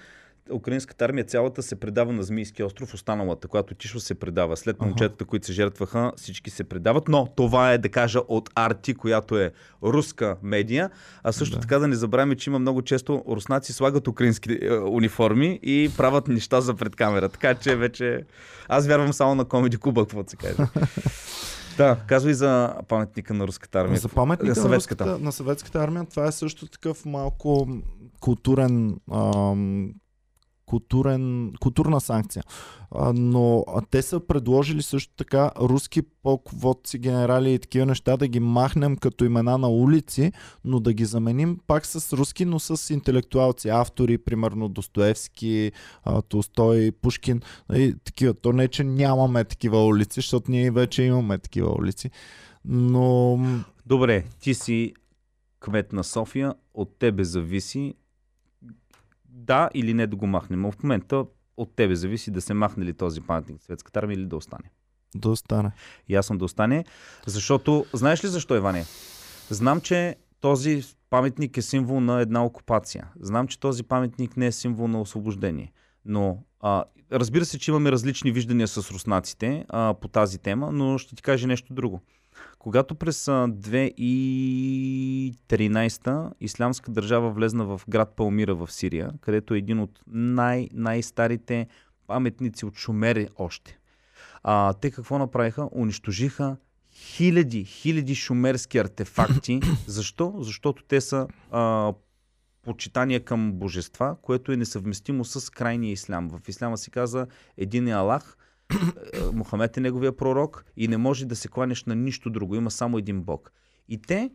украинската 0.51 1.05
армия 1.05 1.23
цялата 1.23 1.63
се 1.63 1.75
предава 1.75 2.13
на 2.13 2.23
Змийски 2.23 2.63
остров, 2.63 2.93
останалата, 2.93 3.47
която 3.47 3.75
тишо 3.75 3.99
се 3.99 4.15
предава. 4.15 4.57
След 4.57 4.81
момчетата, 4.81 5.25
които 5.25 5.45
се 5.45 5.53
жертваха, 5.53 6.11
всички 6.17 6.49
се 6.49 6.63
предават. 6.63 7.07
Но 7.07 7.27
това 7.35 7.71
е, 7.71 7.77
да 7.77 7.89
кажа, 7.89 8.19
от 8.27 8.49
Арти, 8.55 8.93
която 8.93 9.37
е 9.39 9.51
руска 9.83 10.37
медия. 10.43 10.89
А 11.23 11.31
също 11.31 11.55
Да. 11.55 11.61
така 11.61 11.79
да 11.79 11.87
не 11.87 11.95
забравяме, 11.95 12.35
че 12.35 12.49
има 12.49 12.59
много 12.59 12.81
често 12.81 13.23
руснаци 13.27 13.73
слагат 13.73 14.07
украински 14.07 14.59
е, 14.61 14.73
униформи 14.73 15.59
и 15.63 15.91
правят 15.97 16.27
неща 16.27 16.61
за 16.61 16.73
пред 16.73 16.95
камера. 16.95 17.29
Така 17.29 17.55
че 17.55 17.75
вече 17.75 18.23
аз 18.67 18.87
вярвам 18.87 19.13
само 19.13 19.35
на 19.35 19.45
комеди 19.45 19.77
клуба, 19.77 20.01
какво 20.01 20.23
се 20.27 20.35
каже. 20.35 20.55
да, 21.77 21.97
казвай 22.07 22.33
за 22.33 22.73
паметника 22.87 23.33
на 23.33 23.47
руската 23.47 23.79
армия. 23.79 23.99
За 23.99 24.09
паметника 24.09 24.59
на, 24.69 24.75
руската, 24.75 25.17
на 25.19 25.31
съветската 25.31 25.79
армия, 25.79 26.05
това 26.05 26.27
е 26.27 26.31
също 26.31 26.67
такъв 26.67 27.05
малко 27.05 27.67
културен, 28.19 28.97
ам, 29.13 29.93
културен, 30.65 31.53
културна 31.59 32.01
санкция. 32.01 32.43
Но 33.13 33.65
те 33.91 34.01
са 34.01 34.19
предложили 34.19 34.81
също 34.81 35.13
така 35.17 35.51
руски 35.59 36.01
полководци, 36.01 36.99
генерали 36.99 37.53
и 37.53 37.59
такива 37.59 37.85
неща 37.85 38.17
да 38.17 38.27
ги 38.27 38.39
махнем 38.39 38.97
като 38.97 39.25
имена 39.25 39.57
на 39.57 39.69
улици, 39.69 40.31
но 40.65 40.79
да 40.79 40.93
ги 40.93 41.05
заменим 41.05 41.59
пак 41.67 41.85
с 41.85 42.13
руски, 42.13 42.45
но 42.45 42.59
с 42.59 42.93
интелектуалци, 42.93 43.69
автори, 43.69 44.17
примерно 44.17 44.69
Достоевски, 44.69 45.71
Толстой, 46.29 46.91
Пушкин 46.91 47.41
и 47.73 47.95
такива. 48.03 48.33
То 48.33 48.53
не, 48.53 48.67
че 48.67 48.83
нямаме 48.83 49.43
такива 49.43 49.85
улици, 49.85 50.15
защото 50.15 50.51
ние 50.51 50.71
вече 50.71 51.03
имаме 51.03 51.37
такива 51.37 51.71
улици. 51.79 52.11
Но 52.65 53.39
Добре, 53.85 54.23
ти 54.39 54.53
си 54.53 54.93
кмет 55.59 55.93
на 55.93 56.03
София, 56.03 56.53
от 56.73 56.99
тебе 56.99 57.23
зависи 57.23 57.93
да 59.33 59.69
или 59.73 59.93
не 59.93 60.07
да 60.07 60.15
го 60.15 60.27
махнем. 60.27 60.61
В 60.71 60.83
момента 60.83 61.25
от 61.57 61.75
тебе 61.75 61.95
зависи 61.95 62.31
да 62.31 62.41
се 62.41 62.53
махне 62.53 62.85
ли 62.85 62.93
този 62.93 63.21
паметник 63.21 63.61
светската 63.61 63.99
армия 63.99 64.15
или 64.15 64.25
да 64.25 64.35
остане. 64.35 64.71
да 65.15 65.29
остане. 65.29 65.71
И 66.07 66.15
аз 66.15 66.25
съм 66.25 66.37
да 66.37 66.45
остане, 66.45 66.85
защото, 67.25 67.85
знаеш 67.93 68.23
ли 68.23 68.27
защо, 68.27 68.55
Иване? 68.55 68.85
Знам, 69.49 69.81
че 69.81 70.15
този 70.41 70.83
паметник 71.09 71.57
е 71.57 71.61
символ 71.61 71.99
на 71.99 72.21
една 72.21 72.45
окупация. 72.45 73.07
Знам, 73.19 73.47
че 73.47 73.59
този 73.59 73.83
паметник 73.83 74.37
не 74.37 74.47
е 74.47 74.51
символ 74.51 74.87
на 74.87 75.01
освобождение. 75.01 75.71
Но 76.05 76.43
а, 76.59 76.83
разбира 77.11 77.45
се, 77.45 77.59
че 77.59 77.71
имаме 77.71 77.91
различни 77.91 78.31
виждания 78.31 78.67
с 78.67 78.91
руснаците 78.91 79.65
а, 79.69 79.93
по 79.93 80.07
тази 80.07 80.37
тема, 80.37 80.71
но 80.71 80.97
ще 80.97 81.15
ти 81.15 81.21
кажа 81.21 81.47
нещо 81.47 81.73
друго. 81.73 82.01
Когато 82.59 82.95
през 82.95 83.27
а, 83.27 83.31
2013 83.31 86.31
Ислямска 86.39 86.91
държава 86.91 87.31
влезна 87.31 87.65
в 87.65 87.81
град 87.89 88.13
Палмира 88.15 88.55
в 88.55 88.71
Сирия, 88.71 89.11
където 89.21 89.53
е 89.53 89.57
един 89.57 89.79
от 89.79 89.99
най- 90.07 90.69
най-старите 90.73 91.67
паметници 92.07 92.65
от 92.65 92.77
Шумери 92.77 93.27
още. 93.37 93.77
А, 94.43 94.73
те 94.73 94.91
какво 94.91 95.17
направиха? 95.17 95.69
Унищожиха 95.71 96.57
хиляди, 96.93 97.65
хиляди 97.65 98.15
шумерски 98.15 98.77
артефакти. 98.77 99.59
Защо? 99.87 100.33
Защото 100.39 100.83
те 100.83 101.01
са 101.01 101.27
а, 101.51 101.93
почитания 102.63 103.23
към 103.23 103.53
божества, 103.53 104.15
което 104.21 104.51
е 104.51 104.57
несъвместимо 104.57 105.25
с 105.25 105.49
крайния 105.49 105.91
ислям. 105.91 106.29
В 106.29 106.47
исляма 106.47 106.77
се 106.77 106.91
каза 106.91 107.27
един 107.57 107.87
е 107.87 107.91
Аллах, 107.91 108.37
Мохамед 109.33 109.77
е 109.77 109.79
неговия 109.79 110.17
пророк 110.17 110.65
и 110.77 110.87
не 110.87 110.97
може 110.97 111.25
да 111.25 111.35
се 111.35 111.47
кланеш 111.47 111.83
на 111.83 111.95
нищо 111.95 112.29
друго. 112.29 112.55
Има 112.55 112.71
само 112.71 112.97
един 112.97 113.21
Бог. 113.21 113.51
И 113.89 114.01
те 114.01 114.31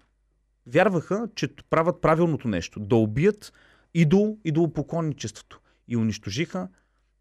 вярваха, 0.67 1.29
че 1.35 1.49
правят 1.71 2.01
правилното 2.01 2.49
нещо. 2.49 2.81
Да 2.81 2.97
убият 2.97 3.53
идол, 3.95 4.39
идолопоклонничеството. 4.45 5.61
И 5.89 5.97
унищожиха 5.97 6.69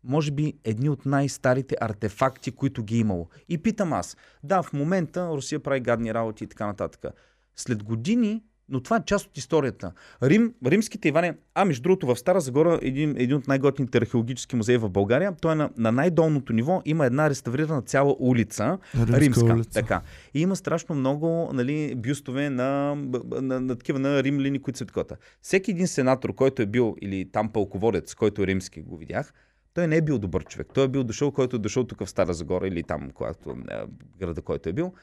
може 0.04 0.32
би 0.32 0.54
едни 0.64 0.90
от 0.90 1.06
най-старите 1.06 1.76
артефакти, 1.82 2.52
които 2.52 2.84
ги 2.84 2.96
е 2.96 3.00
имало. 3.00 3.30
И 3.50 3.58
питам 3.58 3.94
аз, 3.94 4.18
да, 4.44 4.64
в 4.64 4.74
момента 4.74 5.30
Русия 5.30 5.64
прави 5.64 5.80
гадни 5.80 6.14
работи 6.14 6.44
и 6.44 6.48
така 6.48 6.66
нататък. 6.66 7.06
След 7.56 7.84
години, 7.84 8.44
но 8.69 8.81
това 8.81 8.98
е 8.98 9.06
част 9.06 9.26
от 9.26 9.38
историята. 9.38 9.91
Рим, 10.23 10.53
римските 10.65 11.07
Иване, 11.07 11.38
а 11.56 11.65
между 11.65 11.84
другото 11.84 12.07
в 12.07 12.15
Стара 12.15 12.41
Загора, 12.41 12.80
един, 12.81 13.15
един 13.18 13.38
от 13.38 13.48
най-готните 13.48 13.98
археологически 13.98 14.56
музеи 14.56 14.77
в 14.77 14.89
България, 14.89 15.35
той 15.41 15.52
е 15.52 15.56
на, 15.56 15.69
на 15.77 15.91
най-долното 15.91 16.53
ниво, 16.53 16.81
има 16.85 17.06
една 17.06 17.30
реставрирана 17.30 17.81
цяла 17.81 18.15
улица, 18.19 18.77
Римска, 18.95 19.19
римска. 19.19 19.53
улица. 19.53 19.72
Така. 19.72 20.02
И 20.34 20.41
има 20.41 20.56
страшно 20.56 20.95
много 20.95 21.49
нали, 21.53 21.95
бюстове 21.95 22.49
на, 22.49 22.95
на, 22.95 23.41
на, 23.41 23.60
на 23.60 23.76
такива 23.76 23.99
на 23.99 24.23
римляни, 24.23 24.61
които 24.61 24.80
са 24.80 24.85
такова. 24.85 25.06
Всеки 25.41 25.72
един 25.72 25.88
сенатор, 25.88 26.35
който 26.35 26.61
е 26.61 26.65
бил, 26.65 26.95
или 27.02 27.31
там 27.31 27.49
пълководец, 27.49 28.15
който 28.15 28.41
е 28.44 28.48
римски, 28.48 28.81
го 28.81 28.98
видях, 28.98 29.34
той 29.73 29.88
не 29.88 29.98
е 29.98 30.02
бил 30.02 30.19
добър 30.19 30.44
човек. 30.44 30.68
Той 30.73 30.85
е 30.85 30.88
бил 30.88 31.03
дошъл, 31.03 31.31
който 31.31 31.56
е 31.56 31.60
дошъл 31.60 31.84
тук 31.84 32.03
в 32.03 32.10
Стара 32.10 32.34
Загора 32.34 32.68
или 32.68 32.84
там, 32.84 33.11
когато, 33.14 33.49
е, 33.49 33.84
града, 34.19 34.41
който 34.41 34.69
е 34.69 34.73
бил. 34.73 34.94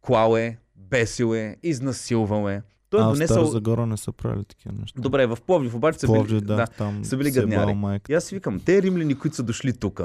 Клал 0.00 0.36
е, 0.36 0.58
бесил 0.76 1.34
е, 1.34 1.56
изнасилвал 1.62 2.48
е. 2.48 2.62
Той 2.90 3.00
е 3.00 3.04
а 3.04 3.06
в 3.06 3.12
донесъл... 3.12 3.36
Стара 3.36 3.46
Загора 3.46 3.86
не 3.86 3.96
са 3.96 4.12
правили 4.12 4.44
такива 4.44 4.74
неща. 4.80 5.00
Добре, 5.00 5.26
в 5.26 5.38
Пловдив 5.46 5.74
обаче 5.74 5.98
са 5.98 6.12
били... 6.12 6.40
Да, 6.40 6.56
да, 6.56 6.66
там 6.66 7.04
са 7.04 7.16
били 7.16 7.28
е 7.28 7.30
гадняри. 7.30 8.00
И 8.08 8.14
аз 8.14 8.24
си 8.24 8.34
викам, 8.34 8.60
те 8.64 8.82
римляни, 8.82 9.14
които 9.14 9.36
са 9.36 9.42
дошли 9.42 9.72
тук, 9.72 10.02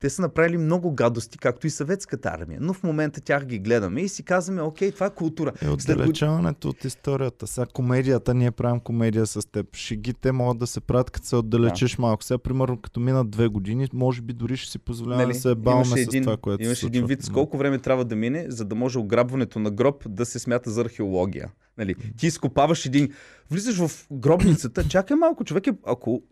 те 0.00 0.10
са 0.10 0.22
направили 0.22 0.58
много 0.58 0.92
гадости, 0.92 1.38
както 1.38 1.66
и 1.66 1.70
съветската 1.70 2.28
армия. 2.28 2.58
Но 2.62 2.72
в 2.72 2.82
момента 2.82 3.20
тях 3.20 3.44
ги 3.44 3.58
гледаме 3.58 4.00
и 4.00 4.08
си 4.08 4.22
казваме, 4.22 4.62
окей, 4.62 4.92
това 4.92 5.06
е 5.06 5.10
култура. 5.10 5.52
Е 5.62 5.68
отдалечаването 5.68 6.68
от 6.68 6.84
историята. 6.84 7.46
Сега 7.46 7.66
комедията, 7.66 8.34
ние 8.34 8.50
правим 8.50 8.80
комедия 8.80 9.26
с 9.26 9.50
теб. 9.50 9.76
Шегите 9.76 10.32
могат 10.32 10.58
да 10.58 10.66
се 10.66 10.80
правят, 10.80 11.10
като 11.10 11.26
се 11.26 11.36
отдалечиш 11.36 11.98
малко. 11.98 12.24
Сега, 12.24 12.38
примерно, 12.38 12.76
като 12.76 13.00
минат 13.00 13.30
две 13.30 13.48
години, 13.48 13.88
може 13.92 14.22
би 14.22 14.32
дори 14.32 14.56
ще 14.56 14.70
си 14.70 14.78
позволяваме 14.78 15.24
Нали, 15.24 15.32
да 15.32 15.40
се 15.40 15.54
баваме 15.54 15.86
имаше 15.86 16.04
с 16.04 16.06
един, 16.06 16.22
това, 16.22 16.36
което 16.36 16.62
се 16.62 16.68
имаше 16.68 16.86
един 16.86 17.06
вид 17.06 17.22
в 17.22 17.24
с 17.24 17.30
колко 17.30 17.58
време 17.58 17.78
трябва 17.78 18.04
да 18.04 18.16
мине, 18.16 18.46
за 18.48 18.64
да 18.64 18.74
може 18.74 18.98
ограбването 18.98 19.58
на 19.58 19.70
гроб 19.70 20.04
да 20.08 20.26
се 20.26 20.38
смята 20.38 20.70
за 20.70 20.80
археология. 20.80 21.50
Нали, 21.78 21.94
ти 22.16 22.26
изкопаваш 22.26 22.86
един, 22.86 23.12
влизаш 23.50 23.86
в 23.86 24.06
гробницата, 24.12 24.84
чакай 24.88 25.16
малко, 25.16 25.44
човек 25.44 25.66
е, 25.66 25.72
ако, 25.86 26.22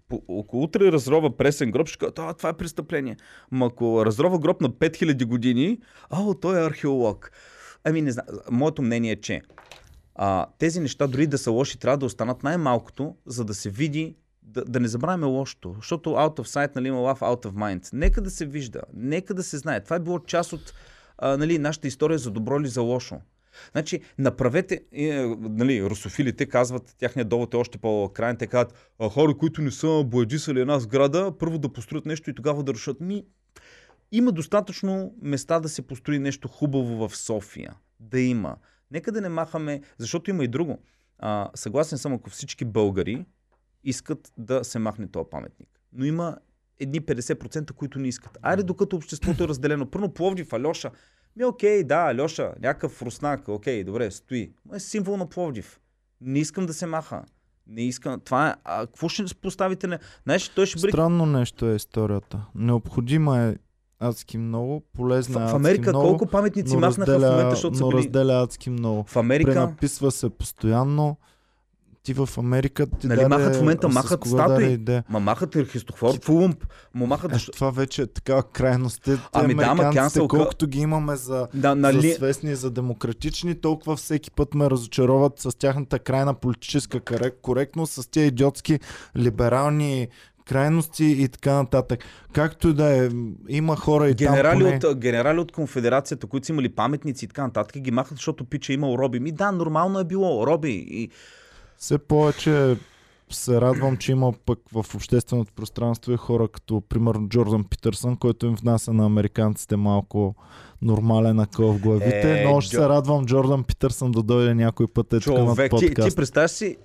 ако 0.41 0.63
утре 0.63 0.93
разрова 0.93 1.37
пресен 1.37 1.71
гроб, 1.71 1.89
ще 1.89 1.99
кажа, 1.99 2.13
«А, 2.19 2.35
това 2.35 2.49
е 2.49 2.57
престъпление. 2.57 3.17
Ма 3.51 3.67
ако 3.67 4.07
разрова 4.07 4.39
гроб 4.39 4.61
на 4.61 4.71
5000 4.71 5.25
години, 5.25 5.79
а, 6.11 6.35
той 6.35 6.61
е 6.61 6.67
археолог. 6.67 7.31
Ами 7.85 8.03
не 8.03 8.13
знам, 8.13 8.27
моето 8.51 8.83
мнение 8.83 9.13
е, 9.13 9.21
че 9.21 9.43
а, 10.15 10.47
тези 10.59 10.81
неща, 10.81 11.07
дори 11.07 11.27
да 11.27 11.39
са 11.39 11.51
лоши, 11.51 11.79
трябва 11.79 11.99
да 11.99 12.07
останат 12.07 12.43
най-малкото, 12.43 13.17
за 13.27 13.45
да 13.45 13.55
се 13.55 13.71
види, 13.71 14.17
да, 14.43 14.65
да 14.65 14.81
не 14.81 14.89
забравяме 14.89 15.27
лошото. 15.27 15.75
Защото 15.77 16.11
out 16.11 16.39
of 16.39 16.47
sight, 16.47 16.77
нали, 16.77 16.89
има 16.89 16.99
love 16.99 17.21
out 17.21 17.47
of 17.47 17.53
mind. 17.53 17.89
Нека 17.93 18.21
да 18.21 18.31
се 18.31 18.47
вижда, 18.47 18.81
нека 18.95 19.35
да 19.35 19.43
се 19.43 19.59
знае. 19.59 19.85
Това 19.85 19.97
е 19.97 20.01
било 20.01 20.19
част 20.19 20.53
от 20.53 20.75
а, 21.19 21.37
нали, 21.37 21.59
нашата 21.59 21.89
история 21.89 22.19
за 22.19 22.31
добро 22.31 22.61
или 22.61 22.69
за 22.69 22.83
лошо. 22.83 23.21
Значи, 23.73 24.01
направете, 24.19 24.81
е, 24.93 25.27
нали, 25.41 25.85
русофилите 25.85 26.47
казват, 26.47 26.95
тяхният 26.99 27.29
довод 27.29 27.55
е 27.55 27.57
още 27.57 27.79
по-крайен, 27.79 28.37
те 28.37 28.47
казват, 28.47 28.93
хора, 29.11 29.37
които 29.37 29.63
не 29.63 29.71
са 29.71 30.05
боядисали 30.07 30.61
една 30.61 30.79
сграда, 30.79 31.33
първо 31.39 31.59
да 31.59 31.73
построят 31.73 32.07
нещо 32.07 32.31
и 32.31 32.35
тогава 32.35 32.63
да 32.63 32.75
рушат. 32.75 33.01
Ми, 33.01 33.25
има 34.13 34.33
достатъчно 34.33 35.15
места 35.23 35.61
да 35.61 35.69
се 35.69 35.83
построи 35.83 36.19
нещо 36.19 36.49
хубаво 36.49 37.09
в 37.09 37.17
София. 37.17 37.75
Да 38.01 38.21
има. 38.21 38.57
Нека 38.91 39.13
да 39.13 39.21
не 39.21 39.29
махаме, 39.29 39.81
защото 39.99 40.31
има 40.31 40.45
и 40.45 40.49
друго. 40.49 40.79
А, 41.19 41.51
съгласен 41.55 41.99
съм, 41.99 42.15
ако 42.15 42.31
всички 42.31 42.65
българи 42.65 43.25
искат 43.85 44.33
да 44.37 44.65
се 44.65 44.79
махне 44.79 45.09
този 45.09 45.31
паметник. 45.31 45.69
Но 45.93 46.05
има 46.05 46.37
едни 46.79 47.01
50%, 47.01 47.73
които 47.73 47.99
не 47.99 48.09
искат. 48.09 48.39
Айде, 48.43 48.63
докато 48.63 48.97
обществото 48.97 49.45
е 49.45 49.49
разделено. 49.49 49.91
Първо 49.91 50.15
Пловдив, 50.15 50.53
Алеша. 50.53 50.91
Ми 51.37 51.45
окей, 51.45 51.85
да, 51.85 52.11
Алеша, 52.11 52.53
някакъв 52.63 53.03
руснак, 53.03 53.49
окей, 53.49 53.85
добре, 53.85 54.11
стои. 54.11 54.53
Но 54.69 54.77
е 54.77 54.81
символ 54.81 55.17
на 55.17 55.27
Пловдив. 55.27 55.81
Не 56.21 56.39
искам 56.39 56.67
да 56.67 56.75
се 56.75 56.87
маха. 56.87 57.23
Не 57.67 57.83
искам. 57.83 58.21
Това 58.21 58.51
е. 58.51 58.55
А 58.65 58.87
какво 58.87 59.09
ще 59.09 59.25
поставите 59.43 59.87
на. 59.87 59.99
Знаеш, 60.23 60.49
той 60.49 60.67
ще 60.67 60.81
бъде. 60.81 60.93
Странно 60.93 61.27
нещо 61.27 61.67
е 61.67 61.75
историята. 61.75 62.47
Необходима 62.55 63.39
е 63.39 63.55
адски 64.01 64.39
много, 64.39 64.83
полезна 64.93 65.43
е 65.43 65.47
В, 65.47 65.51
в 65.51 65.55
Америка 65.55 65.91
много, 65.91 66.09
колко 66.09 66.27
паметници 66.27 66.77
махнаха 66.77 67.19
в 67.19 67.23
момента, 67.23 67.51
защото 67.51 67.77
са 67.77 67.89
били... 67.89 67.97
разделя 67.97 68.43
адски 68.43 68.71
много. 68.71 69.05
В 69.05 69.17
Америка... 69.17 69.51
Пренаписва 69.51 70.11
се 70.11 70.31
постоянно. 70.31 71.17
Ти 72.03 72.13
в 72.15 72.29
Америка 72.39 72.87
ти 72.87 73.07
Нали 73.07 73.21
даде, 73.21 73.29
махат 73.29 73.57
в 73.57 73.61
момента, 73.61 73.89
махат 73.89 74.21
даде 74.21 74.31
статуи. 74.31 74.65
идея. 74.65 75.05
Ма 75.09 75.21
махат 75.21 75.55
Христофор 75.55 76.15
Фулумп, 76.23 76.65
му 76.95 77.07
махат... 77.07 77.33
Е, 77.33 77.39
това 77.53 77.71
вече 77.71 78.03
е 78.03 78.07
така 78.07 78.43
крайност. 78.43 79.03
Те, 79.05 79.19
Ами 79.33 79.55
да, 79.55 79.65
ама 79.69 79.83
cancel 79.83 80.27
колкото 80.27 80.67
ги 80.67 80.81
имаме 80.81 81.17
за, 81.17 81.49
Да, 81.55 81.69
за 81.69 81.75
нали... 81.75 82.13
свестни, 82.13 82.55
за 82.55 82.71
демократични, 82.71 83.61
толкова 83.61 83.97
всеки 83.97 84.31
път 84.31 84.55
ме 84.55 84.71
разочароват 84.71 85.39
с 85.41 85.59
тяхната 85.59 85.99
крайна 85.99 86.35
политическа 86.35 87.01
корек- 87.01 87.41
коректност, 87.43 87.93
с 87.93 88.07
тези 88.11 88.27
идиотски 88.27 88.81
либерални 89.17 90.09
крайности 90.47 91.05
и 91.05 91.29
така 91.29 91.53
нататък. 91.53 92.05
Както 92.33 92.69
и 92.69 92.75
да 92.75 93.05
е, 93.05 93.11
има 93.49 93.77
хора 93.77 94.11
и 94.11 94.15
Генерали, 94.15 94.65
там 94.65 94.81
поне... 94.81 94.93
от, 94.93 94.99
генерали 94.99 95.39
от 95.39 95.53
конфедерацията, 95.53 96.27
които 96.27 96.47
са 96.47 96.53
имали 96.53 96.69
паметници 96.69 97.25
и 97.25 97.29
така 97.29 97.43
нататък, 97.43 97.83
ги 97.83 97.91
махат, 97.91 98.17
защото 98.17 98.45
пича 98.45 98.73
имал 98.73 98.95
роби. 98.99 99.21
Ми 99.21 99.33
да, 99.33 99.53
нормално 99.53 99.99
е 100.01 100.05
било, 100.05 100.47
роби. 100.47 100.87
И... 100.91 101.11
Все 101.81 101.99
повече 101.99 102.77
се 103.31 103.61
радвам, 103.61 103.97
че 103.97 104.13
има 104.13 104.33
пък 104.47 104.59
в 104.73 104.95
общественото 104.95 105.53
пространство 105.53 106.13
и 106.13 106.17
хора 106.17 106.49
като, 106.49 106.81
примерно, 106.81 107.29
Джордан 107.29 107.65
Питърсън, 107.65 108.17
който 108.17 108.47
им 108.47 108.55
внася 108.55 108.93
на 108.93 109.07
американците 109.07 109.77
малко 109.77 110.35
нормален 110.83 111.41
акъл 111.41 111.73
в 111.73 111.79
главите. 111.81 112.43
Е, 112.43 112.45
но 112.45 112.61
ще 112.61 112.77
Джо- 112.77 112.81
се 112.81 112.89
радвам 112.89 113.27
Джордан 113.27 113.65
Питърсън 113.65 114.13
да 114.13 114.23
дойде 114.23 114.55
някой 114.55 114.87
път 114.87 115.13
е 115.13 115.21
тук 115.21 115.39
на 115.39 115.47
Човек, 115.47 115.73
ти, 115.79 115.95
ти 115.95 116.17
представяш 116.17 116.51
си 116.51 116.77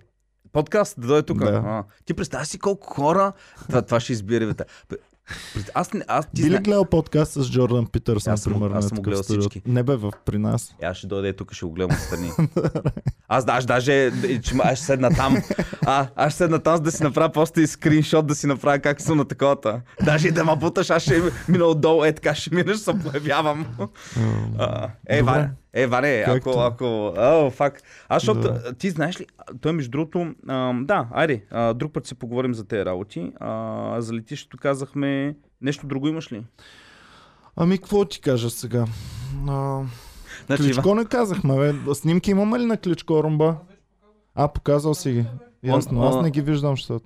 подкаст 0.51 1.01
да 1.01 1.07
дойде 1.07 1.23
тук. 1.25 1.37
Да. 1.37 1.61
А, 1.65 1.83
ти 2.05 2.13
представяш 2.13 2.47
си 2.47 2.59
колко 2.59 2.93
хора. 2.93 3.33
Това, 3.67 3.81
това 3.81 3.99
ще 3.99 4.13
избира. 4.13 4.55
Аз, 5.73 5.89
аз 6.07 6.27
ти 6.35 6.43
Би 6.43 6.49
ли 6.49 6.57
гледал 6.57 6.85
подкаст 6.85 7.31
с 7.31 7.51
Джордан 7.51 7.87
Питърсън, 7.87 8.33
Аз 8.33 8.41
съм- 8.41 8.53
примерно? 8.53 8.77
аз 8.77 8.87
съм 8.87 8.97
гледал 8.97 9.23
всички. 9.23 9.61
Не 9.65 9.83
бе, 9.83 9.95
в, 9.95 10.13
при 10.25 10.37
нас. 10.37 10.75
Е, 10.81 10.85
Аз 10.85 10.97
ще 10.97 11.07
дойда 11.07 11.33
тук, 11.33 11.53
ще 11.53 11.65
го 11.65 11.71
гледам 11.71 11.97
отстрани. 11.97 12.31
аз, 13.27 13.43
аз 13.47 13.65
даже, 13.65 14.11
че, 14.43 14.55
аз 14.63 14.77
ще 14.77 14.85
седна 14.85 15.09
там. 15.09 15.37
А, 15.85 16.07
аз 16.15 16.33
ще 16.33 16.37
седна 16.37 16.59
там, 16.59 16.75
за 16.75 16.81
да 16.81 16.91
си 16.91 17.03
направя 17.03 17.29
просто 17.29 17.61
и 17.61 17.67
скриншот, 17.67 18.27
да 18.27 18.35
си 18.35 18.47
направя 18.47 18.79
как 18.79 19.01
съм 19.01 19.17
на 19.17 19.25
таковата. 19.25 19.81
Даже 20.05 20.27
и 20.27 20.31
да 20.31 20.45
ме 20.45 20.55
буташ, 20.55 20.89
аз 20.89 21.01
ще 21.03 21.21
мина 21.49 21.65
отдолу, 21.65 22.03
е 22.03 22.13
така 22.13 22.35
ще 22.35 22.55
минеш, 22.55 22.77
се 22.77 22.93
появявам. 22.99 23.65
А, 24.59 24.89
е, 25.07 25.19
Добре. 25.19 25.49
Е, 25.77 25.87
Ване, 25.87 26.23
Както. 26.25 26.49
ако, 26.49 26.59
ако, 26.59 27.13
о, 27.17 27.49
фак. 27.49 27.81
Аз, 28.09 28.21
защото, 28.21 28.41
Да. 28.41 28.73
ти 28.73 28.89
знаеш 28.89 29.19
ли, 29.21 29.25
той 29.61 29.71
между 29.73 29.91
другото, 29.91 30.33
ам, 30.49 30.85
да, 30.85 31.07
айде, 31.11 31.45
а, 31.51 31.73
друг 31.73 31.93
път 31.93 32.07
си 32.07 32.15
поговорим 32.15 32.53
за 32.53 32.67
тези 32.67 32.85
работи. 32.85 33.31
А, 33.39 34.01
за 34.01 34.13
летището 34.13 34.57
казахме, 34.57 35.35
нещо 35.61 35.87
друго 35.87 36.07
имаш 36.07 36.31
ли? 36.31 36.43
Ами, 37.55 37.77
какво 37.77 38.05
ти 38.05 38.21
кажа 38.21 38.49
сега? 38.49 38.85
А, 39.47 39.81
Значи, 40.45 40.63
Кличко 40.63 40.95
не 40.95 41.05
казахме, 41.05 41.55
бе. 41.73 41.95
Снимки 41.95 42.31
имаме 42.31 42.59
ли 42.59 42.65
на 42.65 42.77
Кличко, 42.77 43.23
Румба? 43.23 43.55
А, 44.35 44.47
показал 44.47 44.93
си 44.93 45.11
ги. 45.11 45.25
Ясно, 45.63 46.03
аз 46.03 46.21
не 46.23 46.31
ги 46.31 46.41
виждам, 46.41 46.73
защото. 46.73 47.05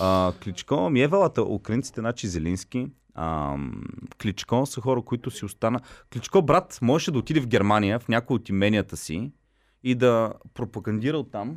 А, 0.00 0.32
Кличко, 0.42 0.90
Миевалата, 0.90 1.42
украинците, 1.42 2.00
значи 2.00 2.28
Зелински, 2.28 2.86
а, 3.16 3.56
Кличко 4.22 4.66
са 4.66 4.80
хора, 4.80 5.02
които 5.02 5.30
си 5.30 5.44
остана. 5.44 5.80
Кличко, 6.12 6.42
брат, 6.42 6.78
можеше 6.82 7.10
да 7.10 7.18
отиде 7.18 7.40
в 7.40 7.46
Германия, 7.46 7.98
в 7.98 8.08
някои 8.08 8.36
от 8.36 8.48
именията 8.48 8.96
си 8.96 9.32
и 9.82 9.94
да 9.94 10.32
пропагандира 10.54 11.18
оттам. 11.18 11.56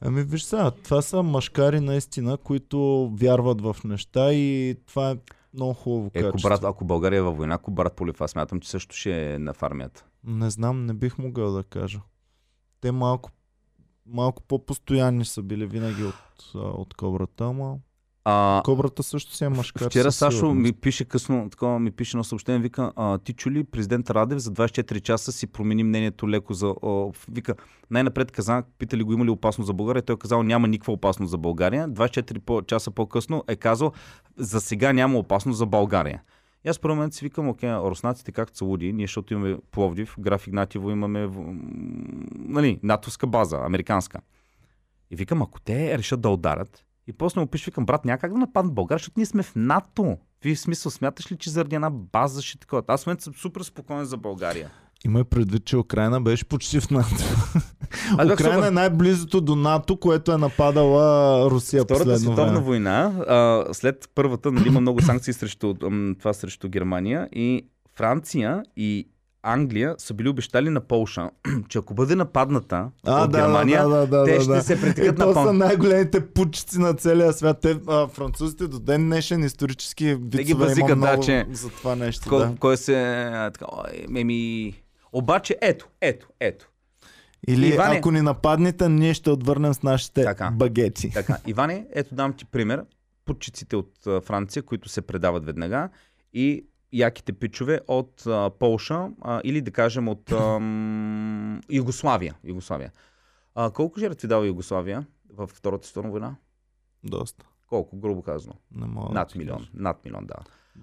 Ами 0.00 0.22
виж 0.22 0.42
сега, 0.42 0.70
това 0.70 1.02
са 1.02 1.22
машкари 1.22 1.80
наистина, 1.80 2.36
които 2.36 3.10
вярват 3.14 3.60
в 3.60 3.76
неща 3.84 4.32
и 4.32 4.76
това 4.86 5.10
е 5.10 5.16
много 5.54 5.74
хубаво 5.74 6.10
Е, 6.14 6.20
ако, 6.20 6.32
качество. 6.32 6.48
брат, 6.48 6.64
ако 6.64 6.84
България 6.84 7.18
е 7.18 7.22
във 7.22 7.36
война, 7.36 7.54
ако 7.54 7.70
брат 7.70 7.96
Полев, 7.96 8.20
аз 8.20 8.30
смятам, 8.30 8.60
че 8.60 8.70
също 8.70 8.96
ще 8.96 9.34
е 9.34 9.38
на 9.38 9.54
в 9.54 9.62
армията. 9.62 10.04
Не 10.24 10.50
знам, 10.50 10.86
не 10.86 10.94
бих 10.94 11.18
могъл 11.18 11.52
да 11.52 11.64
кажа. 11.64 12.00
Те 12.80 12.92
малко, 12.92 13.30
малко 14.06 14.42
по-постоянни 14.42 15.24
са 15.24 15.42
били 15.42 15.66
винаги 15.66 16.04
от, 16.04 16.54
от 16.54 16.94
кобрата, 16.94 17.44
ама 17.44 17.76
А, 18.24 18.62
кобрата 18.64 19.02
също 19.02 19.34
си 19.34 19.44
е 19.44 19.48
машкар. 19.48 19.86
Вчера 19.86 20.12
Сашо 20.12 20.54
ми 20.54 20.72
пише 20.72 21.04
късно, 21.04 21.50
такова 21.50 21.78
ми 21.78 21.90
пише 21.90 22.16
на 22.16 22.24
съобщение, 22.24 22.60
вика, 22.60 22.92
а, 22.96 23.18
ти 23.18 23.32
чули 23.32 23.64
президент 23.64 24.10
Радев 24.10 24.38
за 24.38 24.50
24 24.50 25.00
часа 25.00 25.32
си 25.32 25.46
промени 25.46 25.84
мнението 25.84 26.28
леко 26.28 26.54
за... 26.54 26.74
О, 26.82 27.12
вика, 27.30 27.54
най-напред 27.90 28.30
каза, 28.30 28.62
питали 28.78 29.02
го 29.02 29.12
има 29.12 29.24
ли 29.24 29.30
опасност 29.30 29.66
за 29.66 29.72
България, 29.72 30.02
той 30.02 30.14
е 30.14 30.18
казал 30.18 30.42
няма 30.42 30.68
никаква 30.68 30.92
опасност 30.92 31.30
за 31.30 31.38
България. 31.38 31.88
24 31.88 32.38
по- 32.38 32.62
часа 32.62 32.90
по-късно 32.90 33.44
е 33.48 33.56
казал, 33.56 33.92
за 34.36 34.60
сега 34.60 34.92
няма 34.92 35.18
опасност 35.18 35.58
за 35.58 35.66
България. 35.66 36.22
И 36.64 36.68
аз 36.68 36.78
първо 36.78 36.96
момент 36.96 37.14
си 37.14 37.24
викам, 37.24 37.48
окей, 37.48 37.74
руснаците 37.74 38.32
както 38.32 38.58
са 38.58 38.64
луди, 38.64 38.92
ние 38.92 39.06
защото 39.06 39.34
имаме 39.34 39.56
Пловдив, 39.70 40.14
граф 40.18 40.46
Игнатиево 40.46 40.90
имаме 40.90 41.28
нали, 42.34 42.80
натовска 42.82 43.26
база, 43.26 43.56
американска. 43.56 44.20
И 45.10 45.16
викам, 45.16 45.42
ако 45.42 45.60
те 45.60 45.98
решат 45.98 46.20
да 46.20 46.28
ударят, 46.28 46.84
и 47.08 47.12
после 47.12 47.40
му 47.40 47.46
пише, 47.46 47.70
викам, 47.70 47.86
брат, 47.86 48.04
няма 48.04 48.18
как 48.18 48.32
да 48.32 48.38
нападнат 48.38 48.74
България, 48.74 48.98
защото 48.98 49.14
ние 49.16 49.26
сме 49.26 49.42
в 49.42 49.52
НАТО. 49.56 50.18
Вие 50.42 50.54
в 50.54 50.60
смисъл, 50.60 50.92
смяташ 50.92 51.32
ли, 51.32 51.36
че 51.36 51.50
заради 51.50 51.74
една 51.74 51.90
база 51.90 52.42
ще 52.42 52.58
такова? 52.58 52.82
Аз 52.88 53.04
в 53.04 53.06
момента 53.06 53.24
съм 53.24 53.34
супер 53.34 53.62
спокоен 53.62 54.04
за 54.04 54.16
България. 54.16 54.70
Има 55.04 55.24
предвид, 55.24 55.64
че 55.64 55.76
Украина 55.76 56.20
беше 56.20 56.44
почти 56.44 56.80
в 56.80 56.90
НАТО. 56.90 57.14
Бях 58.16 58.32
Украина 58.34 58.66
е 58.66 58.70
най-близото 58.70 59.40
до 59.40 59.56
НАТО, 59.56 59.96
което 59.96 60.32
е 60.32 60.36
нападала 60.36 61.50
Русия 61.50 61.84
Втората 61.84 62.04
последно 62.04 62.18
световна 62.18 62.52
време. 62.52 62.64
война, 62.64 63.24
а, 63.28 63.64
след 63.74 64.10
първата, 64.14 64.52
нали, 64.52 64.68
има 64.68 64.80
много 64.80 65.02
санкции 65.02 65.32
срещу 65.32 65.74
това 66.18 66.32
срещу 66.32 66.68
Германия 66.68 67.28
и 67.32 67.68
Франция 67.96 68.62
и 68.76 69.08
Англия 69.48 69.94
са 69.98 70.14
били 70.14 70.28
обещали 70.28 70.70
на 70.70 70.80
Полша, 70.80 71.30
че 71.68 71.78
ако 71.78 71.94
бъде 71.94 72.14
нападната 72.14 72.90
А, 73.04 73.24
от 73.24 73.32
да, 73.32 73.38
Германия, 73.38 73.82
да, 73.82 73.96
да, 73.96 74.06
да, 74.08 74.24
те 74.24 74.34
да, 74.34 74.40
ще 74.40 74.52
да. 74.52 74.62
се 74.62 74.74
И 74.74 74.80
притекат 74.80 75.18
на 75.18 75.24
то 75.24 75.32
са 75.32 75.42
пон. 75.42 75.58
най-големите 75.58 76.26
пучици 76.26 76.78
на 76.78 76.94
целия 76.94 77.32
свят. 77.32 77.58
Те, 77.60 77.78
а, 77.86 78.06
французите 78.08 78.66
до 78.66 78.78
ден 78.80 79.02
днешен 79.02 79.44
исторически 79.44 80.14
вицове 80.16 80.54
базикат, 80.56 80.78
има 80.80 80.88
да, 80.90 80.96
много 81.06 81.22
че- 81.22 81.46
за 81.52 81.68
това 81.70 81.94
нещо. 81.96 82.28
Кой, 82.28 82.38
Да. 82.40 82.54
кой 82.56 82.76
се... 82.76 82.94
Така, 83.52 83.66
еми... 84.10 84.72
Обаче, 85.12 85.56
ето, 85.60 85.88
ето, 86.00 86.28
ето. 86.40 86.68
Или 87.48 87.66
Иване- 87.68 87.98
ако 87.98 88.10
ни 88.10 88.20
нападнете, 88.22 88.88
ние 88.88 89.14
ще 89.14 89.30
отвърнем 89.30 89.74
с 89.74 89.82
нашите 89.82 90.24
Така. 90.24 90.50
багети. 90.50 91.10
Така, 91.10 91.36
Иване, 91.46 91.86
ето 91.92 92.14
дам 92.14 92.32
ти 92.32 92.44
пример. 92.44 92.84
Путчиците 93.24 93.76
от 93.76 93.92
Франция, 94.22 94.62
които 94.62 94.88
се 94.88 95.02
предават 95.02 95.44
веднага 95.44 95.88
и 96.34 96.64
яките 96.92 97.32
пичове 97.32 97.80
от 97.88 98.26
а, 98.26 98.50
Полша 98.50 99.08
а, 99.20 99.40
или 99.44 99.60
да 99.60 99.70
кажем 99.70 100.08
от 100.08 100.32
ам, 100.32 101.60
Югославия. 101.70 102.34
Югославия. 102.44 102.92
А, 103.54 103.70
колко 103.70 104.00
жертви 104.00 104.28
дава 104.28 104.46
Югославия 104.46 105.06
в 105.30 105.46
Втората 105.46 105.86
световна 105.86 106.10
война? 106.10 106.36
Доста. 107.04 107.46
Колко, 107.68 107.96
грубо 107.96 108.22
казано? 108.22 108.54
Не 108.74 108.86
мога 108.86 109.08
да 109.08 109.14
Над 109.14 109.28
ти 109.28 109.38
милион. 109.38 109.68
Над 109.74 110.04
милион, 110.04 110.26
да. 110.26 110.34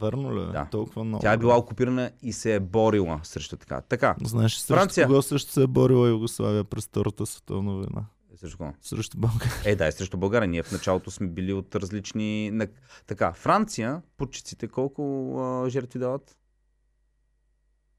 Верно 0.02 0.36
ли? 0.38 0.42
е? 0.42 0.46
Да. 0.46 0.68
Толкова 0.72 1.04
много. 1.04 1.22
Тя 1.22 1.34
е 1.34 1.38
била 1.38 1.58
окупирана 1.58 2.12
и 2.22 2.34
се 2.34 2.56
е 2.56 2.60
борила 2.60 3.20
срещу 3.24 3.58
така. 3.58 3.82
Така, 3.82 4.16
Знаеш, 4.24 4.56
срещу 4.56 4.74
Франция. 4.74 5.08
кого 5.08 5.22
също 5.22 5.52
се 5.52 5.64
е 5.64 5.68
борила 5.68 6.08
Югославия 6.10 6.64
през 6.64 6.86
Втората 6.86 7.26
световна 7.26 7.74
война? 7.74 8.06
Срещу 8.38 8.58
кого? 8.58 8.74
Срещу 8.82 9.18
България. 9.18 9.62
Е, 9.66 9.76
да, 9.76 9.88
и 9.88 9.92
срещу 9.92 10.18
България. 10.18 10.48
Ние 10.48 10.64
в 10.64 10.72
началото 10.72 11.12
сме 11.12 11.28
били 11.28 11.54
от 11.54 11.76
различни... 11.76 12.60
Така, 13.08 13.34
Франция, 13.34 14.02
путчиците 14.18 14.68
колко 14.68 15.34
а, 15.40 15.70
жертви 15.70 16.00
дават? 16.00 16.38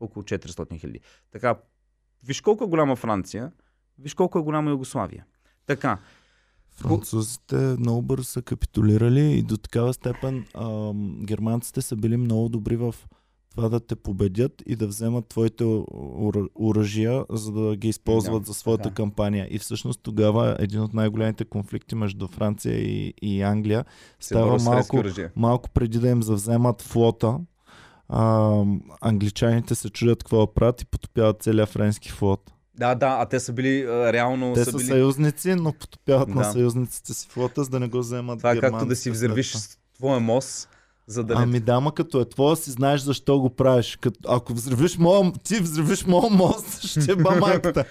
Около 0.00 0.22
400 0.22 0.80
хиляди. 0.80 1.00
Така, 1.30 1.56
виж 2.24 2.40
колко 2.40 2.64
е 2.64 2.66
голяма 2.66 2.96
Франция, 2.96 3.52
виж 3.98 4.14
колко 4.14 4.38
е 4.38 4.42
голяма 4.42 4.70
Югославия. 4.70 5.26
Така, 5.66 5.98
Французите 6.76 7.56
много 7.56 8.02
бързо 8.02 8.24
са 8.24 8.42
капитулирали 8.42 9.32
и 9.32 9.42
до 9.42 9.56
такава 9.56 9.94
степен 9.94 10.46
ам, 10.54 11.18
германците 11.24 11.82
са 11.82 11.96
били 11.96 12.16
много 12.16 12.48
добри 12.48 12.76
в 12.76 12.94
това 13.56 13.68
да 13.68 13.80
те 13.80 13.96
победят 13.96 14.62
и 14.66 14.76
да 14.76 14.86
вземат 14.86 15.28
твоите 15.28 15.64
оръжия, 16.60 17.24
за 17.30 17.52
да 17.52 17.76
ги 17.76 17.88
използват 17.88 18.42
Да, 18.42 18.46
за 18.46 18.54
своята 18.54 18.82
така. 18.82 18.94
кампания. 18.94 19.48
И 19.50 19.58
всъщност 19.58 20.00
тогава 20.02 20.56
един 20.58 20.80
от 20.80 20.94
най-големите 20.94 21.44
конфликти 21.44 21.94
между 21.94 22.28
Франция 22.28 22.74
и, 22.78 23.14
и 23.22 23.42
Англия 23.42 23.84
се 24.20 24.26
става 24.26 24.58
малко, 24.58 25.02
малко 25.36 25.70
преди 25.70 25.98
да 25.98 26.08
им 26.08 26.22
завземат 26.22 26.82
флота. 26.82 27.38
А, 28.08 28.62
англичаните 29.00 29.74
се 29.74 29.90
чудят 29.90 30.22
какво 30.22 30.54
правят 30.54 30.82
и 30.82 30.86
потопяват 30.86 31.42
целия 31.42 31.66
френски 31.66 32.10
флот. 32.10 32.52
Да, 32.78 32.94
да, 32.94 33.16
а 33.20 33.26
те 33.26 33.40
са 33.40 33.52
били 33.52 33.82
а, 33.82 34.12
реално... 34.12 34.52
Те 34.54 34.64
са 34.64 34.70
са 34.70 34.76
били... 34.76 34.86
съюзници, 34.86 35.54
но 35.54 35.72
потопяват 35.72 36.28
на 36.28 36.42
Да. 36.42 36.52
съюзниците 36.52 37.14
си 37.14 37.28
флота, 37.30 37.64
за 37.64 37.70
да 37.70 37.80
не 37.80 37.88
го 37.88 37.98
вземат 37.98 38.38
Това 38.38 38.52
е 38.52 38.60
както 38.60 38.86
да 38.86 38.96
си 38.96 39.10
взривиш 39.10 39.54
твоя 39.96 40.20
мост, 40.20 40.68
за 41.06 41.24
да 41.24 41.34
не... 41.34 41.42
Ами 41.42 41.60
да, 41.60 41.80
ма 41.80 41.94
като 41.94 42.20
е 42.20 42.28
твоя, 42.28 42.56
си 42.56 42.70
знаеш 42.70 43.00
защо 43.00 43.40
го 43.40 43.50
правиш. 43.50 43.98
Като, 44.00 44.20
ако 44.28 44.54
взривиш 44.54 44.98
моя, 44.98 45.32
ти 45.32 45.60
взривиш 45.60 46.06
моя 46.06 46.30
мост, 46.30 46.82
ще 46.86 47.16
ба 47.16 47.36
майката. 47.40 47.84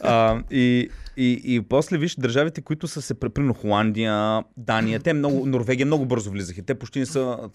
А, 0.00 0.42
и, 0.50 0.90
и, 1.16 1.40
и 1.44 1.60
после 1.60 1.98
виж 1.98 2.14
държавите, 2.16 2.62
които 2.62 2.88
са 2.88 3.02
се 3.02 3.14
преприно 3.14 3.54
Холандия, 3.54 4.44
Дания, 4.56 5.00
те 5.00 5.12
много, 5.12 5.46
Норвегия 5.46 5.86
много 5.86 6.06
бързо 6.06 6.30
влизаха. 6.30 6.62
Те 6.62 6.74
почти 6.74 6.98
не 6.98 7.06
са... 7.06 7.50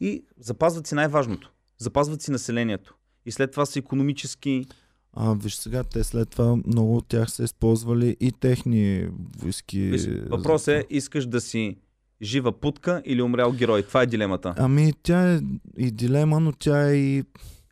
И 0.00 0.24
запазват 0.40 0.86
си 0.86 0.94
най-важното. 0.94 1.52
Запазват 1.78 2.22
си 2.22 2.30
населението. 2.30 2.94
И 3.26 3.32
след 3.32 3.50
това 3.50 3.66
са 3.66 3.78
економически 3.78 4.66
А, 5.12 5.34
виж 5.34 5.54
сега, 5.54 5.84
те 5.84 6.04
след 6.04 6.30
това 6.30 6.56
много 6.66 6.96
от 6.96 7.08
тях 7.08 7.30
са 7.30 7.44
използвали 7.44 8.16
и 8.20 8.32
техни 8.32 9.08
войски. 9.38 9.90
Въпрос 10.30 10.68
е, 10.68 10.84
искаш 10.90 11.26
да 11.26 11.40
си 11.40 11.76
жива 12.22 12.52
путка 12.60 13.02
или 13.04 13.22
умрял 13.22 13.52
герой? 13.52 13.82
Това 13.82 14.02
е 14.02 14.06
дилемата. 14.06 14.54
Ами 14.58 14.92
тя 15.02 15.34
е 15.34 15.40
и 15.78 15.90
дилема, 15.90 16.40
но 16.40 16.52
тя 16.52 16.88
е 16.90 16.94
и... 16.94 17.24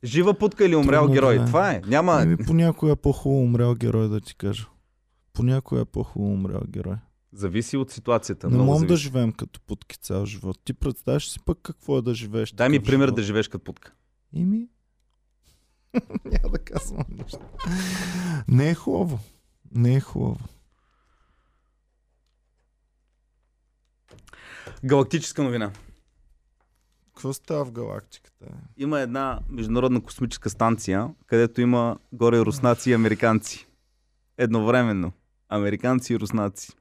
Жива 0.04 0.34
путка 0.34 0.64
или 0.64 0.74
умрял 0.76 1.02
Трудно 1.02 1.14
герой? 1.14 1.38
да. 1.38 1.44
Това 1.46 1.72
е. 1.72 1.82
Няма... 1.86 2.12
Ами 2.12 2.36
понякога 2.36 2.92
е 2.92 2.96
по-хубаво 2.96 3.42
умрял 3.42 3.74
герой, 3.74 4.08
да 4.08 4.20
ти 4.20 4.34
кажа. 4.34 4.66
Понякога 5.32 5.80
е 5.80 5.84
по-хубаво 5.84 6.32
умрял 6.32 6.60
герой. 6.68 6.94
Зависи 7.32 7.76
от 7.76 7.90
ситуацията. 7.90 8.50
Не 8.50 8.58
можем 8.58 8.88
да 8.88 8.96
живеем 8.96 9.32
като 9.32 9.60
путки 9.60 9.98
цял 9.98 10.26
живот. 10.26 10.58
Ти 10.64 10.72
представяш 10.72 11.28
си 11.30 11.38
пък 11.44 11.58
какво 11.62 11.98
е 11.98 12.02
да 12.02 12.14
живееш 12.14 12.52
Дай 12.52 12.68
ми 12.68 12.80
пример 12.80 13.06
живот? 13.06 13.16
да 13.16 13.22
живееш 13.22 13.48
като 13.48 13.64
путка. 13.64 13.92
Ими? 14.32 14.66
Няма 16.24 16.48
да 16.52 16.58
казвам 16.58 17.04
нищо. 17.22 17.38
Не 18.48 18.70
е 18.70 18.74
хубаво. 18.74 19.18
Не 19.74 19.94
е 19.94 20.00
хубаво. 20.00 20.38
Галактическа 24.84 25.42
новина. 25.42 25.72
Какво 27.06 27.32
става 27.32 27.64
в 27.64 27.72
галактиката? 27.72 28.46
Има 28.76 29.00
една 29.00 29.40
международна 29.48 30.02
космическа 30.02 30.50
станция, 30.50 31.08
където 31.26 31.60
има 31.60 31.98
горе 32.12 32.40
руснаци 32.40 32.90
и 32.90 32.94
американци. 32.94 33.66
Едновременно. 34.38 35.12
Американци 35.48 36.14
и 36.14 36.18
руснаци. 36.18 36.72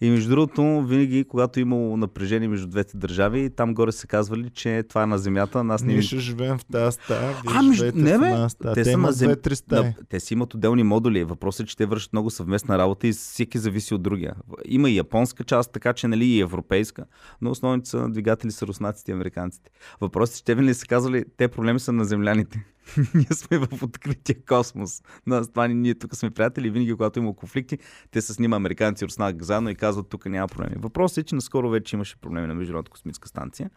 И 0.00 0.10
между 0.10 0.30
другото, 0.30 0.82
винаги, 0.82 1.24
когато 1.24 1.60
имало 1.60 1.96
напрежение 1.96 2.48
между 2.48 2.66
двете 2.66 2.96
държави, 2.96 3.50
там 3.50 3.74
горе 3.74 3.92
са 3.92 4.06
казвали, 4.06 4.50
че 4.50 4.82
това 4.82 5.02
е 5.02 5.06
на 5.06 5.18
Земята, 5.18 5.64
нас 5.64 5.82
не 5.82 5.86
Ние 5.86 5.96
ни 5.96 6.02
ще 6.02 6.18
живеем 6.18 6.58
в 6.58 6.64
тази 6.64 6.94
стая, 6.94 7.20
вие 7.32 7.52
А, 7.54 7.62
между- 7.62 7.74
живеете 7.74 7.98
не, 7.98 8.18
бе. 8.18 8.46
Те 8.64 8.72
Те, 8.74 8.84
са 8.84 8.98
на 8.98 9.12
зем- 9.12 9.54
стаи. 9.54 9.82
Да, 9.82 9.92
те 10.08 10.20
си 10.20 10.34
имат 10.34 10.54
отделни 10.54 10.82
модули. 10.82 11.24
Въпросът 11.24 11.66
е, 11.66 11.70
че 11.70 11.76
те 11.76 11.86
вършат 11.86 12.12
много 12.12 12.30
съвместна 12.30 12.78
работа 12.78 13.08
и 13.08 13.12
всеки 13.12 13.58
зависи 13.58 13.94
от 13.94 14.02
другия. 14.02 14.34
Има 14.64 14.90
и 14.90 14.96
японска 14.96 15.44
част, 15.44 15.72
така 15.72 15.92
че 15.92 16.08
нали 16.08 16.24
и 16.26 16.40
европейска, 16.40 17.04
но 17.40 17.50
основните 17.50 17.88
са 17.90 18.08
двигатели 18.08 18.50
са 18.52 18.66
руснаците 18.66 19.10
и 19.10 19.14
американците. 19.14 19.70
Въпросът 20.00 20.34
е, 20.34 20.38
че 20.38 20.44
те 20.44 20.54
винаги 20.54 20.74
са 20.74 20.86
казвали, 20.86 21.24
те 21.36 21.48
проблеми 21.48 21.80
са 21.80 21.92
на 21.92 22.04
земляните. 22.04 22.64
ние 23.14 23.26
сме 23.32 23.58
в 23.58 23.82
открития 23.82 24.36
космос. 24.48 25.02
На 25.26 25.46
това 25.46 25.68
ни- 25.68 25.74
ние 25.74 25.94
тук 25.94 26.16
сме 26.16 26.30
приятели 26.30 26.70
винаги, 26.70 26.92
когато 26.92 27.18
има 27.18 27.36
конфликти, 27.36 27.78
те 28.10 28.20
се 28.20 28.34
снима 28.34 28.56
американци 28.56 29.04
и 29.04 29.06
руснак 29.06 29.42
заедно 29.42 29.70
и 29.70 29.74
казват, 29.74 30.08
тук 30.08 30.26
няма 30.26 30.48
проблеми. 30.48 30.76
Въпросът 30.78 31.18
е, 31.18 31.22
че 31.22 31.34
наскоро 31.34 31.70
вече 31.70 31.96
имаше 31.96 32.16
проблеми 32.16 32.46
на 32.46 32.54
Международната 32.54 32.90
космическа 32.90 33.28
станция. 33.28 33.70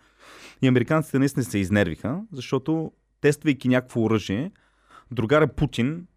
И 0.61 0.67
американците 0.67 1.19
наистина 1.19 1.43
се 1.43 1.57
изнервиха, 1.57 2.21
защото 2.31 2.91
тествайки 3.21 3.67
някакво 3.67 4.01
оръжие, 4.01 4.51
другаря 5.11 5.47
Путин 5.47 6.07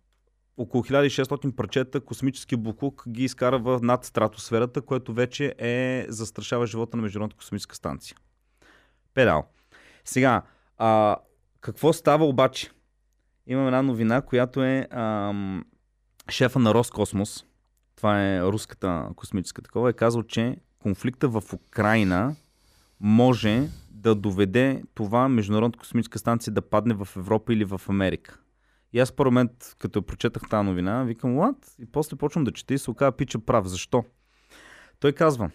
около 0.56 0.84
1600 0.84 1.54
парчета 1.54 2.00
космически 2.00 2.56
буклук 2.56 3.04
ги 3.08 3.24
изкара 3.24 3.58
в 3.58 3.80
над 3.82 4.04
стратосферата, 4.04 4.82
което 4.82 5.12
вече 5.12 5.54
е 5.58 6.06
застрашава 6.08 6.66
живота 6.66 6.96
на 6.96 7.02
Международната 7.02 7.36
космическа 7.36 7.76
станция. 7.76 8.16
Педал. 9.14 9.44
Сега, 10.04 10.42
а, 10.78 11.16
какво 11.60 11.92
става 11.92 12.24
обаче? 12.24 12.70
Имам 13.46 13.66
една 13.66 13.82
новина, 13.82 14.22
която 14.22 14.62
е 14.62 14.88
ам, 14.90 15.64
шефа 16.30 16.58
на 16.58 16.74
Роскосмос, 16.74 17.44
това 17.96 18.22
е 18.22 18.42
руската 18.42 19.08
космическа 19.16 19.62
такова, 19.62 19.90
е 19.90 19.92
казал, 19.92 20.22
че 20.22 20.56
конфликта 20.78 21.28
в 21.28 21.42
Украина 21.52 22.36
може 23.00 23.68
да 23.90 24.14
доведе 24.14 24.82
това 24.94 25.28
Международната 25.28 25.78
космическа 25.78 26.18
станция 26.18 26.52
да 26.52 26.62
падне 26.62 26.94
в 26.94 27.08
Европа 27.16 27.52
или 27.52 27.64
в 27.64 27.80
Америка. 27.88 28.38
И 28.92 29.00
аз 29.00 29.12
първо 29.12 29.30
момент, 29.30 29.76
като 29.78 30.02
прочетах 30.02 30.42
тази 30.50 30.66
новина, 30.66 31.04
викам, 31.04 31.36
what? 31.36 31.82
И 31.82 31.86
после 31.86 32.16
почвам 32.16 32.44
да 32.44 32.52
чета 32.52 32.74
и 32.74 32.78
се 32.78 32.90
оказа 32.90 33.12
пича 33.12 33.38
прав. 33.38 33.66
Защо? 33.66 34.04
Той 35.00 35.12
казва, 35.12 35.50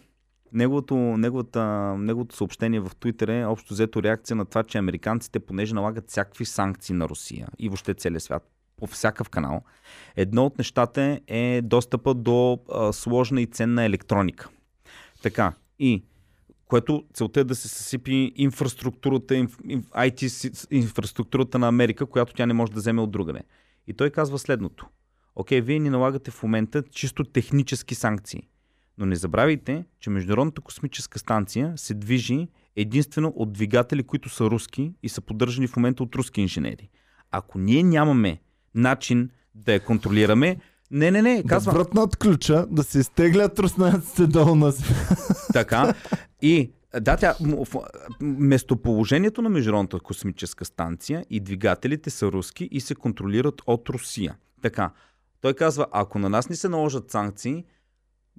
неговото, 0.53 0.95
неговата, 0.95 1.63
неговото 1.97 2.35
съобщение 2.35 2.79
в 2.79 2.91
Твитър 2.99 3.27
е 3.27 3.45
общо 3.45 3.73
взето 3.73 4.03
реакция 4.03 4.37
на 4.37 4.45
това, 4.45 4.63
че 4.63 4.77
американците, 4.77 5.39
понеже 5.39 5.75
налагат 5.75 6.09
всякакви 6.09 6.45
санкции 6.45 6.95
на 6.95 7.09
Русия 7.09 7.47
и 7.59 7.69
въобще 7.69 7.93
целия 7.93 8.19
свят, 8.19 8.49
по 8.77 8.87
всякакъв 8.87 9.29
канал, 9.29 9.61
едно 10.15 10.45
от 10.45 10.57
нещата 10.57 11.19
е 11.27 11.61
достъпа 11.63 12.13
до 12.13 12.59
а, 12.73 12.93
сложна 12.93 13.41
и 13.41 13.45
ценна 13.45 13.83
електроника. 13.83 14.49
Така, 15.21 15.53
и 15.79 16.03
което 16.65 17.03
целта 17.13 17.39
е 17.39 17.43
да 17.43 17.55
се 17.55 17.67
съсипи 17.67 18.31
инфраструктурата, 18.35 19.35
инф, 19.35 19.57
инф, 19.67 19.85
IT 19.85 20.67
инфраструктурата 20.71 21.59
на 21.59 21.67
Америка, 21.67 22.05
която 22.05 22.33
тя 22.33 22.45
не 22.45 22.53
може 22.53 22.71
да 22.71 22.79
вземе 22.79 23.01
от 23.01 23.11
другаде. 23.11 23.41
И 23.87 23.93
той 23.93 24.09
казва 24.09 24.39
следното. 24.39 24.87
Окей, 25.35 25.61
вие 25.61 25.79
ни 25.79 25.89
налагате 25.89 26.31
в 26.31 26.43
момента 26.43 26.83
чисто 26.83 27.23
технически 27.23 27.95
санкции. 27.95 28.47
Но 28.99 29.05
не 29.05 29.15
забравяйте, 29.15 29.85
че 29.99 30.09
Международната 30.09 30.61
космическа 30.61 31.19
станция 31.19 31.73
се 31.75 31.93
движи 31.93 32.47
единствено 32.75 33.33
от 33.35 33.53
двигатели, 33.53 34.03
които 34.03 34.29
са 34.29 34.45
руски 34.45 34.93
и 35.03 35.09
са 35.09 35.21
поддържани 35.21 35.67
в 35.67 35.75
момента 35.75 36.03
от 36.03 36.15
руски 36.15 36.41
инженери. 36.41 36.89
Ако 37.31 37.59
ние 37.59 37.83
нямаме 37.83 38.41
начин 38.75 39.29
да 39.55 39.73
я 39.73 39.79
контролираме, 39.79 40.57
не, 40.91 41.11
не, 41.11 41.21
не, 41.21 41.41
Да 41.41 41.49
казвам, 41.49 41.75
вратнат 41.75 42.17
ключа, 42.17 42.67
да 42.69 42.83
се 42.83 42.99
изтеглят 42.99 43.59
руснаците 43.59 44.27
долу 44.27 44.55
на. 44.55 44.73
Така. 45.53 45.93
И 46.41 46.71
да, 47.01 47.17
тя, 47.17 47.35
местоположението 48.21 49.41
на 49.41 49.49
Международната 49.49 49.99
космическа 49.99 50.65
станция 50.65 51.25
и 51.29 51.39
двигателите 51.39 52.09
са 52.09 52.31
руски 52.31 52.69
и 52.71 52.81
се 52.81 52.95
контролират 52.95 53.61
от 53.67 53.89
Русия. 53.89 54.35
Така. 54.61 54.91
Той 55.41 55.53
казва, 55.53 55.87
ако 55.91 56.19
на 56.19 56.29
нас 56.29 56.49
ни 56.49 56.55
се 56.55 56.69
наложат 56.69 57.11
санкции, 57.11 57.65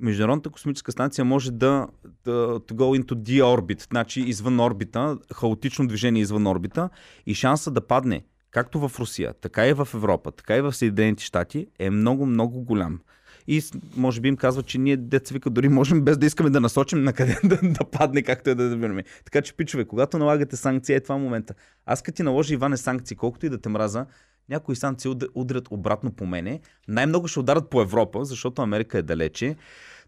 Международната 0.01 0.51
космическа 0.51 0.93
станция 0.93 1.25
може 1.25 1.53
да, 1.53 1.89
да 2.25 2.61
to 2.61 2.73
go 2.73 3.03
into 3.03 3.15
deorbit, 3.15 3.83
значи 3.91 4.21
извън 4.21 4.61
орбита, 4.61 5.19
хаотично 5.35 5.87
движение 5.87 6.23
извън 6.23 6.47
орбита 6.47 6.91
и 7.27 7.35
шанса 7.35 7.71
да 7.71 7.87
падне 7.87 8.25
както 8.51 8.89
в 8.89 9.01
Русия, 9.01 9.35
така 9.41 9.67
и 9.67 9.73
в 9.73 9.89
Европа, 9.95 10.33
така 10.33 10.57
и 10.57 10.61
в 10.61 10.73
Съединените 10.73 11.25
щати 11.25 11.67
е 11.79 11.91
много, 11.91 12.27
много 12.27 12.61
голям. 12.61 13.01
И 13.47 13.63
може 13.97 14.21
би 14.21 14.29
им 14.29 14.37
казва, 14.37 14.63
че 14.63 14.79
ние 14.79 14.97
деца 14.97 15.33
вика 15.33 15.51
дори 15.51 15.69
можем 15.69 16.03
без 16.03 16.19
да 16.19 16.27
искаме 16.27 16.51
да 16.51 16.61
насочим 16.61 17.05
на 17.05 17.13
къде 17.13 17.39
да, 17.45 17.59
да 17.63 17.85
падне, 17.85 18.23
както 18.23 18.51
е 18.51 18.55
да 18.55 18.71
добираме. 18.71 19.05
Така 19.25 19.43
че, 19.43 19.53
пичове, 19.57 19.85
когато 19.85 20.19
налагате 20.19 20.57
санкции, 20.57 20.95
е 20.95 21.01
това 21.01 21.17
момента. 21.19 21.55
Аз 21.87 22.03
като 22.03 22.17
ти 22.17 22.23
наложи 22.23 22.55
Иване 22.55 22.77
санкции, 22.77 23.17
колкото 23.17 23.47
и 23.47 23.49
да 23.49 23.61
те 23.61 23.69
мраза, 23.69 24.07
някои 24.49 24.77
санкции 24.77 25.11
уд- 25.11 25.29
удрят 25.35 25.69
обратно 25.71 26.13
по 26.13 26.27
мене. 26.27 26.61
Най-много 26.89 27.29
ще 27.29 27.41
ударят 27.41 27.71
по 27.71 27.81
Европа, 27.83 28.25
защото 28.25 28.63
Америка 28.63 28.99
е 28.99 29.03
далече. 29.03 29.57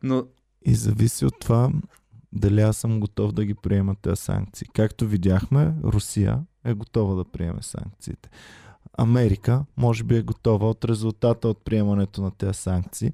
Но 0.02 0.26
И 0.66 0.74
зависи 0.74 1.24
от 1.24 1.34
това 1.40 1.70
дали 2.32 2.60
аз 2.60 2.76
съм 2.76 3.00
готов 3.00 3.32
да 3.32 3.44
ги 3.44 3.54
приема 3.54 3.94
тези 4.02 4.16
санкции. 4.16 4.66
Както 4.74 5.06
видяхме, 5.06 5.74
Русия 5.84 6.40
е 6.64 6.74
готова 6.74 7.14
да 7.14 7.24
приеме 7.24 7.62
санкциите. 7.62 8.30
Америка 8.98 9.64
може 9.76 10.04
би 10.04 10.16
е 10.16 10.22
готова 10.22 10.68
от 10.68 10.84
резултата 10.84 11.48
от 11.48 11.64
приемането 11.64 12.22
на 12.22 12.30
тези 12.30 12.54
санкции. 12.54 13.12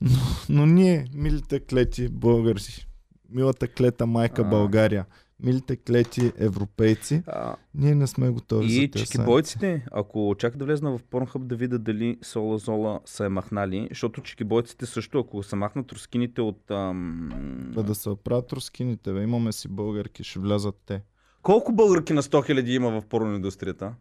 Но, 0.00 0.10
но 0.48 0.66
ние, 0.66 1.06
милите 1.14 1.60
клети 1.60 2.08
българи, 2.08 2.86
милата 3.30 3.68
клета 3.68 4.06
майка 4.06 4.42
А. 4.42 4.44
България, 4.44 5.06
милите 5.40 5.76
клети 5.76 6.32
европейци, 6.38 7.22
а, 7.26 7.56
ние 7.74 7.94
не 7.94 8.06
сме 8.06 8.30
готови 8.30 8.70
за 8.70 8.80
и 8.80 8.90
тези 8.90 9.04
чекибойците, 9.04 9.86
ако 9.92 10.34
чакат 10.38 10.58
да 10.58 10.64
влезна 10.64 10.98
в 10.98 11.02
Pornhub 11.02 11.38
да 11.38 11.56
видя 11.56 11.78
дали 11.78 12.18
Сола 12.22 12.58
Зола 12.58 13.00
са 13.04 13.24
е 13.24 13.28
махнали, 13.28 13.86
защото 13.90 14.22
чекибойците 14.22 14.86
също, 14.86 15.18
ако 15.18 15.42
се 15.42 15.56
махнат 15.56 15.92
рускините 15.92 16.40
от... 16.40 16.70
Ам... 16.70 17.30
Бе, 17.74 17.82
да 17.82 17.94
се 17.94 18.10
оправят 18.10 18.52
рускините, 18.52 19.12
бе. 19.12 19.22
имаме 19.22 19.52
си 19.52 19.68
българки, 19.68 20.24
ще 20.24 20.38
влязат 20.38 20.76
те. 20.86 21.02
Колко 21.42 21.72
българки 21.72 22.12
на 22.12 22.22
100 22.22 22.50
000 22.52 22.68
има 22.68 23.00
в 23.00 23.06
порноиндустрията? 23.06 23.94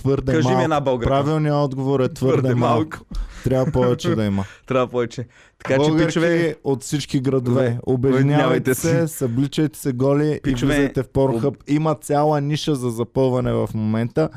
Твърде 0.00 0.32
Кажи 0.32 0.48
ми 0.48 0.52
малко. 0.52 0.64
една 0.64 0.80
българка. 0.80 1.10
Правилният 1.10 1.56
отговор 1.56 2.00
е 2.00 2.08
твърде, 2.08 2.38
Твърде 2.38 2.54
малко. 2.54 2.78
малко. 2.78 2.98
Трябва 3.44 3.72
повече 3.72 4.14
да 4.14 4.24
има. 4.24 4.44
Трябва 4.66 4.86
повече. 4.86 5.26
Така 5.58 5.74
че, 5.74 5.78
Българки 5.78 6.06
пичове, 6.06 6.56
от 6.64 6.82
всички 6.82 7.20
градове. 7.20 7.78
Обединявайте 7.86 8.74
се. 8.74 9.08
събличайте 9.08 9.78
се 9.78 9.92
голи 9.92 10.40
Пичове, 10.42 10.74
и 10.74 10.76
влизайте 10.76 11.02
в 11.02 11.08
Pornhub. 11.08 11.56
Има 11.68 11.94
цяла 11.94 12.40
ниша 12.40 12.74
за 12.74 12.90
запълване 12.90 13.52
в 13.52 13.68
момента. 13.74 14.28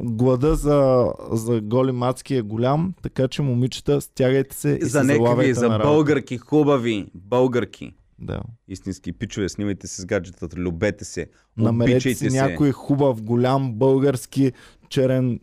Глада 0.00 0.54
за, 0.54 1.06
за 1.32 1.60
голи 1.60 1.92
мацки 1.92 2.34
е 2.34 2.42
голям, 2.42 2.94
така 3.02 3.28
че 3.28 3.42
момичета, 3.42 4.00
стягайте 4.00 4.56
се 4.56 4.78
и 4.82 4.84
за 4.84 5.00
се 5.00 5.06
залавяйте 5.06 5.54
за 5.54 5.78
българки, 5.82 6.38
хубави, 6.38 7.06
българки. 7.14 7.92
Да. 8.20 8.40
Истински 8.68 9.12
пичове, 9.12 9.48
снимайте 9.48 9.86
се 9.86 10.02
с 10.02 10.06
гаджетата, 10.06 10.56
любете 10.56 11.04
се, 11.04 11.26
Намерете 11.56 12.14
си 12.14 12.30
се. 12.30 12.42
някой 12.42 12.72
хубав, 12.72 13.22
голям, 13.22 13.74
български, 13.74 14.52
черен 14.88 15.40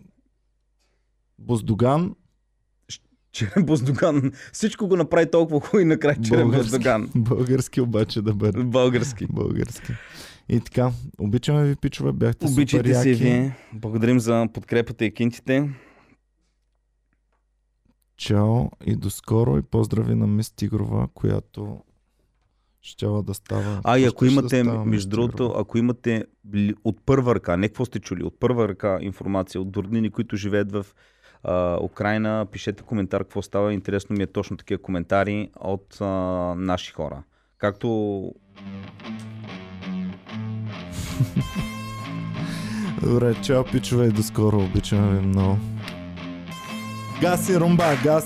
буздоган. 1.39 2.15
Черен 3.31 3.65
Боздоган. 3.65 4.31
Всичко 4.53 4.87
го 4.87 4.95
направи 4.95 5.31
толкова 5.31 5.59
хубаво 5.59 5.79
и 5.79 5.85
накрая 5.85 6.21
Черен 6.21 6.41
Български. 6.41 6.63
Боздоган. 6.71 7.09
Български 7.15 7.81
обаче 7.81 8.21
да 8.21 8.33
бъде. 8.33 8.63
Български. 8.63 9.25
Български. 9.29 9.93
И 10.49 10.59
така, 10.59 10.91
обичаме 11.19 11.65
ви, 11.65 11.75
пичове, 11.75 12.11
бяхте 12.11 12.45
Обичайте 12.45 12.89
супер 12.89 13.01
се 13.03 13.09
яки. 13.09 13.23
вие. 13.23 13.55
Благодарим 13.73 14.19
за 14.19 14.47
подкрепата 14.53 15.05
и 15.05 15.13
кинтите. 15.13 15.69
Чао 18.17 18.65
и 18.85 18.95
до 18.95 19.09
скоро 19.09 19.57
и 19.57 19.61
поздрави 19.61 20.15
на 20.15 20.27
Мис 20.27 20.51
Тигрова, 20.51 21.07
която 21.13 21.79
щяла 22.87 23.23
да 23.23 23.33
става. 23.33 23.81
А, 23.83 23.99
и 23.99 24.05
ако 24.05 24.25
имате, 24.25 24.63
да 24.63 24.85
между 24.85 25.09
другото, 25.09 25.53
ако 25.57 25.77
имате 25.77 26.25
от 26.83 26.97
първа 27.05 27.35
ръка, 27.35 27.57
не 27.57 27.67
какво 27.67 27.85
сте 27.85 27.99
чули, 27.99 28.23
от 28.23 28.39
първа 28.39 28.67
ръка 28.67 28.97
информация 29.01 29.61
от 29.61 29.77
роднини, 29.77 30.09
които 30.09 30.35
живеят 30.35 30.71
в 30.71 30.85
а, 31.43 31.79
Украина, 31.83 32.45
пишете 32.51 32.83
коментар 32.83 33.23
какво 33.23 33.41
става. 33.41 33.73
Интересно 33.73 34.15
ми 34.15 34.23
е 34.23 34.27
точно 34.27 34.57
такива 34.57 34.81
коментари 34.81 35.49
от 35.59 35.97
а, 36.01 36.05
наши 36.57 36.93
хора. 36.93 37.23
Както 37.57 37.87
Добре, 43.03 43.35
чао 43.43 43.63
пичове 43.63 44.07
и 44.07 44.11
до 44.11 44.23
скоро. 44.23 44.59
Обичаме 44.59 45.19
ви 45.19 45.27
много. 45.27 45.57
Гаси 47.21 47.59
румба, 47.59 47.95
газ! 48.03 48.25